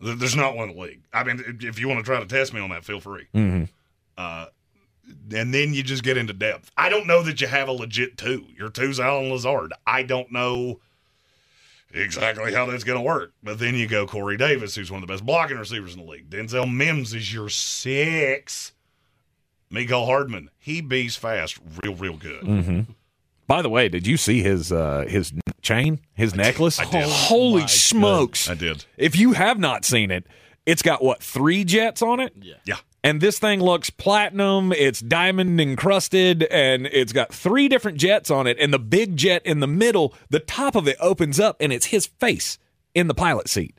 There's 0.00 0.36
not 0.36 0.56
one 0.56 0.68
in 0.70 0.76
the 0.76 0.82
league. 0.82 1.02
I 1.12 1.24
mean, 1.24 1.40
if- 1.46 1.64
if 1.64 1.78
you 1.78 1.88
want 1.88 2.00
to 2.00 2.04
try 2.04 2.18
to 2.20 2.26
test 2.26 2.52
me 2.52 2.60
on 2.60 2.70
that, 2.70 2.84
feel 2.84 3.00
free. 3.00 3.26
Mm-hmm. 3.34 3.64
Uh, 4.18 4.46
and 5.34 5.54
then 5.54 5.72
you 5.74 5.82
just 5.82 6.02
get 6.02 6.16
into 6.16 6.32
depth. 6.32 6.70
I 6.76 6.88
don't 6.88 7.06
know 7.06 7.22
that 7.22 7.40
you 7.40 7.46
have 7.46 7.68
a 7.68 7.72
legit 7.72 8.16
two. 8.18 8.46
Your 8.56 8.68
two's 8.70 8.98
Allen 9.00 9.30
Lazard. 9.30 9.72
I 9.86 10.02
don't 10.02 10.30
know 10.32 10.80
exactly 11.94 12.52
how 12.52 12.66
that's 12.66 12.84
going 12.84 12.98
to 12.98 13.04
work. 13.04 13.32
But 13.42 13.58
then 13.58 13.74
you 13.74 13.86
go 13.86 14.06
Corey 14.06 14.36
Davis, 14.36 14.74
who's 14.74 14.90
one 14.90 15.02
of 15.02 15.08
the 15.08 15.12
best 15.12 15.24
blocking 15.24 15.56
receivers 15.56 15.94
in 15.94 16.00
the 16.00 16.10
league. 16.10 16.28
Denzel 16.30 16.72
Mims 16.72 17.14
is 17.14 17.32
your 17.32 17.48
six. 17.48 18.72
Mecole 19.72 20.06
Hardman, 20.06 20.50
he 20.58 20.80
beats 20.80 21.16
fast, 21.16 21.58
real, 21.82 21.94
real 21.94 22.16
good. 22.16 22.42
Mm-hmm. 22.42 22.92
By 23.46 23.60
the 23.60 23.68
way, 23.68 23.88
did 23.88 24.06
you 24.06 24.16
see 24.16 24.40
his 24.40 24.72
uh, 24.72 25.04
his 25.08 25.32
chain, 25.62 26.00
his 26.14 26.34
necklace? 26.34 26.78
I 26.80 26.84
did. 26.84 27.04
Holy 27.04 27.62
my 27.62 27.66
smokes! 27.66 28.48
I 28.48 28.54
did. 28.54 28.84
If 28.96 29.16
you 29.16 29.32
have 29.32 29.58
not 29.58 29.84
seen 29.84 30.10
it, 30.10 30.26
it's 30.64 30.80
got 30.80 31.02
what 31.02 31.22
three 31.22 31.64
jets 31.64 32.00
on 32.02 32.20
it? 32.20 32.32
Yeah. 32.40 32.54
Yeah. 32.64 32.76
And 33.04 33.20
this 33.20 33.38
thing 33.38 33.60
looks 33.60 33.90
platinum. 33.90 34.72
It's 34.72 34.98
diamond 34.98 35.60
encrusted, 35.60 36.42
and 36.44 36.86
it's 36.86 37.12
got 37.12 37.34
three 37.34 37.68
different 37.68 37.98
jets 37.98 38.30
on 38.30 38.46
it. 38.46 38.56
And 38.58 38.72
the 38.72 38.78
big 38.78 39.16
jet 39.18 39.44
in 39.44 39.60
the 39.60 39.66
middle, 39.66 40.14
the 40.30 40.40
top 40.40 40.74
of 40.74 40.88
it 40.88 40.96
opens 41.00 41.38
up, 41.38 41.58
and 41.60 41.70
it's 41.70 41.86
his 41.86 42.06
face 42.06 42.58
in 42.94 43.06
the 43.06 43.14
pilot 43.14 43.48
seat. 43.50 43.76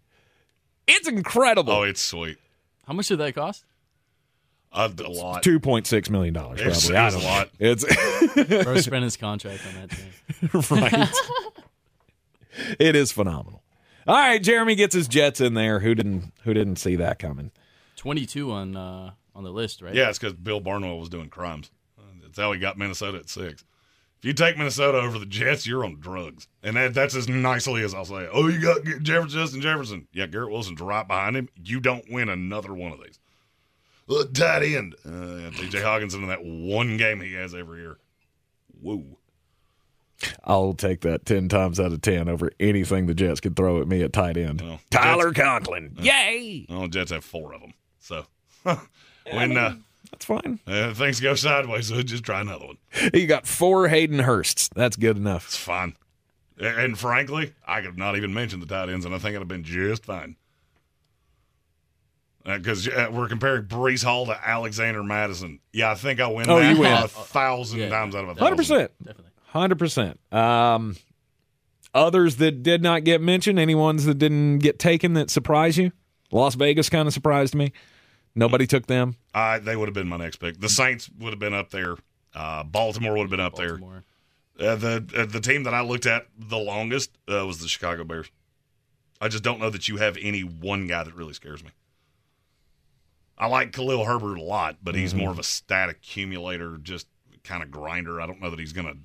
It's 0.87 1.07
incredible. 1.07 1.73
Oh, 1.73 1.81
it's 1.81 2.01
sweet. 2.01 2.37
How 2.85 2.93
much 2.93 3.07
did 3.07 3.17
that 3.17 3.33
cost? 3.33 3.65
Uh, 4.71 4.89
a 5.03 5.09
lot. 5.09 5.41
Two 5.41 5.59
point 5.59 5.87
six 5.87 6.07
million 6.07 6.33
dollars, 6.35 6.59
It's- 6.61 6.85
probably. 6.87 6.97
I 6.97 7.07
it's 7.07 7.15
don't 7.15 7.23
a 7.23 8.45
lot. 8.45 8.53
It's 8.53 8.63
Bro 8.63 8.77
spent 8.81 9.03
his 9.03 9.17
contract 9.17 9.63
on 9.67 9.81
that 9.81 9.89
thing. 9.89 10.61
right. 10.81 12.75
it 12.79 12.95
is 12.95 13.11
phenomenal. 13.11 13.63
All 14.05 14.15
right, 14.15 14.43
Jeremy 14.43 14.75
gets 14.75 14.93
his 14.93 15.07
Jets 15.07 15.41
in 15.41 15.55
there. 15.55 15.79
Who 15.79 15.95
didn't? 15.95 16.31
Who 16.43 16.53
didn't 16.53 16.75
see 16.75 16.95
that 16.97 17.17
coming? 17.17 17.51
Twenty-two 18.05 18.51
on 18.51 18.75
uh, 18.77 19.13
on 19.33 19.43
the 19.43 19.49
list, 19.49 19.81
right? 19.81 19.95
Yeah, 19.95 20.09
it's 20.09 20.19
because 20.19 20.33
Bill 20.33 20.59
Barnwell 20.59 20.99
was 20.99 21.09
doing 21.09 21.27
crimes. 21.27 21.71
That's 22.21 22.37
how 22.37 22.51
he 22.51 22.59
got 22.59 22.77
Minnesota 22.77 23.17
at 23.17 23.29
six. 23.29 23.63
If 24.19 24.25
you 24.25 24.33
take 24.33 24.59
Minnesota 24.59 24.99
over 24.99 25.17
the 25.17 25.25
Jets, 25.25 25.65
you're 25.65 25.83
on 25.83 25.99
drugs, 25.99 26.47
and 26.61 26.75
that, 26.75 26.93
that's 26.93 27.15
as 27.15 27.27
nicely 27.27 27.81
as 27.81 27.95
I'll 27.95 28.05
say. 28.05 28.27
Oh, 28.31 28.47
you 28.47 28.61
got 28.61 28.83
Jefferson, 29.01 29.39
Justin 29.39 29.61
Jefferson. 29.61 30.07
Yeah, 30.13 30.27
Garrett 30.27 30.51
Wilson's 30.51 30.81
right 30.81 31.07
behind 31.07 31.35
him. 31.35 31.49
You 31.63 31.79
don't 31.79 32.05
win 32.11 32.29
another 32.29 32.75
one 32.75 32.91
of 32.91 32.99
these. 33.01 33.17
Uh, 34.07 34.25
tight 34.33 34.61
end. 34.61 34.93
Uh, 35.03 35.37
yeah, 35.37 35.49
T.J. 35.49 35.77
Hockenson 35.81 36.21
in 36.21 36.27
that 36.27 36.43
one 36.45 36.97
game 36.97 37.21
he 37.21 37.33
has 37.33 37.55
every 37.55 37.79
year. 37.79 37.97
Woo. 38.81 39.17
I'll 40.43 40.73
take 40.73 41.01
that 41.01 41.25
ten 41.25 41.49
times 41.49 41.79
out 41.79 41.91
of 41.91 42.01
ten 42.01 42.29
over 42.29 42.51
anything 42.59 43.07
the 43.07 43.15
Jets 43.15 43.39
could 43.39 43.55
throw 43.55 43.81
at 43.81 43.87
me 43.87 44.01
at 44.03 44.13
tight 44.13 44.37
end. 44.37 44.61
Well, 44.61 44.79
Tyler 44.91 45.31
Jets- 45.31 45.43
Conklin, 45.45 45.95
yay! 45.99 46.65
Oh, 46.69 46.87
Jets 46.87 47.11
have 47.11 47.23
four 47.23 47.53
of 47.53 47.61
them. 47.61 47.73
So 48.05 48.25
when 49.31 49.57
uh, 49.57 49.73
That's 50.11 50.25
fine. 50.25 50.59
uh, 50.67 50.93
things 50.93 51.19
go 51.19 51.33
sideways, 51.33 51.87
so 51.87 52.01
just 52.03 52.23
try 52.23 52.41
another 52.41 52.67
one. 52.67 52.77
You 53.13 53.25
got 53.25 53.47
four 53.47 53.87
Hayden 53.87 54.19
Hursts. 54.19 54.69
That's 54.75 54.95
good 54.95 55.17
enough. 55.17 55.45
It's 55.47 55.57
fine. 55.57 55.95
And 56.59 56.77
and 56.79 56.99
frankly, 56.99 57.53
I 57.67 57.81
could 57.81 57.97
not 57.97 58.15
even 58.15 58.31
mention 58.33 58.59
the 58.59 58.67
tight 58.67 58.89
ends, 58.89 59.05
and 59.05 59.15
I 59.15 59.17
think 59.17 59.29
it'd 59.31 59.41
have 59.41 59.47
been 59.47 59.63
just 59.63 60.05
fine. 60.05 60.35
Because 62.43 62.87
uh, 62.87 63.07
we're 63.11 63.27
comparing 63.27 63.63
Breece 63.65 64.03
Hall 64.03 64.27
to 64.27 64.39
Alexander 64.47 65.03
Mattison. 65.03 65.59
Yeah, 65.73 65.89
I 65.89 65.95
think 65.95 66.19
I 66.19 66.27
win 66.27 66.47
Oh, 66.47 66.59
that 66.59 66.75
you 66.75 66.79
win. 66.79 66.91
a 66.93 67.07
thousand 67.07 67.79
Yeah, 67.79 67.89
times 67.89 68.13
out 68.13 68.23
of 68.23 68.29
a 68.29 68.33
thousand. 68.35 68.43
Hundred 68.43 68.57
percent. 68.57 68.91
Definitely. 69.03 69.31
Hundred 69.47 69.79
percent. 69.79 70.19
Um, 70.31 70.95
others 71.95 72.35
that 72.35 72.61
did 72.61 72.83
not 72.83 73.03
get 73.03 73.19
mentioned. 73.19 73.57
Any 73.57 73.73
ones 73.73 74.05
that 74.05 74.19
didn't 74.19 74.59
get 74.59 74.77
taken 74.77 75.13
that 75.13 75.31
surprised 75.31 75.77
you? 75.79 75.91
Las 76.31 76.53
Vegas 76.53 76.87
kind 76.89 77.07
of 77.07 77.13
surprised 77.15 77.55
me. 77.55 77.71
Nobody 78.35 78.67
took 78.67 78.87
them. 78.87 79.15
Uh, 79.33 79.59
they 79.59 79.75
would 79.75 79.87
have 79.87 79.93
been 79.93 80.07
my 80.07 80.17
next 80.17 80.37
pick. 80.37 80.59
The 80.59 80.69
Saints 80.69 81.09
would 81.19 81.31
have 81.31 81.39
been 81.39 81.53
up 81.53 81.71
there. 81.71 81.95
Uh, 82.33 82.63
Baltimore 82.63 83.13
would 83.13 83.21
have 83.21 83.29
been 83.29 83.39
up 83.39 83.55
Baltimore. 83.55 84.03
there. 84.57 84.71
Uh, 84.71 84.75
the 84.75 85.05
uh, 85.17 85.25
the 85.25 85.41
team 85.41 85.63
that 85.63 85.73
I 85.73 85.81
looked 85.81 86.05
at 86.05 86.27
the 86.37 86.57
longest 86.57 87.11
uh, 87.31 87.45
was 87.45 87.59
the 87.59 87.67
Chicago 87.67 88.03
Bears. 88.03 88.29
I 89.19 89.27
just 89.27 89.43
don't 89.43 89.59
know 89.59 89.69
that 89.69 89.87
you 89.87 89.97
have 89.97 90.17
any 90.21 90.41
one 90.41 90.87
guy 90.87 91.03
that 91.03 91.15
really 91.15 91.33
scares 91.33 91.63
me. 91.63 91.71
I 93.37 93.47
like 93.47 93.73
Khalil 93.73 94.05
Herbert 94.05 94.37
a 94.37 94.41
lot, 94.41 94.77
but 94.81 94.95
he's 94.95 95.13
more 95.13 95.31
of 95.31 95.39
a 95.39 95.43
stat 95.43 95.89
accumulator, 95.89 96.77
just 96.77 97.07
kind 97.43 97.63
of 97.63 97.71
grinder. 97.71 98.21
I 98.21 98.27
don't 98.27 98.41
know 98.41 98.49
that 98.49 98.59
he's 98.59 98.73
going 98.73 98.87
to 98.87 98.97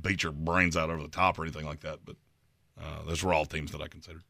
beat 0.00 0.22
your 0.22 0.32
brains 0.32 0.76
out 0.76 0.88
over 0.88 1.02
the 1.02 1.08
top 1.08 1.38
or 1.38 1.42
anything 1.42 1.66
like 1.66 1.80
that. 1.80 2.00
But 2.04 2.16
uh, 2.80 3.04
those 3.06 3.22
were 3.22 3.34
all 3.34 3.44
teams 3.44 3.72
that 3.72 3.82
I 3.82 3.88
considered. 3.88 4.22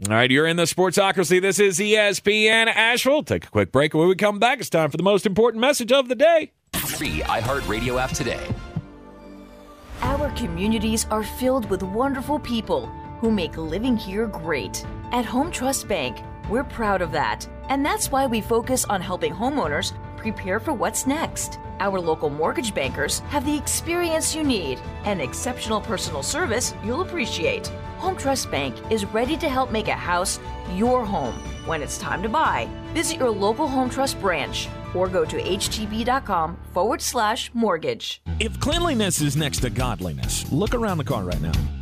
All 0.00 0.16
right, 0.16 0.30
you're 0.30 0.48
in 0.48 0.56
the 0.56 0.64
Sportsocracy. 0.64 1.40
This 1.40 1.60
is 1.60 1.78
ESPN 1.78 2.66
Asheville. 2.66 3.22
Take 3.22 3.44
a 3.46 3.50
quick 3.50 3.70
break. 3.70 3.94
When 3.94 4.08
we 4.08 4.16
come 4.16 4.40
back, 4.40 4.58
it's 4.58 4.68
time 4.70 4.90
for 4.90 4.96
the 4.96 5.02
most 5.04 5.26
important 5.26 5.60
message 5.60 5.92
of 5.92 6.08
the 6.08 6.16
day. 6.16 6.50
Free 6.74 7.20
iHeartRadio 7.20 8.00
app 8.00 8.10
today. 8.10 8.44
Our 10.00 10.30
communities 10.30 11.06
are 11.10 11.22
filled 11.22 11.70
with 11.70 11.84
wonderful 11.84 12.40
people 12.40 12.86
who 13.20 13.30
make 13.30 13.56
living 13.56 13.96
here 13.96 14.26
great. 14.26 14.84
At 15.12 15.24
Home 15.24 15.52
Trust 15.52 15.86
Bank, 15.86 16.18
we're 16.48 16.64
proud 16.64 17.00
of 17.00 17.12
that. 17.12 17.48
And 17.68 17.86
that's 17.86 18.10
why 18.10 18.26
we 18.26 18.40
focus 18.40 18.84
on 18.86 19.00
helping 19.00 19.32
homeowners 19.32 19.92
prepare 20.22 20.60
for 20.60 20.72
what's 20.72 21.06
next. 21.06 21.58
Our 21.80 22.00
local 22.00 22.30
mortgage 22.30 22.74
bankers 22.74 23.18
have 23.30 23.44
the 23.44 23.56
experience 23.56 24.34
you 24.34 24.44
need 24.44 24.80
and 25.04 25.20
exceptional 25.20 25.80
personal 25.80 26.22
service 26.22 26.74
you'll 26.84 27.02
appreciate. 27.02 27.66
Home 27.98 28.16
Trust 28.16 28.50
Bank 28.50 28.74
is 28.90 29.04
ready 29.04 29.36
to 29.36 29.48
help 29.48 29.70
make 29.70 29.88
a 29.88 29.92
house 29.92 30.38
your 30.74 31.04
home 31.04 31.34
when 31.66 31.82
it's 31.82 31.98
time 31.98 32.22
to 32.22 32.28
buy. 32.28 32.68
Visit 32.94 33.18
your 33.18 33.30
local 33.30 33.66
Home 33.66 33.90
Trust 33.90 34.20
branch 34.20 34.68
or 34.94 35.08
go 35.08 35.24
to 35.24 35.36
htb.com 35.36 36.56
forward 36.72 37.02
slash 37.02 37.50
mortgage. 37.54 38.22
If 38.38 38.60
cleanliness 38.60 39.20
is 39.20 39.36
next 39.36 39.60
to 39.60 39.70
godliness, 39.70 40.50
look 40.52 40.74
around 40.74 40.98
the 40.98 41.04
car 41.04 41.24
right 41.24 41.40
now. 41.40 41.81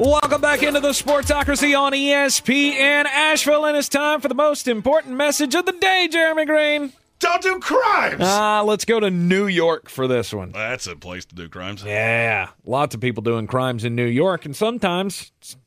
Welcome 0.00 0.40
back 0.40 0.62
into 0.62 0.80
the 0.80 0.92
Sportsocracy 0.92 1.78
on 1.78 1.92
ESPN 1.92 3.04
Asheville, 3.04 3.66
and 3.66 3.76
it's 3.76 3.90
time 3.90 4.22
for 4.22 4.28
the 4.28 4.34
most 4.34 4.66
important 4.66 5.14
message 5.14 5.54
of 5.54 5.66
the 5.66 5.72
day, 5.72 6.08
Jeremy 6.10 6.46
Green. 6.46 6.94
Don't 7.18 7.42
do 7.42 7.58
crimes. 7.58 8.22
Ah, 8.22 8.62
let's 8.64 8.86
go 8.86 8.98
to 8.98 9.10
New 9.10 9.46
York 9.46 9.90
for 9.90 10.08
this 10.08 10.32
one. 10.32 10.52
That's 10.52 10.86
a 10.86 10.96
place 10.96 11.26
to 11.26 11.34
do 11.34 11.50
crimes. 11.50 11.84
Yeah, 11.84 12.48
lots 12.64 12.94
of 12.94 13.02
people 13.02 13.22
doing 13.22 13.46
crimes 13.46 13.84
in 13.84 13.94
New 13.94 14.06
York, 14.06 14.46
and 14.46 14.56
sometimes, 14.56 15.32
it's, 15.38 15.58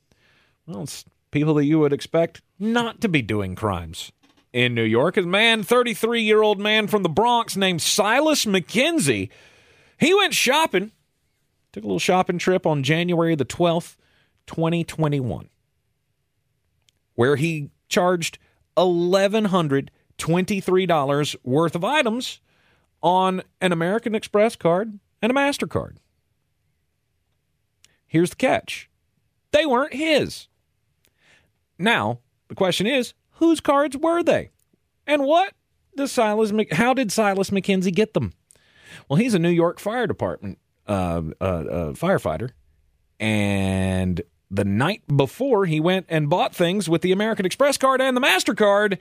well, 0.65 0.81
it's 0.81 1.05
people 1.29 1.53
that 1.53 1.65
you 1.65 1.77
would 1.77 1.93
expect 1.93 2.41
not 2.57 3.01
to 3.01 3.09
be 3.09 3.21
doing 3.21 3.53
crimes 3.53 4.11
in 4.51 4.73
New 4.73 4.81
York. 4.81 5.15
A 5.15 5.21
man, 5.21 5.61
33 5.61 6.23
year 6.23 6.41
old 6.41 6.59
man 6.59 6.87
from 6.87 7.03
the 7.03 7.07
Bronx 7.07 7.55
named 7.55 7.83
Silas 7.83 8.45
McKenzie, 8.45 9.29
he 9.99 10.11
went 10.15 10.33
shopping, 10.33 10.91
took 11.71 11.83
a 11.83 11.85
little 11.85 11.99
shopping 11.99 12.39
trip 12.39 12.65
on 12.65 12.81
January 12.81 13.35
the 13.35 13.45
12th, 13.45 13.95
2021, 14.47 15.49
where 17.15 17.35
he 17.35 17.69
charged 17.89 18.39
$1,123 18.77 21.35
worth 21.43 21.75
of 21.75 21.83
items 21.83 22.39
on 23.01 23.41
an 23.61 23.71
American 23.71 24.13
Express 24.15 24.55
card 24.55 24.99
and 25.21 25.31
a 25.31 25.35
MasterCard. 25.35 25.97
Here's 28.05 28.31
the 28.31 28.35
catch 28.35 28.89
they 29.51 29.65
weren't 29.65 29.93
his. 29.93 30.47
Now, 31.77 32.19
the 32.47 32.55
question 32.55 32.87
is 32.87 33.13
whose 33.33 33.59
cards 33.59 33.97
were 33.97 34.23
they? 34.23 34.49
And 35.05 35.23
what 35.23 35.53
does 35.95 36.11
Silas, 36.11 36.51
how 36.71 36.93
did 36.93 37.11
Silas 37.11 37.49
McKenzie 37.49 37.93
get 37.93 38.13
them? 38.13 38.33
Well, 39.07 39.17
he's 39.17 39.33
a 39.33 39.39
New 39.39 39.49
York 39.49 39.79
Fire 39.79 40.07
Department 40.07 40.59
uh, 40.87 41.21
uh, 41.39 41.43
uh, 41.43 41.93
firefighter. 41.93 42.51
And 43.19 44.21
the 44.55 44.65
night 44.65 45.01
before 45.13 45.65
he 45.65 45.79
went 45.79 46.05
and 46.09 46.29
bought 46.29 46.55
things 46.55 46.87
with 46.87 47.01
the 47.01 47.11
American 47.11 47.45
Express 47.45 47.77
card 47.77 48.01
and 48.01 48.15
the 48.15 48.21
MasterCard, 48.21 48.97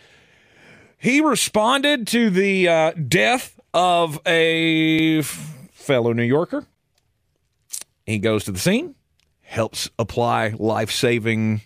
he 0.98 1.20
responded 1.20 2.06
to 2.08 2.30
the 2.30 2.68
uh, 2.68 2.92
death 2.92 3.60
of 3.74 4.20
a 4.24 5.18
f- 5.18 5.68
fellow 5.72 6.12
New 6.12 6.22
Yorker. 6.22 6.66
He 8.06 8.18
goes 8.18 8.44
to 8.44 8.52
the 8.52 8.58
scene, 8.58 8.94
helps 9.42 9.90
apply 9.98 10.54
life 10.58 10.90
saving 10.90 11.62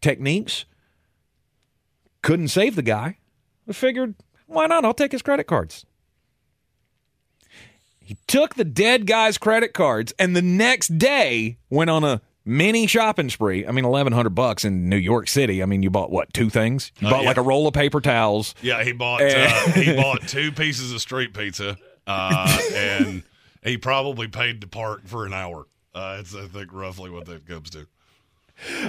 techniques. 0.00 0.64
Couldn't 2.22 2.48
save 2.48 2.76
the 2.76 2.82
guy. 2.82 3.18
Figured, 3.70 4.14
why 4.46 4.66
not? 4.66 4.84
I'll 4.84 4.94
take 4.94 5.12
his 5.12 5.22
credit 5.22 5.44
cards. 5.44 5.86
He 8.00 8.16
took 8.26 8.56
the 8.56 8.64
dead 8.64 9.06
guy's 9.06 9.38
credit 9.38 9.72
cards 9.72 10.12
and 10.18 10.34
the 10.34 10.42
next 10.42 10.98
day 10.98 11.58
went 11.68 11.90
on 11.90 12.02
a 12.02 12.20
mini 12.44 12.86
shopping 12.86 13.28
spree. 13.30 13.66
I 13.66 13.70
mean, 13.72 13.84
eleven 13.84 14.12
hundred 14.12 14.30
bucks 14.34 14.64
in 14.64 14.88
New 14.88 14.96
York 14.96 15.28
City. 15.28 15.62
I 15.62 15.66
mean, 15.66 15.82
you 15.82 15.90
bought 15.90 16.10
what? 16.10 16.32
Two 16.32 16.50
things. 16.50 16.92
You 17.00 17.08
Oh, 17.08 17.10
bought 17.10 17.22
yeah. 17.22 17.28
like 17.28 17.36
a 17.36 17.42
roll 17.42 17.66
of 17.66 17.74
paper 17.74 18.00
towels. 18.00 18.54
Yeah, 18.62 18.82
he 18.84 18.92
bought 18.92 19.22
And- 19.22 19.52
uh, 19.52 19.80
he 19.80 19.94
bought 20.02 20.22
two 20.28 20.52
pieces 20.52 20.92
of 20.92 21.00
street 21.00 21.34
pizza, 21.34 21.76
uh, 22.06 22.58
and 22.74 23.22
he 23.62 23.76
probably 23.76 24.28
paid 24.28 24.60
to 24.62 24.66
park 24.66 25.02
for 25.06 25.26
an 25.26 25.32
hour. 25.32 25.66
Uh, 25.94 26.18
it's 26.20 26.34
I 26.34 26.46
think 26.46 26.72
roughly 26.72 27.10
what 27.10 27.26
that 27.26 27.46
comes 27.46 27.70
to. 27.70 27.86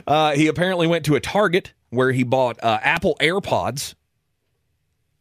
Uh, 0.06 0.34
he 0.34 0.48
apparently 0.48 0.86
went 0.86 1.06
to 1.06 1.16
a 1.16 1.20
Target 1.20 1.74
where 1.90 2.12
he 2.12 2.24
bought 2.24 2.62
uh, 2.64 2.80
Apple 2.84 3.16
AirPods 3.22 3.96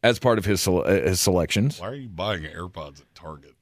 as 0.02 0.18
part 0.18 0.38
of 0.38 0.44
his 0.44 0.60
sele- 0.60 0.82
uh, 0.84 0.90
his 0.90 1.20
selections. 1.20 1.80
Why 1.80 1.88
are 1.88 1.94
you 1.94 2.08
buying 2.08 2.42
AirPods 2.42 3.00
at 3.00 3.14
Target? 3.14 3.54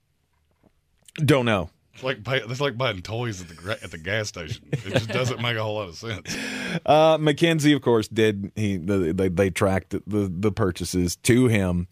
Don't 1.17 1.45
know. 1.45 1.69
It's 1.99 2.05
like 2.05 2.23
pay, 2.23 2.37
it's 2.37 2.61
like 2.61 2.79
buying 2.79 3.03
toys 3.03 3.41
at 3.41 3.49
the 3.49 3.79
at 3.83 3.91
the 3.91 3.99
gas 3.99 4.29
station. 4.29 4.69
It 4.71 4.93
just 4.93 5.09
doesn't 5.09 5.43
make 5.43 5.57
a 5.57 5.63
whole 5.65 5.75
lot 5.75 5.89
of 5.89 5.97
sense. 5.97 6.37
Uh, 6.85 7.17
Mackenzie, 7.19 7.73
of 7.73 7.81
course, 7.81 8.09
did 8.09 8.53
he? 8.55 8.77
They 8.77 9.29
they 9.29 9.51
tracked 9.51 9.91
the 10.07 10.31
the 10.31 10.53
purchases 10.53 11.17
to 11.17 11.47
him. 11.47 11.89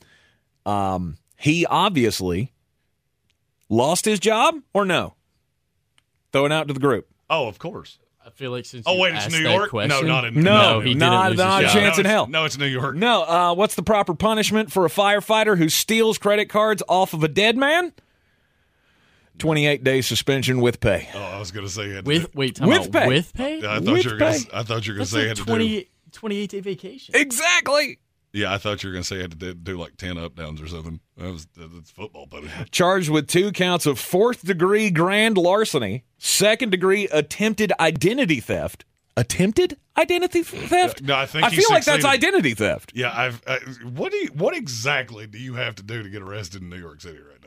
Um, 0.66 1.16
he 1.39 1.65
obviously 1.65 2.53
lost 3.70 4.05
his 4.05 4.20
job 4.20 4.57
or 4.74 4.85
no? 4.85 5.15
Throwing 6.31 6.53
out 6.53 6.69
to 6.69 6.74
the 6.74 6.81
group. 6.81 7.09
Oh, 7.31 7.49
of 7.49 7.59
course. 7.59 7.99
I 8.24 8.31
feel 8.31 8.51
like 8.51 8.66
since 8.66 8.85
Oh 8.87 8.95
you 8.95 9.01
wait, 9.01 9.15
it's 9.15 9.31
New 9.31 9.39
York. 9.39 9.70
question, 9.70 10.07
no, 10.07 10.07
not 10.07 10.25
in 10.26 10.35
No, 10.43 10.81
he 10.81 10.94
not, 10.94 11.28
didn't 11.28 11.31
lose 11.31 11.39
not 11.39 11.65
a 11.65 11.68
chance 11.68 11.97
no, 11.97 12.01
in 12.01 12.07
hell. 12.07 12.26
No, 12.26 12.44
it's 12.44 12.59
New 12.59 12.67
York. 12.67 12.97
No. 12.97 13.23
Uh, 13.23 13.55
what's 13.55 13.76
the 13.76 13.83
proper 13.83 14.15
punishment 14.15 14.70
for 14.70 14.85
a 14.85 14.91
firefighter 14.91 15.57
who 15.57 15.70
steals 15.70 16.18
credit 16.18 16.47
cards 16.51 16.83
off 16.86 17.15
of 17.15 17.25
a 17.25 17.28
dead 17.28 17.57
man? 17.57 17.93
Twenty-eight 19.39 19.84
day 19.84 20.00
suspension 20.00 20.60
with 20.60 20.81
pay. 20.81 21.08
Oh, 21.15 21.18
I 21.20 21.39
was 21.39 21.50
going 21.50 21.66
to 21.66 21.73
say 21.73 21.84
it. 21.86 22.05
With 22.05 22.34
wait, 22.34 22.56
time 22.56 22.68
With 22.68 22.82
out, 22.82 22.92
pay. 22.92 23.06
with 23.06 23.34
pay? 23.34 23.60
Yeah, 23.60 23.73
I 23.73 23.81
thought 23.81 23.92
with 23.92 24.05
you 24.05 24.10
were 24.12 24.16
gonna, 24.16 24.32
pay. 24.32 24.50
I 24.52 24.62
thought 24.62 24.86
you 24.86 24.92
were 24.92 24.97
going 24.97 25.06
to 25.06 25.12
say 25.12 25.18
you 25.23 25.28
like 25.28 25.28
had 25.28 25.36
to 25.36 25.44
do. 25.44 25.50
20, 25.50 25.89
28 26.12 26.50
day 26.50 26.60
vacation. 26.60 27.15
Exactly. 27.15 27.98
Yeah, 28.32 28.52
I 28.52 28.58
thought 28.58 28.82
you 28.82 28.90
were 28.90 28.92
going 28.92 29.02
to 29.02 29.06
say 29.06 29.16
I 29.16 29.23
had 29.23 29.31
to 29.31 29.36
do, 29.36 29.55
do 29.55 29.78
like 29.78 29.97
ten 29.97 30.18
up 30.18 30.34
downs 30.34 30.60
or 30.60 30.68
something. 30.68 31.00
That 31.16 31.32
was 31.32 31.47
that's 31.56 31.90
football 31.90 32.26
punishment. 32.26 32.70
charged 32.70 33.08
with 33.08 33.28
two 33.28 33.50
counts 33.52 33.86
of 33.86 33.98
fourth 33.98 34.44
degree 34.44 34.90
grand 34.90 35.39
larceny, 35.39 36.05
second 36.18 36.70
degree 36.70 37.08
attempted 37.08 37.73
identity 37.81 38.40
theft. 38.40 38.84
Attempted 39.18 39.78
identity 39.97 40.42
theft? 40.42 41.00
No, 41.00 41.15
I 41.15 41.24
think 41.24 41.44
I 41.44 41.48
he 41.48 41.56
feel 41.56 41.68
like 41.70 41.84
that's 41.84 42.05
identity 42.05 42.52
theft. 42.52 42.92
Yeah, 42.94 43.10
I've. 43.18 43.40
I, 43.47 43.60
what 43.84 44.12
do 44.12 44.18
you? 44.18 44.28
What 44.34 44.55
exactly 44.55 45.26
do 45.26 45.39
you 45.39 45.55
have 45.55 45.74
to 45.76 45.82
do 45.82 46.02
to 46.02 46.10
get 46.10 46.20
arrested 46.20 46.60
in 46.60 46.68
New 46.68 46.76
York 46.76 47.00
City 47.00 47.16
right 47.16 47.42
now? 47.42 47.45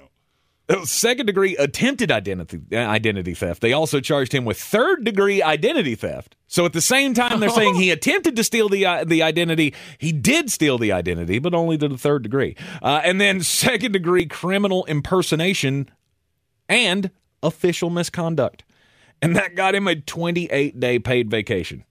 Uh, 0.70 0.86
Second 0.86 1.26
degree 1.26 1.58
attempted 1.58 2.12
identity 2.12 2.62
uh, 2.72 2.78
identity 2.78 3.34
theft. 3.34 3.62
They 3.62 3.74
also 3.74 4.00
charged 4.00 4.34
him 4.34 4.46
with 4.46 4.62
third 4.62 5.04
degree 5.04 5.42
identity 5.42 5.96
theft. 5.96 6.36
So 6.48 6.66
at 6.66 6.74
the 6.74 6.82
same 6.82 7.14
time, 7.14 7.40
they're 7.40 7.50
saying 7.50 7.76
he 7.76 7.90
attempted 7.92 8.36
to 8.36 8.44
steal 8.44 8.70
the 8.70 8.86
uh, 8.86 9.04
the 9.04 9.24
identity. 9.24 9.74
He 9.98 10.12
did 10.12 10.52
steal 10.52 10.78
the 10.78 10.92
identity, 10.92 11.40
but 11.40 11.56
only 11.56 11.78
to 11.80 11.88
the 11.88 11.98
third 11.98 12.22
degree. 12.22 12.56
Uh, 12.82 13.02
and 13.04 13.20
then 13.20 13.42
second 13.44 13.94
degree 13.94 14.28
criminal 14.28 14.86
impersonation 14.86 15.90
and 16.68 17.10
official 17.42 17.90
misconduct. 17.90 18.64
And 19.22 19.36
that 19.36 19.56
got 19.56 19.76
him 19.76 19.88
a 19.88 19.96
28 19.96 20.80
day 20.80 21.00
paid 21.00 21.30
vacation. 21.30 21.84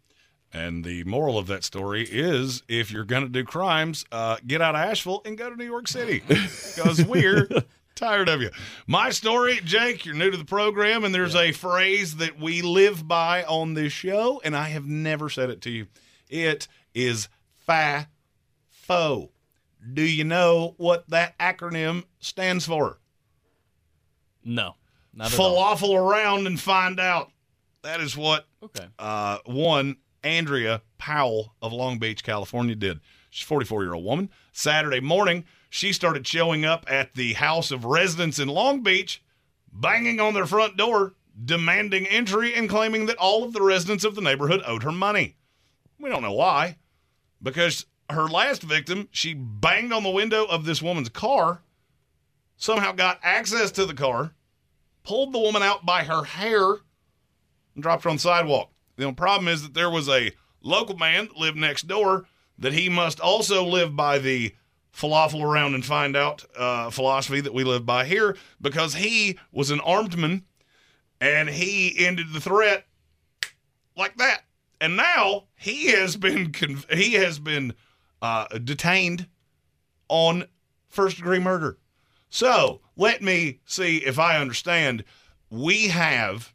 And 0.53 0.83
the 0.83 1.05
moral 1.05 1.37
of 1.37 1.47
that 1.49 1.63
story 1.63 2.05
is 2.11 2.63
if 2.69 2.91
you're 2.91 3.05
going 3.05 3.23
to 3.23 3.29
do 3.29 3.45
crimes, 3.45 4.07
uh, 4.11 4.37
get 4.47 4.63
out 4.63 4.75
of 4.75 4.81
Asheville 4.81 5.21
and 5.27 5.37
go 5.37 5.51
to 5.51 5.57
New 5.57 5.67
York 5.67 5.89
City 5.89 6.23
because 6.29 7.05
we're 7.05 7.49
tired 7.99 8.29
of 8.29 8.41
you. 8.41 8.51
My 8.87 9.11
story, 9.11 9.61
Jake, 9.65 10.05
you're 10.07 10.15
new 10.15 10.31
to 10.31 10.37
the 10.37 10.45
program, 10.45 11.05
and 11.05 11.15
there's 11.15 11.35
a 11.37 11.53
phrase 11.53 12.17
that 12.17 12.39
we 12.41 12.63
live 12.63 13.07
by 13.07 13.45
on 13.45 13.75
this 13.75 13.93
show, 13.93 14.41
and 14.45 14.57
I 14.57 14.69
have 14.69 14.87
never 14.87 15.29
said 15.29 15.51
it 15.51 15.61
to 15.63 15.71
you. 15.71 15.87
It 16.29 16.69
is 16.95 17.29
FAFO. 17.69 19.31
Do 19.93 20.03
you 20.03 20.25
know 20.25 20.75
what 20.77 21.09
that 21.11 21.39
acronym 21.39 22.05
stands 22.21 22.67
for? 22.67 22.99
No, 24.45 24.75
not. 25.15 25.31
Falafel 25.31 25.95
around 25.95 26.47
and 26.47 26.59
find 26.59 26.99
out. 26.99 27.31
That 27.83 28.01
is 28.01 28.17
what 28.17 28.47
Okay. 28.63 28.87
uh, 28.99 29.39
one 29.45 29.97
Andrea 30.25 30.83
Powell 30.99 31.55
of 31.63 31.73
Long 31.73 31.99
Beach, 31.99 32.25
California 32.25 32.75
did. 32.75 33.01
She's 33.31 33.45
a 33.45 33.47
44 33.47 33.85
year 33.85 33.95
old 33.95 34.05
woman. 34.05 34.31
Saturday 34.53 35.01
morning, 35.01 35.45
she 35.71 35.93
started 35.93 36.27
showing 36.27 36.65
up 36.65 36.85
at 36.89 37.15
the 37.15 37.35
house 37.35 37.71
of 37.71 37.85
residents 37.85 38.39
in 38.39 38.49
Long 38.49 38.83
Beach, 38.83 39.23
banging 39.73 40.21
on 40.21 40.35
their 40.35 40.47
front 40.47 40.77
door, 40.77 41.15
demanding 41.45 42.07
entry, 42.07 42.55
and 42.55 42.69
claiming 42.69 43.07
that 43.07 43.17
all 43.17 43.45
of 43.45 43.53
the 43.53 43.63
residents 43.63 44.05
of 44.05 44.15
the 44.15 44.21
neighborhood 44.21 44.63
owed 44.67 44.83
her 44.83 44.93
money. 44.93 45.37
We 45.99 46.09
don't 46.11 46.23
know 46.23 46.33
why. 46.33 46.77
Because 47.43 47.87
her 48.11 48.27
last 48.27 48.63
victim, 48.63 49.09
she 49.13 49.35
banged 49.35 49.93
on 49.93 50.03
the 50.03 50.11
window 50.11 50.45
of 50.47 50.65
this 50.65 50.83
woman's 50.83 51.11
car, 51.11 51.63
somehow 52.57 52.93
got 52.93 53.21
access 53.23 53.71
to 53.73 53.87
the 53.87 53.95
car, 53.95 54.33
pulled 55.05 55.33
the 55.33 55.39
woman 55.39 55.63
out 55.63 55.87
by 55.87 56.05
her 56.05 56.25
hair, 56.25 56.77
and 57.75 57.83
dropped 57.83 58.05
her 58.05 58.11
on 58.11 58.17
the 58.17 58.21
sidewalk. 58.21 58.71
The 58.97 59.05
only 59.05 59.15
problem 59.15 59.49
is 59.49 59.63
that 59.63 59.75
there 59.75 59.91
was 59.91 60.09
a 60.09 60.33
local 60.63 60.97
man 60.97 61.29
that 61.29 61.37
lived 61.37 61.57
next 61.57 61.87
door 61.87 62.27
that 62.59 62.73
he 62.73 62.89
must 62.89 63.21
also 63.21 63.65
live 63.65 63.95
by 63.95 64.19
the 64.19 64.55
falafel 64.99 65.43
around 65.43 65.75
and 65.75 65.85
find 65.85 66.17
out 66.17 66.45
uh, 66.57 66.91
philosophy 66.91 67.41
that 67.41 67.55
we 67.55 67.63
live 67.63 67.87
by 67.87 68.05
here 68.05 68.37
because 68.61 68.95
he 68.95 69.39
was 69.53 69.71
an 69.71 69.81
armed 69.81 70.19
man 70.19 70.43
and 71.21 71.49
he 71.49 72.05
ended 72.05 72.33
the 72.33 72.41
threat 72.41 72.85
like 73.97 74.17
that. 74.17 74.43
And 74.81 74.97
now 74.97 75.45
he 75.57 75.89
has 75.89 76.17
been 76.17 76.51
conv- 76.53 76.93
he 76.93 77.15
has 77.15 77.39
been 77.39 77.75
uh, 78.21 78.47
detained 78.59 79.29
on 80.09 80.45
first 80.89 81.17
degree 81.17 81.39
murder. 81.39 81.79
So 82.29 82.81
let 82.97 83.23
me 83.23 83.61
see 83.65 83.99
if 83.99 84.19
I 84.19 84.39
understand. 84.39 85.05
We 85.51 85.89
have 85.89 86.53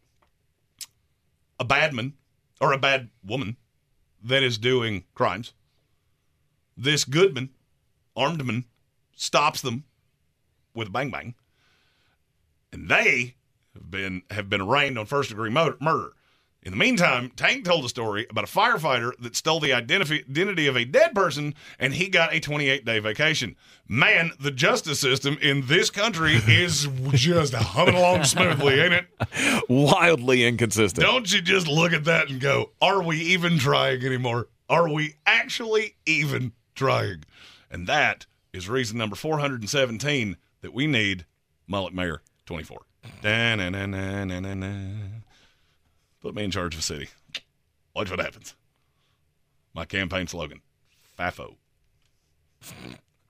a 1.60 1.66
bad 1.66 1.94
man 1.94 2.14
or 2.62 2.74
a 2.74 2.78
bad 2.78 3.10
woman 3.26 3.58
that 4.24 4.44
is 4.44 4.58
doing 4.58 5.04
crimes. 5.14 5.54
This 6.78 7.04
good 7.06 7.34
man, 7.34 7.50
armed 8.16 8.46
man, 8.46 8.66
stops 9.16 9.62
them 9.62 9.84
with 10.74 10.88
a 10.88 10.92
bang 10.92 11.10
bang, 11.10 11.36
and 12.72 12.90
they 12.90 13.36
have 13.74 13.90
been 13.90 14.24
have 14.32 14.50
been 14.50 14.62
arraigned 14.62 14.98
on 14.98 15.06
first 15.06 15.30
degree 15.30 15.50
murder. 15.50 16.14
In 16.66 16.72
the 16.72 16.78
meantime, 16.78 17.30
Tank 17.36 17.66
told 17.66 17.84
a 17.84 17.90
story 17.90 18.26
about 18.30 18.46
a 18.46 18.48
firefighter 18.48 19.12
that 19.20 19.36
stole 19.36 19.60
the 19.60 19.74
identity, 19.74 20.24
identity 20.30 20.68
of 20.68 20.78
a 20.78 20.86
dead 20.86 21.14
person 21.14 21.56
and 21.78 21.94
he 21.94 22.08
got 22.08 22.34
a 22.34 22.40
28 22.40 22.86
day 22.86 23.00
vacation. 23.00 23.58
Man, 23.88 24.32
the 24.40 24.52
justice 24.52 25.00
system 25.00 25.38
in 25.42 25.68
this 25.68 25.90
country 25.90 26.36
is 26.48 26.88
just 27.12 27.54
humming 27.54 27.96
along 27.96 28.24
smoothly, 28.24 28.80
ain't 28.80 28.94
it? 28.94 29.08
Wildly 29.68 30.46
inconsistent. 30.46 31.06
Don't 31.06 31.32
you 31.34 31.42
just 31.42 31.68
look 31.68 31.92
at 31.92 32.06
that 32.06 32.30
and 32.30 32.40
go, 32.40 32.72
are 32.82 33.04
we 33.04 33.18
even 33.20 33.58
trying 33.58 34.06
anymore? 34.06 34.48
Are 34.70 34.88
we 34.88 35.16
actually 35.26 35.96
even 36.06 36.54
trying? 36.76 37.26
And 37.74 37.88
that 37.88 38.28
is 38.54 38.70
reason 38.70 39.00
number 39.00 39.16
417 39.16 40.38
that 40.62 40.74
we 40.74 40.86
need 40.86 41.26
Mullet 41.68 41.94
Mayor 41.94 42.22
24. 42.46 42.78
Put 46.22 46.36
me 46.36 46.44
in 46.44 46.52
charge 46.52 46.76
of 46.76 46.80
a 46.80 46.84
city. 46.84 47.10
Watch 47.96 48.12
what 48.12 48.20
happens. 48.20 48.56
My 49.74 49.86
campaign 49.86 50.28
slogan 50.28 50.62
FAFO. 51.18 51.56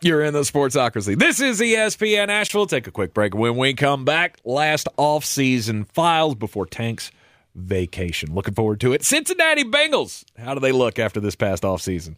You're 0.02 0.22
in 0.22 0.34
the 0.34 0.42
Sportsocracy. 0.42 1.18
This 1.18 1.40
is 1.40 1.62
ESPN 1.62 2.28
Asheville. 2.28 2.66
Take 2.66 2.88
a 2.88 2.92
quick 2.92 3.14
break. 3.14 3.34
When 3.34 3.56
we 3.56 3.74
come 3.74 4.04
back, 4.04 4.40
last 4.44 4.90
off-season 4.98 5.86
files 5.86 6.36
before 6.36 6.66
Tank's 6.66 7.12
vacation. 7.56 8.36
Looking 8.36 8.56
forward 8.56 8.82
to 8.82 8.92
it. 8.92 9.06
Cincinnati 9.06 9.64
Bengals. 9.64 10.26
How 10.38 10.54
do 10.54 10.60
they 10.60 10.74
look 10.74 11.00
after 11.00 11.22
this 11.22 11.36
past 11.36 11.64
off-season? 11.64 12.18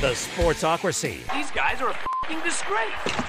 The 0.00 0.08
Sportsocracy. 0.08 1.20
These 1.32 1.50
guys 1.52 1.80
are 1.80 1.88
a 1.88 1.94
f***ing 1.94 2.40
disgrace. 2.40 3.24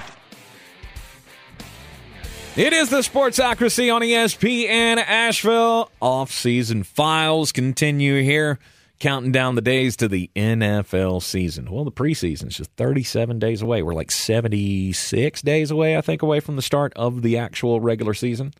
It 2.56 2.74
is 2.74 2.90
the 2.90 2.98
Sportsocracy 2.98 3.92
on 3.94 4.02
ESPN 4.02 4.98
Asheville. 4.98 5.90
Off-season 6.02 6.82
files 6.82 7.52
continue 7.52 8.22
here, 8.22 8.58
counting 8.98 9.32
down 9.32 9.54
the 9.54 9.62
days 9.62 9.96
to 9.96 10.08
the 10.08 10.30
NFL 10.36 11.22
season. 11.22 11.70
Well, 11.70 11.84
the 11.84 11.90
preseason 11.90 12.48
is 12.48 12.58
just 12.58 12.72
37 12.72 13.38
days 13.38 13.62
away. 13.62 13.82
We're 13.82 13.94
like 13.94 14.10
76 14.10 15.40
days 15.40 15.70
away, 15.70 15.96
I 15.96 16.02
think, 16.02 16.20
away 16.20 16.40
from 16.40 16.56
the 16.56 16.62
start 16.62 16.92
of 16.96 17.22
the 17.22 17.38
actual 17.38 17.80
regular 17.80 18.12
season. 18.12 18.52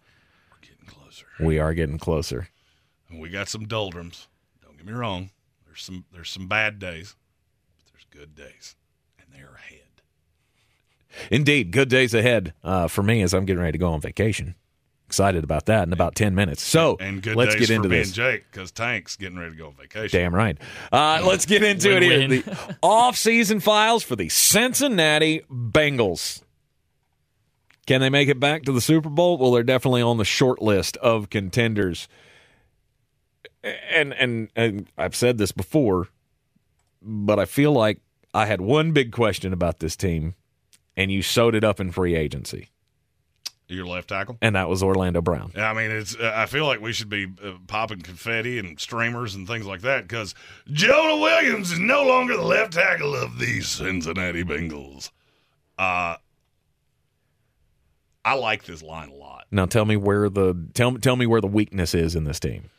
We're 0.50 0.66
getting 0.66 0.86
closer. 0.86 1.26
We 1.40 1.58
are 1.58 1.74
getting 1.74 1.98
closer. 1.98 2.48
We 3.12 3.28
got 3.28 3.48
some 3.48 3.66
doldrums. 3.66 4.28
Don't 4.64 4.78
get 4.78 4.86
me 4.86 4.94
wrong. 4.94 5.28
There's 5.66 5.82
some 5.82 6.06
there's 6.12 6.30
some 6.30 6.48
bad 6.48 6.78
days, 6.78 7.14
but 7.14 7.16
there's 7.16 7.17
good 8.18 8.34
days, 8.34 8.74
and 9.18 9.28
they're 9.32 9.54
ahead. 9.54 9.82
Indeed, 11.30 11.70
good 11.70 11.88
days 11.88 12.14
ahead 12.14 12.52
uh, 12.64 12.88
for 12.88 13.02
me 13.02 13.22
as 13.22 13.32
I'm 13.32 13.44
getting 13.44 13.60
ready 13.62 13.72
to 13.72 13.78
go 13.78 13.92
on 13.92 14.00
vacation. 14.00 14.56
Excited 15.06 15.42
about 15.44 15.66
that 15.66 15.86
in 15.86 15.92
about 15.92 16.14
10 16.16 16.34
minutes. 16.34 16.62
So 16.62 16.96
And 17.00 17.22
good 17.22 17.36
let's 17.36 17.54
days 17.54 17.68
get 17.68 17.76
into 17.76 17.88
for 17.88 17.92
me 17.92 17.98
this. 17.98 18.08
and 18.08 18.14
Jake 18.14 18.44
because 18.50 18.70
Tank's 18.72 19.16
getting 19.16 19.38
ready 19.38 19.52
to 19.52 19.56
go 19.56 19.68
on 19.68 19.74
vacation. 19.74 20.18
Damn 20.20 20.34
right. 20.34 20.58
Uh, 20.92 21.22
let's 21.24 21.46
get 21.46 21.62
into 21.62 21.96
it 21.96 22.02
here. 22.02 22.18
Win-win. 22.18 22.42
The 22.42 22.76
off-season 22.82 23.60
files 23.60 24.02
for 24.02 24.16
the 24.16 24.28
Cincinnati 24.28 25.42
Bengals. 25.50 26.42
Can 27.86 28.00
they 28.02 28.10
make 28.10 28.28
it 28.28 28.38
back 28.40 28.64
to 28.64 28.72
the 28.72 28.80
Super 28.82 29.08
Bowl? 29.08 29.38
Well, 29.38 29.52
they're 29.52 29.62
definitely 29.62 30.02
on 30.02 30.18
the 30.18 30.24
short 30.26 30.60
list 30.60 30.96
of 30.98 31.30
contenders. 31.30 32.06
And 33.64 34.12
and 34.12 34.50
and 34.54 34.88
I've 34.98 35.16
said 35.16 35.38
this 35.38 35.52
before, 35.52 36.08
but 37.00 37.38
I 37.38 37.44
feel 37.46 37.72
like 37.72 38.00
I 38.38 38.46
had 38.46 38.60
one 38.60 38.92
big 38.92 39.10
question 39.10 39.52
about 39.52 39.80
this 39.80 39.96
team, 39.96 40.34
and 40.96 41.10
you 41.10 41.22
sewed 41.22 41.56
it 41.56 41.64
up 41.64 41.80
in 41.80 41.90
free 41.90 42.14
agency, 42.14 42.68
Your 43.66 43.84
left 43.84 44.10
tackle. 44.10 44.38
and 44.40 44.54
that 44.54 44.68
was 44.68 44.80
Orlando 44.80 45.20
Brown. 45.20 45.50
I 45.56 45.74
mean, 45.74 45.90
it's. 45.90 46.14
I 46.16 46.46
feel 46.46 46.64
like 46.64 46.80
we 46.80 46.92
should 46.92 47.08
be 47.08 47.26
uh, 47.44 47.54
popping 47.66 48.00
confetti 48.00 48.60
and 48.60 48.78
streamers 48.78 49.34
and 49.34 49.44
things 49.48 49.66
like 49.66 49.80
that 49.80 50.02
because 50.06 50.36
Jonah 50.70 51.16
Williams 51.20 51.72
is 51.72 51.80
no 51.80 52.04
longer 52.06 52.36
the 52.36 52.44
left 52.44 52.74
tackle 52.74 53.16
of 53.16 53.40
the 53.40 53.60
Cincinnati 53.60 54.44
Bengals. 54.44 55.10
Uh, 55.76 56.14
I 58.24 58.34
like 58.34 58.64
this 58.66 58.82
line 58.84 59.08
a 59.08 59.14
lot. 59.14 59.46
Now 59.50 59.66
tell 59.66 59.84
me 59.84 59.96
where 59.96 60.28
the 60.28 60.54
tell 60.74 60.94
tell 60.96 61.16
me 61.16 61.26
where 61.26 61.40
the 61.40 61.48
weakness 61.48 61.92
is 61.92 62.14
in 62.14 62.22
this 62.22 62.38
team. 62.38 62.70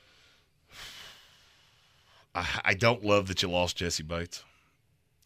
I, 2.33 2.47
I 2.63 2.73
don't 2.75 3.03
love 3.03 3.27
that 3.27 3.41
you 3.41 3.49
lost 3.49 3.75
Jessie 3.75 4.03
Bates. 4.03 4.45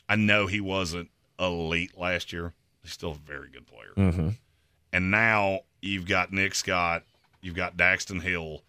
I 0.08 0.16
know 0.16 0.48
he 0.48 0.62
wasn't 0.62 1.10
elite 1.40 1.98
last 1.98 2.34
year. 2.34 2.54
He's 2.82 2.92
still 2.92 3.12
a 3.12 3.16
very 3.16 3.50
good 3.50 3.66
player. 3.68 3.94
Mm-hmm. 3.96 4.30
And 4.92 5.12
now 5.12 5.62
you've 5.82 6.08
got 6.08 6.32
Nick 6.32 6.56
Scott, 6.56 7.04
you've 7.42 7.56
got 7.56 7.78
Daxton 7.78 8.22
Hill. 8.22 8.62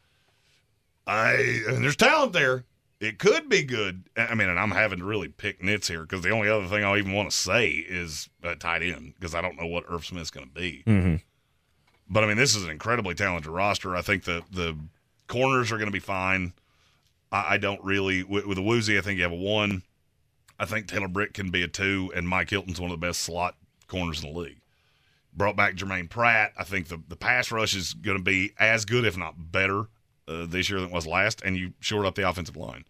I 1.06 1.62
and 1.68 1.84
there's 1.84 1.96
talent 1.96 2.32
there. 2.32 2.64
It 3.00 3.18
could 3.18 3.48
be 3.48 3.62
good. 3.62 4.04
I 4.16 4.34
mean, 4.34 4.48
and 4.48 4.58
I'm 4.58 4.70
having 4.70 5.00
to 5.00 5.04
really 5.04 5.28
pick 5.28 5.62
nits 5.62 5.88
here 5.88 6.02
because 6.02 6.22
the 6.22 6.30
only 6.30 6.48
other 6.48 6.66
thing 6.66 6.84
I 6.84 6.96
even 6.96 7.12
want 7.12 7.30
to 7.30 7.36
say 7.36 7.68
is 7.68 8.30
uh, 8.42 8.54
tight 8.54 8.82
end 8.82 9.14
because 9.14 9.34
I 9.34 9.42
don't 9.42 9.60
know 9.60 9.66
what 9.66 9.84
Irv 9.88 10.06
Smith's 10.06 10.30
going 10.30 10.46
to 10.46 10.54
be. 10.54 10.82
Mm-hmm. 10.86 11.16
But 12.08 12.24
I 12.24 12.26
mean, 12.26 12.36
this 12.36 12.54
is 12.54 12.64
an 12.64 12.70
incredibly 12.70 13.14
talented 13.14 13.50
roster. 13.50 13.94
I 13.96 14.02
think 14.02 14.24
the 14.24 14.42
the 14.50 14.76
corners 15.26 15.72
are 15.72 15.76
going 15.76 15.88
to 15.88 15.92
be 15.92 15.98
fine. 15.98 16.54
I, 17.30 17.54
I 17.54 17.56
don't 17.58 17.82
really 17.84 18.22
with, 18.22 18.46
with 18.46 18.58
Awuzie. 18.58 18.96
I 18.98 19.02
think 19.02 19.18
you 19.18 19.24
have 19.24 19.32
a 19.32 19.36
one. 19.36 19.82
I 20.58 20.64
think 20.66 20.86
Taylor-Britt 20.86 21.34
can 21.34 21.50
be 21.50 21.62
a 21.62 21.68
two, 21.68 22.12
and 22.14 22.28
Mike 22.28 22.50
Hilton's 22.50 22.80
one 22.80 22.90
of 22.90 23.00
the 23.00 23.06
best 23.06 23.20
slot 23.20 23.56
corners 23.88 24.22
in 24.22 24.32
the 24.32 24.38
league. 24.38 24.60
Brought 25.36 25.56
back 25.56 25.74
Germaine 25.74 26.08
Pratt. 26.08 26.52
I 26.56 26.62
think 26.64 26.88
the 26.88 27.00
the 27.08 27.16
pass 27.16 27.50
rush 27.50 27.74
is 27.74 27.92
going 27.94 28.16
to 28.18 28.22
be 28.22 28.52
as 28.58 28.84
good, 28.84 29.04
if 29.04 29.16
not 29.16 29.50
better, 29.52 29.86
uh, 30.28 30.46
this 30.46 30.70
year 30.70 30.78
than 30.80 30.90
it 30.90 30.94
was 30.94 31.06
last. 31.08 31.42
And 31.44 31.56
you 31.56 31.72
shored 31.80 32.06
up 32.06 32.14
the 32.14 32.28
offensive 32.28 32.56
line. 32.56 32.84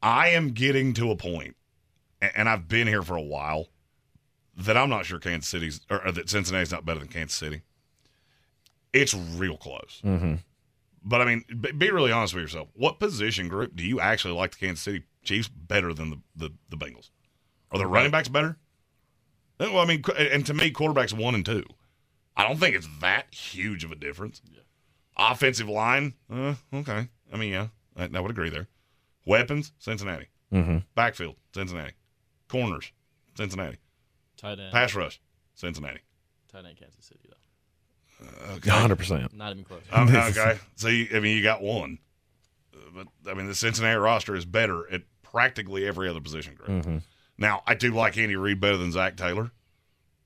I 0.00 0.28
am 0.28 0.50
getting 0.50 0.94
to 0.94 1.10
a 1.10 1.16
point, 1.16 1.56
a- 2.22 2.38
and 2.38 2.48
I've 2.48 2.68
been 2.68 2.86
here 2.86 3.02
for 3.02 3.16
a 3.16 3.22
while, 3.22 3.68
that 4.56 4.76
I'm 4.76 4.88
not 4.90 5.06
sure 5.06 5.18
Kansas 5.18 5.48
City's 5.48 5.80
or, 5.90 6.06
or 6.06 6.12
that 6.12 6.30
Cincinnati's 6.30 6.70
not 6.70 6.84
better 6.86 7.00
than 7.00 7.08
Kansas 7.08 7.36
City. 7.36 7.62
It's 8.92 9.12
real 9.12 9.56
close. 9.56 10.00
Mm-hmm. 10.04 10.34
but 11.02 11.20
I 11.20 11.24
mean, 11.24 11.44
be 11.76 11.90
really 11.90 12.12
honest 12.12 12.32
with 12.34 12.42
yourself. 12.42 12.68
What 12.74 13.00
position 13.00 13.48
group 13.48 13.74
do 13.74 13.82
you 13.84 13.98
actually 13.98 14.34
like 14.34 14.52
the 14.52 14.58
Kansas 14.64 14.84
City 14.84 15.02
Chiefs 15.24 15.48
better 15.48 15.92
than 15.94 16.10
the 16.10 16.18
the, 16.36 16.50
the 16.68 16.76
Bengals? 16.76 17.10
Are 17.70 17.78
the 17.78 17.86
running 17.86 18.10
backs 18.10 18.28
better? 18.28 18.56
Uh, 19.58 19.68
Well, 19.72 19.78
I 19.78 19.86
mean, 19.86 20.02
and 20.16 20.44
to 20.46 20.54
me, 20.54 20.70
quarterbacks 20.70 21.12
one 21.12 21.34
and 21.34 21.44
two. 21.44 21.64
I 22.36 22.46
don't 22.46 22.58
think 22.58 22.74
it's 22.76 22.88
that 23.00 23.32
huge 23.32 23.84
of 23.84 23.92
a 23.92 23.94
difference. 23.96 24.40
Offensive 25.16 25.68
line, 25.68 26.14
uh, 26.32 26.54
okay. 26.72 27.08
I 27.32 27.36
mean, 27.36 27.52
yeah, 27.52 27.68
I, 27.96 28.08
I 28.12 28.20
would 28.20 28.30
agree 28.32 28.50
there. 28.50 28.66
Weapons, 29.24 29.72
Cincinnati. 29.78 30.26
Mm-hmm. 30.52 30.78
Backfield, 30.96 31.36
Cincinnati. 31.54 31.92
Corners, 32.48 32.90
Cincinnati. 33.36 33.78
Tight 34.36 34.58
end. 34.58 34.72
Pass 34.72 34.94
rush, 34.94 35.20
Cincinnati. 35.54 36.00
Tight 36.50 36.64
end 36.64 36.76
Kansas 36.76 37.04
City 37.04 37.20
though. 37.28 38.54
Okay. 38.54 38.70
100%. 38.70 39.32
Not 39.34 39.52
even 39.52 39.64
close. 39.64 39.82
Um, 39.92 40.08
okay. 40.16 40.58
So, 40.76 40.88
you, 40.88 41.08
I 41.14 41.20
mean, 41.20 41.36
you 41.36 41.42
got 41.42 41.62
one. 41.62 41.98
Uh, 42.74 42.78
But, 42.94 43.30
I 43.30 43.34
mean, 43.34 43.46
the 43.46 43.54
Cincinnati 43.54 43.96
roster 43.96 44.34
is 44.34 44.44
better 44.44 44.90
at 44.90 45.02
practically 45.34 45.84
every 45.84 46.08
other 46.08 46.20
position 46.20 46.54
group. 46.54 46.84
Mhm. 46.84 47.02
Now, 47.36 47.64
I 47.66 47.74
do 47.74 47.90
like 47.92 48.16
Andy 48.16 48.36
Reid 48.36 48.60
better 48.60 48.76
than 48.76 48.92
Zac 48.92 49.16
Taylor, 49.16 49.50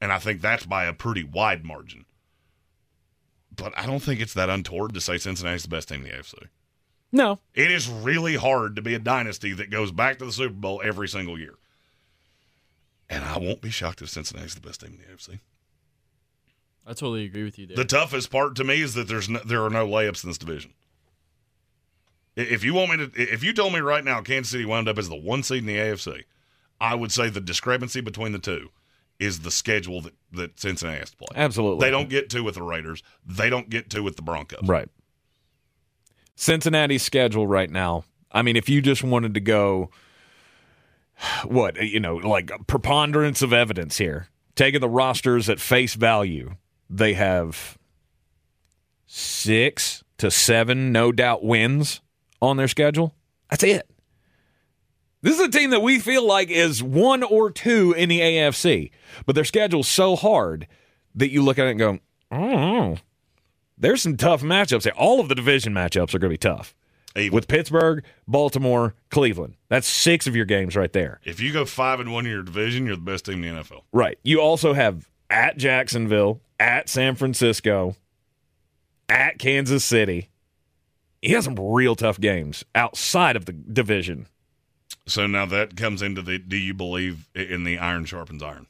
and 0.03 0.12
I 0.12 0.19
think 0.19 0.43
that's 0.43 0.67
by 0.67 0.85
a 0.85 0.93
pretty 0.93 1.25
wide 1.25 1.65
margin. 1.65 2.05
But 3.51 3.73
I 3.77 3.87
don't 3.87 4.03
think 4.03 4.20
it's 4.20 4.35
that 4.35 4.51
untoward 4.51 4.93
to 4.93 5.01
say 5.01 5.17
Cincinnati's 5.17 5.62
the 5.62 5.70
best 5.70 5.89
team 5.89 6.03
in 6.05 6.11
the 6.11 6.15
AFC. 6.15 6.49
No. 7.11 7.41
It 7.55 7.70
is 7.70 7.89
really 7.89 8.37
hard 8.37 8.77
to 8.77 8.83
be 8.83 8.93
a 8.93 8.99
dynasty 8.99 9.55
that 9.55 9.70
goes 9.70 9.93
back 9.93 10.19
to 10.19 10.27
the 10.27 10.33
Super 10.33 10.53
Bowl 10.53 10.83
every 10.85 11.09
single 11.09 11.39
year. 11.39 11.55
And 13.09 13.25
I 13.25 13.39
won't 13.39 13.62
be 13.62 13.70
shocked 13.70 14.03
if 14.03 14.11
Cincinnati's 14.11 14.57
the 14.57 14.61
best 14.61 14.81
team 14.81 14.93
in 14.93 14.99
the 14.99 15.07
AFC. 15.15 15.41
I 16.85 16.91
totally 16.91 17.25
agree 17.25 17.45
with 17.45 17.59
you 17.59 17.67
there. 17.67 17.77
The 17.78 17.87
toughest 17.87 18.31
part 18.31 18.55
to 18.57 18.65
me 18.65 18.83
is 18.83 18.93
that 18.93 19.09
there's 19.09 19.31
no, 19.31 19.41
there 19.43 19.65
are 19.65 19.70
no 19.70 19.89
layups 19.89 20.23
in 20.23 20.28
this 20.28 20.37
division. 20.39 20.75
If 22.39 22.62
you 22.62 22.73
want 22.73 22.91
me 22.91 22.97
to, 22.99 23.10
if 23.20 23.42
you 23.42 23.52
told 23.52 23.73
me 23.73 23.81
right 23.81 24.05
now 24.05 24.20
Kansas 24.20 24.52
City 24.52 24.65
wound 24.65 24.89
up 24.89 24.97
as 24.97 25.08
the 25.08 25.17
one 25.17 25.42
seed 25.42 25.58
in 25.58 25.67
the 25.67 25.76
AFC, 25.76 26.23
I 26.81 26.94
would 26.94 27.10
say 27.10 27.28
the 27.28 27.41
discrepancy 27.41 28.00
between 28.00 28.31
the 28.31 28.39
two 28.39 28.70
is 29.18 29.41
the 29.41 29.50
schedule 29.50 30.00
that, 30.02 30.15
that 30.31 30.60
Cincinnati 30.60 31.00
has 31.00 31.10
to 31.10 31.17
play. 31.17 31.26
Absolutely. 31.34 31.84
They 31.84 31.91
don't 31.91 32.08
get 32.08 32.31
to 32.31 32.42
with 32.42 32.55
the 32.55 32.62
Raiders. 32.62 33.02
They 33.26 33.50
don't 33.50 33.68
get 33.68 33.91
to 33.91 34.02
with 34.05 34.15
the 34.15 34.23
Broncos. 34.23 34.60
Right. 34.62 34.89
Cincinnati's 36.36 37.02
schedule 37.02 37.49
right 37.49 37.68
now. 37.68 38.05
I 38.31 38.42
mean, 38.42 38.55
if 38.55 38.68
you 38.68 38.81
just 38.83 39.02
wanted 39.02 39.34
to 39.34 39.41
go, 39.41 39.91
what, 41.44 41.83
you 41.83 41.99
know, 41.99 42.15
like 42.17 42.52
preponderance 42.68 43.42
of 43.42 43.52
evidence 43.52 43.99
here, 43.99 44.28
taking 44.55 44.81
the 44.81 44.89
rosters 44.89 45.49
at 45.49 45.58
face 45.58 45.94
value, 45.94 46.55
they 46.89 47.15
have 47.15 47.76
six 49.07 50.05
to 50.18 50.31
seven, 50.31 50.92
no 50.92 51.10
doubt, 51.10 51.42
wins 51.42 52.00
on 52.41 52.57
their 52.57 52.68
schedule. 52.68 53.15
That's 53.50 53.62
it. 53.65 53.89
This 55.20 55.34
is 55.34 55.47
a 55.47 55.50
team 55.50 55.70
that 55.70 55.81
we 55.81 55.99
feel 55.99 56.25
like 56.25 56.49
is 56.49 56.83
one 56.83 57.23
or 57.23 57.50
two 57.50 57.92
in 57.97 58.08
the 58.08 58.20
AFC, 58.20 58.91
but 59.26 59.34
their 59.34 59.44
schedule's 59.44 59.89
so 59.89 60.15
hard 60.15 60.68
that 61.15 61.31
you 61.31 61.42
look 61.42 61.58
at 61.58 61.67
it 61.67 61.70
and 61.70 61.78
go, 61.78 61.99
oh, 62.31 62.99
there's 63.76 64.02
some 64.02 64.17
tough 64.17 64.42
matchups 64.42 64.84
there. 64.84 64.94
All 64.94 65.18
of 65.18 65.28
the 65.28 65.34
division 65.34 65.75
matchups 65.75 66.15
are 66.15 66.18
going 66.18 66.31
to 66.31 66.34
be 66.34 66.39
tough. 66.39 66.75
With 67.33 67.49
Pittsburgh, 67.49 68.05
Baltimore, 68.28 68.94
Cleveland. 69.10 69.55
That's 69.68 69.89
six 69.89 70.28
of 70.28 70.36
your 70.36 70.44
games 70.44 70.76
right 70.76 70.92
there. 70.92 71.18
If 71.25 71.41
you 71.41 71.52
go 71.52 71.65
five 71.65 71.99
and 71.99 72.12
one 72.12 72.26
in 72.26 72.31
your 72.31 72.44
division, 72.44 72.86
you're 72.86 72.94
the 72.94 73.02
best 73.02 73.25
team 73.25 73.42
in 73.42 73.57
the 73.57 73.62
NFL. 73.62 73.83
Right. 73.92 74.20
You 74.23 74.41
also 74.41 74.73
have 74.73 75.08
at 75.28 75.57
Jacksonville, 75.57 76.41
at 76.60 76.89
San 76.89 77.17
Francisco, 77.17 77.97
at 79.08 79.41
Kansas 79.41 79.84
City. 79.84 80.28
You 81.22 81.34
has 81.34 81.44
some 81.44 81.58
real 81.58 81.97
tough 81.97 82.20
games 82.20 82.64
outside 82.74 83.36
of 83.36 83.47
the 83.47 83.52
division. 83.52 84.26
So 85.06 85.26
now 85.26 85.47
that 85.47 85.76
comes 85.76 86.02
into 86.02 86.22
the 86.22 86.38
do 86.38 86.56
you 86.56 86.74
believe 86.74 87.28
in 87.34 87.64
the 87.64 87.78
iron 87.78 88.05
sharpens 88.05 88.42
iron? 88.42 88.66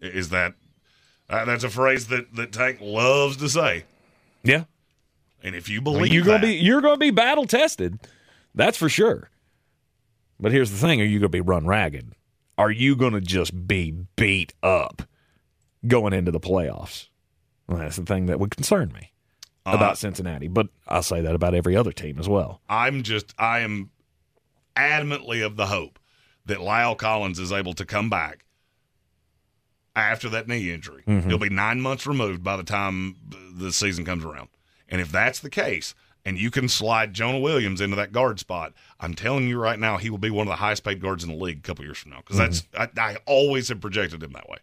Is 0.00 0.30
that 0.30 0.54
uh, 1.28 1.44
that's 1.44 1.64
a 1.64 1.70
phrase 1.70 2.06
that 2.08 2.34
that 2.34 2.52
Tank 2.52 2.78
loves 2.80 3.36
to 3.38 3.48
say. 3.48 3.84
Yeah. 4.42 4.64
And 5.42 5.54
if 5.54 5.68
you 5.68 5.80
believe 5.80 6.12
you're 6.12 6.24
gonna 6.24 6.40
be 6.40 6.54
you're 6.54 6.80
going 6.80 6.94
to 6.94 7.00
be 7.00 7.10
battle 7.10 7.46
tested. 7.46 7.98
That's 8.54 8.76
for 8.76 8.88
sure. 8.88 9.30
But 10.40 10.52
here's 10.52 10.70
the 10.70 10.78
thing, 10.78 11.00
are 11.00 11.04
you 11.04 11.18
going 11.18 11.30
to 11.30 11.36
be 11.36 11.40
run 11.40 11.66
ragged? 11.66 12.14
Are 12.56 12.70
you 12.70 12.96
going 12.96 13.12
to 13.12 13.20
just 13.20 13.66
be 13.68 13.94
beat 14.16 14.54
up 14.62 15.02
going 15.86 16.12
into 16.14 16.30
the 16.30 16.40
playoffs? 16.40 17.08
Well, 17.68 17.78
that's 17.78 17.96
the 17.96 18.04
thing 18.04 18.26
that 18.26 18.40
would 18.40 18.54
concern 18.54 18.92
me 18.92 19.09
Uh, 19.72 19.76
about 19.76 19.98
Cincinnati, 19.98 20.48
but 20.48 20.68
I'll 20.88 21.02
say 21.02 21.20
that 21.20 21.34
about 21.34 21.54
every 21.54 21.76
other 21.76 21.92
team 21.92 22.18
as 22.18 22.28
well. 22.28 22.60
I'm 22.68 23.02
just 23.02 23.34
I 23.38 23.60
am 23.60 23.90
adamantly 24.76 25.44
of 25.44 25.56
the 25.56 25.66
hope 25.66 25.98
that 26.46 26.58
La'el 26.58 26.96
Collins 26.96 27.38
is 27.38 27.52
able 27.52 27.74
to 27.74 27.84
come 27.84 28.08
back 28.10 28.44
after 29.96 30.28
that 30.30 30.48
knee 30.48 30.70
injury. 30.72 31.02
Mhm. 31.06 31.26
He'll 31.26 31.38
be 31.38 31.48
nine 31.50 31.80
months 31.80 32.06
removed 32.06 32.42
by 32.42 32.56
the 32.56 32.62
time 32.62 33.16
the 33.54 33.72
season 33.72 34.04
comes 34.04 34.24
around. 34.24 34.48
And 34.88 35.00
if 35.00 35.10
that's 35.12 35.38
the 35.40 35.50
case, 35.50 35.94
and 36.24 36.38
you 36.38 36.50
can 36.50 36.68
slide 36.68 37.14
Jonah 37.14 37.38
Williams 37.38 37.80
into 37.80 37.96
that 37.96 38.12
guard 38.12 38.38
spot, 38.40 38.72
I'm 38.98 39.14
telling 39.14 39.48
you 39.48 39.58
right 39.58 39.78
now, 39.78 39.96
he 39.96 40.10
will 40.10 40.18
be 40.18 40.30
one 40.30 40.46
of 40.46 40.50
the 40.50 40.56
highest 40.56 40.84
paid 40.84 41.00
guards 41.00 41.24
in 41.24 41.30
the 41.30 41.36
league 41.36 41.58
a 41.58 41.62
couple 41.62 41.84
years 41.84 41.98
from 41.98 42.12
now. 42.12 42.18
Because 42.18 42.38
that's 42.38 42.68
I, 42.76 42.88
I 43.00 43.16
always 43.26 43.68
have 43.68 43.80
projected 43.80 44.22
him 44.22 44.32
that 44.32 44.48
way. 44.48 44.58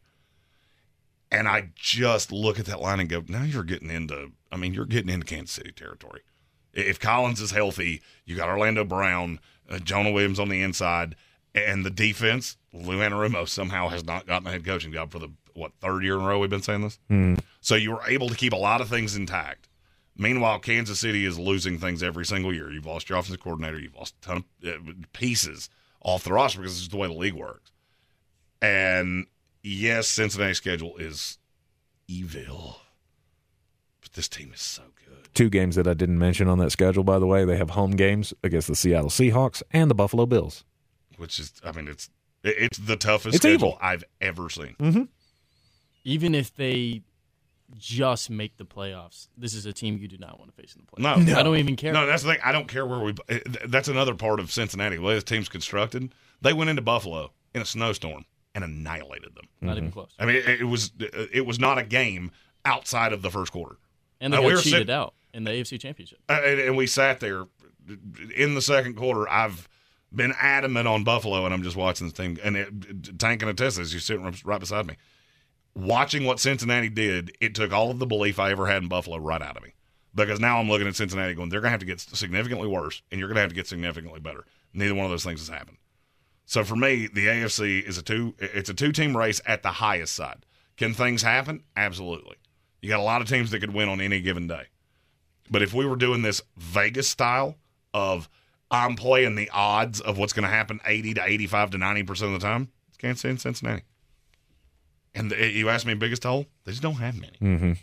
And 1.31 1.47
I 1.47 1.69
just 1.75 2.31
look 2.31 2.59
at 2.59 2.65
that 2.67 2.81
line 2.81 2.99
and 2.99 3.09
go, 3.09 3.23
now 3.27 3.43
you're 3.43 3.63
getting 3.63 3.89
into, 3.89 4.31
I 4.51 4.57
mean, 4.57 4.73
you're 4.73 4.85
getting 4.85 5.09
into 5.09 5.25
Kansas 5.25 5.55
City 5.55 5.71
territory. 5.71 6.21
If 6.73 6.99
Collins 6.99 7.41
is 7.41 7.51
healthy, 7.51 8.01
you 8.25 8.35
got 8.35 8.49
Orlando 8.49 8.85
Brown, 8.85 9.39
uh, 9.69 9.79
Jonah 9.79 10.11
Williams 10.11 10.39
on 10.39 10.49
the 10.49 10.61
inside, 10.61 11.15
and 11.53 11.85
the 11.85 11.89
defense, 11.89 12.55
Lou 12.71 12.99
Anarumo 12.99 13.47
somehow 13.47 13.89
has 13.89 14.05
not 14.05 14.27
gotten 14.27 14.47
a 14.47 14.51
head 14.51 14.65
coaching 14.65 14.93
job 14.93 15.11
for 15.11 15.19
the, 15.19 15.29
what, 15.53 15.71
third 15.81 16.03
year 16.03 16.15
in 16.15 16.21
a 16.21 16.27
row 16.27 16.39
we've 16.39 16.49
been 16.49 16.61
saying 16.61 16.81
this? 16.81 16.99
Hmm. 17.09 17.35
So 17.61 17.75
you 17.75 17.91
were 17.91 18.07
able 18.07 18.29
to 18.29 18.35
keep 18.35 18.53
a 18.53 18.57
lot 18.57 18.79
of 18.79 18.87
things 18.87 19.15
intact. 19.15 19.67
Meanwhile, 20.15 20.59
Kansas 20.59 20.99
City 20.99 21.25
is 21.25 21.37
losing 21.37 21.77
things 21.77 22.01
every 22.01 22.25
single 22.25 22.53
year. 22.53 22.71
You've 22.71 22.85
lost 22.85 23.09
your 23.09 23.19
offensive 23.19 23.43
coordinator. 23.43 23.79
You've 23.79 23.95
lost 23.95 24.15
a 24.21 24.25
ton 24.25 24.43
of 24.63 24.69
uh, 24.69 24.91
pieces 25.13 25.69
off 26.01 26.23
the 26.23 26.33
roster 26.33 26.59
because 26.59 26.73
this 26.73 26.83
is 26.83 26.89
the 26.89 26.97
way 26.97 27.07
the 27.07 27.13
league 27.13 27.33
works. 27.33 27.71
And 28.61 29.27
yes, 29.63 30.07
Cincinnati's 30.07 30.57
schedule 30.57 30.97
is 30.97 31.37
evil, 32.07 32.77
but 34.01 34.13
this 34.13 34.27
team 34.27 34.51
is 34.53 34.61
so 34.61 34.83
good. 35.05 35.33
Two 35.33 35.49
games 35.49 35.75
that 35.75 35.87
I 35.87 35.93
didn't 35.93 36.19
mention 36.19 36.47
on 36.47 36.57
that 36.59 36.71
schedule, 36.71 37.03
by 37.03 37.19
the 37.19 37.27
way, 37.27 37.45
they 37.45 37.57
have 37.57 37.71
home 37.71 37.91
games 37.91 38.33
against 38.43 38.67
the 38.67 38.75
Seattle 38.75 39.09
Seahawks 39.09 39.61
and 39.71 39.89
the 39.89 39.95
Buffalo 39.95 40.25
Bills. 40.25 40.63
Which 41.17 41.39
is, 41.39 41.53
I 41.63 41.71
mean, 41.71 41.87
it's 41.87 42.09
it's 42.43 42.77
the 42.77 42.95
toughest 42.95 43.35
It's 43.35 43.43
schedule 43.43 43.69
evil. 43.69 43.77
I've 43.81 44.03
ever 44.21 44.49
seen. 44.49 44.75
Mm-hmm. 44.79 45.03
Even 46.03 46.35
if 46.35 46.55
they 46.55 47.01
just 47.77 48.29
make 48.29 48.57
the 48.57 48.65
playoffs, 48.65 49.27
this 49.37 49.53
is 49.53 49.65
a 49.65 49.73
team 49.73 49.97
you 49.97 50.07
do 50.07 50.17
not 50.17 50.39
want 50.39 50.55
to 50.55 50.61
face 50.61 50.75
in 50.75 50.81
the 50.81 50.87
playoffs. 50.87 51.25
No, 51.25 51.33
playoffs. 51.33 51.37
I 51.37 51.43
don't 51.43 51.57
even 51.57 51.75
care. 51.75 51.91
No, 51.91 52.05
that's 52.05 52.23
the 52.23 52.31
thing. 52.33 52.41
I 52.43 52.51
don't 52.51 52.67
care 52.67 52.85
where 52.85 52.99
we. 52.99 53.13
That's 53.65 53.89
another 53.89 54.15
part 54.15 54.39
of 54.39 54.51
Cincinnati. 54.51 54.95
The 54.95 55.01
way 55.01 55.15
this 55.15 55.23
team's 55.23 55.49
constructed, 55.49 56.13
they 56.41 56.53
went 56.53 56.69
into 56.69 56.81
Buffalo 56.81 57.31
in 57.53 57.61
a 57.61 57.65
snowstorm 57.65 58.25
and 58.57 58.65
annihilated 58.65 59.35
them. 59.35 59.45
Not 59.61 59.77
even 59.77 59.91
close. 59.91 60.09
I 60.19 60.25
mean, 60.25 60.35
it, 60.37 60.61
it 60.61 60.63
was 60.65 60.91
it 60.99 61.45
was 61.45 61.59
not 61.59 61.77
a 61.77 61.83
game 61.83 62.31
outside 62.65 63.13
of 63.13 63.21
the 63.21 63.29
first 63.31 63.51
quarter. 63.51 63.77
And 64.19 64.33
they 64.33 64.37
Uh, 64.37 64.41
got 64.41 64.47
we 64.47 64.53
were 64.53 64.61
cheated 64.61 64.79
sit- 64.87 64.89
out 64.89 65.13
in 65.33 65.43
the 65.43 65.51
AFC 65.51 65.79
Championship. 65.79 66.19
Uh, 66.27 66.41
and, 66.43 66.59
and 66.59 66.77
we 66.77 66.87
sat 66.87 67.19
there 67.19 67.45
in 68.35 68.55
the 68.55 68.61
second 68.61 68.95
quarter. 68.95 69.29
I've 69.29 69.69
been 70.13 70.33
adamant 70.41 70.87
on 70.87 71.03
Buffalo, 71.03 71.45
and 71.45 71.53
I'm 71.53 71.63
just 71.63 71.75
watching 71.75 72.07
this 72.07 72.13
team. 72.17 72.37
And 72.43 72.57
it, 72.57 73.19
Tank 73.19 73.43
and 73.43 73.55
Atessa, 73.55 73.79
as 73.79 73.93
you 73.93 73.99
sitting 73.99 74.23
right- 74.23 74.43
right 74.45 74.59
beside 74.59 74.87
me, 74.87 74.95
watching 75.75 76.25
what 76.25 76.39
Cincinnati 76.39 76.89
did, 76.89 77.31
it 77.39 77.53
took 77.55 77.71
all 77.71 77.91
of 77.91 77.99
the 77.99 78.05
belief 78.07 78.39
I 78.39 78.51
ever 78.51 78.67
had 78.67 78.81
in 78.81 78.89
Buffalo 78.89 79.17
right 79.17 79.41
out 79.41 79.57
of 79.57 79.63
me. 79.63 79.73
Because 80.15 80.39
now 80.39 80.57
I'm 80.59 80.67
looking 80.67 80.87
at 80.87 80.95
Cincinnati 80.95 81.35
going, 81.35 81.49
they're 81.49 81.59
going 81.61 81.67
to 81.69 81.71
have 81.73 81.79
to 81.81 81.85
get 81.85 81.99
significantly 81.99 82.67
worse, 82.67 83.03
and 83.11 83.19
you're 83.19 83.27
going 83.27 83.35
to 83.35 83.41
have 83.41 83.49
to 83.51 83.55
get 83.55 83.67
significantly 83.67 84.19
better. 84.19 84.45
Neither 84.73 84.95
one 84.95 85.05
of 85.05 85.11
those 85.11 85.23
things 85.23 85.39
has 85.41 85.49
happened. 85.55 85.77
So 86.47 86.63
for 86.63 86.77
me, 86.77 87.07
the 87.13 87.27
AFC 87.27 87.83
is 87.83 87.97
a 87.97 88.01
two. 88.01 88.33
It's 88.39 88.69
a 88.69 88.73
two 88.73 88.93
team 88.93 89.15
race 89.15 89.41
at 89.45 89.63
the 89.63 89.69
highest 89.69 90.15
side. 90.15 90.45
Can 90.77 90.93
things 90.93 91.21
happen? 91.21 91.63
Absolutely. 91.75 92.37
You 92.81 92.89
got 92.89 93.01
a 93.01 93.03
lot 93.03 93.21
of 93.21 93.27
teams 93.27 93.51
that 93.51 93.59
could 93.59 93.73
win 93.73 93.89
on 93.89 93.99
any 93.99 94.21
given 94.21 94.47
day. 94.47 94.67
But 95.51 95.61
if 95.61 95.73
we 95.73 95.85
were 95.85 95.97
doing 95.97 96.21
this 96.21 96.41
Vegas 96.55 97.09
style 97.09 97.55
of 97.93 98.29
I'm 98.71 98.95
playing 98.95 99.35
the 99.35 99.49
odds 99.49 99.99
of 99.99 100.17
what's 100.17 100.33
going 100.33 100.43
to 100.43 100.49
happen 100.49 100.79
80 100.85 101.15
to 101.15 101.23
85 101.23 101.71
to 101.71 101.77
90% 101.77 102.09
of 102.09 102.31
the 102.31 102.39
time, 102.39 102.69
it's 102.87 102.97
Kansas 102.97 103.21
City 103.21 103.31
and 103.31 103.41
Cincinnati. 103.41 103.83
And 105.13 105.31
the, 105.31 105.49
you 105.49 105.67
ask 105.67 105.85
me 105.85 105.95
biggest 105.95 106.23
hole? 106.23 106.45
They 106.63 106.71
just 106.71 106.81
don't 106.81 106.95
have 106.95 107.19
many. 107.19 107.37
Mm-hmm. 107.41 107.73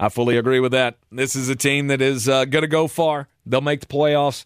I 0.00 0.08
fully 0.08 0.38
agree 0.38 0.60
with 0.60 0.72
that. 0.72 0.96
This 1.10 1.36
is 1.36 1.48
a 1.48 1.56
team 1.56 1.88
that 1.88 2.00
is 2.00 2.28
uh, 2.28 2.44
going 2.44 2.62
to 2.62 2.68
go 2.68 2.86
far. 2.86 3.28
They'll 3.44 3.60
make 3.60 3.80
the 3.80 3.86
playoffs. 3.86 4.44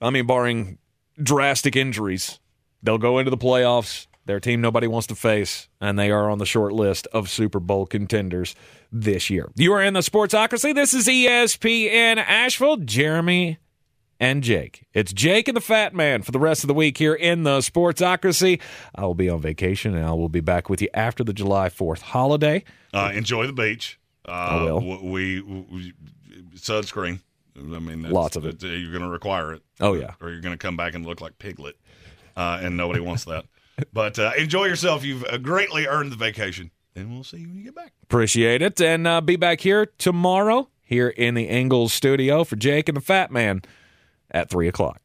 I 0.00 0.10
mean, 0.10 0.26
barring 0.26 0.78
drastic 1.20 1.76
injuries, 1.76 2.38
they'll 2.82 2.98
go 2.98 3.18
into 3.18 3.30
the 3.30 3.36
playoffs. 3.38 4.06
Their 4.24 4.38
team 4.38 4.60
nobody 4.60 4.86
wants 4.86 5.08
to 5.08 5.16
face, 5.16 5.68
and 5.80 5.98
they 5.98 6.10
are 6.12 6.30
on 6.30 6.38
the 6.38 6.46
short 6.46 6.72
list 6.72 7.08
of 7.12 7.28
Super 7.28 7.58
Bowl 7.58 7.86
contenders 7.86 8.54
this 8.92 9.30
year. 9.30 9.50
You 9.56 9.72
are 9.72 9.82
in 9.82 9.94
the 9.94 10.00
Sportsocracy. 10.00 10.72
This 10.74 10.94
is 10.94 11.08
ESPN 11.08 12.18
Asheville. 12.18 12.76
Jeremy 12.76 13.58
and 14.20 14.44
Jake. 14.44 14.86
It's 14.94 15.12
Jake 15.12 15.48
and 15.48 15.56
the 15.56 15.60
Fat 15.60 15.92
Man 15.92 16.22
for 16.22 16.30
the 16.30 16.38
rest 16.38 16.62
of 16.62 16.68
the 16.68 16.74
week 16.74 16.98
here 16.98 17.14
in 17.14 17.42
the 17.42 17.58
Sportsocracy. 17.58 18.60
I 18.94 19.02
will 19.02 19.16
be 19.16 19.28
on 19.28 19.40
vacation, 19.40 19.96
and 19.96 20.06
I 20.06 20.12
will 20.12 20.28
be 20.28 20.40
back 20.40 20.70
with 20.70 20.80
you 20.80 20.88
after 20.94 21.24
the 21.24 21.32
July 21.32 21.68
4th 21.68 22.02
holiday. 22.02 22.62
Uh, 22.94 23.10
enjoy 23.12 23.48
the 23.48 23.52
beach. 23.52 23.98
Uh, 24.28 24.30
I 24.30 24.62
will. 24.62 24.78
w- 24.80 25.10
We, 25.10 25.40
we 25.40 25.92
sunscreen. 26.54 27.18
I 27.56 27.60
mean, 27.60 28.02
that's, 28.02 28.14
Lots 28.14 28.36
of 28.36 28.46
it. 28.46 28.62
uh, 28.62 28.68
You're 28.68 28.92
going 28.92 29.02
to 29.02 29.08
require 29.10 29.52
it. 29.52 29.62
Oh, 29.80 29.94
yeah. 29.94 30.14
Or 30.20 30.30
you're 30.30 30.40
going 30.40 30.54
to 30.54 30.58
come 30.58 30.76
back 30.76 30.94
and 30.94 31.04
look 31.04 31.20
like 31.20 31.38
Piglet, 31.38 31.74
uh, 32.36 32.60
and 32.62 32.76
nobody 32.76 33.00
wants 33.00 33.24
that. 33.24 33.44
But 33.92 34.18
uh, 34.18 34.32
enjoy 34.38 34.66
yourself. 34.66 35.02
You've 35.02 35.24
uh, 35.24 35.38
greatly 35.38 35.86
earned 35.86 36.12
the 36.12 36.16
vacation, 36.16 36.70
and 36.94 37.10
we'll 37.10 37.24
see 37.24 37.38
you 37.38 37.48
when 37.48 37.56
you 37.56 37.64
get 37.64 37.74
back. 37.74 37.92
Appreciate 38.02 38.60
it. 38.60 38.80
And 38.80 39.06
uh, 39.06 39.20
be 39.22 39.34
back 39.36 39.60
here 39.62 39.86
tomorrow 39.98 40.68
here 40.82 41.08
in 41.08 41.34
the 41.34 41.44
Ingles 41.44 41.92
studio 41.92 42.44
for 42.44 42.54
Jake 42.54 42.88
and 42.88 42.96
the 42.96 43.00
Fat 43.00 43.30
Man 43.32 43.62
at 44.30 44.50
3 44.50 44.68
o'clock. 44.68 45.00